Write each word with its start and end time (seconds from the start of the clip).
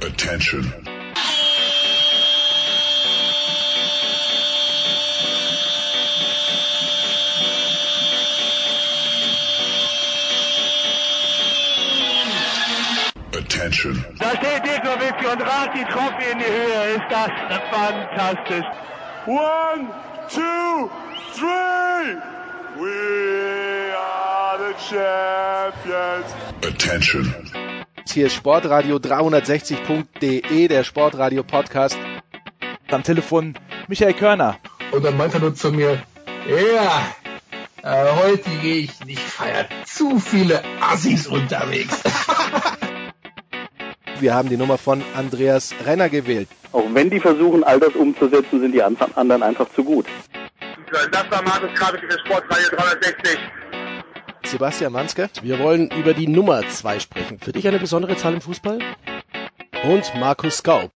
Attention. 0.00 0.62
Attention. 13.32 14.04
Da 14.18 14.30
steht 14.36 14.64
Djokovic 14.64 15.18
und 15.32 15.40
Trophy 15.90 16.30
in 16.30 16.38
die 16.38 16.44
Höhe. 16.44 16.94
Ist 16.94 17.02
das 17.10 17.30
fantastisch. 17.70 18.64
One, 19.26 19.88
two, 20.30 20.90
three. 21.34 22.16
We 22.78 23.92
are 23.96 24.58
the 24.58 24.74
champions. 24.78 26.32
Attention. 26.62 27.47
Hier 28.10 28.26
ist 28.26 28.34
Sportradio 28.34 28.96
360.de, 28.96 30.68
der 30.68 30.82
Sportradio 30.82 31.42
Podcast. 31.42 31.98
Am 32.90 33.02
Telefon 33.02 33.54
Michael 33.86 34.14
Körner. 34.14 34.58
Und 34.92 35.04
dann 35.04 35.16
meinte 35.16 35.36
er 35.36 35.40
nur 35.40 35.54
zu 35.54 35.70
mir, 35.70 36.02
ja, 36.48 37.14
äh, 37.82 38.12
heute 38.16 38.48
gehe 38.62 38.84
ich 38.84 39.04
nicht 39.04 39.20
feiern. 39.20 39.66
Zu 39.84 40.18
viele 40.18 40.62
Assis 40.80 41.26
unterwegs. 41.26 42.02
Wir 44.20 44.34
haben 44.34 44.48
die 44.48 44.56
Nummer 44.56 44.78
von 44.78 45.04
Andreas 45.14 45.74
Renner 45.84 46.08
gewählt. 46.08 46.48
Auch 46.72 46.86
wenn 46.92 47.10
die 47.10 47.20
versuchen, 47.20 47.62
all 47.62 47.78
das 47.78 47.94
umzusetzen, 47.94 48.60
sind 48.60 48.72
die 48.72 48.82
anderen 48.82 49.42
einfach 49.42 49.68
zu 49.74 49.84
gut. 49.84 50.06
Das 51.12 51.30
war 51.30 51.42
Markus 51.42 51.70
Krabe 51.74 51.98
für 51.98 52.18
Sportradio 52.18 52.68
360. 52.70 53.38
Sebastian 54.50 54.92
Manske. 54.92 55.30
Wir 55.42 55.58
wollen 55.58 55.90
über 55.90 56.14
die 56.14 56.26
Nummer 56.26 56.66
2 56.66 57.00
sprechen. 57.00 57.38
Für 57.38 57.52
dich 57.52 57.68
eine 57.68 57.78
besondere 57.78 58.16
Zahl 58.16 58.32
im 58.34 58.40
Fußball? 58.40 58.78
Und 59.84 60.14
Markus 60.14 60.56
Skaub. 60.58 60.90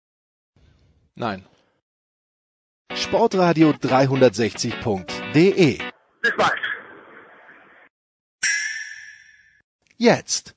Nein. 1.16 1.44
Sportradio 2.94 3.70
360.de. 3.70 5.78
Bis 6.22 6.36
bald. 6.36 6.52
Jetzt. 9.96 10.54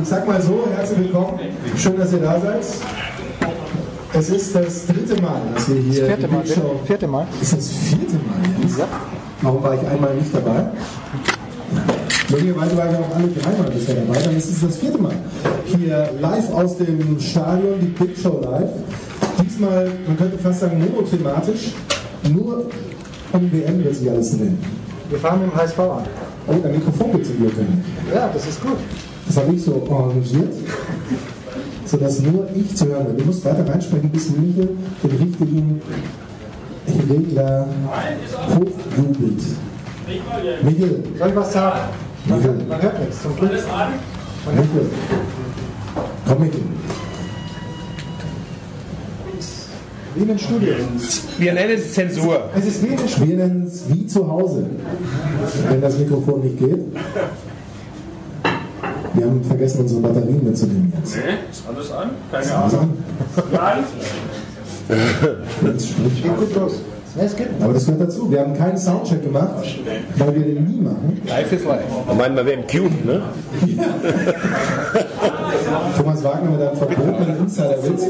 Ich 0.00 0.08
sag 0.08 0.26
mal 0.26 0.42
so, 0.42 0.68
herzlich 0.74 0.98
willkommen. 1.00 1.38
Schön, 1.76 1.96
dass 1.96 2.12
ihr 2.12 2.20
da 2.20 2.40
seid. 2.40 2.64
Es 4.14 4.28
ist 4.28 4.54
das 4.54 4.86
dritte 4.86 5.20
Mal, 5.22 5.40
dass 5.54 5.68
wir 5.68 5.80
hier. 5.80 6.00
Das 6.00 6.08
vierte 6.08 6.26
die 6.26 6.34
Mal, 6.34 6.42
Big 6.42 6.54
Show. 6.54 6.80
Vierte 6.84 7.06
Mal. 7.06 7.26
Ist 7.40 7.56
das 7.56 7.68
vierte 7.70 8.14
Mal 8.14 8.62
jetzt? 8.62 8.78
Ja. 8.78 8.88
Warum 9.40 9.62
war 9.62 9.74
ich 9.74 9.88
einmal 9.88 10.14
nicht 10.14 10.34
dabei? 10.34 10.66
Möglicherweise 12.28 12.76
war 12.76 12.90
ich 12.90 12.96
auch 12.98 13.16
alle 13.16 13.28
dreimal 13.28 13.70
bisher 13.70 13.94
dabei, 13.94 14.20
dann 14.20 14.36
ist 14.36 14.50
es 14.50 14.60
das 14.60 14.76
vierte 14.76 14.98
Mal. 14.98 15.14
Hier 15.66 16.10
live 16.20 16.52
aus 16.52 16.76
dem 16.76 17.18
Stadion, 17.20 17.80
die 17.80 17.86
Big 17.86 18.18
Show 18.18 18.40
live. 18.42 18.70
Diesmal, 19.42 19.90
man 20.06 20.16
könnte 20.16 20.38
fast 20.38 20.60
sagen, 20.60 20.78
monothematisch. 20.78 21.72
Nur 22.30 22.66
um 23.32 23.52
WM 23.52 23.82
wird 23.82 23.96
sich 23.96 24.10
alles 24.10 24.36
drehen. 24.36 24.58
Wir 25.08 25.18
fahren 25.18 25.40
mit 25.40 25.52
dem 25.52 25.56
HSV 25.56 25.78
an. 25.78 26.04
Oh, 26.46 26.52
der 26.52 26.70
Mikrofon 26.70 27.12
dir 27.12 27.50
können. 27.50 27.84
Ja, 28.14 28.30
das 28.32 28.46
ist 28.46 28.60
gut. 28.60 28.76
Das 29.26 29.36
habe 29.36 29.54
ich 29.54 29.62
so 29.62 29.86
arrangiert, 29.90 30.52
sodass 31.92 32.20
nur 32.22 32.48
ich 32.54 32.74
zu 32.74 32.86
hören 32.86 33.04
bin. 33.08 33.18
Du 33.18 33.24
musst 33.24 33.44
weiter 33.44 33.68
reinsprechen, 33.68 34.08
bis 34.10 34.30
Michael 34.30 34.70
den 35.02 35.10
richtigen 35.10 35.82
Regler 37.10 37.68
hochjubelt. 38.48 39.42
Michael, 40.62 41.02
Soll 41.18 41.28
ich 41.28 41.36
was 41.36 41.52
sagen? 41.52 41.80
Man 42.24 42.38
Michael, 42.38 42.56
hört, 42.56 42.68
man 42.68 42.82
hört 42.82 43.00
nichts, 43.00 43.22
zum 43.22 43.36
Glück. 43.36 43.50
Michael. 43.50 44.86
Komm, 46.26 46.40
Michael. 46.40 46.62
Wie 50.14 50.22
in 50.22 50.30
einem 50.30 50.38
Studio. 50.38 50.74
Wir 51.38 51.52
nennen 51.52 51.72
es 51.74 51.92
Zensur. 51.92 52.50
Es 52.54 52.66
ist 52.66 52.82
wie 52.82 52.86
in 52.86 52.98
einem 52.98 53.08
Studio. 53.08 53.28
Wir 53.28 53.36
nennen 53.36 53.66
es 53.66 53.84
wie 53.88 54.06
zu 54.06 54.30
Hause, 54.30 54.66
wenn 55.68 55.80
das 55.80 55.98
Mikrofon 55.98 56.40
nicht 56.40 56.58
geht. 56.58 56.80
Wir 59.14 59.26
haben 59.26 59.44
vergessen, 59.44 59.80
unsere 59.80 60.00
Batterien 60.00 60.42
mitzunehmen 60.42 60.92
jetzt. 60.98 61.16
Ist 61.16 61.64
alles 61.68 61.92
an? 61.92 62.10
Keine 62.30 62.54
Ahnung. 62.54 62.98
Ja, 63.52 63.78
jetzt 65.64 65.88
sprich. 65.88 66.22
Geht 66.22 66.36
gut 66.36 66.54
los. 66.54 66.80
Ja, 67.14 67.24
es 67.24 67.36
geht. 67.36 67.48
Aber 67.60 67.74
das 67.74 67.84
gehört 67.84 68.00
dazu. 68.02 68.30
Wir 68.30 68.40
haben 68.40 68.56
keinen 68.56 68.78
Soundcheck 68.78 69.22
gemacht, 69.22 69.62
weil 70.16 70.34
wir 70.34 70.42
den 70.42 70.64
nie 70.64 70.80
machen. 70.80 71.20
live 71.26 71.52
ist 71.52 71.66
live. 71.66 71.82
Ich 72.10 72.16
meine, 72.16 72.36
wir 72.36 72.46
werden 72.46 72.64
cute, 72.66 73.04
ne? 73.04 73.20
Thomas 75.96 76.24
Wagner 76.24 76.50
mit 76.52 76.60
einem 76.62 76.76
verbotenen 76.76 77.38
Insiderwitz. 77.38 78.04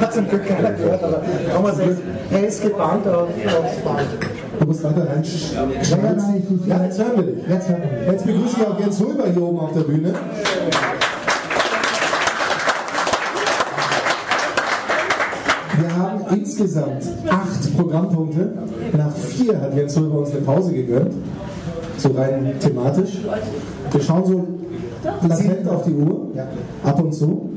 Hat 0.00 0.12
zum 0.12 0.28
Glück 0.28 0.46
keiner 0.46 0.72
gehört, 0.72 1.02
aber 1.02 1.22
Thomas 1.54 1.78
ist, 1.78 2.00
er 2.30 2.46
ist 2.46 2.62
gebannt 2.62 3.08
auf, 3.08 3.28
aufs 3.28 3.76
Band. 3.82 4.08
Du 4.60 4.66
musst 4.66 4.84
weiter 4.84 5.08
rein. 5.08 5.24
Ja, 6.66 6.84
jetzt 6.84 6.98
hören 6.98 7.12
wir 7.16 7.22
dich. 7.22 7.42
Jetzt 8.06 8.26
begrüße 8.26 8.56
ich 8.58 8.66
auch 8.66 8.78
Jens 8.78 9.00
Hulber 9.00 9.24
hier 9.32 9.42
oben 9.42 9.60
auf 9.60 9.72
der 9.72 9.80
Bühne. 9.80 10.12
Wir 15.78 15.94
haben 15.96 16.15
insgesamt 16.30 17.06
acht 17.28 17.76
Programmpunkte. 17.76 18.52
Nach 18.96 19.12
vier 19.12 19.60
hat 19.60 19.74
Jens 19.74 19.96
Hulber 19.96 20.20
uns 20.20 20.30
eine 20.30 20.40
Pause 20.40 20.72
gegönnt. 20.72 21.14
So 21.98 22.10
rein 22.10 22.52
thematisch. 22.60 23.18
Wir 23.90 24.00
schauen 24.00 24.24
so 24.26 24.46
latent 25.28 25.68
auf 25.68 25.84
die 25.84 25.94
Uhr, 25.94 26.28
ab 26.84 27.02
und 27.02 27.14
zu. 27.14 27.50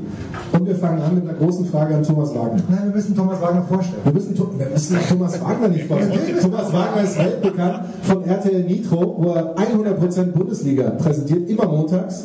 Und 0.52 0.66
wir 0.66 0.74
fangen 0.74 1.00
an 1.02 1.14
mit 1.14 1.28
einer 1.28 1.38
großen 1.38 1.66
Frage 1.66 1.94
an 1.94 2.02
Thomas 2.02 2.34
Wagner. 2.34 2.62
Nein, 2.68 2.86
wir 2.86 2.94
müssen 2.94 3.14
Thomas 3.14 3.40
Wagner 3.40 3.62
vorstellen. 3.62 4.02
Wir 4.04 4.12
müssen, 4.12 4.36
wir 4.36 4.68
müssen 4.68 4.96
Thomas 5.08 5.40
Wagner 5.40 5.68
nicht 5.68 5.86
vorstellen. 5.86 6.40
Thomas 6.40 6.72
Wagner 6.72 7.02
ist 7.02 7.18
weltbekannt 7.18 7.80
von 8.02 8.24
RTL 8.24 8.64
Nitro, 8.64 9.16
wo 9.18 9.32
er 9.32 9.54
100% 9.56 10.24
Bundesliga 10.32 10.90
präsentiert, 10.90 11.48
immer 11.48 11.66
montags. 11.66 12.24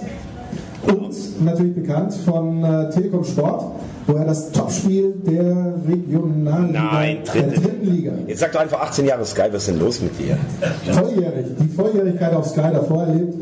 Und 0.88 1.44
natürlich 1.46 1.76
bekannt 1.76 2.14
von 2.14 2.64
äh, 2.64 2.90
Telekom 2.92 3.24
Sport, 3.24 3.64
wo 4.08 4.14
er 4.14 4.26
das 4.26 4.52
Topspiel 4.52 5.14
der 5.26 5.74
Regionalliga, 5.88 6.80
Nein, 6.92 7.18
der 7.34 7.44
dritte. 7.44 7.62
dritten 7.62 7.92
Liga, 7.92 8.12
Jetzt 8.28 8.40
sag 8.40 8.52
doch 8.52 8.60
einfach 8.60 8.82
18 8.82 9.06
Jahre 9.06 9.26
Sky, 9.26 9.44
was 9.52 9.64
ist 9.64 9.70
denn 9.70 9.80
los 9.80 10.00
mit 10.02 10.12
dir? 10.20 10.38
volljährig, 10.94 11.46
die 11.60 11.68
Volljährigkeit 11.70 12.34
auf 12.34 12.46
Sky 12.48 12.70
davor 12.72 13.04
erlebt. 13.04 13.34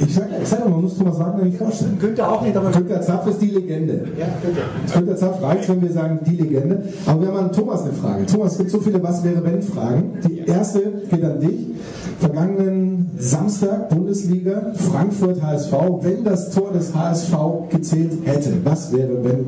Ich 0.00 0.12
sag, 0.14 0.26
ich 0.42 0.48
sag 0.48 0.60
mal, 0.64 0.70
man 0.70 0.82
muss 0.82 0.98
Thomas 0.98 1.18
Wagner 1.20 1.44
nicht 1.44 1.56
vorstellen. 1.58 1.98
Günther 2.00 2.32
auch 2.32 2.42
nicht, 2.42 2.56
aber 2.56 2.70
Günter 2.72 3.00
Zapf 3.00 3.28
ist 3.28 3.40
die 3.42 3.50
Legende. 3.50 4.04
ja, 4.18 4.26
Günther. 4.42 4.62
Günter 4.98 5.16
Zapf 5.16 5.40
reicht, 5.42 5.68
wenn 5.68 5.82
wir 5.82 5.92
sagen, 5.92 6.18
die 6.26 6.36
Legende. 6.36 6.82
Aber 7.06 7.20
wir 7.22 7.28
haben 7.28 7.36
an 7.38 7.52
Thomas 7.52 7.82
eine 7.82 7.92
Frage. 7.92 8.26
Thomas, 8.26 8.52
es 8.52 8.58
gibt 8.58 8.70
so 8.70 8.80
viele 8.80 9.00
Was 9.02 9.22
wäre 9.22 9.44
wenn 9.44 9.62
Fragen. 9.62 10.14
Die 10.28 10.38
erste 10.40 10.80
geht 11.10 11.22
an 11.24 11.38
dich. 11.40 11.66
Vergangenen 12.22 13.10
Samstag, 13.18 13.88
Bundesliga, 13.88 14.72
Frankfurt 14.74 15.42
HSV. 15.42 15.72
Wenn 16.02 16.22
das 16.22 16.50
Tor 16.50 16.70
des 16.72 16.94
HSV 16.94 17.34
gezählt 17.68 18.12
hätte, 18.24 18.64
was 18.64 18.92
wäre 18.92 19.24
wenn? 19.24 19.46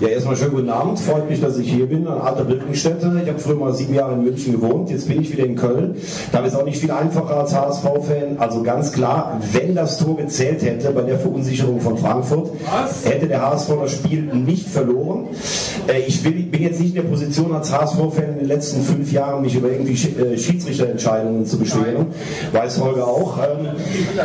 Ja, 0.00 0.08
erstmal 0.08 0.34
schönen 0.34 0.54
guten 0.56 0.70
Abend. 0.70 0.98
Freut 0.98 1.30
mich, 1.30 1.40
dass 1.40 1.56
ich 1.56 1.70
hier 1.72 1.86
bin, 1.86 2.04
an 2.08 2.18
alter 2.20 2.42
Birkenstätte. 2.42 3.12
Ich 3.22 3.28
habe 3.28 3.38
früher 3.38 3.54
mal 3.54 3.72
sieben 3.72 3.94
Jahre 3.94 4.14
in 4.14 4.24
München 4.24 4.52
gewohnt. 4.60 4.90
Jetzt 4.90 5.06
bin 5.06 5.20
ich 5.20 5.32
wieder 5.32 5.44
in 5.46 5.54
Köln. 5.54 5.94
Da 6.32 6.40
ist 6.40 6.56
auch 6.56 6.64
nicht 6.64 6.78
viel 6.78 6.90
einfacher 6.90 7.36
als 7.38 7.54
HSV-Fan. 7.54 8.38
Also 8.38 8.64
ganz 8.64 8.90
klar, 8.90 9.40
wenn 9.52 9.76
das 9.76 9.98
Tor 9.98 10.16
gezählt 10.16 10.62
hätte 10.64 10.90
bei 10.90 11.02
der 11.02 11.20
Verunsicherung 11.20 11.80
von 11.80 11.96
Frankfurt, 11.96 12.50
hätte 13.04 13.28
der 13.28 13.42
HSV 13.48 13.70
das 13.82 13.92
Spiel 13.92 14.22
nicht 14.22 14.66
verloren. 14.68 15.28
Äh, 15.86 16.00
Ich 16.08 16.24
will, 16.24 16.32
bin 16.32 16.62
jetzt 16.62 16.80
nicht 16.80 16.96
in 16.96 17.02
der 17.02 17.08
Position 17.08 17.52
als 17.52 17.72
HSV-Fan 17.72 18.32
in 18.32 18.38
den 18.40 18.48
letzten 18.48 18.82
fünf 18.82 19.12
Jahren 19.12 19.42
mich 19.42 19.54
über 19.54 19.70
irgendwie 19.70 19.92
äh, 19.92 20.36
Schiedsrichterentscheidungen 20.36 21.46
zu 21.46 21.56
beschweren. 21.56 22.06
Weiß 22.52 22.80
Holger 22.80 23.06
auch 23.06 23.38
ähm, 23.38 23.68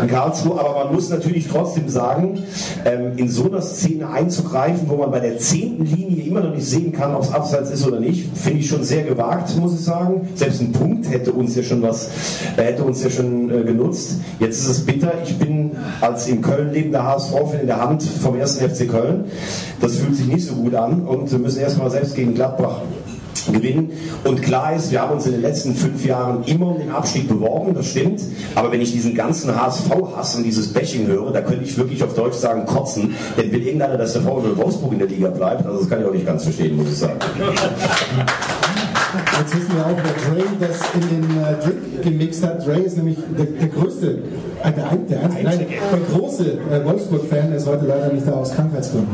in 0.02 0.08
Karlsruhe. 0.08 0.60
Aber 0.60 0.86
man 0.86 0.96
muss 0.96 1.10
natürlich 1.10 1.48
trotzdem 1.48 1.90
sagen, 1.90 2.40
ähm, 2.86 3.12
in 3.18 3.30
so 3.30 3.46
einer 3.46 3.62
Szene 3.62 4.10
einzugreifen, 4.10 4.90
wo 4.90 4.96
man 4.96 5.12
bei 5.12 5.20
der 5.20 5.38
zehnten 5.60 5.86
Linie 5.86 6.24
immer 6.24 6.42
noch 6.42 6.56
nicht 6.56 6.66
sehen 6.66 6.92
kann, 6.92 7.14
ob 7.16 7.24
es 7.24 7.32
abseits 7.32 7.72
ist 7.72 7.86
oder 7.86 8.00
nicht, 8.00 8.30
finde 8.38 8.60
ich 8.60 8.68
schon 8.68 8.84
sehr 8.84 9.04
gewagt, 9.04 9.56
muss 9.58 9.74
ich 9.74 9.82
sagen. 9.82 10.28
Selbst 10.36 10.62
ein 10.62 10.72
Punkt 10.72 11.10
hätte 11.10 11.32
uns 11.32 11.56
ja 11.56 11.64
schon 11.64 11.82
was, 11.82 12.10
äh, 12.58 12.64
hätte 12.64 12.84
uns 12.84 13.04
ja 13.04 13.10
schon 13.10 13.50
äh, 13.50 13.64
genutzt. 13.64 14.20
Jetzt 14.40 14.60
ist 14.60 14.70
es 14.70 14.86
bitter. 14.86 15.12
Ich 15.24 15.38
bin 15.38 15.72
als 16.02 16.28
in 16.28 16.42
Köln 16.42 16.72
lebender 16.72 17.04
HSV-Fan 17.04 17.62
in 17.62 17.68
der 17.68 17.82
Hand 17.82 18.04
vom 18.04 18.36
ersten 18.36 18.70
FC 18.70 18.88
Köln. 18.88 19.26
Das 19.82 19.98
fühlt 19.98 20.16
sich 20.16 20.28
nicht 20.28 20.46
so 20.46 20.56
gut 20.56 20.76
an 20.76 21.02
und 21.02 21.32
wir 21.32 21.40
müssen 21.40 21.60
erstmal 21.60 21.92
selbst 21.92 22.16
gegen 22.16 22.34
Gladbach 22.34 22.82
gewinnen. 23.54 23.92
Und 24.24 24.42
klar 24.42 24.76
ist, 24.76 24.92
wir 24.92 25.02
haben 25.02 25.14
uns 25.14 25.26
in 25.26 25.34
den 25.34 25.42
letzten 25.42 25.76
fünf 25.76 26.06
Jahren 26.06 26.44
immer 26.46 26.68
um 26.68 26.80
den 26.80 26.92
Abstieg 26.92 27.28
beworben, 27.28 27.74
das 27.74 27.88
stimmt. 27.88 28.22
Aber 28.56 28.72
wenn 28.72 28.82
ich 28.82 28.92
diesen 28.92 29.16
ganzen 29.16 29.56
HSV-Hass 29.60 30.36
und 30.36 30.44
dieses 30.44 30.72
Bashing 30.74 31.08
höre, 31.08 31.32
da 31.32 31.42
könnte 31.42 31.64
ich 31.66 31.78
wirklich 31.78 32.04
auf 32.04 32.14
Deutsch 32.14 32.36
sagen, 32.38 32.66
kotzen. 32.66 33.16
Denn 33.38 33.52
will 33.52 33.62
irgendeiner, 33.64 33.98
dass 33.98 34.14
der 34.14 34.22
VfL 34.24 34.56
Wolfsburg 34.58 34.94
in 34.94 35.00
der 35.00 35.08
Liga 35.08 35.30
bleibt? 35.30 35.66
Also 35.66 35.80
das 35.80 35.90
kann 35.90 36.02
ich 36.02 36.08
auch 36.08 36.14
nicht 36.14 36.26
ganz 36.26 36.44
verstehen, 36.44 36.76
muss 36.78 36.88
ich 36.90 36.98
sagen. 36.98 37.18
Jetzt 39.40 39.56
wissen 39.56 39.74
wir 39.76 39.86
auch, 39.86 39.98
wer 39.98 40.36
Dre 40.36 40.44
das 40.60 40.78
in 40.94 41.02
den 41.10 41.24
äh, 41.42 41.64
Drink 41.64 42.04
gemixt 42.04 42.44
hat. 42.46 42.66
Dre 42.66 42.80
ist 42.80 42.98
nämlich 42.98 43.18
der, 43.38 43.46
der 43.46 43.68
größte, 43.70 44.20
äh, 44.64 44.72
der, 44.72 44.90
ein- 44.92 45.08
der, 45.08 45.22
einzige, 45.24 45.44
nein, 45.44 45.60
der 45.70 46.18
große 46.18 46.44
äh, 46.72 46.86
Wolfsburg-Fan, 46.86 47.48
der 47.50 47.58
ist 47.58 47.66
heute 47.68 47.86
leider 47.86 48.14
nicht 48.14 48.28
da 48.28 48.34
aus 48.34 48.54
Krankheitsgründen. 48.54 49.10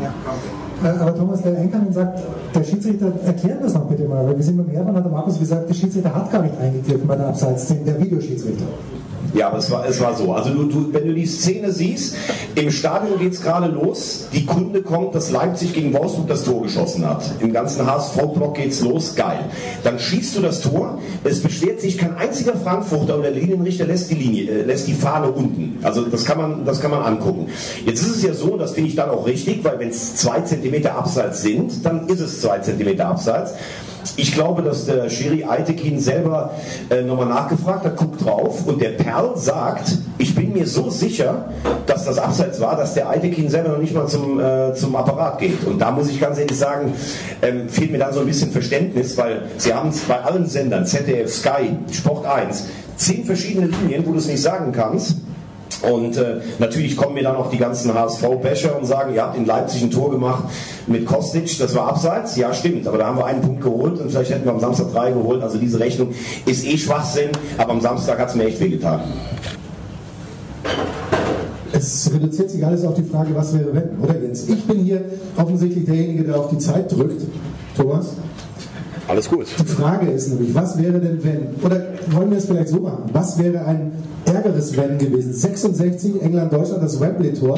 Äh, 0.85 0.99
Aber 0.99 1.15
Thomas, 1.15 1.41
der 1.41 1.57
Einkommen 1.57 1.91
sagt, 1.91 2.19
der 2.53 2.63
Schiedsrichter, 2.63 3.11
erklärt 3.25 3.63
das 3.63 3.73
noch 3.73 3.85
bitte 3.85 4.07
mal, 4.07 4.25
weil 4.27 4.37
wir 4.37 4.43
sind 4.43 4.57
beim 4.57 4.69
Hermann, 4.69 4.95
hat 4.95 5.05
der 5.05 5.11
Markus 5.11 5.39
gesagt, 5.39 5.67
der 5.67 5.73
Schiedsrichter 5.73 6.13
hat 6.13 6.31
gar 6.31 6.43
nicht 6.43 6.57
eingegriffen 6.59 7.07
bei 7.07 7.15
der 7.15 7.27
Abseitsszene, 7.27 7.81
der 7.85 7.99
Videoschiedsrichter. 7.99 8.65
Ja, 9.33 9.48
aber 9.48 9.57
es 9.57 9.72
war, 9.72 9.86
es 9.88 10.00
war 10.00 10.16
so. 10.16 10.33
Also 10.33 10.51
du, 10.51 10.63
du, 10.66 10.94
wenn 10.94 11.07
du 11.07 11.13
die 11.13 11.25
Szene 11.25 11.72
siehst, 11.72 12.16
im 12.56 12.72
Stadion 12.72 13.19
geht 13.19 13.33
es 13.33 13.42
gerade 13.42 13.68
los, 13.68 14.27
die 14.33 14.45
Kunde 14.45 14.81
kommt, 14.81 15.16
dass 15.16 15.31
Leipzig 15.31 15.74
gegen 15.74 15.94
Wolfsburg 15.94 16.27
das 16.27 16.44
Tor 16.44 16.63
geschossen 16.63 17.07
hat. 17.07 17.24
Im 17.39 17.51
ganzen 17.51 17.86
HSV-Block 17.86 18.56
geht's 18.56 18.81
los, 18.81 19.16
geil. 19.16 19.39
Dann 19.83 20.00
schießt 20.00 20.38
du 20.38 20.42
das 20.42 20.62
Tor, 20.62 21.00
es 21.24 21.42
beschwert 21.42 21.81
sich 21.81 21.98
kein 21.98 22.16
einziger 22.18 22.56
Frankfurter 22.56 23.16
und 23.16 23.24
der 23.24 23.31
Linienrichter 23.31 23.86
lässt 23.86 24.10
die 24.10 24.16
Linie, 24.16 24.50
äh, 24.50 24.62
lässt 24.63 24.88
die 24.88 24.94
Fahne 24.94 25.31
unten. 25.31 25.80
Also 25.83 26.06
das 26.06 26.25
kann 26.25 26.38
man, 26.38 26.66
das 26.66 26.80
kann 26.80 26.92
man 26.92 27.04
angucken. 27.04 27.48
Jetzt 27.86 28.01
ist 28.01 28.18
es 28.18 28.24
ja 28.24 28.33
so, 28.33 28.57
das 28.57 28.74
finde 28.74 28.89
ich 28.89 28.95
dann 28.95 29.10
auch 29.10 29.25
richtig, 29.25 29.63
weil 29.63 29.80
wenn 29.80 29.89
es 29.89 30.16
zwei 30.16 30.42
Zentimeter 30.42 30.95
Abseits 30.95 31.42
sind, 31.42 31.86
dann 31.86 32.07
ist 32.07 32.21
es 32.21 32.42
zwei 32.42 32.60
Zentimeter 32.60 33.07
Abseits. 33.07 33.54
Ich 34.18 34.34
glaube, 34.34 34.62
dass 34.62 34.86
der 34.86 35.10
Schiri 35.10 35.44
Altekin 35.44 36.00
selber 36.00 36.52
äh, 36.90 37.02
nochmal 37.02 37.28
nachgefragt 37.28 37.86
hat, 37.86 37.96
guckt 37.98 38.24
drauf 38.24 38.66
und 38.66 38.81
der 38.81 38.90
Perl 38.90 39.36
sagt, 39.36 39.98
ich 40.18 40.34
bin 40.36 40.54
mir 40.54 40.68
so 40.68 40.90
sicher, 40.90 41.50
dass 41.86 42.06
das 42.06 42.18
Abseits 42.18 42.60
war, 42.60 42.75
dass 42.75 42.94
der 42.94 43.10
Altekin 43.10 43.50
selber 43.50 43.69
noch 43.69 43.80
nicht 43.80 43.94
mal 43.94 44.07
zum, 44.07 44.40
äh, 44.40 44.74
zum 44.74 44.96
Apparat 44.96 45.40
geht. 45.40 45.66
Und 45.66 45.80
da 45.80 45.92
muss 45.92 46.10
ich 46.10 46.19
ganz 46.19 46.38
ehrlich 46.38 46.57
sagen, 46.57 46.94
ähm, 47.42 47.69
fehlt 47.69 47.92
mir 47.92 47.98
dann 47.98 48.13
so 48.13 48.22
ein 48.22 48.25
bisschen 48.25 48.52
Verständnis, 48.52 49.18
weil 49.18 49.44
sie 49.57 49.74
haben 49.74 49.90
es 49.90 50.02
bei 50.02 50.22
allen 50.22 50.48
Sendern, 50.48 50.86
ZDF, 50.86 51.34
Sky, 51.34 51.78
Sport 51.92 52.25
1, 52.25 52.66
zehn 52.96 53.25
verschiedene 53.25 53.68
Linien, 53.68 54.06
wo 54.06 54.12
du 54.12 54.19
es 54.19 54.28
nicht 54.28 54.42
sagen 54.42 54.72
kannst. 54.72 55.18
Und 55.91 56.17
äh, 56.17 56.37
natürlich 56.59 56.97
kommen 56.97 57.15
mir 57.15 57.23
dann 57.23 57.35
auch 57.35 57.49
die 57.49 57.57
ganzen 57.57 57.93
HSV-Becher 57.93 58.77
und 58.77 58.85
sagen, 58.85 59.13
ihr 59.13 59.21
habt 59.23 59.37
in 59.37 59.45
Leipzig 59.45 59.83
ein 59.83 59.91
Tor 59.91 60.11
gemacht 60.11 60.45
mit 60.87 61.05
Kostic, 61.05 61.57
das 61.59 61.75
war 61.75 61.87
abseits. 61.87 62.35
Ja, 62.37 62.53
stimmt, 62.53 62.87
aber 62.87 62.97
da 62.97 63.07
haben 63.07 63.17
wir 63.17 63.25
einen 63.25 63.41
Punkt 63.41 63.61
geholt 63.61 63.99
und 63.99 64.09
vielleicht 64.09 64.31
hätten 64.31 64.45
wir 64.45 64.53
am 64.53 64.59
Samstag 64.59 64.91
drei 64.91 65.11
geholt. 65.11 65.41
Also 65.41 65.57
diese 65.57 65.79
Rechnung 65.79 66.09
ist 66.45 66.65
eh 66.65 66.77
Schwachsinn, 66.77 67.29
aber 67.57 67.71
am 67.71 67.81
Samstag 67.81 68.19
hat 68.19 68.29
es 68.29 68.35
mir 68.35 68.45
echt 68.45 68.59
wehgetan. 68.59 69.01
Es 71.71 72.09
reduziert 72.13 72.49
sich 72.49 72.65
alles 72.65 72.85
auf 72.85 72.93
die 72.93 73.03
Frage, 73.03 73.35
was 73.35 73.53
wäre 73.53 73.73
wenn, 73.73 73.99
oder 74.01 74.17
Jens? 74.17 74.47
Ich 74.47 74.65
bin 74.65 74.79
hier 74.79 75.01
offensichtlich 75.35 75.85
derjenige, 75.85 76.23
der 76.23 76.39
auf 76.39 76.49
die 76.49 76.57
Zeit 76.57 76.91
drückt. 76.91 77.21
Thomas? 77.75 78.13
Alles 79.07 79.29
gut. 79.29 79.45
Die 79.59 79.65
Frage 79.65 80.07
ist 80.07 80.29
nämlich, 80.29 80.55
was 80.55 80.81
wäre 80.81 80.99
denn 80.99 81.23
wenn? 81.23 81.47
Oder 81.63 81.81
wollen 82.11 82.31
wir 82.31 82.37
es 82.37 82.45
vielleicht 82.45 82.69
so 82.69 82.79
machen? 82.79 83.03
Was 83.11 83.37
wäre 83.37 83.65
ein 83.65 83.91
ärgeres 84.25 84.75
Wenn 84.77 84.98
gewesen? 84.98 85.33
66, 85.33 86.22
England, 86.22 86.51
Deutschland, 86.54 86.83
das 86.83 87.00
Wembley-Tor. 87.00 87.57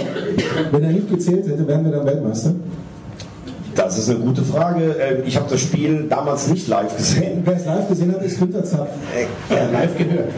Wenn 0.72 0.84
er 0.84 0.92
nicht 0.92 1.10
gezählt 1.10 1.48
hätte, 1.48 1.68
wären 1.68 1.86
wir 1.86 1.92
dann 1.92 2.06
Weltmeister. 2.06 2.52
Das 3.76 3.98
ist 3.98 4.10
eine 4.10 4.20
gute 4.20 4.42
Frage. 4.44 4.98
Äh, 4.98 5.22
Ich 5.26 5.38
habe 5.38 5.48
das 5.50 5.60
Spiel 5.62 6.06
damals 6.10 6.48
nicht 6.48 6.68
live 6.68 6.96
gesehen. 6.98 7.42
Wer 7.46 7.56
es 7.58 7.66
live 7.66 7.88
gesehen 7.88 8.12
hat, 8.14 8.24
ist 8.24 8.40
Günther 8.40 8.64
Zapf. 8.64 8.90
Ja, 9.50 9.70
live 9.72 9.96
gehört. 9.98 10.30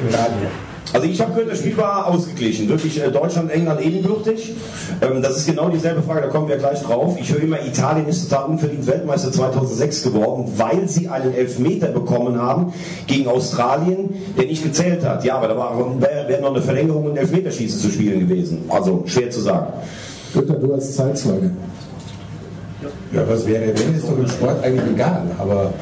Also 0.92 1.08
ich 1.08 1.22
habe 1.22 1.34
gehört, 1.34 1.52
das 1.52 1.60
Spiel 1.60 1.78
war 1.78 2.08
ausgeglichen. 2.08 2.68
Wirklich 2.68 3.02
äh, 3.02 3.12
Deutschland, 3.12 3.52
England 3.52 3.82
ebenbürtig. 3.82 4.54
Ähm, 5.02 5.22
das 5.22 5.38
ist 5.38 5.46
genau 5.46 5.70
dieselbe 5.70 6.02
Frage, 6.02 6.22
da 6.22 6.28
kommen 6.28 6.48
wir 6.48 6.58
gleich 6.58 6.82
drauf. 6.82 7.16
Ich 7.20 7.32
höre 7.32 7.42
immer, 7.42 7.64
Italien 7.66 8.08
ist 8.08 8.30
total 8.30 8.50
unverdient 8.50 8.88
Weltmeister 8.88 9.32
2006 9.32 10.04
geworden, 10.04 10.52
weil 10.58 10.88
sie 10.88 11.08
einen 11.08 11.34
Elfmeter 11.34 11.88
bekommen 11.90 12.42
haben 12.42 12.74
gegen 13.06 13.28
Australien, 13.28 14.10
der 14.38 14.46
nicht 14.46 14.64
gezählt 14.64 15.06
hat. 15.06 15.24
Ja, 15.24 15.38
aber 15.38 15.48
da 15.48 15.58
war, 15.58 16.02
wäre 16.02 16.28
wär 16.28 16.42
noch 16.42 16.54
eine 16.54 16.62
Verlängerung 16.62 17.06
und 17.06 17.18
Elfmeterschießen 17.18 17.80
zu 17.80 17.90
spielen 17.90 18.22
gewesen. 18.22 18.66
Also 18.70 19.04
schwer 19.06 19.30
zu 19.30 19.42
sagen. 19.42 19.74
Günther, 20.34 20.56
du 20.56 20.74
als 20.74 20.96
Zeitzeuge. 20.96 21.52
Ja, 23.12 23.28
was 23.28 23.46
wäre, 23.46 23.68
wenn, 23.68 23.96
ist 23.96 24.08
doch 24.08 24.18
im 24.18 24.28
Sport 24.28 24.64
eigentlich 24.64 24.92
egal. 24.94 25.24
Aber 25.38 25.74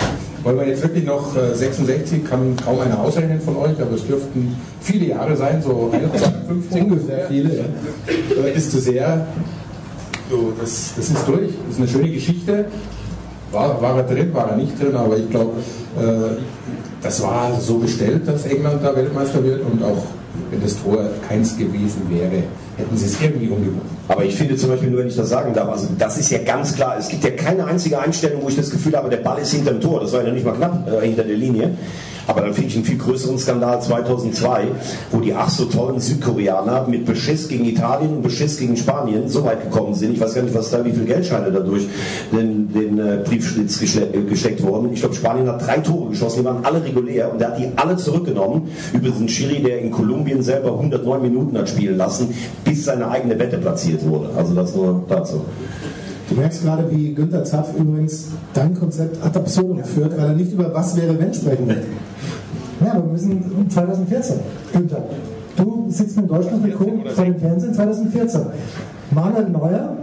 wollen 0.43 0.59
wir 0.59 0.67
jetzt 0.67 0.83
wirklich 0.83 1.05
noch 1.05 1.35
äh, 1.35 1.53
66, 1.53 2.23
kann 2.25 2.55
kaum 2.63 2.79
einer 2.79 2.99
ausrechnen 2.99 3.41
von 3.41 3.55
euch, 3.57 3.81
aber 3.81 3.95
es 3.95 4.05
dürften 4.05 4.55
viele 4.81 5.07
Jahre 5.07 5.35
sein, 5.35 5.61
so 5.61 5.89
21, 5.91 6.29
15. 6.47 6.83
Ungefähr 6.91 7.27
viele, 7.27 7.57
ja. 7.57 8.43
Äh, 8.43 8.53
ist 8.53 8.71
zu 8.71 8.79
sehr, 8.79 9.27
so, 10.29 10.53
das, 10.59 10.93
das 10.95 11.09
ist 11.09 11.27
durch, 11.27 11.49
das 11.65 11.75
ist 11.75 11.79
eine 11.79 11.87
schöne 11.87 12.11
Geschichte. 12.11 12.65
War, 13.51 13.81
war 13.81 13.97
er 13.97 14.03
drin, 14.03 14.33
war 14.33 14.51
er 14.51 14.57
nicht 14.57 14.81
drin, 14.81 14.95
aber 14.95 15.17
ich 15.17 15.29
glaube, 15.29 15.53
äh, 15.97 16.41
das 17.01 17.21
war 17.23 17.59
so 17.61 17.77
bestellt, 17.77 18.27
dass 18.27 18.45
England 18.45 18.83
da 18.83 18.95
Weltmeister 18.95 19.43
wird 19.43 19.61
und 19.61 19.83
auch 19.83 20.03
wenn 20.51 20.61
das 20.61 20.81
Tor 20.81 21.09
keins 21.27 21.57
gewesen 21.57 22.03
wäre, 22.09 22.43
hätten 22.77 22.95
sie 22.95 23.05
es 23.05 23.21
irgendwie 23.21 23.47
umgebunden. 23.47 23.95
Aber 24.07 24.23
ich 24.23 24.35
finde 24.35 24.55
zum 24.55 24.69
Beispiel, 24.69 24.89
nur 24.89 24.99
wenn 24.99 25.07
ich 25.07 25.15
das 25.15 25.29
sagen 25.29 25.53
darf, 25.53 25.69
also 25.69 25.87
das 25.97 26.17
ist 26.17 26.31
ja 26.31 26.39
ganz 26.39 26.75
klar, 26.75 26.95
es 26.97 27.07
gibt 27.09 27.23
ja 27.23 27.31
keine 27.31 27.65
einzige 27.65 27.99
Einstellung, 27.99 28.41
wo 28.43 28.49
ich 28.49 28.55
das 28.55 28.69
Gefühl 28.69 28.95
habe, 28.95 29.09
der 29.09 29.17
Ball 29.17 29.39
ist 29.39 29.53
hinter 29.53 29.71
dem 29.71 29.81
Tor, 29.81 30.01
das 30.01 30.13
war 30.13 30.23
ja 30.23 30.31
nicht 30.31 30.45
mal 30.45 30.53
knapp 30.53 30.87
äh, 30.87 31.05
hinter 31.05 31.23
der 31.23 31.35
Linie. 31.35 31.77
Aber 32.27 32.41
dann 32.41 32.53
finde 32.53 32.69
ich 32.69 32.75
einen 32.75 32.85
viel 32.85 32.97
größeren 32.97 33.37
Skandal 33.37 33.81
2002, 33.81 34.67
wo 35.11 35.19
die 35.21 35.33
ach 35.33 35.49
so 35.49 35.65
tollen 35.65 35.99
Südkoreaner 35.99 36.85
mit 36.87 37.05
Beschiss 37.05 37.47
gegen 37.47 37.65
Italien 37.65 38.17
und 38.17 38.21
Beschiss 38.21 38.59
gegen 38.59 38.75
Spanien 38.75 39.29
so 39.29 39.45
weit 39.45 39.63
gekommen 39.63 39.93
sind. 39.93 40.13
Ich 40.13 40.19
weiß 40.19 40.35
gar 40.35 40.41
nicht, 40.41 40.53
was 40.53 40.69
da, 40.69 40.83
wie 40.83 40.91
viele 40.91 41.05
Geldscheine 41.05 41.51
dadurch 41.51 41.87
den, 42.33 42.71
den 42.73 42.99
äh, 42.99 43.23
Briefschlitz 43.23 43.81
äh, 43.81 44.21
gesteckt 44.29 44.61
wurden. 44.61 44.91
Ich 44.91 44.99
glaube, 44.99 45.15
Spanien 45.15 45.47
hat 45.47 45.65
drei 45.65 45.77
Tore 45.77 46.09
geschossen, 46.09 46.39
die 46.39 46.45
waren 46.45 46.65
alle 46.65 46.83
regulär 46.83 47.31
und 47.31 47.39
der 47.39 47.49
hat 47.49 47.59
die 47.59 47.69
alle 47.77 47.95
zurückgenommen 47.95 48.69
über 48.93 49.09
den 49.09 49.29
Schiri, 49.29 49.63
der 49.63 49.79
in 49.79 49.91
Kolumbien 49.91 50.43
selber 50.43 50.73
109 50.73 51.21
Minuten 51.21 51.57
hat 51.57 51.69
spielen 51.69 51.97
lassen, 51.97 52.33
bis 52.65 52.83
seine 52.83 53.09
eigene 53.09 53.39
Wette 53.39 53.57
platziert 53.57 54.05
wurde. 54.05 54.29
Also 54.35 54.53
das 54.53 54.75
nur 54.75 55.03
dazu. 55.07 55.45
Du 56.29 56.35
merkst 56.35 56.61
gerade, 56.63 56.91
wie 56.91 57.13
Günther 57.13 57.45
Zapf 57.45 57.69
übrigens 57.77 58.27
dein 58.53 58.73
Konzept 58.73 59.23
ad 59.23 59.39
absurdum 59.39 59.83
führt, 59.85 60.17
weil 60.17 60.25
er 60.25 60.33
nicht 60.33 60.51
über 60.51 60.73
was 60.73 60.97
wäre, 60.97 61.17
wenn 61.17 61.33
sprechen 61.33 61.69
will. 61.69 61.83
Ja, 62.83 62.93
aber 62.93 63.05
wir 63.05 63.11
müssen 63.11 63.69
2014. 63.69 64.39
Günther, 64.73 65.03
du 65.55 65.87
sitzt 65.89 66.17
in 66.17 66.27
Deutschland 66.27 66.63
und 66.63 66.77
guckst 66.77 67.15
vor 67.15 67.25
dem 67.25 67.39
Fernsehen 67.39 67.73
2014. 67.73 68.41
Manuel 69.11 69.49
Neuer 69.49 69.97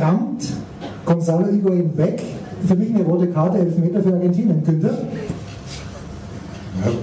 rammt 0.00 0.44
Gonzalo 1.04 1.46
Higuain 1.46 1.96
weg. 1.96 2.22
Für 2.66 2.74
mich 2.74 2.94
eine 2.94 3.04
rote 3.04 3.28
Karte, 3.28 3.58
Elfmeter 3.58 4.02
für 4.02 4.12
Argentinien. 4.14 4.62
Günther? 4.64 4.98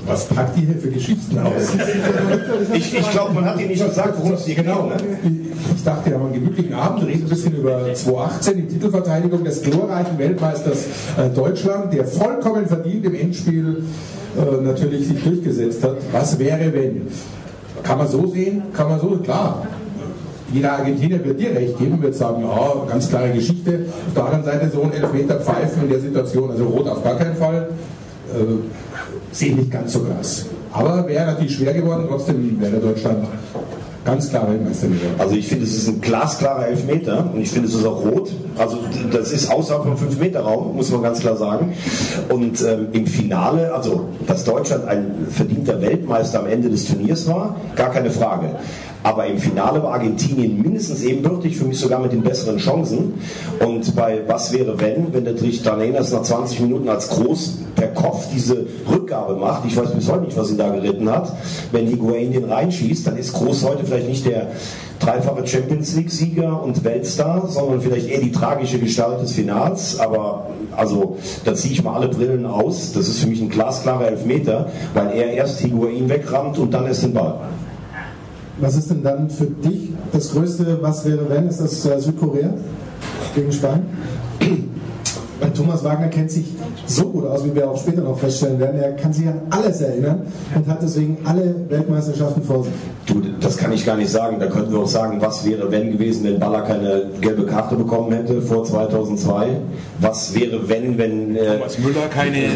Was 0.06 0.26
packt 0.28 0.58
ihr 0.58 0.68
hier 0.68 0.76
für 0.76 0.90
Geschichten 0.90 1.38
aus? 1.40 1.52
Ich, 2.74 2.98
ich 2.98 3.12
glaube, 3.12 3.34
man 3.34 3.46
hat 3.46 3.60
ihnen 3.60 3.70
nicht 3.70 3.86
gesagt, 3.86 4.18
worum 4.18 4.34
es 4.34 4.46
hier 4.46 4.56
Genau. 4.56 4.88
Ne? 4.88 4.96
Ich 5.76 5.84
dachte, 5.84 6.10
wir 6.10 6.18
haben 6.18 6.26
einen 6.26 6.34
gemütlichen 6.34 6.74
Abend, 6.74 7.06
reden 7.06 7.24
ein 7.24 7.30
bisschen 7.30 7.56
über 7.56 7.94
2018, 7.94 8.58
die 8.58 8.68
Titelverteidigung 8.68 9.44
des 9.44 9.62
glorreichen 9.62 10.18
Weltmeisters 10.18 10.86
äh, 11.18 11.30
Deutschland, 11.30 11.94
der 11.94 12.06
vollkommen 12.06 12.66
verdient 12.66 13.06
im 13.06 13.16
Endspiel 13.16 13.84
äh, 14.38 14.62
natürlich 14.62 15.08
sich 15.08 15.24
durchgesetzt 15.24 15.84
hat. 15.84 15.98
Was 16.12 16.38
wäre, 16.40 16.74
wenn? 16.74 17.08
Kann 17.84 17.98
man 17.98 18.08
so 18.08 18.28
sehen? 18.28 18.64
Kann 18.74 18.90
man 18.90 19.00
so? 19.00 19.08
Klar. 19.18 19.68
Jeder 20.52 20.74
Argentinier 20.74 21.24
wird 21.26 21.40
dir 21.40 21.56
recht 21.56 21.78
geben, 21.78 22.02
wird 22.02 22.16
sagen, 22.16 22.44
ja, 22.44 22.86
ganz 22.88 23.10
klare 23.10 23.32
Geschichte. 23.32 23.86
Auf 24.08 24.14
der 24.14 24.26
anderen 24.26 24.44
Seite 24.46 24.72
so 24.74 24.84
ein 24.84 24.94
Elfmeter 24.94 25.40
pfeifen 25.40 25.84
in 25.84 25.90
der 25.90 26.00
Situation, 26.00 26.52
also 26.52 26.66
rot 26.66 26.88
auf 26.88 27.04
gar 27.04 27.16
keinen 27.16 27.36
Fall. 27.36 27.70
Äh, 28.32 29.34
sehe 29.34 29.50
ich 29.50 29.56
nicht 29.58 29.72
ganz 29.72 29.94
so 29.94 30.00
krass. 30.00 30.46
Aber 30.72 31.08
wäre 31.08 31.26
natürlich 31.26 31.56
schwer 31.56 31.74
geworden, 31.74 32.06
trotzdem 32.08 32.60
wäre 32.60 32.78
Deutschland 32.78 33.28
ganz 34.06 34.30
klar 34.30 34.46
geworden. 34.46 34.68
Also 35.18 35.36
ich 35.36 35.48
finde, 35.48 35.66
es 35.66 35.76
ist 35.76 35.88
ein 35.90 36.00
glasklarer 36.00 36.68
Elfmeter 36.68 37.30
und 37.34 37.42
ich 37.42 37.50
finde, 37.50 37.68
es 37.68 37.74
ist 37.74 37.86
auch 37.86 38.06
rot. 38.06 38.32
Also 38.58 38.78
das 39.12 39.32
ist 39.32 39.52
außerhalb 39.52 39.84
vom 39.84 39.96
5-Meter-Raum, 39.96 40.76
muss 40.76 40.92
man 40.92 41.02
ganz 41.02 41.20
klar 41.20 41.36
sagen. 41.36 41.74
Und 42.30 42.62
ähm, 42.62 42.88
im 42.94 43.08
Finale, 43.08 43.74
also 43.74 44.10
dass 44.28 44.46
Deutschland 44.46 44.86
ein 44.86 45.28
verdienter 45.30 45.82
Weltmeister 45.82 46.40
am 46.40 46.48
Ende 46.48 46.70
des 46.70 46.86
Turniers 46.86 47.28
war, 47.28 47.58
gar 47.76 47.92
keine 47.92 48.12
Frage. 48.12 48.52
Aber 49.06 49.28
im 49.28 49.38
Finale 49.38 49.84
war 49.84 49.94
Argentinien 49.94 50.60
mindestens 50.64 51.04
ebenbürtig, 51.04 51.56
für 51.56 51.66
mich 51.66 51.80
sogar 51.80 52.00
mit 52.00 52.12
den 52.12 52.24
besseren 52.24 52.58
Chancen. 52.58 53.14
Und 53.60 53.96
bei 53.96 54.22
Was 54.26 54.52
wäre 54.52 54.82
wenn, 54.82 55.14
wenn 55.14 55.24
der 55.24 55.36
Trichtanenas 55.36 56.12
nach 56.12 56.24
20 56.24 56.62
Minuten 56.62 56.90
als 56.90 57.10
groß 57.10 57.60
per 57.76 57.90
Kopf 57.90 58.26
diese 58.34 58.66
Rückgabe 58.90 59.36
macht, 59.36 59.64
ich 59.68 59.78
weiß 59.78 59.92
bis 59.92 60.12
heute 60.12 60.26
nicht, 60.26 60.36
was 60.36 60.50
ihn 60.50 60.58
da 60.58 60.70
geritten 60.70 61.08
hat, 61.08 61.32
wenn 61.72 61.86
Higuain 61.86 62.32
den 62.32 62.46
reinschießt, 62.46 63.06
dann 63.06 63.18
ist 63.18 63.34
Groß 63.34 63.64
heute 63.66 63.86
vielleicht 63.86 64.10
nicht 64.10 64.26
der 64.26 64.48
dreifache 64.98 65.46
Champions 65.46 65.96
League-Sieger 65.96 66.64
und 66.64 66.84
Weltstar, 66.84 67.48
sondern 67.48 67.82
vielleicht 67.82 68.10
eher 68.10 68.22
die 68.22 68.32
tragische 68.32 68.80
Gestalt 68.80 69.22
des 69.22 69.34
Finals. 69.34 70.00
Aber 70.00 70.48
also 70.76 71.18
da 71.44 71.54
ziehe 71.54 71.74
ich 71.74 71.84
mal 71.84 71.94
alle 71.94 72.08
Brillen 72.08 72.48
aus. 72.48 72.94
Das 72.94 73.08
ist 73.08 73.20
für 73.20 73.28
mich 73.28 73.40
ein 73.40 73.50
glasklarer 73.50 74.08
Elfmeter, 74.08 74.72
weil 74.96 75.12
er 75.12 75.32
erst 75.34 75.60
Higuain 75.60 76.10
wegrammt 76.10 76.58
und 76.58 76.74
dann 76.74 76.88
erst 76.88 77.04
den 77.04 77.14
Ball. 77.14 77.40
Was 78.60 78.78
ist 78.78 78.90
denn 78.90 79.04
dann 79.04 79.30
für 79.30 79.46
dich 79.46 79.90
das 80.14 80.32
größte, 80.32 80.80
was 80.82 81.06
wäre 81.06 81.30
wenn? 81.30 81.48
Ist 81.48 81.60
das 81.60 81.86
äh, 81.86 82.00
Südkorea 82.00 82.54
gegen 83.36 83.52
Spanien? 83.52 83.86
Weil 85.40 85.52
Thomas 85.52 85.84
Wagner 85.84 86.08
kennt 86.08 86.32
sich 86.32 86.46
so 86.86 87.10
gut 87.10 87.26
aus, 87.26 87.44
wie 87.44 87.54
wir 87.54 87.70
auch 87.70 87.78
später 87.78 88.02
noch 88.02 88.18
feststellen 88.18 88.58
werden. 88.58 88.80
Er 88.80 88.94
kann 88.94 89.12
sich 89.12 89.28
an 89.28 89.42
alles 89.50 89.82
erinnern 89.82 90.22
und 90.56 90.66
hat 90.68 90.82
deswegen 90.82 91.18
alle 91.26 91.56
Weltmeisterschaften 91.68 92.42
vor 92.42 92.64
sich. 92.64 92.74
Du, 93.06 93.22
das 93.42 93.58
kann 93.58 93.74
ich 93.74 93.86
gar 93.86 93.98
nicht 93.98 94.10
sagen. 94.10 94.38
Da 94.40 94.48
könnten 94.48 94.72
wir 94.72 94.80
auch 94.80 94.88
sagen, 94.88 95.20
was 95.20 95.46
wäre, 95.46 95.70
wenn 95.72 95.92
gewesen, 95.92 96.24
wenn 96.24 96.40
Baller 96.40 96.62
keine 96.62 97.08
gelbe 97.20 97.46
Karte 97.46 97.76
bekommen 97.76 98.14
hätte 98.14 98.42
vor 98.42 98.64
2002? 98.64 99.58
Was 100.00 100.34
wäre, 100.34 100.70
wenn, 100.70 100.98
wenn 100.98 101.36
äh, 101.36 101.58
Thomas 101.58 101.80
Müller 101.80 102.08
keine 102.10 102.48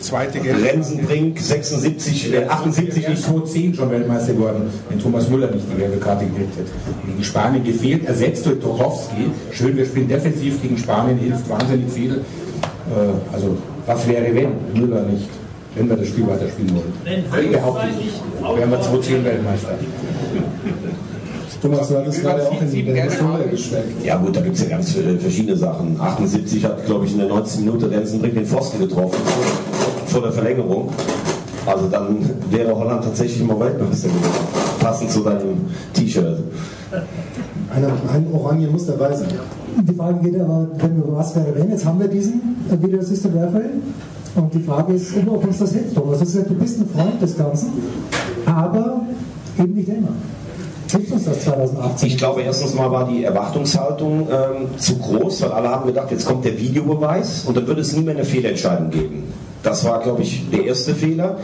zweite 0.00 0.40
gelbe 0.40 0.62
Rensenbrink 0.62 1.38
76, 1.38 2.32
äh, 2.32 2.44
78 2.46 3.08
nicht 3.08 3.22
2010 3.22 3.74
schon 3.74 3.90
Weltmeister 3.90 4.34
geworden, 4.34 4.70
wenn 4.88 4.98
Thomas 4.98 5.28
Müller 5.28 5.50
nicht 5.50 5.66
die 5.72 5.78
gelbe 5.78 5.98
Karte 5.98 6.26
gekriegt 6.26 6.56
hätte. 6.56 6.70
Gegen 7.06 7.24
Spanien 7.24 7.64
gefehlt, 7.64 8.06
ersetzt 8.06 8.46
durch 8.46 8.60
Tuchowski. 8.60 9.30
Schön, 9.52 9.76
wir 9.76 9.86
spielen 9.86 10.08
defensiv 10.08 10.60
gegen 10.62 10.78
Spanien, 10.78 11.18
hilft 11.18 11.48
wahnsinnig 11.48 11.90
viel. 11.92 12.12
Äh, 12.12 13.34
also, 13.34 13.56
was 13.86 14.08
wäre, 14.08 14.34
wenn 14.34 14.52
Müller 14.74 15.02
nicht, 15.02 15.28
wenn 15.74 15.88
wir 15.88 15.96
das 15.96 16.08
Spiel 16.08 16.26
weiterspielen 16.26 16.72
wollen? 16.74 17.52
Behaupte 17.52 17.86
ich, 18.00 18.58
wären 18.58 18.70
wir 18.70 18.80
2010 18.80 19.24
Weltmeister. 19.24 19.78
Thomas, 21.62 21.88
du 21.88 21.96
hattest 21.96 22.22
gerade 22.22 22.48
auch 22.48 22.60
in 22.60 22.70
die 22.70 23.10
Stunde 23.10 23.48
geschmeckt. 23.50 24.04
Ja 24.04 24.16
gut, 24.16 24.36
da 24.36 24.40
gibt 24.40 24.56
es 24.56 24.62
ja 24.62 24.68
ganz 24.68 24.96
äh, 24.96 25.18
verschiedene 25.18 25.56
Sachen. 25.56 25.98
78 26.00 26.64
hat, 26.64 26.84
glaube 26.86 27.06
ich, 27.06 27.12
in 27.12 27.18
der 27.18 27.28
19 27.28 27.64
Minute 27.64 27.90
Rensenbrink 27.90 28.34
den 28.34 28.46
Pfosten 28.46 28.78
getroffen 28.78 29.18
vor, 30.08 30.22
der 30.22 30.32
Verlängerung. 30.32 30.90
Also 31.66 31.88
dann 31.88 32.18
wäre 32.50 32.76
Holland 32.76 33.04
tatsächlich 33.04 33.40
immer 33.40 33.58
Weltmeister 33.58 34.08
geworden. 34.08 34.78
Passend 34.78 35.10
zu 35.10 35.20
deinem 35.20 35.66
T-Shirt. 35.92 36.38
Einer, 37.74 37.88
ein 38.12 38.26
Orange 38.32 38.68
muss 38.68 38.86
dabei 38.86 39.14
sein. 39.14 39.28
Die 39.82 39.94
Frage 39.94 40.20
geht 40.20 40.40
aber, 40.40 40.68
wenn 40.76 40.96
wir 40.96 41.04
über 41.04 41.18
was 41.18 41.34
wäre 41.34 41.54
wenn, 41.54 41.70
jetzt 41.70 41.84
haben 41.84 41.98
wir 41.98 42.08
diesen 42.08 42.56
Video 42.80 43.00
Assistant 43.00 43.34
Referee 43.34 43.70
und 44.36 44.54
die 44.54 44.60
Frage 44.60 44.92
ist, 44.92 45.12
ob 45.26 45.44
uns 45.44 45.58
das 45.58 45.72
hilft, 45.72 45.94
Thomas. 45.94 46.22
Ist, 46.22 46.36
du 46.36 46.54
bist 46.54 46.80
ein 46.80 46.88
Freund 46.88 47.20
des 47.20 47.36
Ganzen, 47.36 47.72
aber 48.46 49.02
eben 49.58 49.74
nicht 49.74 49.88
immer. 49.88 50.08
Hilft 50.88 51.12
uns 51.12 51.24
das 51.24 51.40
2018? 51.40 52.08
Ich 52.08 52.16
glaube, 52.16 52.42
erstens 52.42 52.74
mal 52.74 52.90
war 52.90 53.08
die 53.08 53.24
Erwartungshaltung 53.24 54.28
ähm, 54.30 54.78
zu 54.78 54.96
groß, 54.98 55.42
weil 55.42 55.52
alle 55.52 55.68
haben 55.68 55.86
gedacht, 55.86 56.10
jetzt 56.10 56.26
kommt 56.26 56.44
der 56.44 56.58
Videobeweis 56.58 57.44
und 57.46 57.56
dann 57.56 57.66
wird 57.66 57.78
es 57.78 57.94
nie 57.96 58.02
mehr 58.02 58.14
eine 58.14 58.24
Fehlentscheidung 58.24 58.90
geben. 58.90 59.24
Das 59.66 59.84
war, 59.84 60.00
glaube 60.00 60.22
ich, 60.22 60.48
der 60.52 60.64
erste 60.64 60.94
Fehler. 60.94 61.38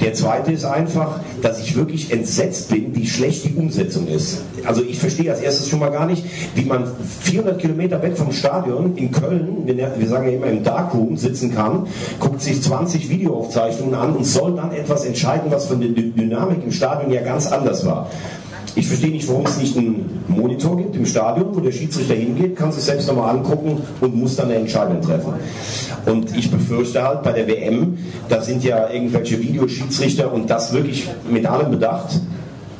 Der 0.00 0.12
zweite 0.12 0.50
ist 0.50 0.64
einfach, 0.64 1.20
dass 1.42 1.60
ich 1.60 1.76
wirklich 1.76 2.10
entsetzt 2.12 2.70
bin, 2.70 2.92
wie 2.96 3.06
schlecht 3.06 3.44
die 3.44 3.54
Umsetzung 3.54 4.08
ist. 4.08 4.42
Also 4.64 4.82
ich 4.82 4.98
verstehe 4.98 5.30
als 5.30 5.40
erstes 5.40 5.68
schon 5.68 5.78
mal 5.78 5.92
gar 5.92 6.06
nicht, 6.06 6.24
wie 6.56 6.64
man 6.64 6.88
400 7.20 7.56
Kilometer 7.56 8.02
weg 8.02 8.18
vom 8.18 8.32
Stadion 8.32 8.96
in 8.96 9.12
Köln, 9.12 9.58
wir 9.64 10.08
sagen 10.08 10.26
ja 10.26 10.34
immer 10.34 10.48
im 10.48 10.64
Darkroom, 10.64 11.16
sitzen 11.16 11.54
kann, 11.54 11.86
guckt 12.18 12.42
sich 12.42 12.60
20 12.60 13.10
Videoaufzeichnungen 13.10 13.94
an 13.94 14.16
und 14.16 14.26
soll 14.26 14.56
dann 14.56 14.72
etwas 14.72 15.04
entscheiden, 15.04 15.48
was 15.52 15.66
von 15.66 15.80
der 15.80 15.90
Dynamik 15.90 16.64
im 16.64 16.72
Stadion 16.72 17.12
ja 17.12 17.22
ganz 17.22 17.46
anders 17.46 17.86
war. 17.86 18.10
Ich 18.74 18.86
verstehe 18.86 19.10
nicht, 19.10 19.28
warum 19.28 19.46
es 19.46 19.56
nicht 19.58 19.76
einen 19.76 20.22
Monitor 20.28 20.76
gibt 20.76 20.94
im 20.96 21.06
Stadion, 21.06 21.54
wo 21.54 21.60
der 21.60 21.72
Schiedsrichter 21.72 22.14
hingeht, 22.14 22.56
kann 22.56 22.70
sich 22.70 22.84
selbst 22.84 23.08
nochmal 23.08 23.36
angucken 23.36 23.80
und 24.00 24.14
muss 24.14 24.36
dann 24.36 24.46
eine 24.46 24.56
Entscheidung 24.56 25.00
treffen. 25.00 25.32
Und 26.06 26.36
ich 26.36 26.50
befürchte 26.50 27.02
halt 27.02 27.22
bei 27.22 27.32
der 27.32 27.46
WM, 27.48 27.98
da 28.28 28.40
sind 28.40 28.62
ja 28.64 28.88
irgendwelche 28.90 29.40
Videoschiedsrichter 29.40 30.32
und 30.32 30.48
das 30.48 30.72
wirklich 30.72 31.08
mit 31.28 31.46
allem 31.46 31.70
bedacht. 31.70 32.20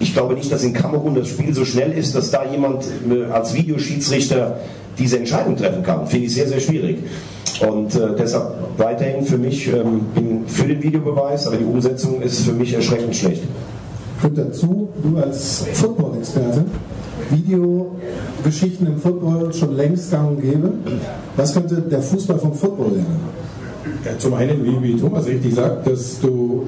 Ich 0.01 0.15
glaube 0.15 0.35
nicht, 0.35 0.51
dass 0.53 0.63
in 0.63 0.73
Kamerun 0.73 1.15
das 1.17 1.29
Spiel 1.29 1.53
so 1.53 1.65
schnell 1.65 1.91
ist, 1.93 2.15
dass 2.15 2.31
da 2.31 2.45
jemand 2.45 2.85
äh, 3.11 3.25
als 3.33 3.55
Videoschiedsrichter 3.55 4.59
diese 4.99 5.19
Entscheidung 5.19 5.57
treffen 5.57 5.83
kann. 5.83 6.07
Finde 6.07 6.27
ich 6.27 6.35
sehr, 6.35 6.47
sehr 6.47 6.61
schwierig. 6.61 6.99
Und 7.67 7.95
äh, 7.97 8.15
deshalb 8.17 8.53
weiterhin 8.77 9.25
für 9.25 9.39
mich, 9.39 9.67
ähm, 9.67 10.03
für 10.47 10.67
den 10.67 10.83
Videobeweis, 10.83 11.47
aber 11.47 11.57
die 11.57 11.65
Umsetzung 11.65 12.23
ist 12.23 12.45
für 12.45 12.53
mich 12.53 12.73
erschreckend 12.73 13.17
schlecht. 13.17 13.43
Und 14.23 14.37
dazu, 14.37 14.89
du 15.03 15.17
als 15.17 15.65
Football-Experte, 15.75 16.65
Videogeschichten 17.31 18.87
im 18.87 18.99
Football 18.99 19.53
schon 19.53 19.77
längst 19.77 20.11
gang 20.11 20.31
und 20.31 20.41
gäbe. 20.41 20.73
Was 21.37 21.55
könnte 21.55 21.77
der 21.83 22.03
Fußball 22.03 22.39
vom 22.39 22.55
Football 22.55 22.93
lernen? 22.93 23.21
Ja, 24.05 24.19
zum 24.19 24.35
einen, 24.35 24.65
wie, 24.65 24.83
wie 24.83 24.97
Thomas 24.99 25.27
richtig 25.27 25.55
sagt, 25.55 25.87
dass 25.87 26.21
du 26.21 26.67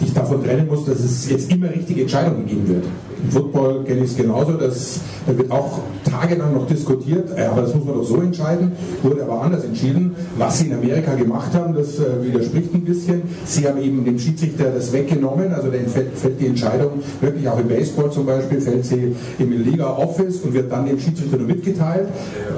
dich 0.00 0.12
davon 0.12 0.42
trennen 0.42 0.66
musst, 0.66 0.88
dass 0.88 1.00
es 1.00 1.28
jetzt 1.28 1.50
immer 1.52 1.70
richtige 1.70 2.02
Entscheidungen 2.02 2.46
geben 2.46 2.68
wird. 2.68 2.84
Football 3.30 3.84
kenne 3.84 4.04
ich 4.04 4.12
es 4.12 4.16
genauso, 4.16 4.52
dass, 4.52 5.00
da 5.26 5.36
wird 5.36 5.50
auch 5.50 5.80
tagelang 6.08 6.54
noch 6.54 6.66
diskutiert, 6.66 7.30
äh, 7.36 7.42
aber 7.42 7.62
das 7.62 7.74
muss 7.74 7.84
man 7.84 7.94
doch 7.94 8.04
so 8.04 8.20
entscheiden, 8.20 8.72
wurde 9.02 9.22
aber 9.22 9.42
anders 9.42 9.64
entschieden. 9.64 10.14
Was 10.36 10.58
sie 10.58 10.66
in 10.66 10.74
Amerika 10.74 11.14
gemacht 11.14 11.52
haben, 11.54 11.74
das 11.74 11.98
äh, 11.98 12.04
widerspricht 12.22 12.74
ein 12.74 12.84
bisschen. 12.84 13.22
Sie 13.44 13.66
haben 13.66 13.80
eben 13.82 14.04
dem 14.04 14.18
Schiedsrichter 14.18 14.70
das 14.74 14.92
weggenommen, 14.92 15.52
also 15.52 15.68
dann 15.68 15.86
fällt, 15.86 16.16
fällt 16.16 16.40
die 16.40 16.46
Entscheidung 16.46 17.02
wirklich 17.20 17.48
auch 17.48 17.58
im 17.58 17.68
Baseball 17.68 18.10
zum 18.10 18.26
Beispiel, 18.26 18.60
fällt 18.60 18.84
sie 18.84 19.14
im 19.38 19.52
Liga 19.52 19.96
Office 19.96 20.40
und 20.42 20.54
wird 20.54 20.70
dann 20.70 20.86
dem 20.86 20.98
Schiedsrichter 20.98 21.36
nur 21.36 21.46
mitgeteilt, 21.46 22.08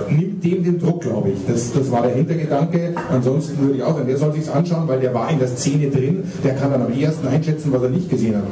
nimmt 0.08 0.44
dem 0.44 0.64
den 0.64 0.78
Druck, 0.78 1.02
glaube 1.02 1.30
ich. 1.30 1.38
Das, 1.46 1.72
das 1.72 1.90
war 1.90 2.02
der 2.02 2.14
Hintergedanke. 2.14 2.94
Ansonsten 3.10 3.60
würde 3.60 3.76
ich 3.76 3.82
auch 3.82 3.94
sagen, 3.94 4.06
der 4.06 4.16
soll 4.16 4.32
sich 4.32 4.50
anschauen, 4.50 4.86
weil 4.86 5.00
der 5.00 5.14
war 5.14 5.30
in 5.30 5.38
der 5.38 5.48
Szene 5.48 5.88
drin, 5.90 6.24
der 6.44 6.54
kann 6.54 6.70
dann 6.70 6.82
am 6.82 6.92
ehesten 6.92 7.26
einschätzen, 7.26 7.72
was 7.72 7.82
er 7.82 7.90
nicht 7.90 8.08
gesehen 8.10 8.36
hat. 8.36 8.44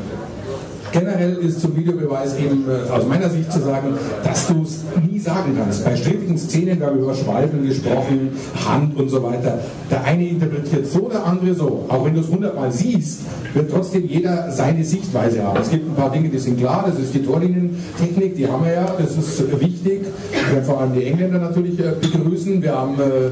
Generell 0.93 1.37
ist 1.37 1.61
zum 1.61 1.77
Videobeweis 1.77 2.37
eben 2.39 2.65
äh, 2.69 2.91
aus 2.91 3.07
meiner 3.07 3.29
Sicht 3.29 3.53
zu 3.53 3.61
sagen, 3.61 3.95
dass 4.25 4.47
du 4.47 4.63
es 4.63 4.85
nie 5.09 5.19
sagen 5.19 5.57
kannst. 5.59 5.85
Bei 5.85 5.97
strittigen 5.97 6.39
Szenen, 6.39 6.81
wir 6.81 6.87
haben 6.87 6.99
über 6.99 7.15
Schwalben 7.15 7.67
gesprochen, 7.67 8.31
Hand 8.67 8.97
und 8.97 9.09
so 9.09 9.23
weiter. 9.23 9.59
Der 9.91 10.05
eine 10.05 10.27
interpretiert 10.27 10.87
so, 10.87 11.09
der 11.09 11.25
andere 11.25 11.55
so. 11.55 11.85
Auch 11.89 12.05
wenn 12.05 12.15
du 12.15 12.21
es 12.21 12.29
hundertmal 12.29 12.73
siehst, 12.73 13.21
wird 13.55 13.71
trotzdem 13.71 14.07
jeder 14.07 14.51
seine 14.51 14.85
Sichtweise 14.85 15.43
haben. 15.43 15.61
Es 15.61 15.71
gibt 15.71 15.89
ein 15.89 15.95
paar 15.95 16.11
Dinge, 16.11 16.29
die 16.29 16.39
sind 16.39 16.59
klar. 16.59 16.85
Das 16.87 16.99
ist 16.99 17.15
die 17.15 17.23
Torlinientechnik, 17.23 18.37
die 18.37 18.47
haben 18.47 18.65
wir 18.65 18.73
ja. 18.73 18.95
Das 18.99 19.17
ist 19.17 19.61
wichtig. 19.61 20.03
Wir 20.33 20.55
werden 20.55 20.65
vor 20.65 20.81
allem 20.81 20.95
die 20.95 21.05
Engländer 21.05 21.39
natürlich 21.39 21.79
äh, 21.79 21.93
begrüßen. 22.01 22.63
Wir 22.63 22.75
haben 22.75 22.95
äh, 23.01 23.31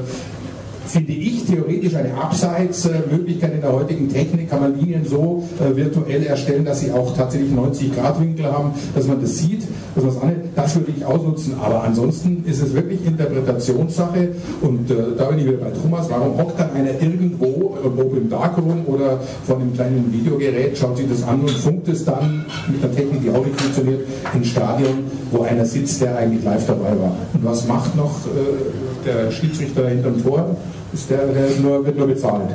finde 0.87 1.13
ich 1.13 1.45
theoretisch 1.45 1.95
eine 1.95 2.13
Abseitsmöglichkeit 2.13 3.53
in 3.53 3.61
der 3.61 3.73
heutigen 3.73 4.09
Technik, 4.09 4.49
kann 4.49 4.61
man 4.61 4.79
Linien 4.79 5.05
so 5.05 5.47
äh, 5.59 5.75
virtuell 5.75 6.23
erstellen, 6.23 6.65
dass 6.65 6.79
sie 6.79 6.91
auch 6.91 7.15
tatsächlich 7.15 7.51
90 7.51 7.95
Grad 7.95 8.19
Winkel 8.21 8.45
haben, 8.45 8.71
dass 8.95 9.07
man 9.07 9.21
das 9.21 9.37
sieht. 9.37 9.63
Das, 9.95 10.05
was 10.05 10.21
andere, 10.21 10.37
das 10.55 10.75
würde 10.75 10.93
ich 10.95 11.05
ausnutzen, 11.05 11.55
aber 11.59 11.83
ansonsten 11.83 12.43
ist 12.45 12.61
es 12.61 12.73
wirklich 12.73 13.05
Interpretationssache 13.05 14.29
und 14.61 14.91
äh, 14.91 14.95
da 15.17 15.25
bin 15.25 15.39
ich 15.39 15.45
wieder 15.45 15.57
bei 15.57 15.71
Thomas, 15.71 16.09
warum 16.09 16.37
hockt 16.37 16.59
dann 16.59 16.71
einer 16.73 17.01
irgendwo, 17.01 17.77
ob 17.83 18.15
im 18.15 18.29
Darkroom 18.29 18.85
oder 18.85 19.19
von 19.45 19.61
einem 19.61 19.73
kleinen 19.73 20.11
Videogerät, 20.11 20.77
schaut 20.77 20.97
sich 20.97 21.09
das 21.09 21.23
an 21.23 21.41
und 21.41 21.49
funkt 21.49 21.87
es 21.87 22.05
dann 22.05 22.45
mit 22.67 22.83
einer 22.83 22.93
Technik, 22.93 23.21
die 23.23 23.29
auch 23.29 23.45
nicht 23.45 23.59
funktioniert, 23.59 24.01
ins 24.33 24.47
Stadion, 24.47 25.05
wo 25.31 25.41
einer 25.43 25.65
sitzt, 25.65 26.01
der 26.01 26.17
eigentlich 26.17 26.43
live 26.43 26.65
dabei 26.65 26.89
war. 26.89 27.15
Und 27.33 27.43
was 27.43 27.67
macht 27.67 27.95
noch 27.95 28.25
äh, 28.25 29.05
der 29.05 29.31
Schiedsrichter 29.31 29.87
hinterm 29.87 30.21
Tor? 30.23 30.55
Ist 30.93 31.09
der, 31.09 31.25
der 31.27 31.47
ist 31.47 31.59
nur, 31.59 31.85
wird 31.85 31.97
nur 31.97 32.07
bezahlt. 32.07 32.49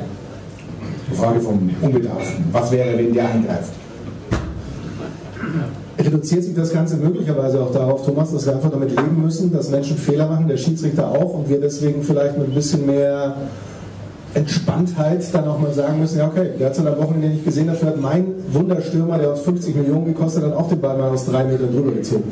Die 1.11 1.15
Frage 1.15 1.39
vom 1.39 1.69
Unbedarften. 1.81 2.45
Was 2.51 2.71
wäre, 2.71 2.97
wenn 2.97 3.13
der 3.13 3.27
eingreift? 3.27 3.73
Reduziert 5.99 6.43
sich 6.43 6.55
das 6.55 6.73
Ganze 6.73 6.97
möglicherweise 6.97 7.61
auch 7.61 7.71
darauf, 7.71 8.05
Thomas, 8.05 8.31
dass 8.31 8.45
wir 8.45 8.53
einfach 8.53 8.71
damit 8.71 8.89
leben 8.89 9.21
müssen, 9.23 9.53
dass 9.53 9.69
Menschen 9.69 9.97
Fehler 9.97 10.27
machen, 10.27 10.47
der 10.47 10.57
Schiedsrichter 10.57 11.07
auch, 11.07 11.35
und 11.35 11.49
wir 11.49 11.61
deswegen 11.61 12.01
vielleicht 12.01 12.37
mit 12.37 12.47
ein 12.47 12.53
bisschen 12.53 12.85
mehr 12.85 13.35
Entspanntheit 14.33 15.23
dann 15.33 15.47
auch 15.47 15.59
mal 15.59 15.71
sagen 15.71 15.99
müssen, 15.99 16.17
ja 16.17 16.27
okay, 16.27 16.49
der 16.59 16.67
hat 16.67 16.77
es 16.77 16.83
der 16.83 16.97
Wochenende 16.97 17.27
nicht 17.27 17.45
gesehen, 17.45 17.67
dafür 17.67 17.89
hat 17.89 18.01
mein 18.01 18.33
Wunderstürmer, 18.51 19.19
der 19.19 19.31
uns 19.31 19.41
50 19.41 19.75
Millionen 19.75 20.05
gekostet 20.05 20.43
hat, 20.43 20.53
auch 20.53 20.67
den 20.69 20.81
Ball 20.81 20.97
mal 20.97 21.09
aus 21.09 21.25
drei 21.25 21.43
Metern 21.43 21.71
drüber 21.71 21.91
gezogen. 21.91 22.31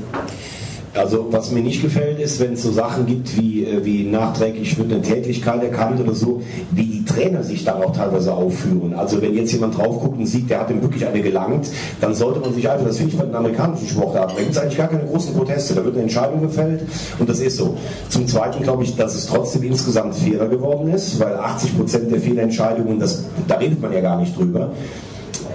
Also 0.93 1.27
was 1.31 1.51
mir 1.51 1.61
nicht 1.61 1.81
gefällt 1.81 2.19
ist, 2.19 2.39
wenn 2.41 2.53
es 2.53 2.63
so 2.63 2.71
Sachen 2.71 3.05
gibt 3.05 3.37
wie, 3.37 3.65
äh, 3.65 3.85
wie 3.85 4.03
nachträglich 4.03 4.77
wird 4.77 4.91
eine 4.91 5.01
Tätigkeit 5.01 5.63
erkannt 5.63 6.01
oder 6.01 6.13
so, 6.13 6.41
wie 6.71 6.83
die 6.83 7.05
Trainer 7.05 7.43
sich 7.43 7.63
dann 7.63 7.81
auch 7.81 7.95
teilweise 7.95 8.33
aufführen. 8.33 8.93
Also 8.93 9.21
wenn 9.21 9.33
jetzt 9.33 9.53
jemand 9.53 9.77
drauf 9.77 10.01
guckt 10.01 10.17
und 10.17 10.25
sieht, 10.25 10.49
der 10.49 10.59
hat 10.59 10.69
ihm 10.69 10.81
wirklich 10.81 11.05
eine 11.07 11.21
gelangt, 11.21 11.69
dann 12.01 12.13
sollte 12.13 12.41
man 12.41 12.53
sich 12.53 12.69
einfach, 12.69 12.87
das 12.87 12.97
finde 12.97 13.13
ich 13.13 13.17
bei 13.17 13.25
den 13.25 13.35
amerikanischen 13.35 13.87
Sportarten, 13.87 14.33
da 14.35 14.41
gibt 14.41 14.51
es 14.53 14.61
eigentlich 14.61 14.77
gar 14.77 14.89
keine 14.89 15.05
großen 15.05 15.33
Proteste, 15.33 15.75
da 15.75 15.85
wird 15.85 15.95
eine 15.95 16.03
Entscheidung 16.03 16.41
gefällt 16.41 16.81
und 17.19 17.29
das 17.29 17.39
ist 17.39 17.55
so. 17.55 17.77
Zum 18.09 18.27
Zweiten 18.27 18.61
glaube 18.61 18.83
ich, 18.83 18.95
dass 18.97 19.15
es 19.15 19.27
trotzdem 19.27 19.63
insgesamt 19.63 20.15
fairer 20.15 20.49
geworden 20.49 20.89
ist, 20.93 21.19
weil 21.21 21.35
80 21.37 21.77
Prozent 21.77 22.11
der 22.11 22.19
Fehlentscheidungen, 22.19 22.99
das, 22.99 23.23
da 23.47 23.55
redet 23.55 23.81
man 23.81 23.93
ja 23.93 24.01
gar 24.01 24.19
nicht 24.19 24.37
drüber, 24.37 24.71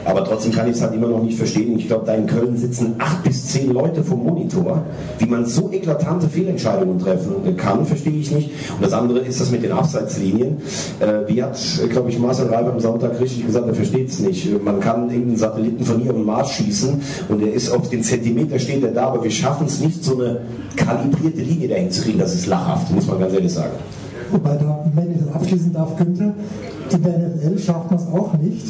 aber 0.06 0.24
trotzdem 0.24 0.52
kann 0.52 0.68
ich 0.68 0.76
es 0.76 0.82
halt 0.82 0.94
immer 0.94 1.08
noch 1.08 1.22
nicht 1.22 1.36
verstehen. 1.36 1.76
Ich 1.76 1.88
glaube, 1.88 2.06
da 2.06 2.14
in 2.14 2.26
Köln 2.26 2.56
sitzen 2.56 2.94
acht 2.98 3.24
bis 3.24 3.48
zehn 3.48 3.72
Leute 3.72 4.04
vom 4.04 4.22
Monitor. 4.22 4.84
Wie 5.18 5.26
man 5.26 5.44
so 5.44 5.70
eklatante 5.72 6.28
Fehlentscheidungen 6.28 7.00
treffen 7.00 7.56
kann, 7.56 7.84
verstehe 7.84 8.12
ich 8.12 8.30
nicht. 8.30 8.50
Und 8.74 8.84
das 8.84 8.92
andere 8.92 9.18
ist 9.18 9.40
das 9.40 9.50
mit 9.50 9.64
den 9.64 9.72
Abseitslinien. 9.72 10.58
Äh, 11.00 11.26
wie 11.26 11.42
hat, 11.42 11.58
glaube 11.90 12.10
ich, 12.10 12.20
Marcel 12.20 12.46
Reif 12.46 12.68
am 12.68 12.78
Sonntag 12.78 13.20
richtig 13.20 13.46
gesagt, 13.46 13.66
er 13.66 13.74
versteht 13.74 14.08
es 14.08 14.20
nicht. 14.20 14.62
Man 14.64 14.78
kann 14.78 15.10
irgendeinen 15.10 15.38
Satelliten 15.38 15.84
von 15.84 15.98
hier 15.98 16.14
und 16.14 16.24
Mars 16.24 16.52
schießen 16.52 17.00
und 17.28 17.42
er 17.42 17.52
ist 17.52 17.70
auf 17.70 17.90
den 17.90 18.04
Zentimeter 18.04 18.60
steht 18.60 18.84
er 18.84 18.92
da, 18.92 19.08
aber 19.08 19.24
wir 19.24 19.30
schaffen 19.32 19.66
es 19.66 19.80
nicht, 19.80 20.04
so 20.04 20.14
eine 20.14 20.42
kalibrierte 20.76 21.40
Linie 21.42 21.66
dahin 21.66 21.90
zu 21.90 22.02
kriegen. 22.02 22.20
Das 22.20 22.32
ist 22.32 22.46
lachhaft, 22.46 22.92
muss 22.92 23.08
man 23.08 23.18
ganz 23.18 23.32
ehrlich 23.32 23.52
sagen. 23.52 23.72
Wobei 24.30 24.56
da, 24.56 24.84
wenn 24.94 25.12
ich 25.12 25.18
das 25.24 25.34
abschließen 25.34 25.72
darf, 25.72 25.96
Günther, 25.96 26.32
in 26.92 27.02
der 27.02 27.18
NFL 27.18 27.58
schafft 27.58 27.90
man 27.90 27.98
es 27.98 28.06
auch 28.06 28.32
nicht, 28.34 28.66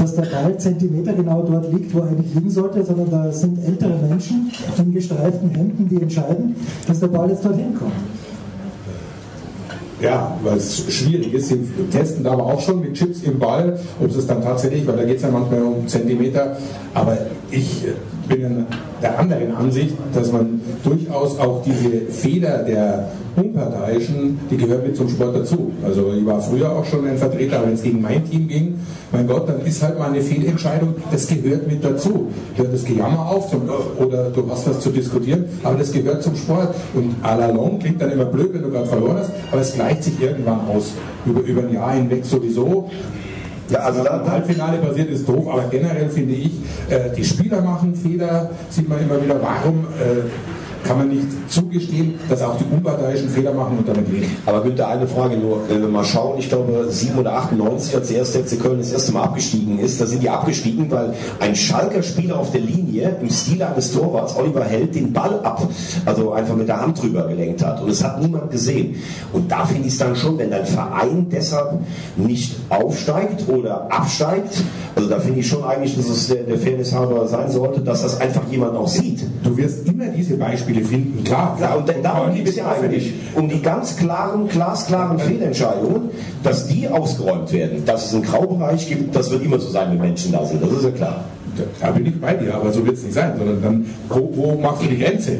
dass 0.00 0.14
der 0.14 0.22
Ball 0.22 0.56
Zentimeter 0.56 1.12
genau 1.12 1.42
dort 1.42 1.70
liegt, 1.72 1.94
wo 1.94 1.98
er 1.98 2.08
eigentlich 2.08 2.34
liegen 2.34 2.50
sollte, 2.50 2.82
sondern 2.82 3.10
da 3.10 3.30
sind 3.30 3.62
ältere 3.64 3.98
Menschen 4.08 4.50
in 4.78 4.94
gestreiften 4.94 5.50
Hemden, 5.50 5.88
die 5.90 6.00
entscheiden, 6.00 6.56
dass 6.86 7.00
der 7.00 7.08
Ball 7.08 7.28
jetzt 7.28 7.44
dorthin 7.44 7.74
kommt. 7.78 7.92
Ja, 10.00 10.34
weil 10.42 10.56
es 10.56 10.90
schwierig 10.90 11.34
ist. 11.34 11.48
Sie 11.48 11.58
testen 11.92 12.24
da 12.24 12.30
aber 12.32 12.46
auch 12.46 12.60
schon 12.60 12.80
mit 12.80 12.94
Chips 12.94 13.22
im 13.22 13.38
Ball, 13.38 13.78
ob 14.00 14.08
es 14.08 14.26
dann 14.26 14.42
tatsächlich, 14.42 14.86
weil 14.86 14.96
da 14.96 15.04
geht 15.04 15.16
es 15.16 15.22
ja 15.22 15.30
manchmal 15.30 15.62
um 15.62 15.86
Zentimeter. 15.86 16.56
Aber 16.94 17.18
ich 17.50 17.84
bin 18.30 18.66
der 19.02 19.18
anderen 19.18 19.54
Ansicht, 19.56 19.94
dass 20.14 20.32
man 20.32 20.60
durchaus 20.84 21.38
auch 21.38 21.62
diese 21.62 22.12
Fehler 22.12 22.58
der 22.62 23.10
Unparteiischen, 23.36 24.38
die 24.50 24.56
gehören 24.56 24.82
mit 24.82 24.96
zum 24.96 25.08
Sport 25.08 25.36
dazu. 25.36 25.72
Also 25.84 26.12
ich 26.16 26.24
war 26.24 26.40
früher 26.40 26.70
auch 26.70 26.84
schon 26.84 27.06
ein 27.06 27.16
Vertreter, 27.16 27.62
wenn 27.64 27.74
es 27.74 27.82
gegen 27.82 28.00
mein 28.00 28.28
Team 28.28 28.48
ging, 28.48 28.74
mein 29.12 29.26
Gott, 29.26 29.48
dann 29.48 29.64
ist 29.64 29.82
halt 29.82 29.98
mal 29.98 30.10
eine 30.10 30.20
Fehlentscheidung, 30.20 30.94
das 31.10 31.26
gehört 31.26 31.66
mit 31.66 31.84
dazu. 31.84 32.28
Hört 32.54 32.72
das 32.72 32.84
Gejammer 32.84 33.28
auf 33.28 33.50
zum, 33.50 33.62
oder 33.98 34.30
du 34.30 34.48
hast 34.50 34.68
was 34.68 34.80
zu 34.80 34.90
diskutieren, 34.90 35.46
aber 35.62 35.78
das 35.78 35.92
gehört 35.92 36.22
zum 36.22 36.36
Sport. 36.36 36.74
Und 36.94 37.14
à 37.22 37.36
la 37.36 37.50
longue 37.50 37.78
klingt 37.80 38.00
dann 38.00 38.12
immer 38.12 38.26
blöd, 38.26 38.54
wenn 38.54 38.62
du 38.62 38.70
gerade 38.70 38.86
verloren 38.86 39.18
hast, 39.18 39.30
aber 39.50 39.60
es 39.60 39.74
gleicht 39.74 40.04
sich 40.04 40.20
irgendwann 40.20 40.60
aus. 40.68 40.92
Über, 41.26 41.40
über 41.40 41.62
ein 41.62 41.72
Jahr 41.72 41.92
hinweg 41.92 42.24
sowieso. 42.24 42.90
Ja, 43.70 43.80
also 43.80 44.02
dann 44.02 44.28
Halbfinale 44.28 44.78
passiert 44.78 45.10
ist 45.10 45.28
doof, 45.28 45.46
aber 45.48 45.62
generell 45.70 46.08
finde 46.10 46.34
ich, 46.34 46.50
äh, 46.88 47.10
die 47.16 47.24
Spieler 47.24 47.60
machen 47.62 47.94
Fehler, 47.94 48.50
sieht 48.68 48.88
man 48.88 49.00
immer 49.00 49.22
wieder, 49.22 49.40
warum 49.40 49.86
äh, 49.98 50.28
kann 50.84 50.98
man 50.98 51.08
nicht 51.08 51.26
zugestehen, 51.48 52.14
dass 52.28 52.42
auch 52.42 52.56
die 52.58 52.64
Unparteiischen 52.64 53.28
Fehler 53.28 53.52
machen 53.52 53.78
und 53.78 53.88
damit 53.88 54.10
leben. 54.10 54.36
Aber 54.46 54.62
Günther, 54.62 54.88
eine 54.88 55.06
Frage 55.06 55.36
nur. 55.36 55.60
Wenn 55.68 55.80
wir 55.80 55.88
mal 55.88 56.04
schauen, 56.04 56.38
ich 56.38 56.48
glaube 56.48 56.86
7 56.88 57.18
oder 57.18 57.34
98, 57.34 57.94
als 57.94 58.08
der 58.08 58.18
erste 58.18 58.44
FC 58.44 58.60
Köln 58.60 58.78
das 58.78 58.92
erste 58.92 59.12
Mal 59.12 59.24
abgestiegen 59.24 59.78
ist, 59.78 60.00
da 60.00 60.06
sind 60.06 60.22
die 60.22 60.30
abgestiegen, 60.30 60.90
weil 60.90 61.14
ein 61.40 61.54
Schalker 61.54 62.02
Spieler 62.02 62.38
auf 62.38 62.50
der 62.50 62.60
Linie 62.60 63.16
im 63.20 63.30
Stil 63.30 63.62
eines 63.62 63.92
Torwarts, 63.92 64.36
Oliver 64.36 64.64
Held, 64.64 64.94
den 64.94 65.12
Ball 65.12 65.40
ab, 65.40 65.68
also 66.06 66.32
einfach 66.32 66.56
mit 66.56 66.68
der 66.68 66.80
Hand 66.80 67.00
drüber 67.00 67.26
gelenkt 67.28 67.64
hat. 67.64 67.80
Und 67.82 67.90
es 67.90 68.02
hat 68.02 68.20
niemand 68.20 68.50
gesehen. 68.50 68.96
Und 69.32 69.50
da 69.50 69.64
finde 69.64 69.86
ich 69.86 69.94
es 69.94 69.98
dann 69.98 70.16
schon, 70.16 70.38
wenn 70.38 70.50
dein 70.50 70.66
Verein 70.66 71.26
deshalb 71.30 71.80
nicht 72.16 72.56
aufsteigt 72.68 73.48
oder 73.48 73.92
absteigt, 73.92 74.62
also 74.94 75.08
da 75.08 75.18
finde 75.18 75.40
ich 75.40 75.48
schon 75.48 75.64
eigentlich, 75.64 75.96
dass 75.96 76.08
es 76.08 76.28
der, 76.28 76.42
der 76.42 76.58
Fairness 76.58 76.94
halber 76.94 77.26
sein 77.28 77.50
sollte, 77.50 77.80
dass 77.80 78.02
das 78.02 78.20
einfach 78.20 78.42
jemand 78.50 78.76
auch 78.76 78.88
sieht. 78.88 79.24
Du 79.42 79.56
wirst 79.56 79.86
immer 79.86 80.06
diese 80.06 80.36
Beispiele 80.36 80.69
finden, 80.74 81.24
klar. 81.24 81.56
Ja, 81.60 81.74
und 81.74 81.90
darum 82.02 82.34
geht 82.34 82.48
es 82.48 82.56
ja 82.56 82.70
eigentlich. 82.70 83.12
Um 83.34 83.48
die 83.48 83.60
ganz 83.60 83.96
klaren, 83.96 84.48
glasklaren 84.48 85.18
Fehlentscheidungen, 85.18 86.10
dass 86.42 86.66
die 86.66 86.88
ausgeräumt 86.88 87.52
werden. 87.52 87.84
Dass 87.84 88.06
es 88.06 88.14
einen 88.14 88.22
Graubereich 88.22 88.88
gibt, 88.88 89.14
das 89.14 89.30
wird 89.30 89.44
immer 89.44 89.58
so 89.58 89.70
sein, 89.70 89.90
wenn 89.90 90.00
Menschen 90.00 90.32
da 90.32 90.44
sind. 90.44 90.62
Das 90.62 90.70
ist 90.70 90.84
ja 90.84 90.90
klar. 90.90 91.24
Da 91.80 91.90
bin 91.90 92.06
ich 92.06 92.20
bei 92.20 92.34
dir, 92.34 92.54
aber 92.54 92.72
so 92.72 92.84
wird 92.86 92.96
es 92.96 93.02
nicht 93.02 93.14
sein, 93.14 93.34
sondern 93.36 93.62
dann, 93.62 93.86
wo, 94.08 94.30
wo 94.34 94.58
machst 94.58 94.82
du 94.82 94.86
die 94.86 94.98
Grenze? 94.98 95.38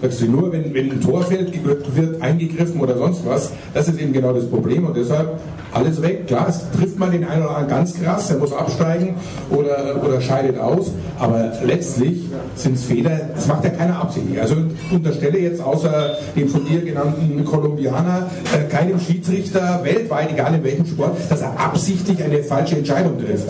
Du 0.00 0.26
nur, 0.26 0.50
wenn, 0.52 0.72
wenn 0.72 0.92
ein 0.92 1.00
Tor 1.00 1.22
fällt, 1.22 1.52
wird 1.94 2.22
eingegriffen 2.22 2.80
oder 2.80 2.96
sonst 2.96 3.26
was. 3.26 3.52
Das 3.74 3.86
ist 3.86 4.00
eben 4.00 4.12
genau 4.12 4.32
das 4.32 4.46
Problem 4.46 4.86
und 4.86 4.96
deshalb 4.96 5.38
alles 5.72 6.00
weg. 6.02 6.26
Klar, 6.26 6.46
es 6.48 6.64
trifft 6.78 6.98
man 6.98 7.12
den 7.12 7.24
einen 7.24 7.42
oder 7.42 7.56
anderen 7.56 7.68
ganz 7.68 7.94
krass, 7.94 8.28
der 8.28 8.38
muss 8.38 8.52
absteigen 8.52 9.14
oder, 9.50 10.02
oder 10.04 10.20
scheidet 10.20 10.58
aus, 10.58 10.90
aber 11.18 11.52
letztlich 11.64 12.22
sind 12.54 12.76
es 12.76 12.84
Fehler, 12.84 13.20
das 13.34 13.46
macht 13.46 13.64
ja 13.64 13.70
keiner 13.70 14.00
absichtlich. 14.00 14.40
Also 14.40 14.56
unterstelle 14.90 15.38
jetzt 15.38 15.60
außer 15.62 16.16
dem 16.34 16.48
von 16.48 16.64
dir 16.64 16.80
genannten 16.80 17.44
Kolumbianer 17.44 18.30
äh, 18.54 18.68
keinem 18.68 18.98
Schiedsrichter 18.98 19.80
weltweit, 19.82 20.32
egal 20.32 20.54
in 20.54 20.64
welchem 20.64 20.86
Sport, 20.86 21.16
dass 21.28 21.42
er 21.42 21.58
absichtlich 21.58 22.22
eine 22.22 22.42
falsche 22.42 22.76
Entscheidung 22.76 23.18
trifft. 23.18 23.48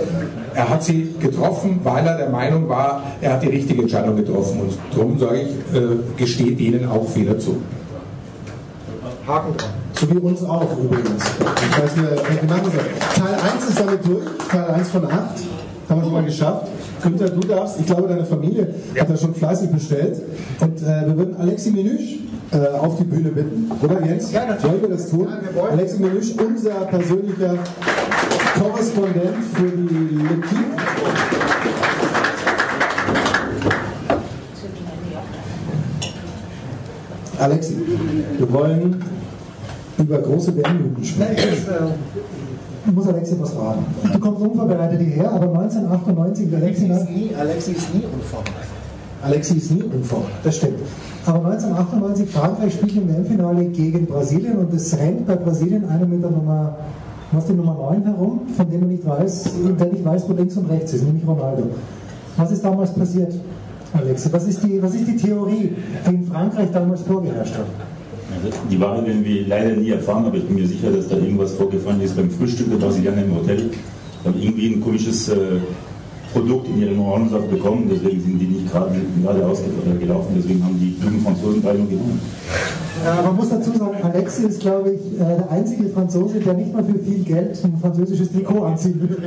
Er 0.55 0.69
hat 0.69 0.83
sie 0.83 1.15
getroffen, 1.21 1.81
weil 1.85 2.07
er 2.07 2.17
der 2.17 2.31
Meinung 2.31 2.69
war, 2.69 3.05
er 3.21 3.35
hat 3.35 3.43
die 3.43 3.49
richtige 3.49 3.83
Entscheidung 3.83 4.17
getroffen 4.17 4.61
und 4.61 4.73
darum 4.95 5.19
sage 5.19 5.41
ich, 5.43 5.77
äh, 5.77 6.23
gesteht 6.41 6.61
denen 6.61 6.89
auch 6.89 7.09
Fehler 7.09 7.39
zu. 7.39 7.57
Haken 9.27 9.57
dran. 9.57 9.71
So 9.93 10.11
wie 10.11 10.19
uns 10.19 10.43
auch 10.43 10.67
übrigens. 10.79 11.25
Ich 11.71 11.83
weiß 11.83 11.97
nicht, 11.97 12.09
das. 12.11 13.23
Teil 13.23 13.35
1 13.55 13.69
ist 13.69 13.81
damit 13.81 14.07
durch, 14.07 14.25
Teil 14.49 14.71
1 14.71 14.89
von 14.89 15.05
8. 15.05 15.13
Haben 15.13 16.01
wir 16.01 16.05
schon 16.05 16.13
mal 16.13 16.25
geschafft. 16.25 16.69
Günther, 17.03 17.29
du 17.29 17.41
darfst, 17.41 17.81
ich 17.81 17.87
glaube, 17.87 18.09
deine 18.09 18.25
Familie 18.25 18.75
ja. 18.95 19.03
hat 19.03 19.11
das 19.11 19.21
schon 19.21 19.35
fleißig 19.35 19.71
bestellt. 19.71 20.23
Und 20.61 20.83
äh, 20.83 21.07
wir 21.07 21.17
würden 21.17 21.37
Alexi 21.37 21.71
Menüsch 21.71 22.19
äh, 22.53 22.79
auf 22.79 22.97
die 22.97 23.05
Bühne 23.05 23.31
bitten. 23.31 23.71
Oder 23.83 24.05
Jens? 24.05 24.33
Ja, 24.33 24.47
Wollen 24.63 24.81
wir 24.81 24.89
das 24.89 25.11
tun? 25.11 25.29
Ja, 25.29 25.55
wir 25.55 25.71
Alexi 25.71 26.01
Menüsch, 26.01 26.33
unser 26.39 26.71
persönlicher 26.87 27.59
Korrespondent 28.59 29.37
für 29.55 29.69
die 29.69 30.17
Lektiv. 30.17 31.40
Alexi, 37.41 37.75
wir 38.37 38.53
wollen 38.53 39.03
über 39.97 40.19
große 40.19 40.55
WM-Mythen 40.57 41.05
sprechen. 41.05 41.49
Ich 42.87 42.93
muss 42.93 43.09
Alexi 43.09 43.35
was 43.41 43.51
fragen. 43.51 43.85
Du 44.13 44.19
kommst 44.19 44.43
unvorbereitet 44.43 45.01
hierher, 45.01 45.33
aber 45.33 45.47
1998 45.61 46.55
Alexi, 46.55 46.87
ist 46.87 47.11
nie, 47.11 47.31
Alexi 47.39 47.73
ist 47.73 47.95
nie 47.95 48.05
unvorbereitet. 48.13 48.69
Alexi 49.23 49.55
ist 49.55 49.71
nie 49.71 49.83
unvorbereitet, 49.83 50.41
das 50.45 50.57
stimmt. 50.57 50.81
Aber 51.25 51.51
1998 51.51 52.31
Frankreich 52.31 52.75
spielt 52.75 52.97
im 52.97 53.09
WM-Finale 53.09 53.65
gegen 53.67 54.07
Brasilien 54.07 54.59
und 54.59 54.75
es 54.75 54.99
rennt 54.99 55.27
bei 55.27 55.37
Brasilien 55.37 55.89
einer 55.89 56.07
mit 56.07 56.23
der 56.23 56.31
Nummer, 56.31 56.77
was 57.33 57.47
die 57.47 57.55
Nummer 57.55 57.75
9 57.75 58.05
herum, 58.05 58.41
von 58.55 58.71
dem 58.71 58.81
man 58.81 58.89
nicht 58.91 59.07
weiß, 59.07 59.51
der 59.79 59.87
nicht 59.87 60.05
weiß, 60.05 60.29
wo 60.29 60.35
links 60.35 60.57
und 60.59 60.71
rechts 60.71 60.93
ist, 60.93 61.05
nämlich 61.05 61.27
Ronaldo. 61.27 61.71
Was 62.37 62.51
ist 62.53 62.65
damals 62.65 62.93
passiert, 62.93 63.33
Alexi? 63.93 64.33
Was 64.33 64.47
ist 64.47 64.63
die, 64.63 64.83
was 64.83 64.95
ist 64.95 65.07
die 65.07 65.17
Theorie, 65.17 65.73
die 66.07 66.15
in 66.15 66.27
Frankreich 66.27 66.71
damals 66.73 67.03
vorgeherrscht 67.03 67.55
hat? 67.55 67.67
Die 68.71 68.81
Wahrheit 68.81 69.07
werden 69.07 69.25
wir 69.25 69.47
leider 69.47 69.77
nie 69.77 69.91
erfahren, 69.91 70.25
aber 70.25 70.37
ich 70.37 70.47
bin 70.47 70.57
mir 70.57 70.67
sicher, 70.67 70.91
dass 70.91 71.09
da 71.09 71.17
irgendwas 71.17 71.53
vorgefallen 71.55 72.01
ist 72.01 72.17
beim 72.17 72.31
Frühstück 72.31 72.71
der 72.71 72.77
Brasilianer 72.77 73.25
im 73.25 73.35
Hotel. 73.35 73.71
Haben 74.25 74.41
irgendwie 74.41 74.75
ein 74.75 74.81
komisches 74.81 75.29
äh, 75.29 75.37
Produkt 76.33 76.69
in 76.69 76.81
ihren 76.81 76.99
Orangensaft 77.01 77.51
bekommen, 77.51 77.91
deswegen 77.91 78.21
sind 78.21 78.39
die 78.39 78.47
nicht 78.47 78.71
gerade 78.71 79.47
ausgelaufen, 79.47 80.35
deswegen 80.37 80.65
haben 80.65 80.79
die 80.79 80.99
drüben 81.01 81.21
Franzosen 81.21 81.63
drei 81.63 81.73
gewonnen. 81.73 82.21
Ja, 83.05 83.23
man 83.23 83.37
muss 83.37 83.49
dazu 83.49 83.71
sagen, 83.71 83.97
Alexi 84.03 84.45
ist, 84.45 84.61
glaube 84.61 84.91
ich, 84.93 85.15
äh, 85.15 85.19
der 85.19 85.51
einzige 85.51 85.89
Franzose, 85.89 86.39
der 86.39 86.55
nicht 86.55 86.73
mal 86.73 86.85
für 86.85 86.99
viel 86.99 87.21
Geld 87.25 87.59
ein 87.65 87.79
französisches 87.81 88.31
Trikot 88.31 88.65
anziehen 88.65 89.01
würde. 89.01 89.23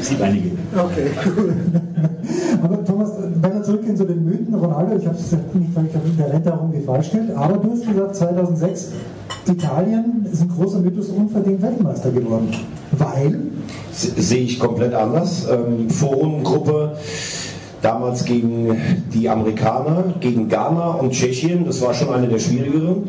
Es 0.00 0.08
gibt 0.08 0.20
einige. 0.20 0.50
Okay, 0.76 1.10
cool. 1.36 1.52
Aber 2.62 2.84
Thomas, 2.84 3.10
wenn 3.64 3.74
wir 3.74 3.82
zurückgehen 3.82 3.96
zu 3.96 4.04
den 4.04 4.24
Mythen, 4.24 4.54
Ronaldo, 4.54 4.96
ich 4.96 5.06
habe 5.06 5.16
es 5.16 5.32
nicht, 5.32 5.74
weil 5.74 5.86
ich 5.86 6.16
der 6.16 6.32
Rente 6.32 6.50
herum 6.50 6.72
die 6.72 6.82
Frage 6.84 7.02
stellt, 7.02 7.36
aber 7.36 7.56
du 7.56 7.72
hast 7.72 7.86
gesagt, 7.86 8.16
2006, 8.16 8.92
Italien 9.46 10.26
ist 10.30 10.42
ein 10.42 10.48
großer 10.48 10.80
Mythos 10.80 11.08
unverdient 11.08 11.62
Weltmeister 11.62 12.10
geworden. 12.10 12.48
Weil? 12.92 13.38
Sehe 13.92 14.42
ich 14.42 14.58
komplett 14.58 14.94
anders. 14.94 15.46
Ähm, 15.50 15.88
Vorrundengruppe 15.90 16.96
damals 17.84 18.24
gegen 18.24 19.02
die 19.12 19.28
Amerikaner, 19.28 20.14
gegen 20.20 20.48
Ghana 20.48 20.92
und 20.92 21.12
Tschechien, 21.12 21.66
das 21.66 21.82
war 21.82 21.92
schon 21.92 22.12
eine 22.12 22.26
der 22.28 22.38
schwierigeren. 22.38 23.08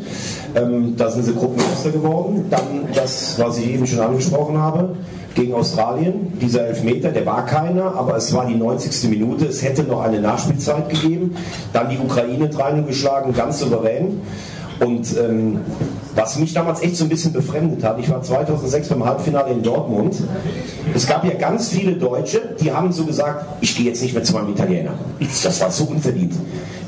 Ähm, 0.54 0.94
da 0.96 1.08
sind 1.08 1.24
sie 1.24 1.34
Gruppenmeister 1.34 1.90
geworden. 1.90 2.44
Dann 2.50 2.88
das, 2.94 3.38
was 3.38 3.58
ich 3.58 3.72
eben 3.72 3.86
schon 3.86 4.00
angesprochen 4.00 4.58
habe, 4.58 4.90
gegen 5.34 5.54
Australien, 5.54 6.32
dieser 6.40 6.66
Elfmeter, 6.66 7.10
der 7.10 7.26
war 7.26 7.44
keiner, 7.44 7.94
aber 7.94 8.16
es 8.16 8.32
war 8.32 8.46
die 8.46 8.54
90. 8.54 9.10
Minute, 9.10 9.46
es 9.46 9.62
hätte 9.62 9.82
noch 9.82 10.02
eine 10.02 10.20
Nachspielzeit 10.20 10.88
gegeben. 10.88 11.36
Dann 11.72 11.90
die 11.90 11.98
Ukraine 11.98 12.48
3 12.48 12.80
geschlagen, 12.80 13.34
ganz 13.34 13.60
souverän. 13.60 14.20
Und 14.80 15.16
ähm, 15.18 15.60
was 16.14 16.38
mich 16.38 16.52
damals 16.52 16.82
echt 16.82 16.96
so 16.96 17.04
ein 17.04 17.08
bisschen 17.08 17.32
befremdet 17.32 17.82
hat, 17.84 17.98
ich 17.98 18.10
war 18.10 18.22
2006 18.22 18.88
beim 18.88 19.04
Halbfinale 19.04 19.52
in 19.52 19.62
Dortmund. 19.62 20.16
Es 20.94 21.06
gab 21.06 21.24
ja 21.24 21.34
ganz 21.34 21.68
viele 21.68 21.92
Deutsche, 21.92 22.54
die 22.60 22.72
haben 22.72 22.92
so 22.92 23.04
gesagt, 23.04 23.44
ich 23.60 23.76
gehe 23.76 23.86
jetzt 23.86 24.02
nicht 24.02 24.14
mehr 24.14 24.24
zu 24.24 24.34
meinem 24.34 24.50
Italiener. 24.50 24.92
Das 25.42 25.60
war 25.60 25.70
so 25.70 25.84
unverdient. 25.84 26.34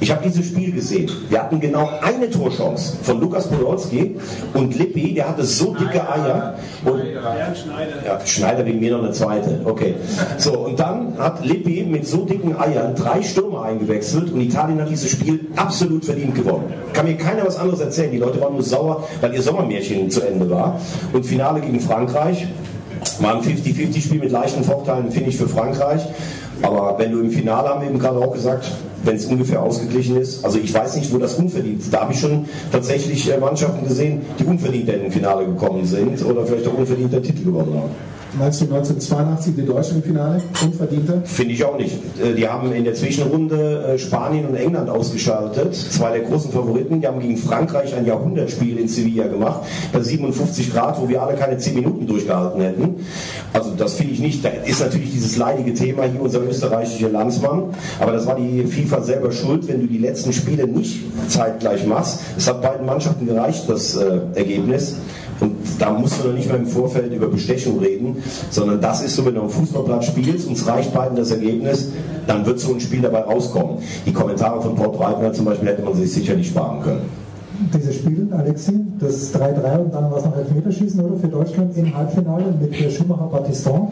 Ich 0.00 0.10
habe 0.10 0.22
dieses 0.24 0.46
Spiel 0.46 0.72
gesehen. 0.72 1.10
Wir 1.28 1.42
hatten 1.42 1.58
genau 1.58 1.90
eine 2.02 2.30
Torchance 2.30 2.96
von 3.02 3.20
Lukas 3.20 3.48
Podolski 3.48 4.16
und 4.54 4.78
Lippi, 4.78 5.14
der 5.14 5.28
hatte 5.28 5.44
so 5.44 5.74
dicke 5.74 6.08
Eier. 6.08 6.54
Und, 6.84 7.02
ja, 7.14 8.20
Schneider 8.24 8.64
wegen 8.64 8.78
mir 8.78 8.92
noch 8.92 9.02
eine 9.02 9.12
zweite. 9.12 9.60
Okay. 9.64 9.94
So, 10.38 10.52
und 10.60 10.78
dann 10.78 11.18
hat 11.18 11.44
Lippi 11.44 11.82
mit 11.82 12.06
so 12.06 12.24
dicken 12.24 12.56
Eiern 12.56 12.94
drei 12.94 13.22
Stürmer 13.22 13.62
eingewechselt 13.62 14.32
und 14.32 14.40
Italien 14.40 14.80
hat 14.80 14.88
dieses 14.88 15.10
Spiel 15.10 15.40
absolut 15.56 16.04
verdient 16.04 16.34
gewonnen. 16.34 16.72
Kann 16.92 17.06
mir 17.06 17.16
keiner 17.16 17.44
was 17.44 17.56
anderes 17.56 17.77
erzählen. 17.80 18.10
Die 18.10 18.18
Leute 18.18 18.40
waren 18.40 18.54
nur 18.54 18.62
sauer, 18.62 19.04
weil 19.20 19.34
ihr 19.34 19.42
Sommermärchen 19.42 20.10
zu 20.10 20.20
Ende 20.22 20.48
war. 20.50 20.80
Und 21.12 21.24
Finale 21.24 21.60
gegen 21.60 21.80
Frankreich. 21.80 22.46
Mal 23.20 23.36
ein 23.36 23.42
50-50-Spiel 23.42 24.20
mit 24.20 24.32
leichten 24.32 24.64
Vorteilen 24.64 25.10
finde 25.10 25.30
ich 25.30 25.36
für 25.36 25.48
Frankreich. 25.48 26.02
Aber 26.62 26.96
wenn 26.98 27.12
du 27.12 27.20
im 27.20 27.30
Finale 27.30 27.68
haben 27.68 27.80
wir 27.80 27.88
eben 27.88 27.98
gerade 27.98 28.18
auch 28.18 28.32
gesagt, 28.32 28.70
wenn 29.04 29.16
es 29.16 29.26
ungefähr 29.26 29.62
ausgeglichen 29.62 30.16
ist, 30.16 30.44
also 30.44 30.58
ich 30.58 30.74
weiß 30.74 30.96
nicht, 30.96 31.12
wo 31.12 31.18
das 31.18 31.34
unverdient 31.34 31.80
ist. 31.80 31.92
Da 31.92 32.00
habe 32.00 32.12
ich 32.12 32.20
schon 32.20 32.46
tatsächlich 32.72 33.32
äh, 33.32 33.38
Mannschaften 33.38 33.86
gesehen, 33.86 34.22
die 34.38 34.44
unverdient 34.44 34.88
in 34.88 35.02
den 35.02 35.12
Finale 35.12 35.46
gekommen 35.46 35.84
sind 35.84 36.24
oder 36.24 36.44
vielleicht 36.44 36.66
auch 36.66 36.74
unverdient 36.74 37.12
den 37.12 37.22
Titel 37.22 37.44
gewonnen 37.44 37.74
haben. 37.74 38.17
Meinst 38.36 38.60
du 38.60 38.64
1982 38.66 39.54
die 39.56 39.64
Deutschen 39.64 39.96
im 39.96 40.02
Finale? 40.02 40.42
Unverdienter? 40.62 41.22
Finde 41.24 41.54
ich 41.54 41.64
auch 41.64 41.78
nicht. 41.78 41.94
Äh, 42.22 42.34
Die 42.34 42.46
haben 42.46 42.70
in 42.72 42.84
der 42.84 42.94
Zwischenrunde 42.94 43.94
äh, 43.94 43.98
Spanien 43.98 44.46
und 44.46 44.54
England 44.54 44.90
ausgeschaltet. 44.90 45.74
Zwei 45.74 46.18
der 46.18 46.28
großen 46.28 46.52
Favoriten. 46.52 47.00
Die 47.00 47.06
haben 47.06 47.20
gegen 47.20 47.36
Frankreich 47.38 47.94
ein 47.94 48.04
Jahrhundertspiel 48.04 48.78
in 48.78 48.86
Sevilla 48.86 49.28
gemacht. 49.28 49.62
Bei 49.92 50.00
57 50.02 50.72
Grad, 50.72 51.00
wo 51.00 51.08
wir 51.08 51.22
alle 51.22 51.36
keine 51.36 51.56
10 51.56 51.74
Minuten 51.74 52.06
durchgehalten 52.06 52.60
hätten. 52.60 52.96
Also 53.54 53.70
das 53.76 53.94
finde 53.94 54.12
ich 54.12 54.20
nicht. 54.20 54.44
Da 54.44 54.50
ist 54.50 54.80
natürlich 54.80 55.10
dieses 55.12 55.36
leidige 55.38 55.72
Thema 55.72 56.04
hier 56.04 56.20
unser 56.20 56.42
österreichischer 56.42 57.08
Landsmann. 57.08 57.64
Aber 57.98 58.12
das 58.12 58.26
war 58.26 58.36
die 58.36 58.64
FIFA 58.64 59.02
selber 59.02 59.32
schuld, 59.32 59.66
wenn 59.68 59.80
du 59.80 59.86
die 59.86 59.98
letzten 59.98 60.32
Spiele 60.34 60.66
nicht 60.68 61.00
zeitgleich 61.28 61.86
machst. 61.86 62.20
Es 62.36 62.46
hat 62.46 62.60
beiden 62.60 62.84
Mannschaften 62.84 63.26
gereicht, 63.26 63.64
das 63.68 63.96
äh, 63.96 64.20
Ergebnis. 64.34 64.96
Und 65.40 65.54
da 65.78 65.92
musst 65.92 66.22
du 66.22 66.28
noch 66.28 66.34
nicht 66.34 66.48
mal 66.48 66.58
im 66.58 66.66
Vorfeld 66.66 67.12
über 67.12 67.28
Bestechung 67.28 67.78
reden, 67.78 68.16
sondern 68.50 68.80
das 68.80 69.02
ist 69.02 69.14
so, 69.14 69.24
wenn 69.24 69.34
du 69.34 69.42
am 69.42 69.50
Fußballplatz 69.50 70.06
spielst 70.06 70.48
und 70.48 70.56
es 70.56 70.66
reicht 70.66 70.92
beiden 70.92 71.16
das 71.16 71.30
Ergebnis, 71.30 71.90
dann 72.26 72.44
wird 72.44 72.60
so 72.60 72.74
ein 72.74 72.80
Spiel 72.80 73.00
dabei 73.00 73.20
rauskommen. 73.20 73.78
Die 74.06 74.12
Kommentare 74.12 74.60
von 74.60 74.74
Port 74.74 74.96
Breitner 74.96 75.32
zum 75.32 75.44
Beispiel 75.44 75.68
hätte 75.68 75.82
man 75.82 75.94
sich 75.94 76.12
sicherlich 76.12 76.48
sparen 76.48 76.82
können. 76.82 77.28
Dieses 77.74 77.96
Spiel, 77.96 78.28
Alexi, 78.30 78.84
das 79.00 79.34
3-3 79.34 79.78
und 79.78 79.94
dann 79.94 80.10
war 80.10 80.18
es 80.18 80.24
noch 80.24 80.36
Elfmeterschießen, 80.36 81.00
oder? 81.00 81.16
Für 81.16 81.26
Deutschland 81.26 81.76
im 81.76 81.96
Halbfinale 81.96 82.54
mit 82.60 82.78
der 82.78 82.90
Schumacher-Battiston. 82.90 83.88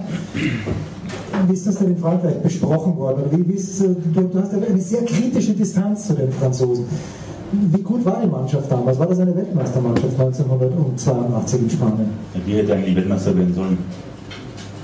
Wie 1.48 1.52
ist 1.52 1.66
das 1.66 1.76
denn 1.78 1.88
in 1.88 1.96
Frankreich 1.96 2.36
besprochen 2.42 2.96
worden? 2.96 3.24
Wie, 3.30 3.48
wie 3.48 3.54
ist, 3.54 3.80
äh, 3.80 3.88
du, 4.14 4.22
du 4.22 4.38
hast 4.38 4.52
eine 4.54 4.80
sehr 4.80 5.04
kritische 5.04 5.52
Distanz 5.52 6.06
zu 6.06 6.14
den 6.14 6.32
Franzosen. 6.32 6.86
Wie 7.72 7.82
gut 7.82 8.04
war 8.04 8.20
die 8.22 8.28
Mannschaft 8.28 8.70
damals? 8.70 8.98
War 8.98 9.06
das 9.06 9.18
eine 9.18 9.34
Weltmeistermannschaft 9.34 10.20
1982 10.20 11.60
in 11.60 11.70
Spanien? 11.70 12.10
Wir 12.44 12.58
hätten 12.58 12.72
eigentlich 12.72 12.96
Weltmeister 12.96 13.36
werden 13.36 13.54
sollen. 13.54 13.78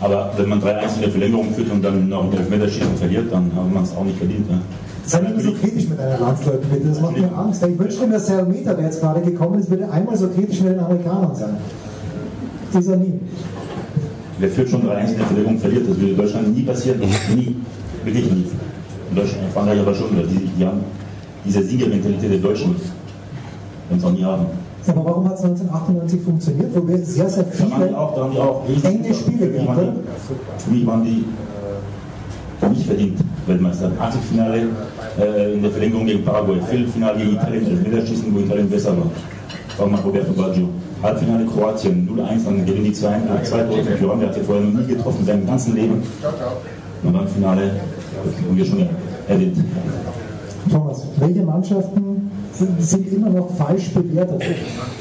Aber 0.01 0.33
wenn 0.37 0.49
man 0.49 0.61
3-1 0.61 0.95
in 0.97 1.01
der 1.03 1.11
Verlängerung 1.11 1.53
führt 1.55 1.71
und 1.71 1.83
dann 1.83 2.09
noch 2.09 2.25
ein 2.25 2.33
Elfmeterschießen 2.33 2.97
verliert, 2.97 3.31
dann 3.31 3.51
hat 3.55 3.73
man 3.73 3.85
es 3.85 3.95
auch 3.95 4.05
nicht 4.05 4.19
verdient. 4.19 4.51
Ne? 4.51 4.61
Sei 5.05 5.21
nicht 5.21 5.41
so 5.41 5.53
kritisch 5.53 5.89
mit 5.89 5.99
deinen 5.99 6.21
Landsleuten, 6.21 6.71
bitte. 6.71 6.89
Das 6.89 7.01
macht 7.01 7.19
mir 7.19 7.37
Angst. 7.37 7.63
Ich 7.67 7.79
wünschte 7.79 8.07
mir, 8.07 8.15
dass 8.15 8.27
der 8.27 8.39
Elfmeter, 8.41 8.75
der 8.75 8.85
jetzt 8.87 9.01
gerade 9.01 9.21
gekommen 9.21 9.61
ist, 9.61 9.71
würde 9.71 9.91
einmal 9.91 10.17
so 10.17 10.29
kritisch 10.29 10.61
mit 10.61 10.73
den 10.73 10.81
Amerikanern 10.81 11.35
sein. 11.35 11.57
Ist 12.73 12.89
er 12.89 12.97
nie. 12.97 13.21
Wer 14.39 14.49
führt 14.49 14.71
schon 14.71 14.83
3-1 14.83 15.11
in 15.11 15.17
der 15.19 15.27
Verlängerung 15.27 15.59
verliert, 15.59 15.89
das 15.89 15.97
würde 15.97 16.11
in 16.11 16.17
Deutschland 16.17 16.57
nie 16.57 16.63
passieren. 16.63 17.01
Nie. 17.37 17.57
Wirklich 18.05 18.25
nie. 18.33 18.47
In 19.11 19.17
Deutschland, 19.17 19.45
in 19.47 19.53
Frankreich 19.53 19.81
aber 19.81 19.95
schon. 19.95 20.09
Die, 20.11 20.51
die 20.59 20.67
haben 20.67 20.81
diese 21.45 21.63
Siegermentalität 21.63 22.31
der 22.31 22.39
Deutschen. 22.39 22.77
Wenn 23.89 23.99
es 23.99 24.05
auch 24.05 24.13
nie 24.13 24.25
haben. 24.25 24.47
Aber 24.87 25.05
warum 25.05 25.29
hat 25.29 25.35
es 25.35 25.45
1998 25.45 26.23
funktioniert, 26.23 26.75
wo 26.75 26.89
wir 26.89 26.99
sehr, 26.99 27.29
sehr 27.29 27.45
Da 27.45 27.59
haben 27.59 27.71
die 27.71 27.85
viele 27.85 27.99
auch, 27.99 28.15
da 28.15 28.23
haben 28.23 28.33
die 28.33 28.39
auch 28.39 28.65
enge 28.85 29.15
Spiele 29.15 29.39
für 29.39 29.51
mich 29.51 29.67
waren 29.67 29.77
gehabt 29.77 29.97
die, 30.59 30.65
für 30.65 30.71
mich 30.71 30.87
waren 30.87 31.05
die 31.05 31.25
nicht 32.71 32.87
verdient 32.87 33.19
Weltmeister. 33.47 33.91
Achtelfinale 33.99 34.69
äh, 35.21 35.55
in 35.55 35.63
der 35.63 35.71
Verlängerung 35.71 36.07
gegen 36.07 36.25
Paraguay, 36.25 36.61
Viertelfinale 36.69 37.19
gegen 37.19 37.33
Italien, 37.33 37.67
Elfmeterschießen, 37.67 38.35
wo 38.35 38.39
Italien 38.41 38.69
besser 38.69 38.97
war. 38.97 39.07
War 39.79 39.87
mal 39.87 40.01
Roberto 40.01 40.33
Baggio. 40.33 40.69
Halbfinale 41.03 41.45
Kroatien, 41.47 42.09
0-1, 42.09 42.45
dann 42.45 42.65
gewinnen 42.65 42.85
die 42.85 42.93
2 42.93 43.09
äh, 43.09 43.43
zwei 43.43 43.63
Tore 43.63 43.83
von 43.83 43.95
Piron, 43.95 44.21
der 44.21 44.29
hat 44.29 44.37
ja 44.37 44.43
vorher 44.45 44.65
noch 44.65 44.81
nie 44.81 44.87
getroffen 44.87 45.21
in 45.21 45.27
seinem 45.27 45.47
ganzen 45.47 45.75
Leben. 45.75 46.03
Und 47.03 47.13
dann 47.13 47.27
Finale, 47.27 47.63
haben 48.49 48.57
wir 48.57 48.65
schon 48.65 48.87
erwähnt. 49.27 49.57
Thomas, 50.71 51.03
welche 51.19 51.43
Mannschaften 51.43 52.31
sind 52.79 53.13
immer 53.13 53.31
noch 53.31 53.51
falsch 53.57 53.91
bewertet 53.91 54.43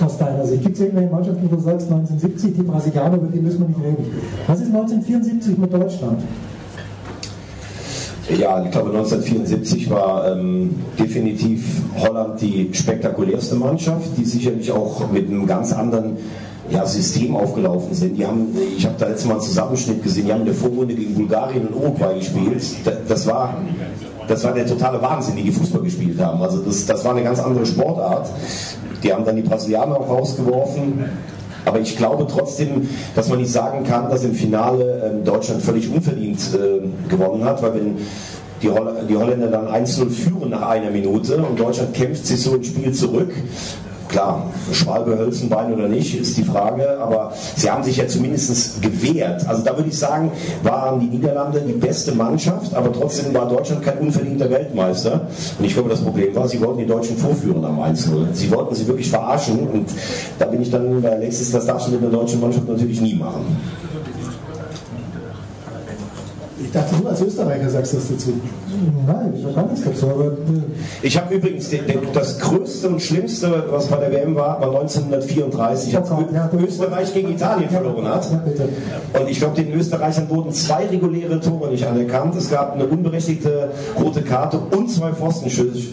aus 0.03 0.17
deiner 0.17 0.45
Sicht? 0.45 0.63
Gibt 0.63 0.75
es 0.75 0.81
irgendwelche 0.81 1.11
Mannschaften, 1.11 1.47
wo 1.51 1.55
du 1.55 1.61
sagst, 1.61 1.87
1970, 1.91 2.53
die 2.57 2.63
Brasilianer, 2.63 3.17
über 3.17 3.27
die 3.27 3.39
müssen 3.39 3.59
wir 3.59 3.67
nicht 3.67 3.79
reden? 3.79 4.05
Was 4.47 4.59
ist 4.61 4.67
1974 4.67 5.57
mit 5.57 5.71
Deutschland? 5.73 6.21
Ja, 8.29 8.63
ich 8.63 8.71
glaube 8.71 8.89
1974 8.91 9.89
war 9.89 10.31
ähm, 10.31 10.75
definitiv 10.97 11.81
Holland 11.97 12.39
die 12.39 12.69
spektakulärste 12.71 13.55
Mannschaft, 13.55 14.09
die 14.17 14.23
sicherlich 14.25 14.71
auch 14.71 15.11
mit 15.11 15.27
einem 15.29 15.45
ganz 15.45 15.73
anderen 15.73 16.15
ja, 16.69 16.85
System 16.85 17.35
aufgelaufen 17.35 17.93
sind. 17.93 18.17
Die 18.17 18.25
haben, 18.25 18.47
ich 18.77 18.85
habe 18.85 18.95
da 18.97 19.07
letztes 19.07 19.25
Mal 19.27 19.33
einen 19.33 19.41
Zusammenschnitt 19.41 20.01
gesehen, 20.01 20.27
die 20.27 20.31
haben 20.31 20.41
in 20.41 20.45
der 20.45 20.55
Vorrunde 20.55 20.93
gegen 20.95 21.13
Bulgarien 21.15 21.67
und 21.67 21.75
Uruguay 21.75 22.17
gespielt. 22.19 22.63
Da- 22.85 22.91
Das 23.07 23.27
war, 23.27 23.55
das 24.27 24.43
war 24.43 24.53
der 24.53 24.65
totale 24.65 25.01
Wahnsinn, 25.01 25.35
wie 25.35 25.43
die 25.43 25.51
Fußball 25.51 25.81
gespielt 25.81 26.19
haben. 26.19 26.41
Also 26.41 26.59
das, 26.59 26.85
das 26.85 27.03
war 27.03 27.11
eine 27.11 27.23
ganz 27.23 27.39
andere 27.39 27.65
Sportart. 27.65 28.29
Die 29.03 29.13
haben 29.13 29.25
dann 29.25 29.35
die 29.35 29.41
Brasilianer 29.41 29.99
auch 29.99 30.09
rausgeworfen. 30.09 31.05
Aber 31.65 31.79
ich 31.79 31.95
glaube 31.95 32.25
trotzdem, 32.27 32.89
dass 33.15 33.29
man 33.29 33.39
nicht 33.39 33.51
sagen 33.51 33.83
kann, 33.83 34.09
dass 34.09 34.23
im 34.23 34.33
Finale 34.33 35.11
ähm, 35.13 35.23
Deutschland 35.23 35.61
völlig 35.61 35.93
unverdient 35.93 36.39
äh, 36.55 36.81
gewonnen 37.07 37.43
hat, 37.43 37.61
weil 37.61 37.75
wenn 37.75 37.97
die, 38.61 38.69
die 39.09 39.17
Holländer 39.17 39.47
dann 39.47 39.67
1-0 39.67 40.09
führen 40.09 40.49
nach 40.49 40.67
einer 40.67 40.89
Minute 40.89 41.37
und 41.37 41.59
Deutschland 41.59 41.93
kämpft 41.93 42.25
sich 42.25 42.41
so 42.41 42.55
ins 42.55 42.67
Spiel 42.67 42.91
zurück, 42.91 43.31
Klar, 44.11 44.51
Schwalbe, 44.73 45.17
Hölzenbein 45.17 45.73
oder 45.73 45.87
nicht, 45.87 46.19
ist 46.19 46.37
die 46.37 46.43
Frage, 46.43 46.99
aber 46.99 47.31
sie 47.55 47.71
haben 47.71 47.81
sich 47.81 47.95
ja 47.95 48.07
zumindest 48.07 48.81
gewehrt. 48.81 49.47
Also 49.47 49.63
da 49.63 49.77
würde 49.77 49.87
ich 49.87 49.97
sagen, 49.97 50.31
waren 50.63 50.99
die 50.99 51.05
Niederlande 51.05 51.61
die 51.61 51.71
beste 51.71 52.11
Mannschaft, 52.11 52.73
aber 52.73 52.91
trotzdem 52.91 53.33
war 53.33 53.47
Deutschland 53.47 53.83
kein 53.83 53.99
unverdienter 53.99 54.49
Weltmeister. 54.49 55.27
Und 55.57 55.63
ich 55.63 55.73
glaube, 55.73 55.89
das 55.89 56.01
Problem 56.01 56.35
war, 56.35 56.45
sie 56.45 56.59
wollten 56.59 56.79
die 56.79 56.85
Deutschen 56.85 57.15
vorführen 57.15 57.63
am 57.63 57.79
1-0. 57.79 58.33
Sie 58.33 58.51
wollten 58.51 58.75
sie 58.75 58.85
wirklich 58.85 59.09
verarschen 59.09 59.59
und 59.69 59.89
da 60.37 60.45
bin 60.45 60.61
ich 60.61 60.69
dann 60.69 61.01
bei 61.01 61.13
Alexis, 61.13 61.51
das 61.51 61.65
darfst 61.65 61.87
du 61.87 61.91
mit 61.91 62.01
einer 62.01 62.11
deutschen 62.11 62.41
Mannschaft 62.41 62.67
natürlich 62.67 62.99
nie 62.99 63.15
machen. 63.15 63.45
Ich 66.73 66.79
dachte, 66.79 66.95
du 67.01 67.07
als 67.09 67.21
Österreicher 67.21 67.69
sagst 67.69 67.93
das 67.95 68.07
dazu. 68.07 68.31
Nein, 69.05 69.33
ich 69.35 69.41
sage 69.43 69.53
gar 69.55 69.65
nichts 69.67 69.83
dazu, 69.83 70.07
aber 70.09 70.25
äh, 70.27 70.31
Ich 71.01 71.17
habe 71.19 71.35
übrigens 71.35 71.69
den, 71.69 71.85
den, 71.85 71.99
das 72.13 72.39
Größte 72.39 72.87
und 72.87 73.01
Schlimmste, 73.01 73.65
was 73.69 73.87
bei 73.87 73.97
der 73.97 74.09
WM 74.13 74.35
war, 74.35 74.61
war 74.61 74.69
1934, 74.79 75.97
als 75.97 76.09
Ö- 76.11 76.65
Österreich 76.65 77.13
gegen 77.13 77.31
Italien 77.33 77.69
verloren 77.69 78.07
hat. 78.07 78.25
Und 78.31 79.29
ich 79.29 79.39
glaube, 79.39 79.61
den 79.61 79.73
Österreichern 79.73 80.29
wurden 80.29 80.53
zwei 80.53 80.85
reguläre 80.87 81.41
Tore 81.41 81.71
nicht 81.71 81.85
anerkannt. 81.85 82.35
Es 82.37 82.49
gab 82.49 82.73
eine 82.75 82.85
unberechtigte 82.85 83.71
rote 84.01 84.21
Karte 84.21 84.57
und 84.57 84.89
zwei 84.89 85.11
Pfostenschüsse 85.11 85.89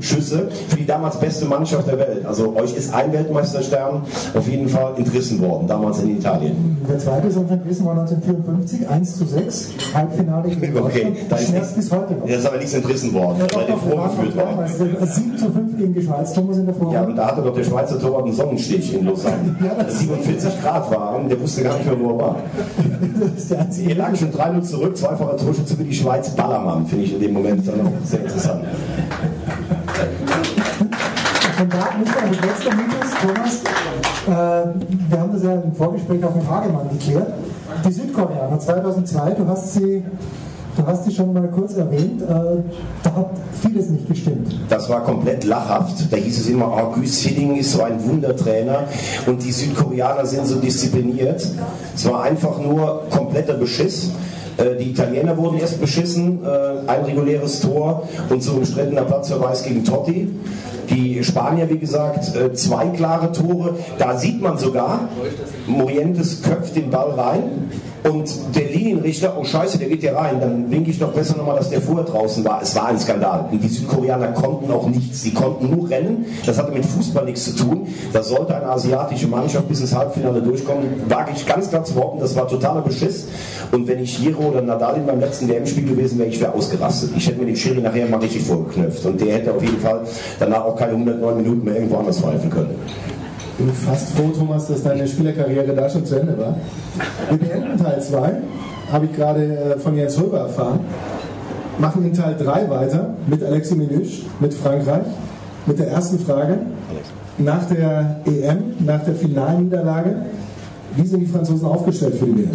Schüsse 0.00 0.48
für 0.68 0.76
die 0.76 0.86
damals 0.86 1.18
beste 1.18 1.44
Mannschaft 1.46 1.88
der 1.88 1.98
Welt. 1.98 2.24
Also 2.24 2.54
euch 2.56 2.76
ist 2.76 2.94
ein 2.94 3.12
Weltmeisterstern 3.12 4.02
auf 4.34 4.46
jeden 4.48 4.68
Fall 4.68 4.92
entrissen 4.96 5.40
worden, 5.40 5.66
damals 5.66 5.98
in 6.00 6.16
Italien. 6.18 6.76
der 6.88 6.98
zweite 7.00 7.26
ist 7.28 7.36
unser 7.36 7.56
Gewissen 7.56 7.84
war 7.86 7.92
1954, 7.98 8.88
1 8.88 9.16
zu 9.16 9.24
6, 9.26 9.70
Halbfinale 10.08 10.48
gegen 10.48 10.76
Okay, 10.84 11.02
Deutschland. 11.04 11.16
da 11.30 11.36
ist, 11.36 11.48
Schmerzt 11.48 11.76
bis 11.76 11.90
heute 11.92 12.12
noch. 12.14 12.26
da 12.26 12.34
ist 12.34 12.46
aber 12.46 12.56
nichts 12.58 12.74
entrissen 12.74 13.12
worden, 13.14 13.36
Ja, 13.40 13.56
weil 13.56 13.66
der 13.66 13.76
vorgeführt 13.76 14.36
worden. 14.36 14.48
damals. 14.50 14.78
7 15.16 15.38
zu 15.38 15.50
5 15.50 15.78
gegen 15.78 15.94
die 15.94 16.02
Schweiz, 16.02 16.32
Thomas 16.32 16.58
in 16.58 16.66
der 16.66 16.74
Vorrunde. 16.74 16.94
Ja, 16.96 17.02
und 17.04 17.16
da 17.16 17.26
hatte 17.26 17.42
doch 17.42 17.54
der 17.54 17.64
Schweizer 17.64 17.98
Torwart 17.98 18.24
einen 18.24 18.32
Sonnenstich 18.34 18.94
in 18.94 19.06
Lausanne. 19.06 19.56
Als 19.78 19.98
47 20.00 20.62
Grad 20.62 20.90
waren, 20.90 21.28
der 21.28 21.40
wusste 21.40 21.62
gar 21.62 21.76
nicht 21.76 21.86
mehr, 21.86 21.98
wo 22.00 22.10
er 22.10 22.18
war. 22.18 22.36
Er 23.86 23.94
lag 23.96 24.14
schon 24.16 24.30
3-0 24.32 24.62
zurück, 24.62 24.96
zweifacher 24.96 25.36
Torschütze 25.36 25.76
für 25.76 25.84
die 25.84 25.94
Schweiz, 25.94 26.30
Ballermann, 26.30 26.86
finde 26.86 27.04
ich 27.04 27.14
in 27.14 27.20
dem 27.20 27.32
Moment 27.32 27.66
dann 27.66 27.80
auch 27.80 27.92
sehr 28.04 28.20
interessant. 28.20 28.64
Muss 31.64 32.08
man 32.14 32.28
als 32.28 32.40
letzter 32.42 32.74
Mythos, 32.76 33.10
Thomas, 33.22 33.62
äh, 34.26 35.08
wir 35.08 35.18
haben 35.18 35.32
das 35.32 35.42
ja 35.42 35.54
im 35.54 35.74
Vorgespräch 35.74 36.22
auch 36.22 36.34
mit 36.34 36.46
Hagemann 36.46 36.90
geklärt. 36.90 37.32
Die 37.86 37.92
Südkoreaner 37.92 38.58
2002, 38.58 39.30
du 39.30 39.48
hast 39.48 39.72
sie, 39.72 40.04
du 40.76 40.86
hast 40.86 41.04
sie 41.04 41.14
schon 41.14 41.32
mal 41.32 41.48
kurz 41.48 41.74
erwähnt, 41.76 42.20
äh, 42.20 42.26
da 43.02 43.16
hat 43.16 43.30
vieles 43.62 43.88
nicht 43.88 44.06
gestimmt. 44.08 44.54
Das 44.68 44.90
war 44.90 45.04
komplett 45.04 45.44
lachhaft. 45.44 46.12
Da 46.12 46.18
hieß 46.18 46.38
es 46.38 46.48
immer, 46.48 46.92
Güs 46.94 47.20
Hidding 47.20 47.56
ist 47.56 47.72
so 47.72 47.82
ein 47.82 48.04
Wundertrainer 48.04 48.84
und 49.26 49.42
die 49.42 49.52
Südkoreaner 49.52 50.26
sind 50.26 50.46
so 50.46 50.56
diszipliniert. 50.56 51.48
Es 51.94 52.06
war 52.06 52.24
einfach 52.24 52.58
nur 52.58 53.04
kompletter 53.08 53.54
Beschiss. 53.54 54.10
Äh, 54.56 54.76
Die 54.78 54.90
Italiener 54.90 55.36
wurden 55.36 55.58
erst 55.58 55.80
beschissen, 55.80 56.40
äh, 56.44 56.90
ein 56.90 57.04
reguläres 57.04 57.60
Tor 57.60 58.08
und 58.30 58.42
so 58.42 58.52
umstrittener 58.52 59.02
Platzverweis 59.02 59.62
gegen 59.64 59.84
Totti. 59.84 60.28
Die 60.90 61.24
Spanier, 61.24 61.68
wie 61.70 61.78
gesagt, 61.78 62.36
äh, 62.36 62.52
zwei 62.52 62.88
klare 62.88 63.32
Tore. 63.32 63.76
Da 63.98 64.16
sieht 64.18 64.40
man 64.40 64.58
sogar, 64.58 65.08
Morientes 65.66 66.42
köpft 66.42 66.76
den 66.76 66.90
Ball 66.90 67.10
rein. 67.12 67.70
Und 68.04 68.54
der 68.54 68.64
Linienrichter, 68.64 69.34
oh 69.38 69.44
scheiße, 69.44 69.78
der 69.78 69.88
geht 69.88 70.02
hier 70.02 70.14
rein, 70.14 70.38
dann 70.38 70.70
winke 70.70 70.90
ich 70.90 70.98
doch 70.98 71.12
besser 71.12 71.38
nochmal, 71.38 71.56
dass 71.56 71.70
der 71.70 71.80
vorher 71.80 72.04
draußen 72.04 72.44
war. 72.44 72.60
Es 72.60 72.76
war 72.76 72.88
ein 72.88 72.98
Skandal. 72.98 73.48
Und 73.50 73.64
die 73.64 73.68
Südkoreaner 73.68 74.28
konnten 74.32 74.70
auch 74.70 74.86
nichts. 74.88 75.22
Sie 75.22 75.32
konnten 75.32 75.74
nur 75.74 75.88
rennen. 75.88 76.26
Das 76.44 76.58
hatte 76.58 76.70
mit 76.70 76.84
Fußball 76.84 77.24
nichts 77.24 77.44
zu 77.44 77.56
tun. 77.56 77.86
Da 78.12 78.22
sollte 78.22 78.54
eine 78.56 78.66
asiatische 78.66 79.26
Mannschaft 79.26 79.68
bis 79.68 79.80
ins 79.80 79.94
Halbfinale 79.94 80.42
durchkommen. 80.42 80.84
Wage 81.08 81.32
ich 81.34 81.46
ganz 81.46 81.70
klar 81.70 81.82
zu 81.82 81.94
behaupten, 81.94 82.20
das 82.20 82.36
war 82.36 82.46
totaler 82.46 82.82
Beschiss. 82.82 83.26
Und 83.72 83.88
wenn 83.88 84.00
ich 84.00 84.18
Hiro 84.18 84.50
oder 84.50 84.60
Nadal 84.60 84.96
in 84.96 85.06
meinem 85.06 85.20
letzten 85.20 85.48
WM-Spiel 85.48 85.86
gewesen 85.86 86.18
wäre, 86.18 86.28
ich 86.28 86.38
wäre 86.42 86.52
ausgerastet. 86.52 87.12
Ich 87.16 87.26
hätte 87.26 87.38
mir 87.40 87.46
den 87.46 87.56
Schiri 87.56 87.80
nachher 87.80 88.06
mal 88.06 88.20
richtig 88.20 88.42
vorgeknöpft. 88.42 89.06
Und 89.06 89.18
der 89.18 89.36
hätte 89.36 89.54
auf 89.54 89.62
jeden 89.62 89.80
Fall 89.80 90.02
danach 90.38 90.66
auch 90.66 90.76
keine 90.76 90.92
109 90.92 91.38
Minuten 91.38 91.64
mehr 91.64 91.76
irgendwo 91.76 91.96
anders 91.96 92.20
pfeifen 92.20 92.50
können. 92.50 92.74
Bin 93.58 93.72
fast 93.72 94.16
froh, 94.16 94.32
Thomas, 94.36 94.66
dass 94.66 94.82
deine 94.82 95.06
Spielerkarriere 95.06 95.74
da 95.74 95.88
schon 95.88 96.04
zu 96.04 96.16
Ende 96.18 96.36
war. 96.36 96.56
Wir 97.30 97.38
beenden 97.38 97.78
Teil 97.78 98.02
2, 98.02 98.32
habe 98.90 99.06
ich 99.06 99.12
gerade 99.14 99.42
äh, 99.42 99.78
von 99.78 99.96
Jens 99.96 100.20
Röber 100.20 100.40
erfahren. 100.40 100.80
Machen 101.78 102.04
in 102.04 102.12
Teil 102.12 102.36
3 102.36 102.68
weiter 102.68 103.14
mit 103.28 103.42
Alexis 103.44 103.76
Menüsch, 103.76 104.22
mit 104.40 104.54
Frankreich, 104.54 105.06
mit 105.66 105.78
der 105.78 105.88
ersten 105.88 106.18
Frage. 106.18 106.58
Nach 107.38 107.64
der 107.66 108.20
EM, 108.26 108.74
nach 108.80 109.04
der 109.04 109.14
Finalniederlage, 109.14 110.16
wie 110.96 111.06
sind 111.06 111.20
die 111.20 111.26
Franzosen 111.26 111.66
aufgestellt 111.66 112.16
für 112.16 112.26
die? 112.26 112.48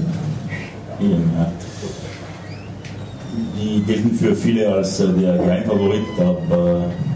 EM, 1.00 1.24
ja. 1.38 1.52
Die 3.58 3.82
gelten 3.84 4.12
für 4.16 4.36
viele 4.36 4.68
als 4.74 5.00
äh, 5.00 5.08
der 5.14 5.38
Geheimfavorit, 5.38 6.04
aber 6.18 6.48
da 6.58 7.09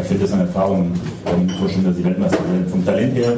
fehlt 0.00 0.22
es 0.22 0.32
an 0.32 0.40
Erfahrung. 0.40 0.92
Mir 0.92 1.54
vorstellen, 1.54 1.84
dass 1.84 1.96
die 1.96 2.04
Weltmeister 2.04 2.38
werden. 2.38 2.66
Vom 2.68 2.84
Talent 2.84 3.14
her, 3.14 3.32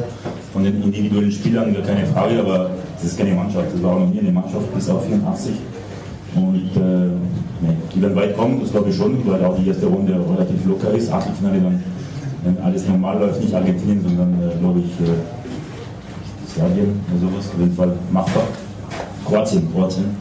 von 0.53 0.63
den 0.63 0.83
individuellen 0.83 1.33
Spielern, 1.33 1.77
keine 1.85 2.07
Frage, 2.07 2.39
aber 2.39 2.71
das 2.95 3.05
ist 3.05 3.19
keine 3.19 3.35
Mannschaft. 3.35 3.67
Das 3.73 3.83
war 3.83 3.95
auch 3.95 4.01
noch 4.01 4.11
nie 4.11 4.21
eine 4.21 4.33
Mannschaft 4.33 4.73
bis 4.75 4.89
auf 4.89 5.05
84. 5.07 5.55
Und 6.37 6.71
äh, 6.77 7.11
nee, 7.61 7.77
die 7.95 8.03
werden 8.03 8.17
weit 8.17 8.37
kommen, 8.37 8.61
das 8.61 8.73
glaube 8.73 8.91
ich 8.91 8.97
schon, 8.97 9.25
weil 9.27 9.45
auch 9.45 9.57
die 9.57 9.69
erste 9.69 9.87
Runde 9.87 10.13
relativ 10.13 10.65
locker 10.67 10.91
ist. 10.91 11.13
Achtelfinale 11.13 11.61
dann, 11.61 11.83
wenn 12.45 12.59
alles 12.63 12.89
normal 12.89 13.19
läuft, 13.19 13.41
nicht 13.41 13.55
Argentinien, 13.55 14.03
sondern 14.03 14.35
äh, 14.35 14.59
glaube 14.59 14.81
ich 14.81 15.07
äh, 15.07 15.13
Serbien 16.55 17.01
oder 17.11 17.31
sowas. 17.31 17.51
Auf 17.53 17.61
jeden 17.61 17.75
Fall 17.75 17.93
machbar. 18.13 18.45
Kroatien, 19.27 19.73
Kroatien. 19.73 20.17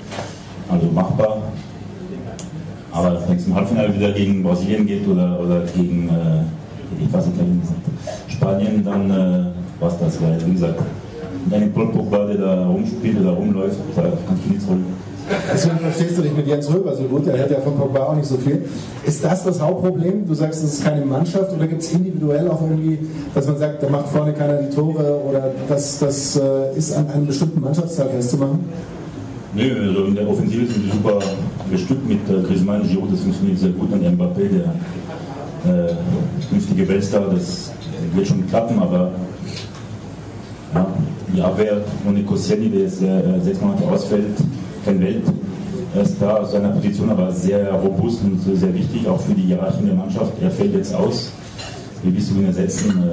Also 0.69 0.87
machbar. 0.87 1.37
Aber 2.93 3.17
wenn 3.27 3.37
es 3.37 3.47
im 3.47 3.55
Halbfinale 3.55 3.93
wieder 3.95 4.11
gegen 4.11 4.43
Brasilien 4.43 4.85
geht 4.85 5.07
oder, 5.07 5.39
oder 5.39 5.61
gegen, 5.75 6.09
äh, 6.09 7.03
ich 7.03 7.11
weiß 7.11 7.25
nicht, 7.25 7.37
Spanien, 8.27 8.85
dann 8.85 9.09
äh, 9.09 9.81
war 9.81 9.89
es 9.89 9.97
das. 9.99 10.21
Weil, 10.21 10.37
wie 10.45 10.53
gesagt, 10.53 10.79
mit 11.45 11.53
einem 11.53 11.73
Paul 11.73 11.89
der 12.27 12.37
da 12.37 12.67
rumspielt 12.67 13.19
oder 13.19 13.31
rumläuft, 13.31 13.77
da 13.95 14.03
kannst 14.27 14.45
du 14.45 14.49
nichts 14.49 14.67
holen. 14.67 14.85
Deswegen 15.51 15.77
verstehst 15.79 16.17
du 16.17 16.21
dich 16.21 16.35
mit 16.35 16.47
Jens 16.47 16.69
Röber 16.69 16.93
so 16.95 17.03
gut, 17.03 17.25
der 17.25 17.41
hat 17.41 17.49
ja 17.49 17.61
von 17.61 17.75
Pogba 17.75 18.07
auch 18.07 18.15
nicht 18.15 18.27
so 18.27 18.37
viel. 18.37 18.65
Ist 19.05 19.23
das 19.23 19.43
das 19.45 19.61
Hauptproblem? 19.61 20.27
Du 20.27 20.33
sagst, 20.33 20.63
es 20.63 20.73
ist 20.73 20.83
keine 20.83 21.05
Mannschaft 21.05 21.53
oder 21.53 21.65
gibt 21.65 21.81
es 21.81 21.93
individuell 21.93 22.49
auch 22.49 22.61
irgendwie, 22.61 22.99
dass 23.33 23.47
man 23.47 23.57
sagt, 23.57 23.81
da 23.81 23.89
macht 23.89 24.09
vorne 24.09 24.33
keiner 24.33 24.61
die 24.63 24.75
Tore 24.75 25.21
oder 25.27 25.51
das, 25.69 25.99
das 25.99 26.35
äh, 26.35 26.77
ist 26.77 26.95
an 26.95 27.09
einem 27.09 27.25
bestimmten 27.25 27.61
Mannschaftsteil 27.61 28.09
festzumachen? 28.09 28.59
Nö, 29.55 29.87
also 29.87 30.05
in 30.05 30.15
der 30.15 30.27
Offensive 30.27 30.65
sind 30.65 30.85
wir 30.85 30.93
super 30.93 31.19
bestückt 31.69 32.07
mit 32.07 32.27
äh, 32.27 32.41
Griezmann, 32.41 32.87
Giroud, 32.87 33.11
das 33.11 33.19
funktioniert 33.19 33.59
sehr 33.59 33.69
gut. 33.69 33.91
Und 33.91 34.03
Mbappé, 34.03 34.49
der 34.49 35.85
äh, 35.87 35.93
künftige 36.49 36.87
Weltstar, 36.87 37.29
das 37.29 37.71
wird 38.15 38.27
schon 38.27 38.47
klappen, 38.47 38.79
aber 38.79 39.11
ja, 40.73 40.87
die 41.35 41.41
Abwehr 41.41 41.81
ohne 42.07 42.23
Koscielny, 42.23 42.69
der 42.69 42.81
jetzt 42.81 43.03
äh, 43.03 43.39
sechs 43.41 43.61
Monate 43.61 43.83
ausfällt, 43.87 44.37
kein 44.85 44.99
Welt. 44.99 45.23
Er 45.93 46.01
ist 46.01 46.15
da 46.19 46.37
aus 46.37 46.51
seiner 46.51 46.69
Position, 46.69 47.11
aber 47.11 47.31
sehr 47.31 47.71
robust 47.73 48.23
und 48.23 48.39
sehr 48.57 48.73
wichtig, 48.73 49.07
auch 49.07 49.21
für 49.21 49.33
die 49.33 49.43
Hierarchie 49.43 49.85
der 49.85 49.93
Mannschaft. 49.93 50.33
Er 50.41 50.49
fällt 50.49 50.73
jetzt 50.73 50.95
aus. 50.95 51.31
Wie 52.01 52.11
willst 52.11 52.31
du 52.31 52.35
ihn 52.35 52.47
ersetzen? 52.47 53.03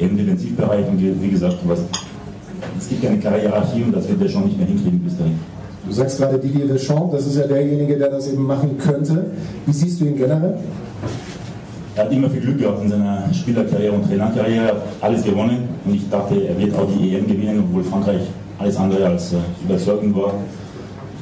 Äh, 0.00 0.04
Im 0.04 0.16
Defensivbereich 0.16 0.88
und 0.88 1.00
wie 1.00 1.28
gesagt, 1.28 1.58
was, 1.64 1.78
es 2.78 2.88
gibt 2.88 3.02
ja 3.02 3.10
eine 3.10 3.18
klare 3.18 3.40
Hierarchie 3.40 3.82
und 3.82 3.94
das 3.94 4.08
wird 4.08 4.22
er 4.22 4.28
schon 4.28 4.44
nicht 4.44 4.58
mehr 4.58 4.66
hinkriegen 4.66 5.00
bis 5.00 5.16
dahin. 5.16 5.38
Du 5.86 5.92
sagst 5.92 6.18
gerade 6.18 6.38
Didier 6.38 6.66
Deschamps, 6.66 7.12
das 7.12 7.26
ist 7.26 7.36
ja 7.36 7.46
derjenige, 7.46 7.98
der 7.98 8.10
das 8.10 8.28
eben 8.32 8.46
machen 8.46 8.78
könnte. 8.78 9.26
Wie 9.66 9.72
siehst 9.72 10.00
du 10.00 10.04
ihn 10.04 10.16
generell? 10.16 10.58
Er 11.94 12.04
hat 12.04 12.12
immer 12.12 12.30
viel 12.30 12.40
Glück 12.40 12.58
gehabt 12.58 12.82
in 12.82 12.88
seiner 12.88 13.28
Spielerkarriere 13.34 13.92
und 13.92 14.06
Trainerkarriere, 14.06 14.68
hat 14.68 14.82
alles 15.00 15.24
gewonnen 15.24 15.68
und 15.84 15.94
ich 15.94 16.08
dachte, 16.08 16.34
er 16.46 16.58
wird 16.58 16.74
auch 16.74 16.88
die 16.88 17.14
EM 17.14 17.26
gewinnen, 17.26 17.64
obwohl 17.68 17.84
Frankreich 17.84 18.22
alles 18.58 18.76
andere 18.76 19.06
als 19.06 19.32
äh, 19.32 19.36
überzeugend 19.64 20.16
war. 20.16 20.34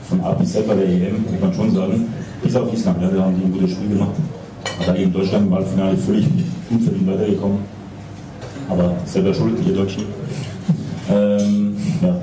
Von 0.08 0.20
A 0.20 0.32
bis 0.32 0.52
Z 0.52 0.66
bei 0.68 0.74
der 0.74 0.86
EM, 0.86 1.24
muss 1.30 1.40
man 1.40 1.54
schon 1.54 1.74
sagen. 1.74 2.12
Bis 2.42 2.54
auf 2.54 2.72
Island, 2.72 3.02
ja, 3.02 3.08
da 3.08 3.24
haben 3.24 3.36
die 3.36 3.46
ein 3.46 3.52
gutes 3.52 3.72
Spiel 3.72 3.88
gemacht. 3.88 4.14
Aber 4.80 4.96
eben 4.96 5.12
Deutschland 5.12 5.46
im 5.46 5.54
Halbfinale 5.54 5.96
völlig 5.96 6.26
unverdient 6.70 7.06
weitergekommen. 7.06 7.58
Aber 8.68 8.94
selber 9.04 9.34
schuld, 9.34 9.54
ihr 9.66 9.74
Deutschen. 9.74 10.19
Ähm, 11.10 11.76
ja, 12.02 12.16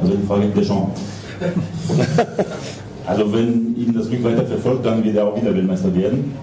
also 0.00 0.14
die 0.14 0.26
Frage 0.26 0.46
Deschamps. 0.48 1.00
Also 3.06 3.32
wenn 3.32 3.76
ihn 3.76 3.94
das 3.94 4.08
Glück 4.08 4.24
weiter 4.24 4.44
verfolgt, 4.44 4.84
dann 4.84 5.04
wird 5.04 5.16
er 5.16 5.28
auch 5.28 5.40
wieder 5.40 5.54
Weltmeister 5.54 5.94
werden. 5.94 6.34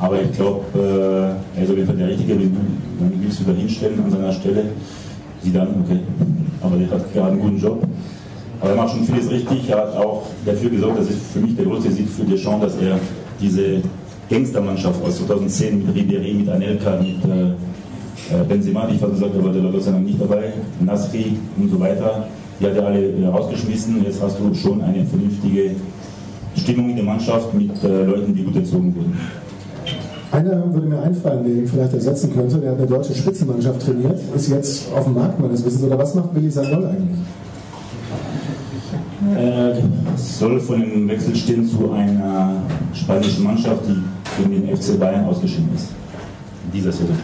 Aber 0.00 0.20
ich 0.20 0.32
glaube, 0.32 0.64
äh, 0.74 1.58
er 1.58 1.64
ist 1.64 1.70
auf 1.70 1.76
jeden 1.76 1.86
Fall 1.86 1.96
der 1.96 2.08
Richtige, 2.08 2.32
wenn 2.38 2.52
du 2.52 3.22
willst 3.22 3.40
du 3.40 3.44
da 3.44 3.52
hinstellen 3.52 4.02
an 4.04 4.10
seiner 4.10 4.32
Stelle. 4.32 4.64
Sie 5.42 5.52
dann, 5.52 5.68
okay. 5.84 6.00
Aber 6.60 6.76
der 6.76 6.90
hat 6.90 7.12
gerade 7.12 7.32
einen 7.32 7.40
guten 7.40 7.58
Job. 7.58 7.86
Aber 8.60 8.70
er 8.70 8.76
macht 8.76 8.90
schon 8.90 9.04
vieles 9.04 9.30
richtig. 9.30 9.70
Er 9.70 9.76
hat 9.78 9.96
auch 9.96 10.24
dafür 10.44 10.70
gesorgt, 10.70 10.98
das 10.98 11.10
ist 11.10 11.32
für 11.32 11.38
mich 11.38 11.54
der 11.56 11.66
große 11.66 11.90
Sieg 11.92 12.08
für 12.08 12.24
Deschamps, 12.24 12.66
dass 12.66 12.82
er 12.82 12.98
diese 13.40 13.80
Gangstermannschaft 14.28 15.02
aus 15.04 15.18
2010 15.18 15.86
mit 15.86 15.96
Ribéry, 15.96 16.34
mit 16.34 16.48
Anelka, 16.48 16.98
mit 17.00 17.24
äh, 17.24 17.54
Benzema, 18.48 18.86
die 18.86 18.94
ich 18.94 19.00
fast 19.00 19.14
gesagt 19.14 19.34
habe, 19.34 19.50
der 19.50 19.64
war 19.64 19.72
Gott 19.72 19.82
sei 19.82 19.92
Dank 19.92 20.04
nicht 20.04 20.20
dabei, 20.20 20.52
Nasri 20.80 21.36
und 21.58 21.70
so 21.70 21.80
weiter. 21.80 22.26
Die 22.58 22.66
hat 22.66 22.76
er 22.76 22.86
alle 22.86 23.12
äh, 23.12 23.26
rausgeschmissen. 23.26 24.02
Jetzt 24.04 24.22
hast 24.22 24.38
du 24.38 24.52
schon 24.54 24.82
eine 24.82 25.04
vernünftige 25.04 25.72
Stimmung 26.56 26.90
in 26.90 26.96
der 26.96 27.04
Mannschaft 27.04 27.52
mit 27.52 27.70
äh, 27.84 28.04
Leuten, 28.04 28.34
die 28.34 28.42
gut 28.42 28.56
erzogen 28.56 28.94
wurden. 28.94 29.18
Einer 30.32 30.72
würde 30.72 30.88
mir 30.88 31.00
einfallen, 31.00 31.44
der 31.44 31.54
ihn 31.54 31.66
vielleicht 31.66 31.94
ersetzen 31.94 32.34
könnte, 32.34 32.58
der 32.58 32.72
hat 32.72 32.78
eine 32.78 32.86
deutsche 32.86 33.14
Spitzenmannschaft 33.14 33.80
trainiert, 33.80 34.18
ist 34.34 34.48
jetzt 34.50 34.92
auf 34.92 35.04
dem 35.04 35.14
Markt 35.14 35.38
meines 35.38 35.64
Wissens. 35.64 35.84
Oder 35.84 35.98
was 35.98 36.14
macht 36.14 36.34
Willi 36.34 36.50
Sandol 36.50 36.84
eigentlich? 36.86 37.18
Er 39.34 39.76
soll 40.16 40.60
von 40.60 40.80
dem 40.80 41.08
Wechsel 41.08 41.34
stehen 41.34 41.66
zu 41.66 41.90
einer 41.90 42.62
spanischen 42.92 43.44
Mannschaft, 43.44 43.82
die 43.86 44.42
gegen 44.42 44.66
den 44.66 44.76
FC 44.76 44.98
Bayern 44.98 45.26
ausgeschieden 45.26 45.70
ist. 45.74 45.88
In 46.66 46.72
dieser 46.72 46.92
Saison. 46.92 47.16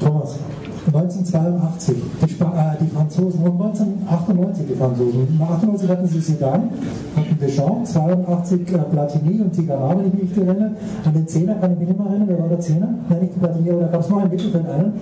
Thomas, 0.00 0.38
1982, 0.86 1.96
die, 2.20 2.30
Sp 2.30 2.44
äh, 2.44 2.76
die 2.80 2.90
Franzosen, 2.90 3.40
und 3.42 3.60
1998 3.60 4.66
die 4.68 4.74
Franzosen. 4.74 5.20
1998 5.40 5.90
hatten 5.90 6.06
sie 6.08 6.20
Zidane, 6.20 6.68
hatten 7.16 7.38
Deschamps, 7.40 7.92
82 7.92 8.60
äh, 8.60 8.78
Platini 8.78 9.40
und 9.40 9.52
Tigana, 9.52 9.96
wenn 9.98 10.06
ich 10.08 10.14
mich 10.14 10.36
erinnere. 10.36 10.70
An 11.04 11.14
den 11.14 11.26
Zehner 11.26 11.54
kann 11.54 11.72
ich 11.72 11.78
mich 11.78 11.88
nicht 11.88 11.98
mehr 11.98 12.08
erinnern, 12.08 12.28
wer 12.28 12.38
war 12.38 12.48
der 12.48 12.60
Zehner? 12.60 12.88
Nein, 13.08 13.20
nicht 13.20 13.40
Platini, 13.40 13.70
oder 13.70 13.86
gab 13.88 14.00
es 14.00 14.08
noch 14.08 14.24
im 14.24 14.30
Mittelfeld 14.30 14.66
einen? 14.68 14.92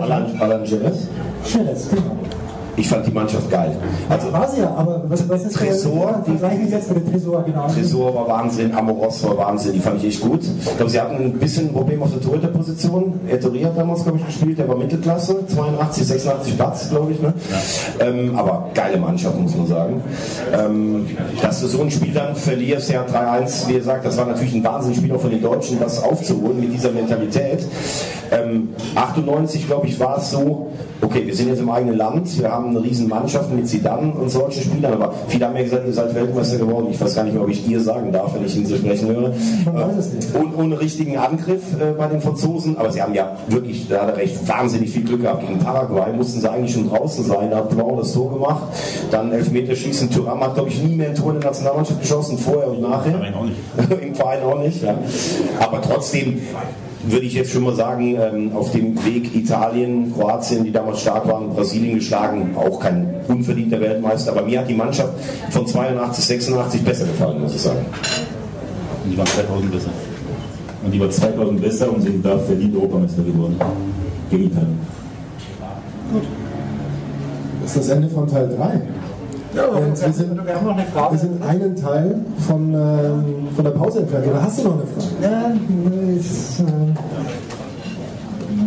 Alan, 0.00 0.26
Alan 0.40 0.64
Jerez? 0.64 1.08
Jerez, 1.44 1.88
genau. 1.90 2.16
Ich 2.78 2.88
fand 2.88 3.04
die 3.04 3.10
Mannschaft 3.10 3.50
geil. 3.50 3.76
Also, 4.08 4.32
war 4.32 4.48
sie 4.48 4.60
ja, 4.60 4.72
aber 4.72 5.02
was, 5.08 5.28
was 5.28 5.44
ist 5.44 5.56
Tresor, 5.56 6.22
die 6.24 6.38
vergleichen 6.38 6.70
jetzt 6.70 6.94
mit 6.94 7.04
dem 7.04 7.12
Tresor, 7.12 7.42
genau. 7.42 7.66
Tresor 7.66 8.14
war 8.14 8.28
Wahnsinn, 8.28 8.72
Amoros 8.72 9.24
war 9.24 9.36
Wahnsinn, 9.36 9.72
die 9.72 9.80
fand 9.80 9.98
ich 9.98 10.06
echt 10.06 10.20
gut. 10.20 10.42
Ich 10.44 10.76
glaube, 10.76 10.88
sie 10.88 11.00
hatten 11.00 11.16
ein 11.16 11.32
bisschen 11.32 11.68
ein 11.68 11.72
Problem 11.72 12.00
auf 12.02 12.12
der 12.12 12.20
Torhüterposition. 12.20 13.18
Etori 13.28 13.62
hat 13.62 13.76
damals, 13.76 14.04
glaube 14.04 14.18
ich, 14.18 14.26
gespielt, 14.26 14.58
der 14.58 14.68
war 14.68 14.76
Mittelklasse, 14.76 15.44
82, 15.48 16.06
86 16.06 16.56
Platz, 16.56 16.88
glaube 16.88 17.12
ich. 17.12 17.20
Ne? 17.20 17.34
Ja. 17.50 18.06
Ähm, 18.06 18.38
aber 18.38 18.70
geile 18.74 18.98
Mannschaft, 18.98 19.40
muss 19.40 19.56
man 19.56 19.66
sagen. 19.66 20.00
Ähm, 20.52 21.06
dass 21.42 21.60
du 21.60 21.66
so 21.66 21.82
ein 21.82 21.90
Spiel 21.90 22.14
dann 22.14 22.36
verlierst, 22.36 22.90
ja 22.90 23.04
3-1, 23.04 23.66
wie 23.68 23.74
gesagt, 23.74 24.06
das 24.06 24.16
war 24.16 24.26
natürlich 24.26 24.54
ein 24.54 24.62
Wahnsinnsspiel 24.62 25.12
auch 25.12 25.20
von 25.20 25.30
den 25.30 25.42
Deutschen, 25.42 25.80
das 25.80 26.00
aufzuholen 26.00 26.60
mit 26.60 26.72
dieser 26.72 26.92
Mentalität. 26.92 27.66
Ähm, 28.30 28.68
98, 28.94 29.66
glaube 29.66 29.88
ich, 29.88 29.98
war 29.98 30.18
es 30.18 30.30
so, 30.30 30.70
okay, 31.00 31.26
wir 31.26 31.34
sind 31.34 31.48
jetzt 31.48 31.60
im 31.60 31.70
eigenen 31.70 31.96
Land, 31.96 32.38
wir 32.38 32.50
haben 32.50 32.70
eine 32.70 32.82
riesen 32.82 33.08
Mannschaft 33.08 33.52
mit 33.52 33.68
Zidane 33.68 34.12
und 34.12 34.30
solchen 34.30 34.62
Spielern, 34.62 34.94
aber 34.94 35.14
viele 35.28 35.46
haben 35.46 35.56
ja 35.56 35.62
gesagt, 35.62 35.86
ihr 35.86 35.92
seid 35.92 36.14
Weltmeister 36.14 36.58
geworden. 36.58 36.88
Ich 36.90 37.00
weiß 37.00 37.14
gar 37.14 37.24
nicht 37.24 37.34
mehr, 37.34 37.42
ob 37.42 37.48
ich 37.48 37.68
ihr 37.68 37.80
sagen 37.80 38.12
darf, 38.12 38.34
wenn 38.34 38.44
ich 38.44 38.56
ihn 38.56 38.66
so 38.66 38.76
sprechen 38.76 39.08
höre. 39.08 39.28
Äh, 39.30 40.38
und 40.38 40.56
ohne 40.56 40.80
richtigen 40.80 41.16
Angriff 41.16 41.62
äh, 41.80 41.92
bei 41.96 42.06
den 42.06 42.20
Franzosen, 42.20 42.76
aber 42.78 42.90
sie 42.90 43.02
haben 43.02 43.14
ja 43.14 43.36
wirklich, 43.48 43.88
da 43.88 44.02
hat 44.02 44.10
er 44.10 44.16
recht, 44.16 44.48
wahnsinnig 44.48 44.90
viel 44.90 45.04
Glück 45.04 45.22
gehabt. 45.22 45.46
Gegen 45.46 45.58
Paraguay 45.58 46.12
mussten 46.12 46.40
sie 46.40 46.50
eigentlich 46.50 46.72
schon 46.72 46.88
draußen 46.88 47.24
sein, 47.24 47.50
da 47.50 47.58
hat 47.58 47.70
Blanc 47.70 47.98
das 47.98 48.12
Tor 48.12 48.32
gemacht, 48.32 48.62
dann 49.10 49.32
Elfmeterschießen, 49.32 50.10
Thuram 50.10 50.40
hat, 50.40 50.54
glaube 50.54 50.68
ich, 50.70 50.82
nie 50.82 50.96
mehr 50.96 51.10
ein 51.10 51.14
Tor 51.14 51.32
in 51.32 51.40
der 51.40 51.50
Nationalmannschaft 51.50 52.00
geschossen, 52.00 52.38
vorher 52.38 52.70
und 52.70 52.82
nachher. 52.82 53.14
Im 53.14 53.18
Verein 53.20 53.34
auch 53.34 53.44
nicht. 53.44 54.02
Im 54.02 54.14
Verein 54.14 54.42
auch 54.42 54.58
nicht, 54.58 54.82
ja. 54.82 54.98
Aber 55.60 55.80
trotzdem, 55.80 56.40
würde 57.04 57.26
ich 57.26 57.34
jetzt 57.34 57.52
schon 57.52 57.64
mal 57.64 57.74
sagen, 57.74 58.16
ähm, 58.20 58.52
auf 58.54 58.72
dem 58.72 58.94
Weg 59.04 59.34
Italien, 59.34 60.12
Kroatien, 60.14 60.64
die 60.64 60.72
damals 60.72 61.00
stark 61.00 61.28
waren, 61.28 61.50
Brasilien 61.50 61.94
geschlagen, 61.96 62.56
auch 62.56 62.80
kein 62.80 63.14
unverdienter 63.28 63.80
Weltmeister. 63.80 64.32
Aber 64.32 64.42
mir 64.42 64.60
hat 64.60 64.68
die 64.68 64.74
Mannschaft 64.74 65.12
von 65.50 65.66
82, 65.66 66.24
86 66.24 66.82
besser 66.82 67.04
gefallen, 67.06 67.40
muss 67.40 67.54
ich 67.54 67.60
sagen. 67.60 67.84
Und 69.04 69.10
die 69.12 69.18
waren 69.18 69.26
2000 69.26 69.72
besser. 69.72 69.90
Und 70.84 70.92
die 70.92 71.00
waren 71.00 71.10
2000 71.10 71.60
besser 71.60 71.92
und 71.92 72.02
sind 72.02 72.24
da 72.24 72.38
verdient 72.38 72.74
Europameister 72.74 73.22
geworden. 73.22 73.56
Gegen 74.30 74.44
Italien. 74.44 74.78
Gut. 76.12 76.22
Das 77.62 77.76
ist 77.76 77.88
das 77.88 77.96
Ende 77.96 78.08
von 78.08 78.26
Teil 78.26 78.48
3. 78.48 78.80
Ja, 79.58 79.66
Und 79.66 80.00
wir, 80.00 80.12
sind, 80.12 80.46
wir 80.46 80.54
haben 80.54 80.66
noch 80.66 80.76
eine 80.76 80.86
Frage. 80.86 81.12
wir 81.14 81.18
sind 81.18 81.42
einen 81.42 81.74
Teil 81.74 82.14
von, 82.46 82.72
ähm, 82.72 83.48
von 83.56 83.64
der 83.64 83.72
Pause 83.72 84.00
entfernt. 84.00 84.28
Oder 84.28 84.40
hast 84.40 84.60
du 84.60 84.68
noch 84.68 84.74
eine 84.74 84.86
Frage? 84.86 85.08
Ja, 85.20 85.52
ist, 86.16 86.60
äh, 86.60 86.64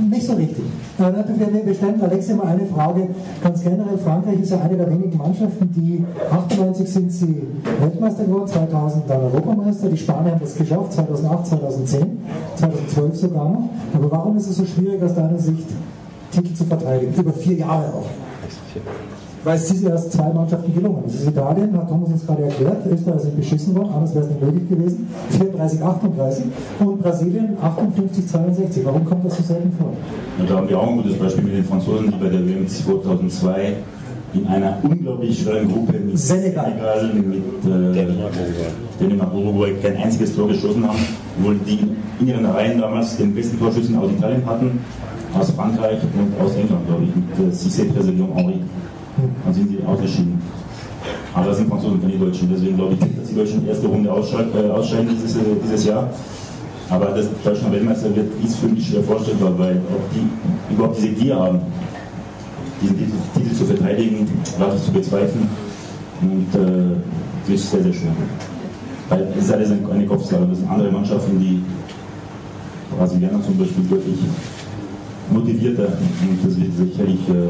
nicht 0.10 0.28
so 0.28 0.34
richtig. 0.34 0.66
Äh, 1.00 1.14
wir, 1.54 1.66
wir 1.66 1.74
stellen 1.74 2.02
Alexia 2.02 2.36
mal 2.36 2.48
eine 2.48 2.66
Frage. 2.66 3.08
Ganz 3.42 3.64
generell, 3.64 3.98
Frankreich 4.04 4.42
ist 4.42 4.52
ja 4.52 4.60
eine 4.60 4.76
der 4.76 4.92
wenigen 4.92 5.18
Mannschaften, 5.18 5.72
die 5.74 6.04
98 6.30 6.92
sind 6.92 7.10
sie 7.10 7.42
Weltmeister 7.80 8.26
geworden, 8.26 8.48
2000 8.48 9.10
dann 9.10 9.22
Europameister. 9.22 9.88
Die 9.88 9.98
Spanier 9.98 10.32
haben 10.32 10.42
das 10.42 10.56
geschafft, 10.56 10.92
2008, 10.92 11.48
2010, 11.48 12.18
2012 12.58 13.16
sogar 13.16 13.50
noch. 13.50 13.70
Aber 13.94 14.12
warum 14.12 14.36
ist 14.36 14.50
es 14.50 14.58
so 14.58 14.66
schwierig 14.66 15.02
aus 15.02 15.16
deiner 15.16 15.40
Sicht, 15.40 15.70
Titel 16.34 16.54
zu 16.54 16.66
verteidigen? 16.66 17.14
Über 17.14 17.32
vier 17.32 17.56
Jahre 17.56 17.86
auch. 17.94 18.10
Weil 19.44 19.56
es 19.56 19.72
ist 19.72 19.84
erst 19.84 20.12
zwei 20.12 20.32
Mannschaften 20.32 20.72
gelungen. 20.74 21.02
Das 21.06 21.16
ist 21.16 21.28
Italien, 21.28 21.76
hat 21.76 21.90
Thomas 21.90 22.10
uns 22.12 22.26
gerade 22.28 22.44
erklärt. 22.44 22.86
Österreich 22.86 23.22
sind 23.22 23.36
beschissen 23.36 23.76
worden, 23.76 23.90
anders 23.94 24.14
wäre 24.14 24.26
es 24.26 24.30
nicht 24.30 24.42
möglich 24.42 24.70
gewesen. 24.70 25.08
34, 25.32 25.82
38. 25.84 26.46
Und 26.80 27.02
Brasilien 27.02 27.58
58, 27.60 28.28
62. 28.28 28.86
Warum 28.86 29.06
kommt 29.06 29.26
das 29.26 29.38
so 29.38 29.44
selten 29.44 29.72
vor? 29.80 29.94
Und 30.38 30.50
da 30.50 30.58
haben 30.58 30.70
wir 30.70 30.80
auch 30.80 30.90
ein 30.90 30.98
gutes 30.98 31.18
Beispiel 31.18 31.44
mit 31.44 31.54
den 31.56 31.66
Franzosen, 31.66 32.12
die 32.12 32.18
bei 32.18 32.30
der 32.30 32.48
WM 32.48 32.68
2002 32.68 33.74
in 34.34 34.48
einer 34.48 34.78
unglaublich 34.84 35.42
schweren 35.42 35.68
Gruppe 35.68 35.94
mit 35.94 36.18
Senegal, 36.18 36.72
Senegal 36.72 37.14
mit 37.14 37.44
äh, 37.66 39.00
Dänemark, 39.00 39.34
Uruguay 39.34 39.74
kein 39.82 39.98
einziges 39.98 40.36
Tor 40.36 40.48
geschossen 40.48 40.88
haben, 40.88 41.00
obwohl 41.40 41.56
die 41.66 41.80
in 42.20 42.28
ihren 42.28 42.46
Reihen 42.46 42.80
damals 42.80 43.18
den 43.18 43.34
besten 43.34 43.60
Torschützen 43.60 43.98
aus 43.98 44.10
Italien 44.12 44.46
hatten, 44.46 44.80
aus 45.38 45.50
Frankreich 45.52 46.00
und 46.04 46.46
aus 46.46 46.56
England, 46.56 46.88
glaube 46.88 47.04
ich, 47.04 47.16
mit 47.16 47.26
äh, 47.40 47.52
Cissé, 47.52 47.88
Henri. 48.36 48.62
Dann 49.18 49.54
sind 49.54 49.70
sie 49.70 49.84
ausgeschieden. 49.86 50.42
Aber 51.34 51.48
das 51.48 51.58
sind 51.58 51.70
Franzosen, 51.70 52.02
keine 52.02 52.18
Deutschen. 52.18 52.50
Deswegen 52.52 52.76
glaube 52.76 52.94
ich 52.94 53.02
nicht, 53.02 53.20
dass 53.20 53.28
die 53.30 53.36
Deutschen 53.36 53.62
die 53.62 53.70
erste 53.70 53.88
Runde 53.88 54.12
ausscheiden, 54.12 54.52
äh, 54.56 54.70
ausscheiden 54.70 55.10
dieses, 55.10 55.36
äh, 55.38 55.40
dieses 55.64 55.86
Jahr. 55.86 56.10
Aber 56.90 57.06
dass 57.06 57.28
Deutschland 57.44 57.74
Weltmeister 57.74 58.14
wird, 58.16 58.28
ist 58.44 58.58
für 58.58 58.68
mich 58.68 58.88
schwer 58.88 59.04
vorstellbar, 59.04 59.58
weil 59.58 59.78
auch 59.78 60.14
die 60.14 60.74
überhaupt 60.74 60.98
diese 60.98 61.10
Gier 61.10 61.36
haben, 61.38 61.60
diesen 62.82 62.98
Titel, 62.98 63.12
Titel 63.34 63.56
zu 63.56 63.66
verteidigen, 63.66 64.28
ich 64.44 64.84
zu 64.84 64.92
bezweifeln. 64.92 65.48
Und 66.22 66.54
äh, 66.54 66.98
das 67.48 67.56
ist 67.56 67.72
sehr, 67.72 67.84
sehr 67.84 67.94
schwer. 67.94 68.12
Weil 69.10 69.28
es 69.38 69.46
ist 69.46 69.54
alles 69.54 69.72
eine 69.72 70.06
Kopfsache. 70.06 70.46
Das 70.50 70.58
sind 70.58 70.70
andere 70.70 70.92
Mannschaften, 70.92 71.40
die 71.40 71.64
Brasilianer 72.98 73.42
zum 73.42 73.58
Beispiel 73.58 73.84
deutlich 73.90 74.20
motivierter 75.32 75.88
und 75.88 76.40
das 76.46 76.60
wird 76.60 76.76
sicherlich 76.76 77.20
äh, 77.30 77.48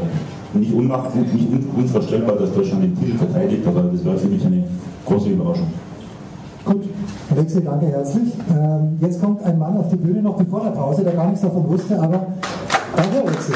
nicht, 0.54 0.72
unmach, 0.72 1.14
nicht 1.14 1.50
un, 1.50 1.68
unvorstellbar, 1.76 2.36
dass 2.36 2.52
Deutschland 2.52 2.84
den 2.84 2.98
Titel 2.98 3.18
verteidigt, 3.18 3.66
aber 3.66 3.82
das 3.82 4.04
war 4.04 4.16
für 4.16 4.28
mich 4.28 4.44
eine 4.44 4.64
große 5.06 5.30
Überraschung. 5.30 5.68
Gut, 6.64 6.84
Alexi, 7.30 7.62
danke 7.64 7.86
herzlich. 7.86 8.34
Ähm, 8.50 8.98
jetzt 9.00 9.20
kommt 9.20 9.42
ein 9.44 9.58
Mann 9.58 9.76
auf 9.76 9.88
die 9.88 9.96
Bühne 9.96 10.22
noch 10.22 10.36
bevor 10.36 10.62
der 10.62 10.70
Pause, 10.70 11.02
der 11.02 11.12
gar 11.14 11.26
nichts 11.26 11.40
davon 11.40 11.68
wusste, 11.68 11.98
aber 12.00 12.26
danke, 12.96 13.20
Alexi. 13.26 13.52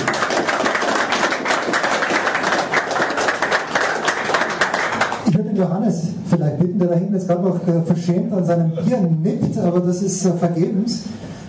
Ich 5.26 5.35
würde 5.37 5.48
den 5.50 5.56
Johannes 5.56 6.09
vielleicht 6.28 6.59
bitten, 6.59 6.78
der 6.78 6.88
da 6.88 6.94
hinten 6.94 7.14
jetzt 7.14 7.28
gerade 7.28 7.42
noch 7.42 7.61
verschämt 7.85 8.32
an 8.32 8.44
seinem 8.44 8.70
Bier 8.70 8.98
nippt, 9.22 9.59
aber 9.59 9.80
das 9.80 10.02
ist 10.02 10.24
äh, 10.24 10.32
vergebens. 10.32 11.04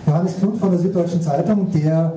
Johannes 0.06 0.36
Knut 0.38 0.56
von 0.58 0.70
der 0.70 0.78
Süddeutschen 0.78 1.20
Zeitung, 1.20 1.70
der 1.72 2.12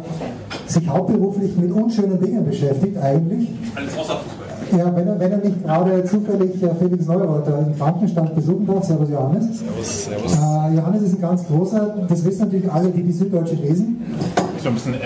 sich 0.74 0.88
hauptberuflich 0.88 1.56
mit 1.58 1.72
unschönen 1.72 2.20
Dingen 2.20 2.46
beschäftigt, 2.46 2.98
eigentlich. 2.98 3.50
Alles 3.76 3.98
außer 3.98 4.18
Fußball. 4.18 4.48
Ja, 4.80 4.96
wenn 4.96 5.08
er, 5.08 5.20
wenn 5.20 5.32
er 5.32 5.38
nicht 5.40 5.64
gerade 5.64 6.04
zufällig 6.06 6.64
äh, 6.64 6.70
Felix 6.80 7.06
Neureuter 7.06 7.60
im 7.68 7.78
Krankenstand 7.78 8.36
besuchen 8.36 8.66
darf. 8.66 8.86
Servus 8.86 9.10
Johannes. 9.10 9.60
Servus, 9.60 10.06
servus. 10.06 10.34
Äh, 10.34 10.76
Johannes 10.76 11.02
ist 11.04 11.16
ein 11.16 11.22
ganz 11.22 11.46
großer, 11.46 11.96
das 12.08 12.24
wissen 12.24 12.40
natürlich 12.46 12.72
alle, 12.72 12.90
die 12.90 13.04
die 13.04 13.12
Süddeutsche 13.12 13.56
lesen. 13.56 14.02
Ich 14.58 14.66
ein 14.68 14.74
bisschen, 14.74 14.94
äh, 14.94 15.00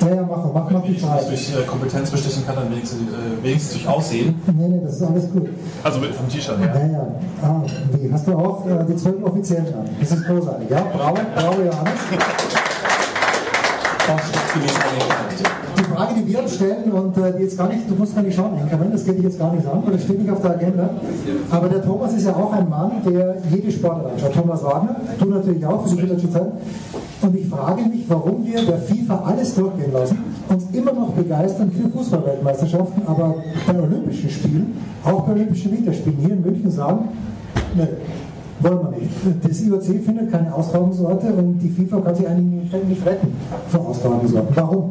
Ja, 0.00 0.14
ja, 0.14 0.22
mach, 0.22 0.52
mach, 0.52 0.70
mach 0.70 0.82
die 0.82 0.96
Zeit. 0.96 1.28
durch 1.28 1.52
äh, 1.52 1.64
Kompetenz 1.66 2.10
bestechen 2.10 2.44
kann, 2.46 2.56
dann 2.56 2.70
wenigstens, 2.70 3.00
äh, 3.02 3.44
wenigstens 3.44 3.74
durch 3.74 3.88
Aussehen. 3.88 4.34
Nee, 4.58 4.68
nee, 4.68 4.80
das 4.82 4.96
ist 4.96 5.02
alles 5.02 5.30
gut. 5.30 5.48
Also 5.84 6.00
mit, 6.00 6.14
vom 6.14 6.28
T-Shirt 6.28 6.58
her. 6.58 6.74
Ja, 6.74 6.92
ja. 6.92 7.06
Ah, 7.42 7.62
wie, 7.92 8.12
hast 8.12 8.26
du 8.26 8.32
auch 8.32 8.66
äh, 8.66 8.84
die 8.88 8.96
zwölf 8.96 9.22
Offiziellen 9.22 9.66
an? 9.66 9.84
Das 10.00 10.10
ist 10.10 10.26
großartig. 10.26 10.68
Ja, 10.68 10.84
bravo, 10.96 11.18
bravo 11.36 11.62
Johannes. 11.62 12.00
Die 15.78 15.84
Frage, 15.84 16.14
die 16.14 16.32
wir 16.32 16.42
uns 16.42 16.54
stellen 16.54 16.90
und 16.90 17.16
äh, 17.18 17.32
die 17.36 17.44
jetzt 17.44 17.56
gar 17.56 17.68
nicht, 17.68 17.88
du 17.88 17.94
musst 17.94 18.14
gar 18.14 18.22
nicht 18.22 18.34
schauen, 18.34 18.58
Enkermann, 18.58 18.92
das 18.92 19.04
geht 19.04 19.16
dich 19.16 19.24
jetzt 19.24 19.38
gar 19.38 19.52
nicht 19.54 19.66
an, 19.66 19.82
weil 19.84 19.92
das 19.92 20.02
steht 20.02 20.18
nicht 20.18 20.30
auf 20.30 20.42
der 20.42 20.50
Agenda. 20.52 20.90
Aber 21.50 21.68
der 21.68 21.84
Thomas 21.84 22.12
ist 22.14 22.26
ja 22.26 22.34
auch 22.34 22.52
ein 22.52 22.68
Mann, 22.68 22.92
der 23.06 23.36
jede 23.50 23.70
Sportart 23.70 24.12
anschaut. 24.12 24.34
Thomas 24.34 24.64
Wagner, 24.64 24.96
du 25.18 25.26
natürlich 25.26 25.64
auch 25.64 25.86
für 25.86 25.96
die 25.96 26.30
Zeit. 26.30 26.52
Und 27.22 27.36
ich 27.36 27.48
frage 27.48 27.82
mich, 27.82 28.04
warum 28.08 28.44
wir 28.44 28.64
der 28.64 28.78
FIFA 28.78 29.22
alles 29.24 29.54
durchgehen 29.54 29.92
lassen, 29.92 30.18
uns 30.48 30.64
immer 30.72 30.92
noch 30.92 31.10
begeistern 31.10 31.70
für 31.70 31.88
Fußballweltmeisterschaften, 31.88 33.02
aber 33.06 33.36
bei 33.66 33.80
Olympischen 33.80 34.30
Spielen, 34.30 34.76
auch 35.04 35.22
bei 35.22 35.32
Olympischen 35.32 35.72
Winterspielen 35.72 36.18
hier 36.18 36.34
in 36.34 36.42
München 36.42 36.70
sagen, 36.70 37.08
ne, 37.76 37.88
wollen 38.62 38.78
wir 38.82 38.98
nicht. 38.98 39.12
Das 39.42 39.60
IOC 39.60 40.04
findet 40.04 40.30
keine 40.30 40.54
Austragungsorte 40.54 41.26
und 41.32 41.58
die 41.58 41.68
FIFA 41.68 42.00
kann 42.00 42.14
sich 42.14 42.28
eigentlich 42.28 42.72
nicht- 42.88 43.06
retten 43.06 43.28
vor 43.68 43.88
Austragungsorten. 43.88 44.54
Warum? 44.56 44.90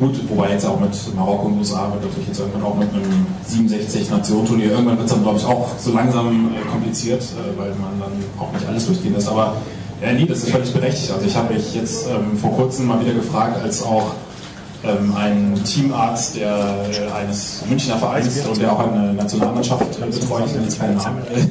Gut, 0.00 0.18
wobei 0.30 0.50
jetzt 0.50 0.66
auch 0.66 0.80
mit 0.80 0.90
Marokko 1.14 1.46
und 1.46 1.58
USA 1.58 1.90
wird 1.92 2.02
natürlich 2.04 2.28
jetzt 2.28 2.40
irgendwann 2.40 2.62
auch 2.64 2.76
mit 2.76 2.88
einem 2.92 3.26
67-Nation-Turnier, 3.48 4.70
irgendwann 4.72 4.96
wird 4.98 5.06
es 5.06 5.12
dann 5.14 5.22
glaube 5.22 5.38
ich 5.38 5.44
auch 5.44 5.68
so 5.78 5.92
langsam 5.92 6.50
äh, 6.54 6.68
kompliziert, 6.70 7.22
äh, 7.22 7.58
weil 7.58 7.68
man 7.70 8.00
dann 8.00 8.12
auch 8.40 8.52
nicht 8.52 8.66
alles 8.66 8.86
durchgehen 8.86 9.14
lässt. 9.14 9.28
Aber 9.28 9.54
ja, 10.02 10.12
nee, 10.12 10.26
das 10.26 10.38
ist 10.38 10.50
völlig 10.50 10.72
berechtigt. 10.72 11.12
Also 11.12 11.26
ich 11.26 11.36
habe 11.36 11.54
mich 11.54 11.74
jetzt 11.74 12.08
ähm, 12.08 12.36
vor 12.36 12.52
kurzem 12.52 12.86
mal 12.86 13.00
wieder 13.00 13.14
gefragt, 13.14 13.62
als 13.62 13.84
auch 13.84 14.14
ähm, 14.84 15.14
ein 15.16 15.54
Teamarzt 15.64 16.36
der, 16.36 16.48
äh, 16.56 17.22
eines 17.22 17.62
Münchner 17.68 17.96
Vereins 17.98 18.44
und 18.44 18.60
der 18.60 18.72
auch 18.72 18.80
eine 18.80 19.12
Nationalmannschaft 19.12 20.00
äh, 20.00 20.06
betreut, 20.06 20.42
ich 20.46 20.52
nenne 20.54 20.64
jetzt 20.64 20.80
keinen 20.80 20.96
Namen, 20.96 21.18
äh, 21.32 21.46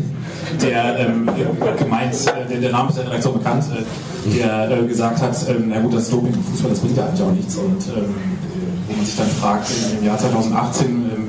der 0.61 0.99
ähm, 0.99 1.29
gemeint, 1.77 2.13
äh, 2.13 2.47
der, 2.49 2.59
der 2.59 2.71
Name 2.71 2.89
ist 2.89 2.97
ja 2.97 3.03
direkt 3.03 3.23
so 3.23 3.31
bekannt, 3.31 3.63
äh, 3.73 4.37
der 4.37 4.71
äh, 4.71 4.85
gesagt 4.85 5.21
hat, 5.21 5.35
ähm, 5.49 5.65
na 5.69 5.79
gut, 5.79 5.93
das 5.93 6.09
Doping 6.09 6.33
im 6.33 6.43
Fußball, 6.43 6.71
das 6.71 6.79
bringt 6.79 6.97
ja 6.97 7.05
eigentlich 7.05 7.21
auch 7.21 7.31
nichts. 7.31 7.55
Und 7.55 7.87
ähm, 7.95 8.03
äh, 8.03 8.89
wo 8.89 8.95
man 8.95 9.05
sich 9.05 9.15
dann 9.15 9.27
fragt, 9.27 9.67
im- 9.99 10.05
Jahr 10.05 10.17
2018, 10.17 10.87
ähm, 10.87 11.27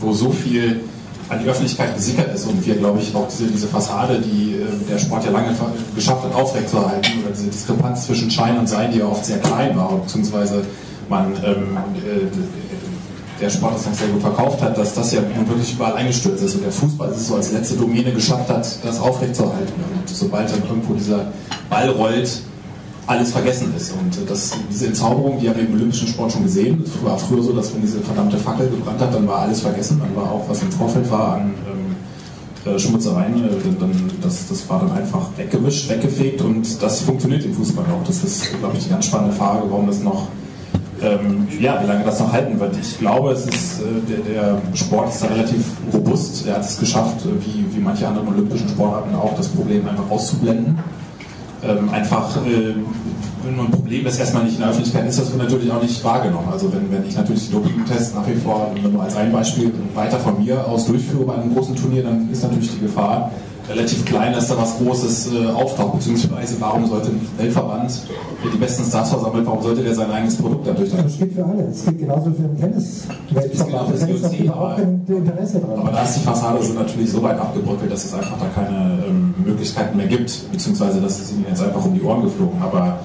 wo 0.00 0.12
so 0.12 0.30
viel 0.30 0.80
an 1.28 1.38
die 1.42 1.48
Öffentlichkeit 1.48 1.94
gesickert 1.96 2.34
ist 2.34 2.46
und 2.46 2.64
wir, 2.66 2.74
glaube 2.74 2.98
ich, 3.00 3.14
auch 3.14 3.26
diese, 3.28 3.46
diese 3.46 3.66
Fassade, 3.66 4.20
die 4.20 4.54
äh, 4.54 4.90
der 4.90 4.98
Sport 4.98 5.24
ja 5.24 5.30
lange 5.30 5.48
geschafft 5.94 6.24
hat, 6.24 6.34
aufrechtzuerhalten, 6.34 7.10
oder 7.22 7.32
diese 7.32 7.46
Diskrepanz 7.48 8.06
zwischen 8.06 8.30
Schein 8.30 8.58
und 8.58 8.68
Sein, 8.68 8.92
die 8.92 8.98
ja 8.98 9.06
oft 9.06 9.24
sehr 9.24 9.38
klein 9.38 9.76
war, 9.76 9.92
beziehungsweise 9.98 10.62
man 11.08 11.32
ähm, 11.44 11.76
äh, 12.04 12.71
der 13.42 13.50
Sport 13.50 13.74
das 13.74 13.86
noch 13.86 13.94
sehr 13.94 14.08
gut 14.08 14.22
verkauft 14.22 14.62
hat, 14.62 14.78
dass 14.78 14.94
das 14.94 15.12
ja 15.12 15.20
nun 15.20 15.48
wirklich 15.48 15.72
überall 15.74 15.94
eingestürzt 15.94 16.44
ist 16.44 16.54
und 16.54 16.62
der 16.62 16.70
Fußball 16.70 17.10
es 17.10 17.26
so 17.26 17.34
als 17.34 17.52
letzte 17.52 17.74
Domäne 17.74 18.12
geschafft 18.12 18.48
hat, 18.48 18.66
das 18.84 19.00
aufrechtzuerhalten. 19.00 19.72
Und 19.74 20.08
sobald 20.08 20.50
dann 20.50 20.62
irgendwo 20.62 20.94
dieser 20.94 21.32
Ball 21.68 21.88
rollt, 21.90 22.42
alles 23.04 23.32
vergessen 23.32 23.74
ist. 23.76 23.92
Und 23.92 24.16
äh, 24.16 24.26
das, 24.28 24.52
diese 24.70 24.86
Entzauberung, 24.86 25.40
die 25.40 25.48
haben 25.48 25.56
wir 25.56 25.66
im 25.66 25.74
olympischen 25.74 26.06
Sport 26.06 26.32
schon 26.32 26.44
gesehen. 26.44 26.84
Es 26.84 27.04
war 27.04 27.18
früher 27.18 27.42
so, 27.42 27.52
dass 27.52 27.74
wenn 27.74 27.82
diese 27.82 28.00
verdammte 28.00 28.38
Fackel 28.38 28.70
gebrannt 28.70 29.00
hat, 29.00 29.12
dann 29.12 29.26
war 29.26 29.40
alles 29.40 29.60
vergessen. 29.60 30.00
Dann 30.00 30.14
war 30.14 30.30
auch, 30.30 30.48
was 30.48 30.62
im 30.62 30.70
Vorfeld 30.70 31.10
war 31.10 31.34
an 31.34 31.54
ähm, 31.68 32.72
äh, 32.72 32.78
Schmutzereien, 32.78 33.44
äh, 33.44 33.48
dann, 33.80 33.90
das, 34.22 34.46
das 34.48 34.68
war 34.68 34.78
dann 34.86 34.92
einfach 34.92 35.30
weggewischt, 35.36 35.88
weggefegt 35.90 36.42
und 36.42 36.80
das 36.80 37.00
funktioniert 37.00 37.44
im 37.44 37.54
Fußball 37.54 37.86
auch. 37.86 38.06
Das 38.06 38.22
ist, 38.22 38.56
glaube 38.60 38.76
ich, 38.76 38.84
die 38.84 38.90
ganz 38.90 39.06
spannende 39.06 39.34
Frage, 39.34 39.64
warum 39.68 39.88
das 39.88 39.98
noch 39.98 40.28
ähm, 41.02 41.48
ja, 41.60 41.82
wie 41.82 41.86
lange 41.86 42.04
das 42.04 42.20
noch 42.20 42.32
halten 42.32 42.58
wird. 42.60 42.76
Ich 42.80 42.98
glaube, 42.98 43.32
es 43.32 43.46
ist, 43.46 43.80
äh, 43.80 43.84
der, 44.08 44.58
der 44.58 44.76
Sport 44.76 45.10
ist 45.10 45.22
da 45.22 45.26
relativ 45.28 45.64
robust. 45.92 46.46
Er 46.46 46.54
hat 46.54 46.64
es 46.64 46.78
geschafft, 46.78 47.24
äh, 47.26 47.44
wie, 47.44 47.74
wie 47.74 47.80
manche 47.80 48.06
anderen 48.06 48.28
olympischen 48.28 48.68
Sportarten 48.68 49.14
auch, 49.14 49.34
das 49.36 49.48
Problem 49.48 49.88
einfach 49.88 50.08
auszublenden. 50.10 50.78
Ähm, 51.64 51.90
einfach, 51.90 52.36
äh, 52.46 52.74
nur 53.50 53.64
ein 53.64 53.70
Problem, 53.70 54.04
das 54.04 54.18
erstmal 54.18 54.44
nicht 54.44 54.54
in 54.54 54.60
der 54.60 54.70
Öffentlichkeit 54.70 55.08
ist, 55.08 55.18
das 55.18 55.30
wird 55.30 55.42
natürlich 55.42 55.70
auch 55.70 55.82
nicht 55.82 56.02
wahrgenommen. 56.04 56.48
Also 56.50 56.72
wenn, 56.72 56.90
wenn 56.90 57.06
ich 57.06 57.16
natürlich 57.16 57.46
die 57.46 57.52
Dopingtests 57.52 58.14
nach 58.14 58.26
wie 58.26 58.34
vor 58.34 58.72
nur 58.80 59.02
als 59.02 59.16
ein 59.16 59.32
Beispiel 59.32 59.72
weiter 59.94 60.18
von 60.18 60.42
mir 60.42 60.66
aus 60.66 60.86
durchführe 60.86 61.24
bei 61.24 61.34
einem 61.34 61.54
großen 61.54 61.74
Turnier, 61.74 62.04
dann 62.04 62.30
ist 62.30 62.42
natürlich 62.42 62.72
die 62.72 62.80
Gefahr, 62.80 63.30
relativ 63.68 64.04
klein, 64.04 64.32
dass 64.32 64.48
da 64.48 64.58
was 64.58 64.78
Großes 64.78 65.32
äh, 65.32 65.46
auftaucht, 65.48 65.94
beziehungsweise 65.98 66.56
warum 66.60 66.86
sollte 66.86 67.08
ein 67.08 67.20
Weltverband, 67.38 67.90
der 68.44 68.50
die 68.50 68.58
besten 68.58 68.84
Stars 68.84 69.10
versammelt, 69.10 69.46
warum 69.46 69.62
sollte 69.62 69.82
der 69.82 69.94
sein 69.94 70.10
eigenes 70.10 70.36
Produkt 70.36 70.66
dadurch 70.66 70.90
dann? 70.90 71.04
Das 71.04 71.18
gilt 71.18 71.32
für 71.34 71.44
alle. 71.44 71.64
Das 71.64 71.84
gilt 71.84 71.98
genauso 71.98 72.30
für 72.32 72.42
den 72.42 72.58
Tennis-Weltverband. 72.58 73.94
Ist 73.94 74.24
auch 74.24 74.30
für 74.30 74.42
überhaupt 74.42 74.76
kein 74.76 75.04
Interesse. 75.06 75.62
Aber 75.76 75.90
da 75.90 76.02
ist 76.02 76.16
die 76.16 76.20
Fassade 76.20 76.62
so 76.62 76.72
natürlich 76.74 77.10
so 77.10 77.22
weit 77.22 77.38
abgebröckelt, 77.38 77.92
dass 77.92 78.04
es 78.04 78.14
einfach 78.14 78.38
da 78.38 78.46
keine 78.54 79.04
ähm, 79.06 79.34
Möglichkeiten 79.44 79.96
mehr 79.96 80.06
gibt, 80.06 80.50
beziehungsweise 80.50 81.00
das 81.00 81.20
ist 81.20 81.32
ihnen 81.32 81.46
jetzt 81.48 81.62
einfach 81.62 81.84
um 81.84 81.94
die 81.94 82.02
Ohren 82.02 82.22
geflogen. 82.22 82.60
Aber 82.60 83.00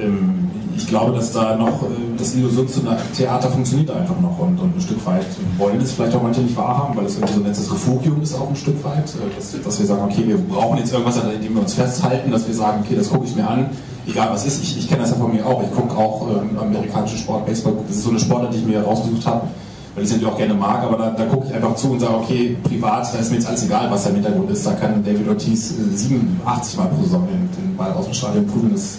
ähm, 0.00 0.47
glaube, 0.88 1.12
dass 1.12 1.32
da 1.32 1.56
noch 1.56 1.82
äh, 1.82 2.16
das 2.16 2.34
Illusionstheater 2.34 3.50
funktioniert 3.50 3.90
einfach 3.90 4.18
noch 4.20 4.38
und, 4.38 4.58
und 4.58 4.76
ein 4.76 4.80
Stück 4.80 5.04
weit 5.06 5.26
wollen 5.56 5.80
es 5.80 5.92
vielleicht 5.92 6.14
auch 6.16 6.22
manche 6.22 6.40
nicht 6.40 6.56
wahrhaben, 6.56 6.96
weil 6.96 7.06
es 7.06 7.16
irgendwie 7.16 7.34
so 7.34 7.40
ein 7.40 7.46
letztes 7.46 7.72
Refugium 7.72 8.22
ist 8.22 8.34
auch 8.34 8.48
ein 8.48 8.56
Stück 8.56 8.82
weit, 8.84 9.08
äh, 9.14 9.36
dass, 9.36 9.60
dass 9.62 9.78
wir 9.78 9.86
sagen, 9.86 10.02
okay, 10.04 10.26
wir 10.26 10.38
brauchen 10.38 10.78
jetzt 10.78 10.92
irgendwas, 10.92 11.20
an 11.20 11.30
dem 11.40 11.54
wir 11.54 11.62
uns 11.62 11.74
festhalten, 11.74 12.30
dass 12.30 12.46
wir 12.46 12.54
sagen, 12.54 12.82
okay, 12.84 12.96
das 12.96 13.10
gucke 13.10 13.26
ich 13.26 13.36
mir 13.36 13.48
an, 13.48 13.70
egal 14.06 14.30
was 14.30 14.46
ist. 14.46 14.62
Ich, 14.62 14.78
ich 14.78 14.88
kenne 14.88 15.02
das 15.02 15.10
ja 15.10 15.16
von 15.16 15.32
mir 15.32 15.44
auch. 15.46 15.62
Ich 15.62 15.72
gucke 15.72 15.96
auch 15.96 16.28
ähm, 16.28 16.58
amerikanische 16.58 17.18
Sport, 17.18 17.46
Baseball. 17.46 17.74
Das 17.86 17.96
ist 17.96 18.04
so 18.04 18.10
eine 18.10 18.18
Sportart, 18.18 18.54
die 18.54 18.58
ich 18.58 18.66
mir 18.66 18.82
rausgesucht 18.82 19.26
habe, 19.26 19.48
weil 19.94 20.04
ich 20.04 20.10
es 20.10 20.16
natürlich 20.16 20.32
auch 20.32 20.38
gerne 20.38 20.54
mag. 20.54 20.82
Aber 20.82 20.96
da, 20.96 21.10
da 21.10 21.24
gucke 21.26 21.46
ich 21.48 21.54
einfach 21.54 21.74
zu 21.76 21.92
und 21.92 22.00
sage, 22.00 22.14
okay, 22.14 22.56
privat, 22.62 23.12
da 23.12 23.18
ist 23.18 23.30
mir 23.30 23.36
jetzt 23.36 23.46
alles 23.46 23.64
egal, 23.64 23.90
was 23.90 24.06
im 24.06 24.14
Hintergrund 24.14 24.50
ist. 24.50 24.66
Da 24.66 24.72
kann 24.72 25.04
David 25.04 25.28
Ortiz 25.28 25.72
äh, 25.72 25.96
87 25.96 26.78
Mal 26.78 26.86
pro 26.86 27.02
Saison 27.02 27.26
den, 27.26 27.48
den 27.56 27.76
Ball 27.76 27.92
aus 27.92 28.06
dem 28.06 28.14
Stadion 28.14 28.46
prügeln. 28.46 28.72
Das 28.72 28.98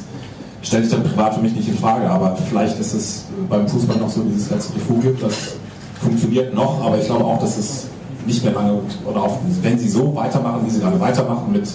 stelle 0.61 0.83
ich 0.83 0.91
dann 0.91 1.03
privat 1.03 1.35
für 1.35 1.41
mich 1.41 1.55
nicht 1.55 1.67
in 1.67 1.77
Frage. 1.77 2.09
Aber 2.09 2.35
vielleicht 2.35 2.79
ist 2.79 2.93
es 2.93 3.25
beim 3.49 3.67
Fußball 3.67 3.97
noch 3.97 4.09
so 4.09 4.23
dieses 4.23 4.49
letzte 4.49 4.75
Refugium. 4.75 5.15
Das 5.21 5.55
funktioniert 6.01 6.53
noch, 6.53 6.83
aber 6.83 6.97
ich 6.97 7.05
glaube 7.05 7.25
auch, 7.25 7.39
dass 7.39 7.57
es 7.57 7.87
nicht 8.25 8.43
mehr 8.43 8.53
lange 8.53 8.79
oder 9.05 9.23
auch, 9.23 9.39
wenn 9.61 9.79
sie 9.79 9.89
so 9.89 10.15
weitermachen, 10.15 10.61
wie 10.65 10.69
sie 10.69 10.79
gerade 10.79 10.99
weitermachen 10.99 11.51
mit 11.51 11.67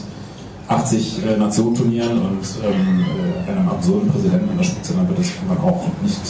80 0.69 1.25
äh, 1.25 1.37
Nationenturnieren 1.37 2.13
und 2.13 2.41
ähm, 2.65 3.05
äh, 3.47 3.51
einem 3.51 3.69
absurden 3.69 4.11
Präsidenten 4.11 4.51
an 4.51 4.57
der 4.57 4.65
Spitze, 4.65 4.95
dann 4.95 5.09
wird 5.09 5.19
es 5.19 5.31
irgendwann 5.35 5.69
auch 5.69 5.85
nicht 6.03 6.21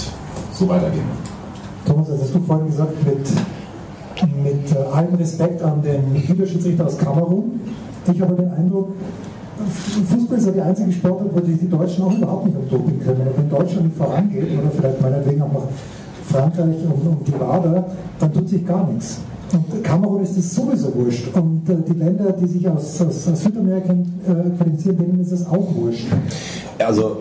so 0.52 0.68
weitergehen. 0.68 1.04
Thomas, 1.86 2.08
das 2.08 2.22
hast 2.22 2.34
du 2.34 2.40
vorhin 2.40 2.66
gesagt, 2.66 2.94
mit, 3.04 3.28
mit 4.42 4.72
äh, 4.72 4.78
allem 4.92 5.14
Respekt 5.14 5.62
an 5.62 5.82
den 5.82 6.14
Videoschiedsrichter 6.14 6.86
aus 6.86 6.98
Kamerun. 6.98 7.60
Ich 8.12 8.20
habe 8.20 8.34
den 8.34 8.50
Eindruck, 8.50 8.92
Fußball 10.08 10.38
ist 10.38 10.46
ja 10.46 10.52
die 10.52 10.60
einzige 10.60 10.92
Sportart, 10.92 11.28
wo 11.32 11.40
die, 11.40 11.54
die 11.54 11.68
Deutschen 11.68 12.04
auch 12.04 12.16
überhaupt 12.16 12.46
nicht 12.46 12.72
Doping 12.72 13.00
können. 13.00 13.26
Wenn 13.36 13.48
Deutschland 13.48 13.94
vorangeht, 13.94 14.58
oder 14.58 14.70
vielleicht 14.70 15.00
meinetwegen 15.00 15.42
auch 15.42 15.52
noch 15.52 15.68
Frankreich 16.30 16.76
und, 16.84 17.06
und 17.06 17.28
die 17.28 17.32
WADA, 17.32 17.86
dann 18.18 18.32
tut 18.32 18.48
sich 18.48 18.66
gar 18.66 18.90
nichts. 18.90 19.20
Und 19.52 19.84
Kamerun 19.84 20.22
ist 20.22 20.36
es 20.36 20.54
sowieso 20.54 20.92
wurscht. 20.94 21.28
Und 21.34 21.68
äh, 21.68 21.76
die 21.86 21.98
Länder, 21.98 22.32
die 22.32 22.46
sich 22.46 22.68
aus, 22.68 23.00
aus, 23.00 23.28
aus 23.28 23.42
Südamerika 23.42 23.92
äh, 23.92 24.56
qualifizieren, 24.56 24.98
denen 24.98 25.20
ist 25.20 25.32
es 25.32 25.46
auch 25.46 25.66
wurscht. 25.76 26.06
Also 26.78 27.18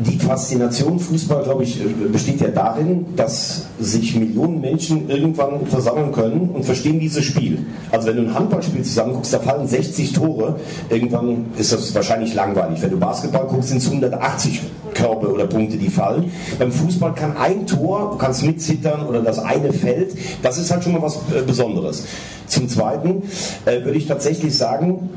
die 0.00 0.18
Faszination 0.18 0.98
Fußball, 0.98 1.44
glaube 1.44 1.64
ich, 1.64 1.78
besteht 2.10 2.40
ja 2.40 2.48
darin, 2.48 3.06
dass 3.16 3.66
sich 3.78 4.16
Millionen 4.16 4.60
Menschen 4.60 5.10
irgendwann 5.10 5.66
versammeln 5.66 6.12
können 6.12 6.50
und 6.54 6.64
verstehen 6.64 6.98
dieses 6.98 7.24
Spiel. 7.24 7.66
Also 7.90 8.08
wenn 8.08 8.16
du 8.16 8.22
ein 8.22 8.34
Handballspiel 8.34 8.82
zusammen 8.82 9.14
guckst, 9.14 9.32
da 9.32 9.40
fallen 9.40 9.66
60 9.66 10.12
Tore, 10.12 10.56
irgendwann 10.88 11.46
ist 11.58 11.72
das 11.72 11.94
wahrscheinlich 11.94 12.34
langweilig. 12.34 12.80
Wenn 12.80 12.90
du 12.90 12.98
Basketball 12.98 13.46
guckst, 13.46 13.68
sind 13.68 13.78
es 13.78 13.86
180 13.86 14.62
Körbe 14.94 15.32
oder 15.32 15.46
Punkte, 15.46 15.76
die 15.76 15.88
fallen. 15.88 16.32
Beim 16.58 16.72
Fußball 16.72 17.14
kann 17.14 17.36
ein 17.36 17.66
Tor, 17.66 18.10
du 18.12 18.16
kannst 18.18 18.42
mitzittern 18.42 19.06
oder 19.06 19.22
das 19.22 19.38
eine 19.38 19.72
fällt, 19.72 20.16
das 20.42 20.58
ist 20.58 20.70
halt 20.70 20.82
schon 20.82 20.92
mal 20.92 21.02
was 21.02 21.16
äh, 21.16 21.42
Besonderes. 21.46 22.04
Zum 22.46 22.68
Zweiten 22.68 23.22
äh, 23.66 23.84
würde 23.84 23.98
ich 23.98 24.06
tatsächlich 24.06 24.56
sagen, 24.56 25.10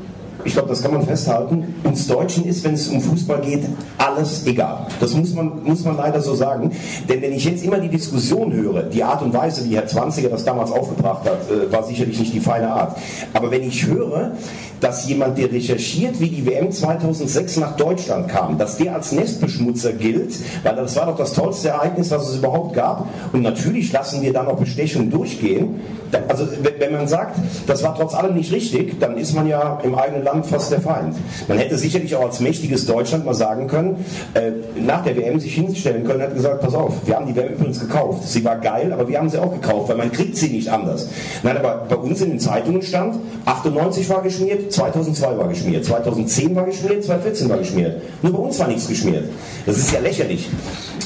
ich 0.44 0.52
glaube, 0.52 0.68
das 0.68 0.82
kann 0.82 0.92
man 0.92 1.06
festhalten, 1.06 1.74
uns 1.84 2.06
Deutschen 2.06 2.44
ist, 2.44 2.64
wenn 2.64 2.74
es 2.74 2.88
um 2.88 3.00
Fußball 3.00 3.40
geht, 3.40 3.64
alles 3.98 4.46
egal. 4.46 4.86
Das 5.00 5.14
muss 5.14 5.34
man, 5.34 5.62
muss 5.64 5.84
man 5.84 5.96
leider 5.96 6.20
so 6.20 6.34
sagen. 6.34 6.72
Denn 7.08 7.22
wenn 7.22 7.32
ich 7.32 7.44
jetzt 7.44 7.64
immer 7.64 7.78
die 7.78 7.88
Diskussion 7.88 8.52
höre, 8.52 8.82
die 8.82 9.02
Art 9.02 9.22
und 9.22 9.32
Weise, 9.32 9.64
wie 9.68 9.74
Herr 9.76 9.86
Zwanziger 9.86 10.28
das 10.28 10.44
damals 10.44 10.70
aufgebracht 10.70 11.24
hat, 11.24 11.50
äh, 11.50 11.72
war 11.72 11.82
sicherlich 11.84 12.18
nicht 12.18 12.34
die 12.34 12.40
feine 12.40 12.70
Art. 12.70 12.96
Aber 13.32 13.50
wenn 13.50 13.62
ich 13.62 13.86
höre, 13.86 14.32
dass 14.80 15.08
jemand, 15.08 15.38
der 15.38 15.50
recherchiert, 15.50 16.20
wie 16.20 16.28
die 16.28 16.44
WM 16.44 16.70
2006 16.70 17.56
nach 17.56 17.76
Deutschland 17.76 18.28
kam, 18.28 18.58
dass 18.58 18.76
der 18.76 18.94
als 18.94 19.12
Nestbeschmutzer 19.12 19.92
gilt, 19.94 20.34
weil 20.62 20.76
das 20.76 20.94
war 20.96 21.06
doch 21.06 21.16
das 21.16 21.32
tollste 21.32 21.68
Ereignis, 21.68 22.10
was 22.10 22.28
es 22.28 22.36
überhaupt 22.36 22.74
gab. 22.74 23.08
Und 23.32 23.42
natürlich 23.42 23.92
lassen 23.92 24.20
wir 24.20 24.32
da 24.32 24.42
noch 24.42 24.58
Bestechungen 24.58 25.10
durchgehen. 25.10 25.80
Also 26.28 26.46
wenn 26.78 26.92
man 26.92 27.08
sagt, 27.08 27.38
das 27.66 27.82
war 27.82 27.94
trotz 27.96 28.14
allem 28.14 28.34
nicht 28.34 28.52
richtig, 28.52 28.98
dann 29.00 29.16
ist 29.16 29.34
man 29.34 29.46
ja 29.46 29.78
im 29.82 29.94
eigenen 29.94 30.24
Land 30.24 30.46
fast 30.46 30.70
der 30.72 30.80
Feind. 30.80 31.16
Man 31.48 31.58
hätte 31.58 31.76
sicherlich 31.76 32.14
auch 32.16 32.24
als 32.24 32.40
mächtiges 32.40 32.86
Deutschland 32.86 33.24
mal 33.24 33.34
sagen 33.34 33.66
können, 33.66 34.04
äh, 34.34 34.52
nach 34.76 35.02
der 35.04 35.16
WM 35.16 35.40
sich 35.40 35.54
hinstellen 35.54 36.04
können 36.04 36.22
hat 36.22 36.34
gesagt, 36.34 36.60
pass 36.60 36.74
auf, 36.74 36.94
wir 37.04 37.16
haben 37.16 37.26
die 37.26 37.36
WM 37.36 37.54
übrigens 37.54 37.80
gekauft. 37.80 38.26
Sie 38.28 38.44
war 38.44 38.56
geil, 38.56 38.92
aber 38.92 39.08
wir 39.08 39.18
haben 39.18 39.28
sie 39.28 39.38
auch 39.38 39.52
gekauft, 39.52 39.88
weil 39.88 39.96
man 39.96 40.12
kriegt 40.12 40.36
sie 40.36 40.48
nicht 40.48 40.68
anders. 40.68 41.08
Nein, 41.42 41.56
aber 41.56 41.86
bei 41.88 41.96
uns 41.96 42.20
in 42.20 42.30
den 42.30 42.40
Zeitungen 42.40 42.82
stand, 42.82 43.16
98 43.44 44.08
war 44.08 44.22
geschmiert, 44.22 44.72
2002 44.72 45.38
war 45.38 45.48
geschmiert, 45.48 45.84
2010 45.84 46.54
war 46.54 46.64
geschmiert, 46.64 47.04
2014 47.04 47.48
war 47.48 47.58
geschmiert. 47.58 48.02
Nur 48.22 48.32
bei 48.32 48.38
uns 48.38 48.58
war 48.58 48.68
nichts 48.68 48.88
geschmiert. 48.88 49.24
Das 49.66 49.78
ist 49.78 49.92
ja 49.92 50.00
lächerlich. 50.00 50.48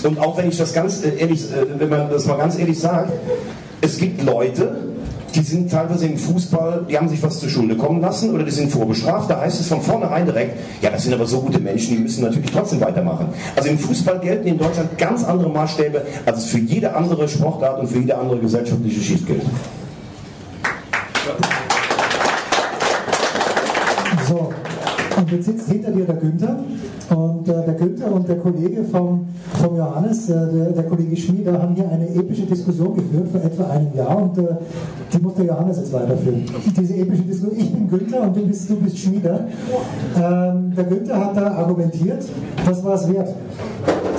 Und 0.02 0.18
auch 0.20 0.36
wenn 0.38 0.48
ich 0.48 0.56
das 0.56 0.72
ganz 0.72 1.04
äh, 1.04 1.16
ehrlich, 1.18 1.44
äh, 1.44 1.78
wenn 1.78 1.88
man 1.88 2.10
das 2.10 2.26
mal 2.26 2.36
ganz 2.36 2.58
ehrlich 2.58 2.78
sagt, 2.78 3.12
es 3.80 3.98
gibt 3.98 4.22
Leute, 4.22 4.76
die 5.34 5.40
sind 5.40 5.70
teilweise 5.70 6.06
im 6.06 6.16
Fußball, 6.16 6.86
die 6.88 6.96
haben 6.96 7.08
sich 7.08 7.22
was 7.22 7.40
zur 7.40 7.48
Schulde 7.48 7.76
kommen 7.76 8.00
lassen 8.00 8.34
oder 8.34 8.44
die 8.44 8.50
sind 8.50 8.70
vorbestraft. 8.70 9.30
Da 9.30 9.40
heißt 9.40 9.60
es 9.60 9.66
von 9.66 9.82
vornherein 9.82 10.24
direkt, 10.24 10.58
ja, 10.82 10.90
das 10.90 11.04
sind 11.04 11.14
aber 11.14 11.26
so 11.26 11.40
gute 11.40 11.58
Menschen, 11.58 11.96
die 11.96 12.02
müssen 12.02 12.24
natürlich 12.24 12.50
trotzdem 12.50 12.80
weitermachen. 12.80 13.28
Also 13.56 13.68
im 13.68 13.78
Fußball 13.78 14.18
gelten 14.20 14.46
in 14.46 14.58
Deutschland 14.58 14.96
ganz 14.98 15.24
andere 15.24 15.50
Maßstäbe, 15.50 16.02
als 16.26 16.38
es 16.38 16.44
für 16.46 16.58
jede 16.58 16.94
andere 16.94 17.28
Sportart 17.28 17.80
und 17.80 17.88
für 17.88 17.98
jede 17.98 18.16
andere 18.16 18.38
gesellschaftliche 18.38 19.00
Schicht 19.00 19.26
gilt. 19.26 19.42
So, 24.26 24.52
und 25.28 25.36
jetzt 25.36 25.46
sitzt 25.46 25.70
hinter 25.70 25.90
dir 25.90 26.06
der 26.06 26.16
Günther 26.16 26.56
und 27.10 27.48
äh, 27.48 27.64
der 27.66 27.74
Günther 27.74 28.12
und 28.12 28.26
der 28.28 28.38
Kollege 28.38 28.82
vom, 28.84 29.26
vom 29.60 29.76
Johannes, 29.76 30.30
äh, 30.30 30.34
der, 30.34 30.70
der 30.72 30.84
Kollege 30.84 31.16
Schmieder, 31.16 31.60
haben 31.60 31.74
hier 31.74 31.88
eine 31.90 32.08
epische 32.08 32.46
Diskussion 32.46 32.94
geführt 32.96 33.28
vor 33.30 33.42
etwa 33.42 33.64
einem 33.64 33.94
Jahr 33.94 34.22
und 34.22 34.38
äh, 34.38 34.46
die 35.12 35.18
muss 35.18 35.34
der 35.34 35.46
Johannes 35.46 35.78
jetzt 35.78 35.92
weiterführen. 35.92 36.44
Diese 36.78 36.94
epische 36.96 37.22
Diskussion, 37.22 37.58
ich 37.58 37.72
bin 37.72 37.88
Günther 37.90 38.22
und 38.22 38.36
du 38.36 38.46
bist, 38.46 38.70
du 38.70 38.76
bist 38.76 38.98
Schmieder. 38.98 39.40
Ähm, 40.16 40.72
der 40.74 40.84
Günther 40.84 41.18
hat 41.18 41.36
da 41.36 41.52
argumentiert, 41.56 42.24
das 42.64 42.84
war 42.84 42.94
es 42.94 43.12
wert. 43.12 43.28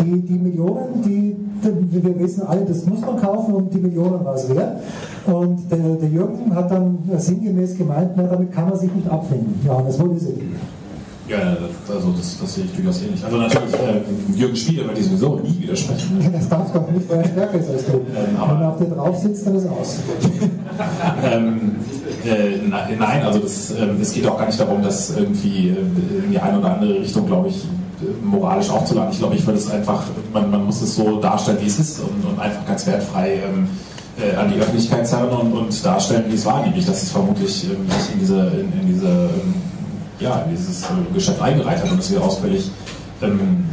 Die, 0.04 0.22
die 0.22 0.38
Millionen, 0.38 1.02
die, 1.04 1.36
die, 1.64 2.04
wir 2.04 2.20
wissen 2.20 2.44
alle, 2.44 2.62
das 2.62 2.86
muss 2.86 3.02
man 3.02 3.18
kaufen 3.18 3.54
und 3.56 3.74
die 3.74 3.80
Millionen 3.80 4.24
war 4.24 4.36
es 4.36 4.48
wert. 4.48 4.78
Und 5.26 5.70
der, 5.72 5.78
der 5.78 6.10
Jürgen 6.10 6.56
hat 6.56 6.72
dann 6.72 7.00
sinngemäß 7.18 7.78
gemeint, 7.78 8.12
na, 8.16 8.24
damit 8.24 8.52
kann 8.52 8.70
man 8.70 8.78
sich 8.78 8.94
nicht 8.94 9.10
abfinden. 9.10 9.60
Johannes, 9.66 10.00
wo 10.00 10.14
ist 10.14 10.28
er? 10.28 10.79
Ja, 11.30 11.38
also 11.88 12.12
das, 12.18 12.40
das 12.40 12.56
sehe 12.56 12.66
ich 12.66 12.72
durchaus 12.74 13.04
ähnlich. 13.04 13.24
Also 13.24 13.38
natürlich, 13.38 13.74
äh, 13.76 14.36
Jürgen 14.36 14.56
Spieler 14.56 14.86
wird 14.86 14.98
die 14.98 15.04
sowieso 15.04 15.36
nie 15.36 15.62
widersprechen. 15.62 16.28
Das 16.34 16.50
darf 16.50 16.74
doch 16.74 16.90
nicht, 16.90 17.08
weil 17.08 17.20
er 17.20 17.28
stärker 17.28 17.60
ist 17.60 17.70
als 17.70 17.86
du. 17.86 18.02
Wenn 18.12 18.62
er 18.62 18.70
auf 18.70 18.80
dir 18.80 18.86
drauf 18.86 19.20
sitzt, 19.20 19.46
dann 19.46 19.56
ist 19.56 19.66
er 19.66 19.72
aus. 19.72 20.00
ähm, 21.32 21.76
äh, 22.26 22.68
nein, 22.68 23.22
also 23.24 23.40
das, 23.40 23.70
äh, 23.72 23.86
es 24.02 24.12
geht 24.12 24.26
auch 24.28 24.40
gar 24.40 24.48
nicht 24.48 24.60
darum, 24.60 24.82
dass 24.82 25.16
irgendwie 25.16 25.70
äh, 25.70 26.26
in 26.26 26.32
die 26.32 26.40
eine 26.40 26.58
oder 26.58 26.74
andere 26.74 27.00
Richtung, 27.00 27.28
glaube 27.28 27.50
ich, 27.50 27.64
moralisch 28.24 28.72
aufzuladen. 28.72 29.12
Ich 29.12 29.20
glaube, 29.20 29.36
ich 29.36 29.46
würde 29.46 29.60
es 29.60 29.70
einfach, 29.70 30.04
man, 30.34 30.50
man 30.50 30.66
muss 30.66 30.82
es 30.82 30.96
so 30.96 31.20
darstellen, 31.20 31.60
wie 31.62 31.68
es 31.68 31.78
ist 31.78 32.00
und, 32.00 32.26
und 32.28 32.40
einfach 32.40 32.66
ganz 32.66 32.88
wertfrei 32.88 33.34
ähm, 33.34 33.68
äh, 34.18 34.36
an 34.36 34.52
die 34.52 34.60
Öffentlichkeit 34.60 35.08
zerren 35.08 35.30
und, 35.30 35.54
und 35.54 35.86
darstellen, 35.86 36.24
wie 36.28 36.36
es 36.36 36.46
war, 36.46 36.64
nämlich 36.64 36.86
dass 36.86 37.04
es 37.04 37.12
vermutlich 37.12 37.66
ähm, 37.66 37.86
sich 37.88 38.14
in 38.14 38.20
diese, 38.20 38.40
in, 38.40 38.82
in 38.82 38.88
diese 38.88 39.08
ähm, 39.08 39.69
ja, 40.20 40.40
in 40.42 40.52
dieses 40.52 40.84
äh, 40.84 41.14
Geschäft 41.14 41.42
eingereiht 41.42 41.82
hat 41.82 41.92
und 41.92 42.00
es 42.00 42.12
wäre 42.12 42.24
auch 42.24 42.40
völlig 42.40 42.70
ähm, 43.22 43.66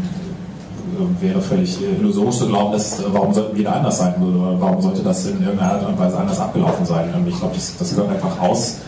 wäre 1.20 1.40
völlig 1.40 1.78
illusorisch 1.82 2.38
zu 2.38 2.46
glauben, 2.48 2.72
dass 2.72 3.02
warum 3.12 3.32
sollten 3.32 3.56
wir 3.56 3.64
da 3.64 3.72
anders 3.72 3.98
sein 3.98 4.14
oder 4.22 4.60
warum 4.60 4.80
sollte 4.80 5.02
das 5.02 5.26
in 5.26 5.42
irgendeiner 5.42 5.72
Art 5.72 5.86
und 5.86 5.98
Weise 5.98 6.16
anders 6.18 6.40
abgelaufen 6.40 6.86
sein. 6.86 7.12
Ähm, 7.14 7.26
ich 7.28 7.38
glaube, 7.38 7.54
das, 7.54 7.76
das 7.76 7.94
gehört 7.94 8.10
einfach 8.10 8.40
aus 8.40 8.78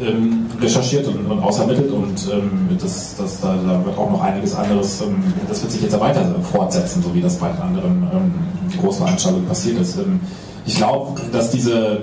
ähm, 0.00 0.46
recherchiert 0.60 1.06
und, 1.08 1.26
und 1.26 1.42
ausermittelt 1.42 1.90
und 1.92 2.28
ähm, 2.32 2.68
das, 2.80 3.16
das, 3.16 3.40
da, 3.40 3.54
da, 3.66 3.84
wird 3.84 3.98
auch 3.98 4.10
noch 4.10 4.22
einiges 4.22 4.54
anderes, 4.54 5.02
ähm, 5.02 5.22
das 5.48 5.62
wird 5.62 5.72
sich 5.72 5.82
jetzt 5.82 6.00
weiter 6.00 6.24
fortsetzen, 6.52 7.02
so 7.02 7.14
wie 7.14 7.20
das 7.20 7.36
bei 7.36 7.50
anderen 7.50 8.08
ähm, 8.12 8.34
Großveranstaltungen 8.80 9.46
passiert 9.46 9.80
ist. 9.80 9.98
Ähm, 9.98 10.20
ich 10.64 10.76
glaube, 10.76 11.20
dass 11.32 11.50
diese 11.50 12.00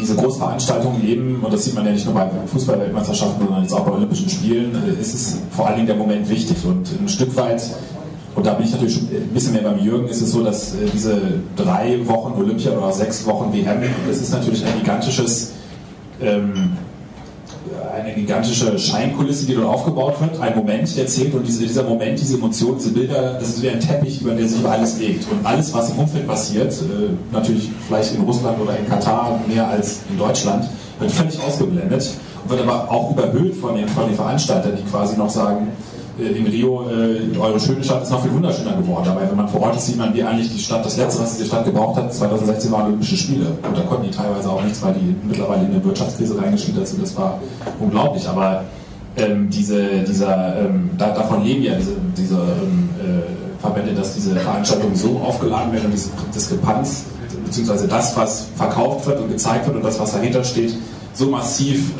diese 0.00 0.16
Großveranstaltungen 0.16 1.06
eben, 1.06 1.40
und 1.42 1.52
das 1.52 1.64
sieht 1.64 1.74
man 1.74 1.84
ja 1.86 1.92
nicht 1.92 2.04
nur 2.04 2.14
bei 2.14 2.28
Fußball-Weltmeisterschaften, 2.46 3.44
sondern 3.44 3.62
jetzt 3.62 3.72
auch 3.72 3.84
bei 3.84 3.92
Olympischen 3.92 4.28
Spielen, 4.28 4.74
äh, 4.74 5.00
ist 5.00 5.14
es 5.14 5.38
vor 5.50 5.66
allen 5.66 5.76
Dingen 5.76 5.86
der 5.86 5.96
Moment 5.96 6.28
wichtig. 6.28 6.56
Und 6.64 6.88
ein 7.00 7.08
Stück 7.08 7.34
weit, 7.36 7.62
und 8.34 8.46
da 8.46 8.54
bin 8.54 8.66
ich 8.66 8.72
natürlich 8.72 8.98
ein 8.98 9.30
bisschen 9.34 9.52
mehr 9.52 9.62
beim 9.62 9.78
Jürgen, 9.78 10.08
ist 10.08 10.22
es 10.22 10.32
so, 10.32 10.42
dass 10.42 10.74
äh, 10.74 10.86
diese 10.92 11.20
drei 11.56 12.00
Wochen 12.06 12.40
Olympia 12.40 12.72
oder 12.72 12.92
sechs 12.92 13.24
Wochen 13.26 13.52
WM, 13.52 13.82
das 14.08 14.20
ist 14.20 14.32
natürlich 14.32 14.64
ein 14.64 14.78
gigantisches 14.80 15.52
ähm, 16.20 16.72
eine 17.94 18.12
gigantische 18.14 18.78
Scheinkulisse, 18.78 19.46
die 19.46 19.54
dort 19.54 19.66
aufgebaut 19.66 20.20
wird, 20.20 20.40
ein 20.40 20.56
Moment, 20.56 20.96
der 20.96 21.06
zählt 21.06 21.34
und 21.34 21.46
diese, 21.46 21.62
dieser 21.62 21.84
Moment, 21.84 22.18
diese 22.18 22.36
Emotionen, 22.36 22.78
diese 22.78 22.92
Bilder, 22.92 23.34
das 23.34 23.50
ist 23.50 23.62
wie 23.62 23.70
ein 23.70 23.80
Teppich, 23.80 24.20
über 24.20 24.34
den 24.34 24.48
sich 24.48 24.64
alles 24.64 24.98
legt. 24.98 25.30
Und 25.30 25.44
alles, 25.44 25.72
was 25.72 25.90
im 25.90 25.98
Umfeld 25.98 26.26
passiert, 26.26 26.72
äh, 26.72 27.10
natürlich 27.32 27.70
vielleicht 27.86 28.14
in 28.14 28.22
Russland 28.22 28.60
oder 28.60 28.76
in 28.76 28.88
Katar 28.88 29.40
mehr 29.46 29.68
als 29.68 30.00
in 30.10 30.18
Deutschland, 30.18 30.68
wird 30.98 31.10
völlig 31.10 31.40
ausgeblendet 31.40 32.10
und 32.42 32.50
wird 32.50 32.62
aber 32.62 32.90
auch 32.90 33.10
überhöht 33.10 33.56
von 33.56 33.76
den, 33.76 33.88
von 33.88 34.06
den 34.06 34.16
Veranstaltern, 34.16 34.72
die 34.76 34.90
quasi 34.90 35.16
noch 35.16 35.30
sagen, 35.30 35.68
in 36.18 36.46
Rio, 36.46 36.88
äh, 36.90 37.38
eure 37.38 37.58
schöne 37.58 37.82
Stadt 37.82 38.02
ist 38.02 38.10
noch 38.10 38.22
viel 38.22 38.32
wunderschöner 38.32 38.76
geworden. 38.76 39.04
Dabei, 39.06 39.28
wenn 39.28 39.36
man 39.36 39.48
vor 39.48 39.62
Ort 39.62 39.76
ist, 39.76 39.86
sieht 39.86 39.96
man, 39.96 40.12
wie 40.14 40.22
eigentlich 40.22 40.52
die 40.52 40.58
Stadt, 40.58 40.84
das 40.84 40.96
letzte, 40.96 41.22
was 41.22 41.36
diese 41.36 41.46
Stadt 41.46 41.64
gebraucht 41.64 41.96
hat, 41.96 42.12
2016 42.12 42.70
waren 42.70 42.86
Olympische 42.86 43.16
Spiele. 43.16 43.46
Und 43.66 43.76
da 43.76 43.82
konnten 43.82 44.04
die 44.04 44.10
teilweise 44.10 44.50
auch 44.50 44.62
nichts, 44.62 44.82
weil 44.82 44.94
die 44.94 45.16
mittlerweile 45.26 45.62
in 45.62 45.72
eine 45.72 45.84
Wirtschaftskrise 45.84 46.40
reingeschlittert 46.40 46.86
sind. 46.86 47.02
Das 47.02 47.16
war 47.16 47.40
unglaublich. 47.80 48.28
Aber 48.28 48.64
ähm, 49.16 49.48
diese, 49.48 50.02
dieser, 50.06 50.60
ähm, 50.60 50.90
da, 50.98 51.14
davon 51.14 51.44
leben 51.44 51.62
ja 51.62 51.74
diese, 51.76 51.96
diese 52.16 52.34
ähm, 52.34 52.90
äh, 53.00 53.60
Verbände, 53.60 53.94
dass 53.94 54.14
diese 54.14 54.36
Veranstaltungen 54.36 54.94
so 54.94 55.18
aufgeladen 55.18 55.72
werden 55.72 55.86
und 55.86 55.92
diese 55.92 56.10
Diskrepanz, 56.34 57.04
beziehungsweise 57.44 57.88
das, 57.88 58.16
was 58.16 58.48
verkauft 58.56 59.06
wird 59.06 59.20
und 59.20 59.28
gezeigt 59.28 59.66
wird 59.66 59.76
und 59.76 59.84
das, 59.84 59.98
was 59.98 60.12
dahinter 60.12 60.44
steht, 60.44 60.74
so 61.14 61.26
massiv 61.26 61.92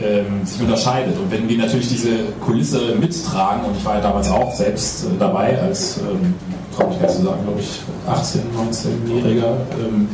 ähm, 0.00 0.44
sich 0.44 0.60
unterscheidet. 0.60 1.16
Und 1.18 1.30
wenn 1.30 1.48
wir 1.48 1.58
natürlich 1.58 1.88
diese 1.88 2.24
Kulisse 2.44 2.94
mittragen, 2.98 3.64
und 3.64 3.76
ich 3.76 3.84
war 3.84 3.96
ja 3.96 4.00
damals 4.00 4.30
auch 4.30 4.52
selbst 4.54 5.04
äh, 5.04 5.08
dabei, 5.18 5.58
als, 5.60 5.98
ähm, 5.98 6.34
traue 6.76 6.92
ich 6.92 7.00
gar 7.00 7.06
nicht 7.06 7.16
zu 7.16 7.24
sagen, 7.24 7.40
glaube 7.44 7.60
ich, 7.60 7.80
18-, 8.08 8.38
19-Jähriger, 8.56 9.56
ähm, 9.84 10.08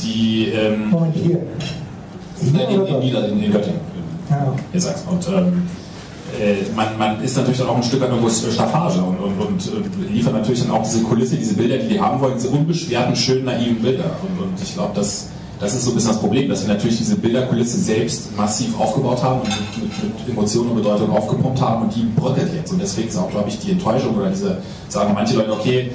die. 0.00 0.48
Ähm, 0.48 0.94
hier. 1.12 1.38
Hier 2.40 2.68
in, 2.68 2.86
in, 2.86 3.02
in, 3.02 3.42
in 3.44 3.52
Göttingen. 3.52 3.80
Ja. 4.28 4.54
Ihr 4.72 4.80
sagt's. 4.80 5.04
Und 5.08 5.26
ähm, 5.28 5.62
äh, 6.40 6.56
man, 6.74 6.98
man 6.98 7.22
ist 7.22 7.36
natürlich 7.36 7.58
dann 7.58 7.68
auch 7.68 7.76
ein 7.76 7.82
Stück 7.82 8.00
weit 8.00 8.10
irgendwo 8.10 8.28
Staffage 8.28 8.98
und, 8.98 9.18
und, 9.18 9.40
und 9.40 9.66
äh, 9.66 10.12
liefert 10.12 10.34
natürlich 10.34 10.62
dann 10.62 10.72
auch 10.72 10.82
diese 10.82 11.02
Kulisse, 11.02 11.36
diese 11.36 11.54
Bilder, 11.54 11.78
die 11.78 11.88
die 11.88 12.00
haben 12.00 12.20
wollen, 12.20 12.34
diese 12.34 12.48
unbeschwerten, 12.48 13.14
schönen, 13.14 13.44
naiven 13.44 13.80
Bilder. 13.80 14.10
Und, 14.22 14.44
und 14.44 14.60
ich 14.60 14.74
glaube, 14.74 14.92
das 14.94 15.28
das 15.60 15.74
ist 15.74 15.84
so 15.84 15.90
ein 15.90 15.94
bisschen 15.94 16.10
das 16.10 16.20
Problem, 16.20 16.48
dass 16.48 16.66
wir 16.66 16.74
natürlich 16.74 16.98
diese 16.98 17.16
Bilderkulisse 17.16 17.78
selbst 17.78 18.36
massiv 18.36 18.78
aufgebaut 18.78 19.22
haben 19.22 19.40
und 19.40 19.48
mit, 19.48 20.02
mit, 20.02 20.18
mit 20.18 20.28
Emotionen 20.28 20.70
und 20.70 20.76
Bedeutung 20.76 21.10
aufgepumpt 21.10 21.60
haben 21.60 21.84
und 21.84 21.94
die 21.94 22.02
bröckelt 22.16 22.52
jetzt. 22.54 22.72
Und 22.72 22.80
deswegen 22.80 23.08
ist 23.08 23.16
auch, 23.16 23.30
glaube 23.30 23.48
ich, 23.48 23.58
die 23.60 23.72
Enttäuschung 23.72 24.16
oder 24.16 24.30
diese, 24.30 24.58
sagen 24.88 25.14
manche 25.14 25.36
Leute, 25.36 25.52
okay, 25.52 25.92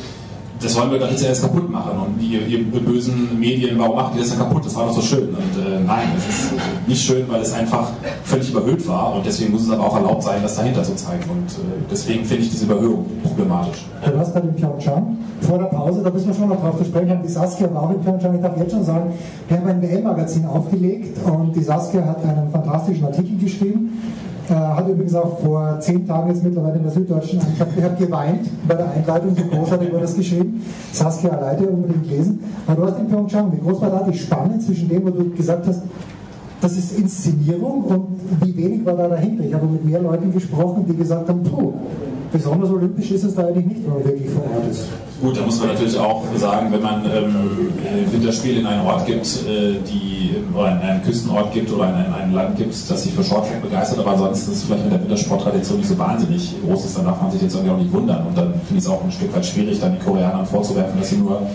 das 0.61 0.75
wollen 0.77 0.91
wir 0.91 0.99
doch 0.99 1.09
jetzt 1.09 1.23
erst 1.23 1.41
kaputt 1.41 1.69
machen. 1.69 1.91
Und 1.97 2.21
ihr, 2.21 2.45
ihr 2.45 2.63
bösen 2.65 3.39
Medien, 3.39 3.77
warum 3.79 3.95
macht 3.95 4.15
ihr 4.15 4.21
das 4.21 4.31
denn 4.31 4.39
kaputt? 4.39 4.65
Das 4.65 4.75
war 4.75 4.87
doch 4.87 4.93
so 4.93 5.01
schön. 5.01 5.29
Und 5.29 5.37
äh, 5.37 5.79
nein, 5.85 6.09
es 6.17 6.27
ist 6.27 6.53
nicht 6.87 7.01
schön, 7.01 7.25
weil 7.29 7.41
es 7.41 7.53
einfach 7.53 7.91
völlig 8.23 8.51
überhöht 8.51 8.85
war. 8.87 9.15
Und 9.15 9.25
deswegen 9.25 9.51
muss 9.51 9.63
es 9.63 9.71
aber 9.71 9.85
auch 9.85 9.95
erlaubt 9.95 10.23
sein, 10.23 10.41
das 10.41 10.55
dahinter 10.55 10.83
zu 10.83 10.95
zeigen. 10.95 11.23
Und 11.29 11.51
äh, 11.51 11.83
deswegen 11.89 12.25
finde 12.25 12.43
ich 12.43 12.51
diese 12.51 12.65
Überhöhung 12.65 13.05
problematisch. 13.23 13.85
Du 14.05 14.17
warst 14.17 14.33
bei 14.33 14.41
dem 14.41 14.55
Pyeongchang 14.55 15.17
vor 15.41 15.57
der 15.57 15.65
Pause, 15.65 16.01
da 16.03 16.09
müssen 16.09 16.27
wir 16.27 16.33
schon 16.33 16.49
noch 16.49 16.59
drauf 16.59 16.77
zu 16.77 16.85
sprechen 16.85 17.09
haben. 17.09 17.23
Die 17.23 17.29
Saskia 17.29 17.73
war 17.73 17.83
auch 17.83 17.91
in 17.91 18.01
Pyeongchang. 18.01 18.35
Ich 18.35 18.41
darf 18.41 18.57
jetzt 18.57 18.71
schon 18.71 18.83
sagen, 18.83 19.13
wir 19.47 19.57
haben 19.57 19.67
ein 19.67 19.81
WM-Magazin 19.81 20.45
aufgelegt 20.45 21.17
und 21.25 21.55
die 21.55 21.63
Saskia 21.63 22.05
hat 22.05 22.23
einen 22.23 22.51
fantastischen 22.51 23.05
Artikel 23.05 23.37
geschrieben 23.37 24.01
äh, 24.49 24.53
hat 24.53 24.87
übrigens 24.87 25.15
auch 25.15 25.39
vor 25.39 25.79
zehn 25.79 26.07
Tagen 26.07 26.29
jetzt 26.29 26.43
mittlerweile 26.43 26.77
in 26.77 26.83
der 26.83 26.91
Süddeutschen, 26.91 27.39
ich 27.53 27.59
habe 27.59 27.83
hab 27.83 27.97
geweint 27.97 28.49
bei 28.67 28.75
der 28.75 28.91
Einleitung, 28.91 29.35
so 29.35 29.43
großartig 29.43 29.93
war 29.93 30.01
das 30.01 30.15
geschrieben. 30.15 30.61
Saskia 30.91 31.35
Leite 31.39 31.67
unbedingt 31.67 32.09
lesen. 32.09 32.43
Aber 32.67 32.81
du 32.81 32.91
hast 32.91 32.99
in 32.99 33.07
Pyeongchang, 33.07 33.51
wie 33.51 33.59
groß 33.59 33.81
war 33.81 33.89
da 33.89 34.03
die 34.03 34.17
Spanne 34.17 34.59
zwischen 34.59 34.89
dem, 34.89 35.05
wo 35.05 35.09
du 35.09 35.29
gesagt 35.31 35.67
hast, 35.67 35.81
das 36.61 36.73
ist 36.77 36.97
Inszenierung 36.97 37.83
und 37.83 38.19
wie 38.41 38.55
wenig 38.57 38.85
war 38.85 38.95
da 38.95 39.07
dahinter? 39.07 39.45
Ich 39.45 39.53
habe 39.53 39.65
mit 39.65 39.85
mehr 39.85 40.01
Leuten 40.01 40.33
gesprochen, 40.33 40.85
die 40.87 40.95
gesagt 40.95 41.29
haben, 41.29 41.43
puh, 41.43 41.73
besonders 42.31 42.69
olympisch 42.69 43.11
ist 43.11 43.23
es 43.23 43.35
da 43.35 43.47
eigentlich 43.47 43.65
nicht, 43.65 43.83
wenn 43.85 43.93
man 43.93 44.05
wirklich 44.05 44.29
vor 44.29 44.43
Ort 44.43 44.71
ist. 44.71 44.85
Gut, 45.21 45.37
da 45.37 45.41
muss 45.41 45.59
man 45.59 45.69
natürlich 45.69 45.97
auch 45.97 46.23
sagen, 46.37 46.71
wenn 46.71 46.81
man 46.81 47.03
ähm, 47.05 47.69
Winterspiele 48.11 48.61
in 48.61 48.65
einen 48.65 48.85
Ort 48.85 49.05
gibt, 49.05 49.25
äh, 49.25 49.75
die, 49.85 50.35
oder 50.53 50.71
in 50.71 50.77
einen 50.77 51.03
Küstenort 51.03 51.51
gibt 51.53 51.71
oder 51.71 51.89
in 51.89 51.95
ein, 51.95 52.13
ein 52.13 52.33
Land 52.33 52.57
gibt, 52.57 52.71
das 52.71 53.03
sich 53.03 53.13
für 53.13 53.23
Shorttrack 53.23 53.61
begeistert, 53.61 53.99
aber 53.99 54.11
ansonsten 54.11 54.51
ist 54.51 54.57
es 54.59 54.63
vielleicht 54.63 54.83
mit 54.83 54.93
der 54.93 55.01
Wintersporttradition 55.01 55.77
nicht 55.77 55.89
so 55.89 55.97
wahnsinnig 55.97 56.55
groß 56.65 56.85
ist, 56.85 56.97
dann 56.97 57.05
darf 57.05 57.21
man 57.21 57.31
sich 57.31 57.41
jetzt 57.41 57.53
irgendwie 57.53 57.73
auch 57.73 57.77
nicht 57.77 57.91
wundern. 57.91 58.27
Und 58.27 58.37
dann 58.37 58.53
finde 58.53 58.77
ich 58.77 58.83
es 58.83 58.87
auch 58.87 59.03
ein 59.03 59.11
Stück 59.11 59.35
weit 59.35 59.45
schwierig, 59.45 59.79
dann 59.81 59.97
die 59.99 60.05
Koreanern 60.05 60.45
vorzuwerfen, 60.45 60.97
dass 60.99 61.09
sie 61.09 61.17
nur 61.17 61.41
äh, 61.41 61.45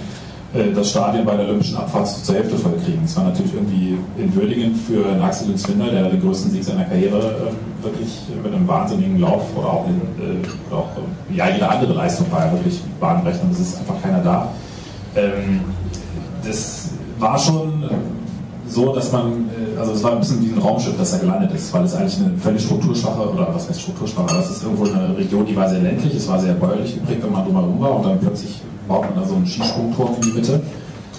das 0.55 0.91
Stadion 0.91 1.25
bei 1.25 1.37
der 1.37 1.47
Olympischen 1.47 1.77
Abfahrt 1.77 2.09
zur 2.09 2.35
Hälfte 2.37 2.57
voll 2.57 2.75
kriegen. 2.85 3.03
Es 3.05 3.17
war 3.17 3.25
natürlich 3.25 3.55
irgendwie 3.55 3.99
in 4.17 4.35
Würdigen 4.35 4.75
für 4.77 5.05
Axel 5.21 5.49
Lünzwinder, 5.49 5.91
der 5.91 6.09
den 6.09 6.21
größten 6.21 6.53
Sieg 6.53 6.63
seiner 6.63 6.85
Karriere 6.85 7.19
äh, 7.19 7.85
wirklich 7.85 8.23
mit 8.43 8.55
einem 8.55 8.67
wahnsinnigen 8.69 9.19
Lauf 9.19 9.43
oder 9.57 9.67
auch, 9.67 9.87
in, 9.89 10.43
äh, 10.43 10.75
auch 10.75 10.91
äh, 10.97 11.37
ja, 11.37 11.49
jede 11.49 11.69
andere 11.69 11.93
Leistung 11.95 12.31
war 12.31 12.47
ja 12.47 12.53
wirklich 12.53 12.81
bahnbrechend 13.01 13.53
es 13.53 13.61
ist 13.61 13.79
einfach 13.79 14.01
keiner 14.01 14.23
da. 14.23 14.49
Ähm, 15.17 15.61
das 16.45 16.91
war 17.19 17.37
schon 17.39 17.85
so, 18.69 18.95
dass 18.95 19.11
man, 19.13 19.51
äh, 19.51 19.54
also 19.79 19.93
es 19.93 20.03
war 20.03 20.12
ein 20.12 20.20
bisschen 20.20 20.43
wie 20.43 20.53
ein 20.53 20.59
Raumschiff, 20.59 20.95
das 20.99 21.12
da 21.12 21.18
gelandet 21.18 21.53
ist, 21.53 21.72
weil 21.72 21.85
es 21.85 21.95
eigentlich 21.95 22.18
eine 22.18 22.37
völlig 22.39 22.62
strukturschwache, 22.62 23.31
oder 23.31 23.49
was 23.55 23.68
heißt 23.68 23.81
strukturschwache, 23.81 24.31
aber 24.31 24.41
es 24.41 24.51
ist 24.51 24.62
irgendwo 24.62 24.85
eine 24.85 25.16
Region, 25.16 25.47
die 25.47 25.57
war 25.57 25.68
sehr 25.68 25.81
ländlich, 25.81 26.14
es 26.14 26.29
war 26.29 26.39
sehr 26.39 26.55
bäuerlich 26.55 26.95
geprägt, 26.95 27.22
wenn 27.22 27.33
man 27.33 27.45
drumherum 27.45 27.81
war 27.81 27.97
und 27.97 28.05
dann 28.07 28.18
plötzlich 28.20 28.61
baut 28.89 29.03
man 29.03 29.22
da 29.22 29.29
so 29.29 29.35
einen 29.35 29.47
Skisprungturm 29.47 30.14
in 30.16 30.22
die 30.22 30.33
Mitte. 30.33 30.61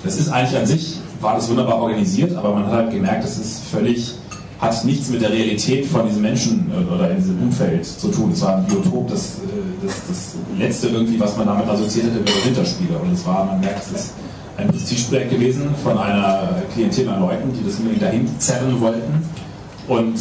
Das 0.03 0.17
ist 0.17 0.29
eigentlich 0.29 0.59
an 0.59 0.65
sich, 0.65 0.99
war 1.21 1.35
das 1.35 1.49
wunderbar 1.49 1.81
organisiert, 1.81 2.35
aber 2.35 2.53
man 2.53 2.65
hat 2.67 2.73
halt 2.73 2.91
gemerkt, 2.91 3.23
es 3.23 3.37
ist 3.37 3.63
völlig, 3.65 4.15
hat 4.59 4.85
nichts 4.85 5.09
mit 5.09 5.21
der 5.21 5.31
Realität 5.31 5.85
von 5.85 6.07
diesen 6.07 6.21
Menschen 6.21 6.71
äh, 6.71 6.93
oder 6.93 7.11
in 7.11 7.17
diesem 7.17 7.41
Umfeld 7.41 7.85
zu 7.85 8.09
tun. 8.09 8.31
Es 8.31 8.41
war 8.41 8.57
ein 8.57 8.65
Biotop, 8.65 9.09
das, 9.09 9.39
äh, 9.39 9.85
das, 9.85 9.95
das 10.07 10.35
letzte 10.57 10.87
irgendwie, 10.87 11.19
was 11.19 11.35
man 11.35 11.47
damit 11.47 11.67
assoziiert 11.67 12.07
hätte, 12.07 12.25
wäre 12.25 12.45
Winterspiele. 12.45 12.97
Und 12.97 13.13
es 13.13 13.25
war, 13.25 13.45
man 13.45 13.59
merkt, 13.59 13.83
es 13.83 13.99
ist 13.99 14.13
ein 14.57 14.67
Prestigeprojekt 14.69 15.31
gewesen 15.31 15.75
von 15.83 15.97
einer 15.97 16.49
Klientel 16.73 17.09
an 17.09 17.21
Leuten, 17.21 17.51
die 17.53 17.65
das 17.65 17.79
irgendwie 17.79 17.99
dahin 17.99 18.27
zerren 18.39 18.79
wollten. 18.79 19.23
Und 19.87 20.19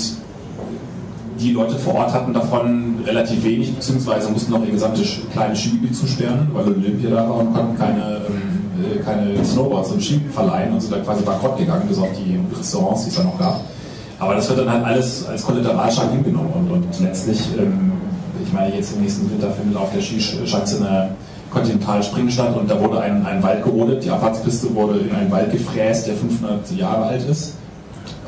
die 1.39 1.53
Leute 1.53 1.77
vor 1.77 1.95
Ort 1.95 2.13
hatten 2.13 2.33
davon 2.33 2.97
relativ 3.05 3.45
wenig, 3.45 3.75
beziehungsweise 3.75 4.31
mussten 4.31 4.53
noch 4.53 4.65
ihr 4.65 4.73
gesamtes 4.73 5.19
kleine 5.33 5.55
Skigebiet 5.55 5.97
zusperren, 5.97 6.49
weil 6.53 6.67
Olympia 6.67 7.11
da 7.11 7.29
war 7.29 7.39
und 7.39 7.53
konnten 7.53 7.77
keine, 7.77 8.21
ähm, 8.29 8.99
äh, 8.99 9.03
keine 9.03 9.45
Snowboards 9.45 9.91
und 9.93 10.03
Ski 10.03 10.21
verleihen 10.33 10.73
und 10.73 10.81
sind 10.81 10.93
da 10.93 10.99
quasi 11.01 11.25
bankrott 11.25 11.59
gegangen, 11.59 11.89
bis 11.89 11.99
auf 11.99 12.09
die 12.13 12.39
Restaurants, 12.57 13.05
die 13.05 13.11
es 13.11 13.17
da 13.17 13.25
noch 13.25 13.39
gab. 13.39 13.61
Aber 14.19 14.35
das 14.35 14.49
wird 14.49 14.61
dann 14.61 14.71
halt 14.71 14.85
alles 14.85 15.27
als 15.27 15.43
Kollateralschaden 15.43 16.13
hingenommen 16.13 16.53
und, 16.55 16.71
und 16.71 17.01
letztlich, 17.01 17.41
ähm, 17.59 17.93
ich 18.45 18.53
meine, 18.53 18.75
jetzt 18.75 18.95
im 18.95 19.03
nächsten 19.03 19.31
Winter 19.31 19.51
findet 19.51 19.77
auf 19.77 19.93
der 19.93 20.01
Skischanze 20.01 20.79
eine 20.79 21.11
Kontinentalspringen 21.55 22.31
statt 22.31 22.57
und 22.57 22.71
da 22.71 22.81
wurde 22.81 23.01
ein, 23.01 23.25
ein 23.25 23.43
Wald 23.43 23.65
gerodet, 23.65 24.05
die 24.05 24.11
Abfahrtspiste 24.11 24.75
wurde 24.75 24.99
in 24.99 25.15
einen 25.15 25.31
Wald 25.31 25.51
gefräst, 25.53 26.07
der 26.07 26.15
500 26.15 26.71
Jahre 26.73 27.07
alt 27.07 27.29
ist 27.29 27.55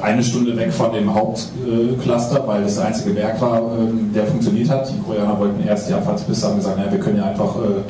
eine 0.01 0.23
Stunde 0.23 0.57
weg 0.57 0.73
von 0.73 0.93
dem 0.93 1.13
Hauptcluster, 1.13 2.47
weil 2.47 2.63
das 2.63 2.77
der 2.77 2.87
einzige 2.87 3.11
Berg 3.11 3.41
war, 3.41 3.61
ähm, 3.79 4.11
der 4.15 4.27
funktioniert 4.27 4.69
hat. 4.69 4.89
Die 4.91 4.99
Koreaner 4.99 5.39
wollten 5.39 5.67
erst 5.67 5.89
die 5.89 5.95
Abfahrtspiste 5.95 6.47
haben 6.47 6.57
gesagt, 6.57 6.79
naja, 6.79 6.93
wir 6.93 7.01
können 7.01 7.19
ja 7.19 7.25
einfach 7.25 7.57
äh, 7.57 7.83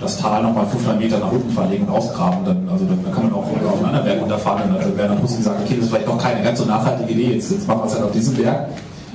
das 0.00 0.18
Tal 0.18 0.42
nochmal 0.42 0.66
500 0.66 0.98
Meter 0.98 1.18
nach 1.18 1.32
unten 1.32 1.50
verlegen 1.50 1.86
und 1.86 1.92
ausgraben. 1.92 2.44
Dann, 2.44 2.68
also 2.70 2.84
dann, 2.84 3.12
kann 3.12 3.24
man 3.24 3.32
auch 3.32 3.46
auf 3.46 3.78
einen 3.78 3.86
anderen 3.86 4.04
Berg 4.04 4.20
runterfahren. 4.20 4.74
Dann 4.74 4.96
wäre 4.96 5.08
dann 5.08 5.20
Pussy 5.20 5.38
gesagt, 5.38 5.60
okay, 5.64 5.74
das 5.76 5.84
ist 5.84 5.90
vielleicht 5.90 6.08
doch 6.08 6.18
keine 6.18 6.42
ganz 6.42 6.58
so 6.58 6.64
nachhaltige 6.66 7.12
Idee, 7.12 7.34
jetzt, 7.34 7.50
jetzt 7.50 7.66
machen 7.66 7.80
wir 7.80 7.86
es 7.86 7.94
halt 7.94 8.04
auf 8.04 8.12
diesem 8.12 8.34
Berg. 8.34 8.68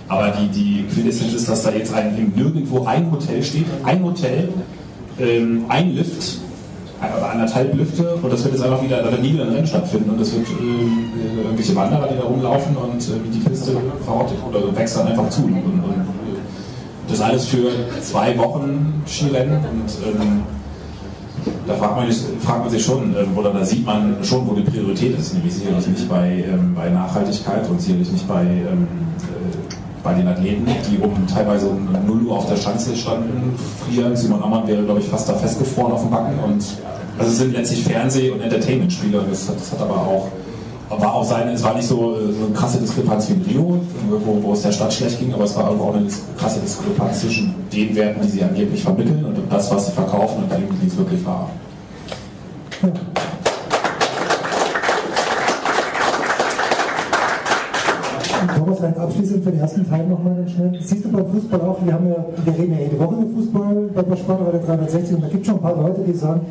Aber 0.08 0.30
die, 0.30 0.48
die 0.48 0.86
Quintessenz 0.92 1.34
ist, 1.34 1.48
dass 1.48 1.62
da 1.62 1.72
jetzt 1.72 1.94
ein, 1.94 2.34
Nirgendwo 2.36 2.86
ein 2.86 3.12
Hotel 3.12 3.44
steht, 3.44 3.66
ein 3.84 4.04
Hotel, 4.04 4.50
ähm, 5.22 5.66
ein 5.68 5.96
Lift, 5.96 6.40
oder 7.00 7.32
anderthalb 7.32 7.74
Lüfte 7.76 8.16
und 8.16 8.32
das 8.32 8.44
wird 8.44 8.56
jetzt 8.56 8.64
einfach 8.64 8.84
wieder, 8.84 9.02
da 9.02 9.12
wird 9.12 9.22
nie 9.22 9.34
wieder 9.34 9.46
ein 9.46 9.54
Rennen 9.54 9.68
stattfinden 9.68 10.10
und 10.10 10.22
es 10.22 10.34
wird 10.34 10.48
äh, 10.48 11.44
irgendwelche 11.44 11.76
Wanderer, 11.76 12.08
die 12.08 12.18
da 12.18 12.24
rumlaufen 12.24 12.76
und 12.76 13.02
äh, 13.02 13.34
die 13.34 13.40
Piste 13.40 13.78
verrottet 14.04 14.38
oder 14.48 14.76
wächst 14.76 14.98
dann 14.98 15.08
einfach 15.08 15.30
zu. 15.30 15.44
Und, 15.44 15.54
und, 15.54 15.84
das 17.08 17.22
alles 17.22 17.48
für 17.48 17.72
zwei 18.04 18.38
Wochen 18.38 19.02
Skirennen 19.08 19.58
und 19.58 19.90
ähm, 20.06 20.42
da 21.66 21.74
fragt 21.76 21.96
man, 21.96 22.12
fragt 22.40 22.60
man, 22.62 22.70
sich 22.70 22.84
schon, 22.84 23.16
äh, 23.16 23.26
oder 23.36 23.52
da 23.52 23.66
sieht 23.66 23.86
man 23.86 24.18
schon, 24.24 24.48
wo 24.48 24.54
die 24.54 24.62
Priorität 24.62 25.18
ist, 25.18 25.34
nämlich 25.34 25.54
sicherlich 25.54 25.88
nicht 25.88 26.08
bei, 26.08 26.44
ähm, 26.48 26.76
bei 26.76 26.90
Nachhaltigkeit 26.90 27.68
und 27.68 27.82
sicherlich 27.82 28.12
nicht 28.12 28.28
bei 28.28 28.44
ähm, 28.44 28.88
bei 30.04 30.14
den 30.14 30.28
Athleten, 30.28 30.66
die 30.90 30.98
um 30.98 31.28
teilweise 31.28 31.68
um 31.68 31.88
0 32.06 32.28
Uhr 32.28 32.38
auf 32.38 32.48
der 32.48 32.56
Schanze 32.56 32.96
standen, 32.96 33.54
frieren. 33.86 34.16
Simon 34.16 34.44
Ammann 34.44 34.68
wäre, 34.68 34.84
glaube 34.84 35.00
ich, 35.00 35.08
fast 35.08 35.28
da 35.30 35.34
festgefroren 35.34 35.94
auf 35.94 36.02
dem 36.02 36.12
Backen. 36.12 36.40
Und 36.40 36.64
also 37.18 37.32
es 37.32 37.38
sind 37.38 37.54
letztlich 37.54 37.84
Fernseh- 37.84 38.32
und 38.32 38.42
Entertainment-Spiele. 38.42 39.24
Das, 39.30 39.48
das 39.48 39.72
hat 39.72 39.82
aber 39.82 39.96
auch 39.96 40.30
war 40.90 41.14
auch 41.14 41.24
seine, 41.24 41.52
es 41.52 41.64
war 41.64 41.76
nicht 41.76 41.88
so, 41.88 42.16
so 42.16 42.46
eine 42.46 42.54
krasse 42.56 42.80
Diskrepanz 42.80 43.30
wie 43.30 43.34
in 43.34 43.42
Rio, 43.44 43.80
wo, 44.10 44.42
wo 44.42 44.54
es 44.54 44.64
der 44.64 44.72
Stadt 44.72 44.92
schlecht 44.92 45.20
ging, 45.20 45.34
aber 45.34 45.44
es 45.44 45.56
war 45.56 45.70
auch 45.70 45.94
eine 45.94 46.08
krasse 46.38 46.60
Diskrepanz 46.60 47.22
zwischen 47.22 47.54
den 47.72 47.96
Werten, 47.96 48.22
die 48.24 48.30
sie 48.30 48.44
angeblich 48.44 48.82
vermitteln 48.82 49.24
und 49.24 49.38
das, 49.52 49.70
was 49.72 49.88
sie 49.88 49.92
verkaufen 49.92 50.44
und 50.44 50.52
dem, 50.52 50.68
wie 50.82 50.88
es 50.88 50.98
wirklich 50.98 51.24
war. 51.26 51.50
Thomas, 58.70 58.80
vielleicht 58.80 58.98
abschließend 58.98 59.44
für 59.44 59.52
den 59.52 59.60
ersten 59.60 59.90
Teil 59.90 60.08
nochmal 60.08 60.36
ganz 60.36 60.52
schnell. 60.52 60.78
Siehst 60.80 61.06
du 61.06 61.10
beim 61.10 61.26
Fußball 61.28 61.62
auch, 61.62 61.84
wir, 61.84 61.94
haben 61.94 62.08
ja, 62.08 62.26
wir 62.44 62.54
reden 62.54 62.74
ja 62.74 62.80
jede 62.80 63.00
Woche 63.00 63.16
über 63.16 63.34
Fußball 63.36 63.76
bei 63.96 64.04
der 64.04 64.16
Sportradio 64.16 64.60
360 64.66 65.16
und 65.16 65.24
da 65.24 65.28
gibt 65.28 65.42
es 65.42 65.48
schon 65.48 65.56
ein 65.56 65.62
paar 65.62 65.76
Leute, 65.76 66.02
die 66.06 66.14
sagen, 66.14 66.42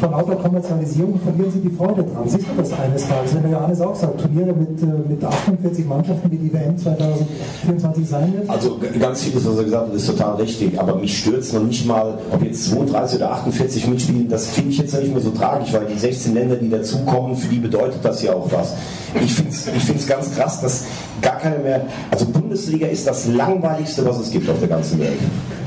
von 0.00 0.10
lauter 0.10 0.36
Kommerzialisierung 0.36 1.18
verlieren 1.20 1.50
sie 1.50 1.60
die 1.60 1.70
Freude 1.70 2.02
dran. 2.02 2.24
Du 2.24 2.30
das 2.56 2.72
eines 2.72 3.08
Tages, 3.08 3.34
wenn 3.34 3.42
der 3.42 3.52
Johannes 3.52 3.80
auch 3.80 3.94
sagt, 3.94 4.20
Turniere 4.20 4.52
mit, 4.52 4.82
äh, 4.82 4.86
mit 5.08 5.24
48 5.24 5.86
Mannschaften, 5.86 6.30
wie 6.30 6.36
die 6.36 6.52
WM 6.52 6.76
2024 6.76 8.08
sein 8.08 8.32
wird? 8.34 8.50
Also 8.50 8.78
ganz 9.00 9.22
vieles, 9.22 9.46
was 9.46 9.56
er 9.56 9.64
gesagt 9.64 9.88
hat, 9.88 9.94
ist 9.94 10.06
total 10.06 10.34
richtig, 10.36 10.78
aber 10.78 10.96
mich 10.96 11.26
es 11.26 11.52
noch 11.52 11.62
nicht 11.62 11.86
mal, 11.86 12.18
ob 12.30 12.42
jetzt 12.42 12.70
32 12.70 13.18
oder 13.18 13.32
48 13.32 13.86
mitspielen, 13.88 14.28
das 14.28 14.48
finde 14.48 14.70
ich 14.70 14.78
jetzt 14.78 14.94
nicht 14.94 15.12
mehr 15.12 15.22
so 15.22 15.30
tragisch, 15.30 15.72
weil 15.72 15.86
die 15.86 15.98
16 15.98 16.34
Länder, 16.34 16.56
die 16.56 16.68
dazukommen, 16.68 17.36
für 17.36 17.48
die 17.48 17.58
bedeutet 17.58 18.00
das 18.02 18.22
ja 18.22 18.32
auch 18.34 18.50
was. 18.52 18.74
Ich 19.14 19.32
finde 19.32 19.50
es 19.50 19.66
ich 19.66 20.06
ganz 20.08 20.34
krass, 20.34 20.60
dass 20.60 20.84
gar 21.22 21.38
keiner 21.38 21.58
mehr, 21.58 21.86
also 22.10 22.26
Bundesliga 22.26 22.88
ist 22.88 23.06
das 23.06 23.26
langweiligste, 23.28 24.04
was 24.04 24.18
es 24.18 24.30
gibt 24.30 24.48
auf 24.50 24.58
der 24.58 24.68
ganzen 24.68 24.98
Welt. 24.98 25.18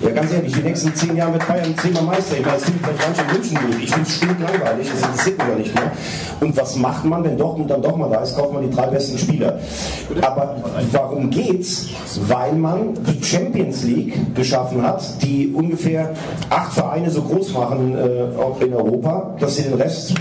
Ja, 0.04 0.12
ganz 0.12 0.32
ehrlich, 0.32 0.54
die 0.54 0.62
nächsten 0.62 0.94
10 0.94 1.16
Jahre 1.16 1.34
wird 1.34 1.48
Bayern 1.48 1.74
zehnmal 1.82 2.04
Meister. 2.04 2.38
Ich 2.38 2.46
meine, 2.46 2.58
das 2.58 2.66
finde 2.66 2.80
vielleicht 2.84 3.00
manche 3.08 3.22
in 3.22 3.38
München 3.52 3.72
gut. 3.72 3.84
Ich 3.84 3.92
finde 3.92 4.08
es 4.08 4.16
stinklangweilig, 4.16 4.90
das 4.90 5.02
interessiert 5.02 5.38
mich 5.38 5.48
ja 5.48 5.56
nicht 5.56 5.76
mehr. 5.76 5.92
Und 6.40 6.58
was 6.58 6.76
macht 6.76 7.06
man, 7.06 7.24
wenn 7.24 7.38
Dortmund 7.38 7.70
dann 7.70 7.82
doch 7.82 7.96
mal 7.96 8.10
da 8.10 8.22
ist, 8.22 8.36
kauft 8.36 8.54
man 8.54 8.70
die 8.70 8.76
drei 8.76 8.88
besten 8.88 9.18
Spieler. 9.18 9.60
Aber 10.22 10.56
warum 10.92 11.30
geht's? 11.30 11.88
Weil 12.28 12.54
man 12.54 12.94
die 12.96 13.24
Champions 13.24 13.84
League 13.84 14.36
geschaffen 14.36 14.82
hat, 14.82 15.22
die 15.22 15.52
ungefähr 15.54 16.14
acht 16.50 16.74
Vereine 16.74 17.10
so 17.10 17.22
groß 17.22 17.54
machen 17.54 17.96
äh, 17.98 18.66
in 18.66 18.74
Europa, 18.74 19.36
dass 19.40 19.56
sie 19.56 19.64
den 19.64 19.76
Rest 19.76 20.14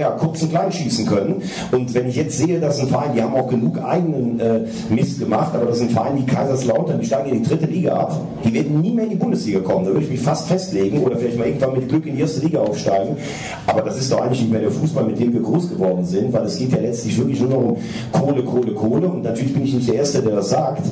ja, 0.00 0.10
kurz 0.10 0.42
und 0.42 0.50
klein 0.50 0.72
schießen 0.72 1.06
können. 1.06 1.42
Und 1.72 1.94
wenn 1.94 2.08
ich 2.08 2.16
jetzt 2.16 2.38
sehe, 2.38 2.60
dass 2.60 2.80
ein 2.80 2.88
Verein, 2.88 3.12
die 3.14 3.22
haben 3.22 3.34
auch 3.34 3.48
genug 3.48 3.82
eigenen 3.82 4.40
äh, 4.40 4.60
Mist 4.90 5.18
gemacht, 5.18 5.54
aber 5.54 5.66
das 5.66 5.78
sind 5.78 5.92
Vereine 5.92 6.20
wie 6.20 6.26
Kaiserslautern, 6.26 7.00
die 7.00 7.06
steigen 7.06 7.30
in 7.30 7.42
die 7.42 7.48
dritte 7.48 7.66
Liga 7.66 7.94
ab, 7.94 8.20
die 8.44 8.52
werden 8.52 8.80
nie 8.80 8.92
mehr 8.92 9.04
in 9.04 9.10
die 9.10 9.16
Bundesliga 9.16 9.60
kommen. 9.60 9.86
Da 9.86 9.92
würde 9.92 10.04
ich 10.04 10.10
mich 10.10 10.20
fast 10.20 10.48
festlegen 10.48 11.02
oder 11.02 11.16
vielleicht 11.16 11.38
mal 11.38 11.46
irgendwann 11.46 11.74
mit 11.74 11.88
Glück 11.88 12.06
in 12.06 12.16
die 12.16 12.22
erste 12.22 12.40
Liga 12.40 12.60
aufsteigen. 12.60 13.16
Aber 13.66 13.82
das 13.82 13.98
ist 13.98 14.10
doch 14.12 14.20
eigentlich 14.20 14.40
nicht 14.40 14.52
mehr 14.52 14.60
der 14.60 14.70
Fußball, 14.70 15.04
mit 15.04 15.18
dem 15.18 15.32
wir 15.32 15.40
groß 15.40 15.70
geworden 15.70 16.04
sind, 16.04 16.32
weil 16.32 16.44
es 16.44 16.58
geht 16.58 16.72
ja 16.72 16.78
letztlich 16.78 17.16
wirklich 17.18 17.40
nur 17.40 17.50
noch 17.50 17.58
um 17.58 17.76
Kohle, 18.12 18.42
Kohle, 18.42 18.72
Kohle. 18.72 19.08
Und 19.08 19.22
natürlich 19.22 19.52
bin 19.54 19.64
ich 19.64 19.74
nicht 19.74 19.88
der 19.88 19.96
Erste, 19.96 20.22
der 20.22 20.36
das 20.36 20.50
sagt. 20.50 20.82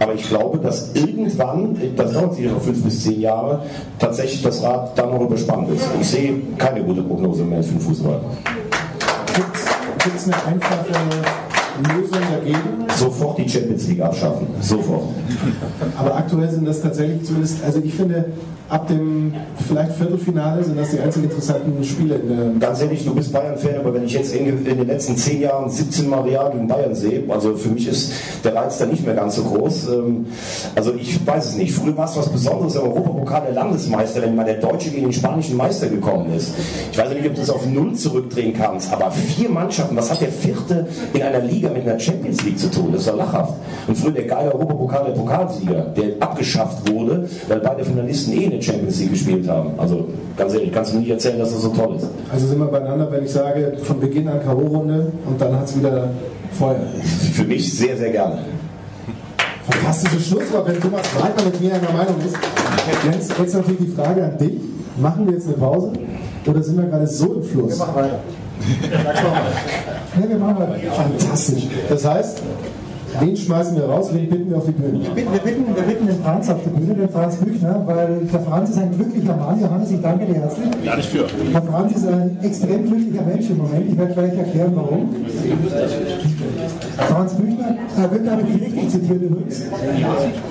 Aber 0.00 0.14
ich 0.14 0.28
glaube, 0.28 0.58
dass 0.58 0.90
irgendwann, 0.94 1.76
das 1.96 2.12
dauert 2.12 2.34
sicher 2.34 2.50
noch 2.50 2.60
fünf 2.60 2.82
bis 2.82 3.04
zehn 3.04 3.20
Jahre, 3.20 3.62
tatsächlich 3.98 4.42
das 4.42 4.62
Rad 4.62 4.98
dann 4.98 5.10
noch 5.10 5.20
überspannt 5.20 5.70
ist. 5.70 5.86
Ich 6.00 6.08
sehe 6.08 6.34
keine 6.58 6.82
gute 6.82 7.02
Prognose 7.02 7.44
mehr 7.44 7.62
für 7.62 7.72
den 7.72 7.80
Fußball. 7.80 8.20
Gibt 10.04 10.16
es 10.16 10.24
eine 10.24 10.36
einfache 10.46 10.92
Lösung 11.82 12.18
dagegen? 12.30 12.58
Sofort 12.96 13.38
die 13.38 13.48
Champions 13.48 13.88
League 13.88 14.00
abschaffen. 14.00 14.46
Sofort. 14.60 15.08
Aber 15.96 16.16
aktuell 16.16 16.50
sind 16.50 16.66
das 16.66 16.82
tatsächlich 16.82 17.24
zumindest, 17.24 17.64
also 17.64 17.80
ich 17.82 17.94
finde, 17.94 18.26
ab 18.68 18.88
dem 18.88 19.34
vielleicht 19.68 19.92
Viertelfinale 19.92 20.64
sind 20.64 20.78
das 20.78 20.90
die 20.90 20.98
einzigen 21.00 21.24
interessanten 21.24 21.82
Spiele 21.84 22.16
in 22.16 22.28
der 22.28 22.44
Ganz 22.68 22.80
ehrlich, 22.80 23.04
du 23.04 23.14
bist 23.14 23.32
Bayern-Fan, 23.32 23.76
aber 23.80 23.94
wenn 23.94 24.04
ich 24.04 24.12
jetzt 24.12 24.34
in, 24.34 24.46
in 24.46 24.64
den 24.64 24.86
letzten 24.86 25.16
zehn 25.16 25.40
Jahren 25.40 25.68
17 25.70 26.08
Mal 26.08 26.20
Real 26.22 26.50
gegen 26.52 26.66
Bayern 26.68 26.94
sehe, 26.94 27.22
also 27.28 27.54
für 27.56 27.68
mich 27.68 27.88
ist 27.88 28.12
der 28.42 28.54
Reiz 28.54 28.78
da 28.78 28.86
nicht 28.86 29.04
mehr 29.04 29.14
ganz 29.14 29.36
so 29.36 29.42
groß. 29.44 29.88
Ähm, 29.88 30.26
Also 30.74 30.92
ich 30.94 31.24
weiß 31.26 31.46
es 31.50 31.56
nicht. 31.56 31.72
Früher 31.72 31.96
war 31.96 32.06
es 32.06 32.16
was 32.16 32.28
Besonderes 32.28 32.74
im 32.76 32.82
Europapokal 32.82 33.42
der 33.42 33.54
Landesmeister, 33.54 34.22
wenn 34.22 34.34
mal 34.34 34.44
der 34.44 34.54
Deutsche 34.56 34.90
gegen 34.90 35.04
den 35.04 35.12
spanischen 35.12 35.56
Meister 35.56 35.88
gekommen 35.88 36.32
ist. 36.34 36.54
Ich 36.90 36.98
weiß 36.98 37.10
nicht, 37.10 37.26
ob 37.26 37.34
du 37.34 37.40
das 37.40 37.50
auf 37.50 37.66
Null 37.66 37.94
zurückdrehen 37.94 38.54
kannst, 38.54 38.92
aber 38.92 39.10
vier 39.10 39.48
Mannschaften, 39.48 39.96
was 39.96 40.10
hat 40.10 40.20
der 40.20 40.28
vierte 40.30 40.86
in 41.12 41.22
einer 41.22 41.40
Liga 41.40 41.70
mit 41.70 41.82
einer 41.86 41.98
Champions 41.98 42.42
League 42.44 42.58
zu 42.58 42.70
tun? 42.70 42.88
Das 42.92 43.02
ist 43.02 43.08
doch 43.08 43.16
lachhaft. 43.16 43.54
Und 43.86 43.96
früher 43.96 44.12
der 44.12 44.24
geile 44.24 44.52
Europapokal 44.54 45.04
der 45.06 45.12
Pokalsieger, 45.12 45.82
der 45.96 46.04
abgeschafft 46.20 46.90
wurde, 46.90 47.28
weil 47.48 47.60
beide 47.60 47.84
Finalisten 47.84 48.32
eh 48.34 48.46
in 48.54 48.60
der 48.60 48.66
Champions 48.66 49.00
League 49.00 49.10
gespielt 49.10 49.48
haben. 49.48 49.78
Also 49.78 50.08
ganz 50.36 50.54
ehrlich, 50.54 50.72
kannst 50.72 50.92
du 50.92 50.96
mir 50.96 51.02
nicht 51.02 51.10
erzählen, 51.10 51.38
dass 51.38 51.52
das 51.52 51.62
so 51.62 51.68
toll 51.68 51.96
ist. 51.96 52.06
Also 52.32 52.46
sind 52.46 52.58
wir 52.58 52.66
beieinander, 52.66 53.10
wenn 53.10 53.24
ich 53.24 53.32
sage, 53.32 53.76
von 53.82 54.00
Beginn 54.00 54.28
an 54.28 54.40
K.O.-Runde 54.44 55.06
und 55.26 55.40
dann 55.40 55.58
hat 55.58 55.66
es 55.66 55.78
wieder 55.78 56.08
Feuer. 56.52 56.76
Für 57.32 57.44
mich 57.44 57.76
sehr, 57.76 57.96
sehr 57.96 58.10
gerne. 58.10 58.38
Fantastisches 59.68 60.26
Schlusswort, 60.28 60.68
wenn 60.68 60.80
Thomas 60.80 61.02
Breitner 61.08 61.44
mit 61.44 61.60
mir 61.60 61.74
einer 61.74 61.92
Meinung 61.92 62.16
ist. 62.24 62.36
Jens, 63.04 63.28
jetzt 63.38 63.54
natürlich 63.54 63.80
die 63.80 63.92
Frage 63.92 64.24
an 64.24 64.38
dich. 64.38 64.60
Machen 64.96 65.26
wir 65.26 65.34
jetzt 65.34 65.46
eine 65.48 65.56
Pause 65.56 65.92
oder 66.46 66.62
sind 66.62 66.76
wir 66.76 66.84
gerade 66.84 67.06
so 67.06 67.34
im 67.34 67.42
Fluss? 67.42 67.78
Wir 67.78 67.86
machen 67.86 67.96
weiter. 67.96 68.20
Ja, 70.20 70.28
wir 70.28 70.38
machen 70.38 70.58
weiter. 70.58 70.76
Fantastisch. 70.92 71.66
Das 71.88 72.04
heißt, 72.04 72.42
wen 73.20 73.36
schmeißen 73.36 73.76
wir 73.76 73.84
raus, 73.84 74.08
wen 74.12 74.28
bitten 74.28 74.50
wir 74.50 74.58
auf 74.58 74.66
die 74.66 74.72
Bühne? 74.72 75.00
Wir 75.02 75.10
bitten, 75.10 75.32
wir 75.32 75.40
bitten, 75.40 75.76
wir 75.76 75.82
bitten 75.82 76.06
den 76.06 76.22
Franz 76.22 76.48
auf 76.50 76.58
die 76.64 76.70
Bühne, 76.70 76.94
den 76.94 77.08
Franz 77.08 77.36
Büchner, 77.36 77.82
weil 77.86 78.20
der 78.32 78.40
Franz 78.40 78.70
ist 78.70 78.78
ein 78.78 78.96
glücklicher 78.96 79.36
Mann. 79.36 79.60
Johannes, 79.60 79.90
ich 79.90 80.00
danke 80.00 80.26
dir 80.26 80.34
herzlich. 80.34 80.68
Ja, 80.82 80.96
nicht 80.96 81.08
für. 81.08 81.26
Der 81.52 81.62
Franz 81.62 81.96
ist 81.96 82.06
ein 82.06 82.38
extrem 82.42 82.86
glücklicher 82.86 83.22
Mensch 83.22 83.50
im 83.50 83.58
Moment. 83.58 83.90
Ich 83.90 83.98
werde 83.98 84.14
gleich 84.14 84.38
erklären, 84.38 84.72
warum. 84.74 85.14
Franz 86.96 87.34
Büchner, 87.34 87.76
Herr 87.96 88.08
Büchner, 88.08 88.32
habe 88.32 88.42
ich 88.42 88.54
dich 88.54 88.62
richtig 88.62 88.90
zitiert 88.90 89.22
übrigens. 89.22 89.62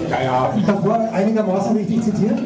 Ja, 0.10 0.24
ja. 0.24 0.54
Davor 0.66 1.00
einigermaßen 1.14 1.76
richtig 1.76 2.04
zitiert. 2.04 2.40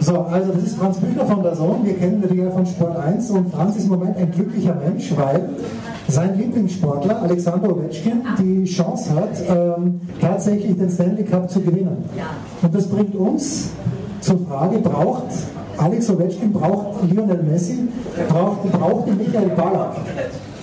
So, 0.00 0.20
also 0.20 0.52
das 0.52 0.62
ist 0.62 0.78
Franz 0.78 0.98
Büchner 0.98 1.26
von 1.26 1.42
der 1.42 1.54
Sohn. 1.54 1.84
Wir 1.84 1.94
kennen 1.94 2.24
ihn 2.30 2.44
ja 2.44 2.50
von 2.50 2.64
Sport 2.64 2.96
1 2.96 3.30
und 3.30 3.52
Franz 3.52 3.76
ist 3.76 3.84
im 3.84 3.90
Moment 3.90 4.16
ein 4.16 4.30
glücklicher 4.30 4.74
Mensch, 4.74 5.12
weil 5.16 5.50
sein 6.08 6.38
Lieblingssportler 6.38 7.22
Alexander 7.22 7.70
Ovechkin 7.70 8.22
die 8.38 8.64
Chance 8.64 9.14
hat, 9.14 9.30
ähm, 9.48 10.00
tatsächlich 10.20 10.76
den 10.76 10.88
Stanley 10.88 11.24
Cup 11.24 11.50
zu 11.50 11.60
gewinnen. 11.60 12.04
Und 12.62 12.74
das 12.74 12.86
bringt 12.86 13.14
uns 13.14 13.70
zur 14.20 14.38
Frage, 14.46 14.78
braucht 14.78 15.24
Alex 15.76 16.08
Ovechkin, 16.08 16.52
braucht 16.52 17.10
Lionel 17.10 17.42
Messi, 17.42 17.88
braucht, 18.28 18.72
braucht 18.72 19.06
Michael 19.06 19.50
Ballack 19.50 19.96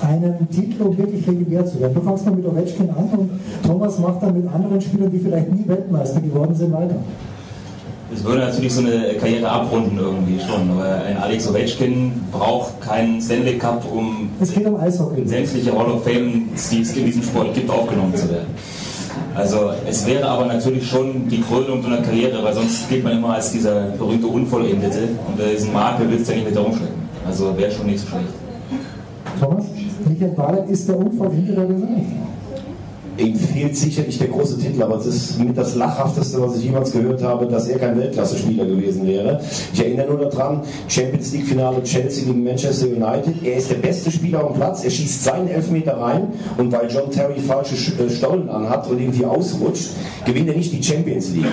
einen 0.02 0.50
Titel, 0.50 0.84
um 0.84 0.98
wirklich 0.98 1.26
legendär 1.26 1.66
zu 1.66 1.80
werden. 1.80 1.94
Du 1.94 2.02
fangst 2.02 2.26
mal 2.26 2.36
mit 2.36 2.46
Ovechkin 2.46 2.89
an 2.89 3.10
und 3.18 3.30
Thomas 3.66 4.00
macht 4.00 4.22
dann 4.22 4.36
mit 4.36 4.54
anderen 4.54 4.82
Spielern, 4.82 5.12
die 5.12 5.20
vielleicht 5.20 5.52
nie 5.52 5.68
Weltmeister 5.68 6.22
geworden 6.22 6.56
sind, 6.56 6.74
weiter. 6.74 6.96
Es 8.14 8.24
würde 8.24 8.41
natürlich 8.41 8.72
so 8.74 8.82
eine 8.82 9.16
Karriere 9.20 9.50
abrunden 9.50 9.98
irgendwie 9.98 10.39
schon, 10.39 10.70
aber 10.70 11.04
ein 11.04 11.18
Alex 11.18 11.50
Ovechkin 11.50 12.12
braucht 12.32 12.80
keinen 12.80 13.20
Stanley 13.20 13.58
Cup, 13.58 13.84
um 13.91 14.30
Es 14.39 14.54
geht 14.54 14.68
um 14.68 14.76
Eishockey. 14.80 15.26
sämtliche 15.26 15.72
Hall 15.72 15.88
of 15.88 16.04
Fame, 16.04 16.50
die 16.72 16.82
es 16.82 16.96
in 16.96 17.06
diesem 17.06 17.24
Sport 17.24 17.56
gibt, 17.56 17.70
aufgenommen 17.72 18.16
zu 18.16 18.30
werden. 18.30 18.48
Also 19.36 19.72
es 19.89 20.06
wäre 20.06 20.28
aber 20.28 20.46
natürlich 20.46 20.88
schon 20.88 21.28
die 21.28 21.41
Krönung 21.41 21.82
so 21.82 21.88
einer 21.88 22.02
Karriere, 22.02 22.44
weil 22.44 22.54
sonst 22.54 22.88
gilt 22.88 23.04
man 23.04 23.14
immer 23.14 23.34
als 23.34 23.52
dieser 23.52 23.88
berühmte 23.98 24.28
Unvollendete 24.28 25.10
und 25.28 25.39
diesen 25.39 25.74
Makel 25.74 26.10
willst 26.12 26.28
du 26.28 26.34
ja 26.34 26.38
nicht 26.38 26.50
mit 26.50 26.56
herumschleppen. 26.56 27.02
Also 27.26 27.58
wäre 27.58 27.72
schon 27.72 27.88
nicht 27.88 28.00
so 28.02 28.08
schlecht. 28.10 28.28
Thomas, 29.39 29.66
Michael 30.06 30.32
Ballack 30.32 30.70
ist 30.70 30.88
der 30.88 30.97
Unvollendete 30.97 31.66
oder 31.66 31.74
nicht? 31.74 32.06
Ihm 33.18 33.36
fehlt 33.36 33.78
sicherlich 33.78 34.18
der 34.18 34.30
große 34.30 34.57
Titel, 34.57 34.82
aber 34.82 34.95
es 34.97 35.05
ist 35.05 35.39
mit 35.39 35.55
das 35.57 35.76
Lachhafteste, 35.76 36.41
was 36.41 36.57
ich 36.57 36.64
jemals 36.64 36.91
gehört 36.91 37.22
habe, 37.22 37.45
dass 37.45 37.68
er 37.68 37.78
kein 37.78 37.97
Weltklasse-Spieler 37.99 38.66
gewesen 38.66 39.05
wäre. 39.05 39.39
Ich 39.72 39.80
erinnere 39.80 40.07
nur 40.14 40.26
daran, 40.30 40.61
Champions 40.88 41.32
League-Finale 41.32 41.84
Chelsea 41.84 42.26
gegen 42.26 42.43
Manchester 42.43 42.88
United. 42.88 43.43
Er 43.43 43.57
ist 43.57 43.70
der 43.70 43.76
beste 43.76 44.09
Spieler 44.11 44.45
am 44.47 44.53
Platz, 44.53 44.84
er 44.84 44.89
schießt 44.89 45.24
seinen 45.24 45.47
Elfmeter 45.47 45.95
rein 45.99 46.28
und 46.57 46.72
weil 46.72 46.89
John 46.89 47.11
Terry 47.11 47.39
falsche 47.39 47.76
Sch- 47.76 47.99
äh, 48.03 48.09
Stollen 48.09 48.49
anhat 48.49 48.89
und 48.89 48.99
irgendwie 48.99 49.26
ausrutscht, 49.26 49.91
gewinnt 50.26 50.49
er 50.49 50.55
nicht 50.55 50.74
die 50.74 50.82
Champions 50.82 51.30
League. 51.34 51.45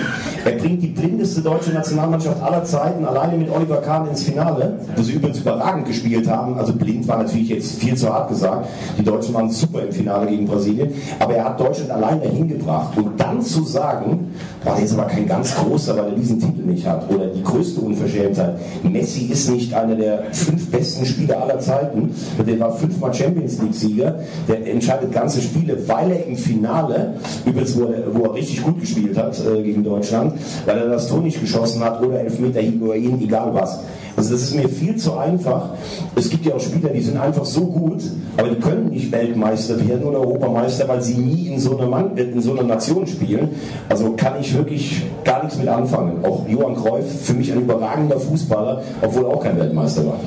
Er 0.43 0.53
bringt 0.53 0.81
die 0.81 0.87
blindeste 0.87 1.41
deutsche 1.41 1.71
Nationalmannschaft 1.71 2.41
aller 2.41 2.63
Zeiten 2.63 3.05
alleine 3.05 3.37
mit 3.37 3.49
Oliver 3.51 3.77
Kahn 3.77 4.07
ins 4.09 4.23
Finale, 4.23 4.79
wo 4.95 5.03
sie 5.03 5.13
übrigens 5.13 5.39
überragend 5.39 5.85
gespielt 5.85 6.27
haben. 6.27 6.57
Also 6.57 6.73
blind 6.73 7.07
war 7.07 7.17
natürlich 7.19 7.49
jetzt 7.49 7.75
viel 7.79 7.95
zu 7.95 8.11
hart 8.11 8.29
gesagt. 8.29 8.67
Die 8.97 9.03
Deutschen 9.03 9.33
waren 9.35 9.49
super 9.51 9.83
im 9.83 9.91
Finale 9.91 10.25
gegen 10.27 10.45
Brasilien, 10.47 10.89
aber 11.19 11.35
er 11.35 11.43
hat 11.45 11.50
Deutschland 11.57 11.91
allein 11.91 12.21
dahin 12.21 12.47
gebracht. 12.47 12.97
Und 12.97 13.19
dann 13.19 13.41
zu 13.41 13.63
sagen, 13.63 14.33
der 14.65 14.83
ist 14.83 14.93
aber 14.93 15.05
kein 15.05 15.27
ganz 15.27 15.55
großer, 15.55 15.97
weil 15.97 16.09
er 16.09 16.15
diesen 16.15 16.39
Titel 16.39 16.61
nicht 16.61 16.85
hat, 16.85 17.09
oder 17.09 17.27
die 17.27 17.43
größte 17.43 17.81
Unverschämtheit, 17.81 18.55
Messi 18.83 19.25
ist 19.25 19.49
nicht 19.49 19.73
einer 19.73 19.95
der 19.95 20.23
fünf 20.31 20.69
besten 20.71 21.05
Spieler 21.05 21.41
aller 21.41 21.59
Zeiten, 21.59 22.13
der 22.45 22.59
war 22.59 22.75
fünfmal 22.75 23.13
Champions 23.13 23.61
League-Sieger, 23.61 24.19
der 24.47 24.67
entscheidet 24.67 25.11
ganze 25.11 25.41
Spiele, 25.41 25.77
weil 25.87 26.11
er 26.11 26.25
im 26.25 26.37
Finale, 26.37 27.15
übrigens 27.45 27.77
wo 27.77 27.85
er, 27.85 28.03
wo 28.13 28.23
er 28.25 28.33
richtig 28.33 28.63
gut 28.63 28.79
gespielt 28.79 29.17
hat 29.17 29.39
äh, 29.39 29.61
gegen 29.63 29.83
Deutschland, 29.83 30.33
weil 30.65 30.77
er 30.77 30.89
das 30.89 31.07
Tor 31.07 31.21
nicht 31.21 31.39
geschossen 31.39 31.83
hat 31.83 32.01
oder 32.01 32.19
Elfmeter 32.19 32.61
über 32.61 32.95
ihn, 32.95 33.21
egal 33.21 33.53
was. 33.53 33.79
Also 34.17 34.31
das 34.33 34.43
ist 34.43 34.55
mir 34.55 34.67
viel 34.69 34.95
zu 34.97 35.17
einfach. 35.17 35.69
Es 36.15 36.29
gibt 36.29 36.45
ja 36.45 36.55
auch 36.55 36.59
Spieler, 36.59 36.89
die 36.89 37.01
sind 37.01 37.17
einfach 37.17 37.45
so 37.45 37.61
gut, 37.61 38.03
aber 38.37 38.49
die 38.49 38.55
können 38.59 38.89
nicht 38.89 39.11
Weltmeister 39.11 39.79
werden 39.87 40.03
oder 40.03 40.19
Europameister, 40.19 40.87
weil 40.87 41.01
sie 41.01 41.15
nie 41.15 41.47
in 41.47 41.59
so 41.59 41.77
einer, 41.77 41.87
Mann, 41.87 42.17
in 42.17 42.41
so 42.41 42.51
einer 42.51 42.63
Nation 42.63 43.07
spielen. 43.07 43.49
Also 43.89 44.11
kann 44.13 44.33
ich 44.39 44.55
wirklich 44.55 45.03
gar 45.23 45.43
nichts 45.43 45.57
mit 45.57 45.67
anfangen. 45.67 46.23
Auch 46.23 46.47
Johann 46.47 46.75
Cruyff, 46.75 47.21
für 47.23 47.33
mich 47.33 47.51
ein 47.51 47.61
überragender 47.61 48.19
Fußballer, 48.19 48.81
obwohl 49.01 49.23
er 49.23 49.29
auch 49.29 49.43
kein 49.43 49.57
Weltmeister 49.57 50.05
war. 50.05 50.19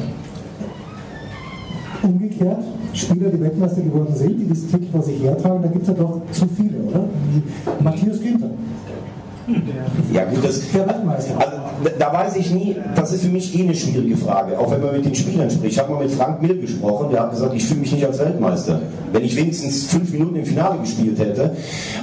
Umgekehrt, 2.03 2.62
Spieler, 2.93 3.30
die 3.30 3.41
Weltmeister 3.41 3.80
geworden 3.80 4.14
sind, 4.14 4.39
die 4.39 4.45
diesen 4.45 4.70
Titel 4.70 4.91
vor 4.93 5.03
sich 5.03 5.22
hertragen, 5.22 5.62
da 5.62 5.68
gibt 5.68 5.82
es 5.82 5.89
ja 5.89 5.95
doch 5.95 6.20
zu 6.32 6.47
viele, 6.55 6.78
oder? 6.80 7.05
Matthias 7.80 8.20
Ginter. 8.20 8.51
Ja 10.12 10.24
gut, 10.24 10.45
das, 10.45 10.70
Der 10.72 10.87
Weltmeister. 10.87 11.35
also, 11.39 11.57
da 11.99 12.12
weiß 12.12 12.37
ich 12.37 12.51
nie, 12.51 12.77
das 12.95 13.12
ist 13.12 13.22
für 13.22 13.31
mich 13.31 13.59
eh 13.59 13.62
eine 13.62 13.75
schwierige 13.75 14.16
Frage, 14.16 14.59
auch 14.59 14.70
wenn 14.70 14.81
man 14.81 14.95
mit 14.97 15.05
den 15.05 15.14
Spielern 15.14 15.51
spricht. 15.51 15.72
Ich 15.72 15.79
habe 15.79 15.93
mal 15.93 16.03
mit 16.03 16.12
Frank 16.12 16.43
Mill 16.43 16.61
gesprochen, 16.61 17.11
der 17.11 17.22
hat 17.22 17.31
gesagt, 17.31 17.55
ich 17.55 17.64
fühle 17.64 17.81
mich 17.81 17.93
nicht 17.93 18.05
als 18.05 18.18
Weltmeister. 18.18 18.81
Wenn 19.12 19.25
ich 19.25 19.37
wenigstens 19.37 19.85
fünf 19.85 20.12
Minuten 20.12 20.37
im 20.37 20.47
Finale 20.47 20.79
gespielt 20.79 21.18
hätte. 21.18 21.57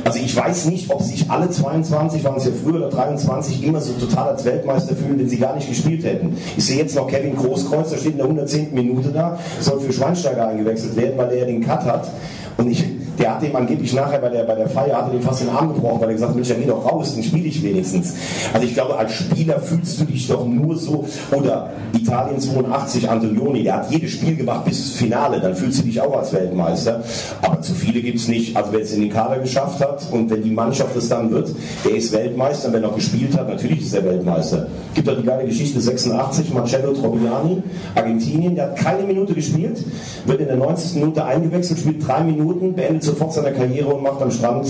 Also 0.04 0.20
ich 0.20 0.36
weiß 0.36 0.66
nicht, 0.66 0.92
ob 0.92 1.02
sich 1.02 1.30
alle 1.30 1.50
22, 1.50 2.24
waren 2.24 2.38
es 2.38 2.46
ja 2.46 2.52
früher 2.64 2.78
oder 2.78 2.90
23, 2.90 3.64
immer 3.64 3.82
so 3.82 3.94
total 3.94 4.30
als 4.30 4.46
Weltmeister 4.46 4.96
fühlen, 4.96 5.20
wenn 5.20 5.30
sie 5.30 5.38
gar 5.38 5.56
nicht 5.56 5.68
gespielt 5.68 6.04
hätten. 6.04 6.38
Ich 6.58 6.66
sehe 6.66 6.78
jetzt 6.78 6.96
noch 6.96 7.08
Kevin 7.08 7.36
Großkreuz, 7.36 7.90
der 7.90 7.98
steht 7.98 8.14
in 8.14 8.18
der 8.18 8.26
110. 8.26 8.74
Minute 8.74 9.10
da, 9.10 9.40
soll 9.60 9.80
für 9.80 9.94
Schweinsteiger 9.94 10.48
eingewechselt 10.48 10.96
werden, 10.96 11.14
weil 11.18 11.32
er 11.32 11.40
ja 11.40 11.46
den 11.46 11.62
Cut 11.62 11.86
hat. 11.86 12.10
Und 12.58 12.70
ich, 12.70 12.84
der 13.20 13.36
hat 13.36 13.42
dem 13.42 13.56
angeblich 13.56 13.94
nachher 13.94 14.20
bei 14.20 14.30
der, 14.30 14.44
bei 14.44 14.56
der 14.56 14.70
Feier, 14.70 14.98
hat 14.98 15.08
er 15.08 15.12
dem 15.12 15.22
fast 15.22 15.42
den 15.42 15.50
Arm 15.50 15.74
gebrochen, 15.74 16.02
weil 16.02 16.10
er 16.10 16.14
gesagt 16.14 16.30
hat, 16.30 16.36
Mensch, 16.36 16.50
dann 16.50 16.62
geh 16.62 16.68
doch 16.68 16.86
raus, 16.86 17.14
dann 17.14 17.24
spiele 17.24 17.48
ich 17.48 17.62
wenigstens. 17.64 18.16
Also 18.54 18.66
ich 18.66 18.74
glaube, 18.74 18.98
als 18.98 19.14
Spieler 19.14 19.60
fühlst 19.60 20.00
du 20.00 20.06
dich 20.06 20.28
doch 20.28 20.46
nur 20.46 20.76
so, 20.78 21.06
oder 21.32 21.72
Italien 21.94 22.40
82, 22.40 23.10
Antonioni, 23.10 23.64
der 23.64 23.76
hat 23.76 23.92
jedes 23.92 24.12
Spiel 24.12 24.36
gemacht 24.36 24.66
bis 24.66 24.80
ins 24.80 24.92
Finale, 24.92 25.40
dann 25.40 25.56
fühlst 25.56 25.80
du 25.80 25.84
dich 25.84 26.00
auch 26.00 26.18
als 26.18 26.34
Weltmeister. 26.34 27.04
Aber 27.42 27.62
zu 27.62 27.74
viele 27.74 28.02
gibt's 28.02 28.28
nicht. 28.28 28.56
Also 28.56 28.72
wer 28.72 28.82
es 28.82 28.94
in 28.94 29.02
den 29.02 29.12
Kader 29.12 29.40
geschafft 29.40 29.80
hat 29.82 30.08
und 30.12 30.30
wenn 30.30 30.44
die 30.44 30.52
Mannschaft 30.52 30.96
es 30.96 31.10
dann 31.10 31.32
wird, 31.32 31.54
der 31.86 31.96
ist 31.96 32.12
Weltmeister, 32.12 32.68
und 32.68 32.74
wenn 32.74 32.84
er 32.84 32.90
noch 32.90 32.96
gespielt 32.96 33.38
hat, 33.38 33.48
natürlich 33.48 33.82
ist 33.82 33.94
er 33.94 34.06
Weltmeister. 34.06 34.68
Gibt 34.94 35.08
doch 35.08 35.18
die 35.18 35.24
geile 35.24 35.46
Geschichte 35.46 35.80
86, 35.80 36.54
Marcello 36.54 36.94
Troviani, 36.94 37.62
Argentinien, 37.96 38.56
der 38.56 38.66
hat 38.66 38.78
keine 38.78 39.04
Minute 39.04 39.34
gespielt, 39.34 39.84
wird 40.26 40.42
in 40.42 40.48
der 40.48 40.58
90. 40.58 40.96
Minute 40.96 41.26
eingewechselt, 41.26 41.80
spielt 41.80 42.08
drei 42.08 42.24
Minuten, 42.24 42.74
beendet 42.74 43.01
sofort 43.04 43.34
seine 43.34 43.52
Karriere 43.52 43.94
und 43.94 44.04
macht 44.04 44.22
am 44.22 44.32
Strand 44.32 44.68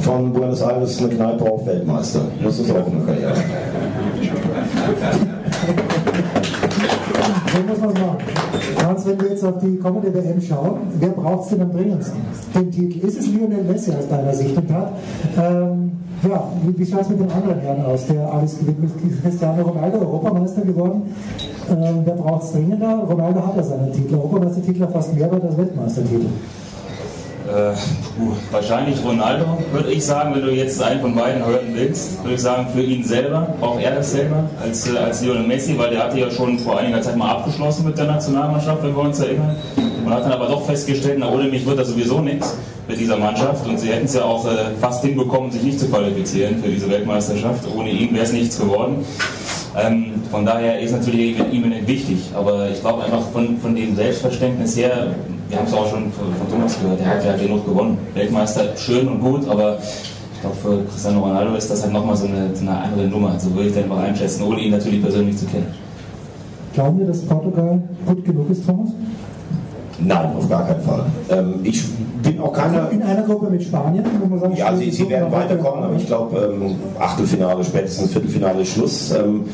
von 0.00 0.32
Buenos 0.32 0.62
Aires 0.62 0.98
eine 0.98 1.08
Kneipe 1.08 1.44
auf 1.44 1.66
Weltmeister. 1.66 2.22
Das 2.42 2.58
ist 2.58 2.70
auch 2.70 2.86
eine 2.86 3.04
Karriere. 3.04 3.34
So 7.52 7.62
muss 7.62 7.78
man 7.80 7.90
es 7.90 8.00
machen. 8.00 8.18
Franz, 8.76 9.06
wenn 9.06 9.20
wir 9.20 9.30
jetzt 9.30 9.44
auf 9.44 9.58
die 9.62 9.76
kommende 9.78 10.12
WM 10.12 10.40
schauen, 10.40 10.78
wer 11.00 11.08
braucht 11.08 11.44
es 11.44 11.48
denn 11.50 11.62
am 11.62 11.72
dringendsten? 11.72 12.20
Den 12.54 12.70
Titel. 12.70 13.06
Ist 13.06 13.18
es 13.18 13.26
Lionel 13.28 13.64
Messi 13.64 13.92
aus 13.92 14.08
deiner 14.08 14.34
Sicht? 14.34 14.56
Und 14.56 14.72
hat, 14.72 14.92
ähm, 15.38 15.92
ja, 16.28 16.44
wie, 16.62 16.78
wie 16.78 16.86
schaut 16.86 17.02
es 17.02 17.08
mit 17.08 17.20
dem 17.20 17.30
anderen 17.30 17.60
Herrn 17.60 17.84
aus, 17.84 18.06
der 18.06 18.32
alles 18.32 18.58
gewinnt? 18.58 18.80
Mit 18.80 19.22
Cristiano 19.22 19.62
Ronaldo, 19.62 19.98
Europameister 19.98 20.62
geworden. 20.62 21.02
Ähm, 21.70 22.02
wer 22.04 22.14
braucht 22.14 22.44
es 22.44 22.52
dringender? 22.52 23.04
Ronaldo 23.08 23.46
hat 23.46 23.56
ja 23.56 23.62
seinen 23.62 23.92
Titel. 23.92 24.14
Europameistertitel 24.14 24.86
fast 24.92 25.14
mehr 25.14 25.32
als 25.32 25.56
Weltmeistertitel. 25.56 26.26
Äh, 27.46 27.74
wahrscheinlich 28.50 29.02
Ronaldo, 29.04 29.58
würde 29.70 29.92
ich 29.92 30.04
sagen, 30.04 30.34
wenn 30.34 30.42
du 30.42 30.50
jetzt 30.50 30.82
einen 30.82 31.00
von 31.00 31.14
beiden 31.14 31.44
hören 31.44 31.68
willst, 31.74 32.20
würde 32.22 32.34
ich 32.34 32.42
sagen, 32.42 32.66
für 32.74 32.82
ihn 32.82 33.04
selber, 33.04 33.54
braucht 33.60 33.82
er 33.82 33.94
das 33.94 34.10
selber, 34.12 34.50
als, 34.60 34.88
äh, 34.88 34.98
als 34.98 35.22
Lionel 35.22 35.46
Messi, 35.46 35.78
weil 35.78 35.90
der 35.90 36.04
hatte 36.04 36.18
ja 36.18 36.30
schon 36.30 36.58
vor 36.58 36.78
einiger 36.78 37.00
Zeit 37.00 37.16
mal 37.16 37.30
abgeschlossen 37.30 37.86
mit 37.86 37.96
der 37.96 38.06
Nationalmannschaft, 38.06 38.82
wenn 38.82 38.96
wir 38.96 39.02
uns 39.02 39.20
erinnern, 39.20 39.54
und 40.04 40.12
hat 40.12 40.24
dann 40.24 40.32
aber 40.32 40.48
doch 40.48 40.66
festgestellt, 40.66 41.18
na, 41.20 41.30
ohne 41.30 41.44
mich 41.44 41.64
wird 41.64 41.78
das 41.78 41.88
sowieso 41.88 42.20
nichts 42.20 42.56
mit 42.88 42.98
dieser 42.98 43.16
Mannschaft, 43.16 43.64
und 43.66 43.78
sie 43.78 43.90
hätten 43.90 44.06
es 44.06 44.14
ja 44.14 44.24
auch 44.24 44.44
äh, 44.46 44.74
fast 44.80 45.04
hinbekommen, 45.04 45.52
sich 45.52 45.62
nicht 45.62 45.78
zu 45.78 45.88
qualifizieren 45.88 46.60
für 46.60 46.68
diese 46.68 46.90
Weltmeisterschaft, 46.90 47.62
ohne 47.76 47.90
ihn 47.90 48.12
wäre 48.12 48.24
es 48.24 48.32
nichts 48.32 48.58
geworden. 48.58 49.04
Ähm, 49.76 50.14
von 50.30 50.46
daher 50.46 50.80
ist 50.80 50.92
natürlich 50.92 51.38
nicht 51.38 51.86
wichtig, 51.86 52.30
aber 52.34 52.70
ich 52.70 52.80
glaube 52.80 53.04
einfach 53.04 53.28
von, 53.30 53.58
von 53.58 53.74
dem 53.74 53.94
Selbstverständnis 53.94 54.76
her, 54.76 55.08
wir 55.48 55.58
haben 55.58 55.66
es 55.66 55.74
auch 55.74 55.90
schon 55.90 56.10
von, 56.12 56.34
von 56.34 56.50
Thomas 56.50 56.80
gehört, 56.80 57.00
der 57.00 57.08
hat 57.08 57.24
ja 57.24 57.36
genug 57.36 57.66
gewonnen. 57.66 57.98
Weltmeister 58.14 58.74
schön 58.76 59.06
und 59.06 59.20
gut, 59.20 59.46
aber 59.48 59.78
ich 60.34 60.40
glaube 60.40 60.56
für 60.56 60.84
Cristiano 60.90 61.20
Ronaldo 61.20 61.54
ist 61.56 61.70
das 61.70 61.82
halt 61.82 61.92
nochmal 61.92 62.16
so 62.16 62.26
eine, 62.26 62.50
eine 62.58 62.78
andere 62.78 63.06
Nummer. 63.06 63.38
So 63.38 63.54
würde 63.54 63.68
ich 63.68 63.74
den 63.74 63.84
einfach 63.84 63.98
einschätzen, 63.98 64.44
ohne 64.44 64.60
ihn 64.60 64.70
natürlich 64.70 65.02
persönlich 65.02 65.36
zu 65.36 65.44
kennen. 65.44 65.66
Glauben 66.72 66.98
wir, 66.98 67.06
dass 67.06 67.20
Portugal 67.20 67.82
gut 68.06 68.24
genug 68.24 68.50
ist, 68.50 68.66
Thomas? 68.66 68.90
Nein, 69.98 70.30
auf 70.36 70.48
gar 70.48 70.66
keinen 70.66 70.82
Fall. 70.82 71.06
Ähm, 71.30 71.60
ich 71.62 71.82
bin 72.22 72.40
auch 72.40 72.52
keiner. 72.52 72.90
In 72.90 73.02
einer 73.02 73.22
Gruppe 73.22 73.50
mit 73.50 73.62
Spanien, 73.62 74.04
wo 74.20 74.26
man 74.26 74.38
sagen, 74.38 74.56
Ja, 74.56 74.74
sie, 74.74 74.90
sie 74.90 75.08
werden 75.08 75.32
weiterkommen, 75.32 75.84
aber 75.84 75.96
ich 75.96 76.06
glaube, 76.06 76.54
ähm, 76.60 76.76
Achtelfinale, 76.98 77.64
spätestens 77.64 78.12
Viertelfinale 78.12 78.62
ist 78.62 78.72
Schluss. 78.72 79.12
Ähm, 79.12 79.44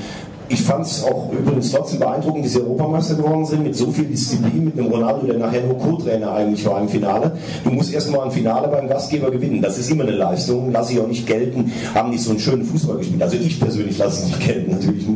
ich 0.53 0.63
fand 0.63 0.85
es 0.85 1.03
auch 1.03 1.33
übrigens 1.33 1.73
trotzdem 1.73 2.01
beeindruckend, 2.01 2.45
dass 2.45 2.53
sie 2.53 2.61
Europameister 2.61 3.15
geworden 3.15 3.47
sind, 3.47 3.63
mit 3.63 3.75
so 3.75 3.91
viel 3.91 4.05
Disziplin, 4.05 4.67
mit 4.67 4.79
einem 4.79 4.93
Ronaldo, 4.93 5.27
der 5.27 5.39
nachher 5.39 5.63
nur 5.63 5.79
Co-Trainer 5.79 6.31
eigentlich 6.31 6.67
war 6.67 6.79
im 6.81 6.89
Finale. 6.89 7.33
Du 7.65 7.71
musst 7.71 7.93
erstmal 7.93 8.27
ein 8.27 8.31
Finale 8.31 8.69
beim 8.69 8.87
Gastgeber 8.87 9.31
gewinnen. 9.31 9.63
Das 9.63 9.79
ist 9.79 9.91
immer 9.91 10.03
eine 10.05 10.13
Leistung, 10.13 10.71
lasse 10.71 10.93
ich 10.93 11.01
auch 11.01 11.07
nicht 11.07 11.27
gelten, 11.27 11.73
haben 11.95 12.11
nicht 12.11 12.23
so 12.23 12.31
einen 12.31 12.39
schönen 12.39 12.65
Fußball 12.65 12.99
gespielt. 12.99 13.23
Also 13.23 13.37
ich 13.37 13.59
persönlich 13.59 13.97
lasse 13.97 14.25
es 14.25 14.27
nicht 14.27 14.41
gelten, 14.47 14.73
natürlich. 14.73 15.07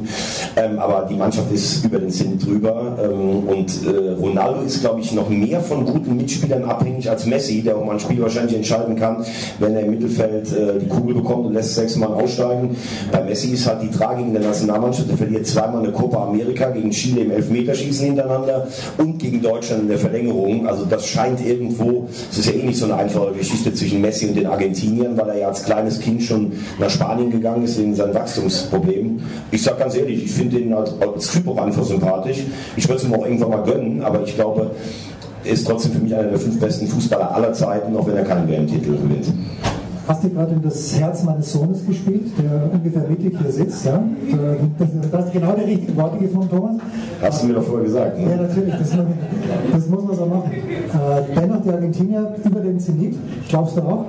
Ähm, 0.57 0.79
aber 0.79 1.07
die 1.09 1.17
Mannschaft 1.17 1.53
ist 1.53 1.85
über 1.85 1.99
den 1.99 2.11
Sinn 2.11 2.39
drüber. 2.39 2.97
Ähm, 3.03 3.47
und 3.47 3.87
äh, 3.87 4.13
Ronaldo 4.13 4.63
ist, 4.63 4.81
glaube 4.81 5.01
ich, 5.01 5.13
noch 5.13 5.29
mehr 5.29 5.61
von 5.61 5.85
guten 5.85 6.17
Mitspielern 6.17 6.65
abhängig 6.65 7.11
als 7.11 7.27
Messi, 7.27 7.63
der 7.63 7.77
auch 7.77 7.85
mal 7.85 7.93
ein 7.93 8.01
Spiel 8.01 8.23
wahrscheinlich 8.23 8.57
entscheiden 8.57 8.97
kann, 8.97 9.23
wenn 9.59 9.75
er 9.75 9.83
im 9.83 9.91
Mittelfeld 9.91 10.51
äh, 10.53 10.79
die 10.81 10.89
Kugel 10.89 11.17
bekommt 11.17 11.45
und 11.47 11.53
lässt 11.53 11.75
sechs 11.75 11.97
Mann 11.97 12.15
aussteigen. 12.15 12.75
Bei 13.13 13.23
Messi 13.23 13.49
ist 13.49 13.67
halt 13.67 13.83
die 13.83 13.91
Tragik 13.91 14.25
in 14.25 14.33
der 14.33 14.43
Nationalmannschaft, 14.43 15.11
der 15.11 15.26
verliert 15.27 15.47
zweimal 15.47 15.83
eine 15.83 15.91
Copa 15.91 16.23
America 16.23 16.71
gegen 16.71 16.91
Chile 16.91 17.23
im 17.23 17.33
Elfmeterschießen 17.33 18.07
hintereinander 18.07 18.69
und 18.97 19.19
gegen 19.19 19.43
Deutschland 19.43 19.83
in 19.83 19.89
der 19.89 19.99
Verlängerung. 19.99 20.69
Also 20.69 20.85
das 20.85 21.05
scheint 21.05 21.45
irgendwo, 21.45 22.09
es 22.31 22.39
ist 22.39 22.47
ja 22.47 22.53
eh 22.53 22.63
nicht 22.63 22.79
so 22.79 22.85
eine 22.85 22.95
einfache 22.95 23.33
Geschichte 23.33 23.75
zwischen 23.75 24.01
Messi 24.01 24.29
und 24.29 24.37
den 24.37 24.47
Argentiniern, 24.47 25.17
weil 25.17 25.31
er 25.31 25.39
ja 25.39 25.49
als 25.49 25.65
kleines 25.65 25.99
Kind 25.99 26.23
schon 26.23 26.53
nach 26.79 26.91
Spanien 26.91 27.31
gegangen 27.31 27.65
ist 27.65 27.77
wegen 27.79 27.95
seinen 27.95 28.15
Wachstumsproblemen. 28.15 29.21
Ich 29.51 29.63
sage 29.63 29.81
ganz 29.81 29.97
ehrlich, 29.97 30.25
ich 30.25 30.31
finde 30.31 30.61
ihn 30.61 30.73
als, 30.73 30.93
als 31.01 31.33
Typ 31.33 31.49
auch 31.49 31.59
einfach 31.59 31.85
sympathisch. 31.85 32.39
Ich 32.77 32.89
würde 32.89 33.03
es 33.03 33.09
ihm 33.09 33.15
auch 33.15 33.25
irgendwann 33.25 33.51
mal 33.51 33.65
gönnen, 33.65 34.03
aber 34.03 34.23
ich 34.23 34.35
glaube, 34.37 34.71
er 35.45 35.53
ist 35.53 35.67
trotzdem 35.67 35.93
für 35.93 35.99
mich 35.99 36.15
einer 36.15 36.31
der 36.31 36.39
fünf 36.39 36.61
besten 36.61 36.87
Fußballer 36.87 37.35
aller 37.35 37.53
Zeiten, 37.53 37.97
auch 37.97 38.07
wenn 38.07 38.17
er 38.17 38.25
keinen 38.25 38.49
WM-Titel 38.49 38.93
gewinnt. 38.93 39.27
Hast 40.07 40.23
du 40.23 40.31
gerade 40.31 40.53
in 40.55 40.63
das 40.63 41.01
Herz 41.01 41.25
meines 41.25 41.53
Sohnes 41.53 41.85
gespielt, 41.85 42.31
der 42.39 42.71
ungefähr 42.73 43.09
mittig 43.09 43.37
hier 43.41 43.51
sitzt, 43.51 43.87
ja? 43.87 44.03
Du 44.31 45.17
hast 45.19 45.33
genau 45.33 45.53
die 45.53 45.65
richtigen 45.65 45.97
Worte 45.97 46.19
gefunden, 46.19 46.49
Thomas. 46.49 46.77
Hast 47.21 47.43
du 47.43 47.49
mir 47.49 47.55
doch 47.55 47.65
vorher 47.65 47.85
gesagt, 47.85 48.19
ne? 48.19 48.31
Ja, 48.31 48.37
natürlich, 48.37 48.75
das, 48.75 48.91
das 49.73 49.89
muss 49.89 50.05
man 50.05 50.17
so 50.17 50.27
machen. 50.27 50.53
Äh, 50.53 51.35
dennoch 51.35 51.63
die 51.63 51.71
Argentinier 51.71 52.35
über 52.45 52.61
den 52.61 52.79
Zenit, 52.79 53.17
glaubst 53.49 53.77
du 53.77 53.81
auch? 53.83 54.05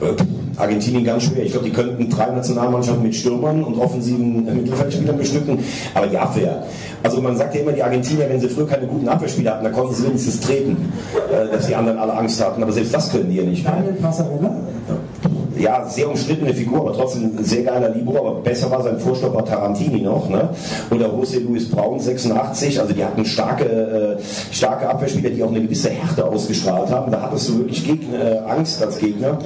Äh, 0.00 0.60
Argentinien 0.60 1.04
ganz 1.04 1.24
schwer. 1.24 1.44
Ich 1.44 1.52
glaube, 1.52 1.66
die 1.66 1.72
könnten 1.72 2.10
drei 2.10 2.26
Nationalmannschaften 2.26 3.02
mit 3.02 3.14
Stürmern 3.14 3.64
und 3.64 3.78
offensiven 3.78 4.44
Mittelfeldspielern 4.44 5.16
bestücken. 5.16 5.58
Aber 5.94 6.06
die 6.06 6.18
Abwehr. 6.18 6.64
Also 7.02 7.20
man 7.22 7.36
sagt 7.36 7.54
ja 7.54 7.62
immer, 7.62 7.72
die 7.72 7.82
Argentinier, 7.82 8.28
wenn 8.28 8.40
sie 8.40 8.48
früher 8.48 8.66
keine 8.66 8.86
guten 8.86 9.08
Abwehrspieler 9.08 9.52
hatten, 9.52 9.64
da 9.64 9.70
konnten 9.70 9.94
sie 9.94 10.06
wenigstens 10.06 10.40
treten, 10.40 10.92
äh, 11.32 11.50
dass 11.50 11.66
die 11.66 11.74
anderen 11.74 11.98
alle 11.98 12.14
Angst 12.14 12.44
hatten. 12.44 12.62
Aber 12.62 12.72
selbst 12.72 12.94
das 12.94 13.10
können 13.10 13.30
die 13.30 13.36
ja 13.36 13.44
nicht. 13.44 13.66
Daniel 13.66 13.94
Passarella? 13.94 14.54
ja, 14.88 15.29
sehr 15.88 16.08
umstrittene 16.08 16.54
Figur, 16.54 16.80
aber 16.80 16.92
trotzdem 16.92 17.36
ein 17.36 17.44
sehr 17.44 17.62
geiler 17.62 17.90
Libro, 17.90 18.18
aber 18.18 18.40
besser 18.40 18.70
war 18.70 18.82
sein 18.82 18.98
Vorstopper 18.98 19.44
Tarantini 19.44 20.00
noch, 20.00 20.28
ne? 20.28 20.48
Oder 20.90 21.06
José 21.06 21.40
Luis 21.40 21.70
Braun, 21.70 21.98
86, 22.00 22.80
also 22.80 22.92
die 22.92 23.04
hatten 23.04 23.24
starke, 23.24 23.64
äh, 23.64 24.54
starke 24.54 24.88
Abwehrspieler, 24.88 25.30
die 25.30 25.42
auch 25.42 25.50
eine 25.50 25.62
gewisse 25.62 25.90
Härte 25.90 26.24
ausgestrahlt 26.24 26.90
haben. 26.90 27.10
Da 27.10 27.22
hattest 27.22 27.48
du 27.48 27.58
wirklich 27.58 27.84
Gegner, 27.84 28.18
äh, 28.18 28.38
Angst 28.50 28.82
als 28.82 28.98
Gegner. 28.98 29.38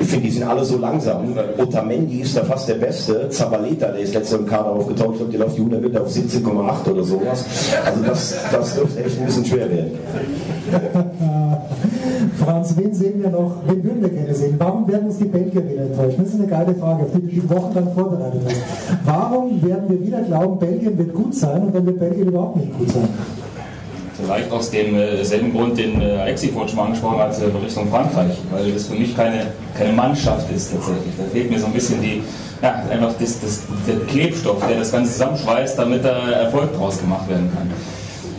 Ich 0.00 0.08
finde, 0.08 0.26
die 0.26 0.32
sind 0.32 0.42
alle 0.44 0.64
so 0.64 0.76
langsam. 0.76 1.36
Otamendi 1.58 2.20
ist 2.20 2.36
da 2.36 2.44
fast 2.44 2.68
der 2.68 2.74
Beste. 2.74 3.28
Zabaleta, 3.30 3.88
der 3.88 4.00
ist 4.00 4.14
letztes 4.14 4.32
Jahr 4.32 4.40
im 4.40 4.46
Kader 4.46 4.70
aufgetaucht, 4.70 5.12
ich 5.12 5.18
glaube, 5.18 5.32
der 5.32 5.40
läuft 5.40 5.56
die 5.56 5.60
100 5.60 5.82
Meter 5.82 6.02
auf 6.02 6.08
17,8 6.08 6.90
oder 6.90 7.04
sowas. 7.04 7.44
Also 7.84 8.02
das, 8.02 8.36
das 8.50 8.74
dürfte 8.74 9.04
echt 9.04 9.18
ein 9.18 9.26
bisschen 9.26 9.44
schwer 9.44 9.70
werden. 9.70 9.98
Franz, 12.44 12.74
wen 12.76 12.92
sehen 12.92 13.22
wir 13.22 13.30
noch, 13.30 13.52
wen 13.66 13.82
würden 13.82 14.02
wir 14.02 14.10
gerne 14.10 14.34
sehen? 14.34 14.54
Warum 14.58 14.86
werden 14.86 15.06
uns 15.06 15.18
die 15.18 15.24
Belgier 15.24 15.66
wieder 15.68 15.82
enttäuschen? 15.82 16.24
Das 16.24 16.28
ist 16.28 16.40
eine 16.40 16.46
geile 16.46 16.74
Frage, 16.74 17.04
auf 17.04 17.12
die 17.14 17.20
du 17.22 17.26
die 17.26 17.50
Wochen 17.50 17.74
lang 17.74 17.94
vorbereitet 17.94 18.40
hast. 18.44 18.62
Warum 19.04 19.62
werden 19.62 19.88
wir 19.88 20.00
wieder 20.06 20.20
glauben, 20.22 20.58
Belgien 20.58 20.98
wird 20.98 21.14
gut 21.14 21.34
sein 21.34 21.62
und 21.62 21.74
dann 21.74 21.86
wird 21.86 21.98
Belgien 21.98 22.28
überhaupt 22.28 22.56
nicht 22.56 22.76
gut 22.78 22.90
sein? 22.90 23.08
Vielleicht 24.22 24.52
aus 24.52 24.70
demselben 24.70 25.52
Grund, 25.52 25.76
den 25.76 26.00
äh, 26.00 26.16
Alexi 26.16 26.48
vorhin 26.48 26.68
schon 26.68 26.78
mal 26.78 26.84
angesprochen 26.84 27.18
hat, 27.18 27.36
äh, 27.40 27.64
Richtung 27.64 27.88
Frankreich, 27.88 28.38
weil 28.52 28.72
das 28.72 28.86
für 28.86 28.94
mich 28.94 29.16
keine, 29.16 29.46
keine 29.76 29.92
Mannschaft 29.92 30.50
ist 30.54 30.72
tatsächlich. 30.72 31.14
Da 31.16 31.24
fehlt 31.32 31.50
mir 31.50 31.58
so 31.58 31.66
ein 31.66 31.72
bisschen 31.72 32.00
die, 32.00 32.22
ja, 32.62 32.82
einfach 32.90 33.12
das, 33.18 33.40
das, 33.40 33.62
der 33.88 33.96
Klebstoff, 34.06 34.64
der 34.66 34.78
das 34.78 34.92
Ganze 34.92 35.12
zusammenschweißt, 35.12 35.78
damit 35.78 36.04
da 36.04 36.30
Erfolg 36.30 36.76
draus 36.76 37.00
gemacht 37.00 37.28
werden 37.28 37.50
kann. 37.54 37.70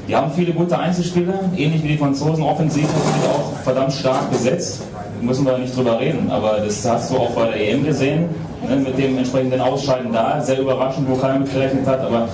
Die 0.08 0.16
haben 0.16 0.32
viele 0.32 0.54
gute 0.54 0.78
Einzelspieler, 0.78 1.34
ähnlich 1.58 1.84
wie 1.84 1.88
die 1.90 1.98
Franzosen, 1.98 2.44
offensiv 2.44 2.84
natürlich 2.84 3.28
auch 3.28 3.58
verdammt 3.64 3.92
stark 3.92 4.30
besetzt. 4.30 4.84
Müssen 5.22 5.46
wir 5.46 5.58
nicht 5.58 5.76
drüber 5.76 6.00
reden, 6.00 6.30
aber 6.30 6.60
das 6.60 6.88
hast 6.88 7.12
du 7.12 7.18
auch 7.18 7.32
bei 7.32 7.48
der 7.48 7.72
EM 7.72 7.84
gesehen, 7.84 8.30
ne, 8.70 8.76
mit 8.76 8.98
dem 9.00 9.18
entsprechenden 9.18 9.60
Ausscheiden 9.62 10.14
da. 10.14 10.40
Sehr 10.42 10.60
überraschend, 10.60 11.10
wo 11.10 11.16
keiner 11.16 11.40
mit 11.40 11.52
gerechnet 11.52 11.88
hat, 11.88 12.02
aber 12.02 12.28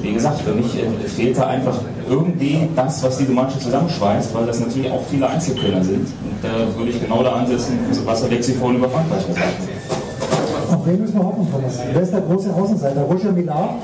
wie 0.00 0.12
gesagt, 0.12 0.42
für 0.42 0.52
mich 0.52 0.76
äh, 0.78 1.08
fehlt 1.08 1.38
da 1.38 1.48
einfach 1.48 1.76
irgendwie 2.08 2.68
das, 2.76 3.02
was 3.02 3.18
diese 3.18 3.32
Mannschaft 3.32 3.62
zusammenschweißt, 3.62 4.34
weil 4.34 4.46
das 4.46 4.60
natürlich 4.60 4.90
auch 4.90 5.02
viele 5.10 5.28
Einzelkönner 5.28 5.82
sind. 5.82 6.06
Und 6.06 6.42
da 6.42 6.50
würde 6.76 6.90
ich 6.90 7.00
genau 7.00 7.22
da 7.22 7.32
ansetzen, 7.32 7.78
was 8.04 8.22
Alexi 8.22 8.52
vorhin 8.52 8.78
über 8.78 8.88
Frankreich 8.88 9.26
gesagt 9.26 9.46
hat. 9.46 10.76
Auf 10.76 10.86
wen 10.86 11.00
müssen 11.00 11.14
wir 11.14 11.24
hoffen, 11.24 11.48
Thomas? 11.50 11.78
Wer 11.92 12.02
ist 12.02 12.12
der 12.12 12.20
große 12.20 12.52
Außenseiter? 12.54 13.02
Roger 13.02 13.32
Millar, 13.32 13.74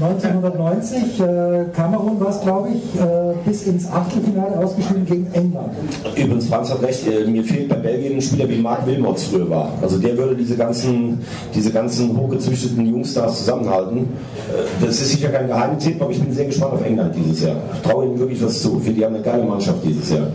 1990, 0.00 1.20
äh, 1.20 1.64
Kamerun 1.74 2.20
war 2.20 2.28
es, 2.28 2.40
glaube 2.42 2.68
ich, 2.68 3.00
äh, 3.00 3.34
bis 3.46 3.66
ins 3.66 3.90
Achtelfinale 3.90 4.58
ausgeschieden 4.58 5.06
gegen 5.06 5.26
England. 5.32 5.72
Übrigens, 6.14 6.48
Franz 6.48 6.70
hat 6.70 6.82
recht, 6.82 7.06
äh, 7.06 7.26
mir 7.26 7.42
fehlt 7.42 7.68
bei 7.68 7.76
Belgien 7.76 8.16
ein 8.16 8.22
Spieler 8.22 8.48
wie 8.48 8.58
Marc 8.58 8.86
Wilmots 8.86 9.24
früher 9.24 9.48
war. 9.48 9.72
Also 9.80 9.98
der 9.98 10.16
würde 10.18 10.36
diese 10.36 10.56
ganzen, 10.56 11.20
diese 11.54 11.70
ganzen 11.70 12.14
hochgezüchteten 12.16 12.86
Jungstars 12.86 13.38
zusammenhalten. 13.38 13.98
Äh, 13.98 14.84
das 14.84 15.00
ist 15.00 15.12
sicher 15.12 15.30
kein 15.30 15.46
Geheimtipp, 15.46 16.00
aber 16.02 16.10
ich 16.10 16.20
bin 16.20 16.32
sehr 16.32 16.46
gespannt 16.46 16.74
auf 16.74 16.84
England 16.84 17.14
dieses 17.16 17.42
Jahr. 17.42 17.56
Ich 17.74 17.90
traue 17.90 18.06
ihnen 18.06 18.18
wirklich 18.18 18.42
was 18.42 18.60
zu. 18.60 18.78
Finde, 18.78 18.92
die 18.92 19.04
haben 19.04 19.14
eine 19.14 19.24
geile 19.24 19.44
Mannschaft 19.44 19.78
dieses 19.82 20.10
Jahr. 20.10 20.28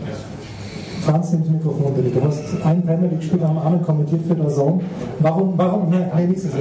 Franz, 1.04 1.32
nimm 1.32 1.42
das 1.42 1.50
Mikrofon 1.50 1.94
bitte. 1.94 2.10
Du 2.10 2.24
hast 2.24 2.42
einen 2.64 2.82
Premier 2.84 3.08
League-Spieler 3.10 3.48
am 3.48 3.58
Abend 3.58 3.82
kommentiert 3.84 4.20
für 4.26 4.34
der 4.34 4.48
Zone. 4.48 4.80
Warum, 5.18 5.54
warum, 5.56 5.90
nein, 5.90 6.10
nein, 6.14 6.28
nichts 6.28 6.44
ist 6.44 6.54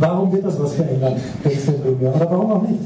Warum 0.00 0.32
wird 0.32 0.44
das 0.44 0.60
was 0.60 0.74
Premier? 0.74 1.16
Oder 2.14 2.30
warum 2.30 2.52
auch 2.52 2.62
nicht? 2.62 2.80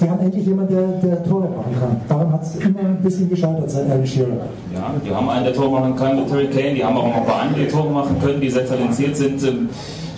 Die 0.00 0.10
haben 0.10 0.20
endlich 0.20 0.44
jemanden, 0.44 0.74
der, 0.74 1.10
der 1.10 1.24
Tore 1.24 1.48
machen 1.48 1.74
kann. 1.80 2.00
Daran 2.08 2.32
hat 2.32 2.42
es 2.42 2.56
immer 2.56 2.80
ein 2.80 2.98
bisschen 3.02 3.30
gescheitert 3.30 3.70
seit 3.70 3.88
Alan 3.90 4.06
Shearer. 4.06 4.28
Ja, 4.74 4.92
die 5.04 5.14
haben 5.14 5.28
einen, 5.28 5.44
der 5.44 5.54
Tore 5.54 5.70
machen 5.70 5.96
kann 5.96 6.16
mit 6.16 6.28
Terry 6.28 6.48
Kane, 6.48 6.74
die 6.74 6.84
haben 6.84 6.96
auch 6.96 7.06
noch 7.06 7.16
ein 7.16 7.24
paar 7.24 7.42
andere, 7.42 7.64
die 7.64 7.70
Tore 7.70 7.90
machen 7.90 8.16
können, 8.20 8.40
die 8.40 8.50
sehr 8.50 8.66
talentiert 8.66 9.16
sind. 9.16 9.42
Ähm, 9.44 9.68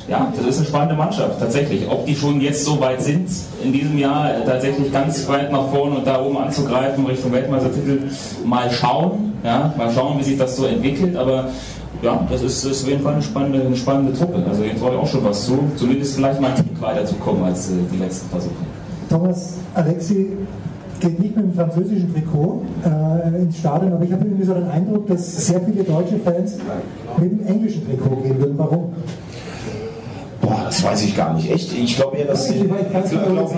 ja, 0.08 0.32
das 0.36 0.46
ist 0.46 0.58
eine 0.58 0.66
spannende 0.66 0.94
Mannschaft, 0.94 1.40
tatsächlich. 1.40 1.88
Ob 1.90 2.06
die 2.06 2.14
schon 2.14 2.40
jetzt 2.40 2.64
so 2.64 2.80
weit 2.80 3.02
sind, 3.02 3.28
in 3.62 3.72
diesem 3.72 3.98
Jahr 3.98 4.30
tatsächlich 4.44 4.92
ganz 4.92 5.28
weit 5.28 5.50
nach 5.50 5.68
vorne 5.68 5.96
und 5.96 6.06
da 6.06 6.22
oben 6.22 6.38
anzugreifen 6.38 7.04
Richtung 7.06 7.32
Weltmeistertitel, 7.32 8.02
mal 8.44 8.70
schauen. 8.70 9.35
Ja, 9.46 9.72
mal 9.78 9.88
schauen, 9.92 10.18
wie 10.18 10.24
sich 10.24 10.36
das 10.36 10.56
so 10.56 10.66
entwickelt. 10.66 11.14
Aber 11.14 11.50
ja, 12.02 12.26
das 12.28 12.42
ist, 12.42 12.64
ist 12.64 12.82
auf 12.82 12.88
jeden 12.88 13.02
Fall 13.02 13.14
eine 13.14 13.22
spannende, 13.22 13.60
eine 13.64 13.76
spannende 13.76 14.12
Truppe. 14.12 14.44
Also 14.48 14.64
ich 14.64 14.74
traue 14.74 14.98
auch 14.98 15.06
schon 15.06 15.24
was 15.24 15.46
zu. 15.46 15.58
Zumindest 15.76 16.16
vielleicht 16.16 16.40
mal 16.40 16.50
ein 16.50 16.56
Tick 16.56 16.80
weiterzukommen 16.80 17.44
als 17.44 17.70
äh, 17.70 17.74
die 17.92 17.96
letzten 17.98 18.28
Versuche. 18.28 18.54
Thomas, 19.08 19.54
Alexi 19.74 20.32
geht 20.98 21.20
nicht 21.20 21.36
mit 21.36 21.44
dem 21.44 21.54
französischen 21.54 22.12
Trikot 22.12 22.62
äh, 22.84 23.42
ins 23.42 23.58
Stadion, 23.58 23.92
aber 23.92 24.04
ich 24.04 24.12
habe 24.12 24.24
irgendwie 24.24 24.44
so 24.44 24.54
den 24.54 24.66
Eindruck, 24.66 25.06
dass 25.06 25.46
sehr 25.46 25.60
viele 25.60 25.84
deutsche 25.84 26.18
Fans 26.18 26.56
mit 27.16 27.30
dem 27.30 27.46
englischen 27.46 27.86
Trikot 27.86 28.16
gehen 28.22 28.40
würden. 28.40 28.58
Warum? 28.58 28.94
Boah, 30.46 30.62
das 30.64 30.80
weiß 30.80 31.02
ich 31.02 31.16
gar 31.16 31.34
nicht. 31.34 31.50
Echt? 31.50 31.72
Ich 31.72 31.96
glaube 31.96 32.18
eher, 32.18 32.26
dass, 32.26 32.48
ich 32.48 32.60
glaube 32.60 32.86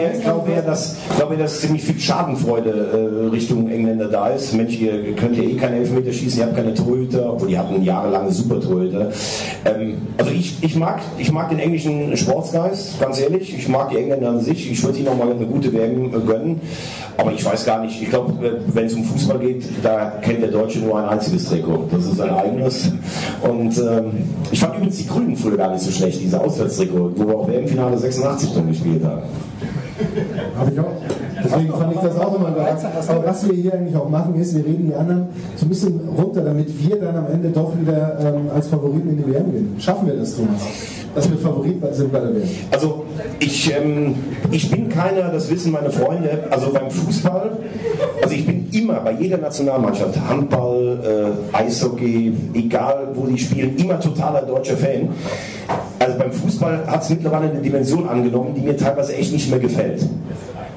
eher, 0.01 0.19
glaub 0.23 0.49
eher, 0.49 0.63
dass, 0.63 0.97
glaub 1.17 1.31
eher, 1.31 1.37
dass 1.37 1.61
ziemlich 1.61 1.83
viel 1.83 2.01
Schadenfreude 2.01 2.71
äh, 2.71 3.29
Richtung 3.29 3.69
Engländer 3.69 4.09
da 4.09 4.29
ist. 4.29 4.55
Mensch, 4.55 4.79
ihr 4.79 5.15
könnt 5.15 5.37
ja 5.37 5.43
eh 5.43 5.55
keine 5.57 5.77
Elfmeter 5.77 6.11
schießen, 6.11 6.41
ihr 6.41 6.47
habt 6.47 6.57
keine 6.57 6.73
Torhüter, 6.73 7.35
obwohl 7.35 7.49
die 7.49 7.59
hatten 7.59 7.83
jahrelange 7.83 8.33
super 8.33 8.59
Torhüter. 8.59 9.11
Ähm, 9.67 9.99
also 10.17 10.31
ich, 10.31 10.63
ich, 10.63 10.77
mag, 10.77 11.03
ich 11.19 11.31
mag 11.31 11.51
den 11.51 11.59
englischen 11.59 12.17
Sportsgeist, 12.17 12.99
ganz 12.99 13.21
ehrlich. 13.21 13.55
Ich 13.55 13.69
mag 13.69 13.91
die 13.91 13.99
Engländer 13.99 14.31
an 14.31 14.41
sich. 14.41 14.71
Ich 14.71 14.83
würde 14.83 14.99
ihnen 14.99 15.19
mal 15.19 15.31
eine 15.31 15.45
gute 15.45 15.71
WM 15.75 16.11
gönnen. 16.27 16.59
Aber 17.19 17.33
ich 17.33 17.45
weiß 17.45 17.67
gar 17.67 17.83
nicht, 17.83 18.01
ich 18.01 18.09
glaube, 18.09 18.33
wenn 18.69 18.87
es 18.87 18.95
um 18.95 19.05
Fußball 19.05 19.41
geht, 19.41 19.65
da 19.83 20.13
kennt 20.23 20.41
der 20.41 20.53
Deutsche 20.53 20.79
nur 20.79 20.99
ein 20.99 21.09
einziges 21.09 21.49
Trikot. 21.49 21.89
Das 21.91 22.07
ist 22.07 22.17
sein 22.17 22.31
eigenes. 22.31 22.93
Und 23.43 23.77
ähm, 23.77 24.13
ich 24.51 24.61
fand 24.61 24.77
übrigens 24.77 24.99
die 24.99 25.07
Grünen 25.07 25.37
früher 25.37 25.57
gar 25.57 25.73
nicht 25.73 25.83
so 25.83 25.91
schlecht, 25.91 26.21
diese 26.23 26.41
Auswärtstrikot, 26.79 27.13
wo 27.17 27.27
wir 27.27 27.37
auch 27.37 27.49
WM-Finale 27.49 27.99
86 27.99 28.53
drin 28.53 28.69
gespielt 28.69 29.05
haben. 29.05 29.23
Habe 30.57 30.71
ich 30.73 30.81
auch. 30.81 31.38
Deswegen 31.49 31.73
fand 31.73 31.95
ich 31.95 32.01
das 32.01 32.19
auch 32.19 32.35
immer 32.35 32.51
geil. 32.51 32.77
Aber 33.09 33.27
was 33.27 33.49
wir 33.49 33.55
hier 33.55 33.75
eigentlich 33.75 33.97
auch 33.97 34.09
machen, 34.09 34.35
ist, 34.41 34.55
wir 34.57 34.65
reden 34.65 34.89
die 34.89 34.95
anderen 34.95 35.29
so 35.57 35.67
ein 35.67 35.69
bisschen 35.69 36.01
runter, 36.17 36.43
damit 36.43 36.69
wir 36.79 36.97
dann 36.97 37.17
am 37.17 37.27
Ende 37.33 37.49
doch 37.51 37.73
wieder 37.79 38.19
ähm, 38.21 38.51
als 38.55 38.69
Favoriten 38.69 39.11
in 39.11 39.17
die 39.19 39.33
WM 39.33 39.53
gehen. 39.53 39.77
Schaffen 39.79 40.07
wir 40.07 40.15
das, 40.15 40.37
Thomas? 40.37 40.61
Dass 41.15 41.31
wir 41.31 41.39
Favorit 41.39 41.77
sind 41.93 42.13
bei 42.13 42.21
der 42.21 42.35
WM? 42.35 42.49
Also 42.71 43.05
ich, 43.39 43.75
ähm, 43.75 44.15
ich 44.51 44.71
bin 44.71 44.89
keiner, 44.89 45.31
das 45.31 45.51
wissen 45.51 45.73
meine 45.73 45.91
Freunde, 45.91 46.45
also 46.51 46.71
beim 46.73 46.91
Fußball, 46.91 47.51
also 48.23 48.35
ich 48.35 48.47
bin 48.47 48.69
immer 48.73 49.01
bei 49.01 49.13
jeder 49.13 49.39
Nationalmannschaft, 49.39 50.19
Handball, 50.29 51.35
äh, 51.53 51.57
Eishockey, 51.57 52.33
egal 52.55 53.09
wo 53.15 53.27
die 53.27 53.39
spielen, 53.39 53.77
immer 53.77 53.99
totaler 53.99 54.43
deutscher 54.43 54.77
Fan. 54.77 55.09
Also 55.99 56.19
beim 56.19 56.33
Fußball 56.33 56.87
hat 56.87 57.03
es 57.03 57.11
mittlerweile 57.11 57.51
eine 57.51 57.61
Dimension 57.61 58.09
angenommen, 58.09 58.55
die 58.55 58.61
mir 58.61 58.77
teilweise 58.77 59.15
echt 59.17 59.33
nicht 59.33 59.51
mehr 59.51 59.59
gefällt. 59.59 60.07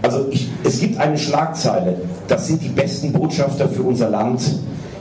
Also 0.02 0.26
ich, 0.32 0.50
es 0.64 0.80
gibt 0.80 0.98
eine 1.00 1.18
Schlagzeile, 1.18 1.98
das 2.28 2.48
sind 2.48 2.62
die 2.62 2.70
besten 2.70 3.12
Botschafter 3.12 3.70
für 3.70 3.84
unser 3.84 4.10
Land, 4.10 4.42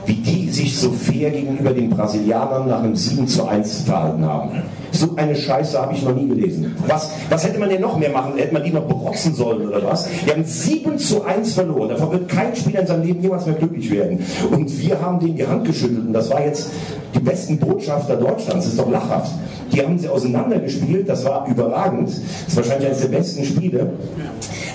wie 0.05 0.13
die 0.13 0.49
sich 0.49 0.77
so 0.77 0.91
fair 0.91 1.31
gegenüber 1.31 1.71
den 1.71 1.89
Brasilianern 1.89 2.67
nach 2.67 2.79
einem 2.79 2.95
7 2.95 3.27
zu 3.27 3.47
1 3.47 3.81
verhalten 3.81 4.25
haben. 4.25 4.63
So 4.91 5.15
eine 5.15 5.35
Scheiße 5.35 5.79
habe 5.79 5.93
ich 5.93 6.03
noch 6.03 6.13
nie 6.13 6.27
gelesen. 6.27 6.75
Was, 6.87 7.11
was 7.29 7.45
hätte 7.45 7.59
man 7.59 7.69
denn 7.69 7.81
noch 7.81 7.97
mehr 7.97 8.09
machen? 8.09 8.33
Hätte 8.35 8.53
man 8.53 8.63
die 8.63 8.71
noch 8.71 8.85
berotzen 8.85 9.33
sollen 9.33 9.69
oder 9.69 9.83
was? 9.83 10.07
Die 10.25 10.31
haben 10.31 10.43
7 10.43 10.97
zu 10.97 11.23
1 11.23 11.53
verloren. 11.53 11.89
Davon 11.89 12.11
wird 12.11 12.27
kein 12.27 12.55
Spieler 12.55 12.81
in 12.81 12.87
seinem 12.87 13.03
Leben 13.03 13.21
jemals 13.21 13.45
mehr 13.45 13.55
glücklich 13.55 13.89
werden. 13.89 14.19
Und 14.51 14.79
wir 14.79 15.01
haben 15.01 15.19
denen 15.19 15.37
die 15.37 15.47
Hand 15.47 15.65
geschüttelt. 15.65 16.07
Und 16.07 16.13
das 16.13 16.29
war 16.29 16.43
jetzt 16.43 16.71
die 17.15 17.19
besten 17.19 17.57
Botschafter 17.57 18.17
Deutschlands. 18.17 18.65
Das 18.65 18.67
ist 18.67 18.79
doch 18.79 18.91
lachhaft. 18.91 19.31
Die 19.71 19.81
haben 19.81 19.97
sie 19.97 20.09
auseinandergespielt. 20.09 21.07
Das 21.07 21.23
war 21.23 21.47
überragend. 21.47 22.09
Das 22.09 22.19
ist 22.47 22.57
wahrscheinlich 22.57 22.87
eines 22.87 23.01
der 23.01 23.07
besten 23.07 23.45
Spiele. 23.45 23.93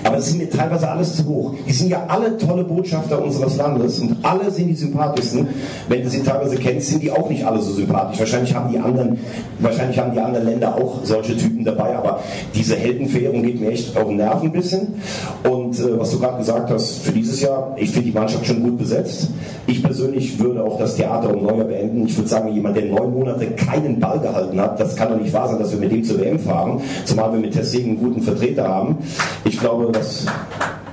Aber 0.03 0.17
es 0.17 0.27
sind 0.27 0.39
mir 0.39 0.49
teilweise 0.49 0.89
alles 0.89 1.15
zu 1.15 1.25
hoch. 1.25 1.53
Die 1.67 1.73
sind 1.73 1.89
ja 1.89 2.05
alle 2.07 2.37
tolle 2.37 2.63
Botschafter 2.63 3.21
unseres 3.21 3.57
Landes 3.57 3.99
und 3.99 4.17
alle 4.23 4.51
sind 4.51 4.67
die 4.67 4.75
sympathischsten. 4.75 5.47
Wenn 5.87 6.03
du 6.03 6.09
sie 6.09 6.23
teilweise 6.23 6.55
kennst, 6.57 6.87
sind 6.87 7.03
die 7.03 7.11
auch 7.11 7.29
nicht 7.29 7.45
alle 7.45 7.59
so 7.61 7.71
sympathisch. 7.73 8.19
Wahrscheinlich 8.19 8.53
haben 8.55 8.71
die 8.71 8.79
anderen, 8.79 9.17
wahrscheinlich 9.59 9.97
haben 9.97 10.13
die 10.13 10.19
anderen 10.19 10.45
Länder 10.45 10.75
auch 10.75 10.99
solche 11.03 11.35
Typen 11.37 11.63
dabei, 11.63 11.95
aber 11.95 12.19
diese 12.53 12.75
Heldenverehrung 12.75 13.43
geht 13.43 13.59
mir 13.59 13.71
echt 13.71 13.95
auf 13.97 14.07
den 14.07 14.17
Nerv 14.17 14.41
ein 14.43 14.51
bisschen. 14.51 14.95
Und 15.43 15.79
äh, 15.79 15.99
was 15.99 16.11
du 16.11 16.19
gerade 16.19 16.37
gesagt 16.37 16.69
hast, 16.69 16.99
für 16.99 17.11
dieses 17.11 17.41
Jahr, 17.41 17.75
ich 17.77 17.91
finde 17.91 18.07
die 18.07 18.13
Mannschaft 18.13 18.45
schon 18.45 18.63
gut 18.63 18.77
besetzt. 18.77 19.29
Ich 19.65 19.83
persönlich 19.83 20.39
würde 20.39 20.63
auch 20.63 20.77
das 20.77 20.95
Theater 20.95 21.35
um 21.35 21.43
Neuer 21.43 21.65
beenden. 21.65 22.05
Ich 22.05 22.17
würde 22.17 22.29
sagen, 22.29 22.53
jemand, 22.53 22.77
der 22.77 22.85
neun 22.85 23.13
Monate 23.13 23.47
keinen 23.47 23.99
Ball 23.99 24.19
gehalten 24.19 24.59
hat, 24.59 24.79
das 24.79 24.95
kann 24.95 25.09
doch 25.09 25.19
nicht 25.19 25.33
wahr 25.33 25.49
sein, 25.49 25.59
dass 25.59 25.71
wir 25.71 25.79
mit 25.79 25.91
dem 25.91 26.03
zur 26.03 26.19
WM 26.19 26.39
fahren, 26.39 26.81
zumal 27.05 27.33
wir 27.33 27.39
mit 27.39 27.53
Tessegen 27.53 27.91
einen 27.91 27.99
guten 27.99 28.21
Vertreter 28.21 28.67
haben. 28.67 28.97
Ich 29.43 29.59
glaube, 29.59 29.86
dass 29.91 30.25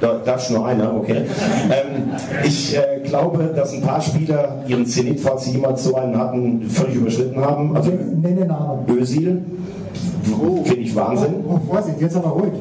da 0.00 0.20
darf 0.24 0.50
nur 0.50 0.66
einer, 0.66 0.94
okay. 0.94 1.22
Ähm, 1.70 2.10
ich 2.44 2.76
äh, 2.76 3.00
glaube, 3.04 3.52
dass 3.56 3.72
ein 3.72 3.80
paar 3.80 4.00
Spieler 4.00 4.62
ihren 4.66 4.84
Zenit, 4.84 5.20
falls 5.20 5.44
sie 5.44 5.52
jemals 5.52 5.84
so 5.84 5.94
einen 5.94 6.18
hatten, 6.18 6.62
völlig 6.68 6.96
überschritten 6.96 7.40
haben. 7.40 7.74
Also 7.74 7.90
Nenne 7.90 8.44
Namen. 8.44 8.84
Özil, 8.88 9.42
finde 10.64 10.80
ich 10.80 10.94
Wahnsinn. 10.94 11.34
Oh, 11.48 11.58
Vorsicht, 11.66 12.00
jetzt 12.00 12.16
aber 12.16 12.30
ruhig. 12.30 12.52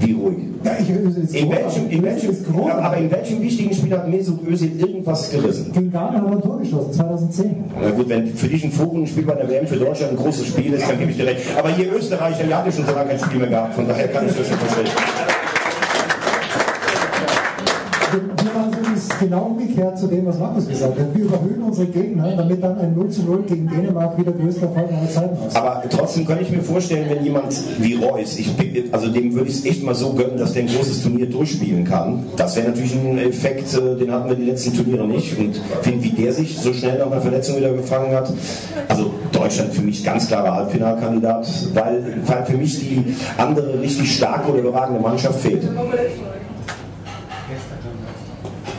Wie 0.00 0.12
ruhig? 0.12 0.36
Ja, 0.64 0.72
ich, 0.78 0.88
ist 0.88 1.34
In 1.34 1.50
welchem, 1.50 1.90
in 1.90 2.02
welchem, 2.02 2.36
ja, 2.66 2.78
aber 2.78 2.96
in 2.96 3.10
welchem 3.10 3.42
wichtigen 3.42 3.74
Spiel 3.74 3.92
hat 3.92 4.08
Mesut 4.08 4.46
Özil 4.46 4.80
irgendwas 4.80 5.30
gerissen? 5.30 5.72
Gegen 5.72 5.90
Ghana 5.92 6.14
hat 6.14 6.24
er 6.24 6.32
ein 6.32 6.40
Tor 6.40 6.58
geschossen, 6.58 6.92
2010. 6.92 7.64
Na 7.80 7.90
gut, 7.90 8.08
wenn 8.08 8.26
für 8.28 8.48
dich 8.48 8.64
ein 8.64 8.72
Forenspiel 8.72 9.24
bei 9.24 9.34
der 9.34 9.48
WM 9.48 9.66
für 9.66 9.76
Deutschland 9.76 10.12
ein 10.12 10.16
großes 10.16 10.46
Spiel 10.46 10.72
ist, 10.72 10.88
dann 10.88 10.98
gebe 10.98 11.10
ich 11.10 11.16
dir 11.16 11.26
recht. 11.26 11.42
Aber 11.58 11.70
hier 11.70 11.92
Österreich, 11.94 12.36
der 12.38 12.58
hat 12.58 12.66
ja 12.66 12.72
schon 12.72 12.86
so 12.86 12.94
lange 12.94 13.10
kein 13.10 13.18
Spiel 13.18 13.38
mehr 13.40 13.48
gehabt, 13.48 13.74
von 13.74 13.86
daher 13.86 14.08
kann 14.08 14.26
ich 14.26 14.34
das 14.34 14.48
schon 14.48 14.58
verstehen. 14.58 15.35
genau 19.20 19.46
umgekehrt 19.46 19.98
zu 19.98 20.06
dem, 20.06 20.26
was 20.26 20.38
Markus 20.38 20.68
gesagt 20.68 20.98
hat. 20.98 21.14
Wir 21.14 21.24
überhöhen 21.24 21.62
unsere 21.62 21.86
Gegner, 21.86 22.34
damit 22.36 22.62
dann 22.62 22.78
ein 22.78 22.94
0 22.94 23.08
zu 23.10 23.22
0 23.22 23.42
gegen 23.42 23.68
Dänemark 23.68 24.18
wieder 24.18 24.32
größter 24.32 24.66
Erfolg 24.66 24.92
aller 24.92 25.10
Zeiten 25.10 25.36
aussieht. 25.36 25.56
Aber 25.56 25.82
trotzdem 25.88 26.26
kann 26.26 26.40
ich 26.40 26.50
mir 26.50 26.62
vorstellen, 26.62 27.06
wenn 27.08 27.24
jemand 27.24 27.54
wie 27.78 27.94
Reus, 27.94 28.38
ich, 28.38 28.50
also 28.92 29.08
dem 29.08 29.34
würde 29.34 29.48
ich 29.48 29.56
es 29.56 29.64
echt 29.64 29.82
mal 29.82 29.94
so 29.94 30.12
gönnen, 30.12 30.36
dass 30.36 30.52
der 30.52 30.62
ein 30.62 30.68
großes 30.68 31.02
Turnier 31.02 31.26
durchspielen 31.26 31.84
kann. 31.84 32.24
Das 32.36 32.56
wäre 32.56 32.68
natürlich 32.68 32.94
ein 32.94 33.18
Effekt, 33.18 33.74
äh, 33.74 33.96
den 33.96 34.12
hatten 34.12 34.28
wir 34.28 34.36
die 34.36 34.44
letzten 34.44 34.74
Turniere 34.74 35.06
nicht. 35.06 35.38
Und 35.38 35.60
wie 35.84 36.10
der 36.10 36.32
sich 36.32 36.58
so 36.58 36.72
schnell 36.72 36.98
nach 36.98 37.10
einer 37.10 37.20
Verletzung 37.20 37.56
wieder 37.56 37.72
gefangen 37.72 38.14
hat. 38.14 38.32
Also 38.88 39.10
Deutschland 39.32 39.72
für 39.72 39.82
mich 39.82 40.04
ganz 40.04 40.28
klarer 40.28 40.54
Halbfinalkandidat, 40.54 41.48
weil, 41.74 42.22
weil 42.26 42.46
für 42.46 42.56
mich 42.56 42.78
die 42.78 43.04
andere 43.38 43.80
richtig 43.80 44.16
starke 44.16 44.50
oder 44.50 44.60
überragende 44.60 45.00
Mannschaft 45.00 45.40
fehlt. 45.40 45.62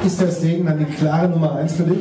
Ist 0.05 0.21
der 0.21 0.31
Stegen 0.31 0.65
dann 0.65 0.79
die 0.79 0.85
klare 0.85 1.27
Nummer 1.27 1.55
1 1.55 1.73
für 1.73 1.83
dich? 1.83 1.99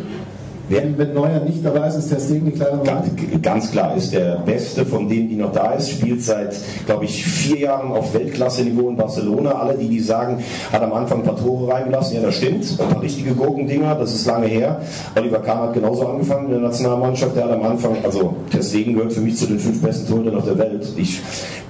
Wenn, 0.69 0.99
wenn 0.99 1.15
Neuer 1.15 1.41
nicht 1.41 1.65
dabei 1.65 1.87
ist, 1.87 1.95
ist 1.95 2.11
der 2.11 2.19
Stegen 2.19 2.47
die 2.47 2.53
klare 2.53 2.81
Ganz, 2.83 3.09
ganz 3.41 3.71
klar 3.71 3.97
ist 3.97 4.13
der 4.13 4.39
Beste 4.39 4.85
von 4.85 5.09
denen, 5.09 5.29
die 5.29 5.37
noch 5.37 5.53
da 5.53 5.75
ist, 5.75 5.91
spielt 5.91 6.23
seit, 6.25 6.57
glaube 6.87 7.05
ich, 7.05 7.25
vier 7.25 7.59
Jahren 7.59 7.93
auf 7.93 8.13
Weltklasse-Niveau 8.15 8.89
in 8.89 8.97
Barcelona. 8.97 9.53
Alle, 9.53 9.75
die 9.75 9.89
die 9.89 10.01
sagen, 10.01 10.43
hat 10.73 10.83
am 10.83 10.93
Anfang 10.93 11.21
ein 11.21 11.25
paar 11.25 11.37
Tore 11.37 11.73
reingelassen, 11.73 12.17
ja, 12.17 12.23
das 12.23 12.35
stimmt. 12.35 12.65
Ein 12.81 12.89
paar 12.89 13.01
richtige 13.01 13.35
Gurkendinger, 13.35 13.95
das 13.95 14.13
ist 14.13 14.27
lange 14.27 14.49
her. 14.49 14.81
Oliver 15.15 15.39
Kahn 15.39 15.59
hat 15.59 15.75
genauso 15.75 16.09
angefangen 16.09 16.47
in 16.47 16.53
der 16.53 16.61
Nationalmannschaft. 16.63 17.37
Der 17.37 17.45
hat 17.45 17.53
am 17.53 17.63
Anfang, 17.63 17.97
also 18.03 18.35
der 18.53 18.63
Stegen 18.63 18.95
gehört 18.95 19.13
für 19.13 19.21
mich 19.21 19.37
zu 19.37 19.47
den 19.47 19.61
fünf 19.61 19.81
besten 19.81 20.09
Torhütern 20.09 20.37
auf 20.37 20.47
der 20.47 20.59
Welt. 20.59 20.85
Ich, 20.97 21.21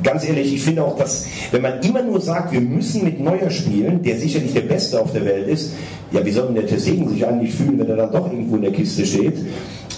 ganz 0.02 0.26
ehrlich, 0.26 0.54
ich 0.54 0.62
finde 0.62 0.82
auch, 0.82 0.96
dass, 0.96 1.26
wenn 1.50 1.60
man 1.60 1.80
immer 1.80 2.02
nur 2.02 2.20
sagt, 2.22 2.52
wir 2.52 2.62
müssen 2.62 3.04
mit 3.04 3.20
Neuer 3.20 3.50
spielen, 3.50 4.02
der 4.02 4.16
sicherlich 4.16 4.54
der 4.54 4.62
Beste 4.62 4.98
auf 4.98 5.12
der 5.12 5.26
Welt 5.26 5.48
ist, 5.48 5.72
ja, 6.12 6.24
wie 6.24 6.30
soll 6.30 6.46
denn 6.46 6.54
der 6.54 6.66
Tessegen 6.66 7.08
sich 7.08 7.26
eigentlich 7.26 7.54
fühlen, 7.54 7.78
wenn 7.78 7.88
er 7.88 7.96
dann 7.96 8.12
doch 8.12 8.30
irgendwo 8.30 8.56
in 8.56 8.62
der 8.62 8.72
Kiste 8.72 9.04
steht? 9.04 9.34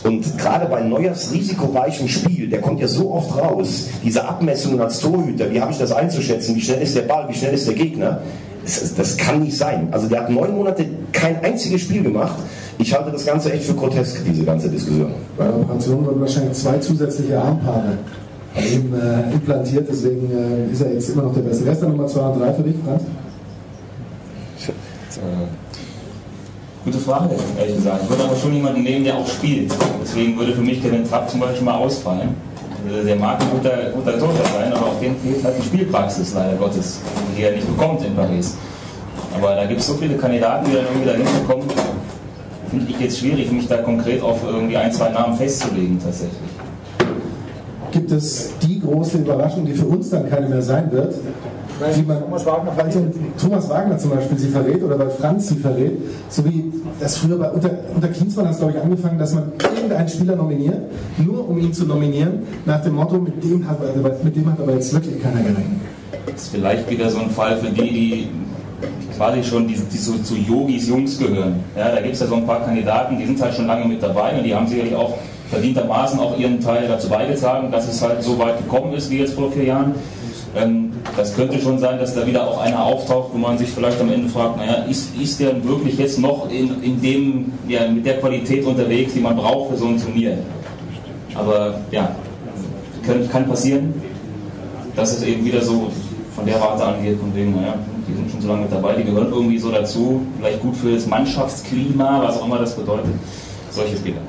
Und 0.05 0.39
gerade 0.39 0.67
bei 0.67 0.81
Neuers 0.81 1.33
risikoreichem 1.33 2.09
Spiel, 2.09 2.49
der 2.49 2.61
kommt 2.61 2.81
ja 2.81 2.89
so 2.89 3.13
oft 3.13 3.37
raus, 3.37 3.89
diese 4.05 4.25
Abmessungen 4.27 4.81
als 4.81 5.01
Torhüter, 5.01 5.51
wie 5.51 5.61
habe 5.61 5.73
ich 5.73 5.79
das 5.79 5.93
einzuschätzen, 5.93 6.55
wie 6.55 6.61
schnell 6.61 6.83
ist 6.83 6.97
der 6.97 7.03
Ball, 7.03 7.29
wie 7.29 7.35
schnell 7.35 7.55
ist 7.55 7.67
der 7.67 7.75
Gegner, 7.75 8.23
das, 8.65 8.95
das 8.95 9.17
kann 9.17 9.41
nicht 9.41 9.57
sein. 9.57 9.89
Also 9.91 10.09
der 10.09 10.21
hat 10.21 10.31
neun 10.31 10.55
Monate 10.55 10.87
kein 11.13 11.43
einziges 11.43 11.83
Spiel 11.83 12.03
gemacht. 12.03 12.37
Ich 12.79 12.95
halte 12.95 13.11
das 13.11 13.27
Ganze 13.27 13.53
echt 13.53 13.65
für 13.65 13.75
grotesk, 13.75 14.25
diese 14.25 14.45
ganze 14.45 14.69
Diskussion. 14.69 15.11
Bei 15.37 15.45
der 15.45 15.57
Operation 15.57 16.07
wurden 16.07 16.21
wahrscheinlich 16.21 16.53
zwei 16.53 16.79
zusätzliche 16.79 17.41
Armpaare 17.41 17.99
ihm 18.57 18.95
äh, 18.95 19.33
implantiert, 19.33 19.89
deswegen 19.89 20.31
äh, 20.31 20.73
ist 20.73 20.81
er 20.81 20.93
jetzt 20.93 21.09
immer 21.11 21.23
noch 21.23 21.35
der 21.35 21.43
Beste. 21.43 21.65
Wer 21.65 21.73
ist 21.73 21.83
der 21.83 21.89
Nummer 21.89 22.07
2 22.07 22.21
und 22.21 22.41
3 22.41 22.53
für 22.55 22.63
dich, 22.63 22.77
Franz? 22.85 23.03
Gute 26.89 27.01
Frage, 27.01 27.35
ehrlich 27.59 27.77
gesagt. 27.77 28.05
Ich 28.05 28.09
würde 28.09 28.25
aber 28.25 28.35
schon 28.35 28.55
jemanden 28.55 28.83
nehmen, 28.83 29.05
der 29.05 29.15
auch 29.15 29.29
spielt. 29.29 29.71
Deswegen 30.03 30.39
würde 30.39 30.55
für 30.55 30.63
mich 30.63 30.83
Kevin 30.83 31.07
Trapp 31.07 31.29
zum 31.29 31.41
Beispiel 31.41 31.63
mal 31.63 31.77
ausfallen. 31.77 32.31
Der 33.05 33.15
mag 33.17 33.39
ein 33.43 33.51
guter, 33.51 33.91
guter 33.95 34.19
Torhüter 34.19 34.49
sein, 34.55 34.73
aber 34.73 34.87
auch 34.87 34.99
dem 34.99 35.15
fehlt 35.19 35.45
halt 35.45 35.59
die 35.59 35.67
Spielpraxis, 35.67 36.33
leider 36.33 36.57
Gottes, 36.57 37.03
die 37.37 37.43
er 37.43 37.53
nicht 37.53 37.67
bekommt 37.67 38.03
in 38.07 38.17
Paris. 38.17 38.57
Aber 39.37 39.55
da 39.55 39.67
gibt 39.67 39.81
es 39.81 39.87
so 39.87 39.95
viele 39.97 40.17
Kandidaten, 40.17 40.65
die 40.65 40.77
dann 40.77 40.87
irgendwie 40.87 41.07
dahin 41.07 41.47
kommen. 41.47 41.69
Finde 42.71 42.91
ich 42.91 43.01
jetzt 43.01 43.19
schwierig, 43.19 43.53
mich 43.53 43.69
da 43.69 43.77
konkret 43.83 44.23
auf 44.23 44.39
irgendwie 44.47 44.79
ein, 44.79 44.91
zwei 44.91 45.11
Namen 45.11 45.37
festzulegen, 45.37 46.01
tatsächlich. 46.03 46.39
Gibt 47.91 48.11
es 48.13 48.55
die 48.63 48.81
große 48.81 49.19
Überraschung, 49.19 49.67
die 49.67 49.75
für 49.75 49.87
uns 49.87 50.09
dann 50.09 50.31
keine 50.31 50.49
mehr 50.49 50.63
sein 50.63 50.91
wird? 50.91 51.17
Wie 51.95 52.03
man, 52.03 52.21
Thomas 52.21 52.47
Wagner, 52.47 52.73
weil 52.77 52.91
so 52.91 53.01
Thomas 53.41 53.69
Wagner 53.69 53.99
zum 53.99 54.11
Beispiel 54.11 54.39
sie 54.39 54.49
verrät 54.49 54.83
oder 54.83 54.99
weil 54.99 55.11
Franz 55.11 55.49
sie 55.49 55.57
verrät, 55.57 55.93
so 56.29 56.45
wie 56.45 56.73
das 56.99 57.19
früher 57.19 57.39
bei 57.39 57.51
unter, 57.51 57.71
unter 57.95 58.09
Klinsmann 58.09 58.47
hat 58.47 58.55
es 58.55 58.59
glaube 58.59 58.75
ich 58.77 58.83
angefangen, 58.83 59.19
dass 59.19 59.35
man 59.35 59.53
irgendeinen 59.75 60.09
Spieler 60.09 60.37
nominiert, 60.37 60.79
nur 61.19 61.49
um 61.49 61.59
ihn 61.59 61.73
zu 61.73 61.87
nominieren, 61.87 62.43
nach 62.67 62.83
dem 62.83 62.95
Motto, 62.95 63.19
mit 63.19 63.43
dem 63.45 63.69
hat, 63.69 63.79
mit 64.25 64.37
dem 64.37 64.51
hat 64.51 64.61
aber 64.61 64.73
jetzt 64.73 64.93
wirklich 64.93 65.23
keiner 65.23 65.41
gerechnet. 65.41 65.81
Das 66.27 66.43
ist 66.43 66.49
vielleicht 66.49 66.91
wieder 66.91 67.09
so 67.11 67.19
ein 67.19 67.31
Fall 67.31 67.57
für 67.59 67.71
die, 67.71 67.91
die 67.91 68.29
quasi 69.17 69.43
schon 69.43 69.67
die, 69.67 69.75
die 69.75 69.99
so 69.99 70.17
zu 70.19 70.37
Yogis 70.37 70.89
Jungs 70.89 71.19
gehören. 71.19 71.57
Ja, 71.77 71.91
da 71.91 72.01
gibt 72.01 72.15
es 72.15 72.21
ja 72.21 72.27
so 72.27 72.37
ein 72.37 72.47
paar 72.47 72.65
Kandidaten, 72.65 73.19
die 73.19 73.27
sind 73.27 73.41
halt 73.41 73.55
schon 73.55 73.67
lange 73.67 73.85
mit 73.85 74.03
dabei 74.03 74.37
und 74.37 74.45
die 74.45 74.55
haben 74.55 74.67
sicherlich 74.67 74.95
auch 74.95 75.19
verdientermaßen 75.51 76.21
auch 76.21 76.39
ihren 76.39 76.61
Teil 76.61 76.87
dazu 76.89 77.09
beigetragen, 77.09 77.71
dass 77.73 77.89
es 77.89 78.03
halt 78.03 78.23
so 78.23 78.39
weit 78.39 78.59
gekommen 78.59 78.93
ist 78.93 79.11
wie 79.11 79.19
jetzt 79.19 79.35
vor 79.35 79.51
vier 79.51 79.65
Jahren. 79.65 79.95
Ähm, 80.59 80.91
das 81.17 81.35
könnte 81.35 81.61
schon 81.61 81.79
sein, 81.79 81.99
dass 81.99 82.15
da 82.15 82.27
wieder 82.27 82.47
auch 82.47 82.61
einer 82.61 82.85
auftaucht, 82.85 83.31
wo 83.33 83.39
man 83.39 83.57
sich 83.57 83.69
vielleicht 83.69 84.01
am 84.01 84.11
Ende 84.13 84.29
fragt, 84.29 84.57
naja, 84.57 84.85
ist, 84.89 85.15
ist 85.17 85.39
der 85.39 85.65
wirklich 85.65 85.99
jetzt 85.99 86.19
noch 86.19 86.51
in, 86.51 86.83
in 86.83 87.01
dem, 87.01 87.53
ja, 87.69 87.89
mit 87.89 88.05
der 88.05 88.19
Qualität 88.19 88.65
unterwegs, 88.65 89.15
die 89.15 89.21
man 89.21 89.37
braucht 89.37 89.71
für 89.71 89.77
so 89.77 89.87
ein 89.87 90.01
Turnier? 90.01 90.39
Aber 91.35 91.81
ja, 91.91 92.11
kann, 93.07 93.29
kann 93.31 93.47
passieren, 93.49 93.95
dass 94.97 95.17
es 95.17 95.23
eben 95.23 95.45
wieder 95.45 95.63
so 95.63 95.91
von 96.35 96.45
der 96.45 96.61
Warte 96.61 96.85
angeht, 96.85 97.19
von 97.21 97.35
wegen, 97.35 97.55
naja, 97.55 97.75
die 98.09 98.15
sind 98.15 98.31
schon 98.31 98.41
so 98.41 98.49
lange 98.49 98.63
mit 98.63 98.73
dabei, 98.73 98.95
die 98.95 99.05
gehören 99.05 99.31
irgendwie 99.31 99.59
so 99.59 99.71
dazu, 99.71 100.23
vielleicht 100.39 100.61
gut 100.61 100.77
für 100.77 100.93
das 100.93 101.07
Mannschaftsklima, 101.07 102.23
was 102.23 102.41
auch 102.41 102.47
immer 102.47 102.59
das 102.59 102.75
bedeutet. 102.75 103.13
Solche 103.71 103.97
Spieler. 103.97 104.21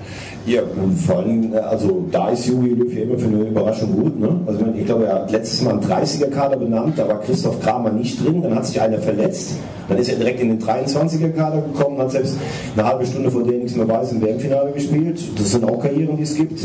Ja, 0.46 0.62
vor 1.06 1.18
allem, 1.18 1.54
also 1.54 2.06
da 2.12 2.30
ist 2.30 2.48
Jogi 2.48 2.70
Löw 2.70 2.94
ja 2.94 3.04
immer 3.04 3.18
für 3.18 3.28
eine 3.28 3.44
Überraschung 3.44 3.96
gut. 3.96 4.20
Ne? 4.20 4.30
Also 4.48 4.60
ich 4.76 4.86
glaube, 4.86 5.06
er 5.06 5.16
hat 5.16 5.32
letztes 5.32 5.62
Mal 5.62 5.72
einen 5.72 5.82
30er-Kader 5.82 6.58
benannt, 6.58 6.94
da 6.98 7.08
war 7.08 7.20
Christoph 7.22 7.60
Kramer 7.60 7.92
nicht 7.92 8.24
drin, 8.24 8.42
dann 8.42 8.56
hat 8.56 8.66
sich 8.66 8.82
einer 8.82 9.00
verletzt, 9.00 9.56
dann 9.90 9.98
ist 9.98 10.10
er 10.10 10.16
direkt 10.16 10.40
in 10.40 10.50
den 10.50 10.60
23er-Kader 10.60 11.62
gekommen, 11.62 12.00
hat 12.00 12.12
selbst 12.12 12.38
eine 12.76 12.88
halbe 12.88 13.06
Stunde 13.06 13.30
vor 13.30 13.44
der 13.44 13.60
nichts 13.60 13.76
mehr 13.76 13.88
weiß 13.88 14.14
im 14.14 14.22
WM-Finale 14.22 14.72
gespielt. 14.72 15.20
Das 15.38 15.52
sind 15.52 15.66
auch 15.66 15.80
Karrieren, 15.82 16.18
die 16.18 16.24
es 16.24 16.36
gibt. 16.36 16.62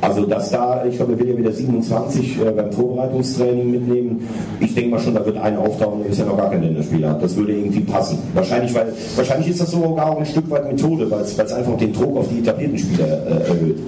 Also 0.00 0.26
dass 0.26 0.50
da, 0.50 0.84
ich 0.84 0.96
glaube, 0.96 1.12
er 1.14 1.18
will 1.18 1.30
ja 1.30 1.38
wieder 1.38 1.52
27 1.52 2.40
äh, 2.40 2.50
beim 2.50 2.70
Vorbereitungstraining 2.70 3.70
mitnehmen. 3.70 4.28
Ich 4.60 4.74
denke 4.74 4.90
mal 4.90 5.00
schon, 5.00 5.14
da 5.14 5.24
wird 5.24 5.38
einer 5.38 5.58
auftauchen, 5.58 6.00
der 6.00 6.10
bisher 6.10 6.26
noch 6.26 6.36
gar 6.36 6.50
kein 6.50 6.62
Länderspieler. 6.62 7.18
Das 7.20 7.34
würde 7.34 7.54
irgendwie 7.54 7.80
passen. 7.80 8.18
Wahrscheinlich, 8.34 8.74
weil, 8.74 8.92
wahrscheinlich 9.16 9.48
ist 9.48 9.60
das 9.60 9.70
sogar 9.70 10.10
auch 10.10 10.18
ein 10.18 10.26
Stück 10.26 10.50
weit 10.50 10.70
Methode, 10.70 11.10
weil 11.10 11.22
es 11.22 11.38
einfach 11.38 11.76
den 11.78 11.92
Druck 11.92 12.16
auf 12.16 12.28
die 12.28 12.40
etablierten 12.40 12.78
Spieler 12.78 13.05
äh, 13.05 13.05
erhöht. 13.06 13.78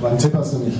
Wann 0.00 0.18
Tipp 0.18 0.34
hast 0.34 0.54
du 0.54 0.58
nicht? 0.58 0.78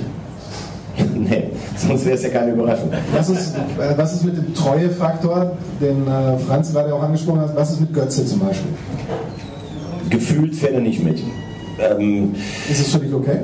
nee, 1.15 1.49
sonst 1.77 2.05
wäre 2.05 2.15
es 2.15 2.23
ja 2.23 2.29
keine 2.29 2.51
Überraschung. 2.51 2.91
Was 3.13 3.29
ist, 3.29 3.55
äh, 3.55 3.97
was 3.97 4.13
ist 4.13 4.25
mit 4.25 4.37
dem 4.37 4.53
Treuefaktor, 4.53 5.51
den 5.79 6.07
äh, 6.07 6.37
Franz 6.39 6.71
gerade 6.71 6.93
auch 6.93 7.03
angesprochen 7.03 7.41
hat? 7.41 7.55
Was 7.55 7.71
ist 7.71 7.81
mit 7.81 7.93
Götze 7.93 8.25
zum 8.25 8.39
Beispiel? 8.39 8.71
Gefühlt 10.09 10.55
fährt 10.55 10.73
er 10.73 10.81
nicht 10.81 11.03
mit. 11.03 11.21
Ähm, 11.79 12.35
ist 12.69 12.81
es 12.81 12.93
für 12.93 12.99
dich 12.99 13.13
okay? 13.13 13.39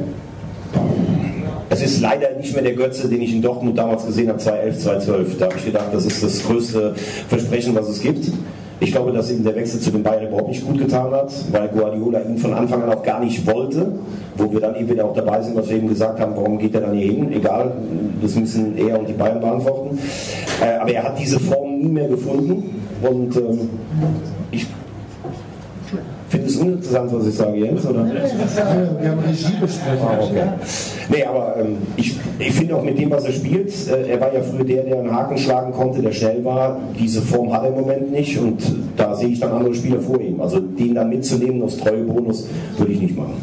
Es 1.69 1.81
ist 1.81 2.01
leider 2.01 2.31
nicht 2.37 2.53
mehr 2.53 2.63
der 2.63 2.73
Götze, 2.73 3.09
den 3.09 3.21
ich 3.21 3.33
in 3.33 3.41
Dortmund 3.41 3.77
damals 3.77 4.05
gesehen 4.05 4.29
habe, 4.29 4.39
2011, 4.39 4.79
2012. 4.79 5.37
Da 5.37 5.45
habe 5.45 5.55
ich 5.57 5.65
gedacht, 5.65 5.87
das 5.91 6.05
ist 6.05 6.23
das 6.23 6.43
größte 6.43 6.95
Versprechen, 7.27 7.75
was 7.75 7.89
es 7.89 8.01
gibt. 8.01 8.31
Ich 8.79 8.91
glaube, 8.91 9.11
dass 9.11 9.31
ihm 9.31 9.43
der 9.43 9.55
Wechsel 9.55 9.79
zu 9.79 9.89
den 9.89 10.03
Bayern 10.03 10.27
überhaupt 10.27 10.49
nicht 10.49 10.65
gut 10.65 10.77
getan 10.77 11.11
hat, 11.11 11.33
weil 11.51 11.67
Guardiola 11.69 12.21
ihn 12.21 12.37
von 12.37 12.53
Anfang 12.53 12.83
an 12.83 12.91
auch 12.93 13.01
gar 13.01 13.19
nicht 13.19 13.45
wollte, 13.47 13.91
wo 14.35 14.51
wir 14.51 14.59
dann 14.59 14.75
eben 14.75 14.89
wieder 14.89 15.05
auch 15.05 15.15
dabei 15.15 15.41
sind, 15.41 15.55
was 15.55 15.67
wir 15.67 15.77
eben 15.77 15.87
gesagt 15.87 16.19
haben, 16.19 16.33
warum 16.35 16.59
geht 16.59 16.75
er 16.75 16.81
dann 16.81 16.93
hier 16.93 17.11
hin? 17.11 17.31
Egal, 17.31 17.71
das 18.21 18.35
müssen 18.35 18.77
er 18.77 18.99
und 18.99 19.09
die 19.09 19.13
Bayern 19.13 19.39
beantworten. 19.39 19.97
Äh, 20.61 20.77
aber 20.77 20.91
er 20.91 21.03
hat 21.03 21.19
diese 21.19 21.39
Form 21.39 21.79
nie 21.79 21.89
mehr 21.89 22.07
gefunden 22.07 22.81
und 23.01 23.35
ähm, 23.35 23.69
es 26.57 26.63
uninteressant, 26.63 27.13
was 27.13 27.27
ich 27.27 27.35
sage, 27.35 27.57
Jens, 27.57 27.85
oder? 27.85 28.05
Wir 28.05 29.11
haben 29.11 29.19
Regiebesprechung. 29.19 30.07
Ah, 30.07 30.19
okay. 30.21 30.43
Nee, 31.09 31.23
aber 31.23 31.55
ähm, 31.59 31.77
ich, 31.95 32.15
ich 32.39 32.51
finde 32.53 32.75
auch 32.75 32.83
mit 32.83 32.97
dem, 32.97 33.11
was 33.11 33.25
er 33.25 33.31
spielt, 33.31 33.71
äh, 33.87 34.09
er 34.09 34.21
war 34.21 34.33
ja 34.33 34.41
früher 34.41 34.63
der, 34.63 34.83
der 34.83 34.99
einen 34.99 35.11
Haken 35.11 35.37
schlagen 35.37 35.71
konnte, 35.71 36.01
der 36.01 36.11
schnell 36.11 36.43
war. 36.43 36.79
Diese 36.99 37.21
Form 37.21 37.53
hat 37.53 37.63
er 37.63 37.69
im 37.69 37.75
Moment 37.75 38.11
nicht 38.11 38.37
und 38.39 38.61
da 38.95 39.15
sehe 39.15 39.29
ich 39.29 39.39
dann 39.39 39.51
andere 39.51 39.73
Spieler 39.73 39.99
vor 39.99 40.19
ihm. 40.19 40.41
Also 40.41 40.59
den 40.59 40.95
dann 40.95 41.09
mitzunehmen 41.09 41.61
aus 41.63 41.77
Treuebonus 41.77 42.47
würde 42.77 42.91
ich 42.91 43.01
nicht 43.01 43.17
machen. 43.17 43.35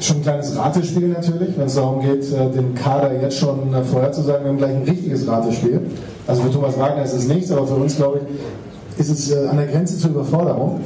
Schon 0.00 0.16
ein 0.16 0.22
kleines 0.22 0.56
Ratespiel 0.56 1.08
natürlich, 1.08 1.56
wenn 1.56 1.66
es 1.66 1.74
darum 1.76 2.00
geht, 2.00 2.24
äh, 2.32 2.50
den 2.50 2.74
Kader 2.74 3.20
jetzt 3.20 3.38
schon 3.38 3.72
äh, 3.72 3.82
vorherzusagen. 3.82 4.44
Wir 4.44 4.50
haben 4.50 4.58
gleich 4.58 4.74
ein 4.74 4.82
richtiges 4.82 5.26
Ratespiel. 5.26 5.80
Also 6.26 6.42
für 6.42 6.50
Thomas 6.50 6.78
Wagner 6.78 7.04
ist 7.04 7.12
es 7.12 7.28
nichts, 7.28 7.50
aber 7.50 7.66
für 7.66 7.74
uns, 7.74 7.96
glaube 7.96 8.20
ich, 8.20 9.00
ist 9.00 9.10
es 9.10 9.30
äh, 9.30 9.46
an 9.46 9.56
der 9.56 9.66
Grenze 9.66 9.96
zur 9.98 10.10
Überforderung. 10.10 10.80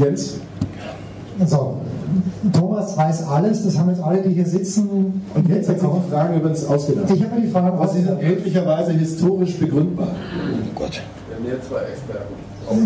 Jens? 0.00 0.40
So, 1.46 1.76
Thomas 2.52 2.96
weiß 2.96 3.26
alles, 3.28 3.64
das 3.64 3.78
haben 3.78 3.88
jetzt 3.90 4.02
alle, 4.02 4.20
die 4.22 4.34
hier 4.34 4.46
sitzen. 4.46 5.22
Und 5.34 5.48
jetzt 5.48 5.68
hat 5.68 5.80
sich 5.80 5.88
die 5.88 6.10
Fragen 6.10 6.36
übrigens 6.38 6.66
ausgedacht. 6.66 7.10
Ich 7.14 7.22
habe 7.22 7.34
mir 7.36 7.40
die 7.42 7.48
Fragen 7.48 7.78
Was 7.78 7.94
ist 7.94 8.00
ausgedacht. 8.08 8.22
möglicherweise 8.22 8.92
historisch 8.92 9.56
begründbar? 9.58 10.08
Oh 10.08 10.78
Gott. 10.80 11.00
Wir 11.28 11.36
haben 11.36 11.44
hier 11.44 11.62
zwei 11.62 11.80
Experten. 11.82 12.34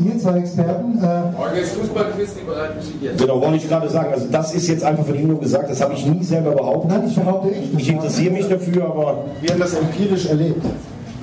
Hier 0.04 0.18
zwei 0.18 0.38
Experten. 0.38 0.98
Äh, 0.98 1.36
Morgen 1.36 1.56
ist 1.60 1.72
Fußballquiz, 1.74 2.34
die 2.34 2.44
bereiten 2.44 2.80
sich 2.80 2.94
jetzt. 3.02 3.18
Genau, 3.20 3.40
wollte 3.40 3.56
ich 3.56 3.68
gerade 3.68 3.88
sagen. 3.88 4.12
Also 4.12 4.26
das 4.30 4.54
ist 4.54 4.68
jetzt 4.68 4.84
einfach 4.84 5.04
von 5.04 5.14
ihm 5.14 5.28
nur 5.28 5.40
gesagt, 5.40 5.68
das 5.68 5.80
habe 5.80 5.94
ich 5.94 6.06
nie 6.06 6.22
selber 6.22 6.52
behauptet. 6.52 6.90
nein, 6.90 7.02
ich 7.08 7.16
behaupte 7.16 7.48
ich. 7.50 7.74
Ich 7.78 7.88
interessiere 7.90 8.32
mich 8.32 8.48
dafür, 8.48 8.84
aber 8.84 9.24
Wir 9.42 9.50
haben 9.50 9.60
das 9.60 9.74
empirisch 9.74 10.26
erlebt, 10.26 10.64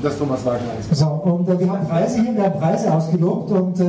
dass 0.03 0.17
Thomas 0.17 0.45
Wagner 0.45 0.71
ist. 0.79 0.95
So, 0.95 1.05
und 1.07 1.47
äh, 1.49 1.59
wir 1.59 1.71
haben 1.71 1.87
Preise 1.87 2.21
hier, 2.21 2.35
wir 2.35 2.43
haben 2.43 2.59
Preise 2.59 2.93
ausgelobt 2.93 3.51
und 3.51 3.79
äh, 3.79 3.85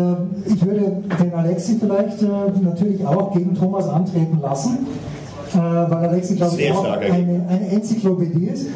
ich 0.46 0.64
würde 0.64 1.02
den 1.20 1.34
Alexi 1.34 1.76
vielleicht 1.78 2.22
äh, 2.22 2.26
natürlich 2.62 3.04
auch 3.06 3.32
gegen 3.32 3.54
Thomas 3.54 3.88
antreten 3.88 4.38
lassen. 4.40 4.86
Äh, 5.54 5.58
weil 5.58 6.08
Alexi, 6.08 6.36
glaube 6.36 6.60
ich, 6.60 6.72
auch 6.72 6.84
eine, 6.84 7.44
eine 7.48 7.68
Enzyklopädie 7.70 8.46
ist. 8.46 8.68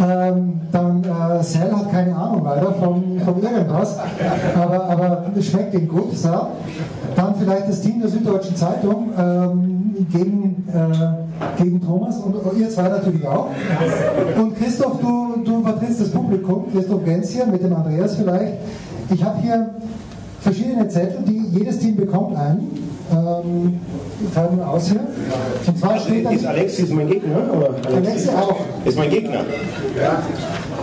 Ähm, 0.00 0.60
dann 0.72 1.04
äh, 1.04 1.42
Sal 1.42 1.76
hat 1.76 1.92
keine 1.92 2.14
Ahnung 2.14 2.44
weiter 2.44 2.74
von, 2.74 3.20
von 3.24 3.42
irgendwas, 3.42 3.96
aber, 4.56 4.84
aber 4.88 5.24
es 5.36 5.46
schmeckt 5.46 5.74
ihm 5.74 5.88
gut. 5.88 6.16
So. 6.16 6.48
Dann 7.14 7.34
vielleicht 7.36 7.68
das 7.68 7.80
Team 7.80 8.00
der 8.00 8.08
Süddeutschen 8.08 8.56
Zeitung 8.56 9.10
ähm, 9.16 10.06
gegen, 10.10 10.66
äh, 10.72 11.62
gegen 11.62 11.80
Thomas 11.80 12.18
und 12.18 12.34
ihr 12.58 12.68
zwei 12.68 12.88
natürlich 12.88 13.26
auch. 13.26 13.48
Und 14.36 14.56
Christoph, 14.56 15.00
du, 15.00 15.42
du 15.44 15.62
vertrittst 15.62 16.00
das 16.00 16.10
Publikum, 16.10 16.64
Christoph 16.72 17.04
Gens 17.04 17.30
hier 17.30 17.46
mit 17.46 17.62
dem 17.62 17.74
Andreas 17.74 18.16
vielleicht. 18.16 18.54
Ich 19.10 19.22
habe 19.22 19.40
hier 19.40 19.70
verschiedene 20.40 20.88
Zettel, 20.88 21.18
die 21.26 21.58
jedes 21.58 21.78
Team 21.78 21.94
bekommt 21.96 22.36
einen. 22.36 22.93
Ähm, 23.12 23.80
teilen 24.34 24.56
wir 24.56 24.68
aus 24.68 24.88
hier. 24.88 25.00
Und 25.66 25.78
zwar 25.78 25.98
steht 25.98 26.30
Ist 26.30 26.46
Alexis 26.46 26.90
mein 26.90 27.08
Gegner? 27.08 27.36
Oder? 27.54 27.70
Alexis 27.94 28.28
auch. 28.30 28.56
Ist 28.84 28.96
mein 28.96 29.10
Gegner. 29.10 29.40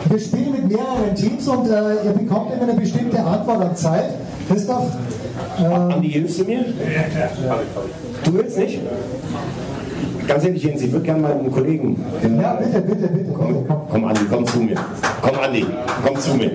Wir 0.10 0.20
spielen 0.20 0.52
mit 0.52 0.68
mehreren 0.68 1.16
Teams 1.16 1.48
und 1.48 1.68
äh, 1.68 2.06
ihr 2.06 2.12
bekommt 2.12 2.54
immer 2.54 2.64
eine 2.64 2.80
bestimmte 2.80 3.20
Antwort 3.24 3.62
an 3.62 3.76
Zeit. 3.76 4.06
Christoph? 4.48 4.86
Äh, 5.60 5.66
Andi, 5.66 6.10
hilfst 6.10 6.40
du 6.40 6.44
mir? 6.46 6.66
Du 8.24 8.34
willst 8.34 8.58
nicht? 8.58 8.80
Ganz 10.28 10.46
ehrlich, 10.46 10.64
Jens, 10.64 10.82
ich 10.82 10.92
würde 10.92 11.06
gerne 11.06 11.22
meinen 11.22 11.52
Kollegen. 11.52 12.04
äh, 12.24 12.42
ja, 12.42 12.54
bitte, 12.54 12.82
bitte, 12.82 13.08
bitte. 13.08 13.32
Komm, 13.34 13.66
komm, 13.90 14.06
Andi, 14.06 14.22
komm 14.30 14.46
zu 14.46 14.60
mir. 14.60 14.76
Komm, 15.22 15.40
Andi, 15.40 15.66
komm 16.06 16.20
zu 16.20 16.36
mir. 16.36 16.52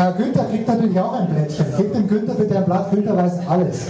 Äh, 0.00 0.12
Günther 0.16 0.44
kriegt 0.44 0.66
natürlich 0.66 0.98
auch 0.98 1.12
ein 1.12 1.28
Blättchen. 1.28 1.66
Gebt 1.76 1.94
dem 1.94 2.08
Günther 2.08 2.34
bitte 2.34 2.56
ein 2.56 2.64
Blatt, 2.64 2.90
Günther 2.90 3.16
weiß 3.16 3.32
alles. 3.46 3.88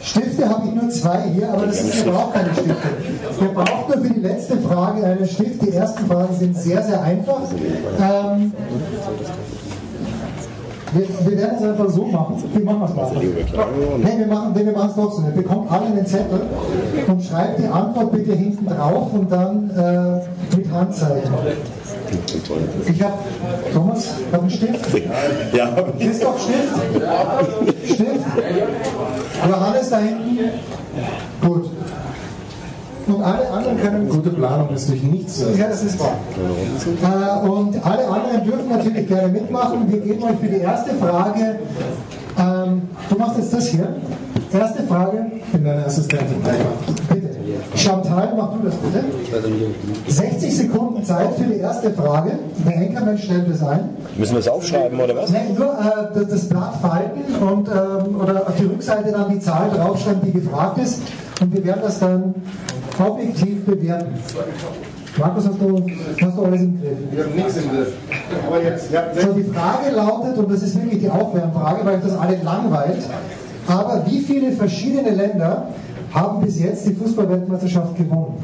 Stifte 0.00 0.48
habe 0.48 0.68
ich 0.68 0.74
nur 0.74 0.90
zwei 0.90 1.22
hier, 1.34 1.52
aber 1.52 1.66
das 1.66 1.80
ist, 1.80 2.04
ihr 2.04 2.12
braucht 2.12 2.34
keine 2.34 2.52
Stifte. 2.52 2.88
Ihr 3.40 3.48
braucht 3.48 3.88
nur 3.88 3.98
für 3.98 4.14
die 4.14 4.20
letzte 4.20 4.58
Frage 4.58 5.04
einen 5.04 5.26
Stift. 5.26 5.62
Die 5.62 5.72
ersten 5.72 6.06
Fragen 6.06 6.36
sind 6.38 6.56
sehr, 6.56 6.82
sehr 6.84 7.02
einfach. 7.02 7.40
Ähm, 8.00 8.52
wir, 10.94 11.06
wir 11.26 11.38
werden 11.38 11.56
es 11.58 11.62
einfach 11.62 11.88
so 11.90 12.04
machen. 12.06 12.42
Wie 12.54 12.62
machen 12.62 12.80
wir 12.80 12.88
es 12.88 12.94
mal? 12.94 13.22
Nee, 13.98 14.18
wir 14.18 14.26
machen 14.26 14.54
wir 14.54 14.84
es 14.84 14.94
trotzdem. 14.94 15.24
Ihr 15.26 15.42
bekommt 15.42 15.70
alle 15.70 15.86
einen 15.86 16.06
Zettel 16.06 16.40
und 17.06 17.24
schreibt 17.24 17.58
die 17.58 17.66
Antwort 17.66 18.12
bitte 18.12 18.32
hinten 18.32 18.66
drauf 18.66 19.12
und 19.12 19.30
dann 19.30 19.70
äh, 19.70 20.56
mit 20.56 20.70
Handzeichen. 20.70 21.32
Ich 22.86 23.02
habe, 23.02 23.14
Thomas, 23.72 24.14
habe 24.32 24.42
einen 24.42 24.50
Stift. 24.50 24.86
Ja. 25.52 25.70
Christoph, 25.98 26.40
Stift. 26.42 27.94
Stift. 27.94 28.24
Johannes 29.48 29.90
da 29.90 29.98
hinten. 29.98 30.38
Gut. 31.40 31.63
Und 33.06 33.22
alle 33.22 33.50
anderen 33.50 33.80
können. 33.80 34.08
Gute 34.08 34.30
Planung 34.30 34.70
ist 34.74 34.88
durch 34.88 35.02
nichts. 35.02 35.44
Ja, 35.58 35.68
das 35.68 35.82
ist 35.82 35.98
wahr. 36.00 36.16
Äh, 36.34 37.48
und 37.48 37.84
alle 37.84 38.08
anderen 38.08 38.44
dürfen 38.44 38.68
natürlich 38.70 39.06
gerne 39.08 39.28
mitmachen. 39.28 39.90
Wir 39.90 40.00
geben 40.00 40.22
euch 40.22 40.38
für 40.40 40.48
die 40.48 40.60
erste 40.60 40.94
Frage. 40.94 41.58
Ähm, 42.38 42.82
du 43.10 43.18
machst 43.18 43.38
jetzt 43.38 43.52
das 43.52 43.66
hier. 43.66 43.96
Erste 44.52 44.82
Frage. 44.84 45.26
Ich 45.36 45.52
bin 45.52 45.64
deine 45.64 45.84
Assistentin. 45.84 46.36
Bitte. 47.08 47.30
Chantal, 47.76 48.32
mach 48.36 48.52
du 48.54 48.66
das 48.66 48.74
bitte. 48.76 49.04
60 50.08 50.56
Sekunden 50.56 51.04
Zeit 51.04 51.34
für 51.34 51.44
die 51.44 51.58
erste 51.58 51.90
Frage. 51.90 52.38
Der 52.66 52.76
Enkermensch 52.76 53.24
stellt 53.24 53.48
es 53.48 53.62
ein. 53.62 53.90
Müssen 54.16 54.32
wir 54.32 54.40
es 54.40 54.48
aufschreiben, 54.48 54.98
oder 54.98 55.16
was? 55.16 55.30
Nein, 55.30 55.56
nur 55.56 55.72
äh, 55.72 56.26
das 56.26 56.48
Blatt 56.48 56.74
falten 56.80 57.34
und 57.42 57.68
ähm, 57.68 58.20
oder 58.20 58.46
auf 58.46 58.54
die 58.58 58.64
Rückseite 58.64 59.12
dann 59.12 59.30
die 59.30 59.40
Zahl 59.40 59.70
draufschreiben, 59.70 60.22
die 60.24 60.32
gefragt 60.32 60.78
ist. 60.78 61.02
Und 61.40 61.52
wir 61.52 61.64
werden 61.64 61.80
das 61.82 61.98
dann 61.98 62.34
objektiv 62.98 63.64
bewerten. 63.64 64.14
Markus, 65.16 65.46
hast 65.46 65.60
du, 65.60 65.86
hast 66.20 66.36
du 66.36 66.44
alles 66.44 66.60
im 66.60 66.80
Griff? 66.80 66.98
Wir 67.12 67.24
haben 67.24 67.34
nichts 67.34 67.56
im 67.56 67.70
Griff. 67.70 67.92
Aber 68.46 68.62
jetzt, 68.62 68.90
ja, 68.90 69.04
So, 69.14 69.32
die 69.32 69.44
Frage 69.44 69.94
lautet, 69.94 70.38
und 70.38 70.50
das 70.50 70.62
ist 70.62 70.80
wirklich 70.80 71.00
die 71.00 71.10
Aufwärmfrage, 71.10 71.84
weil 71.84 71.96
euch 71.96 72.02
das 72.02 72.18
alle 72.18 72.36
langweilt, 72.42 72.98
aber 73.66 74.04
wie 74.06 74.20
viele 74.20 74.52
verschiedene 74.52 75.10
Länder 75.10 75.68
haben 76.12 76.44
bis 76.44 76.60
jetzt 76.60 76.86
die 76.86 76.94
Fußballweltmeisterschaft 76.94 77.96
gewonnen? 77.96 78.42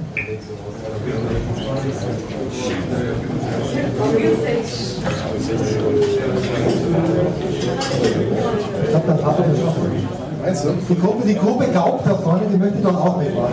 Ich 8.82 8.88
glaube, 8.90 9.07
dann 9.07 9.24
hat 9.24 9.38
er 9.38 9.44
das 9.44 9.59
schon. 9.59 10.19
Meinst 10.43 10.64
du? 10.64 10.70
Die 10.88 10.99
Gruppe, 10.99 11.26
die 11.26 11.34
Gruppe 11.34 11.66
Gaub 11.72 12.03
da 12.05 12.14
vorne, 12.14 12.43
die 12.53 12.57
möchte 12.57 12.78
doch 12.78 12.97
auch 12.97 13.18
mitmachen. 13.18 13.53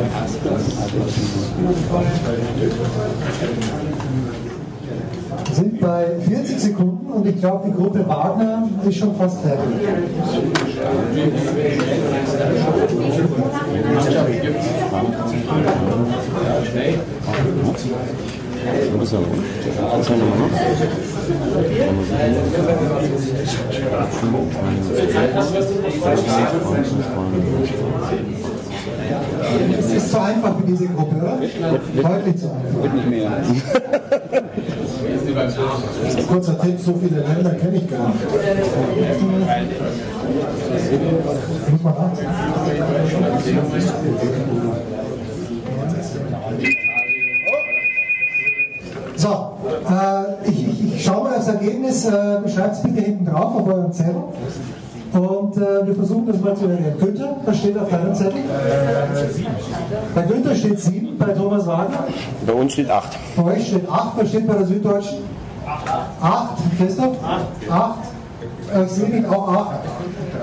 Wir 5.45 5.55
sind 5.55 5.79
bei 5.81 6.05
40 6.27 6.59
Sekunden 6.59 7.11
und 7.11 7.27
ich 7.27 7.37
glaube, 7.39 7.69
die 7.69 7.73
Gruppe 7.73 8.07
Wagner 8.07 8.69
ist 8.87 8.97
schon 8.97 9.15
fast 9.15 9.41
fertig. 9.41 9.67
Es 29.79 29.91
ist 29.91 30.11
zu 30.11 30.21
einfach 30.21 30.57
für 30.57 30.63
diese 30.65 30.87
Gruppe, 30.87 31.15
oder? 31.15 31.37
Deutlich 31.37 32.37
zu 32.37 32.51
einfach. 32.51 32.83
Wird 32.83 32.93
nicht 32.93 33.09
mehr. 33.09 33.31
Kurzer 36.27 36.59
Tipp, 36.59 36.79
so 36.79 36.93
viele 37.01 37.21
Länder 37.21 37.51
kenne 37.51 37.77
ich 37.77 37.89
gar 37.89 38.09
nicht. 38.09 38.21
Muss 41.71 41.83
man 41.83 41.93
nachdenken. 41.93 42.33
So, 49.17 49.57
äh, 49.89 50.49
ich, 50.49 50.67
ich, 50.67 50.95
ich 50.95 51.03
schaue 51.03 51.23
mal 51.23 51.33
das 51.37 51.47
Ergebnis, 51.47 52.05
äh, 52.05 52.47
schreibt 52.47 52.75
es 52.75 52.83
bitte 52.83 53.01
hinten 53.01 53.25
drauf 53.25 53.55
auf 53.55 53.67
euren 53.67 53.91
Zettel. 53.91 54.23
Und 55.11 55.57
äh, 55.57 55.87
wir 55.87 55.95
versuchen 55.95 56.27
das 56.27 56.39
mal 56.39 56.55
zu 56.55 56.67
erklären. 56.67 56.97
Günther, 56.99 57.37
was 57.43 57.57
steht 57.57 57.79
auf 57.79 57.89
deinem 57.89 58.13
Zettel? 58.13 58.41
Bei 60.13 60.21
Günther 60.21 60.53
steht 60.53 60.79
7, 60.79 61.17
bei 61.17 61.33
Thomas 61.33 61.65
Wagner. 61.65 62.03
Bei 62.45 62.53
uns 62.53 62.73
steht 62.73 62.91
8. 62.91 63.17
Bei 63.37 63.43
euch 63.55 63.67
steht 63.67 63.89
8, 63.89 64.17
was 64.17 64.29
steht 64.29 64.47
bei 64.47 64.53
der 64.53 64.67
Süddeutschen? 64.67 65.17
8. 66.21 66.57
Christoph? 66.77 67.15
8. 67.69 67.95
Ich 68.85 68.91
sehe 68.91 69.09
nicht 69.09 69.27
auch 69.29 69.47
8. 69.47 69.67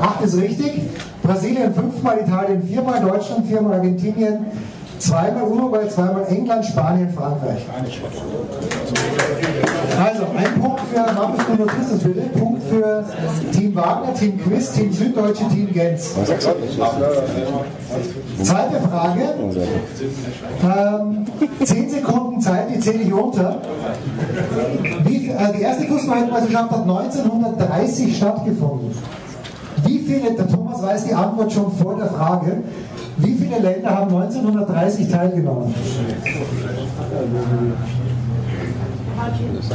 8 0.01 0.25
ist 0.25 0.37
richtig. 0.37 0.83
Brasilien 1.23 1.73
fünfmal, 1.73 2.19
Italien 2.19 2.63
viermal, 2.63 3.01
Deutschland 3.01 3.47
viermal, 3.47 3.75
Argentinien 3.75 4.47
zweimal, 5.05 5.43
Uruguay 5.45 5.89
zweimal, 5.89 6.25
England, 6.29 6.65
Spanien, 6.65 7.11
Frankreich. 7.11 7.67
Also, 10.03 10.23
ein 10.37 10.61
Punkt 10.61 10.81
für 10.81 11.13
Markus, 11.13 11.49
notierst 11.49 11.93
das 11.93 11.99
bitte. 12.01 12.21
Punkt 12.39 12.63
für 12.65 13.05
Team 13.53 13.75
Wagner, 13.75 14.15
Team 14.15 14.41
Quiz, 14.41 14.73
Team 14.73 14.93
Süddeutsche, 14.93 15.49
Team 15.49 15.73
Gens. 15.73 16.15
Zweite 18.43 18.81
Frage. 18.89 19.35
Ähm, 20.63 21.27
zehn 21.63 21.91
Sekunden 21.91 22.41
Zeit, 22.41 22.75
die 22.75 22.81
zähle 22.81 23.03
ich 23.03 23.13
runter. 23.13 23.59
Wie, 25.05 25.29
äh, 25.29 25.53
die 25.57 25.63
erste 25.63 25.85
Fußballweltmeisterschaft 25.85 26.71
hat 26.71 26.83
1930 26.83 28.17
stattgefunden. 28.17 28.91
Wie 29.85 29.99
viele, 29.99 30.33
der 30.33 30.49
Thomas 30.49 30.83
weiß 30.83 31.05
die 31.05 31.15
Antwort 31.15 31.53
schon 31.53 31.71
vor 31.73 31.97
der 31.97 32.07
Frage, 32.07 32.63
wie 33.17 33.35
viele 33.35 33.59
Länder 33.61 33.91
haben 33.91 34.15
1930 34.15 35.09
teilgenommen? 35.09 35.75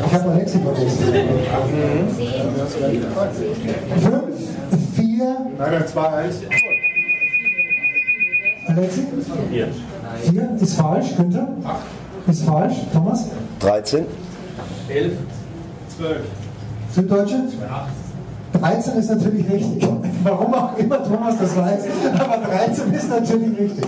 Ich 0.05 0.13
habe 0.13 0.31
Alexi 0.31 0.59
vergessen. 0.59 1.03
Fünf, 4.01 4.95
vier. 4.95 5.37
Nein, 5.57 5.71
nein, 5.71 5.87
2, 5.87 6.07
1. 6.07 6.35
Alexi? 8.67 9.03
Vier. 9.49 9.67
Vier 10.21 10.49
ist 10.61 10.75
falsch, 10.75 11.15
Günther? 11.15 11.47
Ist 12.27 12.43
falsch, 12.43 12.75
Thomas? 12.93 13.29
13. 13.59 14.05
11, 14.89 15.13
12. 15.97 16.17
Süddeutsche? 16.91 17.43
13 18.53 18.93
ist 18.97 19.09
natürlich 19.09 19.49
richtig. 19.49 19.87
Warum 20.23 20.53
auch 20.53 20.77
immer 20.77 21.03
Thomas 21.03 21.35
das 21.39 21.55
weiß, 21.55 21.81
aber 22.19 22.37
13 22.45 22.93
ist 22.93 23.09
natürlich 23.09 23.59
richtig. 23.59 23.85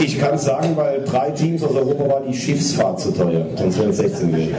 Ich 0.00 0.18
kann 0.18 0.34
es 0.34 0.44
sagen, 0.44 0.70
weil 0.74 1.02
drei 1.04 1.30
Teams 1.30 1.62
aus 1.62 1.74
Europa 1.74 2.08
war 2.08 2.20
die 2.26 2.34
Schiffsfahrt 2.34 2.98
zu 2.98 3.12
teuer. 3.12 3.46
Sonst 3.56 3.78
wären 3.78 3.90
es 3.90 3.96
16 3.98 4.32
gewesen. 4.32 4.54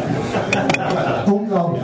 Unglaublich. 1.25 1.81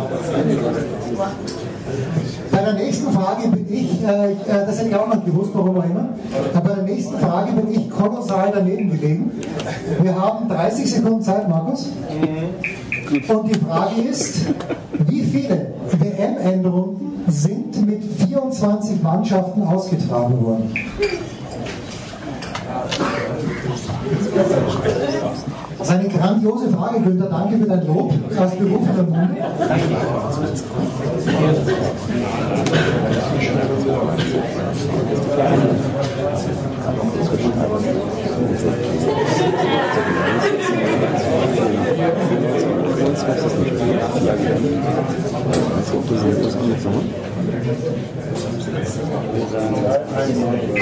Bei 2.52 2.60
der 2.60 2.74
nächsten 2.74 3.12
Frage 3.12 3.50
bin 3.50 3.68
ich, 3.70 4.04
äh, 4.04 4.32
ich, 4.32 4.40
äh, 4.50 4.66
das 4.66 4.80
hätte 4.80 4.90
ich 4.90 4.96
auch 4.96 5.08
noch 5.08 5.24
gewusst, 5.24 5.52
warum 5.54 5.78
auch 5.78 5.86
immer, 5.86 6.10
aber 6.54 6.70
bei 6.70 6.76
der 6.76 6.84
nächsten 6.84 7.18
Frage 7.20 7.52
bin 7.54 7.72
ich 7.72 7.90
kolossal 7.90 8.52
daneben 8.54 8.90
gelegen. 8.90 9.32
Wir 10.02 10.16
haben 10.16 10.48
30 10.50 10.92
Sekunden 10.92 11.22
Zeit, 11.22 11.48
Markus. 11.48 11.90
Und 13.10 13.48
die 13.48 13.60
Frage 13.60 14.02
ist, 14.02 14.48
wie 15.08 15.22
viele 15.22 15.68
WM-Endrunden 16.00 17.17
sind 17.28 17.86
mit 17.86 18.04
24 18.04 19.02
Mannschaften 19.02 19.64
ausgetragen 19.64 20.42
worden? 20.46 20.74
Das 25.78 25.90
ist 25.90 25.94
eine 25.94 26.10
Grandiose 26.10 26.70
Frage, 26.70 27.02
Günther. 27.02 27.30
Danke 27.30 27.58
für 27.58 27.66
dein 27.66 27.86
Lob 27.86 28.14
aus 28.38 28.56
berufenem 28.56 29.10
Munde. 29.10 29.38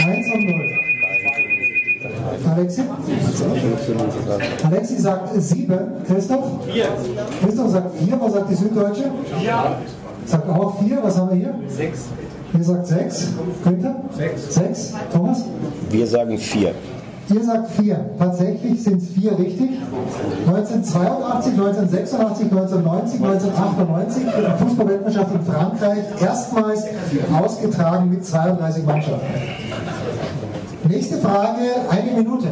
Eins 0.05 0.33
und 0.33 0.45
null. 0.45 0.75
Alexi? 2.45 2.81
Sagt 5.05 5.39
sieben. 5.39 5.77
Christoph? 6.07 6.65
Vier. 6.65 6.87
Christoph 7.39 7.69
sagt 7.69 7.95
vier. 7.95 8.19
Was 8.19 8.33
sagt 8.33 8.49
die 8.49 8.55
Süddeutsche? 8.55 9.03
Ja. 9.45 9.75
Sagt 10.25 10.49
auch 10.49 10.79
vier. 10.79 10.97
Was 11.03 11.15
haben 11.19 11.29
wir 11.29 11.37
hier? 11.37 11.53
Sechs. 11.67 12.05
Ihr 12.57 12.63
sagt 12.63 12.87
sechs. 12.87 13.27
Günther? 13.63 13.97
Sechs. 14.17 14.55
Sechs. 14.55 14.93
Thomas? 15.13 15.43
Wir 15.91 16.07
sagen 16.07 16.35
vier. 16.39 16.73
Ihr 17.29 17.43
sagt 17.43 17.69
vier. 17.73 17.99
Tatsächlich 18.17 18.81
sind 18.81 18.99
es 18.99 19.09
vier 19.09 19.37
richtig. 19.37 19.77
1982, 20.47 21.53
1986, 21.53 22.51
1990, 22.51 23.21
1998 23.21 24.23
die 24.23 24.63
Fußballweltmeisterschaft 24.63 25.35
in 25.35 25.53
Frankreich 25.53 26.03
erstmals 26.19 26.83
ausgetragen 27.31 28.09
mit 28.09 28.25
32 28.25 28.83
Mannschaften. 28.83 29.27
Nächste 30.89 31.17
Frage, 31.17 31.61
eine 31.91 32.11
Minute. 32.11 32.47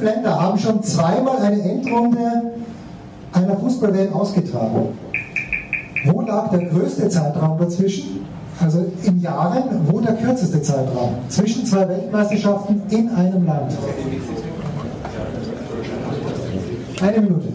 Fünf 0.00 0.14
Länder 0.14 0.40
haben 0.40 0.58
schon 0.58 0.82
zweimal 0.82 1.36
eine 1.38 1.60
Endrunde 1.60 2.52
einer 3.32 3.56
Fußball-WM 3.56 4.14
ausgetragen. 4.14 4.88
Wo 6.06 6.22
lag 6.22 6.48
der 6.48 6.64
größte 6.68 7.10
Zeitraum 7.10 7.58
dazwischen? 7.58 8.26
Also 8.58 8.86
in 9.02 9.20
Jahren, 9.20 9.62
wo 9.86 10.00
der 10.00 10.14
kürzeste 10.14 10.62
Zeitraum? 10.62 11.16
Zwischen 11.28 11.66
zwei 11.66 11.86
Weltmeisterschaften 11.86 12.80
in 12.88 13.10
einem 13.10 13.44
Land. 13.46 13.72
Eine 17.02 17.20
Minute. 17.20 17.48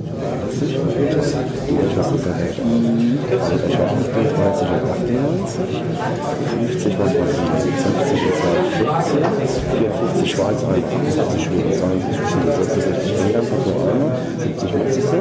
Schweiz 10.36 10.64
71, 10.64 11.44
Schweden 11.44 11.74
62, 11.74 12.18
66 12.56 13.12
England, 13.26 13.48
Portugal 13.50 14.00
70 14.38 14.74
Mexiko, 14.74 15.18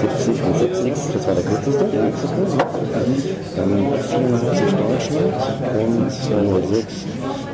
70 0.00 0.42
und 0.44 0.56
70, 0.58 1.14
das 1.14 1.26
war 1.26 1.34
der 1.34 1.44
kürzeste, 1.44 1.84
Mexiko. 1.84 2.40
Dann 3.56 3.72
74 4.00 4.70
Deutschland 4.76 5.34
und 5.78 6.10
206. 6.10 7.06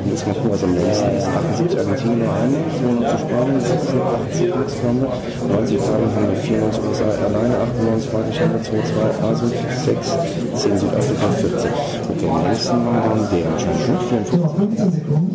Und 0.07 0.13
jetzt 0.13 0.25
mal 0.25 0.33
gucken, 0.35 0.51
was 0.51 0.63
am 0.63 0.73
längsten 0.73 1.17
ist. 1.17 1.27
78 1.27 1.79
Argentinien 1.79 2.19
nur 2.19 2.31
eine, 2.31 2.55
200 2.79 3.11
zu 3.11 3.17
Spanien, 3.27 3.59
86 3.59 4.55
Axtwande, 4.55 5.07
90 5.51 5.75
Italien 5.75 6.15
haben 6.15 6.27
wir 6.31 6.39
94 6.39 6.83
USA 6.87 7.11
alleine, 7.27 7.55
98 7.59 8.07
Frankreich, 8.07 8.39
202 8.39 9.03
Asien, 9.27 9.51
6, 9.83 10.63
10 10.63 10.77
Südafrika, 10.79 11.27
14. 11.27 11.71
Okay, 12.07 12.29
am 12.31 12.39
längsten 12.39 12.85
war 12.87 13.03
dann 13.03 13.27
der 13.35 13.51
anscheinend 13.51 13.83
schon 13.83 13.99
54. 14.07 14.39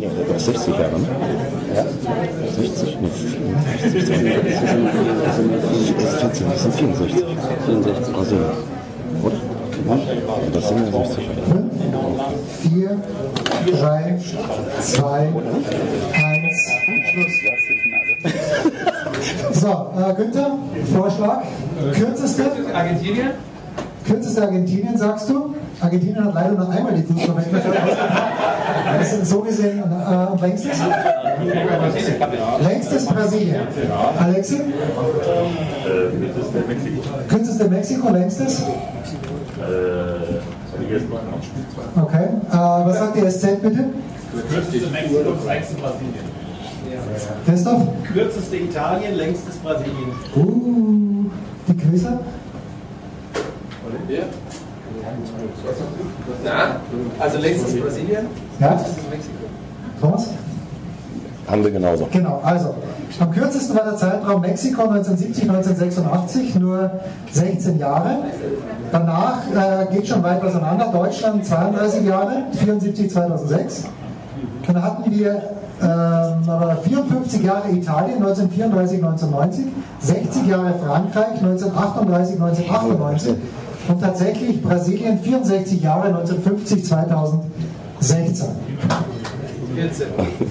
Ja, 0.00 0.08
der 0.08 0.36
ist 0.36 0.46
60 0.46 0.72
Jahre, 0.72 0.96
ne? 0.96 1.08
Ja. 1.76 1.84
60? 2.56 2.96
Nee, 2.96 3.12
60, 3.92 4.08
42, 4.08 4.40
das 5.20 5.36
sind 5.36 5.52
14, 6.16 6.48
das 6.48 6.62
sind 6.62 6.74
64. 6.74 7.24
64. 7.66 8.14
Brasilien. 8.14 8.72
Oder? 9.22 9.51
Das 10.52 10.69
sind 10.69 10.78
ja 10.78 11.05
60 11.05 11.27
Jahre. 11.27 11.70
4, 12.62 12.98
3, 13.78 14.19
2, 14.81 15.19
1, 15.19 15.32
Schluss. 17.10 17.32
So, 19.52 19.69
äh, 19.69 20.14
Günther, 20.14 20.59
Vorschlag. 20.94 21.43
Kürzeste? 21.93 22.44
Argentinien? 22.73 23.31
Kürzeste 24.06 24.43
Argentinien, 24.43 24.97
sagst 24.97 25.28
du? 25.28 25.55
Argentinien 25.81 26.24
hat 26.24 26.35
leider 26.35 26.52
nur 26.52 26.70
einmal 26.70 26.94
die 26.94 27.02
Fußballweltmeisterschaft. 27.02 27.98
Das 28.98 29.12
ist 29.12 29.27
so 29.27 29.40
gesehen 29.40 29.81
äh, 29.81 30.32
und 30.32 30.40
längstes? 30.40 30.78
Längstes 32.62 33.06
Brasilien. 33.06 33.66
Alexi? 34.19 34.60
Kürzeste 37.28 37.69
Mexiko, 37.69 38.10
längstes? 38.10 38.62
Okay. 41.97 42.24
Äh, 42.51 42.56
was 42.56 42.98
sagt 42.98 43.16
die 43.16 43.30
SZ 43.30 43.62
bitte? 43.62 43.84
Kürzeste 44.48 44.90
Mexiko, 44.90 45.34
längstes 45.47 45.76
Brasilien. 45.76 46.43
Christoph? 47.44 47.82
Kürzeste 48.12 48.56
Italien, 48.56 49.14
längstes 49.16 49.56
Brasilien. 49.56 50.12
Uh, 50.34 51.30
die 51.68 51.76
Quizzer? 51.76 52.20
Na? 56.44 56.76
Also 57.18 57.39
längstes 57.39 57.80
Brasilien? 57.80 58.26
Ja? 58.59 58.68
Kürzestes 58.68 59.05
Mexiko. 59.10 59.39
Thomas? 60.01 60.30
Haben 61.48 61.64
wir 61.64 61.70
genauso. 61.70 62.09
Genau, 62.10 62.40
also 62.43 62.74
am 63.20 63.30
kürzesten 63.30 63.76
war 63.76 63.84
der 63.84 63.97
Zeitraum 63.97 64.40
Mexiko 64.40 64.82
1970, 64.82 65.48
1986, 65.48 66.55
nur 66.56 66.90
16 67.30 67.78
Jahre. 67.78 68.18
Danach 68.90 69.39
äh, 69.51 69.93
geht 69.94 70.06
schon 70.09 70.22
weit 70.22 70.43
auseinander. 70.43 70.90
Deutschland 70.93 71.44
32 71.44 72.05
Jahre, 72.05 72.44
74, 72.52 73.10
2006. 73.10 73.84
Dann 74.66 74.82
hatten 74.82 75.10
wir 75.10 75.43
ähm, 75.82 76.48
aber 76.48 76.76
54 76.76 77.43
Jahre 77.43 77.70
Italien, 77.70 78.18
1934, 78.18 79.02
1990, 79.02 79.64
60 79.98 80.47
Jahre 80.47 80.74
Frankreich, 80.78 81.43
1938, 81.43 82.40
1998 82.40 83.34
und 83.89 84.01
tatsächlich 84.01 84.62
Brasilien 84.62 85.18
64 85.18 85.82
Jahre, 85.82 86.06
1950, 86.09 86.84
2016. 86.84 88.48
14. 89.74 90.06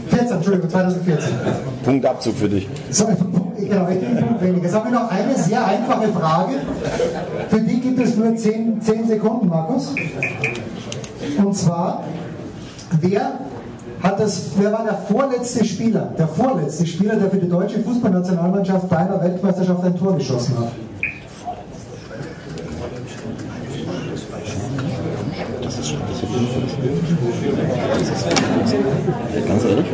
14, 0.09 0.35
Entschuldigung, 0.37 0.69
2014. 0.69 1.33
Punktabzug 1.83 2.35
für 2.35 2.49
dich. 2.49 2.67
So, 2.89 3.05
genau, 3.05 3.87
weniger. 3.87 4.63
Jetzt 4.63 4.75
habe 4.75 4.87
ich 4.87 4.93
noch 4.93 5.09
eine 5.09 5.35
sehr 5.35 5.65
einfache 5.65 6.07
Frage. 6.09 6.53
Für 7.49 7.61
die 7.61 7.79
gibt 7.79 7.99
es 7.99 8.15
nur 8.15 8.35
10, 8.35 8.81
10 8.81 9.07
Sekunden, 9.07 9.47
Markus. 9.47 9.93
Und 11.37 11.55
zwar, 11.55 12.03
wer 12.99 13.39
hat 14.01 14.19
das, 14.19 14.51
wer 14.57 14.71
war 14.71 14.83
der 14.83 14.97
vorletzte 14.97 15.63
Spieler, 15.63 16.13
der 16.17 16.27
vorletzte 16.27 16.85
Spieler, 16.85 17.15
der 17.15 17.29
für 17.29 17.37
die 17.37 17.49
deutsche 17.49 17.79
Fußballnationalmannschaft 17.79 18.89
bei 18.89 18.97
einer 18.97 19.21
Weltmeisterschaft 19.21 19.83
ein 19.83 19.95
Tor 19.97 20.17
geschossen 20.17 20.57
hat? 20.57 20.71
Das 25.61 25.79
ist 25.79 25.89
schon 25.89 26.01
ein 26.01 26.07
bisschen 26.07 26.30
Ganz 29.47 29.63
ehrlich? 29.65 29.85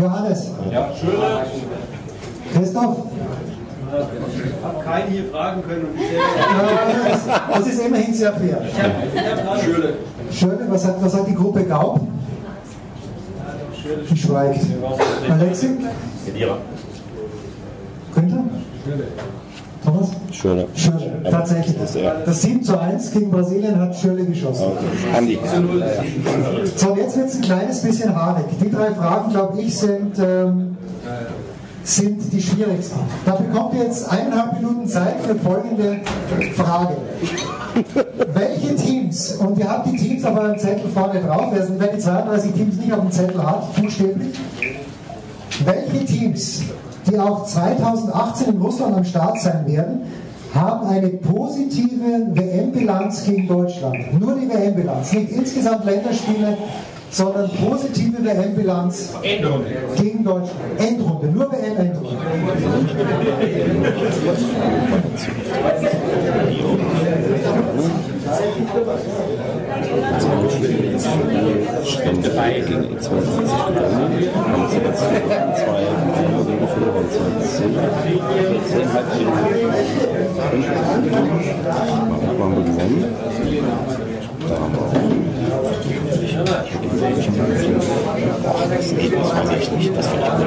Johannes. 0.00 0.50
Ja, 0.70 0.90
Schöne. 0.98 1.46
Christoph? 2.52 2.96
Ich 3.90 4.64
habe 4.64 4.84
keinen 4.84 5.10
hier 5.10 5.24
fragen 5.30 5.62
können 5.62 5.86
und 5.86 6.00
ich 6.00 6.06
das, 7.54 7.66
ist 7.66 7.80
immerhin 7.86 8.14
sehr 8.14 8.32
fair. 8.34 8.62
Schöne. 9.64 9.94
Schöne, 10.30 10.66
was 10.68 10.82
sagt, 10.82 11.02
was 11.02 11.12
sagt 11.12 11.28
die 11.28 11.34
Gruppe 11.34 11.64
Gaub? 11.64 12.00
Die 14.10 14.16
schweigt. 14.16 14.64
Alexi? 15.28 15.70
Kedira. 16.24 16.58
Günther? 18.14 18.44
Thomas? 19.84 20.10
Schöne. 20.30 20.66
Schöne, 20.74 21.22
tatsächlich. 21.30 21.76
Das 21.78 21.90
ist 21.90 21.96
er. 21.96 22.14
Das 22.24 22.42
7 22.42 22.62
zu 22.62 22.78
1 22.78 23.10
gegen 23.12 23.30
Brasilien 23.30 23.78
hat 23.80 23.96
Schöle 23.96 24.24
geschossen. 24.24 24.64
Andi. 25.16 25.38
So, 26.76 26.96
jetzt 26.96 27.16
wird 27.16 27.28
es 27.28 27.36
ein 27.36 27.42
kleines 27.42 27.82
bisschen 27.82 28.14
haarig. 28.14 28.44
Die 28.62 28.70
drei 28.70 28.90
Fragen, 28.92 29.30
glaube 29.30 29.60
ich, 29.60 29.76
sind, 29.76 30.18
ähm, 30.18 30.76
sind 31.82 32.32
die 32.32 32.42
schwierigsten. 32.42 33.00
Da 33.24 33.36
bekommt 33.36 33.74
ihr 33.74 33.84
jetzt 33.84 34.10
eineinhalb 34.10 34.60
Minuten 34.60 34.86
Zeit 34.86 35.16
für 35.22 35.34
folgende 35.36 36.00
Frage. 36.56 36.96
Welche 38.34 38.76
Teams, 38.76 39.32
und 39.36 39.58
ihr 39.58 39.68
habt 39.68 39.86
die 39.86 39.96
Teams 39.96 40.24
auf 40.24 40.38
eurem 40.38 40.58
Zettel 40.58 40.90
vorne 40.92 41.20
drauf, 41.20 41.46
wer 41.52 41.66
wer 41.78 41.88
die 41.88 41.98
32 41.98 42.52
Teams 42.52 42.76
nicht 42.76 42.92
auf 42.92 43.00
dem 43.00 43.10
Zettel 43.10 43.42
hat, 43.42 43.74
buchstäblich, 43.76 44.38
welche 45.64 46.04
Teams, 46.04 46.62
die 47.06 47.18
auch 47.18 47.46
2018 47.46 48.54
in 48.54 48.60
Russland 48.60 48.96
am 48.96 49.04
Start 49.04 49.40
sein 49.40 49.66
werden, 49.66 50.02
haben 50.54 50.88
eine 50.88 51.08
positive 51.08 52.26
WM-Bilanz 52.34 53.24
gegen 53.24 53.46
Deutschland. 53.46 54.20
Nur 54.20 54.34
die 54.34 54.48
WM-Bilanz, 54.48 55.12
nicht 55.12 55.30
insgesamt 55.30 55.84
Länderspiele, 55.84 56.56
sondern 57.10 57.50
positive 57.50 58.24
WM-Bilanz 58.24 59.14
gegen 59.22 60.24
Deutschland. 60.24 60.60
Endrunde, 60.78 61.26
nur 61.28 61.52
WM-Endrunde. 61.52 62.16
Schwende 70.60 72.28
gegen 72.60 72.84
X72 72.96 73.08
gewonnen. 73.08 74.28
Haben 74.34 74.68
sie 74.68 74.76
jetzt 74.76 75.00
zwei 75.00 75.80
Spiele 76.16 76.44
gegen 76.44 76.68
Verlierer 76.68 77.04
2010. 77.10 77.74
10 78.68 78.92
Halbfinale. 78.92 79.50
Haben 82.38 82.56
wir 82.56 82.64
gewonnen. 82.64 83.00
Da 84.48 84.54
haben 84.54 84.72
wir 84.72 84.80
auch. 84.80 86.19
Das 86.44 86.64
geht, 88.96 89.12
das 89.12 89.30
weiß 89.34 89.50
ich 89.60 89.72
nicht. 89.72 89.96
Das 89.96 90.06
finde 90.06 90.26
ich 90.26 90.32
gut. 90.32 90.46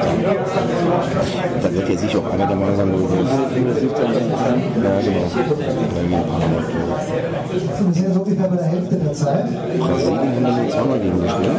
Da 1.61 1.73
wird 1.73 1.89
ja 1.89 1.97
sicher 1.97 2.19
auch 2.19 2.33
einer 2.33 2.47
gemeinsam 2.47 2.91
gewesen. 2.91 3.27
Ja, 4.83 4.99
genau. 5.01 5.27
Sind 7.91 8.07
jetzt 8.07 8.17
ungefähr 8.17 8.47
bei 8.47 8.55
der 8.55 8.65
Hälfte 8.65 8.95
der 8.95 9.13
Zeit. 9.13 9.45
Brasilien 9.79 10.45
haben 10.45 10.63
wir 10.63 10.69
zweimal 10.69 10.99
gegen 10.99 11.21
gespielt. 11.21 11.51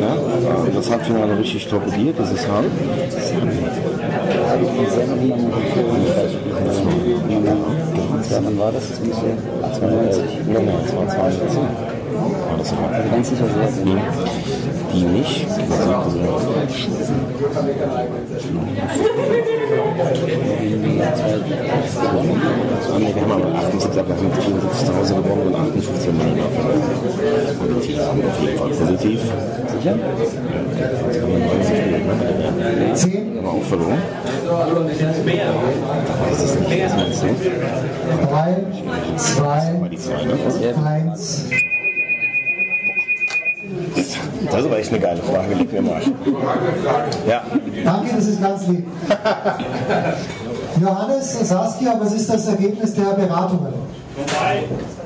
Ja, 0.00 0.12
und 0.54 0.76
das 0.76 0.90
Halbfinale 0.90 1.38
richtig 1.38 1.66
torpediert, 1.68 2.16
dieses 2.18 2.48
Halb. 2.48 2.70
Wann 8.30 8.58
war 8.58 8.72
das? 8.72 8.88
Das 8.90 9.00
müsste 9.00 9.26
92. 9.78 10.22
Nein, 10.46 10.64
nein, 10.66 10.74
das 10.84 11.97
war 12.58 12.64
2010. 12.64 12.64
War 12.64 12.64
das 12.64 12.72
überhaupt? 12.72 12.94
Also 12.94 13.08
ganz 13.10 13.28
sicher 13.30 13.44
sehr. 13.46 13.68
Die, 13.84 14.98
die 14.98 15.04
nicht. 15.04 15.42
Die 15.42 15.64
versuchte 15.64 16.10
sie. 16.10 16.28
Wir 22.98 23.22
haben 23.22 23.32
aber 23.32 23.54
78, 23.54 23.94
wir 23.94 24.02
haben 24.02 24.32
74 24.32 24.86
zu 24.86 24.92
Hause 24.96 25.14
gewonnen 25.14 25.46
und 25.46 25.54
58 25.54 26.12
Millionen 26.12 26.52
verloren. 26.52 26.82
Positiv, 27.58 27.98
auf 28.00 28.40
jeden 28.40 28.58
Fall 28.58 28.68
positiv. 28.68 29.20
Sicher? 29.78 29.94
10. 32.94 33.38
Aber 33.38 33.50
auch 33.50 33.62
verloren. 33.62 34.02
Das 36.30 36.42
ist 36.42 36.60
nicht, 36.60 36.84
was 36.84 36.94
meinst 36.96 37.22
du? 37.22 37.26
3, 38.26 38.56
2, 39.16 39.46
1. 40.84 41.48
Das 44.58 44.64
ist 44.64 44.72
aber 44.72 44.80
echt 44.80 44.92
eine 44.92 45.00
geile 45.00 45.22
Frage, 45.22 45.54
leg 45.54 45.72
mir 45.72 45.82
mal. 45.82 46.02
Ja. 47.28 47.42
Danke, 47.84 48.16
das 48.16 48.26
ist 48.26 48.42
ganz 48.42 48.66
lieb. 48.66 48.88
Johannes 50.80 51.48
Saskia, 51.48 51.94
was 52.00 52.12
ist 52.12 52.28
das 52.28 52.48
Ergebnis 52.48 52.92
der 52.92 53.04
Beratungen? 53.14 53.72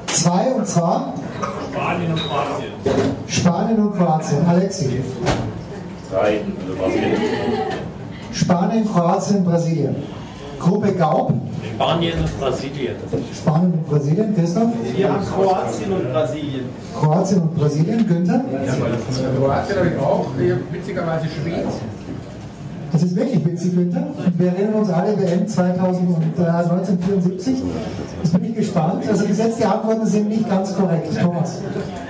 Zwei 0.06 0.52
und 0.52 0.66
zwar 0.66 1.12
Spanien 1.70 2.12
und 2.12 2.20
Kroatien. 2.20 2.72
Spanien 3.26 3.78
und 3.78 3.94
Kroatien. 3.94 4.46
Alexi. 4.48 5.02
Drei, 6.10 6.40
also 6.58 6.74
Brasilien. 6.82 7.20
Spanien, 8.32 8.90
Kroatien, 8.90 9.44
Brasilien. 9.44 9.96
Gruppe 10.62 10.92
Gaub. 10.92 11.32
Spanien 11.74 12.18
und 12.20 12.40
Brasilien. 12.40 12.94
Spanien 13.34 13.72
und 13.72 13.88
Brasilien. 13.88 14.34
Christoph. 14.34 14.68
Wir 14.96 15.12
haben 15.12 15.24
Kroatien 15.24 15.92
und 15.92 16.12
Brasilien. 16.12 16.64
Kroatien 16.98 17.42
und 17.42 17.56
Brasilien. 17.56 18.06
Günther. 18.06 18.44
Kroatien 19.38 19.76
habe 19.76 19.88
ich 19.88 19.98
auch, 19.98 20.26
witzigerweise 20.70 21.26
Schweden. 21.26 21.68
Das 22.92 23.02
ist 23.02 23.16
wirklich 23.16 23.44
witzig, 23.44 23.74
Günther. 23.74 24.06
Wir 24.36 24.48
erinnern 24.48 24.74
uns 24.74 24.90
alle 24.90 25.18
WM 25.18 25.48
2000 25.48 26.08
und, 26.08 26.38
äh, 26.38 26.48
1974. 26.48 27.56
Jetzt 28.22 28.32
bin 28.34 28.44
ich 28.44 28.54
gespannt. 28.54 29.02
Also 29.08 29.26
bis 29.26 29.38
jetzt 29.38 29.58
die 29.58 29.64
Antworten 29.64 30.06
sind 30.06 30.28
nicht 30.28 30.48
ganz 30.48 30.76
korrekt. 30.76 31.08
Thomas. 31.20 31.60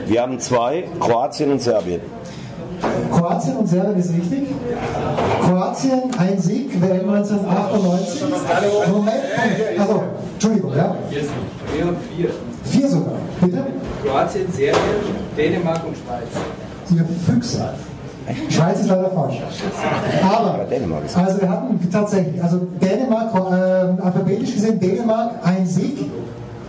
Wir 0.07 0.23
haben 0.23 0.39
zwei, 0.41 0.85
Kroatien 0.99 1.53
und 1.53 1.63
Serbien. 1.63 2.01
Kroatien 3.13 3.57
und 3.57 3.69
Serbien 3.69 3.97
ist 3.97 4.13
richtig. 4.13 4.49
Kroatien 5.43 6.03
ein 6.19 6.39
Sieg, 6.39 6.81
WM 6.81 7.11
1998. 7.11 8.23
Moment, 8.91 9.17
also, 9.79 10.03
Entschuldigung, 10.35 10.73
ja. 10.75 10.97
Wir 11.11 11.85
haben 11.85 11.97
vier. 12.17 12.31
Vier 12.65 12.89
sogar, 12.89 13.15
bitte. 13.41 13.65
Kroatien, 14.03 14.51
Serbien, 14.51 14.83
Dänemark 15.37 15.81
und 15.87 15.97
Schweiz. 15.97 16.29
Ihr 16.91 17.05
Füchse. 17.27 17.75
Schweiz 18.49 18.81
ist 18.81 18.89
leider 18.89 19.11
falsch. 19.11 19.43
Aber, 20.23 20.65
Dänemark 20.65 21.05
ist 21.05 21.17
also 21.17 21.41
wir 21.41 21.51
hatten 21.51 21.91
tatsächlich, 21.91 22.43
also 22.43 22.61
Dänemark, 22.81 23.35
äh, 23.35 24.03
alphabetisch 24.03 24.55
gesehen, 24.55 24.81
Dänemark 24.81 25.33
ein 25.43 25.67
Sieg. 25.67 26.11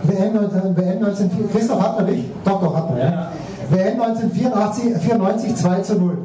WM, 0.02 0.34
19 0.34 0.76
WM 0.76 0.98
1994, 0.98 1.50
Christoph 1.50 1.80
hat 1.80 1.96
man 1.96 2.10
nicht? 2.10 2.24
Doch, 2.44 2.60
doch, 2.60 2.76
hat 2.76 2.90
man, 2.90 2.98
ja. 2.98 3.30
WM 3.70 4.00
1994, 4.00 4.96
94, 4.98 5.56
2 5.56 5.80
zu 5.80 5.94
0. 5.94 6.18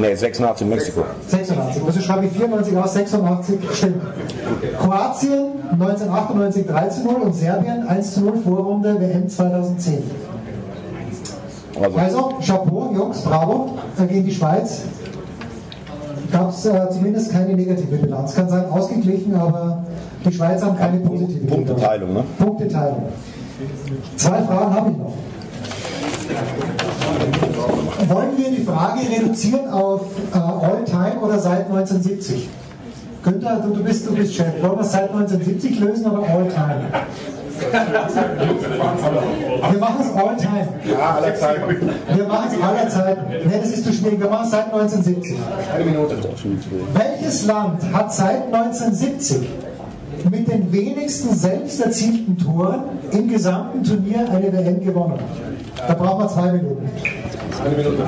Nee, 0.00 0.14
86 0.14 0.62
in 0.62 0.68
Mexiko. 0.68 1.04
86. 1.28 1.82
Also 1.84 2.00
schreibe 2.00 2.26
ich 2.26 2.32
94 2.32 2.76
aus, 2.76 2.94
86 2.94 3.58
stimmt. 3.72 4.02
Kroatien 4.80 5.44
1998 5.72 6.66
3 6.66 6.88
zu 6.88 7.04
0 7.04 7.14
und 7.14 7.34
Serbien 7.34 7.86
1 7.86 8.14
zu 8.14 8.20
0 8.22 8.36
Vorrunde 8.44 9.00
WM 9.00 9.28
2010. 9.28 10.02
Also, 11.96 12.34
Chapeau, 12.44 12.92
Jungs, 12.94 13.22
bravo, 13.22 13.78
äh, 13.98 14.06
gegen 14.06 14.26
die 14.26 14.34
Schweiz. 14.34 14.82
Gab 16.30 16.50
es 16.50 16.66
äh, 16.66 16.90
zumindest 16.90 17.32
keine 17.32 17.54
negative 17.54 17.96
Bilanz. 17.96 18.34
Kann 18.34 18.48
sein 18.48 18.70
ausgeglichen, 18.70 19.34
aber 19.34 19.84
die 20.24 20.32
Schweiz 20.32 20.62
haben 20.62 20.76
keine 20.76 20.98
positive 20.98 21.40
Bilanz. 21.40 21.66
Punkteteilung, 21.66 22.12
ne? 22.12 22.24
Punkteteilung. 22.38 23.02
Zwei 24.16 24.42
Fragen 24.42 24.74
habe 24.74 24.90
ich 24.90 24.96
noch. 24.96 25.12
Wollen 28.08 28.36
wir 28.36 28.50
die 28.50 28.64
Frage 28.64 29.00
reduzieren 29.08 29.68
auf 29.70 30.02
äh, 30.34 30.38
All-Time 30.38 31.20
oder 31.20 31.38
seit 31.38 31.66
1970? 31.66 32.48
Günther, 33.22 33.60
du, 33.64 33.74
du, 33.74 33.84
bist, 33.84 34.06
du 34.06 34.14
bist 34.14 34.34
Chef. 34.34 34.60
Wollen 34.60 34.76
wir 34.76 34.80
es 34.80 34.92
seit 34.92 35.10
1970 35.10 35.80
lösen 35.80 36.06
oder 36.06 36.22
All-Time? 36.28 36.80
Wir 39.70 39.78
machen 39.78 40.00
es 40.00 40.16
All-Time. 40.16 40.68
Ja, 40.84 41.16
aller 41.16 41.34
Zeiten. 41.34 41.90
Wir 42.14 42.24
machen 42.26 42.48
es 42.52 42.62
aller 42.62 42.88
Zeiten. 42.88 43.30
Ne, 43.30 43.58
das 43.60 43.70
ist 43.70 43.84
zu 43.84 43.92
schwierig. 43.92 44.20
Wir 44.20 44.28
machen 44.28 44.44
es 44.44 44.50
seit 44.50 44.66
1970. 44.72 45.38
Eine 45.74 45.84
Minute. 45.84 46.16
Welches 46.92 47.46
Land 47.46 47.82
hat 47.92 48.12
seit 48.12 48.46
1970 48.46 49.48
mit 50.30 50.48
den 50.48 50.72
wenigsten 50.72 51.34
selbst 51.34 51.80
erzielten 51.80 52.36
Toren 52.38 52.82
im 53.12 53.28
gesamten 53.28 53.84
Turnier 53.84 54.28
eine 54.30 54.52
WM 54.52 54.84
gewonnen? 54.84 55.18
Da 55.86 55.94
brauchen 55.94 56.24
wir 56.24 56.28
zwei 56.28 56.52
Minuten. 56.52 56.88
Eine 57.64 57.76
Minute. 57.76 58.02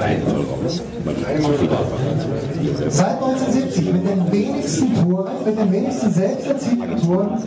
Seit 2.88 3.22
1970 3.22 3.92
mit 3.92 4.08
den 4.08 4.32
wenigsten 4.32 4.94
Toren, 4.94 5.32
mit 5.44 5.58
den 5.58 5.72
wenigsten 5.72 6.10
selbst 6.12 6.46
erzielten 6.46 6.96
Toren 7.00 7.38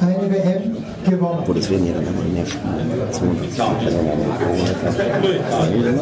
eine 0.00 0.30
WM 0.30 0.76
gewonnen. 1.04 1.38
Obwohl, 1.40 1.54
das 1.56 1.70
werden 1.70 1.86
ja 1.86 1.92
dann 1.94 2.06
immer 2.06 2.22
mehr 2.32 2.46
Spiele. 2.46 3.10
42 3.10 3.60
also 3.60 3.98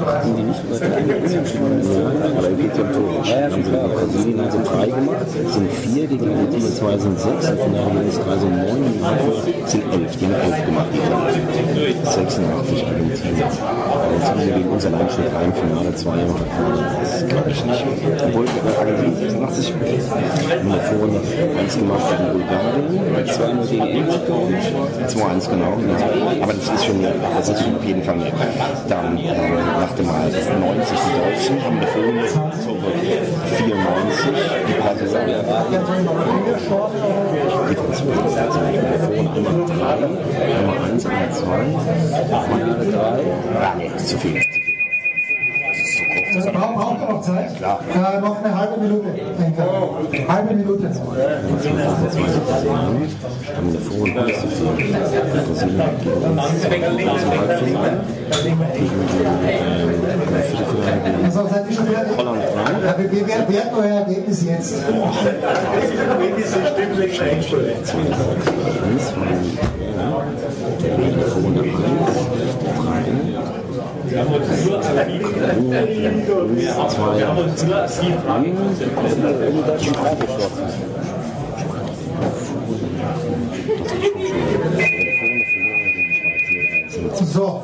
haben 0.06 0.36
die 0.36 0.42
nicht 0.42 0.60
aber 0.62 2.50
es 2.50 2.56
geht 2.58 2.76
ja 2.76 2.82
um 2.82 2.92
Tore. 2.92 3.12
Haben 3.22 3.64
sie 3.64 3.70
gegen 3.70 3.92
Brasilien 3.94 4.40
also 4.40 4.58
drei 4.64 4.86
gemacht, 4.86 5.26
sind 5.30 5.72
vier, 5.72 6.06
gegen 6.06 6.28
Argentinien 6.28 6.72
zwei 6.72 6.98
sind 6.98 7.18
sechs, 7.18 7.48
im 7.48 7.58
Finale 7.58 7.90
gegen 7.90 8.08
es 8.08 8.20
drei 8.20 8.36
sind 8.38 8.56
neun, 8.56 8.84
sind 9.66 9.84
elf, 9.92 10.16
die 10.16 10.24
haben 10.26 10.34
elf 10.34 10.64
gemacht. 10.66 10.86
Die 10.92 11.00
86 12.06 12.86
Argentinien. 12.86 14.52
Gegen 14.54 14.68
uns 14.70 14.81
allein 14.86 15.08
steht 15.10 15.32
drei 15.32 15.44
im 15.44 15.52
Finale, 15.52 15.94
zwei 15.94 16.14
im 16.18 16.34
Halbfinale. 16.34 16.96
Das 17.00 17.28
glaube 17.28 17.50
ich 17.50 17.64
nicht. 17.64 17.84
Obwohl, 18.24 18.46
Argentinien 18.78 19.16
86 19.16 19.74
haben 20.50 20.72
wir 20.72 20.80
vorhin 20.80 21.20
eins 21.58 21.76
gemacht 21.78 22.04
gegen 22.10 22.32
Bulgarien, 22.32 23.26
zweimal 23.26 23.66
gegen 23.66 23.86
England 23.86 24.26
gewonnen. 24.26 24.56
2-1 25.08 25.50
genau. 25.50 25.72
Aber 26.42 26.52
das 26.52 26.68
ist 26.68 26.84
schon, 26.84 27.02
das 27.02 27.48
ist 27.48 27.62
auf 27.62 27.84
jeden 27.84 28.02
Fall 28.02 28.16
mehr. 28.16 28.32
Dann 28.88 29.18
äh, 29.18 29.28
dachte 29.80 30.02
mal 30.02 30.30
90 30.30 30.98
die 30.98 31.12
Deutschen 31.20 31.64
haben 31.64 31.76
eine 31.76 31.86
Vorrunde 31.86 32.28
94 33.56 34.32
die 34.66 34.72
Brasilianer. 34.80 35.66
Die 37.70 37.74
Franzosen 37.74 38.28
sind 38.28 38.38
also 38.38 38.60
nicht 38.60 38.82
mehr 38.82 38.98
vorne 39.00 39.30
einmal 39.32 39.66
3, 39.66 40.58
einmal 40.58 40.78
1, 40.90 41.06
einmal 41.06 41.30
2, 41.32 41.46
einmal 42.32 42.86
3. 42.90 43.02
Ah, 43.60 43.74
nee, 43.76 43.90
das 43.92 44.02
ist 44.02 44.08
zu 44.10 44.18
viel. 44.18 44.34
Das 44.34 44.44
ist 44.46 44.52
zu 44.54 44.60
kurz. 44.60 44.71
Äh, 46.34 46.50
braucht 46.50 46.74
braucht 46.76 47.00
ihr 47.00 47.08
noch 47.08 47.20
Zeit? 47.20 47.50
Äh, 47.60 48.20
noch 48.20 48.42
eine 48.42 48.58
halbe 48.58 48.80
Minute. 48.80 49.08
Ein 50.12 50.28
halbe 50.28 50.54
Minute. 50.54 50.90
Also 61.24 61.48
seid 61.48 61.70
ihr 61.70 61.76
schon 61.76 61.86
dran. 61.86 62.06
Ja, 62.84 62.98
wir, 62.98 63.12
wir 63.12 63.28
werten 63.28 63.74
euer 63.76 64.00
Ergebnis 64.00 64.44
jetzt. 64.44 64.84
Eins 74.18 74.94
war 74.94 75.04
die 75.04 75.20
äh, 75.20 75.54
Runde 75.54 75.78
1, 75.78 76.26
So. 87.24 87.62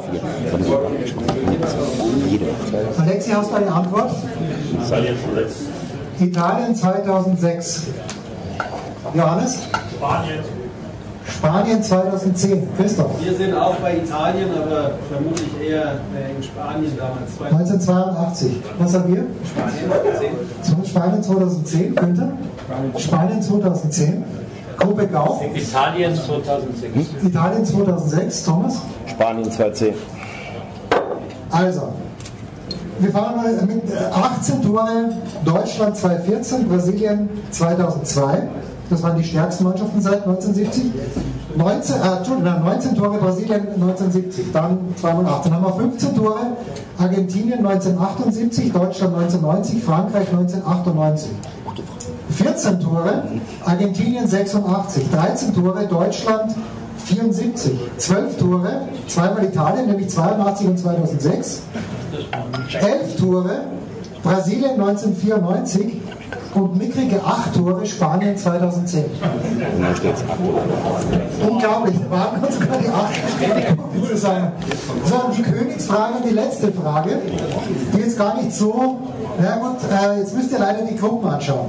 Alexi, 2.98 3.30
hast 3.30 3.50
du 3.50 3.54
eine 3.56 3.72
Antwort? 3.72 4.10
Italien 6.20 6.74
2006. 6.74 7.86
Johannes? 9.14 9.68
Spanien. 9.96 10.57
Spanien 11.38 11.80
2010. 11.80 12.68
Christoph? 12.76 13.12
Wir 13.22 13.32
sind 13.32 13.54
auch 13.54 13.76
bei 13.76 13.98
Italien, 13.98 14.48
aber 14.60 14.90
vermutlich 15.08 15.48
eher 15.60 16.00
äh, 16.16 16.36
in 16.36 16.42
Spanien 16.42 16.92
damals. 16.96 17.40
1982. 17.40 18.56
Was 18.78 18.94
haben 18.94 19.14
wir? 19.14 19.24
Spanien 19.46 20.82
2010. 20.82 20.84
Spanien 20.84 21.22
2010. 21.22 21.94
Günther? 21.94 22.32
Spanien 22.96 23.40
2010. 23.40 24.24
Gruppe 24.78 25.06
Gau? 25.06 25.40
Italien 25.54 26.16
2006. 26.16 27.24
Italien 27.24 27.64
2006. 27.64 28.42
Thomas? 28.44 28.82
Spanien 29.06 29.50
210. 29.50 29.94
Also, 31.50 31.92
wir 32.98 33.12
fahren 33.12 33.36
mal 33.36 33.52
mit 33.64 33.88
äh, 33.92 33.96
18 34.12 34.62
Tore 34.62 35.10
Deutschland 35.44 35.96
2014, 35.96 36.68
Brasilien 36.68 37.28
2002. 37.52 38.48
Das 38.90 39.02
waren 39.02 39.16
die 39.16 39.24
stärksten 39.24 39.64
Mannschaften 39.64 40.00
seit 40.00 40.26
1970. 40.26 40.84
19, 41.56 41.96
äh, 41.96 42.16
Entschuldigung, 42.16 42.44
nein, 42.44 42.64
19 42.64 42.94
Tore 42.94 43.18
Brasilien 43.18 43.68
1970, 43.74 44.52
dann 44.52 44.78
2018. 44.96 45.52
Dann 45.52 45.60
haben 45.60 45.78
wir 45.78 45.82
15 45.90 46.14
Tore 46.14 46.40
Argentinien 46.98 47.58
1978, 47.66 48.72
Deutschland 48.72 49.14
1990, 49.14 49.82
Frankreich 49.82 50.28
1998. 50.28 51.30
14 52.30 52.80
Tore 52.80 53.22
Argentinien 53.64 54.26
86, 54.26 55.10
13 55.10 55.54
Tore 55.54 55.86
Deutschland 55.86 56.54
74, 57.04 57.72
12 57.96 58.36
Tore, 58.38 58.82
zweimal 59.06 59.44
Italien, 59.44 59.86
nämlich 59.86 60.08
82 60.10 60.66
und 60.66 60.78
2006, 60.78 61.62
11 62.80 63.16
Tore 63.16 63.60
Brasilien 64.22 64.72
1994 64.72 66.00
und 66.54 66.76
mickrige 66.76 67.22
8 67.24 67.54
Tore 67.54 67.86
Spanien 67.86 68.36
2010. 68.36 69.04
Und 69.04 69.82
dann 69.82 69.96
steht 69.96 70.14
es 70.14 70.22
ab. 70.22 70.38
Unglaublich, 71.48 71.96
da 72.04 72.10
waren 72.10 72.42
uns 72.42 72.54
sogar 72.58 72.78
die 72.78 72.88
8 72.88 73.76
Punkte 73.76 74.08
zusammen. 74.08 74.52
So, 75.04 75.14
die 75.36 75.42
Königsfrage, 75.42 76.14
die 76.28 76.34
letzte 76.34 76.72
Frage, 76.72 77.18
die 77.94 77.98
jetzt 77.98 78.18
gar 78.18 78.36
nicht 78.36 78.52
so, 78.52 78.98
na 79.40 79.56
gut, 79.56 79.76
äh, 79.90 80.18
jetzt 80.20 80.34
müsst 80.34 80.52
ihr 80.52 80.58
leider 80.58 80.84
die 80.84 80.96
Gruppen 80.96 81.28
anschauen. 81.28 81.66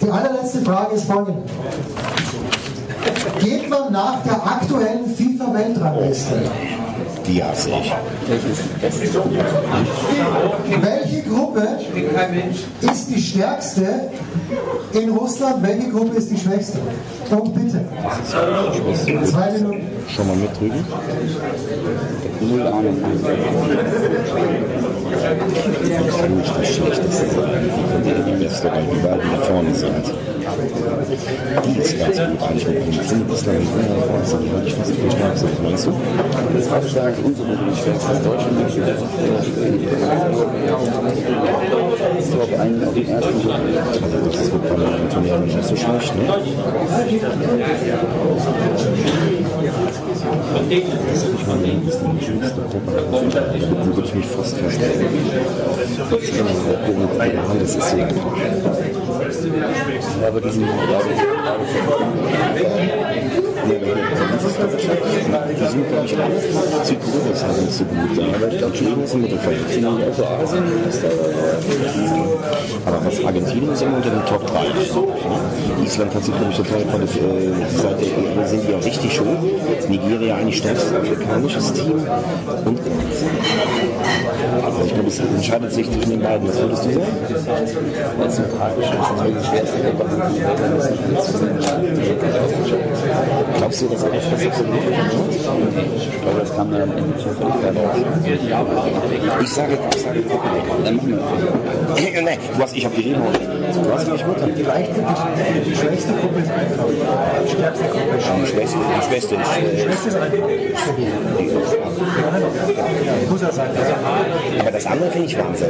Die 0.00 0.10
allerletzte 0.10 0.60
Frage 0.60 0.94
ist 0.94 1.04
folgende. 1.04 1.42
Geht 3.40 3.68
man 3.68 3.92
nach 3.92 4.22
der 4.22 4.34
aktuellen 4.34 5.06
FIFA-Weltrangliste? 5.06 6.42
Die 7.26 7.42
hasse 7.42 7.70
ich. 7.70 7.92
Welche 10.80 11.22
Gruppe 11.28 11.68
ist 12.80 13.10
die 13.10 13.20
stärkste 13.20 14.10
in 14.92 15.10
Russland? 15.10 15.62
Welche 15.62 15.90
Gruppe 15.90 16.16
ist 16.16 16.30
die 16.30 16.38
schwächste? 16.38 16.78
Und 17.30 17.54
bitte. 17.54 17.84
Zwei 19.24 19.52
Minuten. 19.52 19.86
Schon 20.08 20.26
mal 20.26 20.36
mit 20.36 20.58
drüben. 20.58 20.84
Null 22.40 22.66
Ahnung. 22.66 22.96
Ich 26.42 26.52
das 26.52 26.68
Schlechteste 26.68 27.24
die 28.26 28.44
Beste, 28.44 28.70
weil 28.70 28.82
die 28.82 29.00
beiden 29.00 29.30
da 29.30 29.38
vorne 29.44 29.74
sind. 29.74 30.31
Die 30.52 31.78
ist 31.78 31.98
ganz 31.98 32.16
gut 32.18 32.42
angekommen. 32.42 32.92
Sind 33.06 33.28
bislang 33.28 33.56
in 33.56 33.62
England 33.62 34.04
vorne, 34.04 34.24
sind 34.24 34.42
die 34.42 34.52
wirklich 34.52 34.74
fast 34.74 34.90
die 34.90 35.10
stärkste, 35.10 35.46
meinst 35.62 35.86
du? 35.86 35.92
Das 36.54 36.66
ich 36.84 36.92
sage, 36.92 37.14
unsere 37.24 37.56
die 37.56 37.76
stärkste 37.76 38.12
ist 38.12 38.26
Deutschland. 38.26 38.52
Ich 42.18 42.30
glaube, 42.30 42.60
einen 42.60 42.84
auf 42.86 42.94
den 42.94 43.08
ersten 43.08 43.42
Gruppe. 43.42 43.60
Also, 43.92 44.16
das 44.30 44.40
ist 44.40 44.50
bei 44.52 44.58
den 44.68 45.10
Turnieren 45.10 45.44
nicht 45.44 45.64
so 45.64 45.76
schlecht, 45.76 46.14
ne? 46.16 46.22
Das 50.52 51.22
ist 51.22 51.32
nicht 51.32 51.46
mal 51.46 51.56
die 52.20 52.24
schönste 52.24 52.60
Gruppe. 52.60 52.92
Dann 53.32 53.96
würde 53.96 54.08
ich 54.08 54.14
mich 54.14 54.26
fast 54.26 54.56
festlegen. 54.56 55.06
Das 56.10 56.20
ist 56.20 56.36
immer 56.38 56.50
so 56.50 56.72
wir 57.32 57.42
haben, 57.42 57.58
das 57.58 57.74
ist 57.74 57.90
so. 57.90 57.96
Ja, 60.20 60.28
aber 60.28 60.40
diesen. 60.40 60.62
Nee, 60.62 60.68
aber 63.76 63.86
das 64.32 64.44
ist 64.44 64.58
ganz. 64.58 64.72
Die 64.72 64.78
sind, 65.66 65.88
glaube 65.88 66.06
ich, 66.06 66.16
alle. 66.18 66.34
Ist 66.34 67.44
halt 67.44 67.60
nicht 67.60 67.72
so 67.72 67.84
gut 67.84 68.16
da, 68.16 68.22
aber 68.36 68.46
glaube, 68.58 68.76
Schweden 68.76 69.02
ist 69.04 69.14
im 69.14 69.20
Mittelfeld. 69.22 69.58
Sind 69.70 69.82
die 69.82 69.86
auch 69.86 70.14
so 70.14 70.24
Asien? 70.26 70.64
Ist 70.88 71.02
da, 71.02 71.08
aber 72.84 72.98
was 73.06 73.24
Argentinien 73.24 73.72
ist 73.72 73.82
immer 73.82 73.96
unter 73.96 74.10
den 74.10 74.24
Top 74.26 74.44
3. 74.46 74.66
Island 75.84 76.14
hat 76.14 76.24
sich, 76.24 76.36
glaube 76.36 76.50
ich, 76.50 76.56
total 76.56 76.84
Seite 77.68 78.04
sind 78.46 78.68
die 78.68 78.74
auch 78.74 78.84
richtig 78.84 79.20
hoch. 79.20 79.42
Nigeria 79.88 80.36
eigentlich 80.42 80.58
stärkstes 80.58 80.92
afrikanisches 80.92 81.72
Team. 81.72 81.92
Und 81.92 82.80
also 84.64 84.84
ich 84.84 84.94
glaube, 84.94 85.08
es 85.08 85.18
entscheidet 85.20 85.72
sich 85.72 85.90
zwischen 85.90 86.10
den 86.10 86.20
beiden. 86.20 86.48
Was 86.48 86.58
würdest 86.58 86.84
du 86.84 86.92
sagen? 86.94 87.06
Weil 88.18 88.26
es 88.26 88.36
so 88.36 88.42
tragisch 88.42 88.86
ist, 88.86 89.16
natürlich 89.16 89.36
die 89.38 89.48
schwerste 89.48 89.78
Glaubst 93.56 93.82
du, 93.82 93.88
dass 93.88 94.02
er 94.02 94.12
echt 94.12 94.32
das 94.32 94.58
so 94.58 94.64
gut 94.64 94.74
Ich 95.96 96.22
glaube, 96.22 96.40
das 96.40 96.56
kam 96.56 96.70
dann 96.72 96.82
am 96.82 96.90
Ende 96.96 97.16
zufällig 97.18 98.52
raus. 98.52 98.66
Ich 99.40 99.48
sage, 99.48 99.78
ich 99.94 100.02
sage, 100.02 100.24
dann 100.84 100.96
machen 100.96 101.08
wir 101.08 102.22
nee, 102.22 102.38
du 102.54 102.62
hast, 102.62 102.76
ich 102.76 102.84
habe 102.84 102.94
die 102.96 103.02
Rede 103.02 103.20
Du 103.72 103.92
hast 103.92 104.10
mich 104.10 104.24
gut. 104.24 104.36
Die 104.56 104.62
leichte, 104.62 104.94
die, 105.64 105.74
schwächste 105.74 106.12
Gruppe 106.12 106.40
ist 106.40 106.50
einfach. 106.50 106.84
Die 107.44 107.48
stärkste 107.50 107.84
Gruppe 107.84 108.16
ist 108.16 108.26
Schwester, 108.48 108.78
die 108.78 108.98
ist. 108.98 109.06
Schwächste 109.06 109.34
ist. 109.34 109.50
Ich 110.31 110.31
muss 113.28 113.42
Aber 113.42 114.70
das 114.70 114.86
andere 114.86 115.10
finde 115.10 115.26
ich 115.26 115.38
Wahnsinn. 115.38 115.68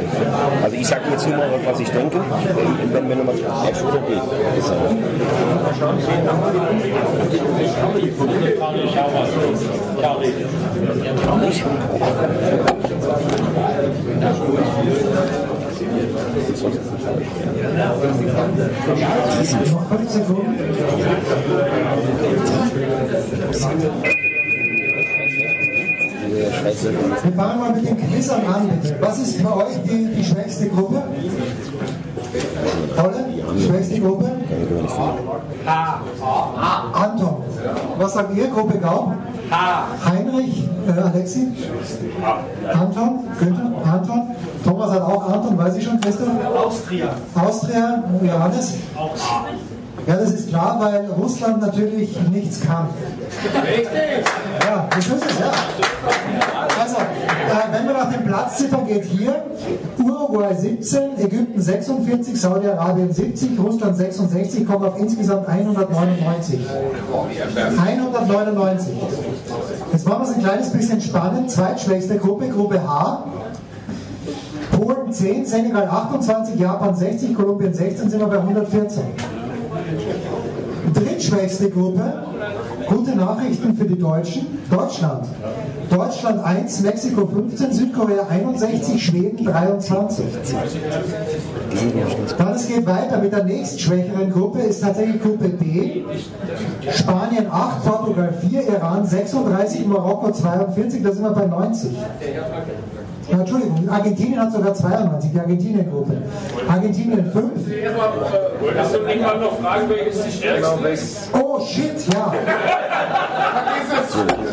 Also 0.63 0.75
ich 0.75 0.87
sage 0.87 1.01
jetzt 1.11 1.27
nur 1.27 1.37
mal, 1.37 1.49
was 1.65 1.79
ich 1.79 1.89
denke. 1.89 2.19
Wenn, 2.91 3.09
wenn 3.09 3.17
du 3.17 3.23
mal 3.23 3.35
F 3.35 3.83
oder 3.83 3.99
B. 3.99 4.13
Ist 4.57 4.71
nicht. 11.39 11.65
noch 23.83 24.22
Sekunden. 26.71 27.11
Wir 27.23 27.33
fangen 27.33 27.59
mal 27.59 27.73
mit 27.73 27.87
den 27.87 27.97
Quizern 27.97 28.41
an. 28.45 28.69
Was 29.01 29.19
ist 29.19 29.43
bei 29.43 29.53
euch 29.53 29.83
die, 29.85 30.05
die 30.15 30.23
schwächste 30.23 30.69
Gruppe? 30.69 31.03
Tolle? 32.95 33.25
Schwächste 33.59 33.99
Gruppe? 33.99 34.31
Anton. 36.93 37.43
Was 37.97 38.13
sagt 38.13 38.35
ihr? 38.35 38.47
Gruppe 38.47 38.77
Gau? 38.79 39.13
Heinrich, 40.05 40.67
äh, 40.87 40.99
Alexi? 40.99 41.47
Anton? 42.73 43.19
Günther? 43.39 43.71
Anton? 43.85 44.35
Thomas 44.63 44.91
hat 44.91 45.01
auch 45.01 45.29
Anton, 45.29 45.57
weiß 45.57 45.75
ich 45.75 45.83
schon, 45.83 45.99
Christoph? 45.99 46.29
Austria. 46.55 47.09
Austria, 47.35 48.03
Johannes? 48.21 48.75
Auch 48.95 49.13
A. 49.13 49.45
Ja, 50.05 50.17
das 50.17 50.31
ist 50.31 50.49
klar, 50.49 50.79
weil 50.81 51.05
Russland 51.11 51.61
natürlich 51.61 52.17
nichts 52.29 52.59
kann. 52.61 52.89
Richtig. 53.63 54.25
Ja, 54.65 54.87
das 54.89 55.07
ist 55.07 55.25
es, 55.25 55.39
ja. 55.39 55.51
Also, 56.83 56.97
äh, 56.97 57.71
wenn 57.71 57.85
man 57.85 57.93
nach 57.93 58.11
den 58.11 58.25
Platzziffern 58.25 58.85
geht, 58.85 59.05
hier 59.05 59.45
Uruguay 59.97 60.53
17, 60.53 61.17
Ägypten 61.17 61.61
46, 61.61 62.41
Saudi-Arabien 62.41 63.13
70, 63.13 63.57
Russland 63.57 63.95
66, 63.95 64.67
kommt 64.67 64.85
auf 64.85 64.99
insgesamt 64.99 65.47
199. 65.47 66.59
199. 67.85 68.93
Jetzt 69.93 70.05
machen 70.05 70.23
wir 70.23 70.29
es 70.29 70.35
ein 70.35 70.43
kleines 70.43 70.71
bisschen 70.71 70.99
spannend. 70.99 71.49
Zweitschwächste 71.49 72.17
Gruppe, 72.17 72.49
Gruppe 72.49 72.85
H. 72.85 73.27
Polen 74.71 75.13
10, 75.13 75.45
Senegal 75.45 75.87
28, 75.87 76.59
Japan 76.59 76.95
60, 76.95 77.33
Kolumbien 77.33 77.73
16, 77.73 78.09
sind 78.09 78.19
wir 78.19 78.27
bei 78.27 78.39
114. 78.39 79.03
Drittschwächste 80.93 81.69
Gruppe, 81.69 82.23
gute 82.93 83.15
Nachrichten 83.15 83.75
für 83.75 83.85
die 83.85 83.97
Deutschen, 83.97 84.45
Deutschland. 84.69 85.25
Deutschland 85.89 86.43
1, 86.43 86.81
Mexiko 86.81 87.25
15, 87.27 87.73
Südkorea 87.73 88.27
61, 88.29 89.03
Schweden 89.03 89.45
23. 89.45 90.25
Dann 92.37 92.53
es 92.53 92.67
geht 92.67 92.85
weiter 92.85 93.17
mit 93.17 93.31
der 93.31 93.43
nächstschwächeren 93.43 94.31
Gruppe, 94.31 94.59
ist 94.59 94.81
tatsächlich 94.81 95.21
Gruppe 95.21 95.49
B. 95.49 96.03
Spanien 96.91 97.47
8, 97.51 97.83
Portugal 97.83 98.33
4, 98.49 98.67
Iran 98.67 99.05
36, 99.05 99.87
Marokko 99.87 100.31
42, 100.31 101.03
da 101.03 101.11
sind 101.11 101.23
wir 101.23 101.31
bei 101.31 101.45
90. 101.45 101.91
Ja, 103.31 103.39
Entschuldigung, 103.39 103.89
Argentinien 103.89 104.39
hat 104.39 104.51
sogar 104.51 104.73
92, 104.73 105.31
die 105.31 105.39
Argentinien-Gruppe. 105.39 106.17
Argentinien 106.67 107.31
5. 107.31 107.35
Wolltest 108.59 108.93
du 108.93 108.97
irgendwann 108.99 109.39
noch 109.39 109.59
fragen, 109.59 109.89
welches 109.89 110.23
die 110.25 110.31
stärkste 110.31 110.87
ist? 110.89 111.29
Oh 111.33 111.59
shit, 111.65 112.13
ja. 112.13 112.33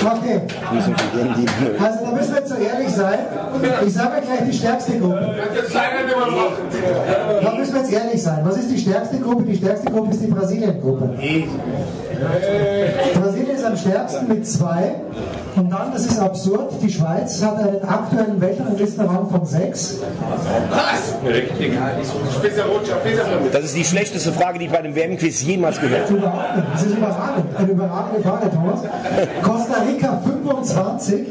Okay. 0.01 0.41
Also 1.83 2.05
da 2.05 2.11
müssen 2.13 2.33
wir 2.33 2.41
jetzt 2.41 2.49
so 2.49 2.55
ehrlich 2.55 2.89
sein. 2.91 3.19
Ich 3.87 3.93
sage 3.93 4.17
euch 4.19 4.25
gleich 4.25 4.45
die 4.51 4.57
stärkste 4.57 4.99
Gruppe. 4.99 5.35
Da 7.43 7.53
müssen 7.53 7.75
wir 7.75 7.81
jetzt 7.81 7.93
ehrlich 7.93 8.23
sein. 8.23 8.41
Was 8.45 8.57
ist 8.57 8.71
die 8.71 8.79
stärkste 8.79 9.19
Gruppe? 9.19 9.43
Die 9.45 9.57
stärkste 9.57 9.91
Gruppe 9.91 10.11
ist 10.11 10.23
die 10.23 10.29
Brasilien-Gruppe. 10.29 11.11
Brasilien 13.21 13.57
ist 13.57 13.65
am 13.65 13.77
stärksten 13.77 14.29
mit 14.29 14.47
zwei. 14.47 14.95
Und 15.57 15.71
dann, 15.71 15.93
das 15.93 16.07
ist 16.07 16.19
absurd, 16.19 16.73
die 16.83 16.91
Schweiz 16.91 17.43
hat 17.43 17.59
einen 17.59 17.83
aktuellen 17.87 18.41
Weltranglistenrang 18.41 19.29
von 19.31 19.45
sechs. 19.45 19.99
Richtig. 21.27 21.73
Das 23.53 23.65
ist 23.65 23.77
die 23.77 23.85
schlechteste 23.85 24.33
Frage, 24.33 24.59
die 24.59 24.67
ich 24.67 24.71
bei 24.71 24.79
einem 24.79 24.95
WM-Quiz 24.95 25.43
jemals 25.43 25.81
gehört 25.81 26.09
habe. 26.11 26.65
Das 26.73 26.83
ist 26.83 26.97
überragend. 26.97 27.45
Eine 27.57 27.71
überragende 27.71 28.23
Frage, 28.23 28.51
Thomas. 28.51 28.81
Costa 29.43 29.83
Rica 29.89 30.21
25, 30.25 31.27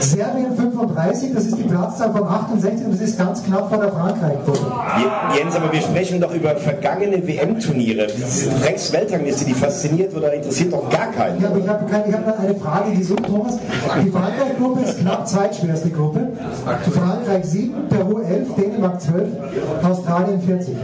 Serbien 0.00 0.56
35, 0.56 1.34
das 1.34 1.44
ist 1.44 1.58
die 1.58 1.62
Platzzahl 1.64 2.12
von 2.12 2.26
68 2.26 2.84
und 2.86 2.92
das 2.94 3.00
ist 3.00 3.18
ganz 3.18 3.42
knapp 3.44 3.68
vor 3.68 3.78
der 3.78 3.92
Frankreich-Gruppe. 3.92 4.58
Je- 4.98 5.38
Jens, 5.38 5.54
aber 5.56 5.72
wir 5.72 5.80
sprechen 5.80 6.20
doch 6.20 6.34
über 6.34 6.56
vergangene 6.56 7.26
WM-Turniere. 7.26 8.08
Diese 8.16 8.50
Drecks-Weltrangliste, 8.50 9.44
die 9.44 9.54
fasziniert 9.54 10.14
oder 10.14 10.32
interessiert 10.34 10.72
doch 10.72 10.88
gar 10.90 11.06
keinen. 11.12 11.40
Ja, 11.40 11.48
aber 11.48 11.58
ich 11.58 11.68
habe 11.68 11.84
ich 12.08 12.14
hab 12.14 12.26
noch 12.26 12.38
eine 12.38 12.54
Frage 12.56 12.90
gesucht, 12.96 13.24
Thomas. 13.26 13.51
Die 14.02 14.10
Frankreich-Gruppe 14.10 14.80
ist 14.82 14.98
knapp 15.00 15.28
zweitschwerste 15.28 15.90
Gruppe. 15.90 16.28
Frankreich 16.92 17.44
7, 17.44 17.88
Peru 17.88 18.20
11, 18.20 18.54
Dänemark 18.54 19.00
12, 19.00 19.28
Australien 19.82 20.40
40. 20.40 20.74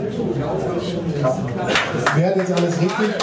Wer 2.16 2.26
hat 2.26 2.36
jetzt 2.36 2.52
alles 2.52 2.80
richtig? 2.80 3.14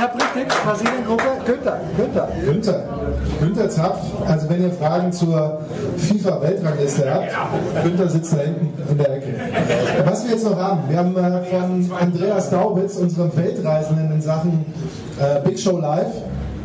Ja, 0.00 0.06
richtig. 0.06 0.48
Brasilien-Gruppe, 0.64 1.24
Günther. 1.44 1.80
Günther. 1.96 2.28
Günther. 2.44 2.82
Günther 3.40 3.68
Zapf. 3.68 3.98
Also 4.26 4.48
wenn 4.48 4.62
ihr 4.62 4.70
Fragen 4.72 5.12
zur 5.12 5.60
FIFA-Weltrangliste 5.98 7.12
habt, 7.12 7.84
Günther 7.84 8.08
sitzt 8.08 8.32
da 8.32 8.38
hinten 8.38 8.72
in 8.90 8.98
der 8.98 9.16
Ecke. 9.16 9.34
Was 10.04 10.24
wir 10.24 10.32
jetzt 10.32 10.44
noch 10.44 10.56
haben, 10.56 10.82
wir 10.88 10.98
haben 10.98 11.16
äh, 11.16 11.42
von 11.44 11.90
Andreas 12.00 12.50
Daubitz, 12.50 12.96
unserem 12.96 13.36
Weltreisenden 13.36 14.12
in 14.12 14.22
Sachen 14.22 14.64
äh, 15.18 15.40
Big 15.46 15.58
Show 15.58 15.78
Live, 15.78 16.12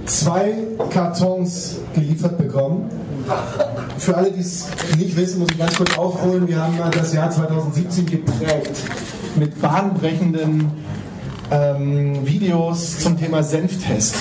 zwei 0.06 0.54
Kartons 0.90 1.78
geliefert 1.94 2.38
bekommen. 2.38 2.90
Für 3.98 4.18
alle, 4.18 4.32
die 4.32 4.42
es 4.42 4.68
nicht 4.98 5.18
wissen, 5.18 5.40
muss 5.40 5.50
ich 5.52 5.58
ganz 5.58 5.76
kurz 5.76 5.98
aufholen. 5.98 6.48
Wir 6.48 6.62
haben 6.62 6.78
das 6.92 7.14
Jahr 7.14 7.32
2017 7.32 8.06
geprägt 8.06 8.72
mit 9.36 9.62
bahnbrechenden 9.62 10.72
ähm, 11.52 12.26
Videos 12.26 13.00
zum 13.00 13.20
Thema 13.20 13.44
Senftest. 13.44 14.16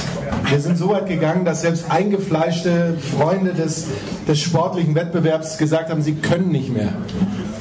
Wir 0.49 0.61
sind 0.61 0.77
so 0.77 0.91
weit 0.91 1.07
gegangen, 1.07 1.45
dass 1.45 1.63
selbst 1.63 1.91
eingefleischte 1.91 2.97
Freunde 3.17 3.53
des, 3.53 3.87
des 4.29 4.41
sportlichen 4.41 4.95
Wettbewerbs 4.95 5.59
gesagt 5.59 5.91
haben, 5.91 6.03
sie 6.03 6.15
können 6.15 6.51
nicht 6.51 6.73
mehr. 6.73 6.93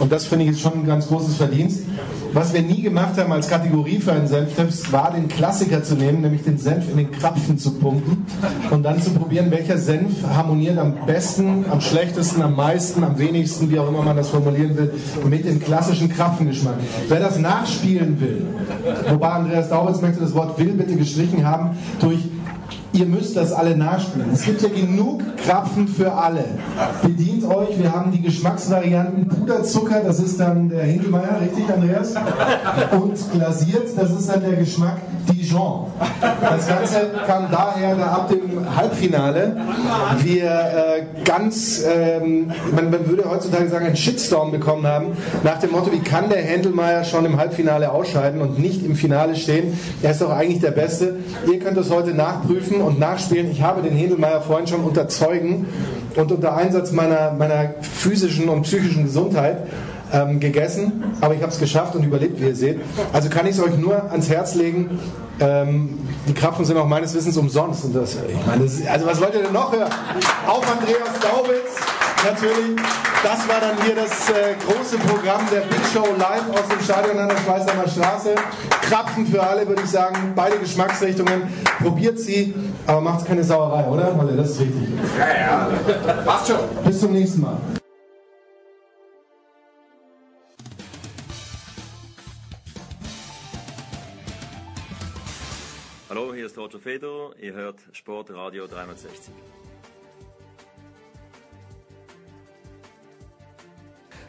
Und 0.03 0.11
das 0.11 0.25
finde 0.25 0.43
ich 0.43 0.51
ist 0.51 0.59
schon 0.59 0.73
ein 0.73 0.85
ganz 0.85 1.07
großes 1.07 1.37
Verdienst. 1.37 1.83
Was 2.33 2.53
wir 2.53 2.61
nie 2.61 2.81
gemacht 2.81 3.17
haben 3.17 3.31
als 3.31 3.47
Kategorie 3.47 3.99
für 3.99 4.11
einen 4.11 4.27
Senftest, 4.27 4.91
war 4.91 5.13
den 5.13 5.29
Klassiker 5.29 5.81
zu 5.81 5.95
nehmen, 5.95 6.19
nämlich 6.19 6.43
den 6.43 6.57
Senf 6.57 6.89
in 6.91 6.97
den 6.97 7.09
Krapfen 7.09 7.57
zu 7.57 7.75
pumpen 7.75 8.25
und 8.69 8.83
dann 8.83 9.01
zu 9.01 9.11
probieren, 9.11 9.49
welcher 9.49 9.77
Senf 9.77 10.11
harmoniert 10.27 10.77
am 10.77 11.05
besten, 11.05 11.63
am 11.71 11.79
schlechtesten, 11.79 12.41
am 12.41 12.53
meisten, 12.53 13.01
am 13.01 13.17
wenigsten, 13.17 13.71
wie 13.71 13.79
auch 13.79 13.87
immer 13.87 14.01
man 14.01 14.17
das 14.17 14.27
formulieren 14.27 14.75
will, 14.75 14.93
mit 15.29 15.45
dem 15.45 15.61
klassischen 15.61 16.09
Krapfengeschmack. 16.09 16.75
Wer 17.07 17.21
das 17.21 17.39
nachspielen 17.39 18.19
will, 18.19 18.45
wobei 19.09 19.29
Andreas 19.29 19.69
Daubitz 19.69 20.01
möchte 20.01 20.19
das 20.19 20.33
Wort 20.33 20.59
will 20.59 20.73
bitte 20.73 20.97
gestrichen 20.97 21.45
haben, 21.45 21.77
durch 22.01 22.19
Ihr 22.93 23.07
müsst 23.07 23.35
das 23.35 23.51
alle 23.51 23.75
nachspielen. 23.75 24.29
Es 24.31 24.43
gibt 24.43 24.61
ja 24.61 24.69
genug 24.69 25.21
Krapfen 25.37 25.87
für 25.87 26.11
alle. 26.11 26.45
Bedient 27.01 27.43
euch, 27.43 27.79
wir 27.79 27.91
haben 27.91 28.11
die 28.11 28.21
Geschmacksvarianten 28.21 29.27
Puderzucker, 29.27 30.01
das 30.01 30.19
ist 30.19 30.39
dann 30.39 30.69
der 30.69 30.83
Hinkelmeier, 30.83 31.41
richtig 31.41 31.73
Andreas? 31.73 32.13
Und 32.91 33.31
glasiert, 33.31 33.87
das 33.97 34.11
ist 34.11 34.29
dann 34.29 34.41
der 34.41 34.57
Geschmack 34.57 34.97
Dijon. 35.27 35.87
Das 36.41 36.67
Ganze 36.67 37.11
kam 37.25 37.49
daher, 37.49 37.95
da 37.95 38.07
ab 38.07 38.29
dem 38.29 38.75
Halbfinale 38.75 39.57
wir 40.19 40.43
äh, 40.43 41.03
ganz, 41.23 41.83
ähm, 41.85 42.51
man, 42.75 42.91
man 42.91 43.07
würde 43.07 43.29
heutzutage 43.29 43.69
sagen, 43.69 43.85
einen 43.85 43.95
Shitstorm 43.95 44.51
bekommen 44.51 44.85
haben, 44.85 45.17
nach 45.43 45.59
dem 45.59 45.71
Motto, 45.71 45.91
wie 45.91 45.99
kann 45.99 46.29
der 46.29 46.41
Händelmeier 46.41 47.03
schon 47.03 47.25
im 47.25 47.37
Halbfinale 47.37 47.91
ausscheiden 47.91 48.41
und 48.41 48.59
nicht 48.59 48.85
im 48.85 48.95
Finale 48.95 49.35
stehen? 49.35 49.77
Er 50.01 50.11
ist 50.11 50.21
doch 50.21 50.31
eigentlich 50.31 50.59
der 50.59 50.71
Beste. 50.71 51.17
Ihr 51.51 51.59
könnt 51.59 51.77
das 51.77 51.89
heute 51.89 52.13
nachprüfen 52.13 52.81
und 52.83 52.99
nachspielen. 52.99 53.49
Ich 53.51 53.61
habe 53.61 53.81
den 53.81 53.95
Händelmeier 53.95 54.41
vorhin 54.41 54.67
schon 54.67 54.81
unter 54.81 55.07
Zeugen 55.07 55.67
und 56.15 56.31
unter 56.31 56.55
Einsatz 56.55 56.91
meiner, 56.91 57.33
meiner 57.33 57.73
physischen 57.81 58.49
und 58.49 58.63
psychischen 58.63 59.05
Gesundheit 59.05 59.67
ähm, 60.13 60.39
gegessen, 60.39 61.03
aber 61.21 61.33
ich 61.33 61.41
habe 61.41 61.51
es 61.51 61.59
geschafft 61.59 61.95
und 61.95 62.03
überlebt, 62.03 62.39
wie 62.39 62.45
ihr 62.45 62.55
seht. 62.55 62.79
Also 63.11 63.29
kann 63.29 63.47
ich 63.47 63.57
es 63.57 63.63
euch 63.63 63.77
nur 63.77 64.11
ans 64.11 64.29
Herz 64.29 64.55
legen. 64.55 64.99
Ähm, 65.39 65.97
die 66.27 66.33
Krapfen 66.33 66.63
sind 66.63 66.77
auch 66.77 66.87
meines 66.87 67.13
Wissens 67.15 67.35
umsonst. 67.35 67.83
Und 67.85 67.95
das, 67.95 68.15
ich 68.15 68.45
meine, 68.45 68.63
das 68.63 68.75
ist, 68.75 68.87
also 68.87 69.07
was 69.07 69.19
wollt 69.19 69.33
ihr 69.33 69.41
denn 69.41 69.53
noch 69.53 69.71
hören? 69.73 69.89
Auch 70.47 70.63
Andreas 70.65 71.19
Daubitz, 71.19 71.75
natürlich. 72.23 72.79
Das 73.23 73.47
war 73.47 73.61
dann 73.61 73.81
hier 73.85 73.95
das 73.95 74.29
äh, 74.29 74.53
große 74.65 74.97
Programm 74.97 75.41
der 75.51 75.61
Big 75.61 75.79
Show 75.93 76.05
live 76.17 76.49
aus 76.51 76.67
dem 76.69 76.81
Stadion 76.83 77.17
an 77.17 77.29
der 77.29 77.37
Schweißheimer 77.37 77.87
Straße. 77.87 78.35
Krapfen 78.81 79.25
für 79.25 79.41
alle, 79.41 79.67
würde 79.67 79.81
ich 79.81 79.89
sagen. 79.89 80.33
Beide 80.35 80.57
Geschmacksrichtungen. 80.57 81.43
Probiert 81.81 82.19
sie, 82.19 82.53
aber 82.85 83.01
macht 83.01 83.25
keine 83.25 83.43
Sauerei, 83.43 83.85
oder? 83.85 84.13
Das 84.35 84.51
ist 84.51 84.59
richtig. 84.59 84.89
Ja, 85.17 85.69
ja. 86.07 86.13
Passt 86.25 86.47
schon. 86.47 86.57
Bis 86.85 86.99
zum 86.99 87.13
nächsten 87.13 87.41
Mal. 87.41 87.57
Hallo, 96.15 96.31
hier 96.31 96.45
ist 96.45 96.55
Roger 96.59 96.77
Fedor. 96.77 97.31
Ihr 97.41 97.53
hört 97.53 97.77
Sportradio 97.91 98.67
360. 98.67 99.33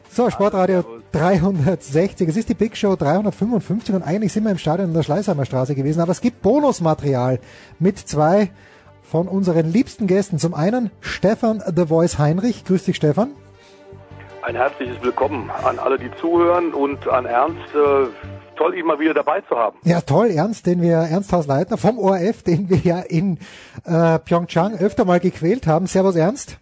So, 0.08 0.30
Sportradio 0.30 0.82
360. 1.12 2.26
Es 2.26 2.38
ist 2.38 2.48
die 2.48 2.54
Big 2.54 2.74
Show 2.74 2.96
355 2.96 3.96
und 3.96 4.02
eigentlich 4.02 4.32
sind 4.32 4.44
wir 4.44 4.52
im 4.52 4.56
Stadion 4.56 4.88
in 4.88 4.94
der 4.94 5.02
Schleißheimer 5.02 5.44
Straße 5.44 5.74
gewesen, 5.74 6.00
aber 6.00 6.12
es 6.12 6.22
gibt 6.22 6.40
Bonusmaterial 6.40 7.38
mit 7.78 7.98
zwei 7.98 8.50
von 9.02 9.28
unseren 9.28 9.70
liebsten 9.70 10.06
Gästen. 10.06 10.38
Zum 10.38 10.54
einen 10.54 10.90
Stefan 11.02 11.62
The 11.76 11.84
Voice 11.84 12.18
Heinrich. 12.18 12.64
Grüß 12.64 12.84
dich, 12.84 12.96
Stefan. 12.96 13.32
Ein 14.40 14.56
herzliches 14.56 14.96
Willkommen 15.02 15.50
an 15.50 15.78
alle, 15.78 15.98
die 15.98 16.10
zuhören 16.18 16.72
und 16.72 17.06
an 17.08 17.26
Ernst. 17.26 17.74
Toll, 18.56 18.74
ihn 18.74 18.86
mal 18.86 18.98
wieder 18.98 19.14
dabei 19.14 19.40
zu 19.42 19.56
haben. 19.56 19.78
Ja, 19.84 20.00
toll, 20.00 20.30
Ernst, 20.30 20.66
den 20.66 20.80
wir, 20.80 20.96
Ernst 20.96 21.32
Haus-Leitner 21.32 21.76
vom 21.76 21.98
ORF, 21.98 22.42
den 22.42 22.68
wir 22.68 22.78
ja 22.78 23.00
in 23.00 23.38
äh, 23.84 24.18
Pyeongchang 24.18 24.74
öfter 24.78 25.04
mal 25.04 25.20
gequält 25.20 25.66
haben. 25.66 25.86
Servus, 25.86 26.16
Ernst. 26.16 26.58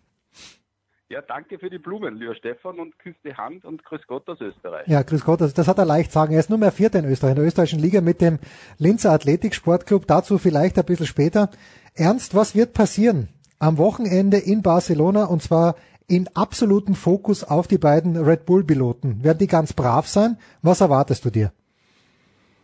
Ja, 1.12 1.20
danke 1.20 1.58
für 1.58 1.68
die 1.68 1.78
Blumen, 1.78 2.16
lieber 2.16 2.34
Stefan, 2.34 2.78
und 2.78 2.98
küss 2.98 3.16
die 3.22 3.34
Hand 3.34 3.66
und 3.66 3.84
grüß 3.84 4.00
Gott 4.06 4.26
aus 4.30 4.40
Österreich. 4.40 4.88
Ja, 4.88 5.02
grüß 5.02 5.26
Gott, 5.26 5.42
das, 5.42 5.52
das 5.52 5.68
hat 5.68 5.76
er 5.76 5.84
leicht 5.84 6.10
sagen. 6.10 6.32
Er 6.32 6.40
ist 6.40 6.48
nur 6.48 6.58
mehr 6.58 6.72
Vierter 6.72 7.00
in 7.00 7.04
Österreich, 7.04 7.32
in 7.32 7.36
der 7.36 7.44
österreichischen 7.44 7.80
Liga 7.80 8.00
mit 8.00 8.22
dem 8.22 8.38
Linzer 8.78 9.12
Athletiksportclub. 9.12 10.06
Dazu 10.06 10.38
vielleicht 10.38 10.78
ein 10.78 10.86
bisschen 10.86 11.06
später. 11.06 11.50
Ernst, 11.94 12.34
was 12.34 12.54
wird 12.54 12.72
passieren 12.72 13.28
am 13.58 13.76
Wochenende 13.76 14.38
in 14.38 14.62
Barcelona 14.62 15.26
und 15.26 15.42
zwar 15.42 15.76
in 16.08 16.28
absolutem 16.34 16.94
Fokus 16.94 17.44
auf 17.44 17.68
die 17.68 17.78
beiden 17.78 18.16
Red 18.16 18.46
Bull-Piloten. 18.46 19.22
Werden 19.22 19.38
die 19.38 19.46
ganz 19.46 19.74
brav 19.74 20.08
sein? 20.08 20.38
Was 20.62 20.80
erwartest 20.80 21.26
du 21.26 21.30
dir? 21.30 21.52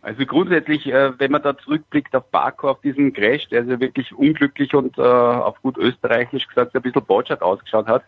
Also 0.01 0.25
grundsätzlich, 0.25 0.87
äh, 0.87 1.19
wenn 1.19 1.31
man 1.31 1.41
da 1.41 1.57
zurückblickt 1.57 2.15
auf 2.15 2.29
Baku, 2.31 2.69
auf 2.69 2.81
diesen 2.81 3.11
Crash, 3.11 3.49
der 3.49 3.61
also 3.61 3.79
wirklich 3.79 4.13
unglücklich 4.13 4.73
und 4.73 4.97
äh, 4.97 5.01
auf 5.01 5.61
gut 5.61 5.77
österreichisch 5.77 6.47
gesagt 6.47 6.75
ein 6.75 6.81
bisschen 6.81 7.05
botschert 7.05 7.41
ausgeschaut 7.41 7.87
hat, 7.87 8.03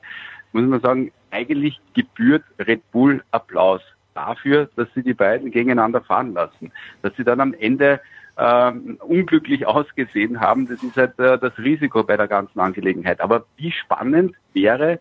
muss 0.54 0.64
man 0.64 0.82
sagen, 0.82 1.12
eigentlich 1.32 1.80
gebührt 1.94 2.44
Red 2.60 2.90
Bull 2.92 3.24
Applaus 3.32 3.82
dafür, 4.14 4.70
dass 4.76 4.88
sie 4.94 5.04
die 5.04 5.14
beiden 5.14 5.52
gegeneinander 5.52 6.02
fahren 6.02 6.34
lassen. 6.34 6.72
Dass 7.02 7.16
sie 7.16 7.24
dann 7.24 7.40
am 7.42 7.54
Ende 7.54 8.00
ähm, 8.38 8.98
unglücklich 9.02 9.66
ausgesehen 9.66 10.40
haben, 10.40 10.68
das 10.68 10.82
ist 10.84 10.98
halt 10.98 11.20
äh, 11.20 11.38
das 11.38 11.58
Risiko 11.58 12.04
bei 12.04 12.18
der 12.18 12.28
ganzen 12.28 12.60
Angelegenheit. 12.60 13.20
Aber 13.22 13.46
wie 13.58 13.72
spannend 13.72 14.36
wäre 14.54 15.00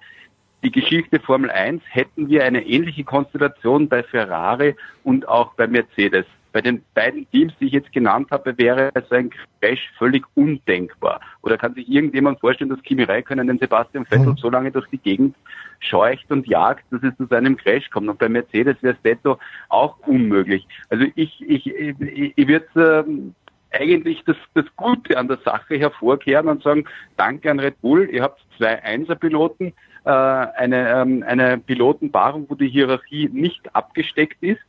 die 0.63 0.71
Geschichte 0.71 1.21
Formel 1.21 1.51
1, 1.51 1.83
hätten 1.89 2.29
wir 2.29 2.45
eine 2.45 2.67
ähnliche 2.67 3.05
Konstellation 3.05 3.89
bei 3.89 4.03
Ferrari 4.03 4.77
und 5.05 5.27
auch 5.27 5.55
bei 5.55 5.67
Mercedes. 5.67 6.27
Bei 6.53 6.61
den 6.61 6.83
beiden 6.95 7.31
Teams, 7.31 7.53
die 7.61 7.67
ich 7.67 7.73
jetzt 7.73 7.93
genannt 7.93 8.29
habe, 8.31 8.57
wäre 8.59 8.91
so 9.09 9.15
ein 9.15 9.31
Crash 9.61 9.91
völlig 9.99 10.25
undenkbar. 10.35 11.21
Oder 11.43 11.57
kann 11.57 11.75
sich 11.75 11.89
irgendjemand 11.89 12.41
vorstellen, 12.41 12.71
dass 12.71 12.83
Kimi 12.83 13.05
Räikkönen 13.05 13.47
den 13.47 13.59
Sebastian 13.59 14.05
Vettel 14.05 14.31
mhm. 14.31 14.37
so 14.37 14.51
lange 14.51 14.71
durch 14.73 14.89
die 14.89 14.99
Gegend 14.99 15.37
scheucht 15.79 16.31
und 16.31 16.47
jagt, 16.47 16.85
dass 16.91 17.03
es 17.03 17.17
zu 17.17 17.27
seinem 17.27 17.57
Crash 17.57 17.89
kommt. 17.91 18.09
Und 18.09 18.19
bei 18.19 18.29
Mercedes 18.29 18.77
wäre 18.83 18.95
es 18.95 19.03
detto 19.03 19.39
auch 19.69 19.99
unmöglich. 20.07 20.67
Also 20.89 21.07
ich, 21.15 21.41
ich, 21.47 21.67
ich, 21.67 21.95
ich 22.37 22.49
würde 22.49 23.05
ähm, 23.07 23.35
eigentlich 23.73 24.23
das, 24.25 24.37
das 24.55 24.65
Gute 24.77 25.17
an 25.17 25.29
der 25.29 25.39
Sache 25.45 25.77
hervorkehren 25.77 26.49
und 26.49 26.63
sagen, 26.63 26.85
danke 27.17 27.51
an 27.51 27.61
Red 27.61 27.81
Bull, 27.81 28.09
ihr 28.11 28.23
habt 28.23 28.45
zwei 28.57 28.83
Einserpiloten, 28.83 29.73
äh, 30.05 30.11
eine, 30.11 30.91
ähm, 30.91 31.25
eine 31.27 31.59
Pilotenpaarung, 31.59 32.47
wo 32.49 32.55
die 32.55 32.69
Hierarchie 32.69 33.29
nicht 33.33 33.75
abgesteckt 33.75 34.43
ist. 34.43 34.61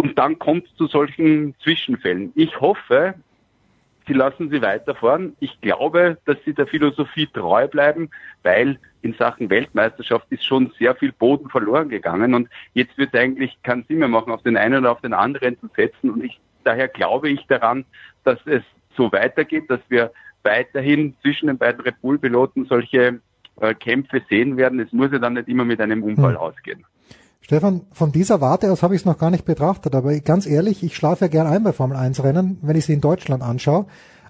Und 0.00 0.18
dann 0.18 0.38
kommt 0.38 0.64
es 0.64 0.74
zu 0.76 0.86
solchen 0.86 1.54
Zwischenfällen. 1.62 2.32
Ich 2.34 2.58
hoffe, 2.58 3.16
sie 4.06 4.14
lassen 4.14 4.48
sie 4.48 4.62
weiterfahren. 4.62 5.36
Ich 5.40 5.60
glaube, 5.60 6.16
dass 6.24 6.38
sie 6.46 6.54
der 6.54 6.66
Philosophie 6.66 7.26
treu 7.26 7.68
bleiben, 7.68 8.08
weil 8.42 8.78
in 9.02 9.12
Sachen 9.12 9.50
Weltmeisterschaft 9.50 10.24
ist 10.30 10.46
schon 10.46 10.72
sehr 10.78 10.94
viel 10.94 11.12
Boden 11.12 11.50
verloren 11.50 11.90
gegangen 11.90 12.32
und 12.32 12.48
jetzt 12.72 12.96
wird 12.96 13.14
eigentlich 13.14 13.62
keinen 13.62 13.84
Sinn 13.84 13.98
mehr 13.98 14.08
machen, 14.08 14.32
auf 14.32 14.42
den 14.42 14.56
einen 14.56 14.78
oder 14.78 14.92
auf 14.92 15.02
den 15.02 15.12
anderen 15.12 15.60
zu 15.60 15.68
setzen 15.76 16.08
und 16.08 16.24
ich, 16.24 16.40
daher 16.64 16.88
glaube 16.88 17.28
ich 17.28 17.46
daran, 17.46 17.84
dass 18.24 18.38
es 18.46 18.62
so 18.96 19.12
weitergeht, 19.12 19.68
dass 19.68 19.80
wir 19.90 20.12
weiterhin 20.44 21.14
zwischen 21.20 21.48
den 21.48 21.58
beiden 21.58 21.82
Red 21.82 22.00
Bull 22.00 22.18
Piloten 22.18 22.64
solche 22.64 23.20
äh, 23.60 23.74
Kämpfe 23.74 24.22
sehen 24.30 24.56
werden. 24.56 24.80
Es 24.80 24.92
muss 24.92 25.12
ja 25.12 25.18
dann 25.18 25.34
nicht 25.34 25.48
immer 25.48 25.66
mit 25.66 25.78
einem 25.78 26.02
Unfall 26.02 26.34
hm. 26.34 26.40
ausgehen. 26.40 26.86
Stefan, 27.40 27.82
von 27.92 28.12
dieser 28.12 28.40
Warte 28.40 28.70
aus 28.70 28.82
habe 28.82 28.94
ich 28.94 29.00
es 29.00 29.06
noch 29.06 29.18
gar 29.18 29.30
nicht 29.30 29.44
betrachtet, 29.44 29.94
aber 29.94 30.18
ganz 30.20 30.46
ehrlich, 30.46 30.82
ich 30.82 30.94
schlafe 30.94 31.24
ja 31.24 31.28
gern 31.28 31.46
ein 31.46 31.64
bei 31.64 31.72
Formel 31.72 31.96
1 31.96 32.22
Rennen, 32.22 32.58
wenn 32.62 32.76
ich 32.76 32.86
sie 32.86 32.92
in 32.92 33.00
Deutschland 33.00 33.42
anschaue. 33.42 33.86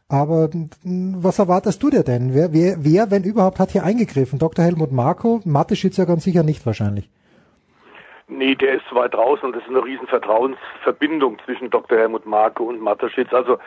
Aber 0.08 0.48
was 0.84 1.38
erwartest 1.38 1.82
du 1.82 1.90
dir 1.90 2.02
denn? 2.02 2.34
Wer, 2.34 2.52
wer, 2.52 2.76
wer, 2.78 3.10
wenn 3.12 3.22
überhaupt, 3.22 3.60
hat 3.60 3.70
hier 3.70 3.84
eingegriffen? 3.84 4.40
Dr. 4.40 4.64
Helmut 4.64 4.90
Marko? 4.90 5.40
Mateschitz 5.44 5.96
ja 5.98 6.04
ganz 6.04 6.24
sicher 6.24 6.42
nicht 6.42 6.66
wahrscheinlich. 6.66 7.08
Nee, 8.26 8.54
der 8.54 8.74
ist 8.74 8.94
weit 8.94 9.14
draußen 9.14 9.44
und 9.44 9.54
das 9.54 9.62
ist 9.62 9.70
eine 9.70 9.84
riesen 9.84 10.06
Vertrauensverbindung 10.06 11.38
zwischen 11.44 11.70
Dr. 11.70 11.98
Helmut 11.98 12.26
Marko 12.26 12.64
und 12.64 12.80
Mateschitz. 12.80 13.32
Also 13.32 13.58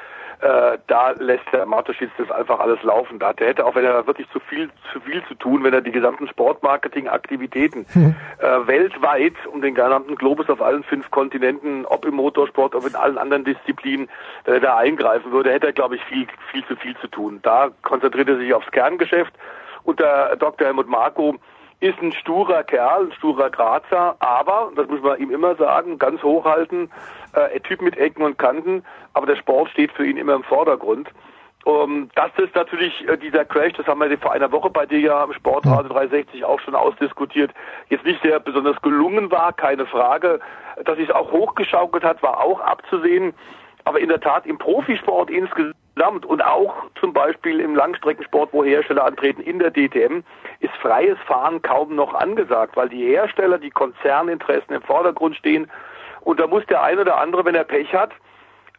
äh, 0.43 0.77
da 0.87 1.11
lässt 1.11 1.45
der 1.53 1.65
Mateschitz 1.65 2.11
das 2.17 2.29
einfach 2.29 2.59
alles 2.59 2.83
laufen. 2.83 3.17
Da 3.17 3.33
hätte 3.37 3.65
auch, 3.65 3.75
wenn 3.75 3.85
er 3.85 4.05
wirklich 4.05 4.29
zu 4.31 4.41
viel 4.41 4.69
zu 4.91 4.99
viel 4.99 5.23
zu 5.27 5.35
tun, 5.35 5.63
wenn 5.63 5.73
er 5.73 5.79
die 5.79 5.91
gesamten 5.91 6.27
Sportmarketing-Aktivitäten 6.27 7.85
hm. 7.93 8.15
äh, 8.39 8.67
weltweit 8.67 9.35
um 9.51 9.61
den 9.61 9.73
gesamten 9.73 10.15
Globus 10.15 10.49
auf 10.49 10.61
allen 10.61 10.83
fünf 10.83 11.09
Kontinenten, 11.11 11.85
ob 11.85 12.05
im 12.05 12.15
Motorsport, 12.15 12.75
ob 12.75 12.85
in 12.85 12.95
allen 12.95 13.17
anderen 13.17 13.45
Disziplinen, 13.45 14.09
wenn 14.43 14.55
er 14.55 14.59
da 14.59 14.77
eingreifen 14.77 15.31
würde, 15.31 15.51
hätte 15.51 15.67
er, 15.67 15.73
glaube 15.73 15.95
ich, 15.95 16.03
viel 16.05 16.27
viel 16.51 16.65
zu 16.65 16.75
viel 16.75 16.97
zu 16.97 17.07
tun. 17.07 17.39
Da 17.41 17.69
konzentriert 17.81 18.27
er 18.27 18.37
sich 18.37 18.53
aufs 18.53 18.69
Kerngeschäft. 18.71 19.33
Und 19.83 19.99
der 19.99 20.35
Dr. 20.35 20.67
Helmut 20.67 20.87
Marko 20.87 21.35
ist 21.79 22.01
ein 22.01 22.11
sturer 22.13 22.63
Kerl, 22.63 23.07
ein 23.07 23.11
sturer 23.13 23.49
Grazer, 23.49 24.15
aber, 24.19 24.71
das 24.75 24.87
muss 24.87 25.01
man 25.01 25.19
ihm 25.19 25.31
immer 25.31 25.55
sagen, 25.55 25.97
ganz 25.97 26.21
hochhalten, 26.23 26.91
äh, 27.33 27.55
ein 27.55 27.63
Typ 27.63 27.81
mit 27.81 27.97
Ecken 27.97 28.23
und 28.23 28.37
Kanten, 28.37 28.83
aber 29.13 29.25
der 29.25 29.35
Sport 29.35 29.69
steht 29.69 29.91
für 29.91 30.05
ihn 30.05 30.17
immer 30.17 30.35
im 30.35 30.43
Vordergrund. 30.43 31.09
Um, 31.65 32.09
das 32.15 32.31
ist 32.37 32.53
natürlich 32.55 33.07
äh, 33.07 33.17
dieser 33.17 33.45
Crash, 33.45 33.71
das 33.77 33.87
haben 33.87 34.01
wir 34.01 34.17
vor 34.17 34.33
einer 34.33 34.51
Woche 34.51 34.69
bei 34.69 34.85
dir 34.85 34.99
ja 34.99 35.23
im 35.23 35.31
Sportradio 35.31 35.93
360 35.93 36.43
auch 36.43 36.59
schon 36.59 36.75
ausdiskutiert, 36.75 37.51
jetzt 37.87 38.03
nicht 38.03 38.21
sehr 38.21 38.41
besonders 38.41 38.81
gelungen 38.81 39.31
war, 39.31 39.53
keine 39.53 39.85
Frage. 39.85 40.41
Dass 40.83 40.97
sich 40.97 41.13
auch 41.13 41.31
hochgeschaukelt 41.31 42.03
hat, 42.03 42.21
war 42.21 42.41
auch 42.41 42.59
abzusehen. 42.59 43.33
Aber 43.85 43.99
in 43.99 44.09
der 44.09 44.21
Tat 44.21 44.45
im 44.45 44.57
Profisport 44.57 45.29
insgesamt 45.29 46.25
und 46.25 46.43
auch 46.43 46.73
zum 46.99 47.13
Beispiel 47.13 47.59
im 47.59 47.75
Langstreckensport, 47.75 48.49
wo 48.53 48.63
Hersteller 48.63 49.05
antreten, 49.05 49.41
in 49.41 49.59
der 49.59 49.71
DTM, 49.71 50.23
ist 50.59 50.73
freies 50.81 51.17
Fahren 51.27 51.61
kaum 51.61 51.95
noch 51.95 52.13
angesagt, 52.13 52.75
weil 52.75 52.89
die 52.89 53.05
Hersteller, 53.05 53.57
die 53.57 53.71
Konzerninteressen 53.71 54.73
im 54.73 54.81
Vordergrund 54.81 55.35
stehen. 55.35 55.69
Und 56.21 56.39
da 56.39 56.47
muss 56.47 56.65
der 56.67 56.81
eine 56.81 57.01
oder 57.01 57.17
andere, 57.17 57.43
wenn 57.45 57.55
er 57.55 57.65
Pech 57.65 57.93
hat, 57.93 58.11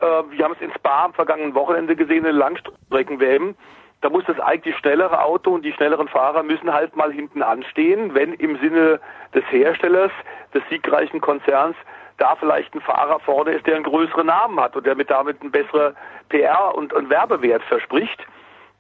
äh, 0.01 0.05
wir 0.05 0.45
haben 0.45 0.55
es 0.55 0.61
in 0.61 0.73
Spa 0.73 1.05
am 1.05 1.15
vergangenen 1.15 1.55
Wochenende 1.55 1.95
gesehen, 1.95 2.25
in 2.25 2.37
Langstreckenwäben, 2.37 3.57
da 4.05 4.11
muss 4.11 4.25
das 4.27 4.39
eigentlich 4.39 4.77
schnellere 4.77 5.23
Auto 5.23 5.55
und 5.55 5.65
die 5.65 5.73
schnelleren 5.73 6.09
Fahrer 6.09 6.43
müssen 6.43 6.71
halt 6.71 6.95
mal 6.95 7.11
hinten 7.11 7.43
anstehen, 7.43 8.15
wenn 8.15 8.35
im 8.35 8.59
Sinne 8.59 9.01
des 9.35 9.45
Herstellers, 9.51 10.13
des 10.53 10.63
siegreichen 10.69 11.23
Konzerns, 11.23 11.75
da 12.19 12.37
vielleicht 12.37 12.75
ein 12.75 12.81
Fahrer 12.81 13.21
vorne 13.21 13.53
ist, 13.53 13.67
der 13.67 13.77
einen 13.77 13.85
größeren 13.85 14.27
Namen 14.27 14.59
hat 14.61 14.77
und 14.77 14.87
der 14.87 14.95
mit 14.95 15.11
damit 15.11 15.41
einen 15.41 15.51
besseren 15.51 15.95
PR 16.29 16.75
und, 16.75 16.93
und 16.93 17.11
Werbewert 17.11 17.63
verspricht. 17.65 18.25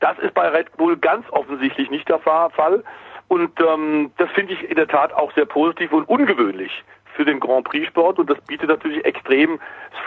Das 0.01 0.19
ist 0.19 0.35
bei 0.35 0.49
Red 0.49 0.77
Bull 0.77 0.97
ganz 0.97 1.25
offensichtlich 1.31 1.91
nicht 1.91 2.09
der 2.09 2.19
Fall. 2.19 2.83
Und 3.29 3.59
ähm, 3.61 4.13
das 4.19 4.31
finde 4.33 4.53
ich 4.53 4.63
in 4.69 4.77
der 4.77 4.89
Tat 4.89 5.13
auch 5.13 5.33
sehr 5.33 5.47
positiv 5.47 5.93
und 5.93 6.09
ungewöhnlich 6.09 6.85
für 7.15 7.25
den 7.25 7.41
Grand 7.41 7.65
Prix 7.65 7.87
Sport 7.89 8.19
und 8.19 8.29
das 8.29 8.41
bietet 8.43 8.69
natürlich 8.69 9.05
extrem 9.05 9.61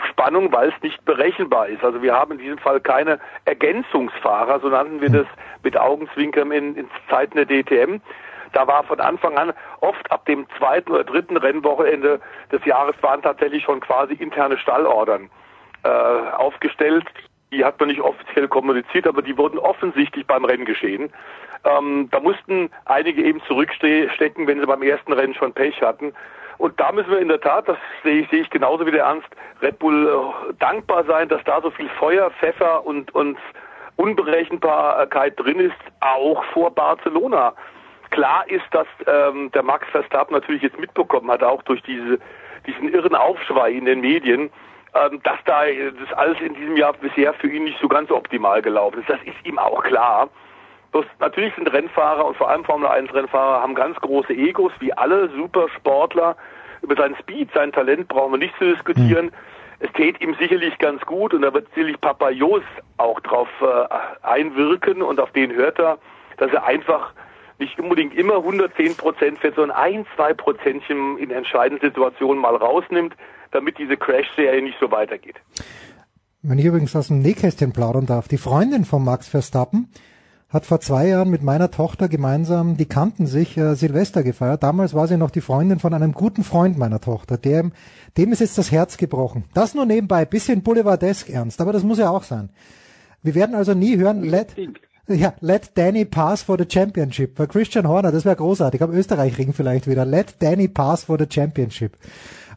Spannung, 0.08 0.52
weil 0.52 0.68
es 0.68 0.82
nicht 0.82 1.04
berechenbar 1.04 1.68
ist. 1.68 1.82
Also 1.82 2.02
wir 2.02 2.14
haben 2.14 2.32
in 2.32 2.38
diesem 2.38 2.58
Fall 2.58 2.80
keine 2.80 3.18
Ergänzungsfahrer, 3.46 4.60
so 4.60 4.68
nannten 4.68 5.00
wir 5.00 5.10
das 5.10 5.26
mit 5.62 5.76
Augenzwinkern 5.76 6.52
in, 6.52 6.76
in 6.76 6.88
Zeiten 7.08 7.36
der 7.36 7.46
DTM. 7.46 8.00
Da 8.52 8.66
war 8.66 8.84
von 8.84 9.00
Anfang 9.00 9.36
an 9.36 9.52
oft 9.80 10.10
ab 10.10 10.24
dem 10.26 10.46
zweiten 10.58 10.92
oder 10.92 11.04
dritten 11.04 11.36
Rennwochenende 11.36 12.20
des 12.52 12.64
Jahres 12.64 12.96
waren 13.02 13.22
tatsächlich 13.22 13.64
schon 13.64 13.80
quasi 13.80 14.14
interne 14.14 14.58
Stallordern 14.58 15.30
äh, 15.84 15.88
aufgestellt. 15.88 17.04
Die 17.52 17.64
hat 17.64 17.80
man 17.80 17.88
nicht 17.88 18.00
offiziell 18.00 18.48
kommuniziert, 18.48 19.06
aber 19.06 19.22
die 19.22 19.36
wurden 19.36 19.58
offensichtlich 19.58 20.26
beim 20.26 20.44
Rennen 20.44 20.66
geschehen. 20.66 21.10
Ähm, 21.64 22.08
da 22.10 22.20
mussten 22.20 22.70
einige 22.84 23.22
eben 23.22 23.42
zurückstecken, 23.46 24.46
wenn 24.46 24.60
sie 24.60 24.66
beim 24.66 24.82
ersten 24.82 25.12
Rennen 25.12 25.34
schon 25.34 25.52
Pech 25.52 25.80
hatten. 25.82 26.12
Und 26.58 26.78
da 26.80 26.92
müssen 26.92 27.10
wir 27.10 27.20
in 27.20 27.28
der 27.28 27.40
Tat, 27.40 27.68
das 27.68 27.78
sehe 28.02 28.22
ich, 28.22 28.30
sehe 28.30 28.42
ich 28.42 28.50
genauso 28.50 28.84
wie 28.86 28.90
der 28.90 29.04
Ernst, 29.04 29.28
Red 29.62 29.78
Bull 29.78 30.08
äh, 30.08 30.54
dankbar 30.58 31.04
sein, 31.04 31.28
dass 31.28 31.42
da 31.44 31.60
so 31.62 31.70
viel 31.70 31.88
Feuer, 31.88 32.30
Pfeffer 32.32 32.84
und, 32.84 33.14
und 33.14 33.38
Unberechenbarkeit 33.96 35.38
drin 35.38 35.60
ist, 35.60 35.76
auch 36.00 36.42
vor 36.52 36.72
Barcelona. 36.72 37.54
Klar 38.10 38.48
ist, 38.48 38.64
dass 38.70 38.86
ähm, 39.06 39.50
der 39.52 39.62
Max 39.62 39.86
Verstappen 39.90 40.34
natürlich 40.34 40.62
jetzt 40.62 40.78
mitbekommen 40.78 41.30
hat, 41.30 41.42
auch 41.42 41.62
durch 41.62 41.82
diese, 41.82 42.18
diesen 42.66 42.92
irren 42.92 43.14
Aufschrei 43.14 43.72
in 43.72 43.84
den 43.84 44.00
Medien, 44.00 44.50
ähm, 44.94 45.20
dass 45.22 45.38
da 45.44 45.62
das 45.66 46.12
alles 46.16 46.40
in 46.40 46.54
diesem 46.54 46.76
Jahr 46.76 46.94
bisher 46.94 47.34
für 47.34 47.48
ihn 47.48 47.64
nicht 47.64 47.78
so 47.80 47.88
ganz 47.88 48.10
optimal 48.10 48.62
gelaufen 48.62 49.00
ist. 49.00 49.08
Das 49.08 49.20
ist 49.24 49.36
ihm 49.44 49.58
auch 49.58 49.82
klar. 49.82 50.28
Bloß 50.92 51.04
natürlich 51.20 51.54
sind 51.54 51.70
Rennfahrer 51.70 52.24
und 52.24 52.36
vor 52.36 52.48
allem 52.48 52.64
Formel 52.64 52.88
1 52.88 53.12
Rennfahrer 53.12 53.62
haben 53.62 53.74
ganz 53.74 53.96
große 54.00 54.32
Egos, 54.32 54.72
wie 54.80 54.92
alle 54.92 55.28
Supersportler. 55.30 56.36
Über 56.80 56.96
seinen 56.96 57.16
Speed, 57.16 57.50
sein 57.52 57.72
Talent 57.72 58.08
brauchen 58.08 58.32
wir 58.32 58.38
nicht 58.38 58.56
zu 58.56 58.64
diskutieren. 58.64 59.26
Mhm. 59.26 59.32
Es 59.80 59.92
täte 59.92 60.22
ihm 60.22 60.34
sicherlich 60.34 60.76
ganz 60.78 61.02
gut 61.02 61.34
und 61.34 61.42
da 61.42 61.52
wird 61.52 61.68
sicherlich 61.74 62.00
Papa 62.00 62.30
Jos 62.30 62.62
auch 62.96 63.20
drauf 63.20 63.48
äh, 63.60 64.26
einwirken 64.26 65.02
und 65.02 65.20
auf 65.20 65.30
den 65.32 65.52
hört 65.52 65.78
er, 65.78 65.98
dass 66.38 66.52
er 66.52 66.64
einfach 66.64 67.12
nicht 67.58 67.78
unbedingt 67.78 68.14
immer 68.14 68.36
110 68.36 68.96
Prozent 68.96 69.38
fährt, 69.38 69.56
sondern 69.56 69.76
ein, 69.76 70.06
zwei 70.16 70.32
Prozentchen 70.34 71.18
in 71.18 71.30
entscheidenden 71.30 71.86
Situationen 71.86 72.40
mal 72.40 72.56
rausnimmt, 72.56 73.14
damit 73.50 73.78
diese 73.78 73.96
Crash-Serie 73.96 74.62
nicht 74.62 74.78
so 74.80 74.90
weitergeht. 74.90 75.36
Wenn 76.42 76.58
ich 76.58 76.66
übrigens 76.66 76.94
aus 76.94 77.08
dem 77.08 77.20
Nähkästchen 77.20 77.72
plaudern 77.72 78.06
darf, 78.06 78.28
die 78.28 78.38
Freundin 78.38 78.84
von 78.84 79.04
Max 79.04 79.28
Verstappen 79.28 79.88
hat 80.48 80.64
vor 80.64 80.80
zwei 80.80 81.08
Jahren 81.08 81.28
mit 81.28 81.42
meiner 81.42 81.70
Tochter 81.70 82.08
gemeinsam, 82.08 82.76
die 82.76 82.86
kannten 82.86 83.26
sich, 83.26 83.58
äh, 83.58 83.74
Silvester 83.74 84.22
gefeiert. 84.22 84.62
Damals 84.62 84.94
war 84.94 85.06
sie 85.06 85.18
noch 85.18 85.30
die 85.30 85.42
Freundin 85.42 85.78
von 85.78 85.92
einem 85.92 86.12
guten 86.12 86.42
Freund 86.42 86.78
meiner 86.78 87.00
Tochter. 87.00 87.36
Dem, 87.36 87.72
dem 88.16 88.32
ist 88.32 88.40
jetzt 88.40 88.56
das 88.56 88.72
Herz 88.72 88.96
gebrochen. 88.96 89.44
Das 89.52 89.74
nur 89.74 89.84
nebenbei, 89.84 90.24
bisschen 90.24 90.62
boulevardesk 90.62 91.28
ernst, 91.28 91.60
aber 91.60 91.72
das 91.72 91.82
muss 91.82 91.98
ja 91.98 92.08
auch 92.08 92.22
sein. 92.22 92.48
Wir 93.22 93.34
werden 93.34 93.54
also 93.54 93.74
nie 93.74 93.98
hören, 93.98 94.22
let, 94.22 94.54
Ja, 95.08 95.32
let 95.40 95.70
Danny 95.74 96.04
pass 96.04 96.42
for 96.42 96.58
the 96.58 96.66
championship. 96.68 97.36
Bei 97.36 97.46
Christian 97.46 97.88
Horner, 97.88 98.12
das 98.12 98.26
wäre 98.26 98.36
großartig. 98.36 98.82
Am 98.82 98.92
Österreich-Ring 98.92 99.54
vielleicht 99.54 99.86
wieder. 99.86 100.04
Let 100.04 100.34
Danny 100.40 100.68
pass 100.68 101.04
for 101.04 101.18
the 101.18 101.26
championship. 101.28 101.96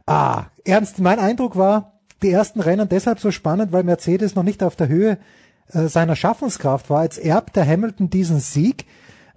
Ah, 0.06 0.48
ernst, 0.65 0.99
mein 0.99 1.19
Eindruck 1.19 1.56
war, 1.56 1.94
die 2.22 2.30
ersten 2.30 2.60
Rennen 2.60 2.90
deshalb 2.90 3.22
so 3.22 3.32
spannend, 3.32 3.72
weil 3.72 3.84
Mercedes 3.84 4.36
noch 4.36 4.44
nicht 4.44 4.64
auf 4.64 4.76
der 4.76 4.90
Höhe 4.90 5.18
äh, 5.72 5.88
seiner 5.88 6.18
Schaffenskraft 6.18 6.90
war. 6.90 7.03
Jetzt 7.03 7.19
erbt 7.19 7.56
der 7.56 7.65
Hamilton 7.65 8.10
diesen 8.10 8.41
Sieg. 8.41 8.86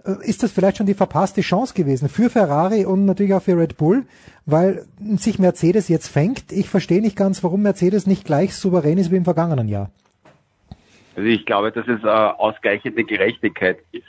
Äh, 0.03 0.15
ist 0.21 0.43
das 0.43 0.51
vielleicht 0.51 0.77
schon 0.77 0.85
die 0.85 0.93
verpasste 0.93 1.39
Chance 1.39 1.73
gewesen 1.73 2.09
für 2.09 2.29
Ferrari 2.29 2.85
und 2.85 3.05
natürlich 3.05 3.33
auch 3.33 3.43
für 3.43 3.57
Red 3.57 3.77
Bull, 3.77 4.05
weil 4.45 4.85
sich 5.17 5.39
Mercedes 5.39 5.87
jetzt 5.87 6.09
fängt? 6.09 6.51
Ich 6.51 6.67
verstehe 6.67 7.01
nicht 7.01 7.15
ganz, 7.15 7.43
warum 7.45 7.61
Mercedes 7.61 8.07
nicht 8.07 8.25
gleich 8.25 8.55
souverän 8.55 8.97
ist 8.97 9.09
wie 9.09 9.15
im 9.15 9.23
vergangenen 9.23 9.69
Jahr. 9.69 9.89
Also 11.15 11.27
ich 11.27 11.45
glaube, 11.45 11.71
dass 11.71 11.87
es 11.87 12.03
äh, 12.03 12.07
ausgleichende 12.07 13.03
Gerechtigkeit 13.03 13.79
ist. 13.91 14.03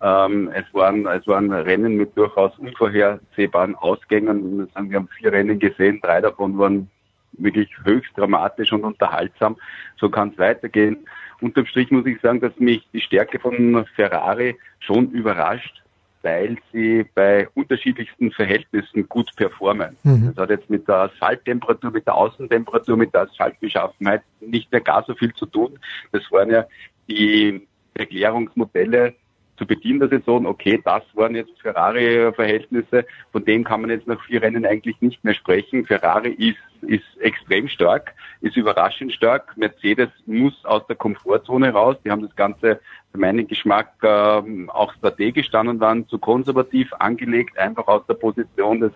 Ähm, 0.00 0.50
es, 0.54 0.64
waren, 0.72 1.06
es 1.06 1.26
waren 1.26 1.52
Rennen 1.52 1.96
mit 1.96 2.16
durchaus 2.16 2.56
unvorhersehbaren 2.58 3.74
Ausgängen. 3.74 4.68
Wir 4.74 4.96
haben 4.96 5.08
vier 5.18 5.32
Rennen 5.32 5.58
gesehen, 5.58 6.00
drei 6.02 6.20
davon 6.20 6.58
waren 6.58 6.90
wirklich 7.32 7.68
höchst 7.84 8.16
dramatisch 8.16 8.72
und 8.72 8.84
unterhaltsam. 8.84 9.56
So 9.98 10.08
kann 10.10 10.30
es 10.30 10.38
weitergehen. 10.38 11.06
Unterm 11.40 11.66
Strich 11.66 11.90
muss 11.90 12.06
ich 12.06 12.20
sagen, 12.20 12.40
dass 12.40 12.56
mich 12.58 12.86
die 12.92 13.00
Stärke 13.00 13.40
von 13.40 13.84
Ferrari 13.96 14.56
schon 14.80 15.10
überrascht, 15.10 15.81
weil 16.22 16.56
sie 16.72 17.04
bei 17.14 17.48
unterschiedlichsten 17.54 18.30
Verhältnissen 18.30 19.08
gut 19.08 19.30
performen. 19.36 19.96
Mhm. 20.02 20.32
Das 20.34 20.44
hat 20.44 20.50
jetzt 20.50 20.70
mit 20.70 20.86
der 20.88 20.96
Asphalttemperatur, 20.96 21.90
mit 21.90 22.06
der 22.06 22.14
Außentemperatur, 22.14 22.96
mit 22.96 23.12
der 23.12 23.22
Asphaltbeschaffenheit 23.22 24.22
nicht 24.40 24.70
mehr 24.70 24.80
gar 24.80 25.04
so 25.04 25.14
viel 25.14 25.34
zu 25.34 25.46
tun. 25.46 25.78
Das 26.12 26.22
waren 26.30 26.50
ja 26.50 26.66
die 27.08 27.66
Erklärungsmodelle 27.94 29.14
zu 29.62 29.66
Beginn 29.66 30.00
der 30.00 30.08
Saison, 30.08 30.44
okay, 30.46 30.80
das 30.84 31.02
waren 31.14 31.36
jetzt 31.36 31.52
Ferrari-Verhältnisse, 31.60 33.06
von 33.30 33.44
dem 33.44 33.62
kann 33.62 33.80
man 33.82 33.90
jetzt 33.90 34.08
nach 34.08 34.20
vier 34.24 34.42
Rennen 34.42 34.66
eigentlich 34.66 35.00
nicht 35.00 35.22
mehr 35.22 35.34
sprechen. 35.34 35.86
Ferrari 35.86 36.30
ist, 36.30 36.58
ist 36.82 37.04
extrem 37.20 37.68
stark, 37.68 38.12
ist 38.40 38.56
überraschend 38.56 39.12
stark. 39.12 39.56
Mercedes 39.56 40.08
muss 40.26 40.64
aus 40.64 40.84
der 40.88 40.96
Komfortzone 40.96 41.70
raus. 41.70 41.96
Die 42.04 42.10
haben 42.10 42.22
das 42.22 42.34
Ganze 42.34 42.80
für 43.12 43.18
meinen 43.18 43.46
Geschmack 43.46 43.92
ähm, 44.02 44.68
auch 44.68 44.92
strategisch 44.94 45.50
dann 45.50 45.68
und 45.68 45.78
wann 45.80 46.08
zu 46.08 46.18
konservativ 46.18 46.92
angelegt, 46.94 47.56
einfach 47.56 47.86
aus 47.86 48.04
der 48.06 48.14
Position 48.14 48.80
des 48.80 48.92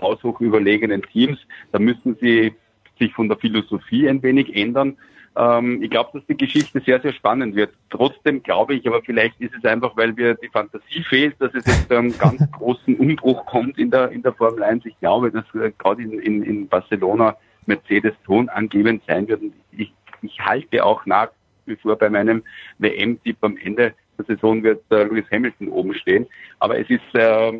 haushoch 0.00 0.40
überlegenen 0.40 1.02
Teams. 1.02 1.38
Da 1.70 1.78
müssen 1.78 2.16
sie 2.20 2.54
sich 2.98 3.14
von 3.14 3.28
der 3.28 3.38
Philosophie 3.38 4.08
ein 4.08 4.20
wenig 4.24 4.56
ändern. 4.56 4.96
Ähm, 5.38 5.80
ich 5.82 5.90
glaube, 5.90 6.18
dass 6.18 6.26
die 6.26 6.36
Geschichte 6.36 6.80
sehr, 6.84 7.00
sehr 7.00 7.12
spannend 7.12 7.54
wird. 7.54 7.72
Trotzdem 7.90 8.42
glaube 8.42 8.74
ich, 8.74 8.86
aber 8.88 9.02
vielleicht 9.02 9.40
ist 9.40 9.54
es 9.56 9.64
einfach, 9.64 9.96
weil 9.96 10.12
mir 10.12 10.34
die 10.34 10.48
Fantasie 10.48 11.04
fehlt, 11.04 11.36
dass 11.38 11.54
es 11.54 11.64
jetzt 11.64 11.88
zu 11.88 11.96
einem 11.96 12.18
ganz 12.18 12.42
großen 12.58 12.96
Umbruch 12.96 13.46
kommt 13.46 13.78
in 13.78 13.90
der, 13.90 14.10
in 14.10 14.22
der 14.22 14.32
Formel 14.32 14.64
1. 14.64 14.84
Ich 14.84 14.98
glaube, 14.98 15.30
dass 15.30 15.44
äh, 15.54 15.70
gerade 15.78 16.02
in, 16.02 16.18
in, 16.18 16.42
in 16.42 16.68
Barcelona 16.68 17.36
Mercedes 17.66 18.14
tonangebend 18.26 19.02
sein 19.06 19.28
wird. 19.28 19.42
Und 19.42 19.54
ich, 19.70 19.92
ich 20.22 20.40
halte 20.40 20.84
auch 20.84 21.06
nach 21.06 21.28
wie 21.66 21.76
vor 21.76 21.96
bei 21.96 22.10
meinem 22.10 22.42
WM-Tipp 22.78 23.36
am 23.42 23.56
Ende 23.58 23.94
der 24.18 24.24
Saison 24.24 24.62
wird 24.64 24.82
äh, 24.90 25.04
Lewis 25.04 25.30
Hamilton 25.30 25.68
oben 25.68 25.94
stehen. 25.94 26.26
Aber 26.58 26.80
es 26.80 26.90
ist 26.90 27.14
äh, 27.14 27.52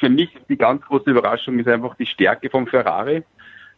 für 0.00 0.08
mich 0.08 0.30
die 0.48 0.56
ganz 0.56 0.82
große 0.86 1.10
Überraschung 1.10 1.58
ist 1.58 1.68
einfach 1.68 1.94
die 1.96 2.06
Stärke 2.06 2.48
vom 2.48 2.66
Ferrari. 2.66 3.22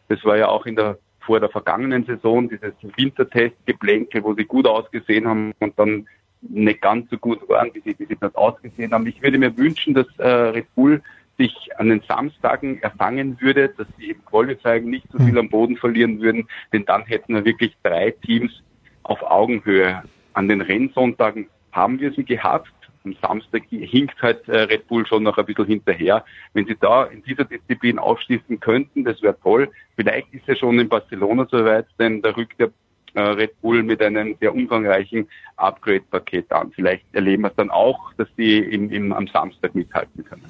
Das 0.07 0.23
war 0.23 0.37
ja 0.37 0.47
auch 0.47 0.65
in 0.65 0.77
der 0.77 0.97
vor 1.29 1.39
der 1.39 1.49
vergangenen 1.49 2.05
Saison, 2.05 2.49
dieses 2.49 2.73
Wintertestgeplänkel, 2.81 4.23
wo 4.23 4.33
sie 4.33 4.45
gut 4.45 4.65
ausgesehen 4.65 5.27
haben 5.27 5.53
und 5.59 5.77
dann 5.77 6.07
nicht 6.41 6.81
ganz 6.81 7.07
so 7.11 7.19
gut 7.19 7.47
waren, 7.47 7.69
wie 7.71 7.81
sie, 7.81 7.99
wie 7.99 8.07
sie 8.07 8.17
dort 8.19 8.35
ausgesehen 8.35 8.91
haben. 8.91 9.05
Ich 9.05 9.21
würde 9.21 9.37
mir 9.37 9.55
wünschen, 9.55 9.93
dass 9.93 10.07
äh, 10.17 10.27
Red 10.27 10.73
Bull 10.73 11.03
sich 11.37 11.53
an 11.77 11.89
den 11.89 12.01
Samstagen 12.01 12.81
erfangen 12.81 13.39
würde, 13.41 13.69
dass 13.77 13.85
sie 13.99 14.09
im 14.09 14.25
Qualifying 14.25 14.89
nicht 14.89 15.05
so 15.11 15.19
viel 15.19 15.37
am 15.37 15.49
Boden 15.49 15.77
verlieren 15.77 16.19
würden, 16.19 16.47
denn 16.73 16.83
dann 16.85 17.03
hätten 17.03 17.35
wir 17.35 17.45
wirklich 17.45 17.77
drei 17.83 18.09
Teams 18.09 18.63
auf 19.03 19.21
Augenhöhe. 19.21 20.01
An 20.33 20.47
den 20.47 20.61
Rennsonntagen 20.61 21.45
haben 21.71 21.99
wir 21.99 22.11
sie 22.11 22.23
gehabt 22.23 22.73
am 23.09 23.15
Samstag 23.21 23.63
hinkt 23.69 24.21
halt 24.21 24.47
äh, 24.47 24.61
Red 24.61 24.87
Bull 24.87 25.05
schon 25.05 25.23
noch 25.23 25.37
ein 25.37 25.45
bisschen 25.45 25.65
hinterher. 25.65 26.23
Wenn 26.53 26.65
sie 26.65 26.77
da 26.79 27.05
in 27.05 27.23
dieser 27.23 27.45
Disziplin 27.45 27.99
aufschließen 27.99 28.59
könnten, 28.59 29.03
das 29.03 29.21
wäre 29.21 29.37
toll. 29.41 29.69
Vielleicht 29.95 30.33
ist 30.33 30.47
ja 30.47 30.55
schon 30.55 30.79
in 30.79 30.89
Barcelona 30.89 31.47
soweit, 31.49 31.87
denn 31.99 32.21
da 32.21 32.31
rückt 32.31 32.59
der 32.59 32.71
äh, 33.13 33.21
Red 33.21 33.61
Bull 33.61 33.83
mit 33.83 34.01
einem 34.01 34.35
sehr 34.39 34.53
umfangreichen 34.53 35.27
Upgrade-Paket 35.57 36.51
an. 36.51 36.71
Vielleicht 36.71 37.03
erleben 37.13 37.43
wir 37.43 37.49
es 37.49 37.55
dann 37.55 37.69
auch, 37.69 38.13
dass 38.17 38.27
sie 38.37 38.57
im, 38.59 38.89
im, 38.91 39.13
am 39.13 39.27
Samstag 39.27 39.75
mithalten 39.75 40.23
können. 40.23 40.43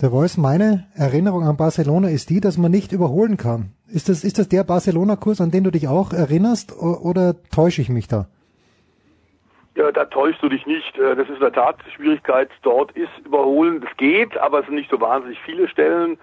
Der 0.00 0.10
Voice, 0.10 0.36
meine 0.36 0.86
Erinnerung 0.94 1.44
an 1.44 1.56
Barcelona 1.56 2.08
ist 2.08 2.28
die, 2.28 2.40
dass 2.40 2.58
man 2.58 2.70
nicht 2.70 2.92
überholen 2.92 3.38
kann. 3.38 3.72
Ist 3.88 4.08
das, 4.08 4.24
ist 4.24 4.38
das 4.38 4.48
der 4.48 4.62
Barcelona-Kurs, 4.62 5.40
an 5.40 5.50
den 5.50 5.64
du 5.64 5.70
dich 5.70 5.88
auch 5.88 6.12
erinnerst, 6.12 6.76
oder 6.76 7.42
täusche 7.50 7.80
ich 7.80 7.88
mich 7.88 8.06
da? 8.06 8.28
Ja, 9.76 9.92
da 9.92 10.06
täuschst 10.06 10.42
du 10.42 10.48
dich 10.48 10.66
nicht. 10.66 10.98
Äh, 10.98 11.14
das 11.14 11.28
ist 11.28 11.36
in 11.36 11.40
der 11.40 11.52
Tat 11.52 11.76
Schwierigkeit. 11.94 12.50
Dort 12.62 12.92
ist 12.92 13.12
überholen. 13.24 13.82
Das 13.82 13.94
geht, 13.98 14.36
aber 14.38 14.60
es 14.60 14.66
sind 14.66 14.74
nicht 14.74 14.90
so 14.90 15.00
wahnsinnig 15.00 15.38
viele 15.40 15.68
Stellen. 15.68 16.18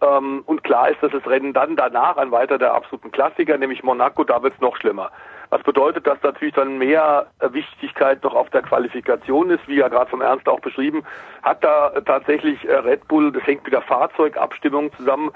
Ähm, 0.00 0.42
und 0.46 0.62
klar 0.62 0.90
ist, 0.90 1.02
dass 1.02 1.12
das 1.12 1.26
Rennen 1.26 1.54
dann 1.54 1.74
danach 1.74 2.18
ein 2.18 2.30
weiter 2.30 2.58
der 2.58 2.74
absoluten 2.74 3.10
Klassiker, 3.10 3.56
nämlich 3.56 3.82
Monaco, 3.82 4.24
da 4.24 4.42
wird 4.42 4.54
es 4.54 4.60
noch 4.60 4.76
schlimmer. 4.76 5.10
Was 5.50 5.62
bedeutet, 5.62 6.06
dass 6.06 6.22
natürlich 6.22 6.54
dann 6.54 6.76
mehr 6.76 7.26
Wichtigkeit 7.40 8.22
noch 8.22 8.34
auf 8.34 8.50
der 8.50 8.60
Qualifikation 8.60 9.50
ist, 9.50 9.66
wie 9.66 9.76
ja 9.76 9.88
gerade 9.88 10.10
vom 10.10 10.20
Ernst 10.20 10.46
auch 10.46 10.60
beschrieben, 10.60 11.02
hat 11.42 11.64
da 11.64 11.90
tatsächlich 12.04 12.62
äh, 12.68 12.74
Red 12.74 13.08
Bull, 13.08 13.32
das 13.32 13.46
hängt 13.46 13.64
mit 13.64 13.72
der 13.72 13.82
Fahrzeugabstimmung 13.82 14.92
zusammen, 14.92 15.32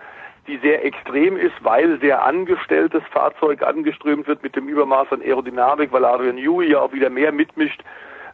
die 0.46 0.58
sehr 0.58 0.84
extrem 0.84 1.36
ist, 1.36 1.54
weil 1.62 2.00
sehr 2.00 2.24
angestelltes 2.24 3.02
Fahrzeug 3.10 3.62
angeströmt 3.62 4.26
wird 4.26 4.42
mit 4.42 4.56
dem 4.56 4.68
Übermaß 4.68 5.12
an 5.12 5.22
Aerodynamik, 5.22 5.92
weil 5.92 6.04
Adrian 6.04 6.36
Newey 6.36 6.72
ja 6.72 6.80
auch 6.80 6.92
wieder 6.92 7.10
mehr 7.10 7.32
mitmischt. 7.32 7.82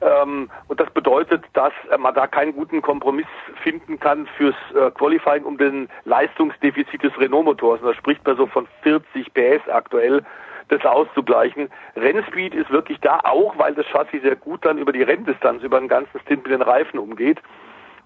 Ähm, 0.00 0.48
und 0.68 0.80
das 0.80 0.90
bedeutet, 0.90 1.44
dass 1.54 1.72
äh, 1.90 1.98
man 1.98 2.14
da 2.14 2.26
keinen 2.26 2.54
guten 2.54 2.82
Kompromiss 2.82 3.26
finden 3.62 3.98
kann 3.98 4.28
fürs 4.36 4.54
äh, 4.74 4.90
Qualifying 4.92 5.44
um 5.44 5.58
den 5.58 5.88
Leistungsdefizit 6.04 7.02
des 7.02 7.18
Renault-Motors. 7.18 7.80
Und 7.80 7.88
da 7.88 7.94
spricht 7.94 8.24
man 8.24 8.36
so 8.36 8.46
von 8.46 8.68
40 8.82 9.34
PS 9.34 9.68
aktuell 9.68 10.22
das 10.68 10.84
auszugleichen. 10.84 11.68
Rennspeed 11.96 12.54
ist 12.54 12.70
wirklich 12.70 13.00
da, 13.00 13.20
auch 13.24 13.58
weil 13.58 13.74
das 13.74 13.86
Chassis 13.86 14.22
sehr 14.22 14.36
gut 14.36 14.64
dann 14.64 14.78
über 14.78 14.92
die 14.92 15.02
Renndistanz, 15.02 15.62
über 15.62 15.80
den 15.80 15.88
ganzen 15.88 16.20
Stint 16.20 16.44
mit 16.44 16.52
den 16.52 16.62
Reifen 16.62 16.98
umgeht. 16.98 17.38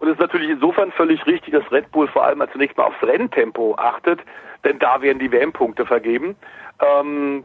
Und 0.02 0.08
es 0.08 0.14
ist 0.14 0.20
natürlich 0.20 0.50
insofern 0.50 0.90
völlig 0.90 1.24
richtig, 1.26 1.54
dass 1.54 1.70
Red 1.70 1.92
Bull 1.92 2.08
vor 2.08 2.24
allem 2.24 2.42
zunächst 2.50 2.76
mal 2.76 2.86
aufs 2.86 3.00
Renntempo 3.04 3.76
achtet, 3.76 4.18
denn 4.64 4.80
da 4.80 5.00
werden 5.00 5.20
die 5.20 5.30
WM-Punkte 5.30 5.86
vergeben. 5.86 6.34
Ähm, 6.80 7.44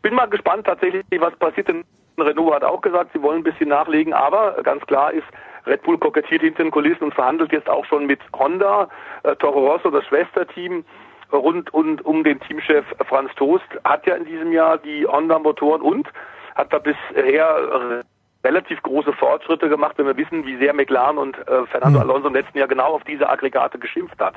bin 0.00 0.14
mal 0.14 0.24
gespannt 0.24 0.66
tatsächlich, 0.66 1.04
was 1.18 1.36
passiert. 1.36 1.68
Denn 1.68 1.84
Renault 2.18 2.54
hat 2.54 2.64
auch 2.64 2.80
gesagt, 2.80 3.10
sie 3.12 3.20
wollen 3.20 3.40
ein 3.40 3.44
bisschen 3.44 3.68
nachlegen, 3.68 4.14
aber 4.14 4.56
ganz 4.62 4.86
klar 4.86 5.12
ist, 5.12 5.26
Red 5.66 5.82
Bull 5.82 5.98
kokettiert 5.98 6.40
hinter 6.40 6.62
den 6.62 6.70
Kulissen 6.70 7.04
und 7.04 7.14
verhandelt 7.14 7.52
jetzt 7.52 7.68
auch 7.68 7.84
schon 7.84 8.06
mit 8.06 8.20
Honda, 8.34 8.88
äh, 9.24 9.36
Toro 9.36 9.70
Rosso, 9.70 9.90
das 9.90 10.06
Schwesterteam, 10.06 10.86
rund 11.30 11.74
und 11.74 12.02
um 12.06 12.24
den 12.24 12.40
Teamchef 12.40 12.86
Franz 13.06 13.34
Toast, 13.34 13.66
hat 13.84 14.06
ja 14.06 14.14
in 14.14 14.24
diesem 14.24 14.52
Jahr 14.52 14.78
die 14.78 15.06
Honda-Motoren 15.06 15.82
und 15.82 16.08
hat 16.54 16.72
da 16.72 16.78
bisher 16.78 18.02
relativ 18.48 18.82
große 18.82 19.12
Fortschritte 19.12 19.68
gemacht, 19.68 19.98
wenn 19.98 20.06
wir 20.06 20.16
wissen, 20.16 20.46
wie 20.46 20.56
sehr 20.56 20.72
McLaren 20.72 21.18
und 21.18 21.36
äh, 21.36 21.66
Fernando 21.66 22.00
hm. 22.00 22.08
Alonso 22.08 22.28
im 22.28 22.34
letzten 22.34 22.58
Jahr 22.58 22.68
genau 22.68 22.94
auf 22.94 23.04
diese 23.04 23.28
Aggregate 23.28 23.78
geschimpft 23.78 24.18
hat. 24.18 24.34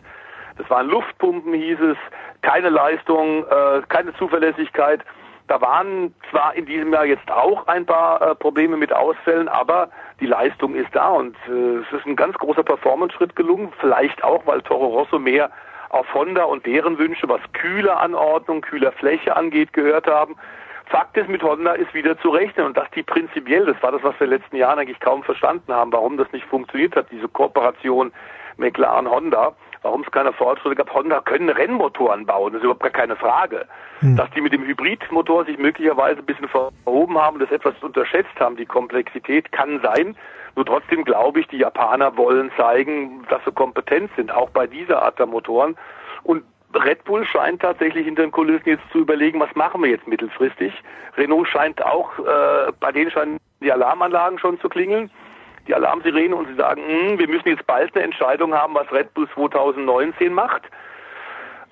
Das 0.57 0.69
waren 0.69 0.89
Luftpumpen, 0.89 1.53
hieß 1.53 1.79
es, 1.79 1.97
keine 2.41 2.69
Leistung, 2.69 3.45
äh, 3.45 3.81
keine 3.87 4.13
Zuverlässigkeit. 4.15 5.01
Da 5.47 5.61
waren 5.61 6.13
zwar 6.29 6.53
in 6.55 6.65
diesem 6.65 6.93
Jahr 6.93 7.05
jetzt 7.05 7.31
auch 7.31 7.67
ein 7.67 7.85
paar 7.85 8.21
äh, 8.21 8.35
Probleme 8.35 8.77
mit 8.77 8.93
Ausfällen, 8.93 9.47
aber 9.47 9.89
die 10.19 10.27
Leistung 10.27 10.75
ist 10.75 10.93
da 10.93 11.09
und 11.09 11.35
äh, 11.47 11.77
es 11.77 11.91
ist 11.91 12.05
ein 12.05 12.15
ganz 12.15 12.37
großer 12.37 12.63
Performance-Schritt 12.63 13.35
gelungen. 13.35 13.71
Vielleicht 13.79 14.23
auch, 14.23 14.45
weil 14.45 14.61
Toro 14.61 14.87
Rosso 14.87 15.19
mehr 15.19 15.49
auf 15.89 16.13
Honda 16.13 16.43
und 16.43 16.65
deren 16.65 16.97
Wünsche, 16.97 17.27
was 17.27 17.41
kühle 17.53 17.97
Anordnung, 17.97 18.61
kühler 18.61 18.91
Fläche 18.91 19.35
angeht, 19.35 19.73
gehört 19.73 20.07
haben. 20.07 20.35
Fakt 20.87 21.15
ist, 21.17 21.29
mit 21.29 21.43
Honda 21.43 21.73
ist 21.73 21.93
wieder 21.93 22.17
zu 22.19 22.29
rechnen 22.29 22.65
und 22.65 22.77
dass 22.77 22.89
die 22.91 23.03
prinzipiell, 23.03 23.65
das 23.65 23.81
war 23.81 23.91
das, 23.91 24.03
was 24.03 24.19
wir 24.19 24.25
in 24.25 24.31
den 24.31 24.39
letzten 24.39 24.55
Jahren 24.57 24.79
eigentlich 24.79 24.99
kaum 24.99 25.23
verstanden 25.23 25.73
haben, 25.73 25.91
warum 25.91 26.17
das 26.17 26.31
nicht 26.31 26.45
funktioniert 26.45 26.95
hat, 26.95 27.07
diese 27.11 27.27
Kooperation 27.27 28.11
McLaren-Honda, 28.57 29.53
warum 29.81 30.01
es 30.01 30.11
keine 30.11 30.33
Fortschritte 30.33 30.75
gab. 30.75 30.93
Honda 30.93 31.21
können 31.21 31.49
Rennmotoren 31.49 32.25
bauen, 32.25 32.53
das 32.53 32.59
ist 32.59 32.63
überhaupt 32.63 32.83
gar 32.83 32.91
keine 32.91 33.15
Frage. 33.15 33.65
Hm. 33.99 34.15
Dass 34.15 34.29
die 34.31 34.41
mit 34.41 34.53
dem 34.53 34.63
Hybridmotor 34.63 35.45
sich 35.45 35.57
möglicherweise 35.57 36.19
ein 36.19 36.25
bisschen 36.25 36.49
verhoben 36.49 37.17
haben, 37.17 37.39
das 37.39 37.51
etwas 37.51 37.73
unterschätzt 37.81 38.39
haben, 38.39 38.57
die 38.57 38.65
Komplexität 38.65 39.51
kann 39.51 39.79
sein. 39.81 40.15
Nur 40.55 40.65
trotzdem 40.65 41.05
glaube 41.05 41.39
ich, 41.39 41.47
die 41.47 41.57
Japaner 41.57 42.17
wollen 42.17 42.51
zeigen, 42.57 43.25
dass 43.29 43.43
sie 43.45 43.51
kompetent 43.51 44.11
sind, 44.15 44.31
auch 44.31 44.49
bei 44.49 44.67
dieser 44.67 45.01
Art 45.01 45.17
der 45.17 45.25
Motoren. 45.25 45.77
Und 46.23 46.43
Red 46.73 47.03
Bull 47.03 47.25
scheint 47.25 47.61
tatsächlich 47.61 48.05
hinter 48.05 48.23
den 48.23 48.31
Kulissen 48.31 48.67
jetzt 48.69 48.83
zu 48.91 48.99
überlegen, 48.99 49.39
was 49.39 49.53
machen 49.55 49.83
wir 49.83 49.89
jetzt 49.89 50.07
mittelfristig. 50.07 50.73
Renault 51.17 51.47
scheint 51.47 51.83
auch, 51.83 52.17
äh, 52.19 52.71
bei 52.79 52.91
denen 52.91 53.11
scheinen 53.11 53.37
die 53.61 53.71
Alarmanlagen 53.71 54.39
schon 54.39 54.59
zu 54.59 54.69
klingeln, 54.69 55.11
die 55.67 55.75
Alarmsirene 55.75 56.35
und 56.35 56.47
sie 56.47 56.55
sagen, 56.55 56.81
hm, 56.85 57.19
wir 57.19 57.27
müssen 57.27 57.49
jetzt 57.49 57.67
bald 57.67 57.95
eine 57.95 58.03
Entscheidung 58.03 58.53
haben, 58.53 58.73
was 58.73 58.91
Red 58.91 59.13
Bull 59.13 59.27
2019 59.33 60.33
macht. 60.33 60.63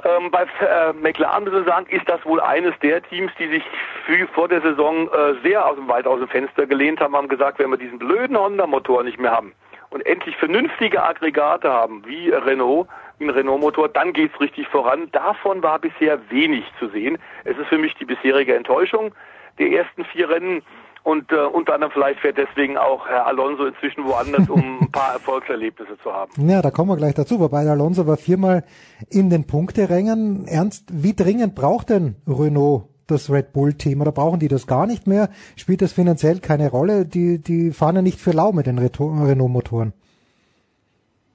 Ähm, 0.03 0.31
bei 0.31 0.43
äh, 0.43 0.93
McLaren 0.93 1.43
müssen 1.43 1.65
wir 1.65 1.71
sagen, 1.71 1.85
ist 1.89 2.07
das 2.07 2.23
wohl 2.26 2.39
eines 2.39 2.73
der 2.80 3.01
Teams, 3.03 3.31
die 3.38 3.49
sich 3.49 3.63
für, 4.05 4.27
vor 4.27 4.47
der 4.47 4.61
Saison 4.61 5.09
äh, 5.09 5.34
sehr 5.43 5.65
aus 5.65 5.76
dem, 5.76 5.89
weit 5.89 6.07
aus 6.07 6.19
dem 6.19 6.30
Fenster 6.30 6.65
gelehnt 6.65 7.01
haben, 7.01 7.15
haben 7.15 7.27
gesagt, 7.27 7.59
wenn 7.59 7.69
wir 7.69 7.77
diesen 7.77 7.99
blöden 7.99 8.38
Honda-Motor 8.38 9.03
nicht 9.03 9.19
mehr 9.19 9.31
haben 9.31 9.53
und 9.89 10.05
endlich 10.05 10.38
vernünftige 10.38 11.03
Aggregate 11.03 11.69
haben, 11.69 12.05
wie 12.05 12.30
Renault, 12.30 12.88
wie 13.20 13.26
ein 13.26 13.30
Renault-Motor, 13.30 13.90
dann 13.90 14.14
geht's 14.14 14.40
richtig 14.40 14.68
voran. 14.68 15.10
Davon 15.12 15.62
war 15.62 15.80
bisher 15.80 16.20
wenig 16.30 16.64
zu 16.80 16.90
sehen. 16.90 17.18
Es 17.44 17.58
ist 17.58 17.68
für 17.68 17.78
mich 17.78 17.94
die 17.96 18.06
bisherige 18.06 18.56
Enttäuschung 18.56 19.14
der 19.60 19.72
ersten 19.72 20.06
vier 20.06 20.30
Rennen. 20.30 20.62
Und 21.04 21.32
äh, 21.32 21.38
unter 21.38 21.74
anderem 21.74 21.91
vielleicht 21.94 22.20
fährt 22.20 22.38
deswegen 22.38 22.78
auch 22.78 23.08
Herr 23.08 23.26
Alonso 23.26 23.66
inzwischen 23.66 24.04
woanders, 24.06 24.50
um 24.50 24.80
ein 24.82 24.91
paar 24.91 25.14
Erfolgserlebnisse 25.14 25.98
zu 26.04 26.14
haben. 26.14 26.32
Ja, 26.48 26.62
da 26.62 26.72
kommen 26.72 26.90
wir 26.90 26.98
gleich 26.98 27.16
dazu. 27.16 27.40
Wobei 27.40 27.64
der 27.64 27.74
Alonso 27.74 28.06
war 28.06 28.18
viermal 28.18 28.64
in 29.10 29.30
den 29.30 29.48
Punkterängen. 29.48 30.46
Ernst, 30.48 30.90
wie 30.91 31.16
dringend 31.16 31.56
braucht 31.56 31.90
denn 31.90 32.16
Renault 32.28 32.84
das 33.08 33.32
Red 33.32 33.54
Bull-Team 33.54 34.02
oder 34.02 34.12
brauchen 34.12 34.40
die 34.40 34.50
das 34.50 34.68
gar 34.68 34.86
nicht 34.86 35.08
mehr? 35.08 35.30
Spielt 35.56 35.82
das 35.82 35.94
finanziell 35.94 36.40
keine 36.40 36.70
Rolle? 36.70 37.06
Die, 37.06 37.41
die 37.41 37.72
fahren 37.72 37.96
ja 37.96 38.02
nicht 38.02 38.20
für 38.20 38.32
lau 38.32 38.52
mit 38.52 38.68
den 38.68 38.78
Renault-Motoren. 38.78 39.94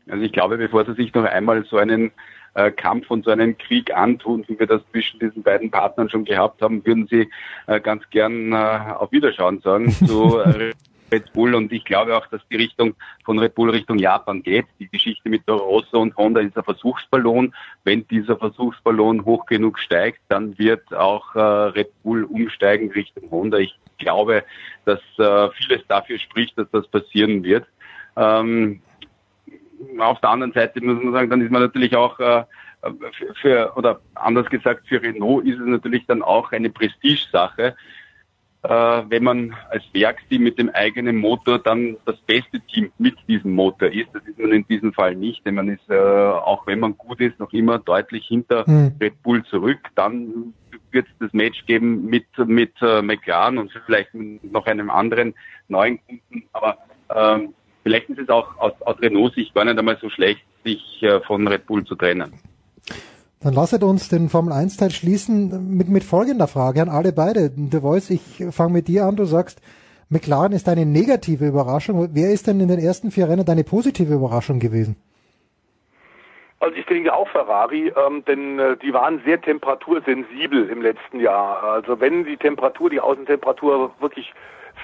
Also 0.08 0.22
ich 0.22 0.32
glaube, 0.32 0.58
bevor 0.58 0.84
sie 0.84 0.94
sich 0.94 1.14
noch 1.14 1.24
einmal 1.24 1.64
so 1.64 1.76
einen 1.76 2.12
äh, 2.54 2.70
Kampf 2.70 3.10
und 3.10 3.24
so 3.24 3.30
einen 3.30 3.58
Krieg 3.58 3.94
antun, 3.94 4.44
wie 4.48 4.58
wir 4.58 4.66
das 4.66 4.82
zwischen 4.90 5.18
diesen 5.18 5.42
beiden 5.42 5.70
Partnern 5.70 6.08
schon 6.08 6.24
gehabt 6.24 6.62
haben, 6.62 6.84
würden 6.84 7.06
sie 7.08 7.28
äh, 7.66 7.80
ganz 7.80 8.02
gern 8.10 8.52
äh, 8.52 8.56
auf 8.96 9.12
Wiederschauen 9.12 9.60
sagen 9.60 9.90
zu 10.06 10.38
äh, 10.38 10.72
Red 11.12 11.32
Bull 11.32 11.54
und 11.54 11.72
ich 11.72 11.84
glaube 11.84 12.16
auch, 12.16 12.26
dass 12.26 12.40
die 12.50 12.56
Richtung 12.56 12.94
von 13.24 13.38
Red 13.38 13.54
Bull 13.54 13.70
Richtung 13.70 13.98
Japan 13.98 14.42
geht. 14.42 14.66
Die 14.80 14.88
Geschichte 14.88 15.28
mit 15.28 15.46
der 15.46 15.54
Rosso 15.54 16.00
und 16.00 16.16
Honda 16.16 16.40
ist 16.40 16.56
ein 16.56 16.64
Versuchsballon. 16.64 17.54
Wenn 17.84 18.06
dieser 18.08 18.36
Versuchsballon 18.36 19.24
hoch 19.24 19.46
genug 19.46 19.78
steigt, 19.78 20.20
dann 20.28 20.58
wird 20.58 20.92
auch 20.92 21.34
äh, 21.36 21.40
Red 21.40 21.90
Bull 22.02 22.24
umsteigen 22.24 22.90
Richtung 22.90 23.30
Honda. 23.30 23.58
Ich 23.58 23.78
glaube, 23.98 24.44
dass 24.86 25.00
äh, 25.18 25.50
vieles 25.52 25.86
dafür 25.86 26.18
spricht, 26.18 26.58
dass 26.58 26.70
das 26.72 26.88
passieren 26.88 27.44
wird. 27.44 27.66
Ähm, 28.16 28.80
auf 29.98 30.20
der 30.20 30.30
anderen 30.30 30.52
Seite 30.52 30.80
muss 30.80 31.02
man 31.02 31.12
sagen, 31.12 31.30
dann 31.30 31.40
ist 31.40 31.50
man 31.50 31.62
natürlich 31.62 31.96
auch 31.96 32.18
äh, 32.20 32.44
für, 33.40 33.72
oder 33.76 34.00
anders 34.14 34.48
gesagt, 34.50 34.86
für 34.88 35.02
Renault 35.02 35.44
ist 35.44 35.58
es 35.58 35.66
natürlich 35.66 36.06
dann 36.06 36.22
auch 36.22 36.52
eine 36.52 36.70
Prestigesache, 36.70 37.74
äh, 38.62 38.68
wenn 38.68 39.24
man 39.24 39.54
als 39.70 39.84
Werksteam 39.92 40.42
mit 40.42 40.58
dem 40.58 40.70
eigenen 40.70 41.16
Motor 41.16 41.58
dann 41.58 41.96
das 42.06 42.16
beste 42.22 42.60
Team 42.60 42.90
mit 42.98 43.16
diesem 43.28 43.52
Motor 43.52 43.88
ist. 43.88 44.08
Das 44.12 44.22
ist 44.24 44.38
man 44.38 44.52
in 44.52 44.66
diesem 44.66 44.92
Fall 44.92 45.14
nicht, 45.14 45.44
denn 45.44 45.54
man 45.54 45.68
ist, 45.68 45.88
äh, 45.90 45.94
auch 45.94 46.66
wenn 46.66 46.80
man 46.80 46.96
gut 46.96 47.20
ist, 47.20 47.38
noch 47.38 47.52
immer 47.52 47.78
deutlich 47.78 48.26
hinter 48.26 48.64
Hm. 48.66 48.92
Red 49.00 49.22
Bull 49.22 49.44
zurück. 49.44 49.80
Dann 49.94 50.54
wird 50.90 51.06
es 51.06 51.14
das 51.18 51.32
Match 51.32 51.66
geben 51.66 52.06
mit, 52.06 52.26
mit 52.38 52.72
äh, 52.80 53.02
McLaren 53.02 53.58
und 53.58 53.70
vielleicht 53.84 54.14
mit 54.14 54.50
noch 54.50 54.66
einem 54.66 54.90
anderen 54.90 55.34
neuen 55.68 55.98
Kunden. 56.06 56.48
Aber 56.52 56.78
ähm, 57.14 57.54
vielleicht 57.84 58.10
ist 58.10 58.18
es 58.18 58.28
auch 58.28 58.56
aus, 58.58 58.72
aus 58.80 59.00
Renault-Sicht 59.00 59.54
gar 59.54 59.64
nicht 59.64 59.78
einmal 59.78 59.98
so 60.00 60.10
schlecht, 60.10 60.40
sich 60.64 61.02
äh, 61.02 61.20
von 61.20 61.46
Red 61.46 61.66
Bull 61.66 61.84
zu 61.84 61.94
trennen. 61.94 62.32
Dann 63.40 63.52
lasset 63.52 63.84
uns 63.84 64.08
den 64.08 64.30
Formel 64.30 64.52
1 64.52 64.78
Teil 64.78 64.90
schließen 64.90 65.76
mit, 65.76 65.88
mit 65.88 66.02
folgender 66.02 66.48
Frage 66.48 66.80
an 66.80 66.88
alle 66.88 67.12
beide. 67.12 67.52
The 67.54 67.80
Voice, 67.80 68.10
ich 68.10 68.42
fange 68.50 68.72
mit 68.72 68.88
dir 68.88 69.04
an. 69.04 69.16
Du 69.16 69.26
sagst, 69.26 69.60
McLaren 70.08 70.52
ist 70.52 70.68
eine 70.68 70.86
negative 70.86 71.46
Überraschung. 71.46 72.08
Wer 72.12 72.30
ist 72.30 72.46
denn 72.46 72.60
in 72.60 72.68
den 72.68 72.78
ersten 72.78 73.10
vier 73.10 73.28
Rennen 73.28 73.44
deine 73.44 73.62
positive 73.62 74.14
Überraschung 74.14 74.60
gewesen? 74.60 74.96
Also 76.60 76.76
ich 76.76 76.86
denke 76.86 77.12
auch 77.12 77.28
Ferrari, 77.28 77.92
ähm, 78.06 78.24
denn 78.24 78.58
äh, 78.58 78.78
die 78.78 78.94
waren 78.94 79.20
sehr 79.26 79.38
temperatursensibel 79.38 80.70
im 80.70 80.80
letzten 80.80 81.20
Jahr. 81.20 81.62
Also 81.62 82.00
wenn 82.00 82.24
die 82.24 82.38
Temperatur, 82.38 82.88
die 82.88 83.00
Außentemperatur 83.00 83.92
wirklich 84.00 84.32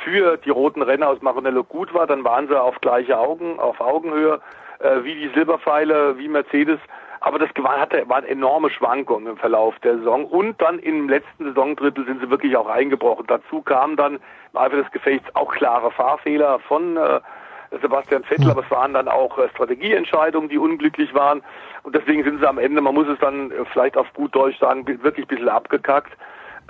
für 0.05 0.37
die 0.39 0.51
roten 0.51 0.83
Renner 0.83 1.09
aus 1.09 1.23
Maranello 1.23 1.65
gut 1.65 1.93
war, 1.95 2.07
dann 2.07 2.25
waren 2.25 2.49
sie 2.49 2.61
auf 2.61 2.81
gleiche 2.81 3.19
Augen, 3.19 3.59
auf 3.59 3.81
Augenhöhe, 3.81 4.41
äh, 4.81 5.05
wie 5.05 5.15
die 5.15 5.31
Silberpfeile, 5.35 6.19
wie 6.19 6.29
Mercedes. 6.29 6.79
Aber 7.21 7.39
das 7.39 7.51
hatte, 7.63 8.09
waren 8.09 8.25
enorme 8.25 8.71
Schwankungen 8.71 9.27
im 9.27 9.37
Verlauf 9.37 9.79
der 9.81 9.99
Saison. 9.99 10.25
Und 10.25 10.61
dann 10.61 10.79
im 10.79 11.09
letzten 11.09 11.45
Saisondrittel 11.45 12.07
sind 12.07 12.21
sie 12.21 12.31
wirklich 12.31 12.57
auch 12.57 12.69
eingebrochen. 12.69 13.27
Dazu 13.29 13.61
kamen 13.61 13.97
dann 13.97 14.15
im 14.15 14.59
Eifer 14.59 14.77
des 14.77 14.91
Gefechts 14.91 15.29
auch 15.35 15.53
klare 15.53 15.91
Fahrfehler 15.91 16.61
von 16.61 16.97
äh, 16.97 17.21
Sebastian 17.83 18.25
Vettel, 18.25 18.51
aber 18.51 18.65
es 18.65 18.71
waren 18.71 18.95
dann 18.95 19.07
auch 19.07 19.39
äh, 19.39 19.49
Strategieentscheidungen, 19.51 20.49
die 20.49 20.59
unglücklich 20.59 21.15
waren. 21.15 21.43
Und 21.83 21.95
deswegen 21.95 22.25
sind 22.25 22.41
sie 22.41 22.49
am 22.49 22.59
Ende, 22.59 22.81
man 22.81 22.95
muss 22.95 23.07
es 23.07 23.19
dann 23.21 23.51
äh, 23.51 23.65
vielleicht 23.73 23.97
auf 23.97 24.13
gut 24.15 24.35
Deutsch 24.35 24.59
sagen, 24.59 24.87
wirklich 24.87 25.27
ein 25.27 25.29
bisschen 25.29 25.49
abgekackt, 25.49 26.13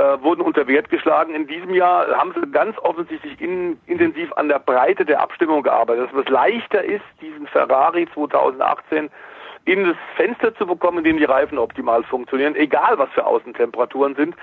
äh, 0.00 0.22
wurden 0.22 0.40
unter 0.40 0.66
Wert 0.66 0.88
geschlagen. 0.88 1.34
In 1.34 1.46
diesem 1.46 1.74
Jahr 1.74 2.06
haben 2.16 2.32
sie 2.34 2.50
ganz 2.50 2.78
offensichtlich 2.78 3.38
in, 3.38 3.78
intensiv 3.86 4.32
an 4.32 4.48
der 4.48 4.58
Breite 4.58 5.04
der 5.04 5.20
Abstimmung 5.20 5.62
gearbeitet, 5.62 6.08
dass 6.10 6.24
es 6.24 6.30
leichter 6.30 6.82
ist, 6.82 7.04
diesen 7.20 7.46
Ferrari 7.46 8.08
2018 8.14 9.10
in 9.66 9.84
das 9.84 9.96
Fenster 10.16 10.54
zu 10.54 10.66
bekommen, 10.66 10.98
in 10.98 11.04
dem 11.04 11.16
die 11.18 11.24
Reifen 11.24 11.58
optimal 11.58 12.02
funktionieren, 12.04 12.56
egal 12.56 12.96
was 12.96 13.10
für 13.10 13.26
Außentemperaturen 13.26 14.14
sind. 14.14 14.36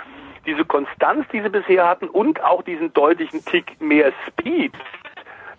Diese 0.45 0.63
Konstanz, 0.63 1.25
die 1.33 1.41
sie 1.41 1.49
bisher 1.49 1.89
hatten 1.89 2.07
und 2.07 2.43
auch 2.43 2.61
diesen 2.61 2.93
deutlichen 2.93 3.43
Tick 3.43 3.81
mehr 3.81 4.13
Speed, 4.27 4.73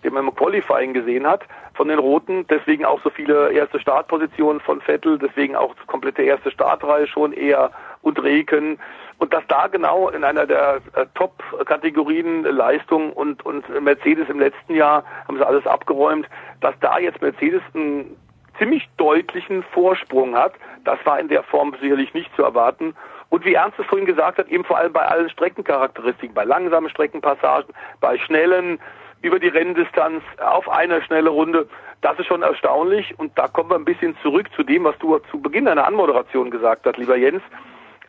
den 0.05 0.15
man 0.15 0.29
im 0.29 0.35
Qualifying 0.35 0.95
gesehen 0.95 1.27
hat, 1.27 1.43
von 1.75 1.89
den 1.89 1.99
Roten, 1.99 2.47
deswegen 2.49 2.85
auch 2.85 3.01
so 3.03 3.11
viele 3.11 3.51
erste 3.51 3.81
Startpositionen 3.81 4.61
von 4.61 4.81
Vettel, 4.81 5.19
deswegen 5.19 5.57
auch 5.57 5.75
die 5.75 5.87
komplette 5.87 6.23
erste 6.23 6.53
Startreihe 6.53 7.09
schon 7.09 7.33
eher 7.33 7.73
und 8.03 8.23
Reken. 8.23 8.79
Und 9.19 9.33
dass 9.33 9.43
da 9.49 9.67
genau 9.67 10.09
in 10.09 10.25
einer 10.25 10.47
der 10.47 10.81
äh, 10.95 11.07
Top-Kategorien 11.15 12.43
Leistung 12.45 13.13
und, 13.13 13.45
und 13.45 13.69
Mercedes 13.83 14.29
im 14.29 14.39
letzten 14.39 14.75
Jahr 14.75 15.05
haben 15.27 15.37
sie 15.37 15.47
alles 15.47 15.67
abgeräumt, 15.67 16.29
dass 16.61 16.75
da 16.81 16.99
jetzt 16.99 17.21
Mercedes 17.21 17.63
einen 17.75 18.17
ziemlich 18.59 18.89
deutlichen 18.97 19.63
Vorsprung 19.63 20.37
hat, 20.37 20.55
das 20.85 20.99
war 21.05 21.19
in 21.19 21.29
der 21.29 21.43
Form 21.43 21.75
sicherlich 21.81 22.13
nicht 22.15 22.35
zu 22.37 22.43
erwarten. 22.43 22.95
Und 23.31 23.45
wie 23.45 23.55
Ernst 23.55 23.79
es 23.79 23.87
vorhin 23.87 24.07
gesagt 24.07 24.39
hat, 24.39 24.49
eben 24.49 24.65
vor 24.65 24.79
allem 24.79 24.93
bei 24.93 25.05
allen 25.05 25.29
Streckencharakteristiken, 25.29 26.35
bei 26.35 26.45
langsamen 26.45 26.91
Streckenpassagen, 26.91 27.75
bei 28.01 28.19
schnellen, 28.19 28.79
über 29.21 29.39
die 29.39 29.49
Renndistanz, 29.49 30.23
auf 30.39 30.69
eine 30.69 31.03
schnelle 31.03 31.31
Runde, 31.31 31.69
das 32.01 32.19
ist 32.19 32.27
schon 32.27 32.43
erstaunlich. 32.43 33.19
Und 33.19 33.37
da 33.37 33.49
kommen 33.49 33.71
wir 33.71 33.77
ein 33.77 33.85
bisschen 33.85 34.17
zurück 34.23 34.49
zu 34.55 34.63
dem, 34.63 34.85
was 34.85 34.97
du 34.99 35.19
zu 35.31 35.41
Beginn 35.41 35.65
deiner 35.65 35.87
Anmoderation 35.87 36.51
gesagt 36.51 36.87
hast, 36.87 36.97
lieber 36.97 37.17
Jens. 37.17 37.43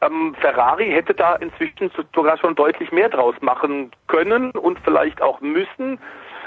Ähm, 0.02 0.36
Ferrari 0.40 0.92
hätte 0.92 1.14
da 1.14 1.36
inzwischen 1.36 1.92
sogar 2.16 2.38
schon 2.38 2.56
deutlich 2.56 2.92
mehr 2.92 3.10
draus 3.10 3.36
machen 3.42 3.92
können 4.08 4.52
und 4.52 4.80
vielleicht 4.80 5.22
auch 5.22 5.42
müssen. 5.42 6.00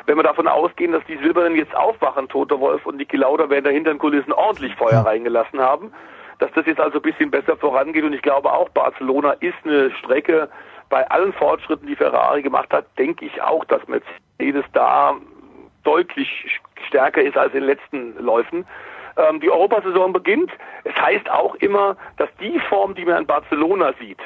Wenn 0.06 0.16
wir 0.16 0.24
davon 0.24 0.48
ausgehen, 0.48 0.92
dass 0.92 1.04
die 1.04 1.18
Silbernen 1.18 1.56
jetzt 1.56 1.74
aufwachen, 1.76 2.28
Toto 2.28 2.58
Wolf 2.58 2.84
und 2.86 2.96
Niki 2.96 3.16
Lauda 3.16 3.48
werden 3.50 3.64
dahinter 3.64 3.90
in 3.90 3.98
Kulissen 3.98 4.32
ordentlich 4.32 4.74
Feuer 4.74 5.04
reingelassen 5.06 5.60
haben, 5.60 5.92
dass 6.38 6.50
das 6.52 6.66
jetzt 6.66 6.80
also 6.80 6.98
ein 6.98 7.02
bisschen 7.02 7.30
besser 7.30 7.56
vorangeht 7.56 8.04
und 8.04 8.12
ich 8.12 8.22
glaube 8.22 8.52
auch 8.52 8.68
Barcelona 8.70 9.32
ist 9.40 9.54
eine 9.64 9.90
Strecke, 9.92 10.48
bei 10.92 11.08
allen 11.10 11.32
Fortschritten, 11.32 11.86
die 11.86 11.96
Ferrari 11.96 12.42
gemacht 12.42 12.70
hat, 12.70 12.84
denke 12.98 13.24
ich 13.24 13.40
auch, 13.40 13.64
dass 13.64 13.80
Mercedes 13.88 14.64
da 14.74 15.14
deutlich 15.84 16.60
stärker 16.86 17.22
ist 17.22 17.36
als 17.36 17.54
in 17.54 17.60
den 17.60 17.68
letzten 17.68 18.18
Läufen. 18.22 18.66
Ähm, 19.16 19.40
die 19.40 19.50
Europasaison 19.50 20.12
beginnt. 20.12 20.50
Es 20.84 20.94
heißt 20.94 21.30
auch 21.30 21.54
immer, 21.56 21.96
dass 22.16 22.28
die 22.40 22.58
Form, 22.68 22.94
die 22.94 23.04
man 23.04 23.18
in 23.18 23.26
Barcelona 23.26 23.92
sieht, 24.00 24.18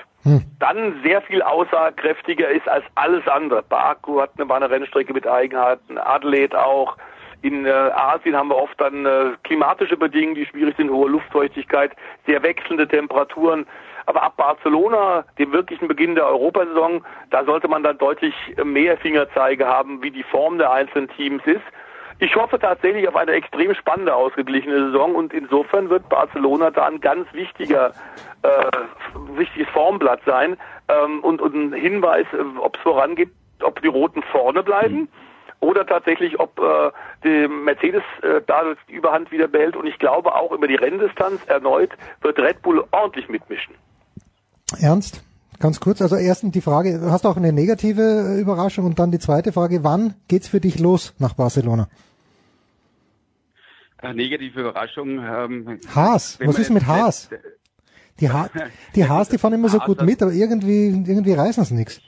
dann 0.58 1.00
sehr 1.04 1.22
viel 1.22 1.40
aussagekräftiger 1.40 2.48
ist 2.48 2.68
als 2.68 2.84
alles 2.96 3.26
andere. 3.28 3.62
Baku 3.62 4.20
hat 4.20 4.30
eine, 4.36 4.48
war 4.48 4.56
eine 4.56 4.70
Rennstrecke 4.70 5.12
mit 5.12 5.26
Eigenheiten, 5.26 5.98
Adelaide 5.98 6.64
auch. 6.64 6.96
In 7.42 7.64
äh, 7.64 7.70
Asien 7.70 8.34
haben 8.34 8.48
wir 8.48 8.56
oft 8.56 8.80
dann 8.80 9.06
äh, 9.06 9.32
klimatische 9.44 9.96
Bedingungen, 9.96 10.34
die 10.34 10.46
schwierig 10.46 10.76
sind, 10.76 10.90
hohe 10.90 11.08
Luftfeuchtigkeit, 11.10 11.92
sehr 12.26 12.42
wechselnde 12.42 12.88
Temperaturen. 12.88 13.66
Aber 14.06 14.22
ab 14.22 14.36
Barcelona, 14.36 15.24
dem 15.38 15.52
wirklichen 15.52 15.86
Beginn 15.86 16.14
der 16.14 16.26
Europasaison, 16.26 17.04
da 17.30 17.44
sollte 17.44 17.68
man 17.68 17.82
dann 17.82 17.98
deutlich 17.98 18.34
mehr 18.64 18.96
Fingerzeige 18.98 19.66
haben, 19.66 20.02
wie 20.02 20.10
die 20.10 20.22
Form 20.24 20.58
der 20.58 20.72
einzelnen 20.72 21.08
Teams 21.10 21.42
ist. 21.44 21.62
Ich 22.18 22.34
hoffe 22.34 22.59
tatsächlich 22.59 23.06
auf 23.09 23.16
eine 23.16 23.32
extrem 23.32 23.74
spannende, 23.74 24.14
ausgeglichene 24.14 24.86
Saison 24.86 25.14
und 25.14 25.34
insofern 25.34 25.90
wird 25.90 26.09
Barcelona 26.09 26.70
da 26.70 26.86
ein 26.86 27.01
ganz 27.01 27.30
wichtiger, 27.32 27.93
äh, 28.43 28.70
wichtiges 29.36 29.68
Formblatt 29.68 30.20
sein 30.24 30.56
ähm, 30.88 31.20
und, 31.20 31.43
und 31.43 31.55
ein 31.55 31.72
Hinweis, 31.74 32.26
äh, 32.32 32.59
ob 32.59 32.76
es 32.76 32.82
vorangeht, 32.82 33.30
ob 33.62 33.82
die 33.82 33.88
Roten 33.88 34.22
vorne 34.22 34.62
bleiben 34.62 35.09
oder 35.60 35.86
tatsächlich, 35.86 36.38
ob 36.40 36.59
äh, 36.59 36.90
die 37.24 37.48
Mercedes 37.48 38.02
äh, 38.22 38.40
da 38.47 38.62
die 38.88 38.94
Überhand 38.94 39.30
wieder 39.30 39.48
behält. 39.48 39.76
Und 39.76 39.86
ich 39.86 39.98
glaube 39.98 40.34
auch 40.34 40.52
über 40.52 40.68
die 40.68 40.74
Renndistanz 40.74 41.44
erneut 41.47 41.90
wird 42.22 42.38
Red 42.38 42.62
Bull 42.62 42.84
ordentlich 42.93 43.28
mitmischen. 43.28 43.74
Ernst? 44.80 45.25
Ganz 45.58 45.80
kurz, 45.80 46.02
also 46.02 46.16
erstens 46.16 46.52
die 46.52 46.60
Frage, 46.60 47.00
hast 47.10 47.24
du 47.24 47.28
auch 47.28 47.36
eine 47.36 47.52
negative 47.52 48.36
äh, 48.36 48.40
Überraschung 48.40 48.84
und 48.84 48.98
dann 48.98 49.10
die 49.10 49.18
zweite 49.18 49.52
Frage, 49.52 49.84
wann 49.84 50.14
geht's 50.28 50.48
für 50.48 50.60
dich 50.60 50.78
los 50.78 51.14
nach 51.18 51.34
Barcelona? 51.34 51.88
Eine 53.98 54.14
negative 54.14 54.60
Überraschung. 54.60 55.18
Ähm, 55.18 55.80
Haas, 55.94 56.38
was 56.44 56.58
ist 56.58 56.70
mit 56.70 56.86
Haas? 56.86 57.30
Die, 58.20 58.30
ha 58.30 58.50
die 58.94 59.04
Haas, 59.08 59.28
die 59.28 59.38
fahren 59.38 59.54
immer 59.54 59.68
so 59.68 59.78
gut 59.78 60.02
mit, 60.02 60.22
aber 60.22 60.32
irgendwie, 60.32 60.88
irgendwie 60.88 61.32
reißen 61.32 61.64
sie 61.64 61.74
nichts. 61.74 62.00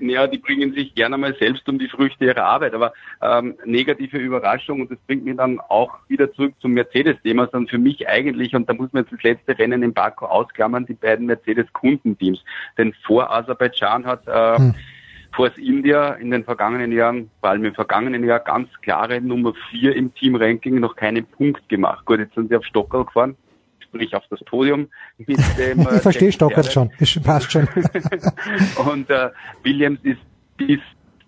Ja, 0.00 0.26
die 0.26 0.38
bringen 0.38 0.72
sich 0.72 0.94
gerne 0.94 1.16
mal 1.16 1.34
selbst 1.36 1.68
um 1.68 1.78
die 1.78 1.88
Früchte 1.88 2.24
ihrer 2.24 2.44
Arbeit, 2.44 2.74
aber 2.74 2.92
ähm, 3.22 3.56
negative 3.64 4.18
Überraschung 4.18 4.80
und 4.80 4.90
das 4.90 4.98
bringt 5.06 5.24
mich 5.24 5.36
dann 5.36 5.60
auch 5.60 5.98
wieder 6.08 6.32
zurück 6.32 6.54
zum 6.60 6.72
Mercedes-Thema, 6.72 7.48
sondern 7.50 7.68
für 7.68 7.78
mich 7.78 8.08
eigentlich, 8.08 8.54
und 8.54 8.68
da 8.68 8.74
muss 8.74 8.92
man 8.92 9.04
jetzt 9.04 9.12
das 9.12 9.22
letzte 9.22 9.58
Rennen 9.58 9.82
in 9.82 9.92
Baku 9.92 10.26
ausklammern, 10.26 10.86
die 10.86 10.94
beiden 10.94 11.26
Mercedes-Kundenteams. 11.26 12.44
Denn 12.78 12.94
vor 13.04 13.30
Aserbaidschan 13.30 14.06
hat 14.06 14.26
äh, 14.26 14.72
Force 15.34 15.58
India 15.58 16.14
in 16.14 16.30
den 16.30 16.44
vergangenen 16.44 16.92
Jahren, 16.92 17.30
vor 17.40 17.50
allem 17.50 17.64
im 17.64 17.74
vergangenen 17.74 18.24
Jahr, 18.24 18.40
ganz 18.40 18.68
klare 18.80 19.20
Nummer 19.20 19.52
vier 19.70 19.94
im 19.94 20.14
Team-Ranking 20.14 20.80
noch 20.80 20.96
keinen 20.96 21.26
Punkt 21.26 21.68
gemacht. 21.68 22.04
Gut, 22.06 22.20
jetzt 22.20 22.34
sind 22.34 22.48
sie 22.48 22.56
auf 22.56 22.64
Stockerl 22.64 23.04
gefahren, 23.04 23.36
sprich 23.88 24.14
auf 24.14 24.24
das 24.30 24.40
Podium 24.44 24.88
mit 25.18 25.38
dem 25.58 25.80
äh, 25.80 25.96
Ich 25.96 26.02
verstehe 26.02 26.32
Stockert 26.32 26.72
schon, 26.72 26.90
ist, 26.98 27.22
passt 27.22 27.52
schon. 27.52 27.68
Und 28.90 29.10
äh, 29.10 29.30
Williams 29.62 30.00
ist 30.02 30.20
bis 30.56 30.80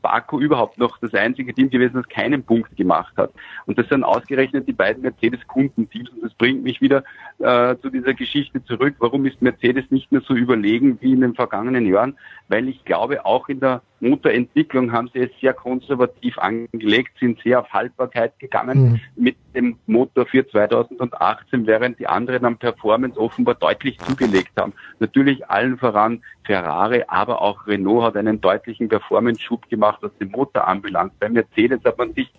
Baku 0.02 0.40
überhaupt 0.40 0.78
noch 0.78 0.98
das 0.98 1.12
einzige 1.14 1.52
Team 1.52 1.70
gewesen, 1.70 1.94
das 1.94 2.08
keinen 2.08 2.42
Punkt 2.42 2.76
gemacht 2.76 3.12
hat. 3.16 3.32
Und 3.66 3.78
das 3.78 3.88
sind 3.88 4.04
ausgerechnet 4.04 4.68
die 4.68 4.72
beiden 4.72 5.02
Mercedes-Kundenteams. 5.02 6.10
Und 6.10 6.22
das 6.22 6.34
bringt 6.34 6.62
mich 6.62 6.80
wieder 6.80 7.02
äh, 7.38 7.76
zu 7.82 7.90
dieser 7.90 8.14
Geschichte 8.14 8.64
zurück. 8.64 8.94
Warum 8.98 9.26
ist 9.26 9.42
Mercedes 9.42 9.90
nicht 9.90 10.10
mehr 10.12 10.20
so 10.20 10.34
überlegen 10.34 10.98
wie 11.00 11.12
in 11.12 11.20
den 11.20 11.34
vergangenen 11.34 11.86
Jahren? 11.86 12.16
Weil 12.48 12.68
ich 12.68 12.84
glaube, 12.84 13.26
auch 13.26 13.48
in 13.48 13.60
der 13.60 13.82
Motorentwicklung 14.00 14.92
haben 14.92 15.10
sie 15.12 15.20
es 15.20 15.30
sehr 15.40 15.54
konservativ 15.54 16.38
angelegt, 16.38 17.18
sind 17.18 17.40
sehr 17.42 17.60
auf 17.60 17.72
Haltbarkeit 17.72 18.38
gegangen 18.38 19.00
mit 19.16 19.36
dem 19.54 19.76
Motor 19.86 20.26
für 20.26 20.46
2018, 20.48 21.66
während 21.66 21.98
die 21.98 22.06
anderen 22.06 22.44
an 22.44 22.56
Performance 22.56 23.18
offenbar 23.18 23.54
deutlich 23.56 23.98
zugelegt 23.98 24.52
haben. 24.56 24.72
Natürlich 25.00 25.48
allen 25.50 25.78
voran 25.78 26.22
Ferrari, 26.44 27.04
aber 27.08 27.42
auch 27.42 27.66
Renault 27.66 28.04
hat 28.04 28.16
einen 28.16 28.40
deutlichen 28.40 28.88
Performance-Schub 28.88 29.68
gemacht, 29.68 29.98
was 30.02 30.16
den 30.18 30.30
Motor 30.30 30.68
anbelangt. 30.68 31.18
Bei 31.18 31.28
Mercedes 31.28 31.80
hat 31.84 31.98
man 31.98 32.14
sich 32.14 32.30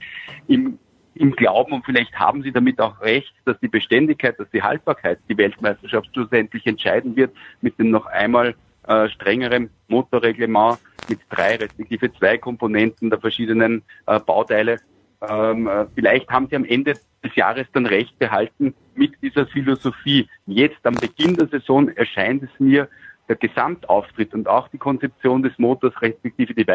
im 0.48 0.80
im 1.16 1.36
Glauben, 1.36 1.74
und 1.74 1.86
vielleicht 1.86 2.18
haben 2.18 2.44
Sie 2.44 2.52
damit 2.52 2.80
auch 2.80 3.02
recht, 3.02 3.34
dass 3.44 3.60
die 3.60 3.68
Beständigkeit, 3.68 4.40
dass 4.40 4.50
die 4.52 4.64
Haltbarkeit 4.64 5.20
die 5.28 5.38
Weltmeisterschaft 5.38 6.08
schlussendlich 6.14 6.66
entscheiden 6.66 7.16
wird, 7.18 7.36
mit 7.62 7.78
dem 7.78 7.90
noch 7.90 8.06
einmal 8.06 8.56
äh, 8.88 9.10
strengerem 9.10 9.70
Motorreglement 9.90 10.80
mit 11.10 11.20
drei 11.30 11.56
respektive 11.56 12.12
zwei 12.14 12.38
Komponenten 12.38 13.10
der 13.10 13.20
verschiedenen 13.20 13.84
äh, 14.06 14.20
Bauteile. 14.20 14.80
Ähm, 15.28 15.68
äh, 15.68 15.86
vielleicht 15.96 16.30
haben 16.30 16.48
Sie 16.48 16.56
am 16.56 16.66
Ende 16.66 16.94
des 17.24 17.36
Jahres 17.36 17.68
dann 17.74 17.86
recht 17.86 18.18
behalten 18.20 18.74
mit 18.96 19.12
dieser 19.22 19.46
Philosophie. 19.48 20.28
Jetzt 20.46 20.86
am 20.86 20.96
Beginn 20.96 21.36
der 21.36 21.48
Saison 21.48 21.90
erscheint 21.90 22.44
es 22.44 22.50
mir, 22.60 22.88
der 23.28 23.36
Gesamtauftritt 23.36 24.34
und 24.34 24.48
auch 24.48 24.68
die 24.70 24.78
Konzeption 24.78 25.44
des 25.44 25.58
Motors 25.60 25.94
respektive 26.02 26.54
die 26.54 26.66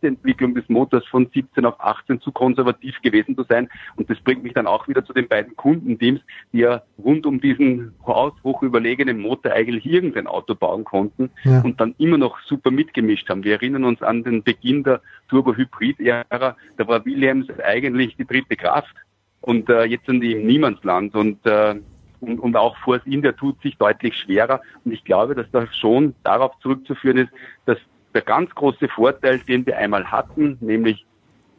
Weiterentwicklung 0.00 0.54
des 0.54 0.68
Motors 0.68 1.06
von 1.06 1.28
17 1.32 1.64
auf 1.64 1.78
18 1.80 2.20
zu 2.20 2.32
konservativ 2.32 3.00
gewesen 3.02 3.36
zu 3.36 3.44
sein. 3.44 3.68
Und 3.96 4.08
das 4.10 4.18
bringt 4.20 4.42
mich 4.42 4.54
dann 4.54 4.66
auch 4.66 4.88
wieder 4.88 5.04
zu 5.04 5.12
den 5.12 5.28
beiden 5.28 5.54
Kundenteams, 5.56 6.20
die 6.52 6.58
ja 6.58 6.82
rund 7.02 7.26
um 7.26 7.40
diesen 7.40 7.94
haushoch 8.06 8.62
überlegenen 8.62 9.20
Motor 9.20 9.52
eigentlich 9.52 9.86
irgendein 9.86 10.26
Auto 10.26 10.54
bauen 10.54 10.84
konnten 10.84 11.30
Ja. 11.44 11.60
und 11.62 11.80
dann 11.80 11.94
immer 11.98 12.18
noch 12.18 12.38
super 12.40 12.70
mitgemischt 12.70 13.28
haben. 13.28 13.44
Wir 13.44 13.54
erinnern 13.54 13.84
uns 13.84 14.02
an 14.02 14.22
den 14.24 14.42
Beginn 14.42 14.82
der 14.82 15.00
Turbo-Hybrid-Ära. 15.28 16.56
Da 16.76 16.88
war 16.88 17.04
Williams 17.04 17.46
eigentlich 17.64 18.16
die 18.16 18.26
dritte 18.26 18.56
Kraft. 18.56 18.94
Und 19.42 19.68
äh, 19.70 19.84
jetzt 19.84 20.06
sind 20.06 20.20
die 20.20 20.32
im 20.32 20.46
Niemandsland 20.46 21.14
und, 21.14 21.44
äh, 21.46 21.74
und, 22.20 22.38
und 22.38 22.56
auch 22.56 22.76
Force 22.78 23.00
India 23.06 23.32
tut 23.32 23.60
sich 23.62 23.76
deutlich 23.78 24.14
schwerer. 24.14 24.60
Und 24.84 24.92
ich 24.92 25.02
glaube, 25.04 25.34
dass 25.34 25.50
das 25.50 25.74
schon 25.76 26.14
darauf 26.24 26.52
zurückzuführen 26.60 27.16
ist, 27.16 27.30
dass 27.64 27.78
der 28.14 28.22
ganz 28.22 28.50
große 28.54 28.88
Vorteil, 28.88 29.38
den 29.40 29.66
wir 29.66 29.78
einmal 29.78 30.10
hatten, 30.10 30.58
nämlich 30.60 31.04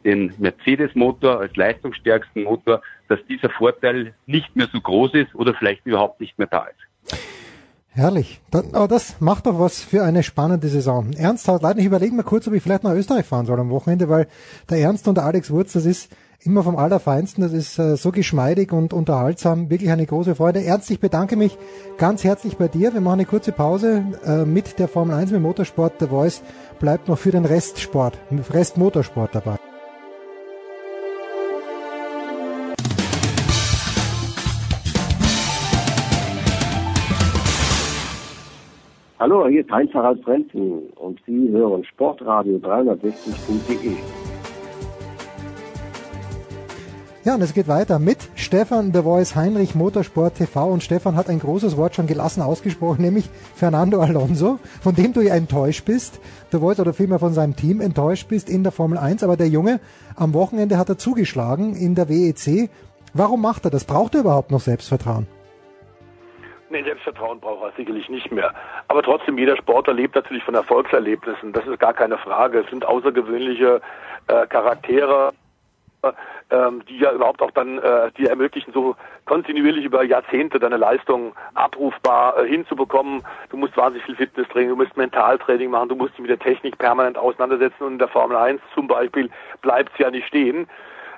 den 0.04 0.32
Mercedes-Motor 0.38 1.40
als 1.40 1.54
leistungsstärksten 1.56 2.44
Motor, 2.44 2.82
dass 3.08 3.20
dieser 3.28 3.50
Vorteil 3.50 4.14
nicht 4.26 4.54
mehr 4.56 4.68
so 4.72 4.80
groß 4.80 5.14
ist 5.14 5.34
oder 5.34 5.54
vielleicht 5.54 5.86
überhaupt 5.86 6.20
nicht 6.20 6.38
mehr 6.38 6.48
da 6.48 6.64
ist. 6.64 7.18
Herrlich. 7.94 8.40
Aber 8.72 8.88
das 8.88 9.20
macht 9.20 9.46
doch 9.46 9.60
was 9.60 9.82
für 9.84 10.02
eine 10.02 10.22
spannende 10.22 10.68
Saison. 10.68 11.12
Ernst 11.12 11.46
hat 11.46 11.62
leider, 11.62 11.78
ich 11.78 11.84
überlege 11.84 12.14
mir 12.14 12.24
kurz, 12.24 12.48
ob 12.48 12.54
ich 12.54 12.62
vielleicht 12.62 12.84
nach 12.84 12.94
Österreich 12.94 13.26
fahren 13.26 13.44
soll 13.44 13.60
am 13.60 13.68
Wochenende, 13.68 14.08
weil 14.08 14.28
der 14.70 14.78
Ernst 14.78 15.06
und 15.08 15.16
der 15.16 15.24
Alex 15.24 15.50
Wurz, 15.50 15.74
das 15.74 15.84
ist 15.84 16.10
immer 16.44 16.62
vom 16.62 16.76
Allerfeinsten, 16.76 17.42
das 17.42 17.52
ist 17.52 17.78
äh, 17.78 17.96
so 17.96 18.10
geschmeidig 18.10 18.72
und 18.72 18.92
unterhaltsam, 18.92 19.70
wirklich 19.70 19.90
eine 19.90 20.06
große 20.06 20.34
Freude. 20.34 20.64
Ernst, 20.64 20.90
ich 20.90 21.00
bedanke 21.00 21.36
mich 21.36 21.56
ganz 21.98 22.24
herzlich 22.24 22.56
bei 22.56 22.68
dir. 22.68 22.92
Wir 22.92 23.00
machen 23.00 23.20
eine 23.20 23.26
kurze 23.26 23.52
Pause 23.52 24.04
äh, 24.24 24.44
mit 24.44 24.78
der 24.78 24.88
Formel 24.88 25.14
1 25.14 25.30
mit 25.30 25.42
Motorsport. 25.42 26.00
Der 26.00 26.08
Voice 26.08 26.42
bleibt 26.80 27.08
noch 27.08 27.18
für 27.18 27.30
den 27.30 27.44
Restsport, 27.44 28.18
Rest 28.52 28.76
Motorsport 28.76 29.34
dabei. 29.34 29.56
Hallo, 39.18 39.46
hier 39.46 39.60
ist 39.60 39.70
Heinz-Harald 39.70 40.20
Frenzen 40.24 40.88
und 40.96 41.20
Sie 41.24 41.48
hören 41.50 41.84
Sportradio 41.84 42.56
360.de. 42.56 44.21
Ja, 47.24 47.36
und 47.36 47.42
es 47.42 47.54
geht 47.54 47.68
weiter 47.68 48.00
mit 48.00 48.18
Stefan 48.34 48.92
The 48.92 49.02
Voice 49.02 49.36
Heinrich 49.36 49.76
Motorsport 49.76 50.34
TV 50.34 50.66
und 50.66 50.82
Stefan 50.82 51.14
hat 51.14 51.28
ein 51.28 51.38
großes 51.38 51.76
Wort 51.76 51.94
schon 51.94 52.08
gelassen 52.08 52.42
ausgesprochen, 52.42 53.02
nämlich 53.02 53.30
Fernando 53.54 54.00
Alonso, 54.00 54.58
von 54.82 54.96
dem 54.96 55.12
du 55.12 55.20
ja 55.20 55.36
enttäuscht 55.36 55.84
bist, 55.84 56.20
The 56.50 56.58
Voice 56.58 56.80
oder 56.80 56.92
vielmehr 56.92 57.20
von 57.20 57.32
seinem 57.32 57.54
Team 57.54 57.80
enttäuscht 57.80 58.28
bist 58.28 58.50
in 58.50 58.64
der 58.64 58.72
Formel 58.72 58.98
1, 58.98 59.22
aber 59.22 59.36
der 59.36 59.46
Junge 59.46 59.78
am 60.16 60.34
Wochenende 60.34 60.78
hat 60.78 60.88
er 60.88 60.98
zugeschlagen 60.98 61.76
in 61.76 61.94
der 61.94 62.08
WEC. 62.08 62.68
Warum 63.14 63.40
macht 63.40 63.66
er 63.66 63.70
das? 63.70 63.84
Braucht 63.84 64.16
er 64.16 64.22
überhaupt 64.22 64.50
noch 64.50 64.58
Selbstvertrauen? 64.60 65.28
Nee, 66.70 66.82
Selbstvertrauen 66.82 67.38
braucht 67.38 67.62
er 67.62 67.72
sicherlich 67.76 68.08
nicht 68.08 68.32
mehr. 68.32 68.52
Aber 68.88 69.02
trotzdem, 69.02 69.38
jeder 69.38 69.56
Sportler 69.56 69.94
lebt 69.94 70.16
natürlich 70.16 70.42
von 70.42 70.56
Erfolgserlebnissen. 70.56 71.52
Das 71.52 71.64
ist 71.66 71.78
gar 71.78 71.92
keine 71.92 72.18
Frage. 72.18 72.60
Es 72.60 72.70
sind 72.70 72.84
außergewöhnliche 72.84 73.80
äh, 74.26 74.46
Charaktere, 74.48 75.32
ähm, 76.50 76.82
die 76.88 76.98
ja 76.98 77.12
überhaupt 77.12 77.42
auch 77.42 77.50
dann, 77.52 77.78
äh, 77.78 78.10
die 78.18 78.26
ermöglichen, 78.26 78.72
so 78.72 78.96
kontinuierlich 79.24 79.84
über 79.84 80.02
Jahrzehnte 80.02 80.58
deine 80.58 80.76
Leistung 80.76 81.34
abrufbar 81.54 82.38
äh, 82.38 82.48
hinzubekommen. 82.48 83.22
Du 83.50 83.56
musst 83.56 83.76
wahnsinnig 83.76 84.04
viel 84.06 84.16
Fitnesstraining, 84.16 84.70
du 84.70 84.76
musst 84.76 84.96
Mentaltraining 84.96 85.70
machen, 85.70 85.88
du 85.88 85.96
musst 85.96 86.14
dich 86.14 86.20
mit 86.20 86.30
der 86.30 86.38
Technik 86.38 86.78
permanent 86.78 87.16
auseinandersetzen 87.16 87.84
und 87.84 87.92
in 87.92 87.98
der 87.98 88.08
Formel 88.08 88.36
1 88.36 88.60
zum 88.74 88.86
Beispiel 88.86 89.30
bleibt 89.60 89.92
es 89.92 89.98
ja 89.98 90.10
nicht 90.10 90.26
stehen. 90.26 90.68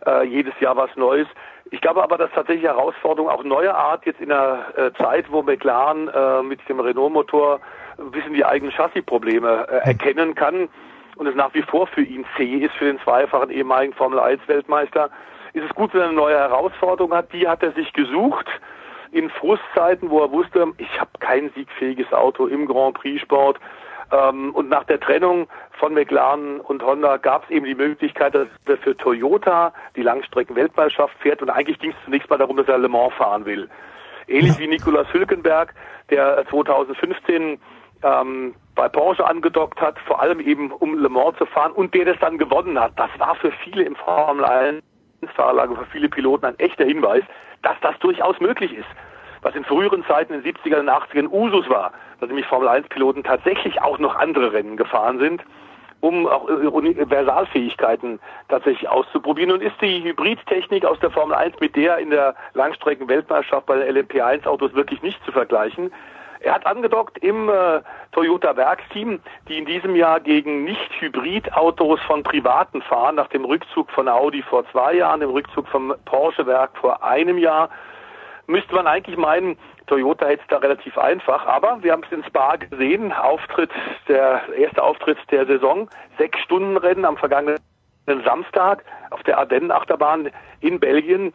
Äh, 0.07 0.25
jedes 0.27 0.59
Jahr 0.61 0.77
was 0.77 0.95
Neues. 0.97 1.27
Ich 1.71 1.81
glaube 1.81 2.03
aber, 2.03 2.19
dass 2.19 2.31
tatsächlich 2.33 2.65
Herausforderungen 2.65 3.33
auch 3.33 3.43
neuer 3.43 3.75
Art 3.75 4.05
jetzt 4.05 4.21
in 4.21 4.29
der 4.29 4.67
äh, 4.77 4.93
Zeit, 5.03 5.31
wo 5.31 5.43
McLaren 5.43 6.09
äh, 6.09 6.43
mit 6.43 6.61
dem 6.69 6.79
Renault-Motor 6.79 7.61
ein 7.99 8.11
bisschen 8.11 8.35
die 8.35 8.45
eigenen 8.45 8.73
Chassisprobleme 8.73 9.67
äh, 9.69 9.89
erkennen 9.89 10.35
kann 10.35 10.69
und 11.17 11.27
es 11.27 11.35
nach 11.35 11.53
wie 11.55 11.63
vor 11.63 11.87
für 11.87 12.03
ihn 12.03 12.25
zäh 12.37 12.59
ist, 12.59 12.75
für 12.75 12.87
den 12.87 13.01
zweifachen 13.01 13.51
ehemaligen 13.51 13.95
Formel-1-Weltmeister, 13.95 15.11
ist 15.53 15.65
es 15.65 15.75
gut, 15.75 15.95
wenn 15.95 16.01
er 16.01 16.09
eine 16.09 16.17
neue 16.17 16.37
Herausforderung 16.37 17.15
hat. 17.15 17.33
Die 17.33 17.47
hat 17.47 17.63
er 17.63 17.73
sich 17.73 17.93
gesucht 17.93 18.47
in 19.13 19.31
Frustzeiten, 19.31 20.11
wo 20.11 20.21
er 20.21 20.33
wusste, 20.33 20.67
ich 20.79 21.01
habe 21.01 21.11
kein 21.21 21.51
siegfähiges 21.55 22.13
Auto 22.13 22.47
im 22.47 22.67
Grand 22.67 22.95
Prix-Sport. 22.95 23.59
Ähm, 24.11 24.53
und 24.55 24.69
nach 24.69 24.85
der 24.85 24.99
Trennung 24.99 25.47
von 25.79 25.95
McLaren 25.95 26.61
und 26.61 26.83
Honda 26.83 27.17
gab 27.17 27.45
es 27.45 27.51
eben 27.51 27.65
die 27.65 27.77
Möglichkeit, 27.77 28.35
dass 28.35 28.49
er 28.67 28.77
für 28.79 28.97
Toyota 28.97 29.73
die 29.95 30.03
Langstrecken-Weltmeisterschaft 30.03 31.17
fährt. 31.21 31.43
Und 31.43 31.51
eigentlich 31.51 31.79
ging 31.79 31.93
es 31.93 32.05
zunächst 32.05 32.29
mal 32.29 32.39
darum, 32.39 32.57
dass 32.57 32.69
er 32.69 32.79
Le 32.79 32.89
Mans 32.89 33.15
fahren 33.15 33.47
will. 33.47 33.69
Ähnlich 34.27 34.59
wie 34.59 34.67
Nicolas 34.67 35.07
Hülkenberg, 35.13 35.75
der 36.11 36.45
2015 36.49 37.61
ähm, 38.05 38.55
bei 38.75 38.89
Porsche 38.89 39.27
angedockt 39.27 39.81
hat, 39.81 39.99
vor 40.01 40.21
allem 40.21 40.41
eben 40.41 40.71
um 40.71 40.99
Le 40.99 41.09
Mans 41.09 41.37
zu 41.39 41.47
fahren 41.47 41.73
und 41.73 41.95
der 41.95 42.05
das 42.05 42.19
dann 42.21 42.39
gewonnen 42.39 42.79
hat. 42.79 42.93
Das 42.97 43.11
war 43.19 43.35
für 43.37 43.51
viele 43.51 43.83
im 43.85 43.97
Formel 43.97 44.45
1 44.45 44.83
Fahrerlager, 45.35 45.75
für 45.77 45.87
viele 45.87 46.09
Piloten 46.09 46.45
ein 46.45 46.59
echter 46.59 46.85
Hinweis, 46.85 47.23
dass 47.63 47.77
das 47.81 47.99
durchaus 48.01 48.39
möglich 48.41 48.77
ist. 48.77 48.89
Was 49.41 49.55
in 49.55 49.65
früheren 49.65 50.05
Zeiten 50.05 50.35
in 50.35 50.43
den 50.43 50.55
70ern 50.55 50.81
und 50.81 50.91
80ern 50.91 51.31
Usus 51.31 51.69
war, 51.69 51.93
dass 52.21 52.29
nämlich 52.29 52.47
Formel 52.47 52.69
1 52.69 52.89
Piloten 52.89 53.25
tatsächlich 53.25 53.81
auch 53.81 53.99
noch 53.99 54.17
andere 54.17 54.53
Rennen 54.53 54.77
gefahren 54.77 55.19
sind 55.19 55.43
um 56.05 56.27
auch 56.27 56.47
ihre 56.51 56.71
Universalfähigkeiten 56.71 58.21
tatsächlich 58.49 58.87
auszuprobieren 58.91 59.53
und 59.53 59.63
ist 59.63 59.81
die 59.81 60.05
Hybridtechnik 60.05 60.85
aus 60.85 61.01
der 61.01 61.11
Formel 61.11 61.35
1 61.35 61.59
mit 61.61 61.75
der 61.77 61.97
in 61.97 62.11
der 62.11 62.35
Langstrecken-Weltmeisterschaft 62.53 63.65
bei 63.65 63.79
den 63.79 63.97
LMP1-Autos 63.97 64.75
wirklich 64.75 65.01
nicht 65.01 65.25
zu 65.25 65.33
vergleichen. 65.33 65.91
Er 66.45 66.53
hat 66.53 66.67
angedockt 66.67 67.17
im 67.19 67.49
äh, 67.49 67.81
Toyota 68.13 68.55
Werksteam, 68.55 69.19
die 69.49 69.57
in 69.57 69.65
diesem 69.65 69.97
Jahr 69.97 70.21
gegen 70.21 70.65
Nicht-Hybrid-Autos 70.65 72.01
von 72.03 72.23
Privaten 72.23 72.83
fahren, 72.83 73.15
nach 73.15 73.29
dem 73.29 73.47
Rückzug 73.47 73.91
von 73.91 74.09
Audi 74.09 74.43
vor 74.43 74.71
zwei 74.71 74.93
Jahren, 74.97 75.21
dem 75.21 75.31
Rückzug 75.31 75.67
vom 75.69 75.95
Porsche-Werk 76.05 76.77
vor 76.77 77.03
einem 77.03 77.39
Jahr. 77.39 77.71
Müsste 78.47 78.75
man 78.75 78.87
eigentlich 78.87 79.17
meinen, 79.17 79.57
Toyota 79.87 80.27
hätte 80.27 80.43
es 80.43 80.49
da 80.49 80.59
relativ 80.59 80.99
einfach, 80.99 81.47
aber 81.47 81.83
wir 81.83 81.93
haben 81.93 82.03
es 82.05 82.13
in 82.13 82.23
Spa 82.25 82.57
gesehen, 82.57 83.11
Auftritt, 83.11 83.71
der 84.07 84.43
erste 84.55 84.83
Auftritt 84.83 85.19
der 85.31 85.47
Saison, 85.47 85.89
sechs 86.19 86.39
Stunden 86.41 86.77
Rennen 86.77 87.07
am 87.07 87.17
vergangenen 87.17 87.59
Samstag 88.23 88.85
auf 89.09 89.23
der 89.23 89.39
Ardennen-Achterbahn 89.39 90.31
in 90.61 90.79
Belgien. 90.79 91.33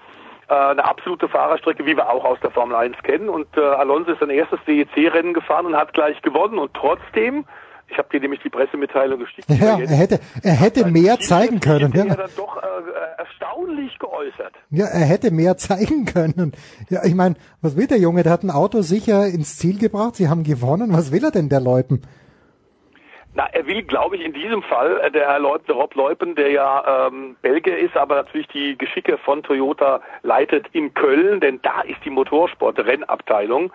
Äh, 0.50 0.54
eine 0.54 0.84
absolute 0.84 1.30
Fahrerstrecke, 1.30 1.86
wie 1.86 1.96
wir 1.96 2.10
auch 2.10 2.26
aus 2.26 2.40
der 2.42 2.50
Formel 2.50 2.76
1 2.76 2.98
kennen. 3.04 3.30
Und 3.30 3.46
äh, 3.56 3.62
Alonso 3.62 4.14
ist 4.14 4.20
sein 4.20 4.32
erstes 4.32 4.60
WEC-Rennen 4.66 5.36
gefahren 5.36 5.68
und 5.68 5.76
hat 5.76 5.94
gleich 5.94 6.20
gewonnen. 6.24 6.58
Und 6.58 6.74
trotzdem, 6.74 7.46
ich 7.88 8.00
habe 8.00 8.10
dir 8.12 8.20
nämlich 8.20 8.42
die 8.42 8.50
Pressemitteilung 8.50 9.20
geschickt. 9.20 9.48
Ja, 9.48 9.80
er 9.80 9.88
hätte, 9.88 10.20
er 10.42 10.54
hätte 10.54 10.88
mehr 10.88 11.20
zeigen 11.20 11.60
können. 11.60 11.94
Ja. 11.94 12.06
Ja. 12.06 12.16
dann 12.16 12.32
doch 12.36 12.58
äh, 12.58 13.20
erstaunlich 13.20 14.00
geäußert. 14.00 14.54
ja, 14.72 14.88
er 14.88 15.06
hätte 15.06 15.30
mehr 15.30 15.56
zeigen 15.58 16.06
können. 16.06 16.54
Ja, 16.90 17.04
ich 17.06 17.14
meine, 17.14 17.36
was 17.62 17.78
will 17.78 17.86
der 17.86 18.00
Junge? 18.00 18.24
Der 18.24 18.32
hat 18.32 18.42
ein 18.42 18.50
Auto 18.50 18.82
sicher 18.82 19.28
ins 19.28 19.58
Ziel 19.60 19.78
gebracht. 19.78 20.16
Sie 20.16 20.30
haben 20.30 20.44
gewonnen. 20.44 20.94
Was 20.94 21.12
will 21.12 21.24
er 21.24 21.32
denn, 21.32 21.50
der 21.50 21.62
Leupen? 21.62 22.02
Na, 23.36 23.46
er 23.52 23.68
will, 23.68 23.84
glaube 23.84 24.16
ich, 24.16 24.26
in 24.26 24.34
diesem 24.34 24.64
Fall, 24.64 25.00
äh, 25.02 25.12
der 25.12 25.28
Herr 25.28 25.40
Leub, 25.40 25.66
der 25.68 25.76
Rob 25.76 25.94
Leupen, 25.94 26.36
der 26.36 26.50
ja 26.50 27.08
ähm, 27.08 27.36
Belgier 27.42 27.78
ist, 27.78 27.96
aber 27.96 28.16
natürlich 28.16 28.48
die 28.48 28.78
Geschicke 28.78 29.18
von 29.20 29.44
Toyota 29.44 30.02
leitet 30.24 30.68
in 30.72 30.94
Köln, 30.96 31.40
denn 31.40 31.62
da 31.62 31.82
ist 31.82 32.04
die 32.04 32.10
Motorsport-Rennabteilung. 32.10 33.72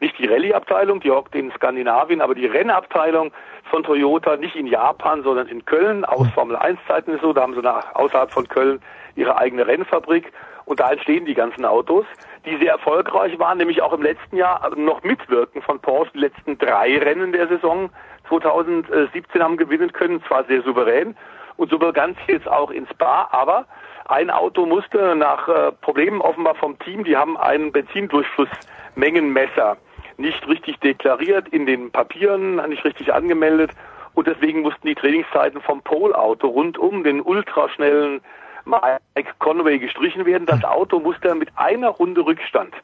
Nicht 0.00 0.18
die 0.18 0.26
Rallye-Abteilung, 0.26 1.00
die 1.00 1.10
hockt 1.10 1.34
in 1.34 1.50
Skandinavien, 1.52 2.20
aber 2.20 2.34
die 2.34 2.46
Rennabteilung 2.46 3.32
von 3.70 3.84
Toyota 3.84 4.36
nicht 4.36 4.56
in 4.56 4.66
Japan, 4.66 5.22
sondern 5.22 5.46
in 5.46 5.64
Köln. 5.64 6.04
Aus 6.04 6.28
Formel 6.34 6.56
1-Zeiten 6.56 7.14
ist 7.14 7.22
so, 7.22 7.32
da 7.32 7.42
haben 7.42 7.54
sie 7.54 7.62
nach, 7.62 7.94
außerhalb 7.94 8.30
von 8.30 8.46
Köln 8.48 8.80
ihre 9.14 9.38
eigene 9.38 9.66
Rennfabrik 9.66 10.32
und 10.66 10.80
da 10.80 10.90
entstehen 10.90 11.24
die 11.24 11.34
ganzen 11.34 11.64
Autos, 11.64 12.04
die 12.44 12.56
sehr 12.56 12.72
erfolgreich 12.72 13.38
waren, 13.38 13.58
nämlich 13.58 13.82
auch 13.82 13.92
im 13.92 14.02
letzten 14.02 14.36
Jahr 14.36 14.68
noch 14.76 15.02
mitwirken 15.04 15.62
von 15.62 15.78
Porsche. 15.78 16.10
Die 16.14 16.18
letzten 16.18 16.58
drei 16.58 16.98
Rennen 16.98 17.32
der 17.32 17.46
Saison 17.46 17.88
2017 18.28 19.42
haben 19.42 19.56
gewinnen 19.56 19.92
können, 19.92 20.22
zwar 20.24 20.44
sehr 20.44 20.62
souverän 20.62 21.16
und 21.56 21.70
so 21.70 21.78
begann 21.78 22.12
es 22.12 22.32
jetzt 22.32 22.48
auch 22.48 22.70
in 22.70 22.86
Spa, 22.88 23.28
aber 23.32 23.66
ein 24.06 24.30
Auto 24.30 24.66
musste 24.66 25.16
nach 25.16 25.48
äh, 25.48 25.72
Problemen 25.72 26.20
offenbar 26.20 26.54
vom 26.54 26.78
Team, 26.78 27.04
die 27.04 27.16
haben 27.16 27.36
einen 27.36 27.72
Benzindurchflussmengenmesser 27.72 29.76
nicht 30.18 30.46
richtig 30.48 30.78
deklariert 30.80 31.48
in 31.48 31.66
den 31.66 31.90
Papieren, 31.90 32.56
nicht 32.68 32.84
richtig 32.84 33.12
angemeldet 33.12 33.70
und 34.14 34.26
deswegen 34.26 34.62
mussten 34.62 34.86
die 34.86 34.94
Trainingszeiten 34.94 35.60
vom 35.60 35.82
Pole-Auto 35.82 36.48
rund 36.48 36.78
um 36.78 37.04
den 37.04 37.20
ultraschnellen 37.20 38.22
Mike 38.64 39.34
Conway 39.38 39.78
gestrichen 39.78 40.24
werden. 40.24 40.46
Das 40.46 40.64
Auto 40.64 40.98
musste 40.98 41.34
mit 41.34 41.50
einer 41.56 41.88
Runde 41.88 42.24
Rückstand 42.24 42.74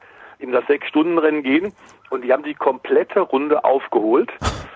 in 0.43 0.53
das 0.53 0.67
Sechs-Stunden-Rennen 0.67 1.43
gehen 1.43 1.73
und 2.11 2.23
die 2.25 2.33
haben 2.33 2.43
die 2.43 2.55
komplette 2.55 3.21
Runde 3.21 3.65
aufgeholt. 3.65 4.31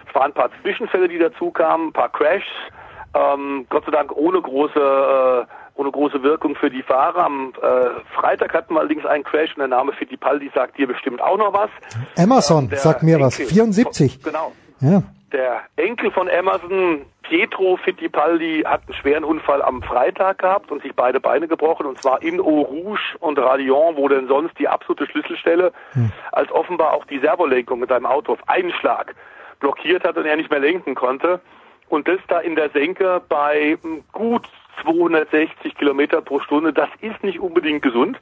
Es 0.09 0.15
waren 0.15 0.31
ein 0.31 0.35
paar 0.35 0.51
Zwischenfälle, 0.63 1.09
die 1.09 1.19
dazu 1.19 1.51
kamen, 1.51 1.89
ein 1.89 1.93
paar 1.93 2.11
Crashs, 2.11 2.47
ähm, 3.15 3.67
Gott 3.69 3.85
sei 3.85 3.93
Dank 3.93 4.13
ohne 4.17 4.41
große, 4.41 4.79
äh, 4.79 5.47
ohne 5.81 5.91
große 5.91 6.23
Wirkung 6.23 6.55
für 6.57 6.71
die 6.71 6.83
Fahrer. 6.83 7.25
Am 7.25 7.53
äh, 7.61 8.01
Freitag 8.15 8.55
hatten 8.55 8.75
wir 8.75 8.81
allerdings 8.81 9.05
einen 9.05 9.25
Crash 9.25 9.51
und 9.51 9.59
der 9.59 9.69
Name 9.69 9.93
Fittipaldi 9.93 10.51
sagt 10.55 10.79
dir 10.79 10.87
bestimmt 10.87 11.21
auch 11.21 11.37
noch 11.37 11.53
was. 11.53 11.71
Emerson, 12.17 12.69
Ähm, 12.71 12.79
sagt 12.79 13.03
mir 13.03 13.21
was. 13.21 13.39
Enkel 13.39 13.55
74. 13.55 14.21
Von, 14.23 14.33
genau. 14.33 14.53
Ja. 14.81 15.03
Der 15.37 15.65
Enkel 15.77 16.11
von 16.13 16.29
Emerson, 16.29 17.05
Pietro 17.21 17.77
Fittipaldi, 17.77 18.63
hat 18.65 18.81
einen 18.87 18.95
schweren 18.95 19.23
Unfall 19.23 19.61
am 19.61 19.83
Freitag 19.83 20.39
gehabt 20.39 20.73
und 20.73 20.83
sich 20.83 20.95
beide 20.95 21.21
Beine 21.21 21.47
gebrochen, 21.47 21.85
und 21.85 21.99
zwar 21.99 22.23
in 22.23 22.41
Eau 22.41 22.63
Rouge 22.63 23.19
und 23.21 23.39
Radion, 23.39 23.99
wo 23.99 24.09
denn 24.09 24.29
sonst 24.29 24.59
die 24.59 24.67
absolute 24.67 25.05
Schlüsselstelle, 25.05 25.75
als 26.33 26.51
offenbar 26.51 26.95
auch 26.95 27.05
die 27.05 27.19
Servolenkung 27.19 27.81
mit 27.81 27.91
seinem 27.91 28.07
Auto 28.07 28.33
auf 28.33 28.49
einen 28.49 28.73
Schlag 28.73 29.15
blockiert 29.61 30.05
hat 30.05 30.17
und 30.17 30.25
er 30.25 30.37
nicht 30.37 30.51
mehr 30.51 30.61
lenken 30.61 30.95
konnte. 30.95 31.43
Und 31.91 32.09
das 32.09 32.19
da 32.29 32.41
in 32.41 32.57
der 32.57 32.71
Senke 32.71 33.21
bei 33.29 33.77
hm, 33.83 34.05
gut 34.13 34.49
260 34.81 35.75
Kilometer 35.75 36.23
pro 36.23 36.41
Stunde, 36.41 36.73
das 36.73 36.89
ist 37.03 37.23
nicht 37.23 37.41
unbedingt 37.41 37.83
gesund. 37.83 38.19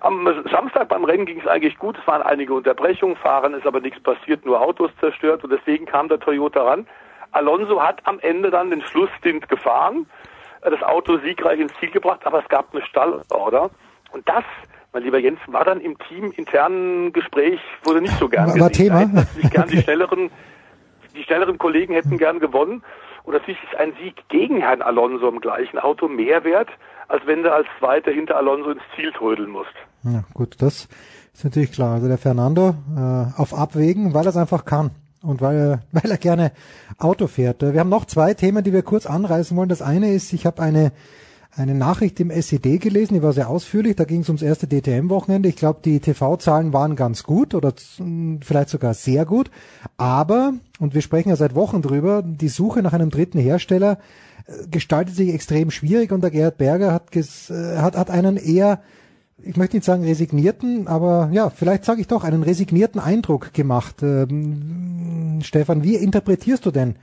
Am 0.00 0.28
Samstag 0.50 0.88
beim 0.88 1.04
Rennen 1.04 1.26
ging 1.26 1.40
es 1.40 1.46
eigentlich 1.46 1.76
gut, 1.78 1.96
es 2.00 2.06
waren 2.06 2.22
einige 2.22 2.54
Unterbrechungen, 2.54 3.16
Fahren 3.16 3.54
ist 3.54 3.66
aber 3.66 3.80
nichts 3.80 4.00
passiert, 4.00 4.46
nur 4.46 4.60
Autos 4.60 4.90
zerstört. 5.00 5.42
Und 5.44 5.50
deswegen 5.50 5.86
kam 5.86 6.08
der 6.08 6.20
Toyota 6.20 6.62
ran. 6.62 6.86
Alonso 7.32 7.82
hat 7.82 8.00
am 8.04 8.18
Ende 8.20 8.50
dann 8.50 8.70
den 8.70 8.82
Schlussstint 8.82 9.48
gefahren, 9.48 10.06
äh, 10.62 10.70
das 10.70 10.82
Auto 10.82 11.18
siegreich 11.18 11.60
ins 11.60 11.72
Ziel 11.80 11.90
gebracht, 11.90 12.20
aber 12.24 12.40
es 12.42 12.48
gab 12.48 12.72
eine 12.72 12.82
Stallorder. 12.84 13.70
Und 14.12 14.26
das, 14.28 14.44
mein 14.92 15.02
lieber 15.02 15.18
Jens, 15.18 15.40
war 15.48 15.64
dann 15.64 15.80
im 15.80 15.98
Team 15.98 16.32
internen 16.36 17.12
Gespräch, 17.12 17.60
wurde 17.84 18.00
nicht 18.00 18.16
so 18.18 18.28
gern 18.28 18.46
War- 18.58 18.68
gesehen. 18.68 18.88
Thema? 18.88 19.22
Sich 19.34 19.50
gern. 19.50 19.68
Die 19.68 19.82
schnelleren, 19.82 20.30
die 21.14 21.22
schnelleren 21.24 21.58
Kollegen 21.58 21.92
hätten 21.94 22.16
gern 22.18 22.38
gewonnen. 22.40 22.82
Und 23.24 23.34
natürlich 23.34 23.62
ist 23.70 23.78
ein 23.78 23.92
Sieg 24.00 24.14
gegen 24.28 24.58
Herrn 24.58 24.80
Alonso 24.80 25.28
im 25.28 25.40
gleichen 25.40 25.78
Auto 25.78 26.08
mehr 26.08 26.44
wert, 26.44 26.70
als 27.08 27.26
wenn 27.26 27.42
du 27.42 27.52
als 27.52 27.66
Zweiter 27.78 28.10
hinter 28.10 28.36
Alonso 28.36 28.70
ins 28.70 28.82
Ziel 28.96 29.12
trödeln 29.12 29.50
musst. 29.50 29.74
Ja, 30.04 30.24
gut, 30.34 30.56
das 30.58 30.88
ist 31.34 31.44
natürlich 31.44 31.72
klar. 31.72 31.94
Also 31.94 32.08
der 32.08 32.18
Fernando 32.18 32.74
äh, 32.96 33.40
auf 33.40 33.54
Abwägen, 33.54 34.14
weil 34.14 34.24
er 34.26 34.30
es 34.30 34.36
einfach 34.36 34.64
kann 34.64 34.90
und 35.22 35.40
weil 35.40 35.56
er, 35.56 35.80
weil 35.92 36.10
er 36.10 36.18
gerne 36.18 36.52
Auto 36.98 37.26
fährt. 37.26 37.62
Äh, 37.62 37.72
Wir 37.74 37.80
haben 37.80 37.88
noch 37.90 38.04
zwei 38.04 38.34
Themen, 38.34 38.62
die 38.64 38.72
wir 38.72 38.82
kurz 38.82 39.06
anreißen 39.06 39.56
wollen. 39.56 39.68
Das 39.68 39.82
eine 39.82 40.12
ist, 40.12 40.32
ich 40.32 40.46
habe 40.46 40.62
eine 40.62 40.92
eine 41.56 41.74
Nachricht 41.74 42.20
im 42.20 42.30
SED 42.30 42.78
gelesen, 42.78 43.14
die 43.14 43.22
war 43.22 43.32
sehr 43.32 43.48
ausführlich. 43.48 43.96
Da 43.96 44.04
ging 44.04 44.20
es 44.20 44.28
ums 44.28 44.42
erste 44.42 44.68
DTM-Wochenende. 44.68 45.48
Ich 45.48 45.56
glaube, 45.56 45.80
die 45.84 45.98
TV-Zahlen 45.98 46.72
waren 46.72 46.94
ganz 46.94 47.24
gut 47.24 47.52
oder 47.52 47.74
z- 47.74 48.00
vielleicht 48.44 48.68
sogar 48.68 48.94
sehr 48.94 49.24
gut. 49.24 49.50
Aber, 49.96 50.52
und 50.78 50.94
wir 50.94 51.02
sprechen 51.02 51.30
ja 51.30 51.36
seit 51.36 51.56
Wochen 51.56 51.82
drüber, 51.82 52.22
die 52.22 52.48
Suche 52.48 52.80
nach 52.82 52.92
einem 52.92 53.10
dritten 53.10 53.40
Hersteller 53.40 53.98
äh, 54.46 54.68
gestaltet 54.68 55.16
sich 55.16 55.34
extrem 55.34 55.72
schwierig 55.72 56.12
und 56.12 56.20
der 56.20 56.30
Gerhard 56.30 56.58
Berger 56.58 56.92
hat, 56.92 57.10
ges, 57.10 57.50
äh, 57.50 57.78
hat, 57.78 57.96
hat 57.96 58.10
einen 58.10 58.36
eher 58.36 58.80
ich 59.42 59.56
möchte 59.56 59.76
nicht 59.76 59.84
sagen 59.84 60.04
resignierten, 60.04 60.88
aber 60.88 61.28
ja, 61.32 61.50
vielleicht 61.50 61.84
sage 61.84 62.00
ich 62.00 62.08
doch, 62.08 62.24
einen 62.24 62.42
resignierten 62.42 63.00
Eindruck 63.00 63.54
gemacht. 63.54 64.02
Ähm, 64.02 65.40
Stefan, 65.42 65.84
wie 65.84 65.94
interpretierst 65.94 66.66
du 66.66 66.70
denn 66.70 66.96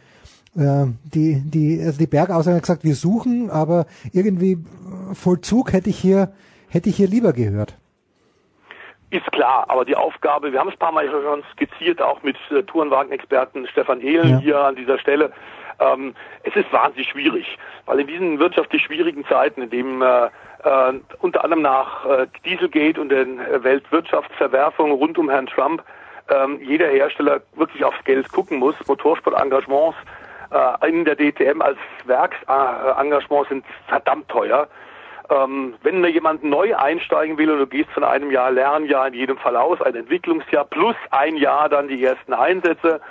äh, 0.56 0.86
die, 1.04 1.42
die, 1.46 1.82
also 1.84 1.98
die 1.98 2.08
Bergaussage 2.08 2.58
hat 2.58 2.64
gesagt, 2.64 2.84
wir 2.84 2.96
suchen, 2.96 3.50
aber 3.50 3.86
irgendwie 4.14 4.54
äh, 4.54 5.16
Vollzug 5.16 5.74
hätte 5.74 5.90
ich 5.90 5.98
hier, 5.98 6.34
hätte 6.70 6.90
ich 6.90 6.98
hier 6.98 7.08
lieber 7.08 7.34
gehört. 7.34 7.76
Ist 9.12 9.32
klar, 9.32 9.66
aber 9.70 9.86
die 9.86 9.96
Aufgabe, 9.96 10.52
wir 10.52 10.60
haben 10.60 10.68
es 10.68 10.76
ein 10.76 10.80
paar 10.80 10.92
Mal 10.92 11.10
schon 11.10 11.44
skizziert, 11.54 12.02
auch 12.02 12.22
mit 12.24 12.38
äh, 12.52 12.64
Tourenwagen-Experten 12.64 13.68
Stefan 13.68 14.02
Ehlen 14.02 14.30
Ja. 14.30 14.40
hier 14.40 14.60
an 14.60 14.76
dieser 14.76 14.98
Stelle. 15.00 15.32
Ähm, 15.80 16.16
es 16.44 16.56
ist 16.56 16.72
wahnsinnig 16.72 17.10
schwierig, 17.10 17.58
weil 17.86 18.00
in 18.00 18.08
diesen 18.08 18.40
wirtschaftlich 18.40 18.82
schwierigen 18.84 19.26
Zeiten, 19.26 19.62
in 19.62 19.70
dem 19.70 20.02
äh, 20.02 20.30
äh, 20.66 20.94
unter 21.22 21.44
anderem 21.44 21.62
nach 21.62 22.06
äh, 22.06 22.28
Dieselgate 22.44 23.00
und 23.00 23.10
den 23.10 23.40
äh, 23.40 23.64
Weltwirtschaftsverwerfungen 23.64 24.94
rund 24.94 25.18
um 25.18 25.30
Herrn 25.30 25.48
Trump 25.48 25.84
ähm, 26.30 26.60
jeder 26.62 26.88
Hersteller 26.88 27.42
wirklich 27.56 27.84
aufs 27.84 28.04
Geld 28.04 28.32
gucken 28.32 28.58
muss. 28.58 28.76
Motorsportengagements 28.88 29.96
äh, 30.52 30.90
in 30.90 31.06
der 31.06 31.16
DTM 31.16 31.62
als 31.62 31.78
Werksengagement 32.06 33.48
sind 33.48 33.66
verdammt 33.88 34.28
teuer. 34.30 34.68
Ähm, 35.30 35.76
wenn 35.82 36.04
da 36.04 36.10
jemand 36.10 36.44
neu 36.44 36.76
einsteigen 36.76 37.38
will 37.38 37.50
und 37.52 37.60
du 37.60 37.68
gehst 37.68 37.90
von 37.92 38.04
einem 38.04 38.32
Jahr 38.32 38.52
Lernjahr 38.52 39.08
in 39.08 39.14
jedem 39.16 39.38
Fall 39.38 39.56
aus, 39.56 39.82
ein 39.82 39.96
Entwicklungsjahr 39.96 40.66
plus 40.66 40.96
ein 41.12 41.36
Jahr 41.36 41.70
dann 41.70 41.88
die 41.88 42.04
ersten 42.04 42.34
Einsätze, 42.34 43.02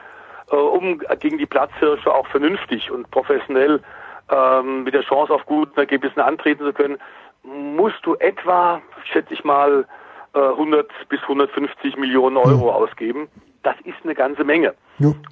äh, 0.51 0.57
um 0.57 1.01
gegen 1.21 1.39
die 1.39 1.47
Platzhirsche 1.47 2.13
auch 2.13 2.27
vernünftig 2.29 2.91
und 2.91 3.11
professionell 3.11 3.81
ähm, 4.31 4.85
mit 4.85 4.95
der 4.95 5.03
Chance 5.03 5.33
auf 5.33 5.45
guten 5.47 5.79
Ergebnissen 5.79 6.21
antreten 6.21 6.65
zu 6.65 6.73
können, 6.73 6.99
musst 7.45 8.05
du 8.05 8.15
etwa, 8.17 8.81
schätze 9.05 9.35
ich 9.35 9.45
mal, 9.45 9.87
äh, 10.35 10.39
100 10.39 10.91
bis 11.09 11.21
150 11.23 11.97
Millionen 11.97 12.37
Euro 12.37 12.73
ausgeben. 12.73 13.29
Das 13.63 13.77
ist 13.85 13.97
eine 14.03 14.15
ganze 14.15 14.45
Menge. 14.45 14.75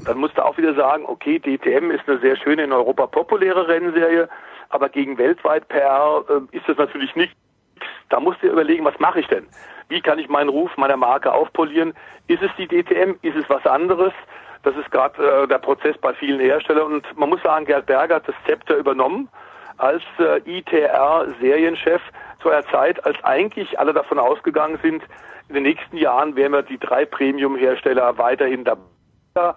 Dann 0.04 0.18
musst 0.18 0.38
du 0.38 0.44
auch 0.44 0.56
wieder 0.56 0.74
sagen, 0.74 1.04
okay, 1.06 1.38
DTM 1.38 1.90
ist 1.90 2.08
eine 2.08 2.18
sehr 2.20 2.36
schöne 2.36 2.64
in 2.64 2.72
Europa 2.72 3.06
populäre 3.06 3.68
Rennserie, 3.68 4.28
aber 4.70 4.88
gegen 4.88 5.18
weltweit 5.18 5.68
PR 5.68 6.24
äh, 6.28 6.56
ist 6.56 6.68
das 6.68 6.78
natürlich 6.78 7.14
nicht. 7.14 7.34
Da 8.08 8.20
musst 8.20 8.42
du 8.42 8.48
überlegen, 8.48 8.84
was 8.84 8.98
mache 8.98 9.20
ich 9.20 9.26
denn? 9.26 9.46
Wie 9.88 10.00
kann 10.00 10.18
ich 10.18 10.28
meinen 10.28 10.48
Ruf 10.48 10.76
meiner 10.76 10.96
Marke 10.96 11.32
aufpolieren? 11.32 11.94
Ist 12.28 12.42
es 12.42 12.50
die 12.56 12.66
DTM? 12.66 13.16
Ist 13.22 13.36
es 13.36 13.48
was 13.48 13.66
anderes? 13.66 14.12
Das 14.62 14.76
ist 14.76 14.90
gerade 14.90 15.22
äh, 15.22 15.48
der 15.48 15.58
Prozess 15.58 15.98
bei 15.98 16.14
vielen 16.14 16.40
Herstellern 16.40 16.92
und 16.92 17.18
man 17.18 17.28
muss 17.28 17.42
sagen, 17.42 17.66
Gerd 17.66 17.86
Berger 17.86 18.16
hat 18.16 18.28
das 18.28 18.34
Zepter 18.46 18.76
übernommen 18.76 19.28
als 19.82 20.02
äh, 20.18 20.38
ITR-Serienchef 20.46 22.00
zu 22.40 22.50
einer 22.50 22.64
Zeit, 22.66 23.04
als 23.04 23.22
eigentlich 23.24 23.78
alle 23.78 23.92
davon 23.92 24.18
ausgegangen 24.18 24.78
sind, 24.82 25.02
in 25.48 25.54
den 25.54 25.64
nächsten 25.64 25.96
Jahren 25.96 26.36
werden 26.36 26.52
wir 26.52 26.62
die 26.62 26.78
drei 26.78 27.04
Premium-Hersteller 27.04 28.16
weiterhin 28.16 28.64
dabei. 28.64 29.54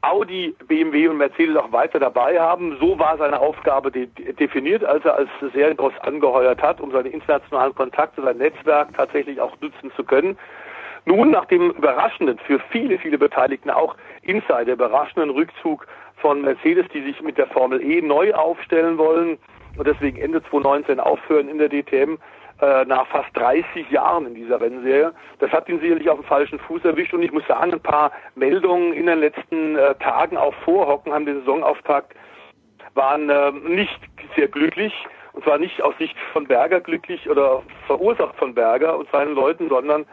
Audi, 0.00 0.54
BMW 0.68 1.08
und 1.08 1.16
Mercedes 1.16 1.56
auch 1.56 1.72
weiter 1.72 1.98
dabei 1.98 2.38
haben. 2.38 2.76
So 2.78 2.98
war 2.98 3.18
seine 3.18 3.40
Aufgabe 3.40 3.90
de 3.90 4.06
definiert, 4.34 4.84
als 4.84 5.04
er 5.04 5.16
als 5.16 5.28
Serienboss 5.52 5.92
angeheuert 6.00 6.62
hat, 6.62 6.80
um 6.80 6.92
seine 6.92 7.08
internationalen 7.08 7.74
Kontakte, 7.74 8.22
sein 8.22 8.36
Netzwerk 8.36 8.94
tatsächlich 8.96 9.40
auch 9.40 9.60
nutzen 9.60 9.90
zu 9.96 10.04
können. 10.04 10.38
Nun, 11.04 11.30
nach 11.30 11.46
dem 11.46 11.70
überraschenden, 11.70 12.38
für 12.38 12.60
viele, 12.70 12.98
viele 12.98 13.18
Beteiligten 13.18 13.70
auch 13.70 13.96
Insider, 14.22 14.74
überraschenden 14.74 15.30
Rückzug 15.30 15.86
von 16.16 16.42
Mercedes, 16.42 16.86
die 16.92 17.02
sich 17.02 17.20
mit 17.20 17.38
der 17.38 17.46
Formel 17.46 17.82
E 17.82 18.00
neu 18.00 18.34
aufstellen 18.34 18.98
wollen 18.98 19.38
und 19.78 19.86
deswegen 19.86 20.18
Ende 20.18 20.42
2019 20.42 21.00
aufhören 21.00 21.48
in 21.48 21.58
der 21.58 21.68
DTM, 21.68 22.18
äh, 22.60 22.84
nach 22.86 23.06
fast 23.06 23.28
30 23.34 23.88
Jahren 23.90 24.26
in 24.26 24.34
dieser 24.34 24.60
Rennserie. 24.60 25.12
Das 25.38 25.50
hat 25.52 25.68
ihn 25.68 25.80
sicherlich 25.80 26.10
auf 26.10 26.18
dem 26.18 26.24
falschen 26.24 26.58
Fuß 26.58 26.84
erwischt 26.84 27.14
und 27.14 27.22
ich 27.22 27.32
muss 27.32 27.46
sagen, 27.46 27.72
ein 27.72 27.80
paar 27.80 28.10
Meldungen 28.34 28.92
in 28.92 29.06
den 29.06 29.20
letzten 29.20 29.76
äh, 29.76 29.94
Tagen 29.96 30.36
auch 30.36 30.54
vor 30.64 30.88
Hockenheim, 30.88 31.24
den 31.24 31.38
Saisonauftakt, 31.40 32.14
waren 32.94 33.30
äh, 33.30 33.52
nicht 33.52 34.00
sehr 34.36 34.48
glücklich. 34.48 34.92
Und 35.34 35.44
zwar 35.44 35.58
nicht 35.58 35.80
aus 35.82 35.96
Sicht 35.98 36.16
von 36.32 36.48
Berger 36.48 36.80
glücklich 36.80 37.30
oder 37.30 37.62
verursacht 37.86 38.34
von 38.36 38.54
Berger 38.54 38.98
und 38.98 39.08
seinen 39.12 39.36
Leuten, 39.36 39.68
sondern 39.68 40.04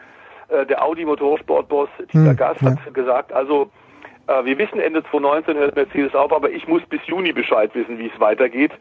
äh, 0.48 0.64
der 0.66 0.84
Audi 0.84 1.04
Motorsportboss 1.04 1.88
Dieter 1.98 2.30
Hm, 2.30 2.36
Gast 2.36 2.62
ja. 2.62 2.70
hat 2.70 2.94
gesagt, 2.94 3.32
also 3.32 3.68
äh, 4.28 4.44
wir 4.44 4.56
wissen 4.58 4.78
Ende 4.78 5.02
2019 5.10 5.56
hört 5.56 5.74
Mercedes 5.74 6.14
auf, 6.14 6.32
aber 6.32 6.50
ich 6.50 6.68
muss 6.68 6.82
bis 6.86 7.00
Juni 7.06 7.32
Bescheid 7.32 7.74
wissen, 7.74 7.98
wie 7.98 8.06
es 8.06 8.20
weitergeht. 8.20 8.72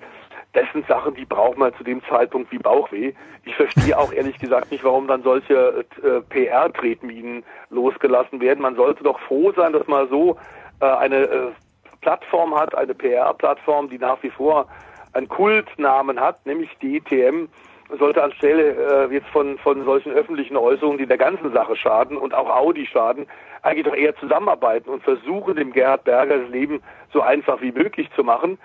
Das 0.56 0.64
sind 0.72 0.88
Sachen, 0.88 1.16
die 1.16 1.26
braucht 1.26 1.58
man 1.58 1.76
zu 1.76 1.84
dem 1.84 2.02
Zeitpunkt 2.06 2.50
wie 2.50 2.58
Bauchweh. 2.58 3.12
Ich 3.44 3.54
verstehe 3.56 3.98
auch 3.98 4.14
ehrlich 4.14 4.40
gesagt 4.40 4.72
nicht, 4.72 4.86
warum 4.86 5.06
dann 5.06 5.22
solche 5.22 5.86
äh, 6.02 6.22
PR-Tretminen 6.30 7.44
losgelassen 7.70 8.40
werden. 8.40 8.62
Man 8.62 8.78
sollte 8.78 9.04
doch 9.04 9.20
froh 9.20 9.52
sein, 9.52 9.74
dass 9.74 9.86
man 9.88 10.08
so 10.08 10.38
äh, 10.80 10.86
eine 10.86 11.24
äh, 11.24 11.52
Plattform 12.00 12.56
hat, 12.58 12.74
eine 12.74 12.94
PR-Plattform, 12.94 13.90
die 13.90 13.98
nach 13.98 14.24
wie 14.24 14.30
vor 14.30 14.68
einen 15.12 15.28
Kultnamen 15.28 16.22
hat, 16.22 16.46
nämlich 16.46 16.70
die 16.82 16.98
ETM, 16.98 17.50
sollte 18.00 18.24
anstelle 18.24 19.10
äh, 19.10 19.14
jetzt 19.14 19.28
von, 19.28 19.58
von 19.58 19.84
solchen 19.84 20.14
öffentlichen 20.14 20.56
Äußerungen, 20.56 20.98
die 20.98 21.06
der 21.06 21.18
ganzen 21.18 21.52
Sache 21.52 21.76
schaden 21.76 22.16
und 22.16 22.34
auch 22.34 22.50
Audi 22.50 22.88
schaden, 22.88 23.28
eigentlich 23.62 23.86
doch 23.86 23.96
eher 23.96 24.16
zusammenarbeiten 24.16 24.90
und 24.90 25.04
versuchen, 25.04 25.58
dem 25.58 25.74
Gerhard 25.74 26.06
Berger 26.06 26.40
das 26.40 26.50
Leben 26.50 26.82
so 27.12 27.22
einfach 27.22 27.62
wie 27.62 27.74
möglich 27.74 28.10
zu 28.16 28.24
machen. 28.24 28.58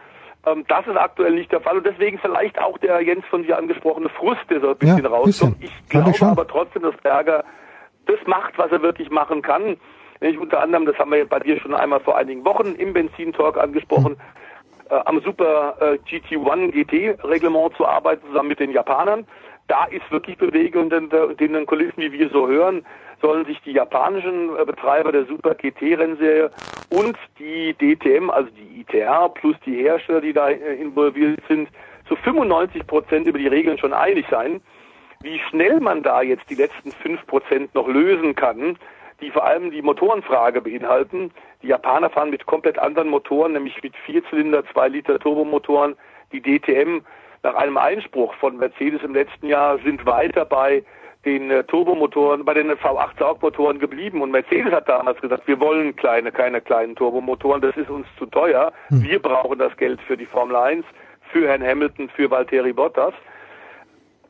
Ähm, 0.47 0.65
das 0.69 0.87
ist 0.87 0.97
aktuell 0.97 1.33
nicht 1.33 1.53
der 1.53 1.61
Fall 1.61 1.77
und 1.77 1.87
deswegen 1.87 2.19
vielleicht 2.19 2.59
auch 2.59 2.79
der 2.79 3.01
Jens 3.03 3.25
von 3.27 3.43
dir 3.43 3.59
angesprochene 3.59 4.09
Frust, 4.09 4.41
der 4.49 4.61
so 4.61 4.71
ein 4.71 4.79
bisschen 4.79 5.05
Ja, 5.05 5.09
rauskommt. 5.11 5.57
Ich 5.61 5.89
glaube 5.89 6.11
ich 6.11 6.23
aber 6.23 6.47
trotzdem, 6.47 6.83
dass 6.83 6.97
Berger 7.03 7.45
das 8.07 8.19
macht, 8.27 8.57
was 8.57 8.73
er 8.73 8.83
wirklich 8.83 9.11
machen 9.11 9.43
kann. 9.43 9.77
Nämlich 10.21 10.41
unter 10.41 10.61
anderem, 10.61 10.87
das 10.87 10.99
haben 10.99 11.13
wir 11.13 11.27
bei 11.27 11.41
dir 11.41 11.59
schon 11.61 11.75
einmal 11.75 12.01
vor 12.01 12.17
einigen 12.17 12.45
Wochen 12.45 12.75
im 12.75 12.93
Benzin-Talk 12.93 13.59
angesprochen, 13.59 14.17
äh, 14.91 14.95
am 15.05 15.21
Super 15.23 15.77
äh, 15.81 15.99
GT1 16.09 16.73
GT-Reglement 16.73 17.75
zu 17.77 17.87
arbeiten, 17.87 18.27
zusammen 18.27 18.49
mit 18.49 18.61
den 18.61 18.71
Japanern. 18.71 19.27
Da 19.69 19.85
ist 19.85 20.11
wirklich 20.11 20.37
Bewegung 20.37 20.91
und 20.91 21.13
in 21.41 21.53
den 21.53 21.67
Kulissen, 21.67 21.99
wie 21.99 22.13
wir 22.13 22.29
so 22.31 22.49
hören, 22.49 22.85
sollen 23.21 23.45
sich 23.45 23.61
die 23.63 23.73
japanischen 23.73 24.57
äh, 24.57 24.65
Betreiber 24.65 25.13
der 25.13 25.27
Super 25.27 25.55
GT-Rennserie 25.55 26.51
und 26.91 27.17
die 27.39 27.75
DTM, 27.75 28.31
also 28.31 28.51
die 28.51 28.81
ITR 28.81 29.29
plus 29.29 29.57
die 29.65 29.77
Hersteller, 29.77 30.21
die 30.21 30.33
da 30.33 30.51
äh, 30.51 30.75
involviert 30.75 31.41
sind, 31.49 31.69
zu 32.09 32.17
95 32.17 32.87
Prozent 32.87 33.27
über 33.27 33.39
die 33.39 33.47
Regeln 33.47 33.79
schon 33.79 33.93
einig 33.93 34.27
sein. 34.31 34.61
Wie 35.23 35.39
schnell 35.51 35.81
man 35.81 36.03
da 36.03 36.23
jetzt 36.23 36.49
die 36.49 36.55
letzten 36.55 36.93
5 36.93 37.27
Prozent 37.27 37.75
noch 37.75 37.87
lösen 37.87 38.35
kann, 38.35 38.79
die 39.21 39.31
vor 39.31 39.45
allem 39.45 39.71
die 39.71 39.83
Motorenfrage 39.83 40.63
beinhalten. 40.63 41.31
Die 41.63 41.69
Japaner 41.69 42.09
fahren 42.09 42.31
mit 42.31 42.47
komplett 42.47 42.79
anderen 42.79 43.09
Motoren, 43.09 43.53
nämlich 43.53 43.83
mit 43.83 43.95
Vierzylinder, 44.07 44.65
2 44.73 44.89
Liter 44.89 45.19
Turbomotoren. 45.19 45.95
Die 46.33 46.41
DTM 46.41 47.01
nach 47.43 47.55
einem 47.55 47.77
Einspruch 47.77 48.35
von 48.35 48.57
Mercedes 48.57 49.03
im 49.03 49.15
letzten 49.15 49.47
Jahr 49.47 49.79
sind 49.79 50.07
weiter 50.07 50.45
bei 50.45 50.83
den 51.25 51.51
äh, 51.51 51.65
Turbomotoren, 51.65 52.45
bei 52.45 52.55
den 52.55 52.71
V8 52.71 53.19
Saugmotoren 53.19 53.79
geblieben. 53.79 54.23
Und 54.23 54.31
Mercedes 54.31 54.73
hat 54.73 54.89
damals 54.89 55.21
gesagt, 55.21 55.47
wir 55.47 55.61
wollen 55.61 55.95
kleine, 55.97 56.33
keine 56.33 56.61
kleinen 56.61 56.97
Turbomotoren, 56.97 57.61
das 57.61 57.77
ist 57.77 57.91
uns 57.91 58.07
zu 58.19 58.27
teuer. 58.27 58.73
Wir 58.89 59.21
brauchen 59.21 59.59
das 59.59 59.77
Geld 59.77 60.01
für 60.03 60.17
die 60.17 60.27
Formel 60.27 60.57
1, 60.57 60.85
für 61.33 61.49
Herrn 61.49 61.63
Hamilton, 61.63 62.09
für 62.09 62.31
Valtteri 62.31 62.73
Bottas. 62.73 63.15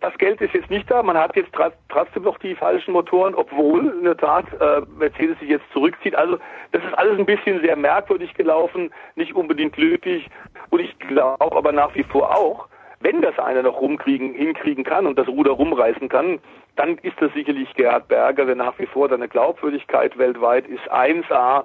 Das 0.01 0.17
Geld 0.17 0.41
ist 0.41 0.55
jetzt 0.55 0.71
nicht 0.71 0.91
da. 0.91 1.03
Man 1.03 1.17
hat 1.17 1.37
jetzt 1.37 1.53
trotzdem 1.91 2.23
noch 2.23 2.39
die 2.39 2.55
falschen 2.55 2.93
Motoren, 2.93 3.35
obwohl 3.35 3.95
in 3.99 4.05
der 4.05 4.17
Tat 4.17 4.47
äh, 4.59 4.81
Mercedes 4.99 5.39
sich 5.41 5.51
jetzt 5.51 5.71
zurückzieht. 5.73 6.15
Also 6.15 6.39
das 6.73 6.83
ist 6.83 6.95
alles 6.95 7.19
ein 7.19 7.27
bisschen 7.27 7.61
sehr 7.61 7.77
merkwürdig 7.77 8.33
gelaufen, 8.35 8.91
nicht 9.15 9.35
unbedingt 9.35 9.75
glücklich. 9.75 10.29
Und 10.71 10.81
ich 10.81 10.99
glaube 10.99 11.55
aber 11.55 11.73
nach 11.73 11.95
wie 11.95 12.03
vor 12.03 12.35
auch, 12.35 12.69
wenn 13.01 13.23
das 13.23 13.39
einer 13.39 13.63
noch 13.63 13.81
rumkriegen, 13.81 14.35
hinkriegen 14.35 14.85
kann 14.85 15.07
und 15.07 15.19
das 15.19 15.27
Ruder 15.27 15.53
rumreißen 15.53 16.09
kann, 16.09 16.39
dann 16.77 16.99
ist 16.99 17.21
das 17.21 17.33
sicherlich 17.33 17.73
Gerhard 17.75 18.09
Berger, 18.09 18.45
der 18.45 18.55
nach 18.55 18.79
wie 18.79 18.87
vor 18.87 19.09
seine 19.09 19.29
Glaubwürdigkeit 19.29 20.17
weltweit 20.19 20.67
ist 20.69 20.91
1A. 20.93 21.65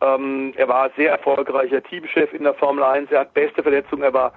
Ähm, 0.00 0.52
er 0.56 0.68
war 0.68 0.90
sehr 0.96 1.10
erfolgreicher 1.10 1.82
Teamchef 1.82 2.32
in 2.32 2.44
der 2.44 2.54
Formel 2.54 2.84
1, 2.84 3.10
er 3.10 3.20
hat 3.20 3.34
beste 3.34 3.62
Vernetzung, 3.62 4.02
er 4.02 4.12
war 4.12 4.32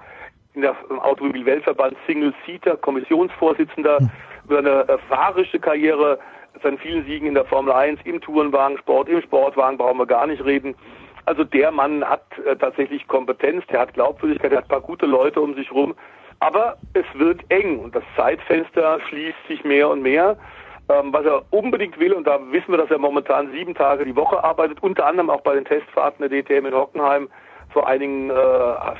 in 0.53 0.61
der 0.61 0.75
im 0.89 0.99
Automobil-Weltverband 0.99 1.95
Single-Seater, 2.07 2.77
Kommissionsvorsitzender, 2.77 3.99
über 4.45 4.57
eine 4.59 4.87
äh, 4.89 4.97
fahrische 5.07 5.59
Karriere, 5.59 6.19
seinen 6.63 6.79
vielen 6.79 7.05
Siegen 7.05 7.27
in 7.27 7.35
der 7.35 7.45
Formel 7.45 7.71
1, 7.71 7.99
im 8.05 8.19
Tourenwagensport, 8.19 9.07
im 9.07 9.21
Sportwagen 9.21 9.77
brauchen 9.77 9.99
wir 9.99 10.07
gar 10.07 10.25
nicht 10.25 10.43
reden. 10.43 10.75
Also 11.25 11.43
der 11.43 11.71
Mann 11.71 12.03
hat 12.03 12.23
äh, 12.45 12.55
tatsächlich 12.55 13.07
Kompetenz, 13.07 13.65
der 13.67 13.81
hat 13.81 13.93
Glaubwürdigkeit, 13.93 14.51
der 14.51 14.59
hat 14.59 14.65
ein 14.65 14.69
paar 14.69 14.81
gute 14.81 15.05
Leute 15.05 15.41
um 15.41 15.53
sich 15.53 15.71
rum. 15.71 15.93
Aber 16.39 16.77
es 16.93 17.05
wird 17.15 17.41
eng 17.49 17.79
und 17.79 17.95
das 17.95 18.03
Zeitfenster 18.15 18.99
schließt 19.07 19.47
sich 19.47 19.63
mehr 19.63 19.89
und 19.89 20.01
mehr. 20.01 20.37
Ähm, 20.89 21.13
was 21.13 21.23
er 21.23 21.43
unbedingt 21.51 21.99
will, 21.99 22.13
und 22.13 22.25
da 22.25 22.39
wissen 22.51 22.71
wir, 22.71 22.77
dass 22.77 22.89
er 22.89 22.97
momentan 22.97 23.51
sieben 23.51 23.75
Tage 23.75 24.05
die 24.05 24.15
Woche 24.15 24.43
arbeitet, 24.43 24.81
unter 24.81 25.05
anderem 25.05 25.29
auch 25.29 25.41
bei 25.41 25.53
den 25.53 25.65
Testfahrten 25.65 26.27
der 26.27 26.41
DTM 26.41 26.65
in 26.65 26.73
Hockenheim. 26.73 27.29
Vor 27.71 27.87
einigen, 27.87 28.31
äh, 28.31 28.33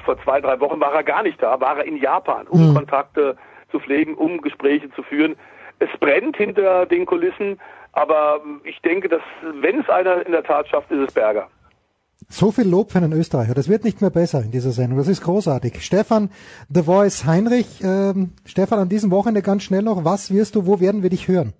vor 0.05 0.21
zwei, 0.23 0.39
drei 0.39 0.59
Wochen 0.59 0.79
war 0.79 0.93
er 0.93 1.03
gar 1.03 1.23
nicht 1.23 1.41
da, 1.41 1.59
war 1.59 1.77
er 1.77 1.85
in 1.85 1.97
Japan, 1.97 2.45
um 2.47 2.75
Kontakte 2.75 3.35
zu 3.71 3.79
pflegen, 3.79 4.13
um 4.13 4.39
Gespräche 4.41 4.91
zu 4.91 5.01
führen. 5.01 5.35
Es 5.79 5.89
brennt 5.99 6.37
hinter 6.37 6.85
den 6.85 7.07
Kulissen, 7.07 7.59
aber 7.93 8.41
ich 8.65 8.79
denke, 8.81 9.09
dass 9.09 9.21
wenn 9.41 9.79
es 9.79 9.89
einer 9.89 10.23
in 10.25 10.31
der 10.31 10.43
Tat 10.43 10.67
schafft, 10.67 10.91
ist 10.91 11.07
es 11.07 11.13
Berger. 11.13 11.47
So 12.27 12.51
viel 12.51 12.67
Lob 12.67 12.91
für 12.91 12.97
einen 12.97 13.13
Österreicher. 13.13 13.53
Das 13.53 13.69
wird 13.69 13.83
nicht 13.83 14.01
mehr 14.01 14.09
besser 14.09 14.41
in 14.41 14.51
dieser 14.51 14.71
Sendung. 14.71 14.97
Das 14.97 15.07
ist 15.07 15.23
großartig. 15.23 15.81
Stefan, 15.83 16.29
The 16.69 16.83
Voice 16.83 17.25
Heinrich. 17.25 17.81
Ähm, 17.81 18.33
Stefan, 18.45 18.79
an 18.79 18.89
diesem 18.89 19.11
Wochenende 19.11 19.41
ganz 19.41 19.63
schnell 19.63 19.81
noch. 19.81 20.03
Was 20.03 20.33
wirst 20.33 20.55
du, 20.55 20.67
wo 20.67 20.79
werden 20.79 21.01
wir 21.01 21.09
dich 21.09 21.27
hören? 21.27 21.53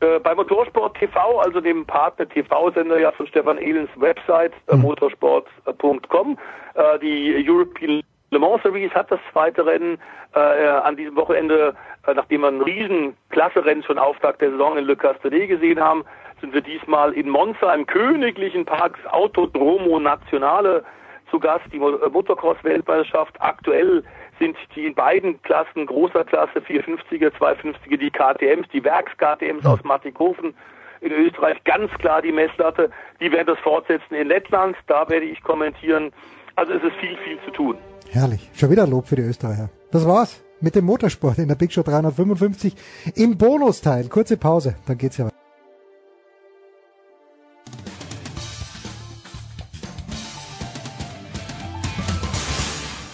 Äh, 0.00 0.18
bei 0.20 0.34
Motorsport 0.34 0.96
TV, 0.98 1.38
also 1.38 1.60
dem 1.60 1.86
Partner 1.86 2.28
TV-Sender 2.28 2.98
ja 2.98 3.12
von 3.12 3.26
Stefan 3.26 3.58
Ehlens 3.58 3.90
Website, 3.96 4.52
äh, 4.66 4.76
motorsport.com. 4.76 6.38
Äh, 6.74 6.98
die 6.98 7.44
European 7.48 8.02
Le 8.30 8.38
Mans 8.40 8.62
Series 8.62 8.90
hat 8.92 9.10
das 9.12 9.20
zweite 9.32 9.64
Rennen 9.64 9.98
äh, 10.34 10.38
an 10.40 10.96
diesem 10.96 11.14
Wochenende, 11.14 11.76
äh, 12.06 12.14
nachdem 12.14 12.40
wir 12.40 12.48
ein 12.48 12.60
riesen 12.60 13.16
Klasse-Rennen 13.30 13.84
schon 13.84 13.98
Auftakt 13.98 14.40
der 14.40 14.50
Saison 14.50 14.76
in 14.76 14.84
Le 14.84 14.96
Castellet 14.96 15.48
gesehen 15.48 15.80
haben, 15.80 16.04
sind 16.44 16.52
wir 16.52 16.60
diesmal 16.60 17.14
in 17.14 17.30
Monza 17.30 17.72
im 17.72 17.86
königlichen 17.86 18.66
Park 18.66 18.98
Autodromo 19.10 19.98
Nazionale 19.98 20.84
zu 21.30 21.40
Gast, 21.40 21.64
die 21.72 21.78
äh, 21.78 22.10
Motocross-Weltmeisterschaft. 22.10 23.40
Aktuell 23.40 24.04
sind 24.38 24.54
die 24.76 24.84
in 24.84 24.94
beiden 24.94 25.40
Klassen, 25.40 25.86
großer 25.86 26.22
Klasse, 26.24 26.58
450er, 26.58 27.30
250er, 27.30 27.96
die 27.96 28.10
KTMs, 28.10 28.68
die 28.74 28.84
Werks-KTMs 28.84 29.64
aus 29.64 29.82
Mattighofen 29.84 30.54
in 31.00 31.12
Österreich, 31.12 31.64
ganz 31.64 31.90
klar 31.92 32.20
die 32.20 32.32
Messlatte. 32.32 32.90
Die 33.20 33.32
werden 33.32 33.46
das 33.46 33.58
fortsetzen 33.60 34.14
in 34.14 34.28
Lettland, 34.28 34.76
da 34.86 35.08
werde 35.08 35.24
ich 35.24 35.42
kommentieren. 35.42 36.12
Also 36.56 36.74
es 36.74 36.82
ist 36.82 36.96
viel, 36.96 37.16
viel 37.24 37.38
zu 37.46 37.52
tun. 37.52 37.78
Herrlich. 38.10 38.50
Schon 38.54 38.70
wieder 38.70 38.86
Lob 38.86 39.06
für 39.06 39.16
die 39.16 39.22
Österreicher. 39.22 39.70
Das 39.90 40.06
war's 40.06 40.44
mit 40.60 40.74
dem 40.74 40.84
Motorsport 40.84 41.38
in 41.38 41.48
der 41.48 41.54
Big 41.54 41.72
Show 41.72 41.82
355 41.82 42.74
im 43.16 43.38
Bonusteil. 43.38 44.08
Kurze 44.10 44.36
Pause, 44.36 44.76
dann 44.86 44.98
geht's 44.98 45.16
ja 45.16 45.24
weiter. 45.24 45.43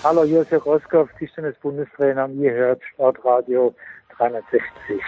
Hallo 0.02 0.24
Josef 0.24 0.64
Roskopf, 0.64 1.10
Tischtennis 1.18 1.54
Bundestrainer. 1.60 2.26
Ihr 2.30 2.52
hört 2.52 2.82
Sportradio 2.94 3.74
360. 4.16 4.98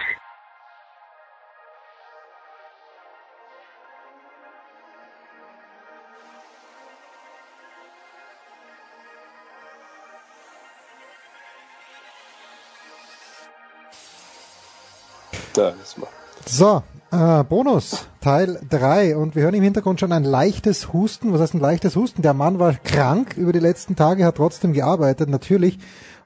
Da 15.55 15.69
ist 15.69 15.97
mal. 15.97 16.07
So, 16.45 16.83
äh, 17.13 17.43
Bonus, 17.43 18.07
Teil 18.21 18.59
3 18.69 19.15
und 19.15 19.35
wir 19.35 19.43
hören 19.43 19.53
im 19.53 19.63
Hintergrund 19.63 19.99
schon 19.99 20.11
ein 20.11 20.23
leichtes 20.23 20.93
Husten. 20.93 21.31
Was 21.31 21.41
heißt 21.41 21.53
ein 21.53 21.59
leichtes 21.59 21.95
Husten? 21.95 22.23
Der 22.23 22.33
Mann 22.33 22.57
war 22.57 22.73
krank 22.73 23.37
über 23.37 23.53
die 23.53 23.59
letzten 23.59 23.95
Tage, 23.95 24.25
hat 24.25 24.37
trotzdem 24.37 24.73
gearbeitet, 24.73 25.29
natürlich, 25.29 25.77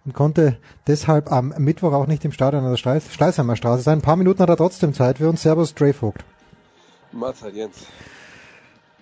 und 0.05 0.14
konnte 0.14 0.57
deshalb 0.88 1.31
am 1.31 1.53
Mittwoch 1.57 1.91
auch 1.91 2.07
nicht 2.07 2.23
im 2.23 2.31
Stadion 2.31 2.64
an 2.64 2.72
der 2.72 2.77
Schleiß 2.77 3.11
Schleißheimer 3.11 3.57
Straße 3.57 3.84
sein. 3.84 3.99
Ein 3.99 4.01
paar 4.01 4.15
Minuten 4.15 4.41
hat 4.41 4.49
er 4.49 4.55
trotzdem 4.55 4.93
Zeit 4.93 5.18
für 5.18 5.27
uns. 5.27 5.41
Servus, 5.41 5.76
Dre 5.76 5.91
Vogt. 5.91 6.23
Mahlzeit, 7.11 7.53
Jens. 7.53 7.76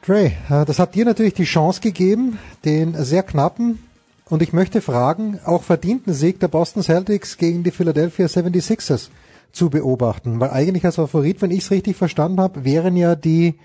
Dre, 0.03 0.32
äh, 0.49 0.66
das 0.66 0.80
hat 0.80 0.95
dir 0.95 1.06
natürlich 1.06 1.36
die 1.36 1.44
Chance 1.44 1.82
gegeben, 1.82 2.40
den 2.64 2.95
sehr 3.03 3.22
knappen 3.22 3.84
und 4.28 4.41
ich 4.41 4.53
möchte 4.53 4.82
fragen, 4.82 5.40
auch 5.45 5.62
verdienten 5.62 6.14
Sieg 6.14 6.40
der 6.40 6.48
Boston 6.48 6.82
Celtics 6.82 7.38
gegen 7.38 7.64
die 7.64 7.72
Philadelphia 7.72 8.26
76ers 8.26 9.10
zu 9.56 9.69
beobachten. 9.69 10.40
Weil 10.40 10.52
eigentlich 10.52 10.86
als 10.86 10.95
Favorit, 10.95 11.41
wenn 11.41 11.52
ich 11.52 11.60
es 11.60 11.72
richtig 11.72 11.95
verstanden 11.95 12.40
habe, 12.40 12.65
wären 12.65 12.95
ja 12.95 13.15
die, 13.15 13.60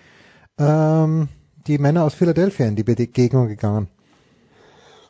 ähm, 0.59 1.29
die 1.67 1.79
Männer 1.79 2.05
aus 2.05 2.15
Philadelphia 2.15 2.67
in 2.67 2.77
die 2.77 2.85
Begegnung 2.85 3.49
gegangen. 3.49 3.89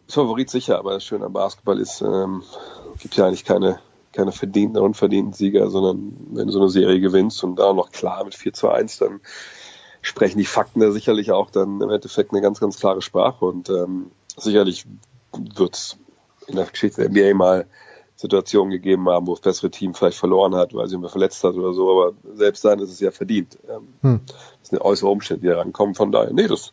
Das 0.07 0.15
Favorit 0.17 0.51
sicher, 0.51 0.79
aber 0.79 0.95
das 0.95 1.05
Schöne 1.05 1.27
am 1.27 1.33
Basketball 1.33 1.79
ist, 1.79 2.01
ähm, 2.01 2.43
gibt 2.99 3.17
ja 3.17 3.27
eigentlich 3.27 3.45
keine, 3.45 3.79
keine 4.13 4.33
verdienten 4.33 4.79
und 4.79 4.87
unverdienten 4.87 5.33
Sieger, 5.35 5.71
sondern 5.71 6.17
wenn 6.33 6.47
du 6.47 6.53
so 6.53 6.61
eine 6.61 6.69
Serie 6.69 7.01
gewinnst 7.01 7.45
und 7.45 7.57
da 7.57 7.73
noch 7.73 7.93
klar 7.93 8.25
mit 8.25 8.35
4 8.35 8.53
zu 8.53 8.69
1, 8.71 8.99
dann 8.99 9.21
sprechen 10.03 10.39
die 10.39 10.47
Fakten 10.47 10.81
da 10.81 10.91
sicherlich 10.91 11.31
auch 11.31 11.51
dann 11.51 11.81
im 11.81 11.91
Endeffekt 11.91 12.33
eine 12.33 12.41
ganz, 12.41 12.59
ganz 12.59 12.79
klare 12.79 13.03
Sprache 13.03 13.45
und 13.45 13.69
ähm, 13.69 14.11
sicherlich 14.37 14.87
wird 15.55 15.77
es 15.77 15.99
in 16.49 16.57
der 16.57 16.65
Geschichte 16.65 17.09
der 17.09 17.11
NBA 17.11 17.35
mal 17.37 17.67
Situationen 18.21 18.71
gegeben 18.71 19.09
haben, 19.09 19.27
wo 19.27 19.33
das 19.33 19.41
bessere 19.41 19.71
Team 19.71 19.95
vielleicht 19.95 20.19
verloren 20.19 20.55
hat, 20.55 20.75
weil 20.75 20.87
sie 20.87 20.97
immer 20.97 21.09
verletzt 21.09 21.43
hat 21.43 21.55
oder 21.55 21.73
so, 21.73 21.91
aber 21.91 22.13
selbst 22.35 22.63
dann 22.67 22.79
ist 22.79 22.91
es 22.91 23.01
ja 23.01 23.11
verdient. 23.11 23.59
Ähm, 23.67 23.89
hm. 24.03 24.21
Das 24.61 24.69
sind 24.69 24.81
äußere 24.83 25.09
Umstände, 25.09 25.41
die 25.41 25.49
da 25.49 25.59
rankommen. 25.59 25.95
Von 25.95 26.13
daher, 26.13 26.31
nee, 26.31 26.47
das 26.47 26.73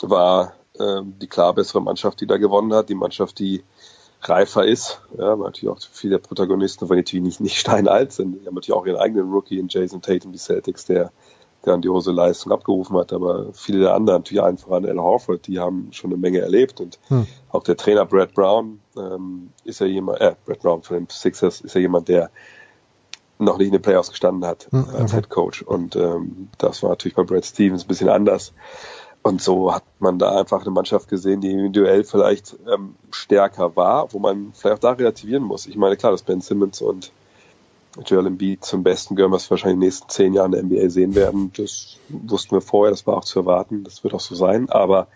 war 0.00 0.52
ähm, 0.78 1.14
die 1.20 1.26
klar 1.26 1.54
bessere 1.54 1.82
Mannschaft, 1.82 2.20
die 2.20 2.26
da 2.28 2.36
gewonnen 2.36 2.72
hat, 2.72 2.88
die 2.88 2.94
Mannschaft, 2.94 3.40
die 3.40 3.64
reifer 4.22 4.64
ist, 4.64 5.00
ja, 5.18 5.36
weil 5.38 5.46
natürlich 5.46 5.70
auch 5.70 5.80
viele 5.90 6.18
der 6.18 6.26
Protagonisten, 6.26 6.86
von 6.86 6.96
natürlich 6.96 7.24
nicht, 7.24 7.40
nicht 7.40 7.58
steinalt 7.58 8.12
sind, 8.12 8.40
die 8.40 8.46
haben 8.46 8.54
natürlich 8.54 8.76
auch 8.76 8.86
ihren 8.86 9.00
eigenen 9.00 9.28
Rookie 9.28 9.58
in 9.58 9.66
Jason 9.68 10.02
Tatum, 10.02 10.30
die 10.30 10.38
Celtics, 10.38 10.84
der 10.84 11.10
grandiose 11.62 12.12
Leistung 12.12 12.52
abgerufen 12.52 12.96
hat, 12.96 13.12
aber 13.12 13.52
viele 13.52 13.80
der 13.80 13.94
anderen, 13.94 14.20
natürlich 14.20 14.42
einfach 14.42 14.70
an 14.70 14.86
Al 14.86 14.98
Horford, 14.98 15.46
die 15.46 15.58
haben 15.58 15.88
schon 15.92 16.10
eine 16.10 16.20
Menge 16.20 16.40
erlebt 16.40 16.80
und 16.80 16.98
hm. 17.08 17.26
auch 17.50 17.62
der 17.62 17.76
Trainer 17.76 18.06
Brad 18.06 18.34
Brown 18.34 18.80
ähm, 18.96 19.50
ist 19.64 19.80
ja 19.80 19.86
jemand, 19.86 20.20
äh, 20.20 20.34
Brad 20.46 20.60
Brown 20.60 20.82
von 20.82 20.96
den 20.96 21.08
Sixers 21.10 21.60
ist 21.60 21.74
ja 21.74 21.80
jemand, 21.80 22.08
der 22.08 22.30
noch 23.38 23.58
nicht 23.58 23.68
in 23.68 23.72
den 23.72 23.82
Playoffs 23.82 24.10
gestanden 24.10 24.46
hat 24.46 24.68
hm, 24.70 24.84
okay. 24.84 24.96
als 24.96 25.12
Head 25.12 25.30
Coach 25.30 25.62
und 25.62 25.96
ähm, 25.96 26.48
das 26.58 26.82
war 26.82 26.90
natürlich 26.90 27.14
bei 27.14 27.22
Brad 27.24 27.44
Stevens 27.44 27.84
ein 27.84 27.88
bisschen 27.88 28.10
anders 28.10 28.52
und 29.22 29.42
so 29.42 29.74
hat 29.74 29.84
man 29.98 30.18
da 30.18 30.38
einfach 30.38 30.62
eine 30.62 30.70
Mannschaft 30.70 31.08
gesehen, 31.08 31.42
die 31.42 31.50
individuell 31.50 32.04
vielleicht 32.04 32.56
ähm, 32.72 32.94
stärker 33.10 33.76
war, 33.76 34.12
wo 34.12 34.18
man 34.18 34.52
vielleicht 34.54 34.76
auch 34.76 34.80
da 34.80 34.92
relativieren 34.92 35.42
muss. 35.42 35.66
Ich 35.66 35.76
meine, 35.76 35.96
klar, 35.98 36.12
dass 36.12 36.22
Ben 36.22 36.40
Simmons 36.40 36.80
und 36.80 37.12
Joel 38.06 38.26
Embiid 38.26 38.64
zum 38.64 38.82
besten 38.82 39.16
gehören, 39.16 39.32
was 39.32 39.46
wir 39.46 39.52
wahrscheinlich 39.52 39.74
in 39.74 39.80
den 39.80 39.86
nächsten 39.86 40.08
zehn 40.08 40.34
Jahren 40.34 40.52
in 40.52 40.68
der 40.68 40.82
NBA 40.82 40.90
sehen 40.90 41.14
werden. 41.14 41.52
Das 41.56 41.96
wussten 42.08 42.52
wir 42.52 42.60
vorher, 42.60 42.90
das 42.90 43.06
war 43.06 43.16
auch 43.16 43.24
zu 43.24 43.40
erwarten, 43.40 43.84
das 43.84 44.04
wird 44.04 44.14
auch 44.14 44.20
so 44.20 44.34
sein. 44.34 44.68
Aber 44.70 45.08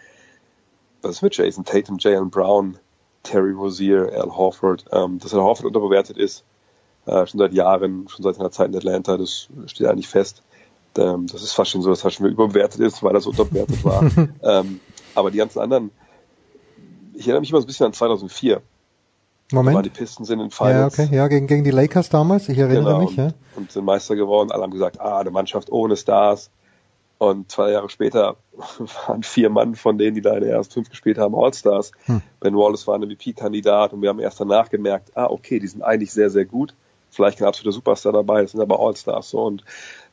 was 1.02 1.16
ist 1.16 1.22
mit 1.22 1.36
Jason 1.36 1.64
Tatum, 1.64 1.98
Jalen 2.00 2.30
Brown, 2.30 2.78
Terry 3.22 3.52
Rozier, 3.52 4.10
Al 4.14 4.36
Horford? 4.36 4.86
Ähm, 4.90 5.18
dass 5.20 5.34
Al 5.34 5.40
Horford 5.40 5.66
unterbewertet 5.66 6.18
ist, 6.18 6.44
äh, 7.06 7.26
schon 7.26 7.38
seit 7.38 7.52
Jahren, 7.52 8.08
schon 8.08 8.22
seit 8.24 8.36
seiner 8.36 8.50
Zeit 8.50 8.70
in 8.70 8.76
Atlanta, 8.76 9.16
das 9.16 9.48
steht 9.66 9.86
eigentlich 9.86 10.08
fest. 10.08 10.42
Ähm, 10.96 11.26
das 11.26 11.42
ist 11.42 11.52
fast 11.52 11.70
schon 11.70 11.82
so, 11.82 11.90
dass 11.90 12.04
er 12.04 12.10
schon 12.10 12.26
überbewertet 12.26 12.80
ist, 12.80 13.02
weil 13.02 13.14
er 13.14 13.20
so 13.20 13.30
unterbewertet 13.30 13.84
war. 13.84 14.02
ähm, 14.42 14.80
aber 15.14 15.30
die 15.30 15.38
ganzen 15.38 15.60
anderen, 15.60 15.90
ich 17.14 17.22
erinnere 17.22 17.40
mich 17.40 17.50
immer 17.50 17.60
so 17.60 17.66
ein 17.66 17.68
bisschen 17.68 17.86
an 17.86 17.92
2004 17.92 18.62
Moment. 19.52 19.76
War 19.76 19.82
die 19.82 19.90
Pistons 19.90 20.30
in 20.30 20.38
den 20.38 20.50
Finals. 20.50 20.96
Ja, 20.96 21.04
okay. 21.04 21.14
Ja, 21.16 21.28
gegen, 21.28 21.46
gegen 21.46 21.64
die 21.64 21.70
Lakers 21.70 22.08
damals. 22.08 22.48
Ich 22.48 22.58
erinnere 22.58 22.84
genau, 22.84 22.98
mich, 23.00 23.10
und, 23.10 23.16
ja. 23.16 23.28
Und 23.56 23.70
sind 23.70 23.84
Meister 23.84 24.16
geworden. 24.16 24.50
Alle 24.50 24.62
haben 24.62 24.70
gesagt, 24.70 25.00
ah, 25.00 25.18
eine 25.18 25.30
Mannschaft 25.30 25.70
ohne 25.70 25.96
Stars. 25.96 26.50
Und 27.18 27.50
zwei 27.50 27.70
Jahre 27.70 27.88
später 27.90 28.36
waren 29.06 29.22
vier 29.22 29.50
Mann 29.50 29.74
von 29.74 29.98
denen, 29.98 30.14
die 30.14 30.20
da 30.20 30.34
in 30.34 30.42
der 30.42 30.52
ersten 30.52 30.74
fünf 30.74 30.90
gespielt 30.90 31.18
haben, 31.18 31.34
All-Stars. 31.34 31.92
Hm. 32.06 32.22
Ben 32.40 32.56
Wallace 32.56 32.86
war 32.86 32.96
ein 32.96 33.02
MVP-Kandidat 33.02 33.92
und 33.92 34.02
wir 34.02 34.08
haben 34.08 34.18
erst 34.18 34.40
danach 34.40 34.68
gemerkt, 34.68 35.12
ah, 35.14 35.26
okay, 35.26 35.58
die 35.58 35.66
sind 35.66 35.82
eigentlich 35.82 36.12
sehr, 36.12 36.30
sehr 36.30 36.44
gut. 36.44 36.74
Vielleicht 37.10 37.38
kein 37.38 37.46
absoluter 37.46 37.72
Superstar 37.72 38.12
dabei, 38.12 38.42
das 38.42 38.50
sind 38.52 38.60
aber 38.60 38.80
All-Stars. 38.80 39.30
So. 39.30 39.44
Und 39.44 39.64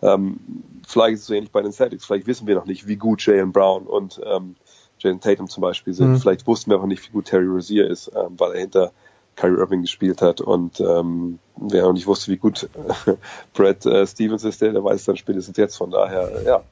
ähm, 0.03 0.39
vielleicht 0.87 1.15
ist 1.15 1.21
es 1.21 1.27
so 1.27 1.33
ähnlich 1.33 1.51
bei 1.51 1.63
den 1.63 1.71
Celtics. 1.71 2.05
Vielleicht 2.05 2.27
wissen 2.27 2.45
wir 2.45 2.55
noch 2.55 2.65
nicht, 2.65 2.87
wie 2.87 2.97
gut 2.97 3.25
Jalen 3.25 3.51
Brown 3.51 3.87
und 3.87 4.21
ähm, 4.23 4.55
Jalen 4.99 5.19
Tatum 5.19 5.49
zum 5.49 5.61
Beispiel 5.61 5.93
sind. 5.93 6.13
Hm. 6.13 6.19
Vielleicht 6.19 6.45
wussten 6.45 6.69
wir 6.69 6.79
auch 6.79 6.85
nicht, 6.85 7.03
wie 7.07 7.11
gut 7.11 7.25
Terry 7.25 7.47
Rozier 7.47 7.89
ist, 7.89 8.11
ähm, 8.15 8.35
weil 8.37 8.53
er 8.53 8.59
hinter 8.59 8.91
Kyrie 9.35 9.57
Irving 9.57 9.81
gespielt 9.81 10.21
hat 10.21 10.41
und 10.41 10.79
ähm, 10.79 11.39
wer 11.55 11.83
noch 11.83 11.93
nicht 11.93 12.07
wusste, 12.07 12.31
wie 12.31 12.37
gut 12.37 12.69
äh, 13.07 13.13
Brad 13.53 13.85
äh, 13.85 14.05
Stevens 14.05 14.43
ist, 14.43 14.61
der, 14.61 14.73
der 14.73 14.83
weiß 14.83 15.05
dann 15.05 15.17
spätestens 15.17 15.57
jetzt. 15.57 15.77
Von 15.77 15.91
daher, 15.91 16.29
ja. 16.45 16.63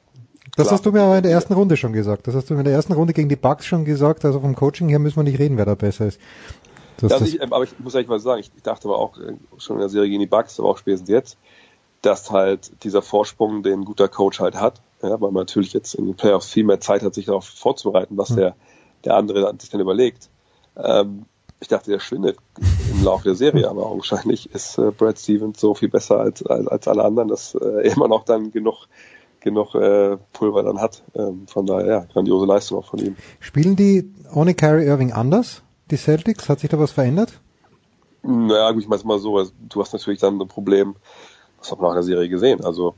Das 0.56 0.66
klar. 0.66 0.74
hast 0.74 0.86
du 0.86 0.92
mir 0.92 1.02
aber 1.02 1.18
in 1.18 1.22
der 1.22 1.32
ersten 1.32 1.52
Runde 1.52 1.76
schon 1.76 1.92
gesagt. 1.92 2.26
Das 2.26 2.34
hast 2.34 2.50
du 2.50 2.54
mir 2.54 2.60
in 2.60 2.66
der 2.66 2.74
ersten 2.74 2.92
Runde 2.92 3.12
gegen 3.12 3.28
die 3.28 3.36
Bucks 3.36 3.66
schon 3.66 3.84
gesagt. 3.84 4.24
Also 4.24 4.40
vom 4.40 4.54
Coaching 4.54 4.88
her 4.88 4.98
müssen 4.98 5.16
wir 5.16 5.22
nicht 5.22 5.38
reden, 5.38 5.56
wer 5.56 5.64
da 5.64 5.74
besser 5.74 6.06
ist. 6.06 6.20
Das, 6.98 7.12
also 7.12 7.24
ich, 7.24 7.42
aber 7.42 7.62
ich 7.64 7.78
muss 7.78 7.94
eigentlich 7.94 8.08
mal 8.08 8.20
sagen, 8.20 8.40
ich, 8.40 8.50
ich 8.54 8.62
dachte 8.62 8.88
aber 8.88 8.98
auch 8.98 9.16
äh, 9.18 9.34
schon 9.58 9.76
in 9.76 9.80
der 9.80 9.88
Serie 9.88 10.10
gegen 10.10 10.20
die 10.20 10.26
Bucks, 10.26 10.58
aber 10.60 10.68
auch 10.68 10.78
spätestens 10.78 11.08
jetzt, 11.08 11.38
dass 12.02 12.30
halt 12.30 12.84
dieser 12.84 13.02
Vorsprung, 13.02 13.62
den 13.62 13.80
ein 13.80 13.84
guter 13.84 14.08
Coach 14.08 14.40
halt 14.40 14.54
hat, 14.56 14.80
ja, 15.02 15.20
weil 15.20 15.30
man 15.30 15.42
natürlich 15.42 15.72
jetzt 15.72 15.94
in 15.94 16.06
den 16.06 16.14
Playoffs 16.14 16.50
viel 16.50 16.64
mehr 16.64 16.80
Zeit 16.80 17.02
hat, 17.02 17.14
sich 17.14 17.26
darauf 17.26 17.46
vorzubereiten, 17.46 18.18
was 18.18 18.30
hm. 18.30 18.36
der, 18.36 18.56
der 19.04 19.16
andere 19.16 19.54
sich 19.58 19.70
dann 19.70 19.80
überlegt. 19.80 20.28
Ähm, 20.76 21.24
ich 21.60 21.68
dachte, 21.68 21.90
der 21.90 22.00
schwindet 22.00 22.38
im 22.90 23.04
Laufe 23.04 23.24
der 23.24 23.34
Serie, 23.34 23.68
aber 23.68 23.86
augenscheinlich 23.86 24.52
ist 24.54 24.78
äh, 24.78 24.90
Brad 24.90 25.18
Stevens 25.18 25.60
so 25.60 25.74
viel 25.74 25.88
besser 25.88 26.18
als, 26.18 26.44
als, 26.44 26.66
als 26.66 26.88
alle 26.88 27.04
anderen, 27.04 27.28
dass 27.28 27.54
äh, 27.54 27.58
er 27.64 27.92
immer 27.92 28.08
noch 28.08 28.24
dann 28.24 28.50
genug 28.50 28.86
genug 29.40 29.74
äh, 29.74 30.18
Pulver 30.34 30.62
dann 30.62 30.80
hat. 30.80 31.02
Ähm, 31.14 31.46
von 31.46 31.64
daher, 31.64 31.86
ja, 31.86 32.00
grandiose 32.12 32.46
Leistung 32.46 32.78
auch 32.78 32.86
von 32.86 32.98
ihm. 32.98 33.16
Spielen 33.40 33.74
die 33.74 34.12
ohne 34.34 34.54
Kyrie 34.54 34.84
Irving 34.84 35.12
anders, 35.12 35.62
die 35.90 35.96
Celtics? 35.96 36.48
Hat 36.48 36.60
sich 36.60 36.68
da 36.68 36.78
was 36.78 36.92
verändert? 36.92 37.40
Naja, 38.22 38.70
ich 38.76 38.86
meine 38.86 39.02
mal 39.04 39.18
so, 39.18 39.38
also, 39.38 39.52
du 39.58 39.80
hast 39.80 39.94
natürlich 39.94 40.20
dann 40.20 40.38
ein 40.38 40.48
Problem, 40.48 40.94
das 41.58 41.72
hat 41.72 41.78
man 41.78 41.86
auch 41.86 41.92
in 41.92 41.96
der 41.96 42.02
Serie 42.02 42.28
gesehen, 42.28 42.62
also 42.62 42.94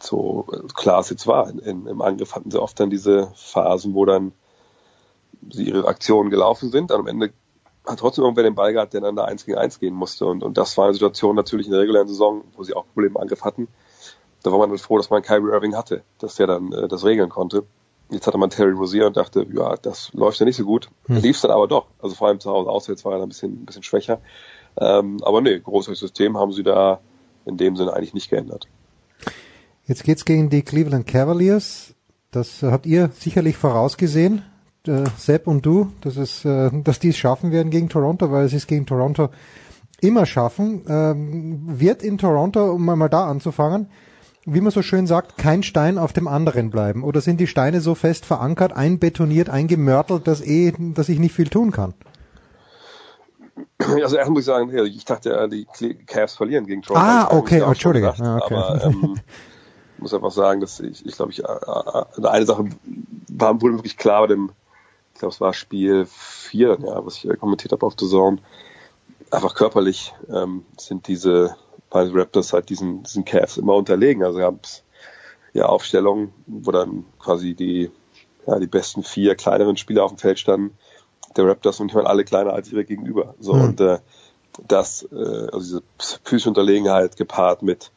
so 0.00 0.44
klar 0.74 1.00
es 1.00 1.10
jetzt 1.10 1.26
war, 1.26 1.48
in, 1.48 1.58
in, 1.60 1.86
im 1.86 2.02
Angriff 2.02 2.34
hatten 2.34 2.50
sie 2.50 2.60
oft 2.60 2.78
dann 2.80 2.90
diese 2.90 3.32
Phasen, 3.36 3.94
wo 3.94 4.04
dann 4.04 4.32
sie 5.50 5.68
ihre 5.68 5.86
Aktionen 5.86 6.30
gelaufen 6.30 6.70
sind, 6.70 6.90
am 6.90 7.06
Ende 7.06 7.32
hat 7.88 7.98
trotzdem 7.98 8.24
irgendwer 8.24 8.44
den 8.44 8.54
Ball 8.54 8.72
gehabt, 8.72 8.92
der 8.92 9.00
dann 9.00 9.16
da 9.16 9.24
eins 9.24 9.46
gegen 9.46 9.58
eins 9.58 9.80
gehen 9.80 9.94
musste. 9.94 10.26
Und, 10.26 10.42
und 10.42 10.58
das 10.58 10.76
war 10.76 10.84
eine 10.84 10.94
Situation 10.94 11.34
natürlich 11.34 11.66
in 11.66 11.72
der 11.72 11.80
regulären 11.80 12.08
Saison, 12.08 12.44
wo 12.56 12.62
sie 12.62 12.74
auch 12.74 12.86
Probleme 12.86 13.14
im 13.14 13.16
Angriff 13.16 13.44
hatten. 13.44 13.68
Da 14.42 14.52
war 14.52 14.58
man 14.58 14.68
dann 14.68 14.78
froh, 14.78 14.98
dass 14.98 15.10
man 15.10 15.22
Kyrie 15.22 15.50
Irving 15.50 15.74
hatte, 15.74 16.02
dass 16.18 16.36
der 16.36 16.46
dann 16.46 16.72
äh, 16.72 16.88
das 16.88 17.04
regeln 17.04 17.28
konnte. 17.28 17.64
Jetzt 18.10 18.26
hatte 18.26 18.38
man 18.38 18.48
Terry 18.48 18.72
Rozier 18.72 19.06
und 19.06 19.16
dachte, 19.16 19.46
ja, 19.52 19.76
das 19.76 20.12
läuft 20.14 20.40
ja 20.40 20.46
nicht 20.46 20.56
so 20.56 20.64
gut. 20.64 20.88
Hm. 21.06 21.16
Lief 21.18 21.40
dann 21.40 21.50
aber 21.50 21.66
doch. 21.66 21.88
Also 22.00 22.14
vor 22.14 22.28
allem 22.28 22.40
zu 22.40 22.50
Hause 22.50 22.70
auswärts 22.70 23.04
war 23.04 23.16
er 23.16 23.22
ein 23.22 23.28
bisschen, 23.28 23.62
ein 23.62 23.66
bisschen 23.66 23.82
schwächer. 23.82 24.20
Ähm, 24.80 25.18
aber 25.22 25.40
nee, 25.40 25.58
großes 25.58 25.98
System 25.98 26.38
haben 26.38 26.52
sie 26.52 26.62
da 26.62 27.00
in 27.44 27.56
dem 27.56 27.76
Sinne 27.76 27.92
eigentlich 27.92 28.14
nicht 28.14 28.30
geändert. 28.30 28.66
Jetzt 29.84 30.04
geht's 30.04 30.24
gegen 30.24 30.48
die 30.48 30.62
Cleveland 30.62 31.06
Cavaliers. 31.06 31.94
Das 32.30 32.62
habt 32.62 32.86
ihr 32.86 33.10
sicherlich 33.14 33.56
vorausgesehen 33.56 34.42
äh, 34.88 35.04
Sepp 35.16 35.46
und 35.46 35.64
du, 35.64 35.92
dass 36.00 36.16
es, 36.16 36.44
äh, 36.44 36.70
dass 36.82 36.98
die 36.98 37.10
es 37.10 37.16
schaffen 37.16 37.52
werden 37.52 37.70
gegen 37.70 37.88
Toronto, 37.88 38.30
weil 38.32 38.48
sie 38.48 38.56
es 38.56 38.66
gegen 38.66 38.86
Toronto 38.86 39.28
immer 40.00 40.26
schaffen. 40.26 40.82
Ähm, 40.88 41.62
wird 41.66 42.02
in 42.02 42.18
Toronto, 42.18 42.72
um 42.72 42.84
mal 42.84 43.08
da 43.08 43.26
anzufangen, 43.26 43.88
wie 44.44 44.60
man 44.60 44.72
so 44.72 44.82
schön 44.82 45.06
sagt, 45.06 45.36
kein 45.36 45.62
Stein 45.62 45.98
auf 45.98 46.12
dem 46.12 46.26
anderen 46.26 46.70
bleiben? 46.70 47.04
Oder 47.04 47.20
sind 47.20 47.38
die 47.38 47.46
Steine 47.46 47.80
so 47.80 47.94
fest 47.94 48.24
verankert, 48.24 48.72
einbetoniert, 48.72 49.50
eingemörtelt, 49.50 50.26
dass 50.26 50.40
eh, 50.40 50.72
dass 50.78 51.08
ich 51.08 51.18
nicht 51.18 51.34
viel 51.34 51.48
tun 51.48 51.70
kann? 51.70 51.94
Also 53.78 54.16
erst 54.16 54.30
muss 54.30 54.40
ich 54.40 54.46
sagen, 54.46 54.76
ich 54.86 55.04
dachte, 55.04 55.48
die 55.48 55.66
Cavs 56.06 56.34
verlieren 56.34 56.66
gegen 56.66 56.82
Toronto. 56.82 57.06
Ah, 57.06 57.28
okay, 57.30 57.62
oh, 57.62 57.68
Entschuldige. 57.68 58.06
Gedacht, 58.06 58.22
ah, 58.22 58.38
okay. 58.42 58.54
Aber 58.54 58.84
ähm, 58.84 59.20
muss 59.98 60.14
einfach 60.14 60.30
sagen, 60.30 60.60
dass 60.60 60.80
ich, 60.80 61.04
ich 61.04 61.14
glaube, 61.14 61.32
ich, 61.32 61.44
äh, 61.44 61.46
äh, 61.46 62.26
eine 62.26 62.46
Sache 62.46 62.64
war 63.28 63.60
wohl 63.60 63.74
wirklich 63.74 63.96
klar 63.96 64.22
bei 64.22 64.28
dem 64.28 64.50
ich 65.18 65.20
glaube, 65.20 65.34
es 65.34 65.40
war 65.40 65.52
Spiel 65.52 66.06
4, 66.06 66.78
ja, 66.80 67.04
was 67.04 67.24
ich 67.24 67.40
kommentiert 67.40 67.72
habe 67.72 67.84
auf 67.84 67.94
The 67.98 68.06
Zone. 68.06 68.38
Einfach 69.32 69.56
körperlich 69.56 70.14
ähm, 70.32 70.64
sind 70.76 71.08
diese 71.08 71.56
beiden 71.90 72.16
Raptors 72.16 72.52
halt 72.52 72.68
diesen, 72.68 73.02
diesen 73.02 73.24
Cavs 73.24 73.56
immer 73.56 73.74
unterlegen. 73.74 74.22
Also 74.22 74.38
gab 74.38 74.62
es 74.62 74.84
ja 75.54 75.66
Aufstellungen, 75.66 76.32
wo 76.46 76.70
dann 76.70 77.04
quasi 77.18 77.54
die, 77.54 77.90
ja, 78.46 78.60
die 78.60 78.68
besten 78.68 79.02
vier 79.02 79.34
kleineren 79.34 79.76
Spieler 79.76 80.04
auf 80.04 80.12
dem 80.12 80.18
Feld 80.18 80.38
standen, 80.38 80.78
der 81.36 81.48
Raptors 81.48 81.80
und 81.80 81.88
ich 81.88 81.94
meine 81.96 82.08
alle 82.08 82.22
kleiner 82.22 82.52
als 82.52 82.70
ihre 82.70 82.84
Gegenüber. 82.84 83.34
So 83.40 83.54
mhm. 83.54 83.62
und 83.62 83.80
äh, 83.80 83.98
dass 84.68 85.02
äh, 85.02 85.48
also 85.52 85.58
diese 85.58 85.82
physische 86.22 86.50
Unterlegenheit 86.50 87.16
gepaart 87.16 87.62
mit 87.62 87.90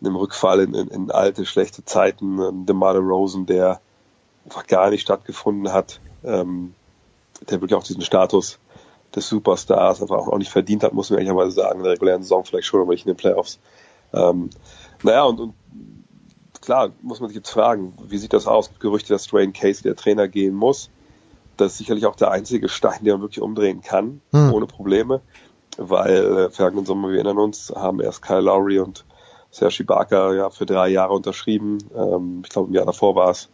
einem 0.00 0.16
Rückfall 0.16 0.58
in, 0.58 0.74
in, 0.74 0.88
in 0.88 1.10
alte, 1.12 1.46
schlechte 1.46 1.84
Zeiten, 1.84 2.40
ähm, 2.40 2.66
DeMar 2.66 2.96
Rosen, 2.96 3.46
der 3.46 3.80
einfach 4.44 4.66
gar 4.66 4.90
nicht 4.90 5.02
stattgefunden 5.02 5.72
hat, 5.72 6.00
ähm, 6.24 6.74
der 7.48 7.60
wirklich 7.60 7.74
auch 7.74 7.84
diesen 7.84 8.02
Status 8.02 8.58
des 9.14 9.28
Superstars 9.28 10.02
einfach 10.02 10.16
auch 10.16 10.38
nicht 10.38 10.50
verdient 10.50 10.82
hat, 10.82 10.92
muss 10.92 11.10
man 11.10 11.18
ehrlicherweise 11.18 11.52
sagen, 11.52 11.78
in 11.78 11.84
der 11.84 11.92
regulären 11.92 12.22
Saison 12.22 12.44
vielleicht 12.44 12.66
schon, 12.66 12.80
aber 12.80 12.92
nicht 12.92 13.06
in 13.06 13.12
den 13.12 13.16
Playoffs. 13.16 13.58
Ähm, 14.12 14.50
naja, 15.02 15.24
und, 15.24 15.40
und 15.40 15.54
klar, 16.60 16.90
muss 17.02 17.20
man 17.20 17.28
sich 17.28 17.36
jetzt 17.36 17.50
fragen, 17.50 17.94
wie 18.08 18.18
sieht 18.18 18.32
das 18.32 18.46
aus? 18.46 18.70
Gerüchte, 18.78 19.12
dass 19.12 19.26
Dwayne 19.26 19.52
Casey 19.52 19.82
der 19.82 19.96
Trainer 19.96 20.28
gehen 20.28 20.54
muss. 20.54 20.90
Das 21.56 21.72
ist 21.72 21.78
sicherlich 21.78 22.06
auch 22.06 22.16
der 22.16 22.30
einzige 22.30 22.68
Stein, 22.68 23.04
den 23.04 23.14
man 23.14 23.22
wirklich 23.22 23.40
umdrehen 23.40 23.80
kann, 23.80 24.20
hm. 24.32 24.52
ohne 24.52 24.66
Probleme. 24.66 25.20
Weil 25.76 26.16
äh, 26.16 26.50
vergangenen 26.50 26.86
Sommer, 26.86 27.08
wir 27.08 27.16
erinnern 27.16 27.38
uns, 27.38 27.72
haben 27.74 28.00
erst 28.00 28.22
Kyle 28.22 28.40
Lowry 28.40 28.80
und 28.80 29.04
Serge 29.50 29.82
Ibaka 29.82 30.34
ja 30.34 30.50
für 30.50 30.66
drei 30.66 30.88
Jahre 30.88 31.14
unterschrieben. 31.14 31.78
Ähm, 31.96 32.42
ich 32.44 32.50
glaube, 32.50 32.68
im 32.68 32.74
Jahr 32.74 32.86
davor 32.86 33.14
war 33.14 33.30
es, 33.30 33.48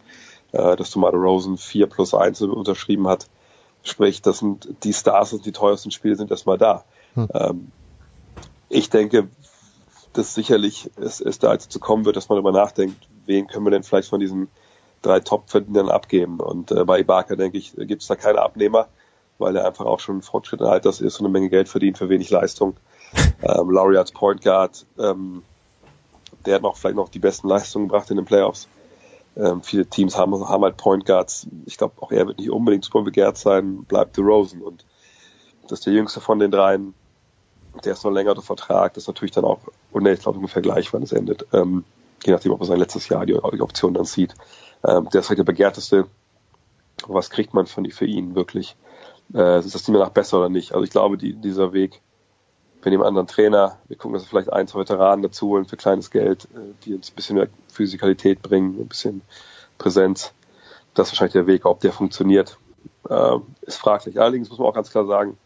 äh, 0.54 0.76
dass 0.76 0.90
Tomato 0.90 1.16
Rosen 1.16 1.56
vier 1.56 1.86
plus 1.86 2.14
eins 2.14 2.40
unterschrieben 2.40 3.08
hat. 3.08 3.26
Sprich, 3.82 4.22
das 4.22 4.38
sind 4.38 4.68
die 4.84 4.92
Stars 4.92 5.32
und 5.32 5.44
die 5.44 5.52
teuersten 5.52 5.90
Spiele 5.90 6.16
sind 6.16 6.30
erstmal 6.30 6.58
da. 6.58 6.84
Hm. 7.14 7.28
Ähm, 7.34 7.72
ich 8.68 8.88
denke, 8.88 9.28
dass 10.14 10.34
sicherlich 10.34 10.90
es, 10.96 11.20
es 11.20 11.38
da 11.38 11.52
dazu 11.52 11.80
kommen 11.80 12.04
wird, 12.04 12.16
dass 12.16 12.28
man 12.28 12.36
darüber 12.36 12.52
nachdenkt, 12.52 13.08
wen 13.26 13.46
können 13.46 13.66
wir 13.66 13.70
denn 13.70 13.82
vielleicht 13.82 14.08
von 14.08 14.20
diesen 14.20 14.48
drei 15.02 15.20
Top-Verdienern 15.20 15.90
abgeben. 15.90 16.40
Und 16.40 16.70
äh, 16.70 16.84
bei 16.84 17.00
Ibaka, 17.00 17.36
denke 17.36 17.58
ich, 17.58 17.74
gibt 17.76 18.02
es 18.02 18.08
da 18.08 18.14
keine 18.14 18.40
Abnehmer, 18.40 18.88
weil 19.38 19.56
er 19.56 19.66
einfach 19.66 19.84
auch 19.84 20.00
schon 20.00 20.22
Fortschritt 20.22 20.60
im 20.60 20.66
Alters 20.66 21.00
ist 21.00 21.18
und 21.20 21.26
eine 21.26 21.32
Menge 21.32 21.50
Geld 21.50 21.68
verdient 21.68 21.98
für 21.98 22.08
wenig 22.08 22.30
Leistung. 22.30 22.76
ähm, 23.42 23.70
Laurie 23.70 23.98
als 23.98 24.12
Point 24.12 24.42
Guard, 24.42 24.86
ähm, 24.98 25.42
der 26.46 26.56
hat 26.56 26.62
noch 26.62 26.76
vielleicht 26.76 26.96
noch 26.96 27.08
die 27.08 27.18
besten 27.18 27.48
Leistungen 27.48 27.88
gebracht 27.88 28.10
in 28.10 28.16
den 28.16 28.24
Playoffs. 28.24 28.68
Ähm, 29.36 29.62
viele 29.62 29.86
Teams 29.86 30.16
haben, 30.16 30.48
haben 30.48 30.62
halt 30.62 30.76
Point 30.76 31.06
Guards. 31.06 31.46
Ich 31.66 31.76
glaube, 31.76 31.94
auch 32.00 32.12
er 32.12 32.26
wird 32.26 32.38
nicht 32.38 32.50
unbedingt 32.50 32.84
super 32.84 33.02
begehrt 33.02 33.36
sein, 33.36 33.84
bleibt 33.84 34.18
Rosen. 34.18 34.62
Und 34.62 34.84
das 35.62 35.80
ist 35.80 35.86
der 35.86 35.92
jüngste 35.92 36.20
von 36.20 36.38
den 36.38 36.50
dreien. 36.50 36.94
Der 37.84 37.92
ist 37.92 38.04
noch 38.04 38.12
länger 38.12 38.34
der 38.34 38.42
Vertrag. 38.42 38.94
Das 38.94 39.04
ist 39.04 39.08
natürlich 39.08 39.32
dann 39.32 39.44
auch, 39.44 39.60
und 39.92 40.06
ich 40.06 40.20
glaube 40.20 40.38
ungefähr 40.38 40.62
gleich, 40.62 40.92
wann 40.92 41.02
es 41.02 41.12
endet. 41.12 41.46
Ähm, 41.52 41.84
je 42.24 42.32
nachdem, 42.32 42.52
ob 42.52 42.60
er 42.60 42.66
sein 42.66 42.78
letztes 42.78 43.08
Jahr 43.08 43.26
die, 43.26 43.32
die 43.32 43.60
Option 43.60 43.94
dann 43.94 44.04
sieht. 44.04 44.34
Ähm, 44.86 45.08
der 45.12 45.20
ist 45.20 45.28
halt 45.28 45.38
der 45.38 45.44
begehrteste. 45.44 46.06
Was 47.06 47.30
kriegt 47.30 47.54
man 47.54 47.66
von, 47.66 47.90
für 47.90 48.06
ihn 48.06 48.36
wirklich? 48.36 48.76
Äh, 49.34 49.58
ist 49.58 49.74
das 49.74 49.82
Team 49.82 49.94
danach 49.94 50.10
besser 50.10 50.38
oder 50.38 50.48
nicht? 50.48 50.72
Also 50.72 50.84
ich 50.84 50.90
glaube, 50.90 51.18
die, 51.18 51.34
dieser 51.34 51.72
Weg 51.72 52.00
wir 52.84 52.90
nehmen 52.90 53.04
anderen 53.04 53.26
Trainer, 53.26 53.78
wir 53.88 53.96
gucken, 53.96 54.14
dass 54.14 54.24
wir 54.24 54.28
vielleicht 54.28 54.52
ein, 54.52 54.68
zwei 54.68 54.80
Veteranen 54.80 55.22
dazu 55.22 55.48
holen 55.48 55.64
für 55.64 55.76
kleines 55.76 56.10
Geld, 56.10 56.44
äh, 56.54 56.58
die 56.84 56.94
uns 56.94 57.10
ein 57.10 57.14
bisschen 57.14 57.36
mehr 57.36 57.48
Physikalität 57.72 58.42
bringen, 58.42 58.78
ein 58.78 58.88
bisschen 58.88 59.22
Präsenz. 59.78 60.32
Das 60.94 61.08
ist 61.08 61.12
wahrscheinlich 61.12 61.32
der 61.32 61.46
Weg, 61.46 61.66
ob 61.66 61.80
der 61.80 61.92
funktioniert, 61.92 62.58
äh, 63.08 63.36
ist 63.62 63.78
fraglich. 63.78 64.20
Allerdings 64.20 64.48
muss 64.50 64.58
man 64.58 64.68
auch 64.68 64.74
ganz 64.74 64.90
klar 64.90 65.06
sagen, 65.06 65.36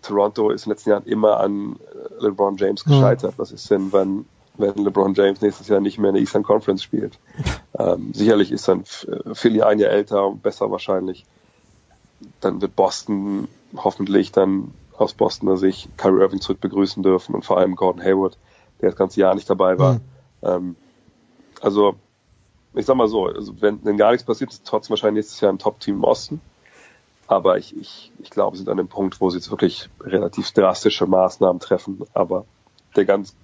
Toronto 0.00 0.50
ist 0.50 0.66
in 0.66 0.70
den 0.70 0.76
letzten 0.76 0.90
Jahren 0.90 1.04
immer 1.04 1.38
an 1.38 1.76
äh, 1.76 2.24
LeBron 2.24 2.56
James 2.56 2.84
gescheitert. 2.84 3.32
Mhm. 3.32 3.38
Was 3.38 3.52
ist 3.52 3.70
denn, 3.70 3.92
wenn, 3.92 4.24
wenn 4.56 4.74
LeBron 4.74 5.14
James 5.14 5.40
nächstes 5.40 5.68
Jahr 5.68 5.80
nicht 5.80 5.98
mehr 5.98 6.10
in 6.10 6.14
der 6.14 6.22
Eastern 6.22 6.42
Conference 6.42 6.82
spielt? 6.82 7.18
Ähm, 7.78 8.12
sicherlich 8.12 8.50
ist 8.50 8.66
dann 8.68 8.84
Philly 9.32 9.62
ein 9.62 9.78
Jahr 9.78 9.90
älter 9.90 10.26
und 10.26 10.42
besser 10.42 10.70
wahrscheinlich. 10.70 11.24
Dann 12.40 12.60
wird 12.60 12.74
Boston 12.74 13.48
hoffentlich 13.76 14.32
dann 14.32 14.72
aus 15.02 15.14
Bostoner 15.14 15.56
Sicht 15.56 15.88
Kyrie 15.96 16.20
Irving 16.20 16.40
zurück 16.40 16.60
begrüßen 16.60 17.02
dürfen 17.02 17.34
und 17.34 17.44
vor 17.44 17.58
allem 17.58 17.76
Gordon 17.76 18.02
Hayward, 18.02 18.38
der 18.80 18.90
das 18.90 18.98
ganze 18.98 19.20
Jahr 19.20 19.34
nicht 19.34 19.48
dabei 19.48 19.78
war. 19.78 19.94
Mhm. 19.94 20.00
Ähm, 20.42 20.76
also, 21.60 21.94
ich 22.74 22.86
sag 22.86 22.96
mal 22.96 23.08
so, 23.08 23.26
also 23.26 23.60
wenn, 23.60 23.84
wenn 23.84 23.96
gar 23.96 24.12
nichts 24.12 24.26
passiert, 24.26 24.50
ist 24.50 24.66
trotzdem 24.66 24.90
wahrscheinlich 24.90 25.24
nächstes 25.24 25.40
Jahr 25.40 25.52
ein 25.52 25.58
Top-Team 25.58 25.96
im 25.96 26.04
Osten. 26.04 26.40
Aber 27.26 27.56
ich, 27.58 27.76
ich, 27.76 28.12
ich 28.18 28.30
glaube, 28.30 28.56
sie 28.56 28.64
sind 28.64 28.70
an 28.70 28.76
dem 28.76 28.88
Punkt, 28.88 29.20
wo 29.20 29.30
sie 29.30 29.38
jetzt 29.38 29.50
wirklich 29.50 29.88
relativ 30.00 30.50
drastische 30.50 31.06
Maßnahmen 31.06 31.60
treffen. 31.60 32.02
Aber 32.14 32.44
der 32.96 33.04
ganz, 33.04 33.36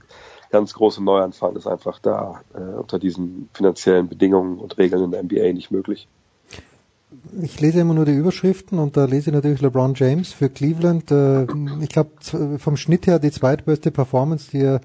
ganz 0.51 0.75
große 0.75 1.03
Neuanfang 1.03 1.57
ist 1.57 1.67
einfach 1.67 1.99
da 1.99 2.43
äh, 2.55 2.59
unter 2.59 2.99
diesen 2.99 3.49
finanziellen 3.53 4.09
Bedingungen 4.09 4.59
und 4.59 4.79
Regeln 4.79 5.05
in 5.05 5.11
der 5.11 5.23
NBA 5.23 5.53
nicht 5.53 5.71
möglich 5.71 6.09
ich 7.43 7.61
lese 7.61 7.81
immer 7.81 7.95
nur 7.95 8.05
die 8.05 8.15
Überschriften 8.15 8.79
und 8.79 8.97
da 8.97 9.05
lese 9.05 9.31
ich 9.31 9.35
natürlich 9.35 9.61
LeBron 9.61 9.95
James 9.95 10.33
für 10.33 10.49
Cleveland. 10.49 11.11
Äh, 11.11 11.47
ich 11.81 11.89
glaube 11.89 12.11
vom 12.59 12.77
Schnitt 12.77 13.07
her 13.07 13.19
die 13.19 13.31
zweitbeste 13.31 13.91
Performance, 13.91 14.51
die 14.51 14.63
er 14.63 14.81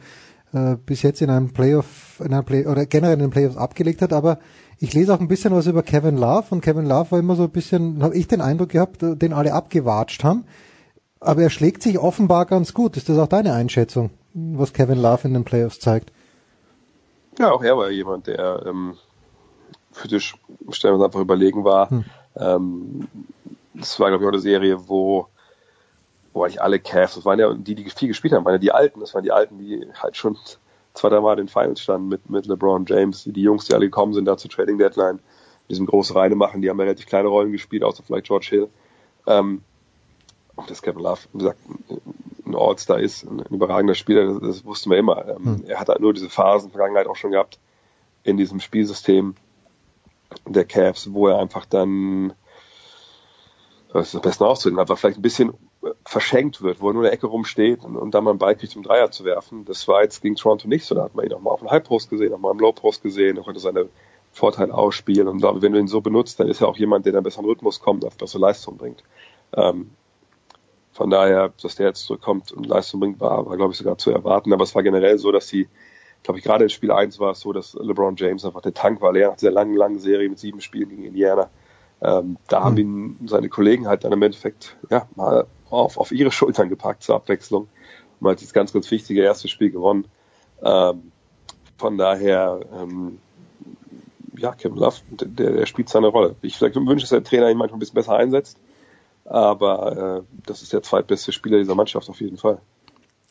äh, 0.53 0.77
bis 0.77 1.01
jetzt 1.01 1.21
in 1.21 1.29
einem 1.29 1.51
Playoff, 1.51 2.21
in 2.23 2.33
einem 2.33 2.45
Play 2.45 2.65
oder 2.65 2.85
generell 2.85 3.15
in 3.15 3.19
den 3.19 3.29
Playoffs 3.29 3.57
abgelegt 3.57 4.01
hat. 4.01 4.13
Aber 4.13 4.39
ich 4.79 4.93
lese 4.93 5.13
auch 5.13 5.19
ein 5.19 5.27
bisschen 5.27 5.53
was 5.53 5.67
über 5.67 5.83
Kevin 5.83 6.17
Love 6.17 6.45
und 6.51 6.61
Kevin 6.61 6.85
Love 6.85 7.11
war 7.11 7.19
immer 7.19 7.35
so 7.35 7.43
ein 7.43 7.51
bisschen, 7.51 8.03
habe 8.03 8.15
ich 8.15 8.27
den 8.27 8.41
Eindruck 8.41 8.69
gehabt, 8.69 9.03
äh, 9.03 9.15
den 9.15 9.33
alle 9.33 9.53
abgewatscht 9.53 10.23
haben. 10.23 10.45
Aber 11.19 11.41
er 11.41 11.49
schlägt 11.49 11.83
sich 11.83 11.99
offenbar 11.99 12.45
ganz 12.45 12.73
gut. 12.73 12.97
Ist 12.97 13.09
das 13.09 13.17
auch 13.17 13.27
deine 13.27 13.53
Einschätzung, 13.53 14.09
was 14.33 14.73
Kevin 14.73 14.99
Love 14.99 15.27
in 15.27 15.33
den 15.33 15.45
Playoffs 15.45 15.79
zeigt? 15.79 16.11
Ja, 17.39 17.51
auch 17.51 17.63
er 17.63 17.77
war 17.77 17.89
jemand, 17.89 18.27
der 18.27 18.63
ähm, 18.67 18.95
physisch 19.93 20.35
stellenweise 20.69 21.05
einfach 21.05 21.19
überlegen 21.19 21.63
war. 21.63 21.89
Hm. 21.89 22.05
Ähm, 22.35 23.07
das 23.73 23.99
war, 23.99 24.09
glaube 24.09 24.23
ich, 24.23 24.27
auch 24.27 24.33
eine 24.33 24.41
Serie, 24.41 24.87
wo, 24.87 25.27
wo 26.33 26.43
eigentlich 26.43 26.61
alle 26.61 26.79
Cavs, 26.79 27.15
das 27.15 27.25
waren 27.25 27.39
ja 27.39 27.53
die, 27.53 27.75
die 27.75 27.89
viel 27.89 28.07
gespielt 28.07 28.33
haben, 28.33 28.45
waren 28.45 28.53
ja 28.53 28.59
die 28.59 28.71
Alten, 28.71 28.99
das 28.99 29.13
waren 29.13 29.23
die 29.23 29.31
Alten, 29.31 29.57
die 29.57 29.85
halt 29.95 30.17
schon 30.17 30.37
zwei, 30.93 31.09
drei 31.09 31.21
Mal 31.21 31.33
in 31.33 31.45
den 31.45 31.47
Finals 31.47 31.81
standen 31.81 32.07
mit, 32.07 32.29
mit 32.29 32.45
LeBron 32.45 32.85
James, 32.85 33.23
die 33.25 33.41
Jungs, 33.41 33.65
die 33.65 33.73
alle 33.73 33.85
gekommen 33.85 34.13
sind 34.13 34.25
da 34.25 34.37
zur 34.37 34.51
Trading 34.51 34.77
Deadline, 34.77 35.15
mit 35.15 35.71
diesem 35.71 35.85
großen 35.85 36.15
Reine 36.15 36.35
machen, 36.35 36.61
die 36.61 36.69
haben 36.69 36.77
ja 36.79 36.85
relativ 36.85 37.05
kleine 37.05 37.29
Rollen 37.29 37.51
gespielt, 37.51 37.83
außer 37.83 38.03
vielleicht 38.03 38.27
George 38.27 38.47
Hill. 38.49 38.69
Ähm, 39.25 39.61
und 40.55 40.69
das 40.69 40.81
Kevin 40.81 41.01
Love, 41.01 41.21
wie 41.33 41.39
gesagt, 41.39 41.59
ein 42.45 42.55
All-Star 42.55 42.99
ist, 42.99 43.23
ein, 43.23 43.39
überragender 43.49 43.95
Spieler, 43.95 44.25
das, 44.25 44.39
das 44.39 44.65
wussten 44.65 44.91
wir 44.91 44.97
immer. 44.97 45.27
Ähm, 45.27 45.45
hm. 45.45 45.63
Er 45.67 45.79
hat 45.79 45.89
halt 45.89 45.99
nur 45.99 46.13
diese 46.13 46.29
Phasen 46.29 46.67
in 46.67 46.71
der 46.71 46.77
Vergangenheit 46.77 47.07
auch 47.07 47.15
schon 47.15 47.31
gehabt 47.31 47.57
in 48.23 48.37
diesem 48.37 48.59
Spielsystem, 48.59 49.35
der 50.47 50.65
Cavs, 50.65 51.13
wo 51.13 51.27
er 51.27 51.39
einfach 51.39 51.65
dann, 51.65 52.33
das 53.91 54.07
ist 54.07 54.15
das 54.15 54.21
Beste 54.21 54.45
auszudrücken, 54.45 54.79
einfach 54.79 54.97
vielleicht 54.97 55.19
ein 55.19 55.23
bisschen 55.23 55.53
verschenkt 56.05 56.61
wird, 56.61 56.81
wo 56.81 56.89
er 56.89 56.93
nur 56.93 57.03
in 57.03 57.05
der 57.05 57.13
Ecke 57.13 57.27
rumsteht 57.27 57.83
und, 57.83 57.95
und 57.95 58.13
dann 58.13 58.23
mal 58.23 58.31
einen 58.31 58.39
Ball 58.39 58.55
kriegt, 58.55 58.75
um 58.75 58.83
Dreier 58.83 59.11
zu 59.11 59.25
werfen. 59.25 59.65
Das 59.65 59.87
war 59.87 60.03
jetzt 60.03 60.21
gegen 60.21 60.35
Toronto 60.35 60.67
nicht 60.67 60.85
so. 60.85 60.95
Da 60.95 61.03
hat 61.03 61.15
man 61.15 61.25
ihn 61.25 61.33
auch 61.33 61.41
mal 61.41 61.51
auf 61.51 61.59
dem 61.59 61.69
High 61.69 61.83
Post 61.83 62.09
gesehen, 62.09 62.33
auch 62.33 62.39
mal 62.39 62.51
im 62.51 62.59
Low 62.59 62.71
Post 62.71 63.03
gesehen, 63.03 63.37
er 63.37 63.43
konnte 63.43 63.59
seine 63.59 63.89
Vorteile 64.31 64.73
ausspielen. 64.73 65.27
Und 65.27 65.37
glaube, 65.37 65.61
wenn 65.61 65.73
du 65.73 65.79
ihn 65.79 65.87
so 65.87 66.01
benutzt, 66.01 66.39
dann 66.39 66.47
ist 66.47 66.61
er 66.61 66.67
auch 66.67 66.77
jemand, 66.77 67.05
der 67.05 67.13
dann 67.13 67.23
besser 67.23 67.41
in 67.41 67.45
Rhythmus 67.45 67.79
kommt, 67.79 68.03
auf 68.05 68.17
bessere 68.17 68.41
Leistung 68.41 68.77
bringt. 68.77 69.03
Ähm, 69.55 69.91
von 70.91 71.09
daher, 71.09 71.53
dass 71.61 71.75
der 71.75 71.87
jetzt 71.87 72.05
zurückkommt 72.05 72.51
und 72.51 72.65
Leistung 72.65 72.99
bringt, 72.99 73.19
war, 73.19 73.45
war 73.45 73.57
glaube 73.57 73.73
ich, 73.73 73.77
sogar 73.77 73.97
zu 73.97 74.11
erwarten. 74.11 74.53
Aber 74.53 74.63
es 74.63 74.75
war 74.75 74.83
generell 74.83 75.17
so, 75.17 75.31
dass 75.31 75.47
sie 75.47 75.67
glaube 76.23 76.39
ich, 76.39 76.45
gerade 76.45 76.63
in 76.63 76.69
Spiel 76.69 76.91
1 76.91 77.19
war 77.19 77.31
es 77.31 77.41
so, 77.41 77.53
dass 77.53 77.73
LeBron 77.73 78.15
James 78.15 78.45
einfach 78.45 78.61
der 78.61 78.73
Tank 78.73 79.01
war, 79.01 79.11
leer 79.11 79.29
nach 79.29 79.37
dieser 79.37 79.51
langen, 79.51 79.75
langen 79.75 79.99
Serie 79.99 80.29
mit 80.29 80.39
sieben 80.39 80.61
Spielen 80.61 80.89
gegen 80.89 81.03
Indiana. 81.03 81.49
Ähm, 82.01 82.37
da 82.47 82.59
mhm. 82.59 82.63
haben 82.63 82.77
ihn 82.77 83.27
seine 83.27 83.49
Kollegen 83.49 83.87
halt 83.87 84.03
dann 84.03 84.11
im 84.11 84.21
Endeffekt 84.21 84.77
ja, 84.89 85.07
mal 85.15 85.45
auf, 85.69 85.97
auf 85.97 86.11
ihre 86.11 86.31
Schultern 86.31 86.69
gepackt 86.69 87.03
zur 87.03 87.15
Abwechslung 87.15 87.67
und 88.19 88.29
hat 88.29 88.39
dieses 88.39 88.53
ganz, 88.53 88.73
ganz 88.73 88.89
wichtige 88.89 89.21
erste 89.21 89.47
Spiel 89.47 89.71
gewonnen. 89.71 90.07
Ähm, 90.61 91.11
von 91.77 91.97
daher, 91.97 92.61
ähm, 92.73 93.19
ja, 94.37 94.53
Kevin 94.53 94.77
Love, 94.77 94.97
der, 95.09 95.51
der 95.51 95.65
spielt 95.65 95.89
seine 95.89 96.07
Rolle. 96.07 96.35
Ich 96.41 96.57
vielleicht 96.57 96.75
wünsche, 96.75 97.03
dass 97.03 97.09
der 97.09 97.23
Trainer 97.23 97.49
ihn 97.49 97.57
manchmal 97.57 97.77
ein 97.77 97.79
bisschen 97.79 97.95
besser 97.95 98.15
einsetzt, 98.15 98.57
aber 99.25 100.23
äh, 100.25 100.41
das 100.45 100.61
ist 100.61 100.73
der 100.73 100.83
zweitbeste 100.83 101.31
Spieler 101.31 101.57
dieser 101.57 101.75
Mannschaft 101.75 102.09
auf 102.09 102.21
jeden 102.21 102.37
Fall. 102.37 102.59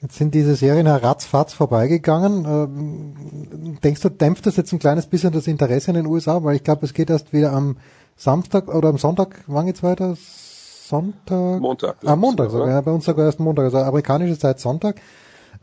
Jetzt 0.02 0.16
sind 0.16 0.34
diese 0.34 0.56
Serien 0.56 0.88
ratzfatz 0.88 1.52
vorbeigegangen. 1.54 2.44
Ähm, 2.44 3.78
denkst 3.84 4.00
du, 4.00 4.08
dämpft 4.08 4.46
das 4.46 4.56
jetzt 4.56 4.72
ein 4.72 4.80
kleines 4.80 5.06
bisschen 5.06 5.32
das 5.32 5.46
Interesse 5.46 5.92
in 5.92 5.96
den 5.96 6.06
USA? 6.06 6.42
Weil 6.42 6.56
ich 6.56 6.64
glaube, 6.64 6.84
es 6.84 6.92
geht 6.92 7.08
erst 7.08 7.32
wieder 7.32 7.52
am 7.52 7.76
Samstag 8.16 8.72
oder 8.74 8.88
am 8.88 8.98
Sonntag, 8.98 9.44
wann 9.46 9.66
geht's 9.66 9.84
weiter? 9.84 10.16
Sonntag? 10.16 11.60
Montag. 11.60 11.96
Ah, 12.04 12.16
Montag 12.16 12.50
sogar. 12.50 12.68
Ja, 12.68 12.80
bei 12.80 12.90
uns 12.90 13.04
sogar 13.04 13.26
erst 13.26 13.38
Montag, 13.38 13.64
also 13.66 13.78
amerikanische 13.78 14.36
Zeit 14.36 14.58
Sonntag. 14.58 15.00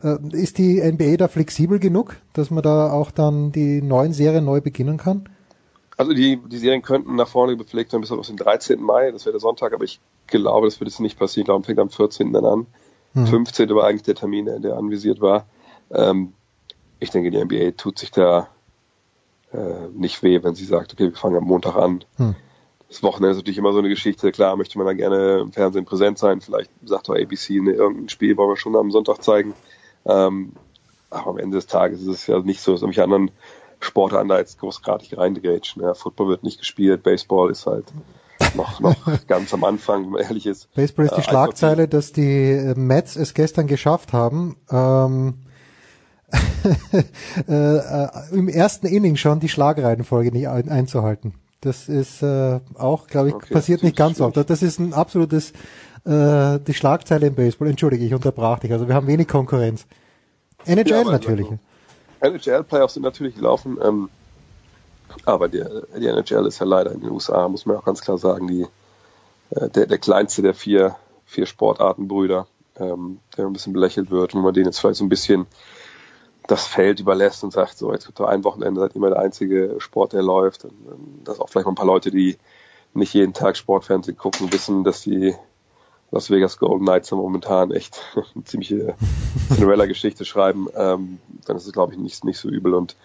Äh, 0.02 0.16
ist 0.32 0.56
die 0.56 0.80
NBA 0.80 1.18
da 1.18 1.28
flexibel 1.28 1.78
genug, 1.78 2.16
dass 2.32 2.50
man 2.50 2.62
da 2.62 2.90
auch 2.90 3.10
dann 3.10 3.52
die 3.52 3.82
neuen 3.82 4.14
Serien 4.14 4.46
neu 4.46 4.62
beginnen 4.62 4.96
kann? 4.96 5.28
Also 5.98 6.14
die, 6.14 6.40
die 6.48 6.56
Serien 6.56 6.80
könnten 6.80 7.14
nach 7.14 7.28
vorne 7.28 7.58
gepflegt 7.58 7.92
werden 7.92 8.00
bis 8.00 8.10
auf 8.10 8.26
den 8.26 8.38
13. 8.38 8.80
Mai, 8.80 9.10
das 9.10 9.26
wäre 9.26 9.34
der 9.34 9.40
Sonntag, 9.40 9.74
aber 9.74 9.84
ich 9.84 10.00
glaube, 10.28 10.66
das 10.66 10.80
wird 10.80 10.88
jetzt 10.88 11.00
nicht 11.00 11.18
passieren. 11.18 11.42
Ich 11.42 11.46
glaube, 11.46 11.66
fängt 11.66 11.78
am 11.78 11.90
14. 11.90 12.32
dann 12.32 12.46
an. 12.46 12.66
Mhm. 13.14 13.26
15. 13.26 13.74
war 13.74 13.86
eigentlich 13.86 14.02
der 14.02 14.14
Termin, 14.14 14.62
der 14.62 14.76
anvisiert 14.76 15.20
war. 15.20 15.46
Ähm, 15.90 16.32
ich 16.98 17.10
denke, 17.10 17.30
die 17.30 17.42
NBA 17.42 17.72
tut 17.72 17.98
sich 17.98 18.10
da 18.10 18.48
äh, 19.52 19.88
nicht 19.94 20.22
weh, 20.22 20.42
wenn 20.42 20.54
sie 20.54 20.64
sagt, 20.64 20.92
okay, 20.92 21.10
wir 21.10 21.16
fangen 21.16 21.36
am 21.36 21.44
Montag 21.44 21.74
an. 21.76 22.04
Mhm. 22.18 22.36
das 22.88 23.02
Wochenende 23.02 23.30
ist 23.32 23.36
natürlich 23.38 23.58
immer 23.58 23.72
so 23.72 23.78
eine 23.78 23.88
Geschichte. 23.88 24.30
Klar, 24.32 24.56
möchte 24.56 24.78
man 24.78 24.86
da 24.86 24.92
gerne 24.92 25.38
im 25.38 25.52
Fernsehen 25.52 25.84
präsent 25.84 26.18
sein. 26.18 26.40
Vielleicht 26.40 26.70
sagt 26.84 27.08
doch 27.08 27.14
ABC, 27.16 27.60
ne, 27.60 27.72
irgendein 27.72 28.08
Spiel 28.08 28.36
wollen 28.36 28.50
wir 28.50 28.56
schon 28.56 28.76
am 28.76 28.90
Sonntag 28.90 29.22
zeigen. 29.22 29.54
Ähm, 30.04 30.52
aber 31.10 31.30
am 31.30 31.38
Ende 31.38 31.56
des 31.56 31.66
Tages 31.66 32.02
ist 32.02 32.08
es 32.08 32.26
ja 32.26 32.38
nicht 32.40 32.60
so, 32.60 32.72
dass 32.72 32.82
irgendwelche 32.82 33.04
anderen 33.04 33.30
Sportarten 33.80 34.28
da 34.28 34.38
jetzt 34.38 34.60
großartig 34.60 35.16
reingrätschen. 35.16 35.82
Ja, 35.82 35.94
Football 35.94 36.28
wird 36.28 36.44
nicht 36.44 36.58
gespielt, 36.58 37.02
Baseball 37.02 37.50
ist 37.50 37.66
halt 37.66 37.86
noch, 38.54 38.80
noch 38.80 39.26
ganz 39.26 39.52
am 39.54 39.64
Anfang, 39.64 40.14
ehrlich 40.16 40.46
ist. 40.46 40.72
Baseball 40.74 41.06
ist 41.06 41.16
die 41.16 41.20
Äh, 41.20 41.24
Schlagzeile, 41.24 41.88
dass 41.88 42.12
die 42.12 42.50
äh, 42.50 42.74
Mets 42.74 43.16
es 43.16 43.34
gestern 43.34 43.66
geschafft 43.66 44.12
haben, 44.12 44.56
ähm, 44.70 45.34
äh, 47.48 47.52
äh, 47.52 48.08
im 48.32 48.48
ersten 48.48 48.86
Inning 48.86 49.16
schon 49.16 49.40
die 49.40 49.48
Schlagreihenfolge 49.48 50.30
nicht 50.30 50.48
ein, 50.48 50.68
einzuhalten. 50.68 51.34
Das 51.60 51.88
ist 51.88 52.22
äh, 52.22 52.60
auch, 52.74 53.06
glaube 53.08 53.28
ich, 53.28 53.34
Okay, 53.34 53.52
passiert 53.52 53.82
nicht 53.82 53.96
ganz 53.96 54.20
oft. 54.20 54.36
Das 54.36 54.62
ist 54.62 54.78
ein 54.78 54.94
absolutes 54.94 55.52
äh, 56.04 56.58
die 56.60 56.74
Schlagzeile 56.74 57.26
im 57.26 57.34
Baseball. 57.34 57.68
Entschuldige, 57.68 58.04
ich 58.04 58.14
unterbrach 58.14 58.60
dich. 58.60 58.72
Also 58.72 58.88
wir 58.88 58.94
haben 58.94 59.06
wenig 59.06 59.28
Konkurrenz. 59.28 59.86
NHL 60.64 60.88
Ja, 60.88 61.04
natürlich. 61.04 61.46
also, 62.20 62.36
NHL-Playoffs 62.36 62.94
sind 62.94 63.02
natürlich 63.02 63.34
gelaufen, 63.34 63.78
ähm, 63.82 64.08
aber 65.24 65.48
die, 65.48 65.64
die 65.96 66.06
NHL 66.06 66.46
ist 66.46 66.58
ja 66.58 66.66
leider 66.66 66.92
in 66.92 67.00
den 67.00 67.10
USA, 67.10 67.48
muss 67.48 67.66
man 67.66 67.76
auch 67.76 67.84
ganz 67.84 68.00
klar 68.00 68.18
sagen, 68.18 68.46
die, 68.46 68.66
äh, 69.50 69.68
der, 69.68 69.86
der 69.86 69.98
kleinste 69.98 70.42
der 70.42 70.54
vier, 70.54 70.96
vier 71.24 71.46
Sportartenbrüder, 71.46 72.46
ähm, 72.76 73.20
der 73.36 73.46
ein 73.46 73.52
bisschen 73.52 73.72
belächelt 73.72 74.10
wird, 74.10 74.34
wenn 74.34 74.42
man 74.42 74.54
denen 74.54 74.66
jetzt 74.66 74.80
vielleicht 74.80 74.96
so 74.96 75.04
ein 75.04 75.08
bisschen 75.10 75.46
das 76.46 76.66
Feld 76.66 77.00
überlässt 77.00 77.44
und 77.44 77.52
sagt, 77.52 77.78
so, 77.78 77.92
jetzt 77.92 78.06
gibt 78.06 78.18
es 78.18 78.26
ein 78.26 78.44
Wochenende, 78.44 78.80
seid 78.80 78.96
immer 78.96 79.10
der 79.10 79.20
einzige 79.20 79.76
Sport, 79.78 80.12
der 80.12 80.22
läuft. 80.22 80.64
Und, 80.64 80.72
ähm, 80.90 81.20
dass 81.24 81.40
auch 81.40 81.48
vielleicht 81.48 81.66
mal 81.66 81.72
ein 81.72 81.76
paar 81.76 81.86
Leute, 81.86 82.10
die 82.10 82.36
nicht 82.92 83.14
jeden 83.14 83.34
Tag 83.34 83.56
Sportfernsehen 83.56 84.16
gucken, 84.16 84.52
wissen, 84.52 84.82
dass 84.82 85.02
die 85.02 85.34
Las 86.10 86.28
Vegas 86.28 86.58
Golden 86.58 86.86
Knights 86.86 87.12
momentan 87.12 87.70
echt 87.70 88.00
eine 88.34 88.44
ziemliche 88.44 88.94
Cinderella-Geschichte 89.48 90.24
schreiben, 90.24 90.68
ähm, 90.74 91.20
dann 91.46 91.56
ist 91.56 91.66
es, 91.66 91.72
glaube 91.72 91.92
ich, 91.92 91.98
nicht, 92.00 92.24
nicht 92.24 92.38
so 92.38 92.48
übel. 92.48 92.74
Und 92.74 92.96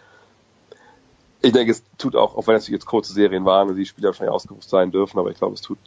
ich 1.45 1.53
denke, 1.53 1.71
es 1.71 1.83
tut 1.97 2.15
auch, 2.15 2.35
auch 2.35 2.47
wenn 2.47 2.55
es 2.55 2.67
jetzt 2.67 2.85
kurze 2.85 3.13
Serien 3.13 3.45
waren 3.45 3.69
und 3.69 3.75
die 3.75 3.85
Spieler 3.85 4.09
wahrscheinlich 4.09 4.33
ausgerufen 4.33 4.67
sein 4.67 4.91
dürfen, 4.91 5.19
aber 5.19 5.29
ich 5.29 5.37
glaube, 5.37 5.53
es 5.53 5.61
tut 5.61 5.77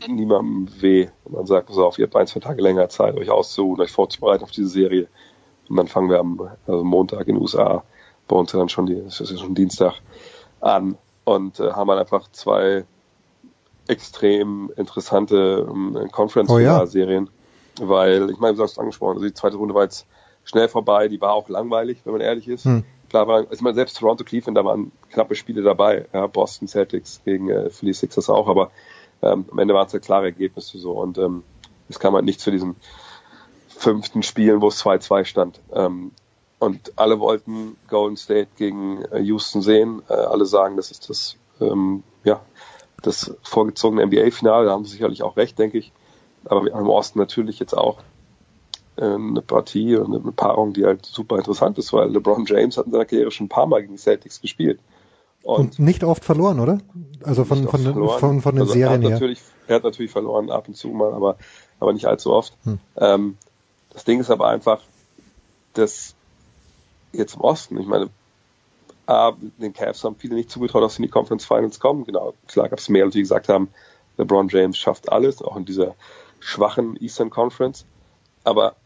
äh, 0.00 0.08
niemandem 0.08 0.68
weh, 0.80 1.08
wenn 1.24 1.32
man 1.32 1.46
sagt, 1.46 1.66
pass 1.66 1.78
auf, 1.78 1.98
ihr 1.98 2.06
habt 2.06 2.14
ein, 2.14 2.28
zwei 2.28 2.40
Tage 2.40 2.62
länger 2.62 2.88
Zeit, 2.88 3.16
euch 3.16 3.30
auszuruhen, 3.30 3.80
euch 3.80 3.90
vorzubereiten 3.90 4.44
auf 4.44 4.52
diese 4.52 4.68
Serie. 4.68 5.08
Und 5.68 5.76
dann 5.76 5.88
fangen 5.88 6.08
wir 6.08 6.20
am 6.20 6.48
also 6.66 6.84
Montag 6.84 7.26
in 7.26 7.34
den 7.34 7.42
USA, 7.42 7.82
bei 8.28 8.36
uns 8.36 8.52
ja 8.52 8.58
dann 8.58 8.68
schon, 8.68 8.86
die, 8.86 8.94
es 8.94 9.20
ist 9.20 9.32
ja 9.32 9.36
schon 9.38 9.54
Dienstag, 9.54 9.94
an 10.60 10.96
und 11.24 11.58
äh, 11.58 11.72
haben 11.72 11.88
dann 11.88 11.98
einfach 11.98 12.30
zwei 12.30 12.84
extrem 13.88 14.70
interessante 14.76 15.66
ähm, 15.68 16.08
Conference-Serien, 16.12 17.30
weil, 17.80 18.30
ich 18.30 18.38
meine, 18.38 18.56
du 18.56 18.62
hast 18.62 18.72
es 18.72 18.78
angesprochen, 18.78 19.16
also 19.16 19.26
die 19.26 19.34
zweite 19.34 19.56
Runde 19.56 19.74
war 19.74 19.82
jetzt 19.82 20.06
schnell 20.44 20.68
vorbei, 20.68 21.08
die 21.08 21.20
war 21.20 21.32
auch 21.32 21.48
langweilig, 21.48 21.98
wenn 22.04 22.12
man 22.12 22.20
ehrlich 22.20 22.48
ist. 22.48 22.64
Hm. 22.64 22.84
Klar 23.08 23.26
war, 23.26 23.50
ich 23.50 23.60
meine, 23.60 23.74
selbst 23.74 23.98
Toronto, 23.98 24.24
Cleveland, 24.24 24.56
da 24.56 24.64
waren 24.64 24.92
knappe 25.10 25.34
Spiele 25.34 25.62
dabei, 25.62 26.06
ja, 26.12 26.26
Boston 26.26 26.68
Celtics 26.68 27.22
gegen 27.24 27.48
äh, 27.48 27.70
Philly 27.70 27.94
Sixers 27.94 28.28
auch, 28.28 28.48
aber 28.48 28.70
ähm, 29.22 29.46
am 29.50 29.58
Ende 29.58 29.74
waren 29.74 29.86
es 29.86 29.92
ja 29.92 29.98
klare 29.98 30.26
Ergebnisse 30.26 30.78
so 30.78 30.92
und 30.92 31.18
ähm, 31.18 31.42
es 31.88 31.98
kam 31.98 32.14
halt 32.14 32.24
nicht 32.24 32.40
zu 32.40 32.50
diesen 32.50 32.76
fünften 33.68 34.22
Spielen, 34.22 34.60
wo 34.60 34.68
es 34.68 34.84
2-2 34.84 35.24
stand. 35.24 35.60
Ähm, 35.72 36.12
und 36.58 36.92
alle 36.96 37.20
wollten 37.20 37.76
Golden 37.88 38.16
State 38.16 38.48
gegen 38.56 39.04
äh, 39.04 39.20
Houston 39.20 39.62
sehen. 39.62 40.02
Äh, 40.08 40.14
alle 40.14 40.44
sagen, 40.44 40.76
das 40.76 40.90
ist 40.90 41.08
das, 41.08 41.36
ähm, 41.60 42.02
ja, 42.24 42.40
das 43.02 43.34
vorgezogene 43.42 44.04
NBA-Finale. 44.06 44.66
Da 44.66 44.72
haben 44.72 44.84
sie 44.84 44.92
sicherlich 44.92 45.22
auch 45.22 45.36
recht, 45.36 45.58
denke 45.58 45.78
ich. 45.78 45.92
Aber 46.44 46.64
wir 46.64 46.74
haben 46.74 46.82
im 46.82 46.90
Osten 46.90 47.18
natürlich 47.18 47.60
jetzt 47.60 47.74
auch 47.74 47.98
eine 49.04 49.42
Partie 49.42 49.96
und 49.96 50.14
eine 50.14 50.32
Paarung, 50.32 50.72
die 50.72 50.84
halt 50.84 51.06
super 51.06 51.36
interessant 51.36 51.78
ist, 51.78 51.92
weil 51.92 52.10
LeBron 52.10 52.44
James 52.46 52.76
hat 52.76 52.86
in 52.86 52.92
seiner 52.92 53.04
Karriere 53.04 53.30
schon 53.30 53.46
ein 53.46 53.50
paar 53.50 53.66
Mal 53.66 53.82
gegen 53.82 53.94
die 53.94 54.00
Celtics 54.00 54.40
gespielt. 54.40 54.80
Und, 55.42 55.78
nicht 55.78 56.04
oft 56.04 56.24
verloren, 56.24 56.60
oder? 56.60 56.78
Also 57.22 57.44
von, 57.44 57.68
von, 57.68 57.80
verloren. 57.80 58.18
von, 58.18 58.42
von 58.42 58.54
den 58.54 58.62
Also 58.62 58.72
Serien 58.74 58.90
er 58.90 58.94
hat 58.96 59.02
her. 59.02 59.10
Natürlich, 59.10 59.40
er 59.66 59.76
hat 59.76 59.84
natürlich 59.84 60.10
verloren 60.10 60.50
ab 60.50 60.68
und 60.68 60.74
zu 60.76 60.88
mal, 60.88 61.12
aber, 61.12 61.36
aber 61.80 61.92
nicht 61.92 62.06
allzu 62.06 62.32
oft. 62.32 62.52
Hm. 62.64 62.78
Ähm, 62.96 63.36
das 63.90 64.04
Ding 64.04 64.20
ist 64.20 64.30
aber 64.30 64.48
einfach, 64.48 64.80
dass 65.74 66.14
jetzt 67.12 67.36
im 67.36 67.40
Osten, 67.40 67.78
ich 67.78 67.86
meine, 67.86 68.10
A, 69.06 69.32
den 69.56 69.72
Cavs 69.72 70.04
haben 70.04 70.16
viele 70.16 70.34
nicht 70.34 70.50
zugetraut, 70.50 70.82
dass 70.82 70.96
sie 70.96 71.02
in 71.02 71.06
die 71.06 71.10
Conference 71.10 71.46
Finals 71.46 71.80
kommen. 71.80 72.04
Genau, 72.04 72.34
klar 72.46 72.68
gab 72.68 72.78
es 72.78 72.90
mehr, 72.90 73.06
die 73.08 73.20
gesagt 73.20 73.48
haben, 73.48 73.70
LeBron 74.18 74.48
James 74.48 74.76
schafft 74.76 75.10
alles, 75.10 75.40
auch 75.40 75.56
in 75.56 75.64
dieser 75.64 75.94
schwachen 76.40 76.96
Eastern 77.00 77.30
Conference. 77.30 77.86
Aber 78.44 78.76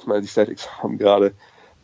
ich 0.00 0.06
meine, 0.06 0.22
die 0.22 0.28
Celtics 0.28 0.68
haben 0.82 0.98
gerade 0.98 1.34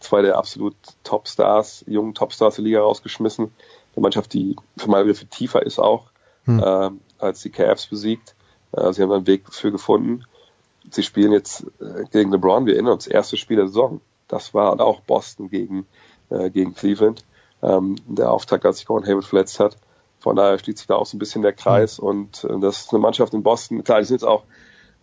zwei 0.01 0.23
der 0.23 0.37
absolut 0.39 0.75
Topstars, 1.05 1.85
jungen 1.87 2.15
Topstars 2.15 2.57
der 2.57 2.65
Liga 2.65 2.81
rausgeschmissen. 2.81 3.53
Eine 3.95 4.03
Mannschaft, 4.03 4.33
die 4.33 4.57
für 4.77 4.91
mal 4.91 5.05
wieder 5.05 5.15
viel 5.15 5.29
tiefer 5.29 5.65
ist 5.65 5.79
auch, 5.79 6.11
Hm. 6.45 6.61
äh, 6.61 6.91
als 7.19 7.43
die 7.43 7.51
Cavs 7.51 7.87
besiegt. 7.87 8.35
Äh, 8.73 8.93
sie 8.93 9.03
haben 9.03 9.13
einen 9.13 9.27
Weg 9.27 9.47
dafür 9.47 9.71
gefunden. 9.73 10.25
Sie 10.91 11.03
spielen 11.03 11.33
jetzt 11.33 11.67
äh, 11.81 12.05
gegen 12.13 12.31
LeBron. 12.31 12.67
Wir 12.67 12.75
erinnern 12.75 12.93
uns, 12.93 13.07
erste 13.07 13.37
Spiel 13.37 13.57
der 13.57 13.67
Saison. 13.67 14.01
Das 14.29 14.55
war 14.55 14.81
auch 14.81 15.01
Boston 15.01 15.51
gegen, 15.51 15.87
äh, 16.31 16.51
gegen 16.51 16.75
Cleveland. 16.75 17.25
Ähm, 17.63 17.97
der 18.07 18.31
Auftakt, 18.31 18.65
als 18.65 18.79
sich 18.79 18.87
Gordon 18.87 19.09
Hayward 19.09 19.25
verletzt 19.25 19.59
hat. 19.59 19.77
Von 20.21 20.37
daher 20.37 20.59
schließt 20.59 20.79
sich 20.79 20.87
da 20.87 20.95
auch 20.97 21.07
so 21.07 21.17
ein 21.17 21.19
bisschen 21.19 21.43
der 21.43 21.53
Kreis. 21.53 21.99
Und 21.99 22.45
äh, 22.45 22.61
das 22.61 22.83
ist 22.83 22.93
eine 22.93 23.01
Mannschaft 23.01 23.35
in 23.35 23.43
Boston. 23.43 23.83
Klar, 23.83 23.99
die 24.01 24.05
sind 24.05 24.17
jetzt 24.17 24.29
auch 24.29 24.45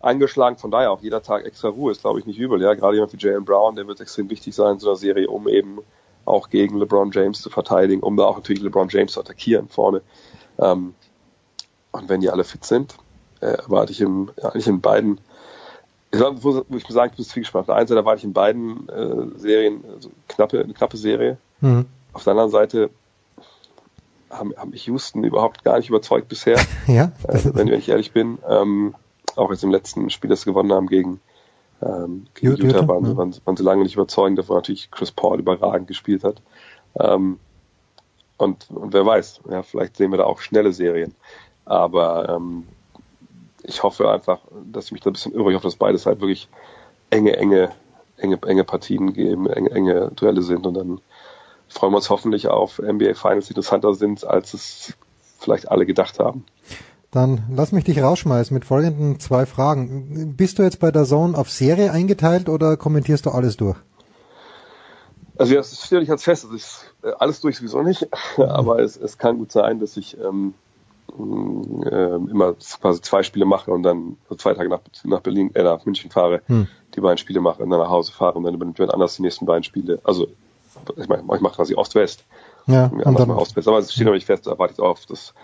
angeschlagen. 0.04 0.56
Von 0.56 0.70
daher 0.70 0.90
auch 0.90 1.00
jeder 1.00 1.22
Tag 1.22 1.44
extra 1.44 1.68
Ruhe 1.68 1.92
ist, 1.92 2.02
glaube 2.02 2.20
ich, 2.20 2.26
nicht 2.26 2.38
übel. 2.38 2.60
Ja, 2.60 2.74
gerade 2.74 2.94
jemand 2.94 3.12
wie 3.12 3.18
Jalen 3.18 3.44
Brown, 3.44 3.76
der 3.76 3.86
wird 3.86 4.00
extrem 4.00 4.30
wichtig 4.30 4.54
sein 4.54 4.74
in 4.74 4.78
so 4.78 4.88
einer 4.88 4.96
Serie, 4.96 5.28
um 5.28 5.48
eben 5.48 5.78
auch 6.24 6.48
gegen 6.48 6.78
LeBron 6.78 7.10
James 7.12 7.40
zu 7.42 7.50
verteidigen, 7.50 8.02
um 8.02 8.16
da 8.16 8.24
auch 8.24 8.36
natürlich 8.36 8.62
LeBron 8.62 8.88
James 8.88 9.12
zu 9.12 9.20
attackieren 9.20 9.68
vorne. 9.68 10.02
Ähm, 10.58 10.94
und 11.92 12.08
wenn 12.08 12.20
die 12.20 12.30
alle 12.30 12.44
fit 12.44 12.64
sind, 12.64 12.96
äh, 13.40 13.46
erwarte 13.46 13.92
ich 13.92 14.00
im, 14.00 14.30
eigentlich 14.42 14.66
in 14.66 14.80
beiden, 14.80 15.20
ich 16.10 16.18
sag, 16.18 16.32
wo, 16.42 16.64
wo 16.68 16.76
ich 16.76 16.86
sagen, 16.86 17.10
ich 17.12 17.16
bin 17.16 17.26
zwiegespalten. 17.26 17.62
Auf 17.62 17.66
der 17.66 17.76
einen 17.76 17.86
Seite 17.86 18.00
erwarte 18.00 18.18
ich 18.18 18.24
in 18.24 18.32
beiden 18.32 18.88
äh, 18.88 19.38
Serien 19.38 19.84
also 19.94 20.10
knappe, 20.28 20.60
eine 20.60 20.72
knappe 20.72 20.96
Serie. 20.96 21.38
Mhm. 21.60 21.86
Auf 22.12 22.24
der 22.24 22.32
anderen 22.32 22.50
Seite 22.50 22.90
haben, 24.30 24.54
haben 24.56 24.70
mich 24.70 24.86
Houston 24.86 25.24
überhaupt 25.24 25.64
gar 25.64 25.78
nicht 25.78 25.88
überzeugt 25.88 26.28
bisher. 26.28 26.58
Ja. 26.86 27.12
Äh, 27.28 27.44
wenn, 27.54 27.68
wenn 27.68 27.78
ich 27.78 27.88
ehrlich 27.88 28.12
bin. 28.12 28.38
Ähm, 28.48 28.94
auch 29.38 29.50
jetzt 29.50 29.64
im 29.64 29.70
letzten 29.70 30.10
Spiel, 30.10 30.30
das 30.30 30.42
sie 30.42 30.50
gewonnen 30.50 30.72
haben 30.72 30.86
gegen, 30.86 31.20
ähm, 31.82 32.26
gegen 32.34 32.52
Utah, 32.52 32.66
Utah, 32.66 32.88
waren, 32.88 33.04
ja. 33.04 33.16
waren, 33.16 33.34
waren 33.44 33.56
sie 33.56 33.62
lange 33.62 33.82
nicht 33.82 33.94
überzeugend, 33.94 34.38
davon 34.38 34.56
natürlich 34.56 34.90
Chris 34.90 35.12
Paul 35.12 35.38
überragend 35.38 35.88
gespielt 35.88 36.24
hat. 36.24 36.42
Ähm, 36.98 37.38
und, 38.36 38.68
und 38.70 38.92
wer 38.92 39.06
weiß, 39.06 39.40
ja, 39.50 39.62
vielleicht 39.62 39.96
sehen 39.96 40.10
wir 40.10 40.18
da 40.18 40.24
auch 40.24 40.40
schnelle 40.40 40.72
Serien. 40.72 41.14
Aber 41.64 42.28
ähm, 42.28 42.66
ich 43.62 43.82
hoffe 43.82 44.10
einfach, 44.10 44.40
dass 44.70 44.86
ich 44.86 44.92
mich 44.92 45.00
da 45.00 45.10
ein 45.10 45.14
bisschen 45.14 45.32
irre. 45.32 45.50
Ich 45.50 45.56
hoffe, 45.56 45.66
dass 45.66 45.76
beides 45.76 46.06
halt 46.06 46.20
wirklich 46.20 46.48
enge, 47.10 47.36
enge, 47.36 47.70
enge, 48.16 48.38
enge 48.42 48.64
Partien 48.64 49.12
geben, 49.12 49.48
enge, 49.48 49.70
enge 49.70 50.10
Duelle 50.14 50.42
sind 50.42 50.66
und 50.66 50.74
dann 50.74 51.00
freuen 51.68 51.92
wir 51.92 51.96
uns 51.96 52.10
hoffentlich 52.10 52.48
auf 52.48 52.78
NBA 52.78 53.14
Finals, 53.14 53.46
die 53.46 53.52
interessanter 53.52 53.94
sind, 53.94 54.24
als 54.24 54.54
es 54.54 54.94
vielleicht 55.38 55.70
alle 55.70 55.86
gedacht 55.86 56.18
haben. 56.18 56.44
Dann 57.14 57.44
lass 57.48 57.70
mich 57.70 57.84
dich 57.84 58.02
rausschmeißen 58.02 58.52
mit 58.52 58.64
folgenden 58.64 59.20
zwei 59.20 59.46
Fragen. 59.46 60.34
Bist 60.36 60.58
du 60.58 60.64
jetzt 60.64 60.80
bei 60.80 60.90
der 60.90 61.04
Zone 61.04 61.38
auf 61.38 61.48
Serie 61.48 61.92
eingeteilt 61.92 62.48
oder 62.48 62.76
kommentierst 62.76 63.24
du 63.26 63.30
alles 63.30 63.56
durch? 63.56 63.76
Also 65.38 65.54
ja, 65.54 65.60
das 65.60 65.86
steht 65.86 66.00
nicht 66.00 66.10
als 66.10 66.24
fest, 66.24 66.44
ist 66.52 66.92
alles 67.18 67.40
durch 67.40 67.56
sowieso 67.58 67.82
nicht, 67.82 68.08
aber 68.36 68.80
es, 68.80 68.96
es 68.96 69.16
kann 69.18 69.38
gut 69.38 69.52
sein, 69.52 69.78
dass 69.80 69.96
ich 69.96 70.16
ähm, 70.20 70.54
äh, 71.86 72.14
immer 72.30 72.54
quasi 72.80 73.00
zwei 73.00 73.22
Spiele 73.22 73.44
mache 73.44 73.70
und 73.70 73.84
dann 73.84 74.16
zwei 74.38 74.54
Tage 74.54 74.68
nach, 74.68 74.80
nach 75.04 75.20
Berlin, 75.20 75.50
äh, 75.54 75.62
nach 75.62 75.84
München 75.84 76.10
fahre, 76.10 76.42
Hm. 76.46 76.66
die 76.96 77.00
beiden 77.00 77.18
Spiele 77.18 77.40
mache 77.40 77.62
und 77.62 77.70
dann 77.70 77.80
nach 77.80 77.90
Hause 77.90 78.10
fahre 78.12 78.34
und 78.38 78.44
dann 78.44 78.54
übernimmt 78.54 78.78
jemand 78.78 78.94
anders 78.94 79.16
die 79.16 79.22
nächsten 79.22 79.46
beiden 79.46 79.62
Spiele. 79.64 80.00
Also 80.04 80.26
ich 80.96 81.08
meine, 81.08 81.22
ich 81.34 81.40
mache 81.40 81.54
quasi 81.56 81.74
Ost-West. 81.76 82.24
Ja, 82.66 82.86
und 82.86 83.18
dann- 83.18 83.30
Ost-West. 83.30 83.68
Aber 83.68 83.78
es 83.78 83.92
steht 83.92 84.06
noch 84.06 84.12
nicht 84.14 84.26
fest, 84.26 84.46
da 84.46 84.58
warte 84.58 84.74
ich 84.74 84.80
auf, 84.80 85.04
das, 85.06 85.34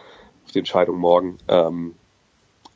auf 0.45 0.53
die 0.53 0.61
Entscheidung 0.61 0.99
morgen. 0.99 1.39
Ähm, 1.49 1.95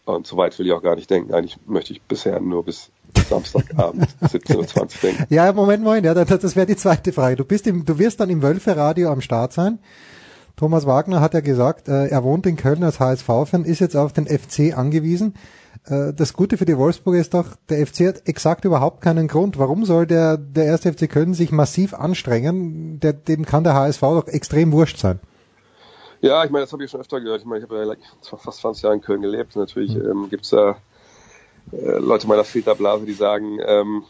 und 0.05 0.27
so 0.27 0.37
weit 0.37 0.59
will 0.59 0.67
ich 0.67 0.73
auch 0.73 0.83
gar 0.83 0.97
nicht 0.97 1.09
denken. 1.09 1.33
Eigentlich 1.33 1.59
möchte 1.67 1.93
ich 1.93 2.03
bisher 2.03 2.39
nur 2.41 2.65
bis 2.65 2.91
Samstagabend 3.29 4.07
17.20 4.23 4.57
Uhr 4.57 4.87
denken. 5.03 5.25
Ja, 5.31 5.53
Moment, 5.53 5.83
Moment, 5.83 6.05
ja, 6.05 6.15
das, 6.15 6.41
das 6.41 6.57
wäre 6.57 6.67
die 6.67 6.77
zweite 6.77 7.13
Frage. 7.13 7.37
Du 7.37 7.45
bist 7.45 7.67
im, 7.67 7.85
du 7.85 7.99
wirst 7.99 8.21
dann 8.21 8.29
im 8.29 8.43
Wölfe-Radio 8.43 9.11
am 9.11 9.21
Start 9.21 9.53
sein. 9.53 9.79
Thomas 10.57 10.87
Wagner 10.87 11.21
hat 11.21 11.35
ja 11.35 11.41
gesagt, 11.41 11.89
äh, 11.89 12.07
er 12.09 12.23
wohnt 12.23 12.47
in 12.47 12.57
Köln 12.57 12.85
als 12.85 13.01
HSV-Fan, 13.01 13.65
ist 13.65 13.81
jetzt 13.81 13.97
auf 13.97 14.13
den 14.13 14.27
FC 14.27 14.77
angewiesen. 14.77 15.35
Äh, 15.87 16.13
das 16.13 16.33
Gute 16.33 16.57
für 16.59 16.65
die 16.65 16.79
Wolfsburger 16.79 17.19
ist 17.19 17.35
doch, 17.35 17.57
der 17.69 17.85
FC 17.85 18.09
hat 18.09 18.29
exakt 18.29 18.65
überhaupt 18.65 19.01
keinen 19.01 19.27
Grund. 19.27 19.59
Warum 19.59 19.85
soll 19.85 20.07
der, 20.07 20.37
der 20.37 20.67
erste 20.67 20.93
FC 20.93 21.11
Köln 21.11 21.35
sich 21.35 21.51
massiv 21.51 21.95
anstrengen? 21.95 23.01
Der, 23.01 23.15
dem 23.15 23.45
kann 23.45 23.65
der 23.65 23.75
HSV 23.75 24.01
doch 24.01 24.29
extrem 24.29 24.71
wurscht 24.71 24.99
sein. 24.99 25.19
Ja, 26.25 26.43
ich 26.43 26.51
meine, 26.51 26.65
das 26.65 26.73
habe 26.73 26.83
ich 26.83 26.91
schon 26.91 27.03
öfter 27.03 27.21
gehört. 27.21 27.43
Ich 27.43 27.47
meine, 27.47 27.63
ich 27.63 27.71
habe 27.71 27.85
ja 27.87 28.37
fast 28.39 28.61
20 28.61 28.83
Jahre 28.83 28.95
in 28.95 29.03
Köln 29.03 29.21
gelebt. 29.21 29.55
Natürlich 29.57 29.95
mhm. 29.95 30.11
ähm, 30.11 30.31
gibt 30.31 30.45
es 30.45 30.51
da 30.51 30.79
äh, 31.71 31.99
Leute 31.99 32.27
meiner 32.27 32.45
Filterblase, 32.45 33.05
die 33.05 33.13
sagen, 33.13 33.59
ähm, 33.63 34.05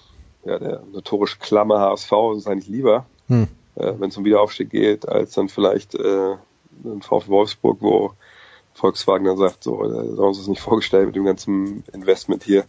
ja, 0.45 0.61
der 0.61 0.83
notorisch 0.93 1.41
klamme 1.41 1.77
HSV 1.77 2.13
ist 2.37 2.47
eigentlich 2.47 2.69
lieber, 2.69 3.05
mhm. 3.27 3.49
äh, 3.75 3.95
wenn 3.99 4.11
es 4.11 4.17
um 4.17 4.25
Wiederaufstieg 4.25 4.71
geht, 4.71 5.09
als 5.09 5.33
dann 5.33 5.49
vielleicht 5.49 5.97
äh, 5.97 6.37
ein 6.85 7.03
VfW 7.03 7.31
Wolfsburg, 7.31 7.79
wo 7.81 8.13
Volkswagen 8.75 9.27
dann 9.27 9.37
sagt, 9.37 9.65
so, 9.65 9.83
äh, 9.83 10.17
haben 10.17 10.19
uns 10.19 10.39
das 10.39 10.47
nicht 10.47 10.63
vorgestellt 10.63 11.07
mit 11.07 11.17
dem 11.17 11.25
ganzen 11.25 11.83
Investment 11.93 12.45
hier. 12.45 12.65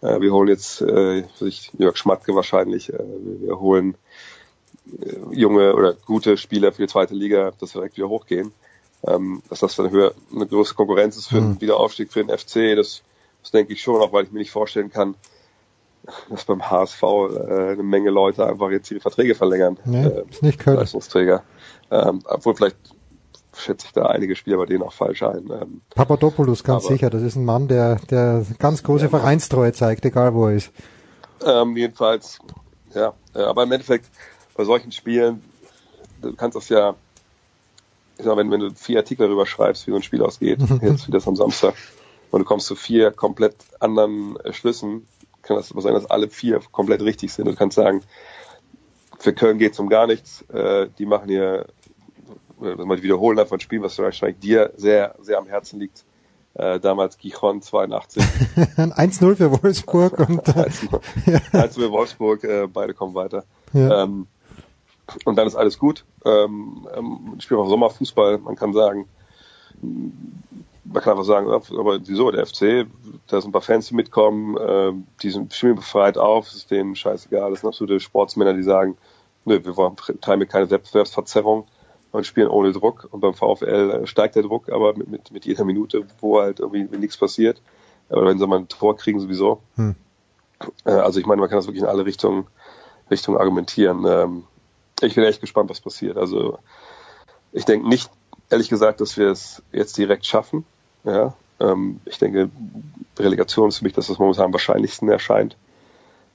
Äh, 0.00 0.20
wir 0.20 0.32
holen 0.32 0.48
jetzt, 0.48 0.80
äh, 0.80 1.22
ich, 1.42 1.70
Jörg 1.78 1.96
Schmatke 1.96 2.34
wahrscheinlich, 2.34 2.92
äh, 2.92 2.98
wir, 2.98 3.40
wir 3.40 3.60
holen 3.60 3.94
äh, 5.00 5.14
junge 5.30 5.76
oder 5.76 5.92
gute 5.92 6.36
Spieler 6.36 6.72
für 6.72 6.82
die 6.82 6.88
zweite 6.88 7.14
Liga, 7.14 7.52
dass 7.60 7.76
wir 7.76 7.82
direkt 7.82 7.96
wieder 7.96 8.08
hochgehen 8.08 8.50
ähm, 9.06 9.42
dass 9.48 9.60
das 9.60 9.76
dann 9.76 9.90
höher, 9.90 10.12
eine 10.34 10.46
große 10.46 10.74
Konkurrenz 10.74 11.16
ist 11.16 11.28
für 11.28 11.40
mhm. 11.40 11.54
den 11.54 11.60
Wiederaufstieg 11.60 12.12
für 12.12 12.24
den 12.24 12.36
FC. 12.36 12.76
Das, 12.76 13.02
das 13.42 13.50
denke 13.52 13.72
ich 13.72 13.82
schon, 13.82 14.00
auch 14.00 14.12
weil 14.12 14.24
ich 14.24 14.32
mir 14.32 14.40
nicht 14.40 14.50
vorstellen 14.50 14.90
kann, 14.90 15.14
dass 16.28 16.44
beim 16.44 16.70
HSV 16.70 17.02
äh, 17.02 17.72
eine 17.72 17.82
Menge 17.82 18.10
Leute 18.10 18.46
einfach 18.46 18.70
jetzt 18.70 18.90
ihre 18.90 19.00
Verträge 19.00 19.34
verlängern. 19.34 19.78
Nee, 19.84 20.04
äh, 20.04 20.24
ist 20.28 20.42
nicht 20.42 20.58
Köln. 20.58 20.76
Leistungsträger. 20.76 21.42
Ähm, 21.90 22.20
obwohl 22.24 22.54
vielleicht 22.54 22.76
schätze 23.56 23.86
ich 23.86 23.92
da 23.92 24.06
einige 24.06 24.36
Spieler 24.36 24.58
bei 24.58 24.66
denen 24.66 24.82
auch 24.82 24.92
falsch 24.92 25.22
ein. 25.22 25.50
Ähm, 25.50 25.80
Papadopoulos, 25.94 26.64
ganz 26.64 26.84
aber, 26.84 26.94
sicher. 26.94 27.10
Das 27.10 27.22
ist 27.22 27.36
ein 27.36 27.44
Mann, 27.44 27.68
der, 27.68 27.96
der 28.10 28.44
ganz 28.58 28.82
große 28.82 29.04
ja, 29.04 29.10
Vereinstreue 29.10 29.72
zeigt, 29.72 30.04
egal 30.04 30.34
wo 30.34 30.46
er 30.46 30.54
ist. 30.54 30.70
Ähm, 31.44 31.76
jedenfalls, 31.76 32.38
ja. 32.94 33.14
Äh, 33.34 33.40
aber 33.40 33.64
im 33.64 33.72
Endeffekt, 33.72 34.06
bei 34.56 34.64
solchen 34.64 34.92
Spielen, 34.92 35.42
du 36.22 36.34
kannst 36.34 36.56
das 36.56 36.68
ja 36.68 36.94
ich 38.20 38.26
sag, 38.26 38.36
wenn, 38.36 38.50
wenn 38.50 38.60
du 38.60 38.70
vier 38.74 38.98
Artikel 38.98 39.26
darüber 39.26 39.46
schreibst, 39.46 39.86
wie 39.86 39.90
so 39.90 39.96
ein 39.96 40.02
Spiel 40.02 40.22
ausgeht, 40.22 40.60
jetzt 40.82 41.08
wie 41.08 41.12
das 41.12 41.26
am 41.26 41.36
Samstag, 41.36 41.74
und 42.30 42.40
du 42.40 42.44
kommst 42.44 42.66
zu 42.66 42.76
vier 42.76 43.10
komplett 43.10 43.56
anderen 43.80 44.36
äh, 44.40 44.52
Schlüssen, 44.52 45.06
kann 45.42 45.56
das 45.56 45.72
aber 45.72 45.80
sein, 45.80 45.94
dass 45.94 46.06
alle 46.06 46.28
vier 46.28 46.60
komplett 46.70 47.02
richtig 47.02 47.32
sind. 47.32 47.46
Du 47.46 47.54
kannst 47.54 47.76
sagen, 47.76 48.02
für 49.18 49.32
Köln 49.32 49.58
geht 49.58 49.72
es 49.72 49.78
um 49.80 49.88
gar 49.88 50.06
nichts. 50.06 50.42
Äh, 50.52 50.88
die 50.98 51.06
machen 51.06 51.28
hier, 51.28 51.66
äh, 52.62 52.74
mal 52.76 53.02
wiederholen 53.02 53.38
einfach 53.38 53.56
ein 53.56 53.60
Spiel, 53.60 53.82
was 53.82 53.98
wahrscheinlich 53.98 54.38
dir 54.38 54.72
sehr, 54.76 55.14
sehr 55.20 55.38
am 55.38 55.46
Herzen 55.46 55.80
liegt. 55.80 56.04
Äh, 56.54 56.80
damals 56.80 57.16
Gijon 57.16 57.62
82. 57.62 58.22
1-0 58.76 59.36
für 59.36 59.62
Wolfsburg 59.62 60.18
und 60.18 60.42
1-0 60.46 61.00
ja. 61.52 61.68
für 61.68 61.90
Wolfsburg, 61.90 62.44
äh, 62.44 62.66
beide 62.66 62.92
kommen 62.92 63.14
weiter. 63.14 63.44
Ja. 63.72 64.02
Ähm, 64.02 64.26
und 65.24 65.36
dann 65.36 65.46
ist 65.46 65.56
alles 65.56 65.78
gut. 65.78 66.04
Ähm, 66.24 66.88
ähm, 66.94 67.34
ich 67.38 67.44
spiele 67.44 67.60
auch 67.60 67.68
Sommerfußball, 67.68 68.38
man 68.38 68.56
kann 68.56 68.72
sagen, 68.72 69.08
man 69.82 71.02
kann 71.02 71.12
einfach 71.12 71.24
sagen, 71.24 71.50
aber 71.50 72.00
wieso, 72.06 72.30
der 72.30 72.46
FC, 72.46 72.86
da 73.28 73.40
sind 73.40 73.50
ein 73.50 73.52
paar 73.52 73.60
Fans, 73.60 73.88
die 73.88 73.94
mitkommen, 73.94 74.56
äh, 74.56 74.92
die 75.22 75.30
sind, 75.30 75.54
spielen 75.54 75.76
befreit 75.76 76.18
auf, 76.18 76.48
es 76.48 76.56
ist 76.56 76.70
denen 76.70 76.96
scheißegal, 76.96 77.50
das 77.50 77.60
sind 77.60 77.68
absolute 77.68 78.00
Sportsmänner, 78.00 78.54
die 78.54 78.62
sagen, 78.62 78.96
nö, 79.44 79.64
wir 79.64 79.76
wollen 79.76 79.96
teilen 80.20 80.46
keine 80.48 80.70
Wettbewerbsverzerrung 80.70 81.66
und 82.12 82.26
spielen 82.26 82.48
ohne 82.48 82.72
Druck 82.72 83.08
und 83.10 83.20
beim 83.20 83.34
VfL 83.34 84.06
steigt 84.06 84.36
der 84.36 84.42
Druck, 84.42 84.68
aber 84.70 84.96
mit, 84.96 85.08
mit, 85.08 85.30
mit 85.30 85.44
jeder 85.44 85.64
Minute, 85.64 86.06
wo 86.20 86.40
halt 86.40 86.60
irgendwie 86.60 86.84
nichts 86.96 87.16
passiert, 87.16 87.62
oder 88.08 88.26
wenn 88.26 88.38
sie 88.38 88.46
mal 88.46 88.58
ein 88.58 88.68
Tor 88.68 88.96
kriegen 88.96 89.20
sowieso. 89.20 89.60
Hm. 89.76 89.94
Äh, 90.84 90.90
also 90.90 91.20
ich 91.20 91.26
meine, 91.26 91.40
man 91.40 91.48
kann 91.48 91.58
das 91.58 91.66
wirklich 91.66 91.82
in 91.82 91.88
alle 91.88 92.04
Richtungen, 92.04 92.46
Richtungen 93.10 93.38
argumentieren. 93.38 94.04
Ähm, 94.06 94.44
ich 95.02 95.14
bin 95.14 95.24
echt 95.24 95.40
gespannt, 95.40 95.70
was 95.70 95.80
passiert. 95.80 96.16
Also 96.16 96.58
ich 97.52 97.64
denke 97.64 97.88
nicht, 97.88 98.10
ehrlich 98.50 98.68
gesagt, 98.68 99.00
dass 99.00 99.16
wir 99.16 99.28
es 99.28 99.62
jetzt 99.72 99.96
direkt 99.96 100.26
schaffen. 100.26 100.64
Ja, 101.04 101.34
ähm, 101.60 102.00
ich 102.04 102.18
denke, 102.18 102.50
Relegation 103.18 103.68
ist 103.68 103.78
für 103.78 103.84
mich 103.84 103.92
das, 103.92 104.10
was 104.10 104.18
momentan 104.18 104.46
am 104.46 104.52
wahrscheinlichsten 104.52 105.08
erscheint. 105.08 105.56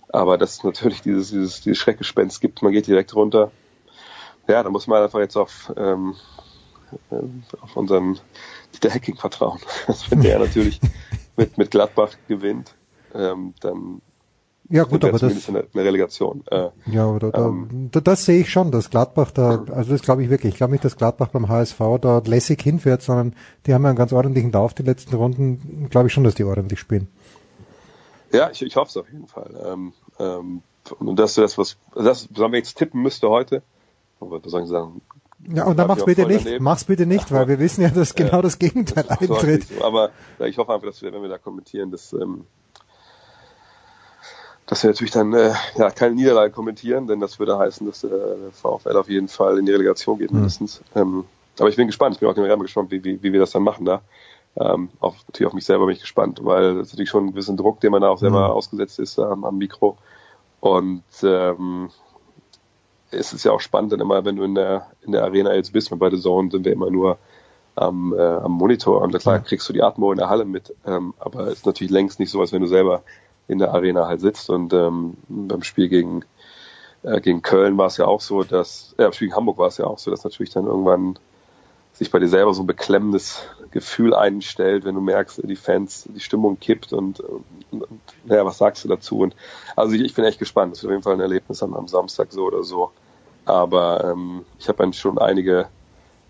Aber 0.09 0.37
dass 0.37 0.53
es 0.53 0.63
natürlich 0.63 1.01
dieses, 1.01 1.31
dieses, 1.31 1.61
dieses 1.61 1.77
Schreckgespenst 1.77 2.41
gibt, 2.41 2.61
man 2.61 2.71
geht 2.71 2.87
direkt 2.87 3.15
runter. 3.15 3.51
Ja, 4.47 4.63
da 4.63 4.69
muss 4.69 4.87
man 4.87 5.03
einfach 5.03 5.19
jetzt 5.19 5.35
auf, 5.35 5.73
ähm, 5.75 6.15
äh, 7.11 7.15
auf 7.61 7.75
unseren 7.75 8.19
Dieter 8.73 8.93
Hacking 8.93 9.17
vertrauen. 9.17 9.59
Also 9.87 10.11
wenn 10.11 10.21
der 10.21 10.39
natürlich 10.39 10.79
mit, 11.35 11.57
mit 11.57 11.71
Gladbach 11.71 12.13
gewinnt, 12.27 12.75
ähm, 13.13 13.53
dann 13.59 14.01
ja 14.69 14.83
gut, 14.83 15.05
aber 15.05 15.19
das 15.19 15.47
eine, 15.49 15.65
eine 15.73 15.83
Relegation. 15.83 16.43
Äh, 16.47 16.69
ja, 16.87 17.07
aber 17.07 17.31
da, 17.31 17.47
ähm, 17.47 17.89
da, 17.91 17.99
das 17.99 18.25
sehe 18.25 18.41
ich 18.41 18.49
schon, 18.49 18.71
dass 18.71 18.89
Gladbach 18.89 19.31
da, 19.31 19.63
also 19.71 19.91
das 19.91 20.01
glaube 20.01 20.23
ich 20.23 20.29
wirklich. 20.29 20.53
Ich 20.53 20.57
glaube 20.57 20.71
nicht, 20.71 20.83
dass 20.83 20.97
Gladbach 20.97 21.27
beim 21.27 21.47
HSV 21.49 21.79
da 22.01 22.21
lässig 22.25 22.61
hinfährt, 22.61 23.01
sondern 23.01 23.35
die 23.65 23.73
haben 23.73 23.83
ja 23.83 23.89
einen 23.89 23.97
ganz 23.97 24.11
ordentlichen 24.11 24.51
Lauf 24.51 24.73
die 24.73 24.83
letzten 24.83 25.15
Runden. 25.15 25.87
Glaube 25.89 26.07
ich 26.07 26.13
schon, 26.13 26.23
dass 26.23 26.35
die 26.35 26.43
ordentlich 26.43 26.79
spielen. 26.79 27.07
Ja, 28.31 28.49
ich, 28.49 28.61
ich 28.61 28.75
hoffe 28.75 28.89
es 28.89 28.97
auf 28.97 29.09
jeden 29.11 29.27
Fall. 29.27 29.51
Ähm, 29.65 29.93
ähm, 30.19 30.61
und 30.99 31.17
das 31.17 31.35
das, 31.35 31.57
was 31.57 31.77
das, 31.95 32.27
wenn 32.31 32.51
wir 32.51 32.57
jetzt 32.57 32.77
tippen 32.77 33.01
müsste 33.01 33.29
heute, 33.29 33.61
aber 34.19 34.43
was 34.43 34.51
sollen 34.51 34.67
sagen? 34.67 35.01
Ja, 35.47 35.65
und 35.65 35.77
dann 35.77 35.87
mach's 35.87 36.05
bitte 36.05 36.25
nicht, 36.25 36.45
daneben. 36.45 36.63
mach's 36.63 36.85
bitte 36.85 37.05
nicht, 37.05 37.31
weil 37.31 37.47
wir 37.47 37.59
wissen 37.59 37.81
ja, 37.81 37.89
dass 37.89 38.15
genau 38.15 38.41
das 38.41 38.57
Gegenteil 38.57 39.03
das 39.07 39.19
eintritt. 39.19 39.67
So, 39.67 39.83
aber 39.83 40.09
ja, 40.39 40.45
ich 40.47 40.57
hoffe 40.57 40.73
einfach, 40.73 40.87
dass 40.87 41.01
wir, 41.01 41.13
wenn 41.13 41.21
wir 41.21 41.29
da 41.29 41.37
kommentieren, 41.37 41.91
dass 41.91 42.13
ähm, 42.13 42.45
dass 44.67 44.83
wir 44.83 44.89
natürlich 44.89 45.11
dann 45.11 45.33
äh, 45.33 45.53
ja 45.77 45.91
keine 45.91 46.15
Niederlage 46.15 46.51
kommentieren, 46.51 47.07
denn 47.07 47.19
das 47.19 47.39
würde 47.39 47.57
heißen, 47.57 47.85
dass 47.85 48.03
äh, 48.03 48.09
der 48.09 48.51
VfL 48.51 48.97
auf 48.97 49.09
jeden 49.09 49.27
Fall 49.27 49.59
in 49.59 49.65
die 49.65 49.71
Relegation 49.71 50.17
geht 50.17 50.29
hm. 50.29 50.37
mindestens. 50.37 50.81
Mhm. 50.93 51.01
Ähm, 51.01 51.23
aber 51.59 51.69
ich 51.69 51.75
bin 51.75 51.87
gespannt, 51.87 52.15
ich 52.15 52.19
bin 52.19 52.29
auch 52.29 52.35
generell 52.35 52.57
gespannt, 52.57 52.91
wie, 52.91 53.03
wie, 53.03 53.21
wie 53.21 53.31
wir 53.31 53.39
das 53.39 53.51
dann 53.51 53.63
machen 53.63 53.85
da. 53.85 54.01
Ähm, 54.57 54.89
auch 54.99 55.15
natürlich 55.27 55.47
auf 55.47 55.53
mich 55.53 55.65
selber 55.65 55.85
bin 55.85 55.95
ich 55.95 56.01
gespannt, 56.01 56.39
weil 56.43 56.75
das 56.75 56.87
ist 56.87 56.93
natürlich 56.93 57.09
schon 57.09 57.25
ein 57.25 57.31
gewissen 57.31 57.57
Druck, 57.57 57.79
den 57.81 57.91
man 57.91 58.01
da 58.01 58.09
auch 58.09 58.17
selber 58.17 58.47
mhm. 58.47 58.53
ausgesetzt 58.53 58.99
ist 58.99 59.17
ähm, 59.17 59.43
am 59.43 59.57
Mikro. 59.57 59.97
Und 60.59 61.03
ähm, 61.23 61.89
es 63.11 63.33
ist 63.33 63.45
ja 63.45 63.51
auch 63.51 63.61
spannend, 63.61 63.91
dann 63.91 63.99
immer, 63.99 64.25
wenn 64.25 64.35
du 64.35 64.43
in 64.43 64.55
der 64.55 64.87
in 65.01 65.11
der 65.11 65.23
Arena 65.23 65.53
jetzt 65.53 65.73
bist, 65.73 65.97
bei 65.97 66.09
The 66.09 66.19
Zone 66.19 66.49
sind 66.51 66.65
wir 66.65 66.73
immer 66.73 66.89
nur 66.89 67.17
am, 67.75 68.13
äh, 68.13 68.21
am 68.21 68.53
Monitor 68.53 69.01
und 69.01 69.17
klar 69.19 69.39
kriegst 69.39 69.67
du 69.69 69.73
die 69.73 69.83
Atmo 69.83 70.11
in 70.11 70.17
der 70.17 70.29
Halle 70.29 70.45
mit, 70.45 70.73
ähm, 70.85 71.13
aber 71.19 71.47
es 71.47 71.59
ist 71.59 71.65
natürlich 71.65 71.91
längst 71.91 72.19
nicht 72.19 72.31
so, 72.31 72.39
als 72.39 72.53
wenn 72.53 72.61
du 72.61 72.67
selber 72.67 73.03
in 73.47 73.59
der 73.59 73.73
Arena 73.73 74.07
halt 74.07 74.21
sitzt. 74.21 74.49
Und 74.49 74.73
ähm, 74.73 75.17
beim 75.27 75.63
Spiel 75.63 75.89
gegen, 75.89 76.23
äh, 77.03 77.21
gegen 77.21 77.41
Köln 77.41 77.77
war 77.77 77.87
es 77.87 77.97
ja 77.97 78.05
auch 78.05 78.21
so, 78.21 78.43
dass, 78.43 78.93
äh, 78.97 79.03
beim 79.03 79.13
Spiel 79.13 79.27
gegen 79.27 79.37
Hamburg 79.37 79.57
war 79.57 79.67
es 79.67 79.77
ja 79.77 79.85
auch 79.85 79.99
so, 79.99 80.11
dass 80.11 80.23
natürlich 80.23 80.51
dann 80.51 80.65
irgendwann 80.65 81.17
sich 81.93 82.11
bei 82.11 82.19
dir 82.19 82.27
selber 82.27 82.53
so 82.53 82.63
ein 82.63 82.67
beklemmendes 82.67 83.47
Gefühl 83.71 84.13
einstellt, 84.13 84.83
wenn 84.83 84.95
du 84.95 85.01
merkst, 85.01 85.41
die 85.43 85.55
Fans, 85.55 86.05
die 86.13 86.19
Stimmung 86.19 86.59
kippt 86.59 86.91
und, 86.91 87.21
und, 87.21 87.43
und 87.71 88.01
naja, 88.25 88.45
was 88.45 88.57
sagst 88.57 88.83
du 88.83 88.89
dazu? 88.89 89.19
Und 89.19 89.35
also 89.77 89.95
ich, 89.95 90.01
ich 90.01 90.13
bin 90.13 90.25
echt 90.25 90.39
gespannt. 90.39 90.73
Das 90.73 90.83
wird 90.83 90.89
auf 90.89 90.95
jeden 90.95 91.03
Fall 91.03 91.13
ein 91.13 91.21
Erlebnis 91.21 91.63
am, 91.63 91.73
am 91.73 91.87
Samstag 91.87 92.33
so 92.33 92.43
oder 92.43 92.63
so. 92.63 92.91
Aber 93.45 94.03
ähm, 94.03 94.43
ich 94.59 94.67
habe 94.67 94.79
dann 94.79 94.91
schon 94.91 95.17
einige 95.17 95.69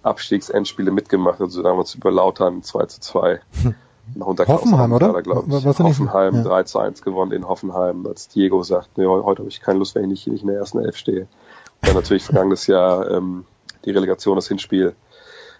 Abstiegsendspiele 0.03 0.91
mitgemacht, 0.91 1.41
also 1.41 1.63
damals 1.63 1.95
über 1.95 2.11
Lautern 2.11 2.61
2 2.61 2.85
zu 2.85 3.01
2. 3.01 3.41
Hoffenheim, 4.19 4.93
oder? 4.93 5.19
Ich. 5.19 5.25
Was 5.27 5.79
Hoffenheim 5.79 6.35
ja. 6.35 6.43
3 6.43 6.63
zu 6.63 6.79
1 6.79 7.01
gewonnen 7.01 7.31
in 7.31 7.47
Hoffenheim, 7.47 8.05
als 8.05 8.27
Diego 8.27 8.63
sagt, 8.63 8.97
nee, 8.97 9.05
heute 9.05 9.39
habe 9.39 9.49
ich 9.49 9.61
keine 9.61 9.79
Lust, 9.79 9.95
wenn 9.95 10.03
ich 10.03 10.09
nicht, 10.09 10.27
nicht 10.27 10.41
in 10.41 10.47
der 10.47 10.57
ersten 10.57 10.79
Elf 10.79 10.97
stehe. 10.97 11.21
Und 11.21 11.87
dann 11.87 11.95
natürlich 11.95 12.23
vergangenes 12.25 12.67
Jahr 12.67 13.09
ähm, 13.09 13.45
die 13.85 13.91
Relegation, 13.91 14.35
das 14.35 14.47
Hinspiel 14.47 14.95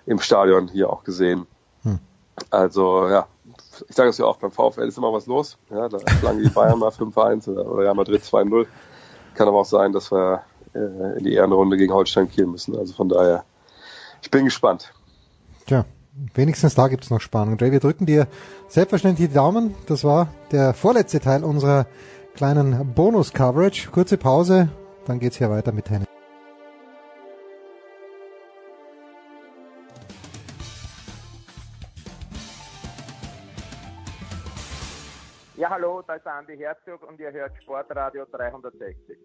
im 0.06 0.20
Stadion 0.20 0.68
hier 0.68 0.90
auch 0.90 1.04
gesehen. 1.04 1.48
Hm. 1.84 2.00
Also 2.50 3.08
ja, 3.08 3.28
ich 3.88 3.96
sage 3.96 4.10
es 4.10 4.18
ja 4.18 4.26
auch, 4.26 4.38
beim 4.38 4.52
VfL 4.52 4.88
ist 4.88 4.98
immer 4.98 5.12
was 5.12 5.26
los. 5.26 5.58
Ja, 5.70 5.90
da 5.90 6.00
schlagen 6.00 6.42
die 6.42 6.50
Bayern 6.50 6.80
mal 6.80 6.90
5-1 6.90 7.50
oder 7.50 7.78
Real 7.78 7.96
Madrid 7.96 8.22
2-0. 8.22 8.68
Kann 9.34 9.48
aber 9.48 9.60
auch 9.60 9.66
sein, 9.66 9.92
dass 9.92 10.12
wir 10.12 10.44
äh, 10.74 11.18
in 11.18 11.24
die 11.24 11.34
Ehrenrunde 11.34 11.78
gegen 11.78 11.94
Holstein 11.94 12.30
Kiel 12.30 12.46
müssen. 12.46 12.78
Also 12.78 12.94
von 12.94 13.10
daher, 13.10 13.44
ich 14.22 14.32
bin 14.32 14.46
gespannt. 14.46 14.94
Tja, 15.66 15.86
wenigstens 16.34 16.76
da 16.76 16.88
gibt 16.88 17.04
es 17.04 17.10
noch 17.10 17.22
Spannung. 17.22 17.58
Jay, 17.58 17.72
wir 17.72 17.80
drücken 17.80 18.06
dir 18.06 18.28
selbstverständlich 18.68 19.30
die 19.30 19.34
Daumen. 19.34 19.76
Das 19.88 20.04
war 20.04 20.30
der 20.52 20.74
vorletzte 20.74 21.20
Teil 21.20 21.44
unserer 21.44 21.88
kleinen 22.36 22.94
Bonus-Coverage. 22.94 23.90
Kurze 23.92 24.18
Pause, 24.18 24.70
dann 25.06 25.20
geht's 25.20 25.38
hier 25.38 25.50
weiter 25.50 25.72
mit 25.72 25.86
Tennis. 25.86 26.08
Ja, 35.58 35.70
hallo, 35.70 36.04
da 36.06 36.16
ist 36.16 36.28
Andi 36.28 36.58
Herzog 36.58 37.08
und 37.08 37.20
ihr 37.20 37.32
hört 37.32 37.52
Sportradio 37.64 38.26
360. 38.32 39.18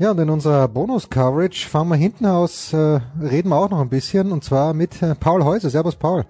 Ja, 0.00 0.12
und 0.12 0.18
in 0.18 0.30
unserer 0.30 0.66
Bonus-Coverage 0.66 1.68
fahren 1.68 1.88
wir 1.88 1.96
hinten 1.96 2.24
aus, 2.24 2.72
äh, 2.72 3.00
reden 3.20 3.50
wir 3.50 3.56
auch 3.56 3.68
noch 3.68 3.82
ein 3.82 3.90
bisschen 3.90 4.32
und 4.32 4.42
zwar 4.42 4.72
mit 4.72 5.02
äh, 5.02 5.14
Paul 5.14 5.44
Häuser. 5.44 5.68
Servus, 5.68 5.94
Paul. 5.94 6.24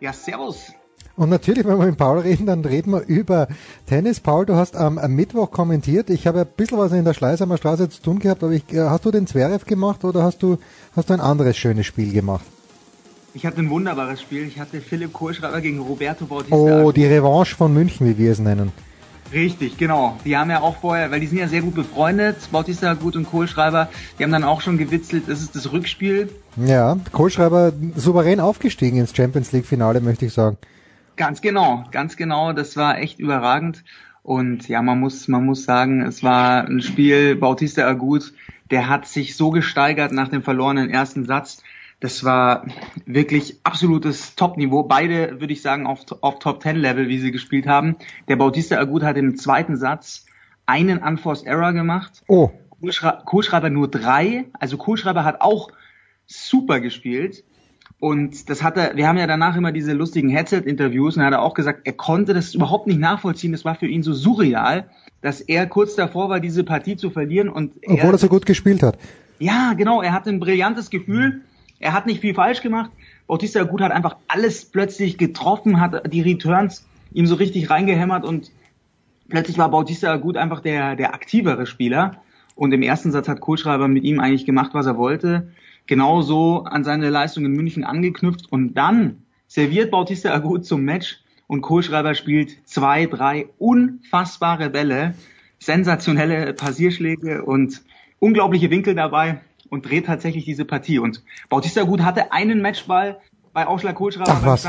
Ja, 0.00 0.10
servus. 0.14 0.72
Und 1.14 1.28
natürlich, 1.28 1.66
wenn 1.66 1.78
wir 1.78 1.84
mit 1.84 1.98
Paul 1.98 2.20
reden, 2.20 2.46
dann 2.46 2.64
reden 2.64 2.92
wir 2.92 3.04
über 3.06 3.46
Tennis. 3.84 4.20
Paul, 4.20 4.46
du 4.46 4.54
hast 4.54 4.74
am, 4.74 4.94
Mittwoch 5.14 5.50
kommentiert. 5.50 6.08
Ich 6.08 6.26
habe 6.26 6.40
ein 6.40 6.46
bisschen 6.56 6.78
was 6.78 6.92
in 6.92 7.04
der 7.04 7.12
Schleißheimer 7.12 7.58
Straße 7.58 7.90
zu 7.90 8.00
tun 8.00 8.18
gehabt, 8.18 8.42
aber 8.42 8.52
ich, 8.52 8.72
äh, 8.72 8.80
hast 8.80 9.04
du 9.04 9.10
den 9.10 9.26
Zverev 9.26 9.66
gemacht 9.66 10.02
oder 10.02 10.22
hast 10.22 10.42
du, 10.42 10.56
hast 10.96 11.10
du 11.10 11.12
ein 11.12 11.20
anderes 11.20 11.58
schönes 11.58 11.84
Spiel 11.84 12.10
gemacht? 12.10 12.46
Ich 13.34 13.44
hatte 13.44 13.58
ein 13.58 13.68
wunderbares 13.68 14.22
Spiel. 14.22 14.46
Ich 14.46 14.58
hatte 14.58 14.80
Philipp 14.80 15.12
Kohlschreiber 15.12 15.60
gegen 15.60 15.78
Roberto 15.78 16.24
Bautista. 16.24 16.56
Oh, 16.56 16.90
die 16.90 17.04
Revanche 17.04 17.54
von 17.54 17.74
München, 17.74 18.06
wie 18.06 18.16
wir 18.16 18.32
es 18.32 18.38
nennen. 18.38 18.72
Richtig, 19.32 19.78
genau. 19.78 20.18
Die 20.24 20.36
haben 20.36 20.50
ja 20.50 20.60
auch 20.60 20.76
vorher, 20.76 21.10
weil 21.10 21.20
die 21.20 21.26
sind 21.26 21.38
ja 21.38 21.48
sehr 21.48 21.62
gut 21.62 21.74
befreundet, 21.74 22.36
Bautista 22.50 22.94
gut 22.94 23.16
und 23.16 23.24
Kohlschreiber, 23.24 23.88
die 24.18 24.24
haben 24.24 24.32
dann 24.32 24.44
auch 24.44 24.60
schon 24.60 24.78
gewitzelt, 24.78 25.24
das 25.28 25.40
ist 25.40 25.56
das 25.56 25.72
Rückspiel. 25.72 26.28
Ja, 26.56 26.98
Kohlschreiber 27.12 27.72
souverän 27.96 28.40
aufgestiegen 28.40 28.98
ins 28.98 29.16
Champions 29.16 29.52
League 29.52 29.66
Finale, 29.66 30.00
möchte 30.00 30.26
ich 30.26 30.34
sagen. 30.34 30.58
Ganz 31.16 31.40
genau, 31.40 31.84
ganz 31.90 32.16
genau. 32.16 32.52
Das 32.52 32.76
war 32.76 32.98
echt 32.98 33.18
überragend. 33.18 33.84
Und 34.22 34.68
ja, 34.68 34.82
man 34.82 35.00
muss, 35.00 35.28
man 35.28 35.44
muss 35.44 35.64
sagen, 35.64 36.02
es 36.02 36.22
war 36.22 36.66
ein 36.66 36.80
Spiel, 36.80 37.34
Bautista 37.36 37.86
Agut, 37.86 38.32
der 38.70 38.88
hat 38.88 39.06
sich 39.06 39.36
so 39.36 39.50
gesteigert 39.50 40.12
nach 40.12 40.28
dem 40.28 40.42
verlorenen 40.42 40.90
ersten 40.90 41.24
Satz. 41.24 41.62
Das 42.02 42.24
war 42.24 42.66
wirklich 43.06 43.60
absolutes 43.62 44.34
Top-Niveau. 44.34 44.82
Beide, 44.82 45.40
würde 45.40 45.52
ich 45.52 45.62
sagen, 45.62 45.86
auf, 45.86 46.00
auf 46.20 46.40
Top-10-Level, 46.40 47.06
wie 47.06 47.18
sie 47.20 47.30
gespielt 47.30 47.68
haben. 47.68 47.94
Der 48.26 48.34
Bautista 48.34 48.76
Agut 48.76 49.04
hat 49.04 49.16
im 49.16 49.36
zweiten 49.36 49.76
Satz 49.76 50.26
einen 50.66 50.98
Unforced 50.98 51.46
Error 51.46 51.72
gemacht. 51.72 52.24
Oh. 52.26 52.50
Kohlschreiber 53.24 53.70
nur 53.70 53.88
drei. 53.88 54.46
Also 54.58 54.78
Kohlschreiber 54.78 55.24
hat 55.24 55.42
auch 55.42 55.70
super 56.26 56.80
gespielt. 56.80 57.44
Und 58.00 58.50
das 58.50 58.64
hat 58.64 58.76
er, 58.76 58.96
wir 58.96 59.06
haben 59.06 59.18
ja 59.18 59.28
danach 59.28 59.56
immer 59.56 59.70
diese 59.70 59.92
lustigen 59.92 60.28
Headset-Interviews 60.28 61.16
und 61.16 61.22
er 61.22 61.26
hat 61.26 61.34
auch 61.34 61.54
gesagt, 61.54 61.82
er 61.84 61.92
konnte 61.92 62.34
das 62.34 62.52
überhaupt 62.52 62.88
nicht 62.88 62.98
nachvollziehen. 62.98 63.52
Das 63.52 63.64
war 63.64 63.76
für 63.76 63.86
ihn 63.86 64.02
so 64.02 64.12
surreal, 64.12 64.90
dass 65.20 65.40
er 65.40 65.68
kurz 65.68 65.94
davor 65.94 66.28
war, 66.28 66.40
diese 66.40 66.64
Partie 66.64 66.96
zu 66.96 67.10
verlieren 67.10 67.48
und 67.48 67.74
Obwohl 67.86 68.14
er 68.14 68.18
so 68.18 68.26
gut 68.26 68.44
gespielt 68.44 68.82
hat. 68.82 68.98
Ja, 69.38 69.74
genau, 69.74 70.02
er 70.02 70.12
hatte 70.12 70.30
ein 70.30 70.40
brillantes 70.40 70.90
Gefühl. 70.90 71.42
Er 71.82 71.92
hat 71.92 72.06
nicht 72.06 72.20
viel 72.20 72.34
falsch 72.34 72.62
gemacht. 72.62 72.90
Bautista 73.26 73.64
Gut 73.64 73.82
hat 73.82 73.92
einfach 73.92 74.16
alles 74.28 74.64
plötzlich 74.64 75.18
getroffen, 75.18 75.80
hat 75.80 76.10
die 76.12 76.22
Returns 76.22 76.86
ihm 77.12 77.26
so 77.26 77.34
richtig 77.34 77.68
reingehämmert 77.68 78.24
und 78.24 78.50
plötzlich 79.28 79.58
war 79.58 79.70
Bautista 79.70 80.16
Gut 80.16 80.38
einfach 80.38 80.60
der, 80.60 80.96
der 80.96 81.12
aktivere 81.12 81.66
Spieler. 81.66 82.22
Und 82.54 82.72
im 82.72 82.82
ersten 82.82 83.12
Satz 83.12 83.28
hat 83.28 83.40
Kohlschreiber 83.40 83.88
mit 83.88 84.04
ihm 84.04 84.20
eigentlich 84.20 84.46
gemacht, 84.46 84.70
was 84.72 84.86
er 84.86 84.96
wollte 84.96 85.52
genauso 85.86 86.64
an 86.64 86.84
seine 86.84 87.10
Leistung 87.10 87.44
in 87.44 87.52
München 87.52 87.84
angeknüpft 87.84 88.50
und 88.50 88.74
dann 88.74 89.22
serviert 89.46 89.90
Bautista 89.90 90.32
Agut 90.32 90.64
zum 90.64 90.84
Match 90.84 91.20
und 91.46 91.60
Kohlschreiber 91.60 92.14
spielt 92.14 92.66
zwei, 92.68 93.06
drei 93.06 93.48
unfassbare 93.58 94.70
Bälle, 94.70 95.14
sensationelle 95.58 96.54
Passierschläge 96.54 97.44
und 97.44 97.82
unglaubliche 98.20 98.70
Winkel 98.70 98.94
dabei 98.94 99.40
und 99.72 99.86
dreht 99.86 100.04
tatsächlich 100.04 100.44
diese 100.44 100.66
Partie. 100.66 100.98
Und 100.98 101.24
Bautista 101.48 101.80
Agut 101.80 102.02
hatte 102.02 102.30
einen 102.30 102.60
Matchball 102.60 103.18
bei 103.54 103.66
Ausschlag 103.66 103.94
Kohlschreiber 103.94 104.30
Ach, 104.30 104.44
was? 104.44 104.68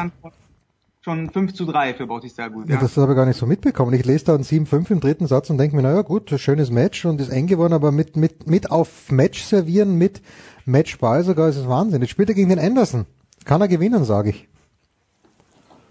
schon 1.02 1.30
5 1.30 1.54
zu 1.54 1.66
3 1.66 1.94
für 1.94 2.08
Bautista 2.08 2.46
Agut. 2.46 2.70
Ja. 2.70 2.76
Ja. 2.76 2.82
Das 2.82 2.96
habe 2.96 3.12
ich 3.12 3.18
gar 3.18 3.26
nicht 3.26 3.38
so 3.38 3.46
mitbekommen. 3.46 3.94
Ich 3.94 4.06
lese 4.06 4.24
da 4.24 4.36
ein 4.36 4.44
7-5 4.44 4.92
im 4.92 5.00
dritten 5.02 5.28
Satz 5.28 5.50
und 5.50 5.58
denke 5.58 5.76
mir, 5.76 5.82
naja 5.82 6.04
gut, 6.04 6.30
schönes 6.38 6.72
Match 6.72 7.04
und 7.04 7.20
ist 7.20 7.28
eng 7.28 7.48
geworden, 7.48 7.74
aber 7.74 7.92
mit, 7.92 8.16
mit, 8.16 8.48
mit 8.48 8.72
auf 8.72 9.12
Match 9.12 9.44
servieren, 9.44 9.98
mit 9.98 10.22
Matchball 10.64 11.26
sogar, 11.26 11.50
ist 11.50 11.58
es 11.58 11.68
Wahnsinn. 11.68 12.00
Jetzt 12.00 12.12
spielt 12.12 12.30
er 12.30 12.36
gegen 12.36 12.48
den 12.48 12.60
Anderson. 12.60 13.06
Kann 13.44 13.60
er 13.60 13.68
gewinnen, 13.68 14.06
sage 14.06 14.30
ich. 14.30 14.48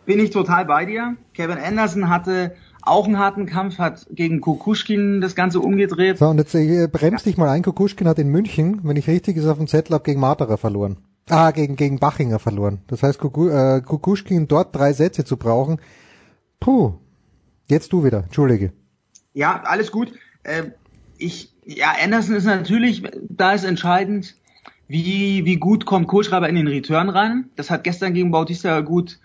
Bin 0.07 0.21
ich 0.21 0.31
total 0.31 0.65
bei 0.65 0.87
dir. 0.87 1.17
Kevin 1.35 1.59
Anderson 1.59 2.09
hatte 2.09 2.57
auch 2.83 3.07
einen 3.07 3.19
harten 3.19 3.47
Kampf, 3.47 3.79
hat 3.79 4.07
gegen 4.11 4.41
Kukushkin 4.41 5.21
das 5.21 5.35
Ganze 5.35 5.61
umgedreht. 5.61 6.19
So, 6.19 6.27
und 6.29 6.39
jetzt 6.39 6.55
äh, 6.55 6.89
bremst 6.91 7.27
dich 7.27 7.37
mal 7.37 7.49
ein. 7.49 7.63
Kukushkin 7.63 8.09
hat 8.09 8.19
in 8.19 8.29
München, 8.29 8.81
wenn 8.83 8.97
ich 8.97 9.09
richtig 9.09 9.37
ist, 9.37 9.47
auf 9.47 9.59
dem 9.59 9.69
Zettel 9.69 9.95
habe, 9.95 10.05
gegen 10.05 10.21
Materer 10.21 10.59
verloren. 10.59 10.99
Ah, 11.29 11.53
gegen, 11.53 11.77
gegen 11.77 11.99
Bachinger 11.99 12.39
verloren. 12.39 12.81
Das 12.89 13.03
heißt, 13.03 13.19
Kuku, 13.19 13.49
äh, 13.49 13.81
Kukushkin 13.81 14.49
dort 14.49 14.75
drei 14.75 14.93
Sätze 14.93 15.25
zu 15.25 15.37
brauchen. 15.37 15.81
Puh. 16.59 16.95
Jetzt 17.69 17.93
du 17.93 18.05
wieder. 18.05 18.25
Entschuldige. 18.25 18.73
Ja, 19.33 19.63
alles 19.65 19.93
gut. 19.93 20.13
Äh, 20.43 20.65
ich, 21.17 21.53
ja, 21.65 21.93
Anderson 22.03 22.35
ist 22.35 22.45
natürlich, 22.45 23.05
da 23.29 23.53
ist 23.53 23.65
entscheidend, 23.65 24.35
wie, 24.89 25.45
wie 25.45 25.57
gut 25.57 25.87
kommt 25.87 26.09
Kohlschreiber 26.09 26.49
in 26.49 26.57
den 26.57 26.67
Return 26.67 27.09
rein. 27.09 27.51
Das 27.57 27.71
hat 27.71 27.85
gestern 27.85 28.13
gegen 28.15 28.31
Bautista 28.31 28.81
gut 28.81 29.21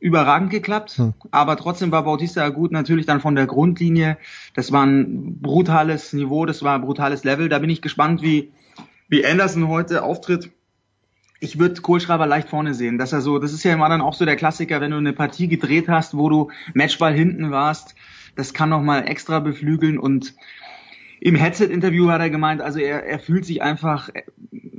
überragend 0.00 0.50
geklappt, 0.50 0.92
Hm. 0.96 1.14
aber 1.30 1.56
trotzdem 1.56 1.92
war 1.92 2.04
Bautista 2.04 2.48
gut 2.48 2.72
natürlich 2.72 3.06
dann 3.06 3.20
von 3.20 3.34
der 3.34 3.46
Grundlinie. 3.46 4.16
Das 4.54 4.72
war 4.72 4.84
ein 4.84 5.40
brutales 5.40 6.12
Niveau, 6.12 6.46
das 6.46 6.62
war 6.62 6.74
ein 6.76 6.80
brutales 6.80 7.22
Level. 7.22 7.48
Da 7.48 7.58
bin 7.58 7.70
ich 7.70 7.82
gespannt, 7.82 8.22
wie, 8.22 8.50
wie 9.08 9.24
Anderson 9.24 9.68
heute 9.68 10.02
auftritt. 10.02 10.50
Ich 11.38 11.58
würde 11.58 11.80
Kohlschreiber 11.80 12.26
leicht 12.26 12.48
vorne 12.48 12.74
sehen, 12.74 12.98
dass 12.98 13.12
er 13.12 13.20
so, 13.20 13.38
das 13.38 13.52
ist 13.52 13.62
ja 13.62 13.72
immer 13.72 13.88
dann 13.88 14.00
auch 14.00 14.14
so 14.14 14.24
der 14.24 14.36
Klassiker, 14.36 14.80
wenn 14.80 14.90
du 14.90 14.98
eine 14.98 15.12
Partie 15.12 15.48
gedreht 15.48 15.88
hast, 15.88 16.16
wo 16.16 16.28
du 16.28 16.50
Matchball 16.74 17.14
hinten 17.14 17.50
warst, 17.50 17.94
das 18.36 18.52
kann 18.54 18.68
noch 18.68 18.82
mal 18.82 19.00
extra 19.08 19.40
beflügeln 19.40 19.98
und 19.98 20.34
im 21.20 21.34
Headset-Interview 21.34 22.08
hat 22.08 22.20
er 22.20 22.30
gemeint, 22.30 22.62
also 22.62 22.78
er, 22.78 23.04
er 23.04 23.18
fühlt 23.18 23.44
sich 23.44 23.62
einfach 23.62 24.08
äh, 24.08 24.22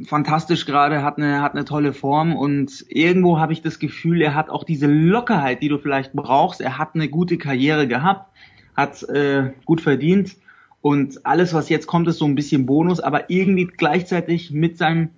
fantastisch 0.06 0.66
gerade, 0.66 1.03
hat 1.03 1.18
eine, 1.18 1.42
hat 1.42 1.53
eine 1.53 1.66
tolle 1.66 1.94
Form 1.94 2.36
und 2.36 2.84
irgendwo 2.90 3.40
habe 3.40 3.53
ich 3.53 3.61
das 3.61 3.78
Gefühl, 3.78 4.22
er 4.22 4.34
hat 4.34 4.50
auch 4.50 4.64
diese 4.64 4.88
Lockerheit, 4.88 5.61
die 5.61 5.70
du 5.70 5.78
vielleicht 5.78 6.14
brauchst. 6.14 6.60
Er 6.60 6.80
hat 6.80 6.95
eine 6.95 7.10
gute 7.10 7.38
Karriere 7.38 7.88
gehabt, 7.88 8.32
hat 8.76 9.03
äh, 9.03 9.52
gut 9.66 9.82
verdient 9.82 10.36
und 10.82 11.26
alles, 11.28 11.53
was 11.53 11.70
jetzt 11.70 11.86
kommt, 11.86 12.08
ist 12.08 12.18
so 12.18 12.26
ein 12.26 12.36
bisschen 12.36 12.66
Bonus, 12.66 13.00
aber 13.00 13.30
irgendwie 13.30 13.66
gleichzeitig 13.66 14.52
mit 14.52 14.78
seinem 14.78 15.10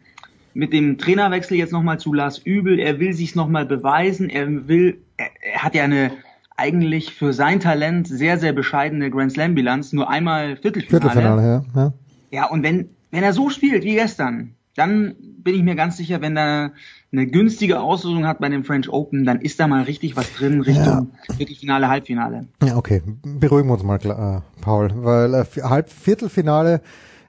mit 0.55 0.71
dem 0.71 0.99
Trainerwechsel 0.99 1.57
jetzt 1.57 1.71
nochmal 1.71 1.99
zu 1.99 2.13
Lars 2.13 2.37
Übel, 2.37 2.79
er 2.79 2.99
will 2.99 3.13
sich 3.13 3.33
nochmal 3.33 3.65
beweisen, 3.65 4.29
er 4.29 4.67
will, 4.67 4.99
er, 5.17 5.31
er 5.41 5.63
hat 5.63 5.73
ja 5.73 5.83
eine 5.83 6.11
eigentlich 6.55 7.13
für 7.13 7.33
sein 7.33 7.59
Talent 7.59 8.07
sehr, 8.07 8.37
sehr 8.37 8.53
bescheidene 8.53 9.09
Grand 9.09 9.31
Slam 9.31 9.55
Bilanz, 9.55 9.93
nur 9.93 10.09
einmal 10.09 10.57
Viertelfinale. 10.57 11.11
Viertelfinale, 11.11 11.65
ja. 11.75 11.81
ja. 11.81 11.93
Ja, 12.31 12.45
und 12.49 12.63
wenn, 12.63 12.89
wenn 13.11 13.23
er 13.23 13.33
so 13.33 13.49
spielt 13.49 13.83
wie 13.83 13.93
gestern, 13.93 14.55
dann 14.75 15.15
bin 15.43 15.55
ich 15.55 15.63
mir 15.63 15.75
ganz 15.75 15.97
sicher, 15.97 16.21
wenn 16.21 16.35
er 16.37 16.71
eine 17.11 17.27
günstige 17.27 17.79
Auslosung 17.79 18.25
hat 18.25 18.39
bei 18.39 18.49
dem 18.49 18.63
French 18.63 18.89
Open, 18.89 19.23
dann 19.23 19.39
ist 19.39 19.59
da 19.59 19.67
mal 19.67 19.83
richtig 19.83 20.15
was 20.15 20.33
drin 20.33 20.61
Richtung 20.61 21.11
Viertelfinale, 21.37 21.87
Halbfinale. 21.87 22.47
Ja, 22.63 22.75
okay. 22.75 23.03
Beruhigen 23.23 23.67
wir 23.67 23.73
uns 23.73 23.83
mal, 23.83 23.97
äh, 23.97 24.61
Paul. 24.61 24.89
Weil 24.95 25.33
äh, 25.35 25.45
Halb 25.61 25.89
Viertelfinale, 25.91 26.81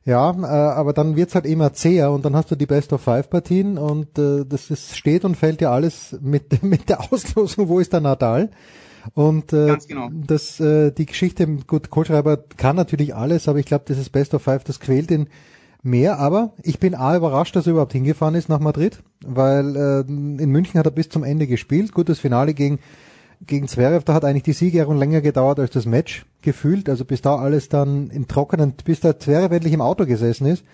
ja, 0.07 0.31
äh, 0.31 0.47
aber 0.47 0.95
dann 0.95 1.17
wird's 1.17 1.35
halt 1.35 1.45
immer 1.45 1.75
zäher 1.75 2.13
und 2.13 2.25
dann 2.25 2.35
hast 2.35 2.51
du 2.51 2.57
die 2.57 2.67
Best 2.67 2.95
of 2.95 3.03
Five 3.03 3.29
Partien 3.29 3.77
und 3.77 4.19
äh, 4.19 4.47
das 4.49 4.71
ist, 4.71 4.97
steht 4.97 5.27
und 5.27 5.37
fällt 5.37 5.61
ja 5.61 5.71
alles 5.71 6.17
mit, 6.23 6.63
mit 6.63 6.89
der 6.89 7.13
Auslosung, 7.13 7.69
wo 7.69 7.79
ist 7.79 7.93
der 7.93 8.01
Nadal? 8.01 8.51
Und 9.13 9.53
äh, 9.53 9.77
genau. 9.87 10.09
das, 10.13 10.59
äh, 10.61 10.91
die 10.91 11.07
Geschichte, 11.07 11.47
gut, 11.67 11.91
Kohlschreiber 11.91 12.39
kann 12.57 12.77
natürlich 12.77 13.15
alles, 13.15 13.49
aber 13.49 13.59
ich 13.59 13.67
glaube, 13.67 13.85
dieses 13.87 14.09
Best 14.09 14.35
of 14.35 14.43
Five, 14.43 14.65
das 14.65 14.81
quält 14.81 15.11
ihn 15.11 15.29
mehr. 15.83 16.19
Aber 16.19 16.55
ich 16.63 16.79
bin 16.79 16.95
A 16.95 17.17
überrascht, 17.17 17.55
dass 17.55 17.67
er 17.67 17.73
überhaupt 17.73 17.93
hingefahren 17.93 18.35
ist 18.35 18.49
nach 18.49 18.61
Madrid, 18.61 19.03
weil 19.25 19.77
äh, 19.77 20.01
in 20.01 20.51
München 20.51 20.79
hat 20.79 20.87
er 20.87 20.93
bis 20.93 21.11
zum 21.11 21.23
Ende 21.23 21.47
gespielt. 21.47 21.93
Gut, 21.93 22.09
das 22.09 22.19
Finale 22.19 22.55
gegen 22.55 22.79
gegen 23.47 23.69
Zverev, 23.69 24.05
da 24.05 24.15
hat 24.15 24.25
eigentlich 24.25 24.45
die 24.45 24.53
Siegerehrung 24.53 24.97
länger 24.97 25.21
gedauert 25.21 25.59
als 25.59 25.71
das 25.73 25.87
Match 25.87 26.25
gefühlt. 26.43 26.89
Also 26.89 27.05
bis 27.05 27.23
da 27.23 27.37
alles 27.37 27.69
dann 27.69 28.11
im 28.11 28.29
Trockenen, 28.29 28.75
bis 28.85 29.01
der 29.01 29.19
Zverev 29.19 29.55
endlich 29.55 29.75
im 29.75 29.81
Auto 29.81 30.07
gesessen 30.07 30.47
ist, 30.47 30.65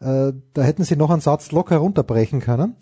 äh, 0.00 0.32
da 0.52 0.62
hätten 0.62 0.84
sie 0.84 0.96
noch 0.96 1.10
einen 1.10 1.20
Satz 1.20 1.52
locker 1.52 1.76
runterbrechen 1.76 2.40
können. 2.40 2.76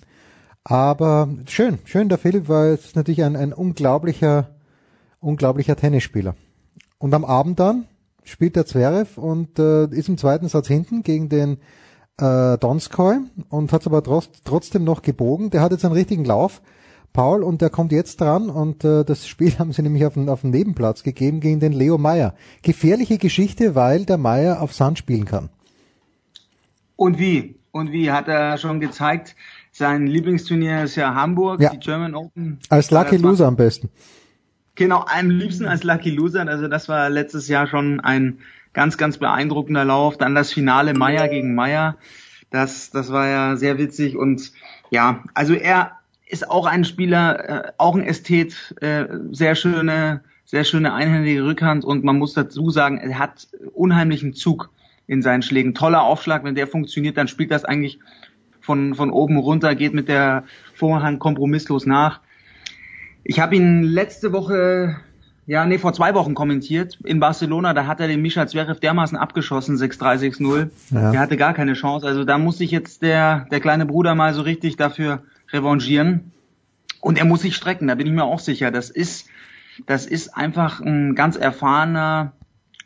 Aber 0.65 1.29
schön, 1.47 1.79
schön 1.85 2.09
der 2.09 2.19
Philipp, 2.19 2.49
weil 2.49 2.75
es 2.75 2.87
ist 2.87 2.97
natürlich 2.97 3.25
ein, 3.25 3.37
ein 3.37 3.53
unglaublicher, 3.53 4.51
unglaublicher 5.23 5.76
Tennisspieler. 5.76 6.34
Und 6.99 7.15
am 7.15 7.25
Abend 7.25 7.59
dann 7.60 7.86
spielt 8.25 8.57
der 8.57 8.67
Zverev 8.67 9.18
und 9.20 9.59
äh, 9.59 9.86
ist 9.86 10.09
im 10.09 10.18
zweiten 10.18 10.49
Satz 10.49 10.68
hinten 10.68 11.02
gegen 11.02 11.28
den 11.28 11.59
äh, 12.18 12.59
Donskoy 12.59 13.18
und 13.49 13.73
hat 13.73 13.86
aber 13.86 14.02
trotz, 14.02 14.31
trotzdem 14.44 14.84
noch 14.84 15.02
gebogen. 15.02 15.51
Der 15.51 15.60
hat 15.60 15.73
jetzt 15.73 15.84
einen 15.84 15.94
richtigen 15.94 16.25
Lauf, 16.25 16.62
Paul, 17.12 17.42
und 17.42 17.60
der 17.60 17.70
kommt 17.70 17.92
jetzt 17.92 18.20
dran 18.20 18.49
und 18.49 18.84
äh, 18.84 19.05
das 19.05 19.26
Spiel 19.26 19.52
haben 19.59 19.73
sie 19.73 19.83
nämlich 19.83 20.07
auf 20.07 20.15
den, 20.15 20.28
auf 20.28 20.42
den 20.42 20.51
Nebenplatz 20.51 21.02
gegeben 21.02 21.41
gegen 21.41 21.60
den 21.60 21.73
Leo 21.73 21.99
Meyer. 21.99 22.34
Gefährliche 22.62 23.18
Geschichte, 23.18 23.75
weil 23.75 24.05
der 24.05 24.18
Meyer 24.18 24.62
auf 24.62 24.73
Sand 24.73 24.99
spielen 24.99 25.25
kann. 25.25 25.49
Und 26.97 27.18
wie? 27.18 27.57
Und 27.73 27.91
wie? 27.91 28.10
Hat 28.12 28.28
er 28.28 28.59
schon 28.59 28.78
gezeigt, 28.78 29.34
sein 29.73 30.07
Lieblingsturnier 30.07 30.84
ist 30.84 30.97
ja 30.97 31.15
Hamburg, 31.15 31.60
Ja. 31.60 31.70
die 31.70 31.78
German 31.78 32.15
Open. 32.15 32.59
Als 32.68 32.91
Lucky 32.91 33.17
Loser 33.17 33.47
am 33.47 33.57
besten. 33.57 33.89
Genau, 34.75 35.05
am 35.07 35.31
liebsten 35.31 35.67
als 35.67 35.84
Lucky 35.84 36.10
Loser. 36.10 36.47
Also 36.49 36.68
das 36.68 36.89
war 36.89 37.10
letztes 37.10 37.49
Jahr 37.49 37.67
schon 37.67 38.01
ein 38.01 38.39
ganz, 38.73 38.97
ganz 38.97 39.18
beeindruckender 39.18 39.84
Lauf. 39.84 40.17
Dann 40.17 40.34
das 40.34 40.52
Finale 40.52 40.94
Meier 40.94 41.28
gegen 41.28 41.55
Meier. 41.55 41.97
Das, 42.51 42.91
das 42.91 43.12
war 43.12 43.28
ja 43.28 43.57
sehr 43.57 43.78
witzig. 43.78 44.17
Und 44.17 44.52
ja, 44.91 45.25
also 45.34 45.55
er, 45.55 45.92
ist 46.33 46.51
auch 46.51 46.65
ein 46.65 46.84
Spieler, 46.84 47.49
äh, 47.67 47.73
auch 47.76 47.94
ein 47.94 48.02
Ästhet, 48.02 48.75
äh, 48.81 49.05
sehr 49.33 49.55
schöne, 49.55 50.23
sehr 50.47 50.65
schöne 50.65 50.94
einhändige 50.94 51.44
Rückhand 51.44 51.84
und 51.84 52.05
man 52.05 52.17
muss 52.17 52.33
dazu 52.33 52.70
sagen, 52.70 52.97
er 52.97 53.18
hat 53.18 53.49
unheimlichen 53.75 54.33
Zug 54.33 54.70
in 55.07 55.20
seinen 55.20 55.42
Schlägen. 55.42 55.75
Toller 55.75 56.02
Aufschlag, 56.02 56.42
wenn 56.42 56.55
der 56.55 56.67
funktioniert, 56.67 57.18
dann 57.18 57.28
spielt 57.28 57.51
das 57.51 57.67
eigentlich 57.67 57.99
von, 58.60 58.94
von 58.94 59.10
oben 59.10 59.36
runter, 59.36 59.75
geht 59.75 59.92
mit 59.92 60.09
der 60.09 60.44
Vorhand 60.75 61.20
kompromisslos 61.20 61.84
nach. 61.84 62.20
Ich 63.25 63.41
habe 63.41 63.57
ihn 63.57 63.83
letzte 63.83 64.33
Woche, 64.33 64.97
ja, 65.47 65.65
nee, 65.65 65.78
vor 65.78 65.92
zwei 65.92 66.15
Wochen 66.15 66.34
kommentiert 66.34 66.99
in 67.05 67.20
Barcelona, 67.20 67.75
da 67.75 67.86
hat 67.86 68.01
er 68.01 68.09
den 68.09 68.23
Mischa 68.23 68.47
Zverev 68.47 68.81
dermaßen 68.81 69.17
abgeschossen, 69.17 69.76
6-3, 69.76 70.18
6-0. 70.18 70.70
Ja. 70.91 71.12
Der 71.12 71.20
hatte 71.20 71.36
gar 71.36 71.55
keine 71.55 71.75
Chance. 71.75 72.07
Also 72.07 72.25
da 72.25 72.39
muss 72.39 72.59
sich 72.59 72.70
jetzt 72.70 73.02
der, 73.02 73.47
der 73.51 73.60
kleine 73.60 73.86
Bruder 73.86 74.15
mal 74.15 74.34
so 74.34 74.42
richtig 74.42 74.76
dafür 74.76 75.23
revanchieren. 75.52 76.33
Und 77.01 77.18
er 77.18 77.25
muss 77.25 77.42
sich 77.42 77.57
strecken, 77.57 77.89
da 77.89 77.94
bin 77.97 78.07
ich 78.07 78.12
mir 78.12 78.25
auch 78.25 78.39
sicher. 78.39 78.70
Das 78.70 78.91
ist, 78.91 79.26
das 79.86 80.07
ist 80.07 80.36
einfach 80.36 80.81
ein 80.81 81.15
ganz 81.15 81.36
erfahrener, 81.36 82.33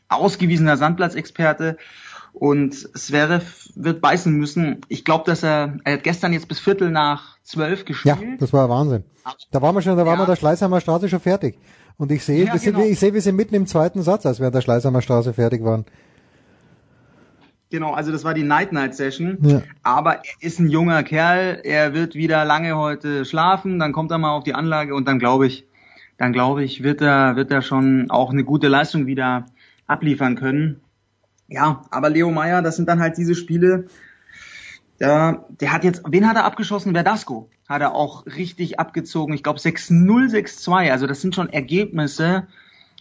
ausgewiesener 0.09 0.77
Sandplatzexperte. 0.77 1.77
Und 2.39 2.75
Zverev 2.75 3.71
wird 3.77 4.03
beißen 4.03 4.31
müssen. 4.31 4.83
Ich 4.89 5.07
glaube, 5.07 5.25
dass 5.25 5.43
er, 5.43 5.79
er 5.85 5.95
hat 5.95 6.03
gestern 6.05 6.35
jetzt 6.35 6.49
bis 6.49 6.59
Viertel 6.59 6.91
nach 6.91 7.39
zwölf 7.43 7.81
Ja, 8.05 8.15
gespielt. 8.15 8.43
das 8.43 8.53
war 8.53 8.69
Wahnsinn. 8.69 9.05
Da 9.51 9.63
waren 9.63 9.75
wir 9.75 9.81
schon, 9.81 9.97
da 9.97 10.05
waren 10.05 10.19
wir 10.19 10.27
der 10.27 10.37
Schleißheimer 10.37 10.83
Straße 10.83 11.09
schon 11.09 11.21
fertig. 11.21 11.59
Und 11.97 12.13
ich 12.13 12.23
sehe, 12.23 12.45
Ja, 12.45 12.53
wir 12.53 12.61
sind, 12.61 12.75
genau. 12.75 12.87
ich 12.87 12.99
sehe, 12.99 13.15
wir 13.15 13.23
sind 13.23 13.37
mitten 13.37 13.55
im 13.55 13.67
zweiten 13.67 14.03
Satz, 14.03 14.27
als 14.27 14.39
wir 14.39 14.49
an 14.49 14.53
der 14.53 14.61
Schleißheimer 14.61 15.01
Straße 15.01 15.33
fertig 15.33 15.65
waren. 15.65 15.87
Genau, 17.71 17.95
also 17.95 18.13
das 18.13 18.23
war 18.23 18.35
die 18.35 18.43
Night-Night-Session. 18.43 19.39
Ja. 19.41 19.63
Aber 19.83 20.17
er 20.17 20.23
ist 20.41 20.61
ein 20.61 20.69
junger 20.69 21.03
Kerl, 21.05 21.61
er 21.65 21.95
wird 21.95 22.15
wieder 22.15 22.45
lange 22.45 22.77
heute 22.77 23.25
schlafen, 23.25 23.79
dann 23.79 23.93
kommt 23.93 24.11
er 24.11 24.19
mal 24.19 24.33
auf 24.33 24.45
die 24.45 24.55
Anlage 24.55 24.95
und 24.95 25.09
dann 25.09 25.19
glaube 25.19 25.47
ich, 25.47 25.65
dann 26.19 26.33
glaube 26.35 26.63
ich, 26.65 26.83
wird 26.83 27.01
er, 27.01 27.35
wird 27.37 27.51
er 27.51 27.63
schon 27.63 28.11
auch 28.11 28.31
eine 28.31 28.45
gute 28.45 28.69
Leistung 28.69 29.07
wieder 29.07 29.47
abliefern 29.87 30.37
können. 30.37 30.81
Ja, 31.49 31.83
aber 31.91 32.11
Leo 32.11 32.31
Meyer, 32.31 32.63
das 32.63 32.77
sind 32.77 32.89
dann 32.89 33.01
halt 33.01 33.17
diese 33.17 33.35
Spiele, 33.35 33.87
der, 34.99 35.45
der 35.61 35.73
hat 35.73 35.85
jetzt, 35.85 36.03
wen 36.09 36.29
hat 36.29 36.37
er 36.37 36.45
abgeschossen? 36.45 36.93
Verdasco 36.93 37.51
hat 37.69 37.83
er 37.83 37.95
auch 37.95 38.27
richtig 38.27 38.81
abgezogen. 38.81 39.35
Ich 39.35 39.43
glaube 39.43 39.59
6-0, 39.59 40.31
6-2. 40.31 40.91
Also 40.91 41.07
das 41.07 41.21
sind 41.21 41.35
schon 41.35 41.51
Ergebnisse, 41.51 42.47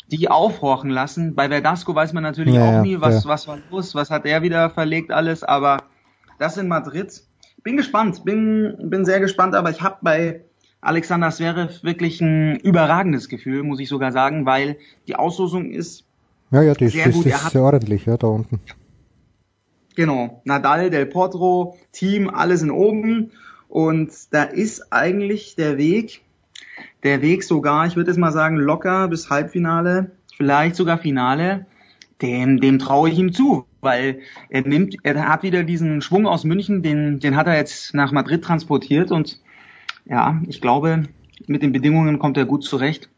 die 0.08 0.30
aufhorchen 0.30 0.90
lassen. 0.90 1.36
Bei 1.36 1.50
Verdasco 1.50 1.96
weiß 1.96 2.14
man 2.14 2.24
natürlich 2.24 2.56
Ja, 2.56 2.80
auch 2.80 2.82
nie, 2.84 3.00
was, 3.00 3.24
ja. 3.24 3.30
was 3.30 3.48
war 3.48 3.60
los, 3.72 3.96
was 3.96 4.12
hat 4.12 4.26
er 4.26 4.42
wieder 4.42 4.70
verlegt 4.70 5.12
alles, 5.12 5.44
aber 5.44 5.84
das 6.38 6.58
in 6.58 6.68
Madrid. 6.68 7.24
Bin 7.64 7.78
gespannt, 7.78 8.26
bin, 8.26 8.76
bin 8.84 9.06
sehr 9.06 9.20
gespannt, 9.20 9.56
aber 9.56 9.72
ich 9.72 9.82
habe 9.82 9.98
bei 10.02 10.46
Alexander 10.82 11.32
Zverev 11.32 11.84
wirklich 11.84 12.22
ein 12.22 12.58
überragendes 12.58 13.28
Gefühl, 13.30 13.64
muss 13.64 13.80
ich 13.80 13.90
sogar 13.90 14.12
sagen, 14.12 14.46
weil 14.46 14.78
die 15.08 15.16
Auslosung 15.16 15.72
ist 15.72 16.05
Ja, 16.52 16.62
ja, 16.62 16.74
das, 16.74 16.94
Sehr 16.94 17.06
das, 17.06 17.16
gut, 17.16 17.26
das 17.26 17.44
ist 17.44 17.52
sehr 17.52 17.62
ordentlich, 17.62 18.06
ja, 18.06 18.18
da 18.18 18.28
unten. 18.28 18.60
Genau, 19.96 20.42
Nadal, 20.44 20.90
Del 20.90 21.06
Potro, 21.06 21.78
Team, 21.92 22.30
alle 22.30 22.58
sind 22.58 22.72
oben 22.72 23.32
und 23.70 24.12
da 24.32 24.44
ist 24.44 24.92
eigentlich 24.92 25.56
der 25.56 25.78
Weg, 25.78 26.22
der 27.04 27.22
Weg 27.22 27.44
sogar, 27.44 27.88
ich 27.88 27.96
würde 27.96 28.12
jetzt 28.12 28.18
mal 28.18 28.32
sagen, 28.32 28.58
locker 28.58 29.08
bis 29.08 29.30
Halbfinale, 29.30 30.12
vielleicht 30.36 30.76
sogar 30.76 30.98
Finale, 30.98 31.66
dem, 32.22 32.60
dem 32.60 32.80
traue 32.80 33.10
ich 33.10 33.18
ihm 33.18 33.34
zu, 33.34 33.66
weil 33.82 34.20
er 34.50 34.62
nimmt, 34.62 34.98
er 35.04 35.28
hat 35.28 35.44
wieder 35.44 35.64
diesen 35.64 36.02
Schwung 36.02 36.28
aus 36.28 36.44
München, 36.44 36.84
den, 36.84 37.20
den 37.20 37.36
hat 37.36 37.48
er 37.48 37.56
jetzt 37.56 37.94
nach 37.94 38.12
Madrid 38.12 38.44
transportiert 38.44 39.12
und 39.12 39.40
ja, 40.06 40.42
ich 40.48 40.62
glaube, 40.62 41.04
mit 41.48 41.62
den 41.62 41.72
Bedingungen 41.72 42.20
kommt 42.20 42.38
er 42.38 42.46
gut 42.46 42.64
zurecht. 42.64 43.10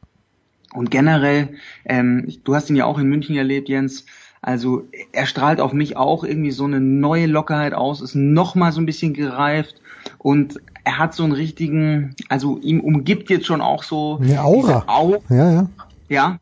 Und 0.77 0.91
generell, 0.91 1.49
ähm, 1.85 2.27
du 2.43 2.55
hast 2.55 2.69
ihn 2.69 2.75
ja 2.75 2.85
auch 2.85 2.99
in 2.99 3.07
München 3.09 3.35
erlebt, 3.35 3.67
Jens. 3.69 4.05
Also 4.41 4.83
er 5.11 5.25
strahlt 5.25 5.59
auf 5.59 5.73
mich 5.73 5.97
auch 5.97 6.23
irgendwie 6.23 6.51
so 6.51 6.65
eine 6.65 6.79
neue 6.79 7.25
Lockerheit 7.25 7.73
aus, 7.73 8.01
ist 8.01 8.15
noch 8.15 8.55
mal 8.55 8.71
so 8.71 8.79
ein 8.79 8.85
bisschen 8.85 9.13
gereift 9.13 9.81
und 10.19 10.59
er 10.83 10.99
hat 10.99 11.13
so 11.15 11.23
einen 11.23 11.33
richtigen, 11.33 12.15
also 12.29 12.57
ihm 12.59 12.79
umgibt 12.79 13.29
jetzt 13.29 13.45
schon 13.47 13.59
auch 13.61 13.83
so 13.83 14.19
Eine 14.21 14.41
Aura. 14.43 14.79
diese 14.81 14.89
Au 14.89 15.23
Ja, 15.29 15.51
ja. 15.51 15.69
ja, 16.07 16.37